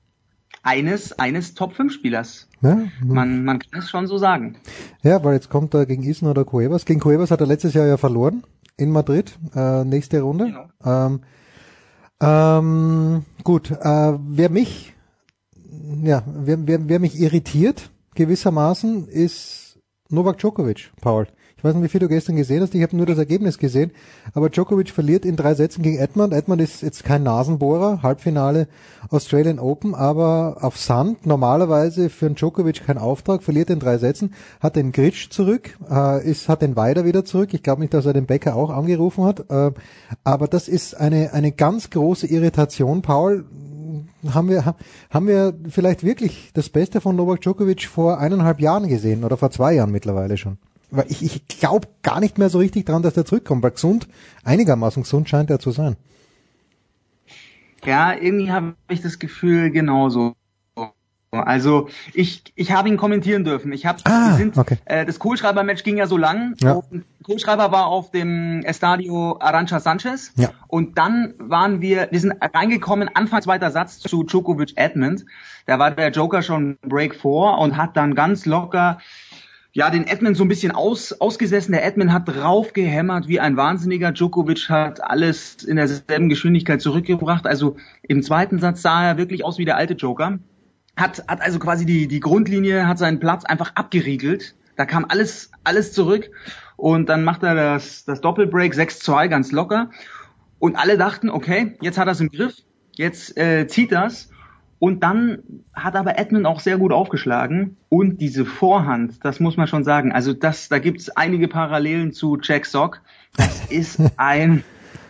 eines 0.61 1.17
eines 1.17 1.53
Top 1.55 1.73
5 1.73 1.93
Spielers. 1.93 2.47
Ja, 2.61 2.77
Man 3.03 3.43
man 3.45 3.59
kann 3.59 3.80
es 3.81 3.89
schon 3.89 4.07
so 4.07 4.17
sagen. 4.17 4.57
ja, 5.03 5.23
weil 5.23 5.33
jetzt 5.35 5.49
kommt 5.49 5.73
er 5.73 5.85
gegen 5.85 6.03
Isen 6.03 6.27
oder 6.27 6.43
Cuevas. 6.45 6.85
Gegen 6.85 6.99
Cuevas 6.99 7.31
hat 7.31 7.39
er 7.41 7.47
letztes 7.47 7.73
Jahr 7.73 7.88
ja 7.88 7.97
verloren 7.97 8.43
in 8.77 8.91
Madrid, 8.91 9.38
äh, 9.55 9.83
nächste 9.85 10.22
Runde. 10.22 10.45
Genau. 10.45 10.65
Ähm, 10.85 11.22
ähm, 12.22 13.26
gut, 13.44 13.72
äh, 13.72 14.14
wer 14.19 14.50
mich, 14.50 14.94
ja, 16.03 16.24
wer, 16.26 16.68
wer, 16.68 16.90
wer 16.90 17.00
mich 17.00 17.19
irritiert 17.19 17.90
gewissermaßen 18.16 19.08
ist 19.08 19.80
Novak 20.10 20.38
Djokovic, 20.38 20.92
Paul. 21.02 21.27
Ich 21.66 21.69
weiß 21.69 21.77
nicht, 21.77 21.85
wie 21.85 21.90
viel 21.90 22.00
du 22.02 22.08
gestern 22.08 22.35
gesehen 22.35 22.61
hast. 22.61 22.76
Ich 22.76 22.84
habe 22.84 22.95
nur 22.95 23.08
das 23.08 23.18
Ergebnis 23.18 23.58
gesehen. 23.58 23.90
Aber 24.35 24.52
Djokovic 24.52 24.92
verliert 24.92 25.26
in 25.26 25.35
drei 25.35 25.56
Sätzen 25.56 25.82
gegen 25.82 25.98
Edmund. 25.98 26.32
Edmund 26.32 26.61
ist 26.61 26.84
jetzt 26.84 27.03
kein 27.03 27.24
Nasenbohrer. 27.24 28.03
Halbfinale 28.03 28.68
Australian 29.10 29.58
Open, 29.58 29.95
aber 29.95 30.58
auf 30.61 30.77
Sand 30.77 31.26
normalerweise 31.26 32.11
für 32.11 32.27
einen 32.27 32.35
Djokovic 32.35 32.85
kein 32.85 33.00
Auftrag. 33.00 33.42
Verliert 33.42 33.72
in 33.72 33.80
drei 33.80 33.98
Sätzen, 33.98 34.35
hat 34.60 34.76
den 34.76 34.92
Gritsch 34.92 35.32
zurück, 35.32 35.76
äh, 35.90 36.24
ist, 36.24 36.50
hat 36.50 36.61
den 36.61 36.76
Weider 36.76 37.03
wieder 37.03 37.26
zurück. 37.26 37.52
Ich 37.56 37.64
glaube 37.64 37.82
nicht, 37.82 37.95
dass 37.95 38.06
er 38.06 38.14
den 38.14 38.27
Becker 38.27 38.56
auch 38.56 38.69
angerufen 38.69 39.24
hat. 39.24 39.50
Äh, 39.50 39.72
aber 40.24 40.48
das 40.48 40.68
ist 40.68 40.94
eine, 40.94 41.34
eine 41.34 41.52
ganz 41.52 41.90
große 41.90 42.27
Irritation, 42.27 43.02
Paul 43.02 43.44
haben 44.32 44.50
wir, 44.50 44.66
ha- 44.66 44.76
haben 45.10 45.27
wir 45.27 45.56
vielleicht 45.69 46.03
wirklich 46.03 46.52
das 46.53 46.69
Beste 46.69 47.02
von 47.02 47.16
Novak 47.16 47.42
Djokovic 47.42 47.85
vor 47.88 48.19
eineinhalb 48.19 48.60
Jahren 48.60 48.88
gesehen 48.88 49.24
oder 49.24 49.35
vor 49.35 49.50
zwei 49.50 49.74
Jahren 49.74 49.92
mittlerweile 49.92 50.38
schon. 50.38 50.60
Weil 50.95 51.06
ich, 51.09 51.24
ich 51.24 51.48
glaube 51.48 51.88
gar 52.03 52.19
nicht 52.19 52.38
mehr 52.38 52.49
so 52.49 52.59
richtig 52.59 52.85
dran, 52.85 53.01
dass 53.03 53.14
der 53.14 53.25
zurückkommt, 53.25 53.64
weil 53.64 53.72
gesund, 53.72 54.07
einigermaßen 54.43 55.03
gesund 55.03 55.30
scheint 55.30 55.49
er 55.49 55.59
zu 55.59 55.72
sein. 55.72 55.95
Ja, 57.83 58.14
irgendwie 58.14 58.51
habe 58.51 58.75
ich 58.90 59.01
das 59.01 59.19
Gefühl 59.19 59.72
genauso. 59.72 60.35
Also 61.32 61.90
ich, 62.14 62.43
ich 62.56 62.72
habe 62.72 62.88
ihn 62.88 62.98
kommentieren 62.98 63.43
dürfen. 63.43 63.74
Ich 63.74 63.85
habe 63.85 63.99
Ah, 64.06 64.35
sind, 64.38 64.57
okay. 64.57 64.77
äh, 64.85 65.06
das 65.06 65.19
Kohlschreiber-Match 65.19 65.83
ging 65.83 65.98
ja 65.98 66.07
so 66.07 66.17
lang. 66.17 66.56
Ja. 66.61 66.82
Kohlschreiber 67.24 67.72
war 67.72 67.88
auf 67.88 68.11
dem 68.11 68.61
Estadio 68.64 69.38
Arancha 69.40 69.80
Sanchez. 69.80 70.32
Ja. 70.38 70.51
Und 70.67 70.98
dann 70.98 71.33
waren 71.40 71.82
wir, 71.82 72.07
wir 72.11 72.19
sind 72.19 72.33
reingekommen, 72.41 73.09
Anfang 73.14 73.41
zweiter 73.41 73.72
Satz 73.72 73.99
zu 73.99 74.24
Djokovic 74.24 74.74
Edmund. 74.75 75.25
Da 75.65 75.80
war 75.80 75.91
der 75.91 76.11
Joker 76.11 76.41
schon 76.41 76.77
Break 76.83 77.15
vor 77.15 77.57
und 77.57 77.75
hat 77.75 77.98
dann 77.98 78.15
ganz 78.15 78.45
locker 78.45 78.99
ja, 79.75 79.89
den 79.89 80.07
Edmund 80.07 80.37
so 80.37 80.45
ein 80.45 80.47
bisschen 80.47 80.71
aus, 80.71 81.11
ausgesessen. 81.19 81.73
Der 81.73 81.85
Edmund 81.85 82.13
hat 82.13 82.29
drauf 82.29 82.71
gehämmert 82.71 83.27
wie 83.27 83.41
ein 83.41 83.57
Wahnsinniger. 83.57 84.13
Djokovic 84.13 84.69
hat 84.69 85.03
alles 85.03 85.65
in 85.65 85.75
derselben 85.75 86.29
Geschwindigkeit 86.29 86.81
zurückgebracht. 86.81 87.45
Also 87.45 87.75
im 88.01 88.23
zweiten 88.23 88.57
Satz 88.57 88.81
sah 88.81 89.05
er 89.05 89.17
wirklich 89.17 89.43
aus 89.43 89.57
wie 89.57 89.65
der 89.65 89.75
alte 89.75 89.95
Joker. 89.95 90.39
Hat, 90.95 91.25
hat 91.27 91.41
also 91.41 91.59
quasi 91.59 91.85
die, 91.85 92.07
die 92.07 92.21
Grundlinie, 92.21 92.87
hat 92.87 92.99
seinen 92.99 93.19
Platz 93.19 93.43
einfach 93.43 93.75
abgeriegelt. 93.75 94.55
Da 94.77 94.85
kam 94.85 95.05
alles, 95.09 95.51
alles 95.65 95.91
zurück. 95.91 96.31
Und 96.77 97.09
dann 97.09 97.25
macht 97.25 97.43
er 97.43 97.53
das, 97.53 98.05
das 98.05 98.21
Doppelbreak 98.21 98.73
6-2 98.73 99.27
ganz 99.27 99.51
locker. 99.51 99.89
Und 100.57 100.77
alle 100.77 100.97
dachten, 100.97 101.29
okay, 101.29 101.75
jetzt 101.81 101.97
hat 101.97 102.07
er 102.07 102.13
es 102.13 102.21
im 102.21 102.29
Griff. 102.29 102.55
Jetzt 102.95 103.37
äh, 103.37 103.67
zieht 103.67 103.91
das. 103.91 104.29
Und 104.77 105.03
dann 105.03 105.39
hat 105.73 105.95
aber 105.95 106.17
Edmund 106.19 106.45
auch 106.45 106.59
sehr 106.59 106.77
gut 106.77 106.91
aufgeschlagen 106.91 107.77
und 107.89 108.19
diese 108.19 108.45
Vorhand, 108.45 109.23
das 109.23 109.39
muss 109.39 109.55
man 109.55 109.67
schon 109.67 109.83
sagen. 109.85 110.11
Also 110.11 110.33
das, 110.33 110.67
da 110.67 110.79
gibt's 110.79 111.09
einige 111.09 111.47
Parallelen 111.47 112.11
zu 112.11 112.37
Jack 112.41 112.65
Sock. 112.65 113.01
Das 113.37 113.65
ist 113.69 114.01
ein 114.17 114.63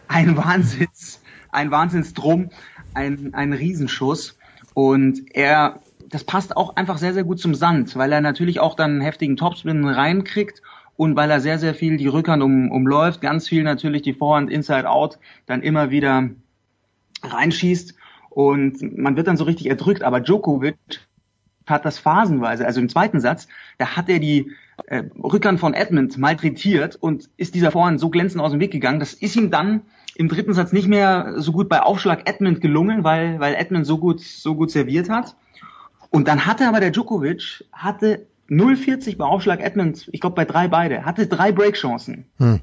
ein 0.07 0.37
Wahnsinns, 0.37 1.21
ein 1.51 1.71
Wahnsinnsdrum, 1.71 2.51
ein 2.93 3.33
ein 3.33 3.53
Riesenschuss 3.53 4.37
und 4.75 5.23
er, 5.33 5.79
das 6.09 6.23
passt 6.23 6.55
auch 6.55 6.75
einfach 6.75 6.99
sehr 6.99 7.15
sehr 7.15 7.23
gut 7.23 7.39
zum 7.39 7.55
Sand, 7.55 7.95
weil 7.95 8.11
er 8.11 8.21
natürlich 8.21 8.59
auch 8.59 8.75
dann 8.75 8.91
einen 8.91 9.01
heftigen 9.01 9.35
Topspin 9.35 9.83
reinkriegt 9.87 10.61
und 10.95 11.15
weil 11.15 11.31
er 11.31 11.41
sehr 11.41 11.57
sehr 11.57 11.73
viel 11.73 11.97
die 11.97 12.07
Rückhand 12.07 12.43
um, 12.43 12.69
umläuft, 12.69 13.19
ganz 13.19 13.49
viel 13.49 13.63
natürlich 13.63 14.03
die 14.03 14.13
Vorhand 14.13 14.51
Inside 14.51 14.87
Out, 14.87 15.17
dann 15.47 15.63
immer 15.63 15.89
wieder 15.89 16.29
reinschießt 17.23 17.95
und 18.35 18.97
man 18.97 19.15
wird 19.15 19.27
dann 19.27 19.37
so 19.37 19.45
richtig 19.45 19.67
erdrückt. 19.67 20.03
Aber 20.03 20.19
Djokovic 20.19 20.75
hat 21.65 21.85
das 21.85 21.97
phasenweise, 21.97 22.65
also 22.65 22.81
im 22.81 22.89
zweiten 22.89 23.21
Satz, 23.21 23.47
da 23.77 23.95
hat 23.95 24.09
er 24.09 24.19
die 24.19 24.51
äh, 24.87 25.03
Rückhand 25.23 25.61
von 25.61 25.73
Edmund 25.73 26.17
malträtiert 26.17 26.97
und 26.97 27.29
ist 27.37 27.55
dieser 27.55 27.71
Vorhand 27.71 28.01
so 28.01 28.09
glänzend 28.09 28.43
aus 28.43 28.51
dem 28.51 28.59
Weg 28.59 28.71
gegangen. 28.71 28.99
Das 28.99 29.13
ist 29.13 29.37
ihm 29.37 29.51
dann 29.51 29.83
im 30.15 30.27
dritten 30.27 30.53
Satz 30.53 30.73
nicht 30.73 30.89
mehr 30.89 31.35
so 31.37 31.53
gut 31.53 31.69
bei 31.69 31.81
Aufschlag 31.81 32.29
Edmund 32.29 32.59
gelungen, 32.59 33.05
weil, 33.05 33.39
weil 33.39 33.55
Edmund 33.55 33.85
so 33.85 33.99
gut, 33.99 34.19
so 34.19 34.53
gut 34.53 34.69
serviert 34.69 35.09
hat. 35.09 35.37
Und 36.09 36.27
dann 36.27 36.45
hatte 36.45 36.67
aber 36.67 36.81
der 36.81 36.91
Djokovic, 36.91 37.63
hatte 37.71 38.27
0,40 38.49 39.15
bei 39.15 39.23
Aufschlag 39.23 39.61
Edmund, 39.61 40.09
ich 40.11 40.19
glaube 40.19 40.35
bei 40.35 40.43
drei 40.43 40.67
beide, 40.67 41.05
hatte 41.05 41.27
drei 41.27 41.53
Breakchancen. 41.53 42.25
Hm. 42.37 42.59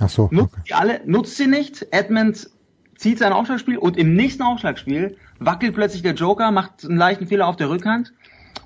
Ach 0.00 0.08
so. 0.08 0.28
Nutzt 0.32 0.56
die 0.68 0.74
alle, 0.74 1.00
nutzt 1.06 1.36
sie 1.36 1.46
nicht. 1.46 1.86
Edmund 1.92 2.50
zieht 2.96 3.18
sein 3.18 3.32
Aufschlagspiel 3.32 3.78
und 3.78 3.96
im 3.96 4.14
nächsten 4.14 4.42
Aufschlagspiel 4.42 5.16
wackelt 5.38 5.74
plötzlich 5.74 6.02
der 6.02 6.14
Joker, 6.14 6.50
macht 6.50 6.84
einen 6.84 6.96
leichten 6.96 7.26
Fehler 7.26 7.46
auf 7.46 7.56
der 7.56 7.68
Rückhand 7.68 8.12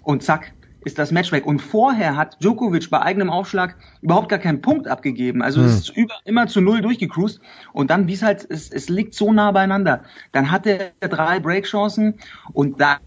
und 0.02 0.22
zack, 0.22 0.52
ist 0.84 0.98
das 0.98 1.12
Match 1.12 1.30
weg. 1.30 1.46
Und 1.46 1.60
vorher 1.60 2.16
hat 2.16 2.42
Djokovic 2.42 2.88
bei 2.88 3.02
eigenem 3.02 3.28
Aufschlag 3.28 3.76
überhaupt 4.00 4.28
gar 4.28 4.38
keinen 4.38 4.62
Punkt 4.62 4.88
abgegeben. 4.88 5.42
Also 5.42 5.60
Hm. 5.60 5.66
es 5.66 5.74
ist 5.80 5.96
über, 5.96 6.14
immer 6.24 6.46
zu 6.46 6.60
null 6.60 6.80
durchgecruised. 6.80 7.40
Und 7.72 7.90
dann, 7.90 8.06
wie 8.08 8.14
es 8.14 8.22
halt, 8.22 8.46
es, 8.48 8.70
es 8.70 8.88
liegt 8.88 9.14
so 9.14 9.32
nah 9.32 9.52
beieinander. 9.52 10.04
Dann 10.32 10.50
hat 10.50 10.66
er 10.66 10.92
drei 11.00 11.38
Breakchancen 11.38 12.14
und 12.52 12.80
da 12.80 12.98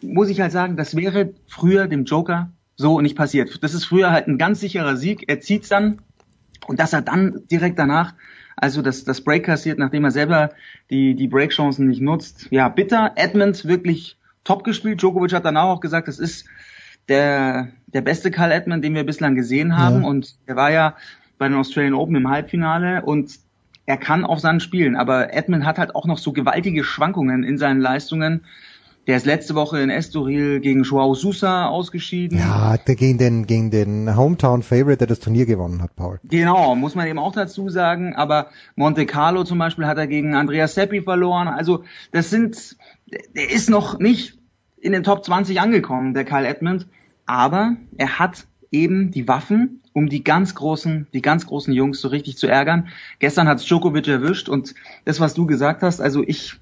muss 0.00 0.28
ich 0.28 0.40
halt 0.40 0.52
sagen, 0.52 0.76
das 0.76 0.94
wäre 0.94 1.34
früher 1.48 1.88
dem 1.88 2.04
Joker 2.04 2.52
so 2.76 3.00
nicht 3.00 3.16
passiert. 3.16 3.62
Das 3.64 3.74
ist 3.74 3.84
früher 3.84 4.12
halt 4.12 4.28
ein 4.28 4.38
ganz 4.38 4.60
sicherer 4.60 4.96
Sieg. 4.96 5.24
Er 5.28 5.40
zieht's 5.40 5.68
dann 5.68 6.02
und 6.68 6.78
dass 6.78 6.92
er 6.92 7.02
dann 7.02 7.42
direkt 7.50 7.78
danach 7.78 8.14
also 8.60 8.82
das, 8.82 9.04
das 9.04 9.20
Break 9.20 9.44
kassiert, 9.44 9.78
nachdem 9.78 10.04
er 10.04 10.10
selber 10.10 10.50
die, 10.90 11.14
die 11.14 11.28
Breakchancen 11.28 11.88
nicht 11.88 12.00
nutzt. 12.00 12.48
Ja, 12.50 12.68
bitter. 12.68 13.12
Edmonds 13.16 13.66
wirklich 13.66 14.16
top 14.44 14.64
gespielt. 14.64 15.00
Djokovic 15.00 15.32
hat 15.32 15.44
danach 15.44 15.64
auch 15.64 15.80
gesagt, 15.80 16.08
das 16.08 16.18
ist 16.18 16.46
der, 17.08 17.68
der 17.86 18.02
beste 18.02 18.30
Karl 18.30 18.52
Edmund, 18.52 18.84
den 18.84 18.94
wir 18.94 19.04
bislang 19.04 19.34
gesehen 19.34 19.76
haben. 19.76 20.02
Ja. 20.02 20.08
Und 20.08 20.36
er 20.46 20.56
war 20.56 20.70
ja 20.70 20.96
bei 21.38 21.48
den 21.48 21.56
Australian 21.56 21.94
Open 21.94 22.16
im 22.16 22.28
Halbfinale 22.28 23.02
und 23.02 23.38
er 23.86 23.96
kann 23.96 24.24
auf 24.24 24.40
Sand 24.40 24.62
spielen. 24.62 24.96
Aber 24.96 25.32
Edmund 25.32 25.64
hat 25.64 25.78
halt 25.78 25.94
auch 25.94 26.06
noch 26.06 26.18
so 26.18 26.32
gewaltige 26.32 26.84
Schwankungen 26.84 27.44
in 27.44 27.56
seinen 27.56 27.80
Leistungen. 27.80 28.44
Der 29.08 29.16
ist 29.16 29.24
letzte 29.24 29.54
Woche 29.54 29.80
in 29.80 29.88
Estoril 29.88 30.60
gegen 30.60 30.82
Joao 30.82 31.14
Sousa 31.14 31.66
ausgeschieden. 31.68 32.38
Ja, 32.38 32.76
der 32.76 32.94
gegen 32.94 33.16
den, 33.16 33.46
gegen 33.46 33.70
den 33.70 34.14
Hometown 34.14 34.62
Favorite, 34.62 34.98
der 34.98 35.06
das 35.06 35.18
Turnier 35.18 35.46
gewonnen 35.46 35.80
hat, 35.80 35.96
Paul. 35.96 36.20
Genau, 36.24 36.74
muss 36.74 36.94
man 36.94 37.06
eben 37.06 37.18
auch 37.18 37.32
dazu 37.32 37.70
sagen. 37.70 38.14
Aber 38.14 38.48
Monte 38.76 39.06
Carlo 39.06 39.44
zum 39.44 39.56
Beispiel 39.58 39.86
hat 39.86 39.96
er 39.96 40.06
gegen 40.06 40.34
Andrea 40.34 40.68
Seppi 40.68 41.00
verloren. 41.00 41.48
Also 41.48 41.84
das 42.12 42.28
sind, 42.28 42.76
der 43.34 43.50
ist 43.50 43.70
noch 43.70 43.98
nicht 43.98 44.36
in 44.78 44.92
den 44.92 45.04
Top 45.04 45.24
20 45.24 45.58
angekommen, 45.58 46.12
der 46.12 46.26
Kyle 46.26 46.46
Edmund. 46.46 46.86
Aber 47.24 47.76
er 47.96 48.18
hat 48.18 48.46
eben 48.70 49.10
die 49.10 49.26
Waffen, 49.26 49.80
um 49.94 50.10
die 50.10 50.22
ganz 50.22 50.54
großen, 50.54 51.06
die 51.14 51.22
ganz 51.22 51.46
großen 51.46 51.72
Jungs 51.72 52.02
so 52.02 52.08
richtig 52.08 52.36
zu 52.36 52.46
ärgern. 52.46 52.88
Gestern 53.20 53.48
hat 53.48 53.66
Djokovic 53.66 54.06
erwischt 54.06 54.50
und 54.50 54.74
das, 55.06 55.18
was 55.18 55.32
du 55.32 55.46
gesagt 55.46 55.82
hast, 55.82 56.00
also 56.02 56.22
ich, 56.26 56.56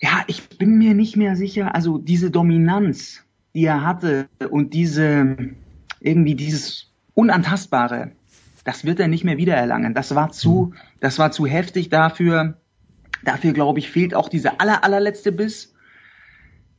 ja, 0.00 0.22
ich 0.26 0.48
bin 0.58 0.78
mir 0.78 0.94
nicht 0.94 1.16
mehr 1.16 1.36
sicher, 1.36 1.74
also 1.74 1.98
diese 1.98 2.30
Dominanz, 2.30 3.24
die 3.54 3.64
er 3.64 3.82
hatte 3.82 4.28
und 4.50 4.74
diese, 4.74 5.36
irgendwie 6.00 6.34
dieses 6.34 6.92
Unantastbare, 7.14 8.12
das 8.64 8.84
wird 8.84 9.00
er 9.00 9.08
nicht 9.08 9.24
mehr 9.24 9.38
wiedererlangen. 9.38 9.94
Das 9.94 10.14
war 10.14 10.32
zu, 10.32 10.74
das 11.00 11.18
war 11.18 11.30
zu 11.30 11.46
heftig 11.46 11.88
dafür. 11.88 12.58
Dafür, 13.24 13.52
glaube 13.52 13.78
ich, 13.78 13.90
fehlt 13.90 14.14
auch 14.14 14.28
dieser 14.28 14.60
aller, 14.60 14.84
allerletzte 14.84 15.32
Biss. 15.32 15.72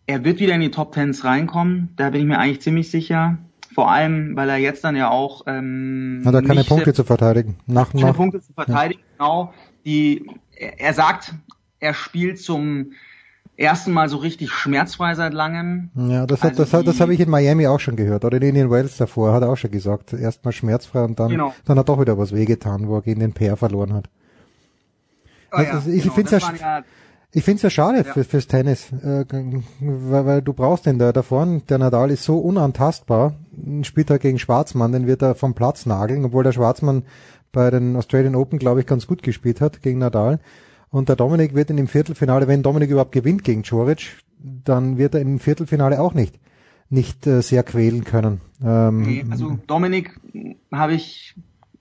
Er 0.05 0.23
wird 0.23 0.39
wieder 0.39 0.53
in 0.53 0.61
die 0.61 0.71
Top 0.71 0.93
Tens 0.93 1.23
reinkommen, 1.23 1.89
da 1.95 2.11
bin 2.11 2.21
ich 2.21 2.27
mir 2.27 2.39
eigentlich 2.39 2.61
ziemlich 2.61 2.91
sicher. 2.91 3.37
Vor 3.73 3.91
allem, 3.91 4.35
weil 4.35 4.49
er 4.49 4.57
jetzt 4.57 4.83
dann 4.83 4.95
ja 4.95 5.09
auch 5.09 5.43
ähm, 5.47 6.21
Hat 6.25 6.33
er 6.33 6.41
keine 6.41 6.63
Punkte 6.63 6.93
zu 6.93 7.03
verteidigen. 7.03 7.57
Nach 7.67 7.91
keine 7.91 8.05
nach. 8.05 8.15
Punkte 8.15 8.41
zu 8.41 8.53
verteidigen, 8.53 9.01
genau. 9.17 9.53
Die, 9.85 10.25
er 10.55 10.93
sagt, 10.93 11.33
er 11.79 11.93
spielt 11.93 12.39
zum 12.39 12.93
ersten 13.55 13.91
Mal 13.91 14.07
so 14.07 14.17
richtig 14.17 14.51
schmerzfrei 14.51 15.15
seit 15.15 15.33
langem. 15.33 15.89
Ja, 15.95 16.25
das, 16.27 16.43
hat, 16.43 16.51
Also 16.51 16.63
das, 16.63 16.73
hat, 16.73 16.87
das 16.87 16.99
habe 16.99 17.13
ich 17.13 17.19
in 17.19 17.29
Miami 17.29 17.67
auch 17.67 17.79
schon 17.79 17.95
gehört. 17.95 18.23
Oder 18.23 18.37
in 18.37 18.43
Indian 18.43 18.69
Wells 18.69 18.97
davor, 18.97 19.33
hat 19.33 19.41
er 19.41 19.49
auch 19.49 19.55
schon 19.55 19.71
gesagt. 19.71 20.13
Erstmal 20.13 20.53
schmerzfrei 20.53 21.03
und 21.03 21.19
dann, 21.19 21.29
Genau. 21.29 21.53
dann 21.65 21.79
hat 21.79 21.89
doch 21.89 21.99
wieder 21.99 22.17
was 22.17 22.33
wehgetan, 22.33 22.87
wo 22.87 22.97
er 22.97 23.01
gegen 23.01 23.19
den 23.19 23.33
PR 23.33 23.57
verloren 23.57 23.93
hat. 23.93 24.09
Oh 25.51 25.57
Also, 25.57 25.89
ja, 25.89 25.95
ich 25.95 26.03
genau, 26.03 26.13
finde 26.13 26.35
es 26.35 26.43
ja, 26.43 26.83
ich 27.31 27.43
find's 27.43 27.61
ja 27.61 27.69
schade 27.69 27.97
Ja. 27.99 28.13
Für, 28.13 28.23
fürs 28.23 28.47
Tennis, 28.47 28.91
äh, 28.91 29.25
weil, 29.79 30.25
weil 30.25 30.41
du 30.41 30.53
brauchst 30.53 30.85
den 30.85 30.97
da, 30.99 31.11
da 31.11 31.23
vorne, 31.23 31.61
der 31.67 31.77
Nadal 31.77 32.11
ist 32.11 32.23
so 32.23 32.37
unantastbar, 32.39 33.35
spielt 33.83 34.09
er 34.09 34.19
gegen 34.19 34.39
Schwarzmann, 34.39 34.91
den 34.91 35.07
wird 35.07 35.21
er 35.21 35.35
vom 35.35 35.53
Platz 35.53 35.85
nageln, 35.85 36.25
obwohl 36.25 36.43
der 36.43 36.51
Schwarzmann 36.51 37.03
bei 37.51 37.69
den 37.71 37.95
Australian 37.95 38.35
Open, 38.35 38.59
glaube 38.59 38.81
ich, 38.81 38.85
ganz 38.85 39.07
gut 39.07 39.23
gespielt 39.23 39.61
hat 39.61 39.81
gegen 39.81 39.99
Nadal. 39.99 40.39
Und 40.89 41.09
der 41.09 41.15
Dominik 41.15 41.53
wird 41.53 41.69
in 41.69 41.77
dem 41.77 41.87
Viertelfinale, 41.87 42.47
wenn 42.47 42.63
Dominik 42.63 42.89
überhaupt 42.89 43.11
gewinnt 43.11 43.43
gegen 43.43 43.63
Djoric, 43.63 44.17
dann 44.39 44.97
wird 44.97 45.15
er 45.15 45.21
im 45.21 45.39
Viertelfinale 45.39 45.99
auch 45.99 46.13
nicht 46.13 46.39
nicht 46.89 47.27
äh, 47.27 47.41
sehr 47.41 47.63
quälen 47.63 48.03
können. 48.03 48.41
Ähm, 48.63 49.01
nee, 49.01 49.25
also 49.29 49.59
Dominik 49.67 50.19
habe 50.71 50.93
ich 50.93 51.35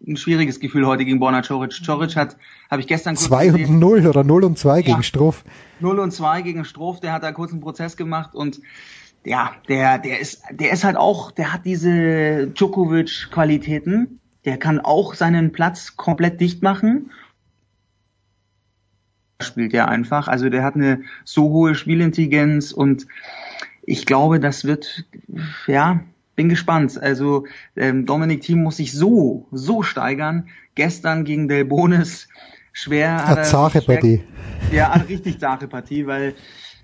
ein 0.06 0.16
schwieriges 0.16 0.60
Gefühl 0.60 0.86
heute 0.86 1.04
gegen 1.04 1.18
Borna 1.18 1.42
Coric. 1.42 1.84
Coric 1.84 2.16
hat, 2.16 2.36
habe 2.70 2.80
ich 2.80 2.86
gestern 2.86 3.14
kurz 3.14 3.26
2 3.26 3.52
und 3.52 3.58
gesehen, 3.58 3.78
0 3.78 4.06
oder 4.06 4.24
0 4.24 4.44
und 4.44 4.58
2 4.58 4.82
gegen 4.82 5.02
Struff. 5.02 5.44
0 5.80 5.98
und 5.98 6.12
2 6.12 6.42
gegen 6.42 6.64
Stroh, 6.64 6.96
der 7.02 7.12
hat 7.12 7.22
da 7.22 7.32
kurz 7.32 7.52
einen 7.52 7.60
Prozess 7.60 7.96
gemacht 7.96 8.34
und 8.34 8.60
ja, 9.24 9.52
der, 9.68 9.98
der 9.98 10.20
ist, 10.20 10.42
der 10.52 10.70
ist 10.70 10.84
halt 10.84 10.96
auch, 10.96 11.32
der 11.32 11.52
hat 11.52 11.64
diese 11.64 12.46
Djokovic-Qualitäten. 12.48 14.20
Der 14.44 14.56
kann 14.56 14.78
auch 14.78 15.14
seinen 15.14 15.50
Platz 15.50 15.96
komplett 15.96 16.40
dicht 16.40 16.62
machen. 16.62 17.10
Spielt 19.40 19.74
er 19.74 19.88
einfach. 19.88 20.28
Also 20.28 20.48
der 20.48 20.64
hat 20.64 20.74
eine 20.74 21.02
so 21.24 21.50
hohe 21.50 21.74
Spielintelligenz 21.74 22.72
und 22.72 23.06
ich 23.82 24.06
glaube, 24.06 24.40
das 24.40 24.64
wird, 24.64 25.04
ja, 25.66 26.00
bin 26.34 26.48
gespannt. 26.48 27.00
Also 27.00 27.46
ähm, 27.76 28.06
Dominik 28.06 28.42
Thiem 28.42 28.62
muss 28.62 28.76
sich 28.76 28.92
so, 28.92 29.46
so 29.52 29.82
steigern. 29.82 30.48
Gestern 30.74 31.24
gegen 31.24 31.48
Del 31.48 31.64
Bonis 31.64 32.28
schwer. 32.72 33.26
hat 33.26 33.38
er 33.38 33.44
Partie. 33.80 34.22
ja, 34.72 34.90
eine 34.90 35.08
richtig 35.08 35.38
zarte 35.38 35.68
Partie, 35.68 36.06
weil 36.06 36.34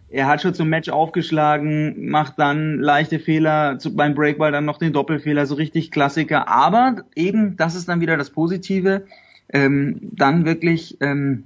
er 0.08 0.26
hat 0.26 0.42
schon 0.42 0.54
zum 0.54 0.68
Match 0.68 0.90
aufgeschlagen, 0.90 2.08
macht 2.08 2.38
dann 2.38 2.78
leichte 2.80 3.18
Fehler, 3.18 3.78
zu, 3.78 3.96
beim 3.96 4.14
Breakball 4.14 4.52
dann 4.52 4.66
noch 4.66 4.78
den 4.78 4.92
Doppelfehler, 4.92 5.46
so 5.46 5.54
richtig 5.54 5.90
Klassiker. 5.90 6.48
Aber 6.48 7.04
eben, 7.14 7.56
das 7.56 7.74
ist 7.74 7.88
dann 7.88 8.00
wieder 8.00 8.16
das 8.16 8.30
Positive, 8.30 9.06
ähm, 9.48 9.98
dann 10.02 10.44
wirklich 10.44 10.98
ähm, 11.00 11.44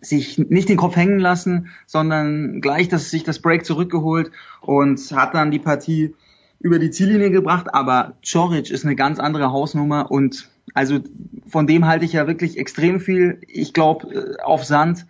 sich 0.00 0.38
nicht 0.38 0.68
den 0.68 0.76
Kopf 0.76 0.96
hängen 0.96 1.18
lassen, 1.18 1.68
sondern 1.86 2.60
gleich 2.60 2.88
dass 2.88 3.10
sich 3.10 3.24
das 3.24 3.38
Break 3.38 3.64
zurückgeholt 3.64 4.30
und 4.60 4.98
hat 5.12 5.34
dann 5.34 5.50
die 5.50 5.58
Partie 5.58 6.14
über 6.58 6.78
die 6.78 6.90
Ziellinie 6.90 7.30
gebracht. 7.30 7.74
Aber 7.74 8.14
Choric 8.28 8.70
ist 8.70 8.84
eine 8.84 8.96
ganz 8.96 9.18
andere 9.18 9.52
Hausnummer 9.52 10.10
und 10.10 10.48
also 10.74 11.00
von 11.48 11.66
dem 11.66 11.86
halte 11.86 12.04
ich 12.04 12.12
ja 12.12 12.26
wirklich 12.26 12.58
extrem 12.58 13.00
viel. 13.00 13.40
Ich 13.48 13.72
glaube, 13.72 14.38
auf 14.44 14.64
Sand 14.64 15.06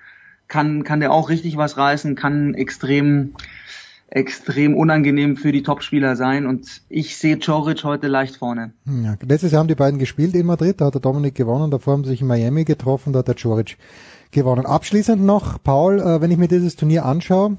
kann, 0.48 0.84
kann 0.84 1.00
der 1.00 1.12
auch 1.12 1.28
richtig 1.28 1.56
was 1.56 1.76
reißen, 1.76 2.14
kann 2.16 2.54
extrem, 2.54 3.34
extrem 4.08 4.74
unangenehm 4.74 5.36
für 5.36 5.52
die 5.52 5.62
Topspieler 5.62 6.16
sein 6.16 6.46
und 6.46 6.82
ich 6.88 7.16
sehe 7.16 7.38
Choric 7.38 7.84
heute 7.84 8.08
leicht 8.08 8.36
vorne. 8.36 8.72
Ja, 8.86 9.16
letztes 9.22 9.52
Jahr 9.52 9.60
haben 9.60 9.68
die 9.68 9.74
beiden 9.74 9.98
gespielt 9.98 10.34
in 10.34 10.46
Madrid, 10.46 10.80
da 10.80 10.86
hat 10.86 10.94
der 10.94 11.00
Dominik 11.00 11.34
gewonnen, 11.34 11.70
davor 11.70 11.94
haben 11.94 12.04
sie 12.04 12.10
sich 12.10 12.20
in 12.22 12.26
Miami 12.26 12.64
getroffen, 12.64 13.12
da 13.12 13.20
hat 13.20 13.28
der 13.28 13.36
Joric 13.36 13.76
gewonnen. 14.30 14.66
Abschließend 14.66 15.22
noch, 15.22 15.62
Paul, 15.62 16.00
äh, 16.00 16.20
wenn 16.20 16.30
ich 16.30 16.38
mir 16.38 16.48
dieses 16.48 16.76
Turnier 16.76 17.04
anschaue, 17.04 17.56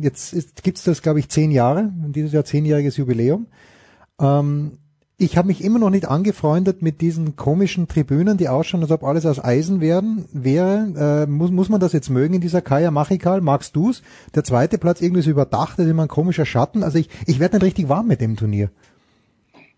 jetzt 0.00 0.32
ist, 0.32 0.62
gibt's 0.62 0.84
das, 0.84 1.02
glaube 1.02 1.18
ich, 1.20 1.28
zehn 1.28 1.50
Jahre, 1.50 1.92
dieses 2.08 2.32
Jahr 2.32 2.44
zehnjähriges 2.44 2.96
Jubiläum. 2.96 3.46
Ähm, 4.20 4.78
ich 5.20 5.36
habe 5.36 5.48
mich 5.48 5.64
immer 5.64 5.80
noch 5.80 5.90
nicht 5.90 6.06
angefreundet 6.06 6.80
mit 6.80 7.00
diesen 7.00 7.34
komischen 7.34 7.88
Tribünen, 7.88 8.38
die 8.38 8.48
ausschauen, 8.48 8.82
als 8.82 8.92
ob 8.92 9.02
alles 9.02 9.26
aus 9.26 9.42
Eisen 9.42 9.80
werden, 9.80 10.26
wäre. 10.32 11.24
Äh, 11.26 11.30
muss, 11.30 11.50
muss 11.50 11.68
man 11.68 11.80
das 11.80 11.92
jetzt 11.92 12.08
mögen 12.08 12.34
in 12.34 12.40
dieser 12.40 12.62
Kaya 12.62 12.92
Machikal? 12.92 13.40
Magst 13.40 13.74
du's? 13.74 14.02
Der 14.36 14.44
zweite 14.44 14.78
Platz 14.78 15.00
irgendwie 15.00 15.22
so 15.22 15.30
überdacht, 15.30 15.78
das 15.78 15.86
ist 15.86 15.90
immer 15.90 16.02
ein 16.04 16.08
komischer 16.08 16.46
Schatten. 16.46 16.84
Also 16.84 16.98
ich, 16.98 17.08
ich 17.26 17.40
werde 17.40 17.56
nicht 17.56 17.64
richtig 17.64 17.88
warm 17.88 18.06
mit 18.06 18.20
dem 18.20 18.36
Turnier. 18.36 18.70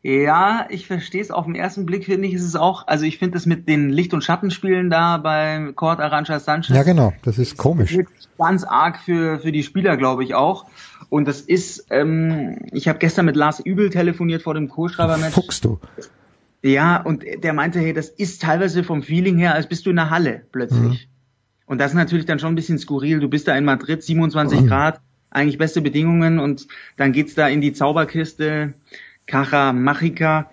Ja, 0.02 0.66
ich 0.70 0.86
verstehe 0.86 1.20
es. 1.20 1.30
Auf 1.30 1.44
den 1.44 1.54
ersten 1.54 1.84
Blick 1.84 2.06
finde 2.06 2.26
ich, 2.26 2.32
ist 2.34 2.44
es 2.44 2.56
auch, 2.56 2.86
also 2.86 3.04
ich 3.04 3.18
finde 3.18 3.34
das 3.34 3.44
mit 3.44 3.68
den 3.68 3.90
Licht- 3.90 4.14
und 4.14 4.24
Schattenspielen 4.24 4.88
da 4.88 5.18
beim 5.18 5.74
Court 5.74 6.00
Arantxa 6.00 6.38
Sanchez 6.40 6.74
Ja, 6.74 6.84
genau, 6.84 7.12
das 7.22 7.38
ist 7.38 7.58
komisch. 7.58 7.98
ganz 8.38 8.64
arg 8.64 8.98
für, 9.00 9.40
für 9.40 9.52
die 9.52 9.62
Spieler, 9.62 9.98
glaube 9.98 10.24
ich 10.24 10.34
auch. 10.34 10.64
Und 11.10 11.28
das 11.28 11.42
ist, 11.42 11.86
ähm, 11.90 12.60
ich 12.72 12.88
habe 12.88 12.98
gestern 12.98 13.26
mit 13.26 13.36
Lars 13.36 13.60
Übel 13.60 13.90
telefoniert 13.90 14.42
vor 14.42 14.54
dem 14.54 14.68
Co-Schreiber-Match. 14.68 15.34
Fuchst 15.34 15.64
du. 15.66 15.78
Ja, 16.62 16.96
und 17.02 17.24
der 17.42 17.52
meinte, 17.52 17.78
hey, 17.80 17.92
das 17.92 18.08
ist 18.08 18.42
teilweise 18.42 18.84
vom 18.84 19.02
Feeling 19.02 19.36
her, 19.36 19.54
als 19.54 19.66
bist 19.66 19.84
du 19.84 19.90
in 19.90 19.96
der 19.96 20.10
Halle 20.10 20.42
plötzlich. 20.52 21.08
Und 21.66 21.78
das 21.78 21.92
ist 21.92 21.96
natürlich 21.96 22.26
dann 22.26 22.38
schon 22.38 22.52
ein 22.52 22.56
bisschen 22.56 22.78
skurril. 22.78 23.20
Du 23.20 23.28
bist 23.28 23.48
da 23.48 23.56
in 23.56 23.64
Madrid, 23.64 24.02
27 24.02 24.66
Grad, 24.66 25.00
eigentlich 25.30 25.58
beste 25.58 25.80
Bedingungen 25.82 26.38
und 26.38 26.66
dann 26.96 27.12
geht's 27.12 27.34
da 27.34 27.48
in 27.48 27.60
die 27.60 27.72
Zauberkiste, 27.72 28.74
Caja 29.26 29.72
Machica. 29.72 30.50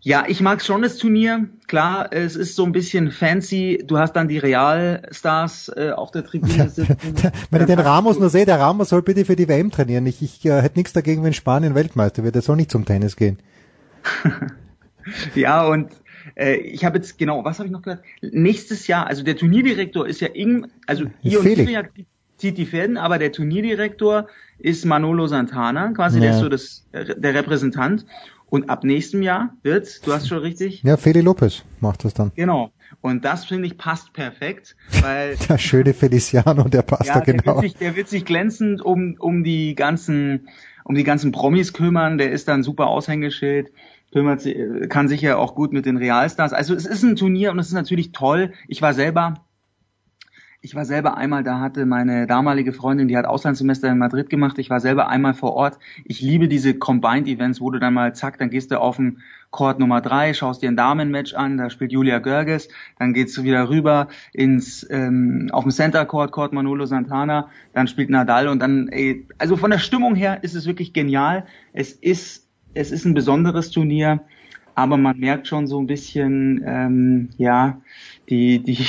Ja, 0.00 0.24
ich 0.26 0.40
mag 0.40 0.62
schon 0.62 0.82
das 0.82 0.96
Turnier. 0.96 1.48
Klar, 1.68 2.12
es 2.12 2.34
ist 2.34 2.56
so 2.56 2.64
ein 2.64 2.72
bisschen 2.72 3.12
fancy. 3.12 3.84
Du 3.86 3.98
hast 3.98 4.14
dann 4.14 4.26
die 4.26 4.38
Realstars 4.38 5.70
äh, 5.76 5.92
auf 5.92 6.10
der 6.10 6.24
Tribüne 6.24 6.68
sitzen. 6.68 6.96
Wenn 7.50 7.60
ich 7.60 7.66
den 7.68 7.78
Ramos 7.78 8.18
nur 8.18 8.28
sehe, 8.28 8.44
der 8.44 8.58
Ramos 8.58 8.88
soll 8.88 9.02
bitte 9.02 9.24
für 9.24 9.36
die 9.36 9.48
WM 9.48 9.70
trainieren. 9.70 10.06
Ich, 10.06 10.20
ich 10.20 10.44
äh, 10.44 10.60
hätte 10.60 10.78
nichts 10.78 10.92
dagegen, 10.92 11.22
wenn 11.22 11.32
Spanien 11.32 11.76
Weltmeister 11.76 12.24
wird. 12.24 12.34
Er 12.34 12.42
soll 12.42 12.56
nicht 12.56 12.70
zum 12.70 12.84
Tennis 12.84 13.16
gehen. 13.16 13.38
Ja, 15.34 15.66
und 15.66 15.90
Äh, 16.34 16.56
ich 16.56 16.84
habe 16.84 16.98
jetzt 16.98 17.18
genau, 17.18 17.44
was 17.44 17.58
habe 17.58 17.66
ich 17.66 17.72
noch 17.72 17.82
gehört? 17.82 18.02
Nächstes 18.20 18.86
Jahr, 18.86 19.06
also 19.06 19.22
der 19.22 19.36
Turnierdirektor 19.36 20.06
ist 20.06 20.20
ja 20.20 20.28
Ing, 20.28 20.66
also 20.86 21.06
ihr 21.22 21.38
und 21.38 21.44
Felix. 21.44 21.68
Iliak 21.68 21.90
zieht 22.36 22.58
die 22.58 22.66
Fäden, 22.66 22.96
aber 22.96 23.18
der 23.18 23.32
Turnierdirektor 23.32 24.28
ist 24.62 24.84
Manolo 24.84 25.26
Santana, 25.26 25.92
quasi 25.92 26.20
der 26.20 26.30
Ja. 26.30 26.34
ist 26.36 26.40
so 26.42 26.48
das 26.48 26.86
der 26.92 27.34
Repräsentant. 27.34 28.06
Und 28.46 28.68
ab 28.68 28.84
nächstem 28.84 29.22
Jahr 29.22 29.54
wird, 29.62 30.06
du 30.06 30.12
hast 30.12 30.28
schon 30.28 30.38
richtig, 30.38 30.82
Ja, 30.82 30.98
Feli 30.98 31.22
Lopez 31.22 31.62
macht 31.80 32.04
das 32.04 32.12
dann. 32.12 32.32
genau. 32.34 32.70
Und 33.00 33.24
das 33.24 33.46
finde 33.46 33.66
ich 33.66 33.78
passt 33.78 34.12
perfekt, 34.12 34.76
weil 35.00 35.36
Der 35.48 35.56
schöne 35.56 35.94
Feliciano, 35.94 36.64
der 36.68 36.82
passt 36.82 37.06
ja, 37.06 37.14
da 37.14 37.20
der, 37.20 37.34
genau. 37.34 37.54
wird 37.54 37.62
sich, 37.62 37.76
der 37.76 37.96
wird 37.96 38.08
sich 38.08 38.26
glänzend 38.26 38.82
um, 38.82 39.16
um 39.18 39.42
die 39.42 39.74
ganzen, 39.74 40.48
um 40.84 40.94
die 40.94 41.02
ganzen 41.04 41.32
Promis 41.32 41.72
kümmern. 41.72 42.18
Der 42.18 42.30
ist 42.30 42.46
dann 42.48 42.62
super 42.62 42.88
Aushängeschild, 42.88 43.72
kümmert 44.12 44.42
sich, 44.42 44.54
kann 44.90 45.08
sich 45.08 45.22
ja 45.22 45.38
auch 45.38 45.54
gut 45.54 45.72
mit 45.72 45.86
den 45.86 45.96
Realstars. 45.96 46.52
Also 46.52 46.74
es 46.74 46.84
ist 46.84 47.02
ein 47.02 47.16
Turnier 47.16 47.52
und 47.52 47.58
es 47.58 47.68
ist 47.68 47.72
natürlich 47.72 48.12
toll. 48.12 48.52
Ich 48.68 48.82
war 48.82 48.92
selber, 48.92 49.42
ich 50.64 50.76
war 50.76 50.84
selber 50.84 51.16
einmal, 51.16 51.42
da 51.42 51.58
hatte 51.58 51.86
meine 51.86 52.28
damalige 52.28 52.72
Freundin, 52.72 53.08
die 53.08 53.16
hat 53.16 53.26
Auslandssemester 53.26 53.90
in 53.90 53.98
Madrid 53.98 54.30
gemacht. 54.30 54.58
Ich 54.58 54.70
war 54.70 54.78
selber 54.78 55.08
einmal 55.08 55.34
vor 55.34 55.54
Ort. 55.54 55.78
Ich 56.04 56.20
liebe 56.20 56.46
diese 56.46 56.74
Combined 56.74 57.26
Events, 57.26 57.60
wo 57.60 57.70
du 57.72 57.80
dann 57.80 57.94
mal 57.94 58.14
zack, 58.14 58.38
dann 58.38 58.48
gehst 58.48 58.70
du 58.70 58.80
auf 58.80 58.96
den 58.96 59.18
Court 59.50 59.80
Nummer 59.80 60.00
drei, 60.00 60.32
schaust 60.32 60.62
dir 60.62 60.68
ein 60.68 60.76
Damenmatch 60.76 61.34
an, 61.34 61.58
da 61.58 61.68
spielt 61.68 61.90
Julia 61.90 62.20
Görges, 62.20 62.68
dann 62.98 63.12
geht's 63.12 63.34
du 63.34 63.42
wieder 63.42 63.68
rüber 63.68 64.06
ins 64.32 64.86
ähm, 64.88 65.50
auf 65.52 65.64
dem 65.64 65.72
Center 65.72 66.06
Court, 66.06 66.30
Court 66.30 66.52
Manolo 66.52 66.86
Santana, 66.86 67.50
dann 67.74 67.88
spielt 67.88 68.08
Nadal 68.08 68.46
und 68.46 68.60
dann, 68.60 68.88
ey, 68.88 69.26
also 69.38 69.56
von 69.56 69.72
der 69.72 69.78
Stimmung 69.78 70.14
her 70.14 70.42
ist 70.42 70.54
es 70.54 70.64
wirklich 70.64 70.92
genial. 70.92 71.44
Es 71.72 71.92
ist 71.92 72.48
es 72.74 72.92
ist 72.92 73.04
ein 73.04 73.14
besonderes 73.14 73.70
Turnier, 73.70 74.20
aber 74.74 74.96
man 74.96 75.18
merkt 75.18 75.46
schon 75.46 75.66
so 75.66 75.78
ein 75.78 75.86
bisschen, 75.86 76.62
ähm, 76.64 77.30
ja, 77.36 77.80
die 78.32 78.62
die 78.62 78.86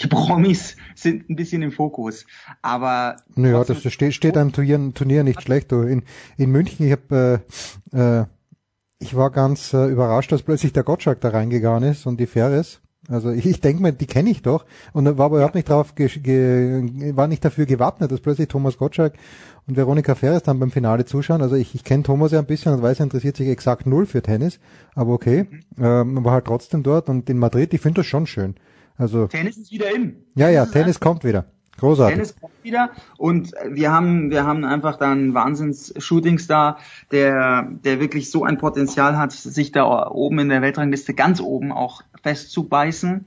die 0.00 0.06
Promis 0.06 0.76
sind 0.94 1.28
ein 1.28 1.36
bisschen 1.36 1.62
im 1.62 1.72
Fokus, 1.72 2.26
aber 2.62 3.16
Naja, 3.34 3.64
das 3.64 3.82
steht, 3.92 4.14
steht 4.14 4.36
einem 4.36 4.52
Turnier, 4.52 4.92
Turnier 4.94 5.24
nicht 5.24 5.42
schlecht. 5.42 5.72
In, 5.72 6.02
in 6.36 6.50
München, 6.50 6.86
ich 6.86 6.92
habe, 6.92 7.42
äh, 7.92 8.20
äh, 8.20 8.24
ich 8.98 9.16
war 9.16 9.30
ganz 9.30 9.72
äh, 9.72 9.86
überrascht, 9.86 10.32
dass 10.32 10.42
plötzlich 10.42 10.72
der 10.72 10.84
Gottschalk 10.84 11.20
da 11.20 11.30
reingegangen 11.30 11.90
ist 11.90 12.06
und 12.06 12.20
die 12.20 12.26
Ferris. 12.26 12.80
Also 13.08 13.30
ich, 13.30 13.46
ich 13.46 13.60
denke 13.60 13.82
mir, 13.82 13.92
die 13.92 14.06
kenne 14.06 14.30
ich 14.30 14.42
doch 14.42 14.66
und 14.92 15.06
war 15.18 15.26
aber 15.26 15.36
überhaupt 15.36 15.54
nicht 15.54 15.68
drauf, 15.68 15.94
ge, 15.94 16.08
ge, 16.08 17.14
war 17.14 17.28
nicht 17.28 17.44
dafür 17.44 17.64
gewappnet, 17.64 18.10
dass 18.10 18.20
plötzlich 18.20 18.48
Thomas 18.48 18.78
Gottschalk 18.78 19.14
und 19.66 19.76
Veronika 19.76 20.14
Ferris 20.14 20.42
dann 20.42 20.58
beim 20.58 20.72
Finale 20.72 21.04
zuschauen. 21.04 21.40
Also 21.40 21.54
ich, 21.54 21.74
ich 21.74 21.84
kenne 21.84 22.02
Thomas 22.02 22.32
ja 22.32 22.40
ein 22.40 22.46
bisschen 22.46 22.72
und 22.72 22.82
weiß, 22.82 22.98
er 22.98 23.04
interessiert 23.04 23.36
sich 23.36 23.48
exakt 23.48 23.86
null 23.86 24.06
für 24.06 24.22
Tennis, 24.22 24.58
aber 24.94 25.12
okay, 25.12 25.46
ähm, 25.78 26.24
war 26.24 26.32
halt 26.32 26.46
trotzdem 26.46 26.82
dort 26.82 27.08
und 27.08 27.30
in 27.30 27.38
Madrid, 27.38 27.72
ich 27.74 27.80
finde 27.80 28.00
das 28.00 28.06
schon 28.06 28.26
schön. 28.26 28.56
Also 28.98 29.26
Tennis 29.26 29.56
ist 29.56 29.70
wieder 29.72 29.94
in. 29.94 30.16
ja, 30.34 30.48
ja, 30.48 30.66
Tennis 30.66 31.00
kommt 31.00 31.24
wieder. 31.24 31.44
Großartig. 31.78 32.14
Dennis 32.14 32.36
kommt 32.40 32.54
wieder 32.62 32.90
und 33.18 33.52
wir 33.68 33.92
haben 33.92 34.30
wir 34.30 34.44
haben 34.46 34.64
einfach 34.64 34.96
da 34.96 35.12
einen 35.12 35.34
Wahnsinns 35.34 35.92
Shootingstar, 35.98 36.78
der 37.10 37.68
der 37.84 38.00
wirklich 38.00 38.30
so 38.30 38.44
ein 38.44 38.56
Potenzial 38.56 39.18
hat, 39.18 39.32
sich 39.32 39.72
da 39.72 40.08
oben 40.08 40.38
in 40.38 40.48
der 40.48 40.62
Weltrangliste 40.62 41.12
ganz 41.12 41.40
oben 41.40 41.72
auch 41.72 42.02
festzubeißen. 42.22 43.26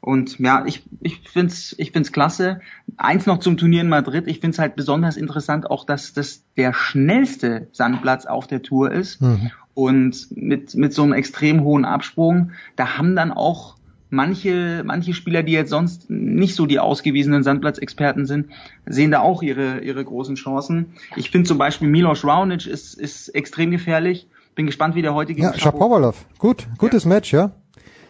Und 0.00 0.38
ja, 0.38 0.64
ich 0.66 0.84
ich 1.00 1.22
find's 1.28 1.74
ich 1.78 1.92
find's 1.92 2.12
klasse. 2.12 2.60
Eins 2.98 3.24
noch 3.26 3.38
zum 3.38 3.56
Turnier 3.56 3.80
in 3.80 3.88
Madrid. 3.88 4.28
Ich 4.28 4.40
find's 4.40 4.58
halt 4.58 4.76
besonders 4.76 5.16
interessant 5.16 5.70
auch, 5.70 5.84
dass 5.86 6.12
das 6.12 6.42
der 6.56 6.74
schnellste 6.74 7.68
Sandplatz 7.72 8.26
auf 8.26 8.46
der 8.46 8.62
Tour 8.62 8.92
ist 8.92 9.22
Mhm. 9.22 9.50
und 9.74 10.28
mit 10.36 10.74
mit 10.74 10.92
so 10.92 11.02
einem 11.02 11.14
extrem 11.14 11.62
hohen 11.64 11.86
Absprung. 11.86 12.50
Da 12.76 12.98
haben 12.98 13.16
dann 13.16 13.32
auch 13.32 13.75
manche, 14.10 14.82
manche 14.84 15.14
Spieler, 15.14 15.42
die 15.42 15.52
jetzt 15.52 15.70
sonst 15.70 16.08
nicht 16.10 16.54
so 16.54 16.66
die 16.66 16.78
ausgewiesenen 16.78 17.42
Sandplatzexperten 17.42 18.26
sind, 18.26 18.46
sehen 18.86 19.10
da 19.10 19.20
auch 19.20 19.42
ihre, 19.42 19.80
ihre 19.80 20.04
großen 20.04 20.36
Chancen. 20.36 20.92
Ich 21.16 21.30
finde 21.30 21.48
zum 21.48 21.58
Beispiel 21.58 21.88
Milos 21.88 22.24
Raonic 22.24 22.66
ist, 22.66 22.94
ist 22.94 23.28
extrem 23.30 23.70
gefährlich. 23.70 24.28
Bin 24.54 24.66
gespannt, 24.66 24.94
wie 24.94 25.02
der 25.02 25.14
heute 25.14 25.34
gegen 25.34 25.46
Ja, 25.46 25.58
Shapovalov. 25.58 26.24
Gut, 26.38 26.66
gutes 26.78 27.04
Match, 27.04 27.32
ja. 27.32 27.52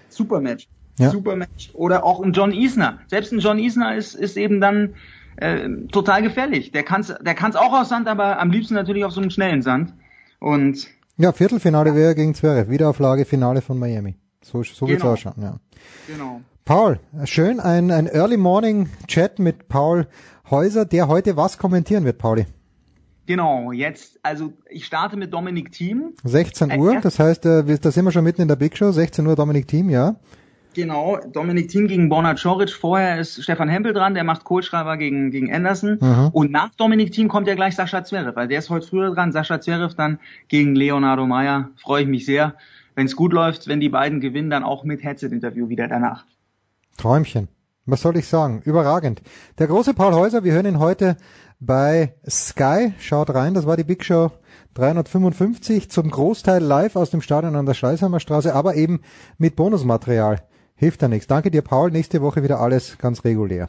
Super 0.09 0.41
Match. 0.41 0.69
Ja. 0.99 1.11
Super 1.11 1.37
Match. 1.37 1.71
Oder 1.75 2.05
auch 2.05 2.23
ein 2.23 2.33
John 2.33 2.53
Isner. 2.53 3.01
Selbst 3.09 3.33
ein 3.33 3.41
John 3.41 3.59
Isner 3.59 3.97
ist, 3.97 4.15
ist 4.15 4.37
eben 4.37 4.61
dann 4.61 4.95
äh, 5.37 5.69
total 5.93 6.23
gefährlich. 6.23 6.73
Der 6.73 6.85
kann's, 6.85 7.13
der 7.21 7.35
kann's 7.35 7.57
auch 7.57 7.73
aus 7.73 7.89
Sand, 7.89 8.09
aber 8.09 8.39
am 8.39 8.51
liebsten 8.51 8.75
natürlich 8.75 9.05
auf 9.05 9.13
so 9.13 9.21
einem 9.21 9.31
schnellen 9.31 9.61
Sand. 9.63 9.93
Und 10.39 10.87
Ja, 11.19 11.33
Viertelfinale 11.33 11.95
wäre 11.95 12.15
gegen 12.15 12.35
Zverev. 12.35 12.71
Wiederauflage, 12.71 13.25
Finale 13.25 13.61
von 13.61 13.79
Miami. 13.79 14.15
So, 14.43 14.63
so 14.63 14.87
Genau. 14.87 15.13
ausschauen, 15.13 15.35
ja. 15.43 15.57
genau. 16.07 16.41
Paul, 16.65 16.99
schön, 17.25 17.61
ein, 17.61 17.91
ein 17.91 18.07
Early 18.07 18.37
Morning 18.37 18.89
Chat 19.07 19.39
mit 19.39 19.69
Paul 19.69 20.07
Häuser, 20.51 20.85
der 20.85 21.09
heute 21.09 21.37
was 21.37 21.59
kommentieren 21.59 22.05
wird, 22.05 22.19
Pauli. 22.19 22.47
Genau, 23.27 23.73
jetzt, 23.73 24.21
also 24.23 24.53
ich 24.71 24.85
starte 24.87 25.17
mit 25.17 25.33
Dominik 25.33 25.73
Thiem. 25.73 26.13
16 26.23 26.71
Äh, 26.71 26.79
Uhr, 26.79 26.93
erst- 26.95 27.05
das 27.05 27.19
heißt, 27.19 27.47
äh, 27.47 27.67
wir- 27.67 27.79
da 27.79 27.91
sind 27.91 28.05
wir 28.05 28.13
schon 28.13 28.23
mitten 28.25 28.43
in 28.43 28.49
der 28.49 28.55
Big 28.57 28.77
Show, 28.77 28.93
16 28.93 29.27
Uhr 29.27 29.35
Dominik 29.35 29.67
Team, 29.67 29.91
ja. 29.91 30.15
Genau, 30.75 31.19
Dominik 31.33 31.69
Thiem 31.71 31.89
gegen 31.89 32.09
Borna 32.11 32.35
Coric. 32.35 32.71
Vorher 32.71 33.19
ist 33.19 33.43
Stefan 33.43 33.69
Hempel 33.69 33.95
dran, 33.95 34.13
der 34.15 34.25
macht 34.25 34.45
Kohlschreiber 34.45 34.97
gegen, 34.99 35.31
gegen 35.31 35.53
Anderson. 35.53 35.99
Mhm. 36.01 36.29
Und 36.33 36.53
nach 36.53 36.75
Dominik 36.75 37.13
Thiem 37.13 37.29
kommt 37.29 37.49
ja 37.49 37.55
gleich 37.55 37.75
Sascha 37.75 38.05
Zverev, 38.05 38.37
weil 38.37 38.47
der 38.47 38.59
ist 38.59 38.69
heute 38.69 38.87
früher 38.87 39.13
dran. 39.15 39.33
Sascha 39.33 39.59
Zverev 39.61 39.95
dann 39.97 40.19
gegen 40.49 40.75
Leonardo 40.77 41.27
Meyer. 41.27 41.71
Freue 41.77 42.03
ich 42.03 42.09
mich 42.09 42.27
sehr. 42.27 42.55
Wenn 42.97 43.07
es 43.07 43.15
gut 43.15 43.35
läuft, 43.35 43.69
wenn 43.69 43.79
die 43.79 43.91
beiden 43.91 44.21
gewinnen, 44.21 44.49
dann 44.49 44.65
auch 44.65 44.83
mit 44.83 45.05
Headset-Interview 45.05 45.69
wieder 45.69 45.87
danach. 45.87 46.25
Träumchen. 46.97 47.49
Was 47.85 48.01
soll 48.01 48.17
ich 48.17 48.27
sagen? 48.27 48.63
Überragend. 48.65 49.23
Der 49.59 49.67
große 49.67 49.93
Paul 49.93 50.15
Häuser, 50.15 50.43
wir 50.43 50.55
hören 50.55 50.67
ihn 50.67 50.79
heute 50.79 51.19
bei 51.61 52.15
Sky. 52.29 52.95
Schaut 52.99 53.33
rein, 53.35 53.53
das 53.53 53.67
war 53.67 53.77
die 53.77 53.85
Big 53.85 54.03
Show 54.03 54.33
355, 54.75 55.91
zum 55.91 56.11
Großteil 56.11 56.63
live 56.63 56.97
aus 56.97 57.11
dem 57.11 57.21
Stadion 57.21 57.55
an 57.55 57.67
der 57.67 57.75
Schleißheimer 57.75 58.19
Straße, 58.19 58.55
aber 58.55 58.75
eben 58.75 59.03
mit 59.37 59.57
Bonusmaterial. 59.57 60.43
Hilft 60.75 61.03
ja 61.03 61.09
nichts. 61.09 61.27
Danke 61.27 61.51
dir, 61.51 61.63
Paul. 61.63 61.91
Nächste 61.91 62.23
Woche 62.23 62.43
wieder 62.43 62.61
alles 62.61 62.97
ganz 62.99 63.25
regulär. 63.25 63.69